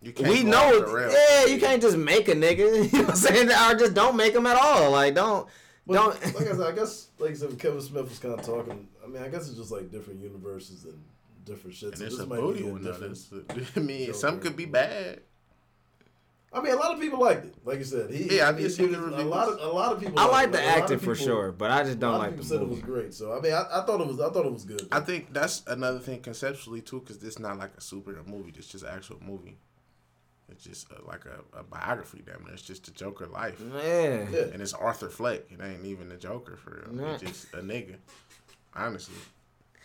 you 0.03 0.13
can't 0.13 0.29
we 0.31 0.43
know 0.43 0.59
off 0.69 0.75
it. 0.75 0.87
the 0.87 0.93
rails. 0.93 1.15
Yeah, 1.15 1.47
you 1.47 1.61
can't 1.61 1.83
just 1.83 1.97
make 1.97 2.29
a 2.29 2.35
nigga. 2.35 2.59
You 2.93 2.99
know 2.99 3.05
what 3.05 3.11
I'm 3.11 3.17
saying? 3.17 3.49
Or 3.71 3.75
just 3.75 3.95
don't 3.95 4.17
make 4.17 4.35
him 4.35 4.47
at 4.47 4.57
all. 4.57 4.91
Like 4.93 5.15
don't 5.15 5.47
but 5.87 5.95
don't. 5.95 6.25
like 6.35 6.47
I 6.49 6.53
said, 6.53 6.61
I 6.61 6.73
guess 6.77 7.09
like 7.19 7.31
I 7.33 7.35
said, 7.35 7.59
Kevin 7.59 7.81
Smith 7.81 8.09
was 8.09 8.19
kind 8.19 8.35
of 8.39 8.45
talking. 8.45 8.89
I 9.05 9.09
mean, 9.09 9.23
I 9.23 9.29
guess 9.29 9.49
it's 9.49 9.59
just 9.59 9.71
like 9.71 9.91
different 9.91 10.21
universes 10.21 10.85
and 10.85 11.03
different 11.45 11.77
shit. 11.77 11.91
And 11.91 11.99
So 11.99 12.05
it's 12.05 12.17
this 12.17 12.25
a 12.25 12.29
might 12.29 12.41
booty 12.41 12.63
be 12.63 12.69
a 12.69 12.73
one 12.73 12.83
different. 12.83 13.19
That's- 13.49 13.67
I 13.77 13.81
mean, 13.81 14.15
some 14.15 14.41
could 14.41 14.57
be 14.57 14.67
bad. 14.67 15.21
I 16.53 16.61
mean, 16.61 16.73
a 16.73 16.77
lot 16.77 16.93
of 16.93 17.01
people 17.01 17.21
liked 17.21 17.45
it. 17.45 17.55
Like 17.65 17.79
you 17.79 17.85
said, 17.85 18.11
he, 18.11 18.37
Yeah, 18.37 18.49
I 18.49 18.53
he, 18.57 18.63
did 18.65 18.73
see 18.73 18.87
he- 18.87 18.89
the 18.93 18.99
a 18.99 19.23
lot 19.23 19.49
of 19.49 19.61
a 19.61 19.73
lot 19.73 19.93
of 19.93 20.01
people. 20.01 20.19
I 20.19 20.27
like 20.27 20.51
the 20.51 20.59
a 20.59 20.67
lot 20.67 20.77
of 20.77 20.83
acting 20.83 20.99
for 20.99 21.15
sure, 21.15 21.53
but 21.53 21.71
I 21.71 21.85
just 21.85 22.01
don't 22.01 22.13
lot 22.13 22.19
like 22.21 22.31
of 22.33 22.37
the 22.39 22.43
people 22.43 22.57
said 22.59 22.63
it 22.63 22.69
was 22.69 22.81
great. 22.81 23.15
So 23.15 23.33
I 23.37 23.41
mean, 23.41 23.53
I, 23.53 23.65
I 23.73 23.85
thought 23.85 24.01
it 24.01 24.07
was 24.09 24.21
I 24.21 24.31
thought 24.31 24.47
it 24.47 24.53
was 24.53 24.65
good. 24.65 24.89
I 24.91 24.99
think 25.01 25.33
that's 25.33 25.63
another 25.69 26.01
thing 26.01 26.21
conceptually 26.21 26.81
too, 26.81 27.01
because 27.01 27.19
this 27.21 27.39
not 27.39 27.57
like 27.59 27.71
a 27.77 27.81
superhero 27.81 28.27
movie. 28.27 28.53
It's 28.57 28.67
just 28.67 28.83
an 28.85 28.91
actual 28.93 29.19
movie. 29.25 29.59
It's 30.49 30.65
just 30.65 30.91
uh 30.91 30.97
like 31.07 31.25
a, 31.27 31.59
a 31.59 31.63
biography, 31.63 32.23
damn 32.27 32.43
near. 32.45 32.55
It's 32.55 32.63
just 32.63 32.85
the 32.85 32.91
Joker 32.91 33.29
life. 33.29 33.63
Yeah. 33.73 34.27
Yeah. 34.33 34.41
And 34.53 34.61
it's 34.61 34.73
Arthur 34.73 35.09
Fleck. 35.09 35.43
It 35.53 35.61
ain't 35.63 35.85
even 35.87 36.09
the 36.09 36.17
Joker 36.17 36.57
for 36.57 36.83
real. 36.85 36.95
Nah. 37.01 37.13
It's 37.15 37.23
just 37.23 37.55
a 37.55 37.59
nigga. 37.59 37.95
Honestly. 38.75 39.15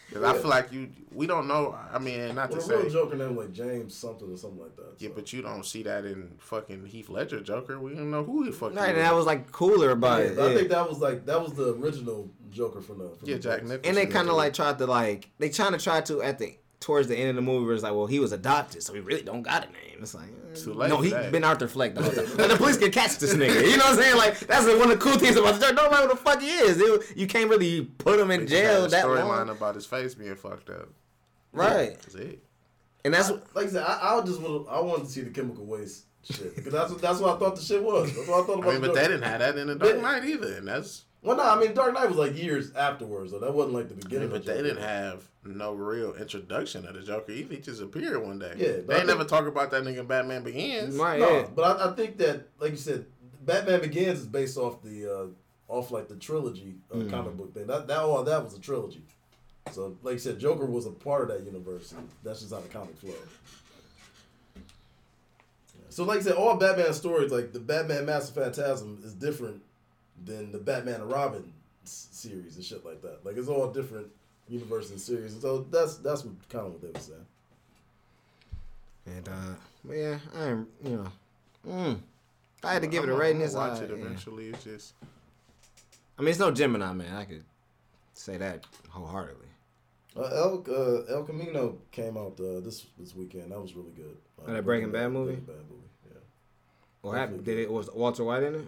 Because 0.10 0.23
I 0.23 0.38
feel 0.38 0.49
like 0.49 0.72
you, 0.72 0.90
we 1.11 1.26
don't 1.27 1.48
know. 1.48 1.76
I 1.91 1.98
mean, 1.99 2.36
not 2.36 2.52
to 2.52 2.61
say. 2.61 2.73
a 2.73 2.77
real 2.77 2.88
say, 2.88 2.94
Joker 2.94 3.15
name 3.15 3.36
like 3.36 3.52
James 3.52 3.95
something 3.95 4.32
or 4.32 4.38
something 4.38 4.60
like 4.61 4.76
that. 4.76 4.94
yeah, 4.99 5.10
but 5.14 5.34
you 5.34 5.41
don't 5.41 5.65
see 5.65 5.84
that 5.84 6.06
in 6.06 6.36
fucking 6.38 6.86
Heath 6.86 7.10
Ledger 7.10 7.41
Joker. 7.41 7.80
We 7.80 7.95
don't 7.95 8.11
know 8.11 8.23
who 8.23 8.45
the 8.45 8.52
fuck. 8.52 8.76
Right, 8.76 8.90
and 8.90 8.98
that 8.99 9.14
was 9.15 9.26
like 9.26 9.52
cooler 9.52 9.91
about 9.91 10.19
Yeah, 10.22 10.26
it. 10.27 10.40
I 10.40 10.48
yeah. 10.49 10.56
think 10.57 10.69
that 10.69 10.88
was 10.88 10.99
like 10.99 11.26
that 11.26 11.41
was 11.41 11.53
the 11.53 11.73
original 11.76 12.30
Joker 12.52 12.82
from 12.82 12.99
the 12.99 13.10
from 13.10 13.27
yeah, 13.27 13.36
the 13.36 13.41
Jack. 13.41 13.64
Nicholson. 13.64 13.82
and 13.86 13.98
they 13.98 14.06
kind 14.06 14.30
of 14.30 14.36
like 14.36 14.53
tried 14.53 14.77
to 14.77 14.86
like 14.86 15.30
they 15.40 15.49
trying 15.49 15.72
to 15.73 15.80
try 15.80 16.02
to 16.02 16.22
at 16.22 16.38
the 16.40 16.56
towards 16.86 17.07
the 17.07 17.18
end 17.18 17.32
of 17.32 17.36
the 17.36 17.41
movie 17.41 17.66
where 17.66 17.74
it's 17.74 17.82
like, 17.84 17.94
well, 17.94 18.06
he 18.06 18.20
was 18.20 18.32
adopted, 18.32 18.84
so 18.84 18.94
he 18.94 18.99
really 18.99 19.24
don't 19.24 19.41
got 19.41 19.64
a 19.68 19.72
name. 19.72 19.98
It's 20.02 20.14
like, 20.14 20.28
eh, 20.28 20.56
Too 20.56 20.72
late 20.72 20.90
no, 20.90 21.02
he 21.02 21.10
that. 21.10 21.32
been 21.32 21.44
Arthur 21.44 21.68
Fleck 21.68 21.95
the 21.95 22.03
whole 22.03 22.12
time. 22.12 22.26
Like, 22.38 22.49
the 22.49 22.57
police 22.57 22.78
can 22.78 22.91
catch 22.91 23.18
this 23.18 23.34
nigga. 23.34 23.56
You 23.64 23.78
know 23.78 23.86
what 23.86 23.98
I'm 23.98 24.03
saying? 24.03 24.18
Like 24.18 24.40
that's 24.41 24.66
one 24.68 24.84
of 24.84 24.90
the 24.90 24.98
cool 24.98 25.18
things 25.18 25.36
about 25.36 25.56
the 25.56 25.62
Joker. 25.62 25.74
Don't 25.76 25.91
know 25.91 26.02
who 26.03 26.10
the 26.10 26.16
fuck 26.16 26.41
he 26.41 26.49
is. 26.49 26.80
It- 26.80 27.18
you 27.18 27.26
can't 27.26 27.49
really 27.49 27.86
put 27.86 28.20
him 28.20 28.28
They 28.28 28.36
in 28.36 28.41
just 28.48 28.53
had 28.53 28.62
jail 28.68 28.86
a 28.86 28.90
that 28.90 29.06
storyline 29.06 29.49
about 29.49 29.74
his 29.74 29.88
face 29.88 30.14
being 30.14 30.36
fucked 30.36 30.70
up. 30.70 30.90
right? 31.53 31.98
That's 31.99 32.14
it. 32.16 32.44
And 33.03 33.14
that's 33.16 33.32
like 33.56 33.66
I 33.68 33.70
said, 33.70 33.84
I, 33.84 34.18
I 34.20 34.22
just 34.24 34.40
would 34.41 34.66
I 34.70 34.80
wanted 34.82 35.06
to 35.06 35.12
see 35.12 35.22
the 35.22 35.32
chemical 35.32 35.66
waste 35.66 36.06
shit 36.24 36.56
because 36.56 36.72
that's 36.74 36.91
what 36.91 37.02
that's 37.02 37.20
what 37.20 37.36
I 37.36 37.40
thought 37.40 37.56
the 37.56 37.62
shit 37.64 37.82
was. 37.84 38.14
That's 38.16 38.28
what 38.28 38.44
I 38.44 38.45
thought 38.45 38.60
about. 38.60 38.70
I 38.70 38.74
mean, 38.74 38.82
the 38.82 38.88
but 38.90 38.95
they 38.95 39.03
didn't 39.07 39.24
have 39.24 39.40
that 39.40 39.57
in 39.57 39.68
the 39.68 39.76
Dark 39.76 39.95
Yeah. 39.95 40.02
Knight 40.02 40.26
either, 40.26 40.53
and 40.57 40.68
that's. 40.68 41.05
Well, 41.26 41.38
no, 41.38 41.43
I 41.43 41.60
mean 41.60 41.73
Dark 41.73 41.93
Knight 41.93 42.07
was 42.07 42.18
like 42.18 42.38
years 42.38 42.72
afterwards, 42.76 43.31
so 43.31 43.39
that 43.39 43.53
wasn't 43.53 43.73
like 43.76 43.88
the 43.89 43.95
I 43.95 43.97
beginning. 43.97 44.27
mean, 44.30 44.38
of 44.38 44.45
but 44.45 44.56
they 44.56 44.61
didn't 44.61 44.84
have 44.84 45.23
no 45.43 45.73
real 45.73 46.14
introduction 46.15 46.88
of 46.88 46.93
the 46.93 47.02
Joker. 47.02 47.31
He 47.31 47.43
just 47.57 47.81
appeared 47.81 48.22
one 48.23 48.39
day. 48.39 48.53
Yeah, 48.57 48.68
they 48.88 48.95
think- 48.97 49.07
never 49.07 49.23
talk 49.26 49.47
about 49.47 49.72
that 49.72 49.84
nigga 49.84 49.99
in 49.99 50.06
Batman 50.07 50.43
Begins. 50.43 50.95
right. 50.95 51.19
No, 51.19 51.30
yeah. 51.39 51.47
but 51.56 51.80
I, 51.81 51.91
I 51.91 51.95
think 51.95 52.18
that, 52.18 52.47
like 52.60 52.72
you 52.72 52.77
said, 52.77 53.06
Batman 53.43 53.81
Begins 53.81 54.19
is 54.22 54.26
based 54.27 54.57
off 54.57 54.81
the 54.84 55.11
uh, 55.11 55.26
off 55.68 55.91
like 55.91 56.07
the 56.07 56.15
trilogy 56.15 56.76
uh, 56.93 56.97
Mm. 56.97 57.10
comic 57.10 57.35
book 57.38 57.53
thing. 57.53 57.68
That 57.68 57.88
that 57.88 57.99
all 57.99 58.23
that 58.23 58.43
was 58.43 58.53
a 58.53 58.60
trilogy. 58.60 59.02
So, 59.72 59.97
like 60.03 60.14
you 60.14 60.19
said, 60.19 60.39
Joker 60.39 60.65
was 60.68 60.85
a 60.85 60.91
part 60.91 61.23
of 61.23 61.27
that 61.30 61.43
universe. 61.43 61.93
That's 62.23 62.41
just 62.41 62.53
how 62.53 62.60
the 62.60 62.68
comic 62.68 62.95
flowed. 62.97 63.15
So, 65.89 66.03
like 66.03 66.19
I 66.19 66.22
said, 66.23 66.34
all 66.34 66.56
Batman 66.57 66.93
stories, 66.93 67.31
like 67.31 67.53
the 67.53 67.60
Batman 67.60 68.06
Master 68.06 68.34
Phantasm, 68.41 68.99
is 69.03 69.14
different 69.14 69.61
than 70.23 70.51
the 70.51 70.57
Batman 70.57 71.01
and 71.01 71.11
Robin 71.11 71.51
s- 71.83 72.07
series 72.11 72.55
and 72.55 72.63
shit 72.63 72.85
like 72.85 73.01
that. 73.01 73.25
Like 73.25 73.37
it's 73.37 73.47
all 73.49 73.67
different 73.71 74.07
universes 74.47 74.91
and 74.91 74.99
series. 75.01 75.33
And 75.33 75.41
so 75.41 75.65
that's 75.71 75.97
that's 75.97 76.23
what 76.23 76.35
kind 76.49 76.67
of 76.67 76.73
what 76.73 76.81
they 76.81 76.87
were 76.89 76.99
saying. 76.99 77.25
And 79.07 79.27
uh, 79.29 79.55
but 79.83 79.93
yeah, 79.97 80.17
I 80.37 80.45
am 80.47 80.67
you 80.83 80.95
know, 80.97 81.71
mm, 81.71 81.99
I 82.63 82.73
had 82.73 82.81
to 82.81 82.87
give 82.87 83.03
it 83.03 83.09
a 83.09 83.13
I'ma- 83.13 83.21
rating. 83.21 83.43
I'ma 83.43 83.53
watch 83.57 83.79
uh, 83.81 83.83
it 83.83 83.89
yeah. 83.89 83.95
eventually. 83.97 84.47
It's 84.49 84.63
just 84.63 84.93
I 86.17 86.21
mean, 86.21 86.29
it's 86.29 86.39
no 86.39 86.51
Gemini 86.51 86.93
man. 86.93 87.13
I 87.15 87.25
could 87.25 87.43
say 88.13 88.37
that 88.37 88.65
wholeheartedly. 88.89 89.41
Uh, 90.17 90.21
El 90.21 90.63
uh, 90.69 91.13
El 91.13 91.23
Camino 91.23 91.77
came 91.91 92.17
out 92.17 92.39
uh, 92.39 92.61
this 92.61 92.85
this 92.97 93.15
weekend. 93.15 93.51
That 93.51 93.61
was 93.61 93.73
really 93.75 93.91
good. 93.91 94.15
Uh, 94.39 94.43
Oh, 94.47 94.53
that 94.53 94.63
Breaking 94.63 94.91
Bad 94.91 95.11
movie? 95.11 95.33
Breaking 95.33 95.45
Bad 95.45 95.69
movie. 95.69 95.89
Yeah. 96.09 96.17
What 97.01 97.17
happened? 97.17 97.43
Did 97.43 97.59
it 97.59 97.69
was 97.71 97.89
Walter 97.93 98.23
White 98.23 98.43
in 98.43 98.55
it? 98.55 98.67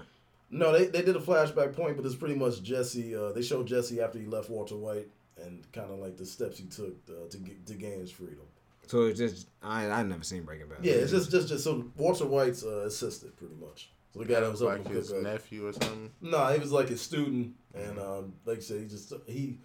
No, 0.49 0.71
they, 0.71 0.85
they 0.85 1.01
did 1.01 1.15
a 1.15 1.19
flashback 1.19 1.75
point, 1.75 1.97
but 1.97 2.05
it's 2.05 2.15
pretty 2.15 2.35
much 2.35 2.63
Jesse. 2.63 3.15
Uh, 3.15 3.31
they 3.33 3.41
showed 3.41 3.67
Jesse 3.67 4.01
after 4.01 4.17
he 4.17 4.25
left 4.25 4.49
Walter 4.49 4.77
White 4.77 5.09
and 5.43 5.69
kind 5.71 5.91
of 5.91 5.99
like 5.99 6.17
the 6.17 6.25
steps 6.25 6.57
he 6.57 6.65
took 6.65 6.95
uh, 7.09 7.29
to 7.29 7.37
get, 7.37 7.65
to 7.67 7.73
gain 7.73 7.99
his 7.99 8.11
freedom. 8.11 8.45
So 8.87 9.03
it's 9.03 9.19
just 9.19 9.49
I 9.61 9.89
I 9.89 10.03
never 10.03 10.23
seen 10.23 10.43
Breaking 10.43 10.69
Bad. 10.69 10.79
Yeah, 10.81 10.93
it's 10.93 11.11
just 11.11 11.29
just 11.29 11.49
just 11.49 11.63
so 11.63 11.85
Walter 11.97 12.25
White's 12.25 12.63
uh, 12.63 12.85
assistant, 12.85 13.35
pretty 13.35 13.55
much. 13.55 13.91
So 14.13 14.19
the 14.19 14.25
guy 14.25 14.39
that 14.39 14.49
was 14.49 14.61
like 14.61 14.77
helping 14.77 14.93
his 14.95 15.09
cook. 15.09 15.23
Nephew 15.23 15.67
or 15.67 15.73
something. 15.73 16.11
no, 16.21 16.47
he 16.47 16.59
was 16.59 16.71
like 16.71 16.87
his 16.87 17.01
student, 17.01 17.53
and 17.75 17.99
um, 17.99 18.33
like 18.45 18.59
I 18.59 18.61
said, 18.61 18.79
he 18.81 18.87
just 18.87 19.11
he 19.27 19.59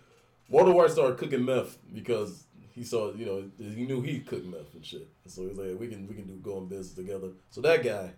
Walter 0.48 0.72
White 0.72 0.90
started 0.90 1.18
cooking 1.18 1.44
meth 1.44 1.78
because 1.94 2.44
he 2.72 2.82
saw 2.82 3.12
you 3.14 3.26
know 3.26 3.44
he 3.58 3.84
knew 3.84 4.00
he 4.02 4.18
cooked 4.20 4.46
meth 4.46 4.74
and 4.74 4.84
shit. 4.84 5.08
So 5.26 5.42
he 5.42 5.48
was 5.48 5.58
like, 5.58 5.78
we 5.78 5.86
can 5.86 6.08
we 6.08 6.14
can 6.14 6.26
do 6.26 6.34
go 6.42 6.58
in 6.58 6.66
business 6.66 6.92
together. 6.94 7.28
So 7.50 7.60
that 7.60 7.84
guy, 7.84 8.10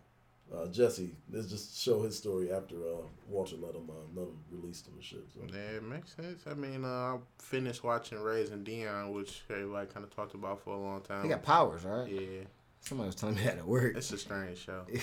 uh, 0.52 0.66
Jesse, 0.66 1.14
let's 1.30 1.46
just 1.48 1.80
show 1.80 2.02
his 2.02 2.18
story 2.18 2.52
after 2.52 2.74
uh, 2.76 3.02
Walter 3.28 3.56
let 3.56 3.74
him 3.74 3.88
uh, 3.88 3.94
let 4.14 4.26
him 4.26 4.36
release 4.50 4.84
him 4.86 4.94
and 4.94 5.04
shit. 5.04 5.24
So. 5.32 5.40
Yeah, 5.52 5.76
it 5.76 5.82
makes 5.84 6.14
sense. 6.14 6.42
I 6.50 6.54
mean, 6.54 6.84
uh, 6.84 6.88
I 6.88 7.18
finished 7.38 7.84
watching 7.84 8.20
Raising 8.20 8.62
Dion, 8.64 9.12
which 9.12 9.42
everybody 9.50 9.86
kind 9.86 10.04
of 10.04 10.14
talked 10.14 10.34
about 10.34 10.62
for 10.62 10.74
a 10.74 10.78
long 10.78 11.00
time. 11.02 11.22
he 11.22 11.28
got 11.28 11.42
powers, 11.42 11.84
right? 11.84 12.08
yeah, 12.10 12.40
Somebody 12.80 13.06
was 13.08 13.14
telling 13.16 13.36
me 13.36 13.42
that 13.42 13.58
at 13.58 13.66
work. 13.66 13.96
it's 13.96 14.12
a 14.12 14.18
strange 14.18 14.58
show. 14.58 14.84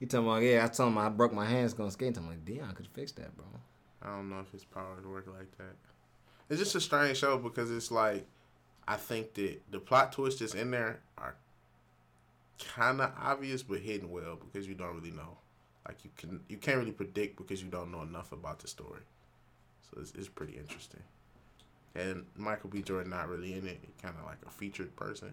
You 0.00 0.06
talking 0.06 0.28
about 0.28 0.42
yeah? 0.42 0.64
I 0.64 0.68
told 0.68 0.92
him 0.92 0.98
I 0.98 1.08
broke 1.08 1.32
my 1.32 1.44
hands 1.44 1.72
going 1.74 1.90
skating. 1.90 2.18
I'm 2.18 2.28
like 2.28 2.44
Dion 2.44 2.72
could 2.72 2.86
fix 2.86 3.10
that, 3.12 3.36
bro. 3.36 3.46
I 4.00 4.10
don't 4.10 4.30
know 4.30 4.38
if 4.38 4.52
his 4.52 4.64
powers 4.64 5.04
work 5.04 5.26
like 5.26 5.50
that. 5.58 5.74
It's 6.48 6.60
just 6.60 6.76
a 6.76 6.80
strange 6.80 7.18
show 7.18 7.36
because 7.36 7.68
it's 7.72 7.90
like 7.90 8.24
I 8.86 8.94
think 8.94 9.34
that 9.34 9.60
the 9.72 9.80
plot 9.80 10.12
twists 10.12 10.38
that's 10.38 10.54
in 10.54 10.70
there 10.70 11.00
are 11.18 11.34
kind 12.74 13.00
of 13.00 13.12
obvious 13.18 13.62
but 13.62 13.80
hidden 13.80 14.10
well 14.10 14.36
because 14.36 14.66
you 14.68 14.74
don't 14.74 14.94
really 14.94 15.10
know. 15.10 15.38
Like 15.86 16.04
you 16.04 16.10
can 16.16 16.40
you 16.48 16.56
can't 16.58 16.78
really 16.78 16.92
predict 16.92 17.36
because 17.36 17.62
you 17.62 17.68
don't 17.68 17.90
know 17.90 18.02
enough 18.02 18.32
about 18.32 18.58
the 18.58 18.68
story. 18.68 19.00
So 19.90 20.00
it's, 20.00 20.12
it's 20.12 20.28
pretty 20.28 20.54
interesting. 20.58 21.00
And 21.94 22.26
Michael 22.36 22.68
B. 22.70 22.82
Jordan 22.82 23.10
not 23.10 23.28
really 23.28 23.54
in 23.54 23.66
it. 23.66 23.78
He 23.80 23.88
kind 24.02 24.14
of 24.18 24.26
like 24.26 24.38
a 24.46 24.50
featured 24.50 24.94
person 24.96 25.32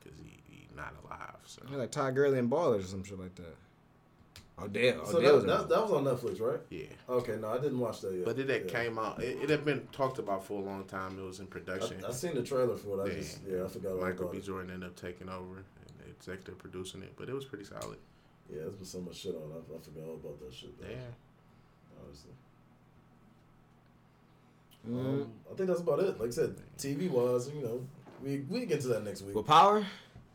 because 0.00 0.18
he, 0.18 0.40
he 0.48 0.66
not 0.74 0.94
alive. 1.04 1.36
So 1.44 1.62
He 1.68 1.76
like 1.76 1.90
Todd 1.90 2.14
Gurley 2.14 2.38
and 2.38 2.50
Ballers 2.50 2.80
or 2.80 2.86
some 2.86 3.04
shit 3.04 3.18
like 3.20 3.34
that. 3.36 3.54
Odell. 4.58 5.04
So 5.06 5.18
Odell 5.18 5.40
that, 5.40 5.46
that, 5.46 5.68
that 5.68 5.82
was 5.82 5.92
on 5.92 6.04
Netflix, 6.04 6.40
right? 6.40 6.60
yeah. 6.70 6.84
Okay, 7.08 7.36
no, 7.40 7.48
I 7.48 7.58
didn't 7.58 7.78
watch 7.78 8.00
that 8.02 8.14
yet. 8.14 8.24
But 8.24 8.38
it 8.38 8.48
had 8.48 8.64
Yeah. 8.70 8.82
came 8.84 8.98
out. 8.98 9.22
It, 9.22 9.38
it 9.42 9.50
had 9.50 9.64
been 9.64 9.86
talked 9.92 10.18
about 10.18 10.44
for 10.44 10.60
a 10.60 10.64
long 10.64 10.84
time. 10.84 11.18
It 11.18 11.22
was 11.22 11.40
in 11.40 11.46
production. 11.46 12.02
I, 12.04 12.08
I 12.08 12.12
seen 12.12 12.34
the 12.34 12.42
trailer 12.42 12.76
for 12.76 13.00
it. 13.00 13.02
I 13.10 13.12
Yeah. 13.12 13.20
just 13.20 13.38
yeah, 13.48 13.64
I 13.64 13.68
forgot 13.68 13.96
Michael 14.00 14.22
about 14.22 14.32
B. 14.32 14.40
Jordan 14.40 14.70
ended 14.70 14.88
up 14.88 14.96
taking 14.96 15.28
over 15.28 15.56
and 15.56 15.64
the 15.81 15.81
executive 16.22 16.58
producing 16.58 17.02
it, 17.02 17.12
but 17.16 17.28
it 17.28 17.34
was 17.34 17.44
pretty 17.44 17.64
solid. 17.64 17.98
Yeah, 18.50 18.60
there's 18.62 18.74
been 18.74 18.84
so 18.84 19.00
much 19.00 19.16
shit 19.16 19.34
on. 19.34 19.50
it. 19.50 19.54
I, 19.72 19.76
I 19.76 19.80
forgot 19.80 20.08
all 20.08 20.14
about 20.14 20.40
that 20.40 20.54
shit. 20.54 20.80
though, 20.80 20.86
Yeah. 20.88 20.96
Honestly. 22.04 22.30
Mm. 24.88 25.22
Um, 25.22 25.32
I 25.50 25.54
think 25.54 25.68
that's 25.68 25.80
about 25.80 26.00
it. 26.00 26.18
Like 26.18 26.28
I 26.28 26.32
said, 26.32 26.56
TV 26.76 27.08
wise, 27.08 27.48
you 27.54 27.62
know, 27.62 27.86
we 28.22 28.44
we 28.48 28.66
get 28.66 28.80
to 28.82 28.88
that 28.88 29.04
next 29.04 29.22
week. 29.22 29.34
With 29.34 29.46
power, 29.46 29.84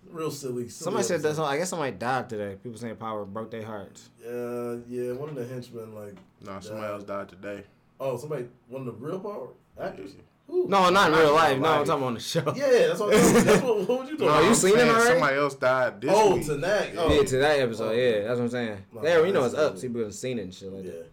Real 0.09 0.31
silly. 0.31 0.53
silly 0.53 0.69
somebody 0.69 1.03
said 1.05 1.21
that's. 1.21 1.37
I 1.39 1.57
guess 1.57 1.69
somebody 1.69 1.91
died 1.91 2.29
today. 2.29 2.55
People 2.63 2.77
saying 2.79 2.95
power 2.95 3.25
broke 3.25 3.51
their 3.51 3.65
hearts. 3.65 4.09
Uh, 4.25 4.77
yeah, 4.87 5.11
one 5.13 5.27
of 5.29 5.35
the 5.35 5.45
henchmen, 5.45 5.93
like, 5.93 6.15
No, 6.45 6.59
somebody 6.61 6.93
else 6.93 7.03
died 7.03 7.27
today. 7.27 7.63
oh, 7.99 8.15
somebody, 8.17 8.47
one 8.69 8.87
of 8.87 8.99
the 8.99 9.05
real 9.05 9.19
power 9.19 9.49
actors. 9.81 10.13
Yeah. 10.15 10.21
Who? 10.47 10.67
No, 10.69 10.89
not 10.89 11.11
in 11.11 11.17
real 11.19 11.33
life. 11.33 11.59
No, 11.59 11.67
I'm 11.69 11.77
life. 11.79 11.87
talking 11.87 12.03
on 12.05 12.13
the 12.13 12.19
show. 12.19 12.53
Yeah, 12.55 12.87
that's 12.87 12.99
what. 12.99 13.11
that's 13.11 13.61
what. 13.61 13.85
Who 13.85 13.95
would 13.97 14.07
you 14.09 14.17
talking? 14.17 14.17
No, 14.19 14.27
about? 14.27 14.43
you 14.43 14.49
I'm 14.49 14.55
seen 14.55 14.71
it 14.71 14.75
saying 14.77 14.89
already? 14.89 15.05
Somebody 15.11 15.35
else 15.37 15.55
died 15.55 16.01
this 16.01 16.11
Oh, 16.13 16.35
week. 16.35 16.45
tonight. 16.45 16.93
Oh, 16.97 17.13
Yeah, 17.13 17.23
to 17.23 17.37
that 17.37 17.59
episode. 17.59 17.89
Oh. 17.89 17.91
Yeah, 17.91 18.11
that's 18.27 18.29
what 18.39 18.43
I'm 18.45 18.49
saying. 18.49 18.77
No, 18.93 19.03
yeah, 19.03 19.23
you 19.25 19.33
know 19.33 19.43
it's 19.43 19.53
that's 19.53 19.65
up. 19.65 19.71
cool. 19.73 19.81
See, 19.81 19.87
people 19.87 20.03
have 20.03 20.13
seen 20.15 20.39
it 20.39 20.43
and 20.43 20.53
shit 20.53 20.71
like 20.71 20.85
Yeah. 20.85 20.91
that. 20.91 21.11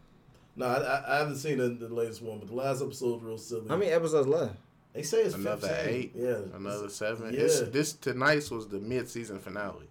No, 0.57 0.67
I, 0.67 0.75
I, 0.77 1.15
I 1.15 1.19
haven't 1.19 1.37
seen 1.37 1.59
the, 1.59 1.69
the 1.69 1.89
latest 1.93 2.23
one, 2.23 2.39
but 2.39 2.47
the 2.49 2.55
last 2.55 2.81
episode's 2.81 3.25
real 3.25 3.37
silly. 3.39 3.69
How 3.69 3.77
many 3.77 3.91
episodes 3.91 4.29
left? 4.29 4.55
they 4.93 5.03
say 5.03 5.23
it's 5.23 5.35
Another 5.35 5.67
15. 5.67 5.93
eight. 5.95 6.13
Yeah. 6.15 6.37
Another 6.55 6.89
seven. 6.89 7.35
Yeah. 7.35 7.41
It's, 7.41 7.61
this 7.63 7.93
tonight's 7.95 8.53
was 8.53 8.69
the 8.69 8.79
mid-season 8.79 9.41
finale. 9.41 9.89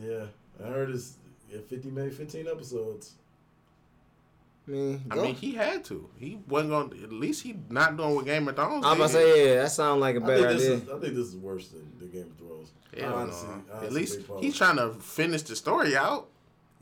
Yeah, 0.00 0.24
I 0.64 0.68
heard 0.68 0.90
it's 0.90 1.16
yeah, 1.50 1.58
50, 1.68 1.90
maybe 1.90 2.10
15 2.10 2.48
episodes. 2.48 3.12
I 4.66 4.70
mean, 4.70 5.04
I 5.10 5.14
mean, 5.16 5.34
he 5.34 5.52
had 5.52 5.84
to. 5.86 6.08
He 6.16 6.38
wasn't 6.48 6.70
going. 6.70 6.90
to 6.90 7.02
At 7.04 7.12
least 7.12 7.42
he 7.42 7.54
not 7.68 7.96
doing 7.96 8.14
what 8.14 8.24
Game 8.24 8.48
of 8.48 8.56
Thrones. 8.56 8.84
I'm 8.86 8.96
about 8.96 9.08
to 9.08 9.12
say 9.12 9.54
yeah. 9.54 9.62
That 9.62 9.72
sounds 9.72 10.00
like 10.00 10.16
a 10.16 10.22
I 10.22 10.26
think, 10.26 10.26
better 10.26 10.54
this 10.54 10.62
idea. 10.62 10.74
is, 10.76 10.82
I 10.88 10.98
think 11.00 11.14
this 11.14 11.26
is 11.26 11.36
worse 11.36 11.68
than 11.68 11.92
the 11.98 12.06
Game 12.06 12.30
of 12.32 12.38
Thrones. 12.38 12.70
Hell 12.98 13.14
Honestly, 13.14 13.48
honestly, 13.70 13.86
At 13.86 13.92
least 13.92 14.20
he's 14.40 14.56
trying 14.56 14.76
to 14.76 14.90
finish 14.94 15.42
the 15.42 15.56
story 15.56 15.96
out. 15.96 16.28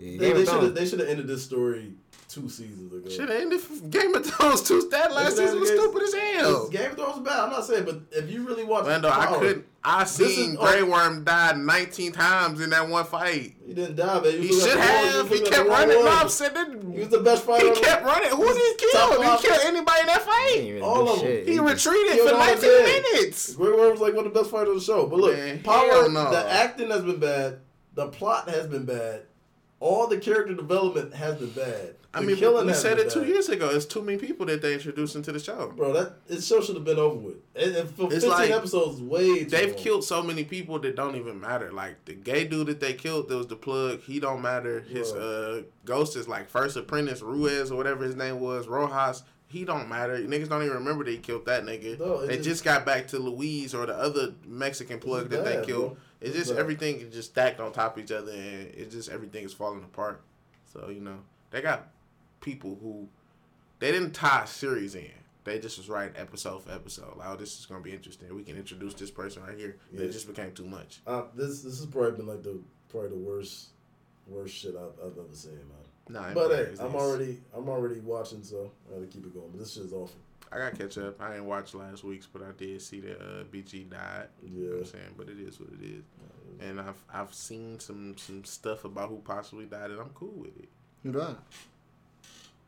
Yeah, 0.02 0.18
They, 0.18 0.32
they 0.32 0.44
should 0.44 0.62
have 0.62 0.74
they 0.74 0.86
should 0.86 0.98
have 1.00 1.08
ended 1.08 1.26
this 1.26 1.44
story 1.44 1.92
two 2.28 2.48
seasons 2.48 2.92
ago. 2.92 3.08
Should 3.08 3.28
have 3.28 3.40
ended 3.40 3.60
Game 3.90 4.14
of 4.14 4.24
Thrones 4.26 4.62
two. 4.62 4.88
That 4.90 5.12
last 5.12 5.36
season 5.36 5.60
was 5.60 5.68
should've 5.68 5.84
stupid 5.84 6.02
as 6.02 6.14
hell. 6.14 6.68
Game 6.70 6.90
of 6.90 6.96
Thrones 6.96 7.16
is 7.18 7.22
bad. 7.22 7.40
I'm 7.40 7.50
not 7.50 7.64
saying, 7.64 7.84
but 7.84 8.00
if 8.10 8.30
you 8.30 8.46
really 8.46 8.64
watch, 8.64 8.86
Lando, 8.86 9.08
I 9.10 9.26
couldn't. 9.26 9.66
I 9.84 10.04
seen 10.04 10.52
is- 10.52 10.56
Grey 10.58 10.82
Worm 10.84 11.24
die 11.24 11.52
19 11.56 12.12
times 12.12 12.60
in 12.60 12.70
that 12.70 12.88
one 12.88 13.04
fight. 13.04 13.54
He 13.66 13.74
didn't 13.74 13.96
die, 13.96 14.20
man. 14.20 14.40
He 14.40 14.46
was 14.48 14.62
should 14.62 14.76
looking 14.76 14.80
at 14.80 14.86
the 14.86 15.02
wrong- 15.02 15.12
have. 15.12 15.30
was 15.30 15.38
He 15.40 15.44
kept 15.46 15.68
running. 15.68 15.96
one. 15.96 16.04
No, 16.04 16.10
I'm 16.12 16.28
saying 16.28 16.92
He 16.92 16.98
was 17.00 17.08
the 17.08 17.18
best 17.20 17.44
fighter. 17.44 17.64
He 17.64 17.70
on 17.70 17.76
kept 17.82 18.04
running. 18.04 18.30
Who 18.30 18.46
did 18.46 18.56
he 18.80 18.86
Top 18.92 19.10
kill? 19.10 19.20
Did 19.22 19.40
he 19.40 19.48
kill 19.48 19.60
anybody 19.66 20.00
in 20.00 20.06
that 20.06 20.22
fight? 20.22 20.80
All 20.82 21.08
of 21.08 21.18
them. 21.18 21.26
shit. 21.26 21.48
He 21.48 21.58
retreated 21.58 22.18
for 22.20 22.32
19 22.32 22.60
minutes. 22.84 23.54
Grey 23.56 23.72
Worm 23.72 23.90
was 23.90 24.00
like 24.00 24.14
one 24.14 24.24
of 24.26 24.32
the 24.32 24.38
best 24.40 24.50
fighters 24.52 24.68
on 24.68 24.74
the 24.76 24.80
show. 24.82 25.06
But 25.06 25.18
look, 25.18 25.36
Man, 25.36 25.62
Power, 25.64 26.08
no. 26.08 26.30
the 26.30 26.48
acting 26.50 26.90
has 26.90 27.02
been 27.02 27.18
bad. 27.18 27.58
The 27.94 28.06
plot 28.06 28.48
has 28.48 28.68
been 28.68 28.84
bad. 28.84 29.22
All 29.82 30.06
the 30.06 30.18
character 30.18 30.54
development 30.54 31.12
has 31.12 31.36
been 31.38 31.50
bad. 31.50 31.96
I 32.14 32.20
mean, 32.20 32.36
killing 32.36 32.66
we 32.66 32.72
said 32.74 32.98
it 33.00 33.10
two 33.10 33.24
years 33.24 33.48
ago. 33.48 33.70
It's 33.70 33.84
too 33.86 34.00
many 34.02 34.16
people 34.18 34.46
that 34.46 34.62
they 34.62 34.74
introduced 34.74 35.16
into 35.16 35.32
the 35.32 35.40
show. 35.40 35.72
Bro, 35.74 35.94
that 35.94 36.28
this 36.28 36.46
show 36.46 36.60
should 36.60 36.76
have 36.76 36.84
been 36.84 36.98
over 36.98 37.16
with. 37.16 37.36
For 37.96 38.04
It's 38.04 38.24
15 38.24 38.30
like- 38.30 38.50
episodes, 38.50 38.96
is 38.96 39.02
way 39.02 39.40
too 39.40 39.44
They've 39.46 39.72
long. 39.74 39.82
killed 39.82 40.04
so 40.04 40.22
many 40.22 40.44
people 40.44 40.78
that 40.80 40.94
don't 40.94 41.16
even 41.16 41.40
matter. 41.40 41.72
Like 41.72 42.04
the 42.04 42.12
gay 42.14 42.44
dude 42.44 42.68
that 42.68 42.78
they 42.80 42.92
killed, 42.92 43.28
that 43.30 43.36
was 43.36 43.46
the 43.48 43.56
plug. 43.56 44.00
He 44.02 44.20
don't 44.20 44.40
matter. 44.42 44.80
His 44.80 45.10
Right. 45.12 45.20
uh, 45.20 45.62
ghost 45.84 46.14
is 46.16 46.28
like 46.28 46.48
first 46.48 46.76
apprentice 46.76 47.20
Ruiz 47.22 47.72
or 47.72 47.76
whatever 47.76 48.04
his 48.04 48.14
name 48.14 48.38
was, 48.40 48.68
Rojas. 48.68 49.22
he 49.48 49.64
don't 49.64 49.88
matter. 49.88 50.16
Niggas 50.18 50.48
don't 50.48 50.62
even 50.62 50.76
remember 50.76 51.04
that 51.04 51.10
he 51.10 51.18
killed 51.18 51.44
that 51.46 51.64
nigga. 51.64 51.98
No, 51.98 52.24
they 52.26 52.36
just- 52.36 52.48
just, 52.48 52.64
got 52.64 52.86
back 52.86 53.08
to 53.08 53.18
Louise 53.18 53.74
or 53.74 53.84
the 53.84 53.94
other 53.94 54.32
Mexican 54.46 54.98
plug 54.98 55.28
that 55.30 55.44
bad, 55.44 55.62
they 55.62 55.66
killed. 55.66 55.88
bro. 55.92 55.96
It's 56.22 56.36
just 56.36 56.50
bad. 56.50 56.58
everything 56.60 57.00
is 57.00 57.12
just 57.14 57.30
stacked 57.30 57.60
on 57.60 57.72
top 57.72 57.96
of 57.96 58.04
each 58.04 58.12
other, 58.12 58.32
and 58.32 58.68
it's 58.74 58.94
just 58.94 59.10
everything 59.10 59.44
is 59.44 59.52
falling 59.52 59.82
apart. 59.82 60.22
So 60.72 60.88
you 60.88 61.00
know 61.00 61.18
they 61.50 61.60
got 61.60 61.88
people 62.40 62.78
who 62.82 63.08
they 63.78 63.90
didn't 63.92 64.12
tie 64.12 64.42
a 64.44 64.46
series 64.46 64.94
in. 64.94 65.10
They 65.44 65.58
just 65.58 65.76
was 65.76 65.88
writing 65.88 66.14
episode 66.16 66.62
for 66.62 66.70
episode. 66.70 67.16
Like, 67.16 67.28
oh, 67.28 67.36
this 67.36 67.58
is 67.58 67.66
gonna 67.66 67.80
be 67.82 67.92
interesting. 67.92 68.32
We 68.34 68.44
can 68.44 68.56
introduce 68.56 68.94
this 68.94 69.10
person 69.10 69.42
right 69.42 69.58
here. 69.58 69.76
Yeah. 69.92 70.02
It 70.02 70.12
just 70.12 70.28
became 70.28 70.52
too 70.52 70.66
much. 70.66 71.00
Uh, 71.06 71.22
this 71.34 71.62
this 71.62 71.78
has 71.78 71.86
probably 71.86 72.12
been 72.12 72.26
like 72.26 72.42
the 72.42 72.60
probably 72.88 73.10
the 73.10 73.16
worst 73.16 73.68
worst 74.28 74.54
shit 74.54 74.76
I've, 74.76 75.04
I've 75.04 75.18
ever 75.18 75.34
seen, 75.34 75.54
man. 75.54 75.68
Nah, 76.08 76.32
But 76.34 76.50
hey, 76.50 76.74
I'm 76.80 76.94
already 76.94 77.40
I'm 77.56 77.68
already 77.68 78.00
watching, 78.00 78.42
so 78.42 78.70
I 78.88 78.94
gotta 78.94 79.06
keep 79.06 79.26
it 79.26 79.34
going. 79.34 79.50
But 79.50 79.60
this 79.60 79.72
shit's 79.72 79.92
awful. 79.92 80.20
I 80.52 80.58
got 80.58 80.74
to 80.74 80.76
catch 80.76 80.98
up. 80.98 81.20
I 81.20 81.30
didn't 81.30 81.46
watch 81.46 81.74
last 81.74 82.04
week's, 82.04 82.26
but 82.26 82.42
I 82.42 82.52
did 82.56 82.80
see 82.82 83.00
that 83.00 83.18
uh, 83.20 83.44
BG 83.44 83.88
died. 83.90 84.28
You 84.42 84.50
know 84.50 84.66
what 84.66 84.72
Yeah. 84.74 84.78
I'm 84.80 84.84
saying? 84.86 85.14
But 85.16 85.28
it 85.28 85.38
is 85.40 85.58
what 85.60 85.70
it 85.70 85.84
is. 85.84 86.04
And 86.60 86.80
I've 86.80 87.02
I've 87.12 87.32
seen 87.34 87.80
some 87.80 88.16
some 88.18 88.44
stuff 88.44 88.84
about 88.84 89.08
who 89.08 89.18
possibly 89.24 89.64
died, 89.64 89.90
and 89.90 90.00
I'm 90.00 90.10
cool 90.10 90.34
with 90.36 90.56
it. 90.58 90.68
Who 91.02 91.12
died? 91.12 91.36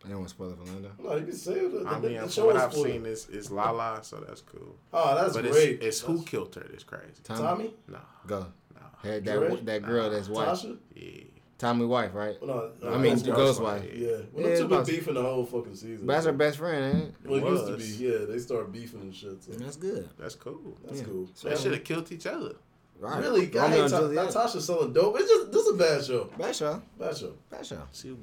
I 0.04 0.08
don't 0.08 0.18
want 0.18 0.28
to 0.28 0.34
spoil 0.34 0.50
it 0.50 0.58
for 0.58 0.64
Linda. 0.64 0.90
No, 1.02 1.16
you 1.16 1.24
can 1.24 1.32
say 1.32 1.52
it. 1.52 1.72
The, 1.82 1.88
I 1.88 1.98
the, 1.98 2.08
mean, 2.08 2.12
the 2.16 2.20
from 2.22 2.28
show 2.30 2.46
what 2.46 2.56
is 2.56 2.62
I've 2.62 2.72
full. 2.74 2.84
seen 2.84 3.06
is 3.06 3.28
is 3.28 3.50
Lala, 3.50 4.00
so 4.02 4.16
that's 4.26 4.40
cool. 4.42 4.76
Oh, 4.92 5.14
that's 5.14 5.34
but 5.34 5.42
great. 5.50 5.76
it's, 5.80 5.84
it's 5.84 6.00
who 6.00 6.22
killed 6.24 6.54
her 6.56 6.66
that's 6.68 6.84
crazy. 6.84 7.06
Tommy, 7.22 7.40
Tommy, 7.40 7.74
No, 7.88 7.98
go. 8.26 8.46
no, 8.74 9.08
Had 9.10 9.24
Dre? 9.24 9.48
that 9.48 9.66
that 9.66 9.82
girl 9.82 10.10
that's 10.10 10.28
white. 10.28 10.48
Tasha. 10.48 10.76
yeah. 10.94 11.22
Tommy 11.58 11.86
wife, 11.86 12.14
right? 12.14 12.36
No, 12.44 12.72
no, 12.82 12.88
I 12.92 12.98
mean, 12.98 13.10
that's 13.12 13.22
the 13.22 13.30
Ghost 13.30 13.60
ghost 13.60 13.62
Wife. 13.62 13.82
wife. 13.82 13.92
Yeah, 13.94 14.08
well, 14.08 14.16
Yeah, 14.16 14.42
them 14.42 14.50
it's 14.52 14.60
two 14.60 14.68
been 14.68 14.78
possible. 14.78 14.96
beefing 14.98 15.14
the 15.14 15.22
whole 15.22 15.44
fucking 15.46 15.74
season. 15.76 16.06
But 16.06 16.12
that's 16.14 16.26
her 16.26 16.32
best 16.32 16.58
friend, 16.58 16.84
ain't 16.96 17.04
it? 17.08 17.14
Well, 17.30 17.46
it 17.46 17.50
used 17.50 17.66
to 17.66 17.76
be. 17.76 18.04
Yeah, 18.04 18.18
they 18.26 18.38
started 18.38 18.72
beefing 18.72 19.00
and 19.02 19.14
shit. 19.14 19.42
So 19.42 19.52
That's 19.52 19.76
good. 19.76 20.08
That's 20.18 20.34
cool. 20.34 20.76
that's 20.84 20.98
Yeah. 20.98 21.04
cool. 21.06 21.28
They 21.44 21.56
should 21.56 21.72
have 21.72 21.84
killed 21.84 22.10
each 22.12 22.26
other. 22.26 22.56
Right. 22.98 23.20
Really, 23.22 23.42
I 23.58 23.62
Romeo 23.62 23.82
hate 23.82 23.90
Ta- 23.90 24.00
Juliet. 24.00 24.26
Natasha 24.26 24.60
selling 24.60 24.92
dope. 24.92 25.16
It's 25.18 25.28
just 25.28 25.52
this 25.52 25.62
is 25.66 25.74
a 25.74 25.76
bad 25.76 26.04
show. 26.04 26.24
Bad 26.38 26.54
show. 26.56 26.82
Bad 26.98 27.16
show. 27.16 27.32
Bad 27.50 27.66
show. 27.66 27.82
She 27.92 28.16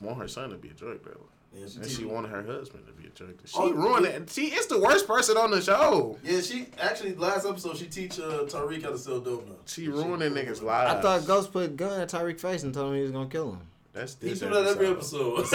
want 0.00 0.18
her 0.18 0.28
son 0.28 0.50
to 0.50 0.56
be 0.56 0.68
a 0.68 0.72
drug 0.72 1.02
dealer, 1.02 1.16
Yeah, 1.54 1.66
she, 1.66 1.76
and 1.78 1.86
she 1.90 2.04
wanted 2.04 2.30
her 2.30 2.42
husband 2.42 2.86
to 2.86 2.92
be 2.92 3.06
a 3.06 3.10
drug 3.10 3.30
dealer. 3.30 3.46
She 3.46 3.56
Oh, 3.58 3.72
ruined 3.72 4.04
yeah. 4.04 4.12
it. 4.12 4.30
She 4.30 4.46
is 4.48 4.66
the 4.66 4.78
worst 4.78 5.06
person 5.06 5.36
on 5.36 5.50
the 5.50 5.60
show. 5.62 6.18
Yeah, 6.22 6.40
she 6.42 6.66
actually 6.78 7.14
last 7.14 7.46
episode 7.46 7.76
she 7.78 7.86
teach 7.86 8.18
uh, 8.20 8.44
Tariq 8.44 8.82
how 8.82 8.90
to 8.90 8.98
sell 8.98 9.20
dope 9.20 9.46
now. 9.48 9.54
She 9.66 9.88
ruining 9.88 10.32
niggas' 10.32 10.62
lives. 10.62 10.94
I 10.94 11.00
thought 11.00 11.26
Ghost 11.26 11.52
put 11.52 11.64
a 11.64 11.68
gun 11.68 12.00
at 12.00 12.10
Tariq's 12.10 12.42
face 12.42 12.62
and 12.64 12.74
told 12.74 12.90
him 12.90 12.96
he 12.96 13.02
was 13.02 13.10
gonna 13.12 13.28
kill 13.30 13.52
him. 13.52 13.60
That's 13.94 14.16
He 14.20 14.28
this 14.28 14.40
do 14.40 14.50
that 14.50 14.66
every 14.66 14.88
episode. 14.88 15.38
That's 15.46 15.52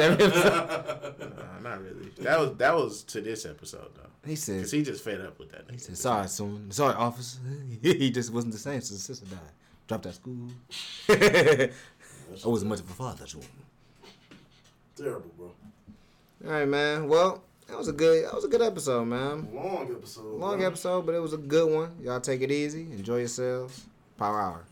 every 0.00 0.24
episode. 0.26 1.14
Nah, 1.62 1.70
not 1.70 1.82
really. 1.82 2.10
That 2.18 2.38
was 2.40 2.56
that 2.56 2.74
was 2.74 3.02
to 3.04 3.20
this 3.20 3.46
episode 3.46 3.90
though, 3.94 4.28
He 4.28 4.34
said, 4.36 4.62
cause 4.62 4.70
he 4.72 4.82
just 4.82 5.02
fed 5.04 5.20
up 5.20 5.38
with 5.38 5.50
that. 5.52 5.64
he 5.70 5.78
said, 5.78 5.96
sorry, 5.96 6.28
son. 6.28 6.66
Sorry, 6.70 6.94
officer. 6.94 7.38
he 7.82 8.10
just 8.10 8.32
wasn't 8.32 8.52
the 8.52 8.58
same 8.58 8.80
since 8.80 8.90
his 8.90 9.02
sister 9.04 9.26
died. 9.26 9.38
Dropped 9.86 10.06
out 10.06 10.10
of 10.10 10.14
school. 10.16 10.48
I 11.08 11.70
wasn't 12.48 12.68
much 12.70 12.80
of 12.80 12.90
a 12.90 12.94
father 12.94 13.24
to 13.26 13.36
him. 13.38 13.46
Terrible, 14.98 15.30
bro. 15.36 15.52
All 16.44 16.50
right, 16.50 16.66
man. 16.66 17.06
Well, 17.06 17.44
that 17.68 17.78
was 17.78 17.86
a 17.86 17.92
good 17.92 18.24
that 18.24 18.34
was 18.34 18.44
a 18.44 18.48
good 18.48 18.62
episode, 18.62 19.04
man. 19.04 19.48
Long 19.52 19.88
episode. 19.96 20.24
Long 20.24 20.58
man. 20.58 20.66
episode, 20.66 21.06
but 21.06 21.14
it 21.14 21.20
was 21.20 21.32
a 21.34 21.38
good 21.38 21.72
one. 21.72 21.94
Y'all 22.02 22.20
take 22.20 22.40
it 22.40 22.50
easy. 22.50 22.82
Enjoy 22.82 23.18
yourselves. 23.18 23.86
Power 24.16 24.40
hour. 24.40 24.64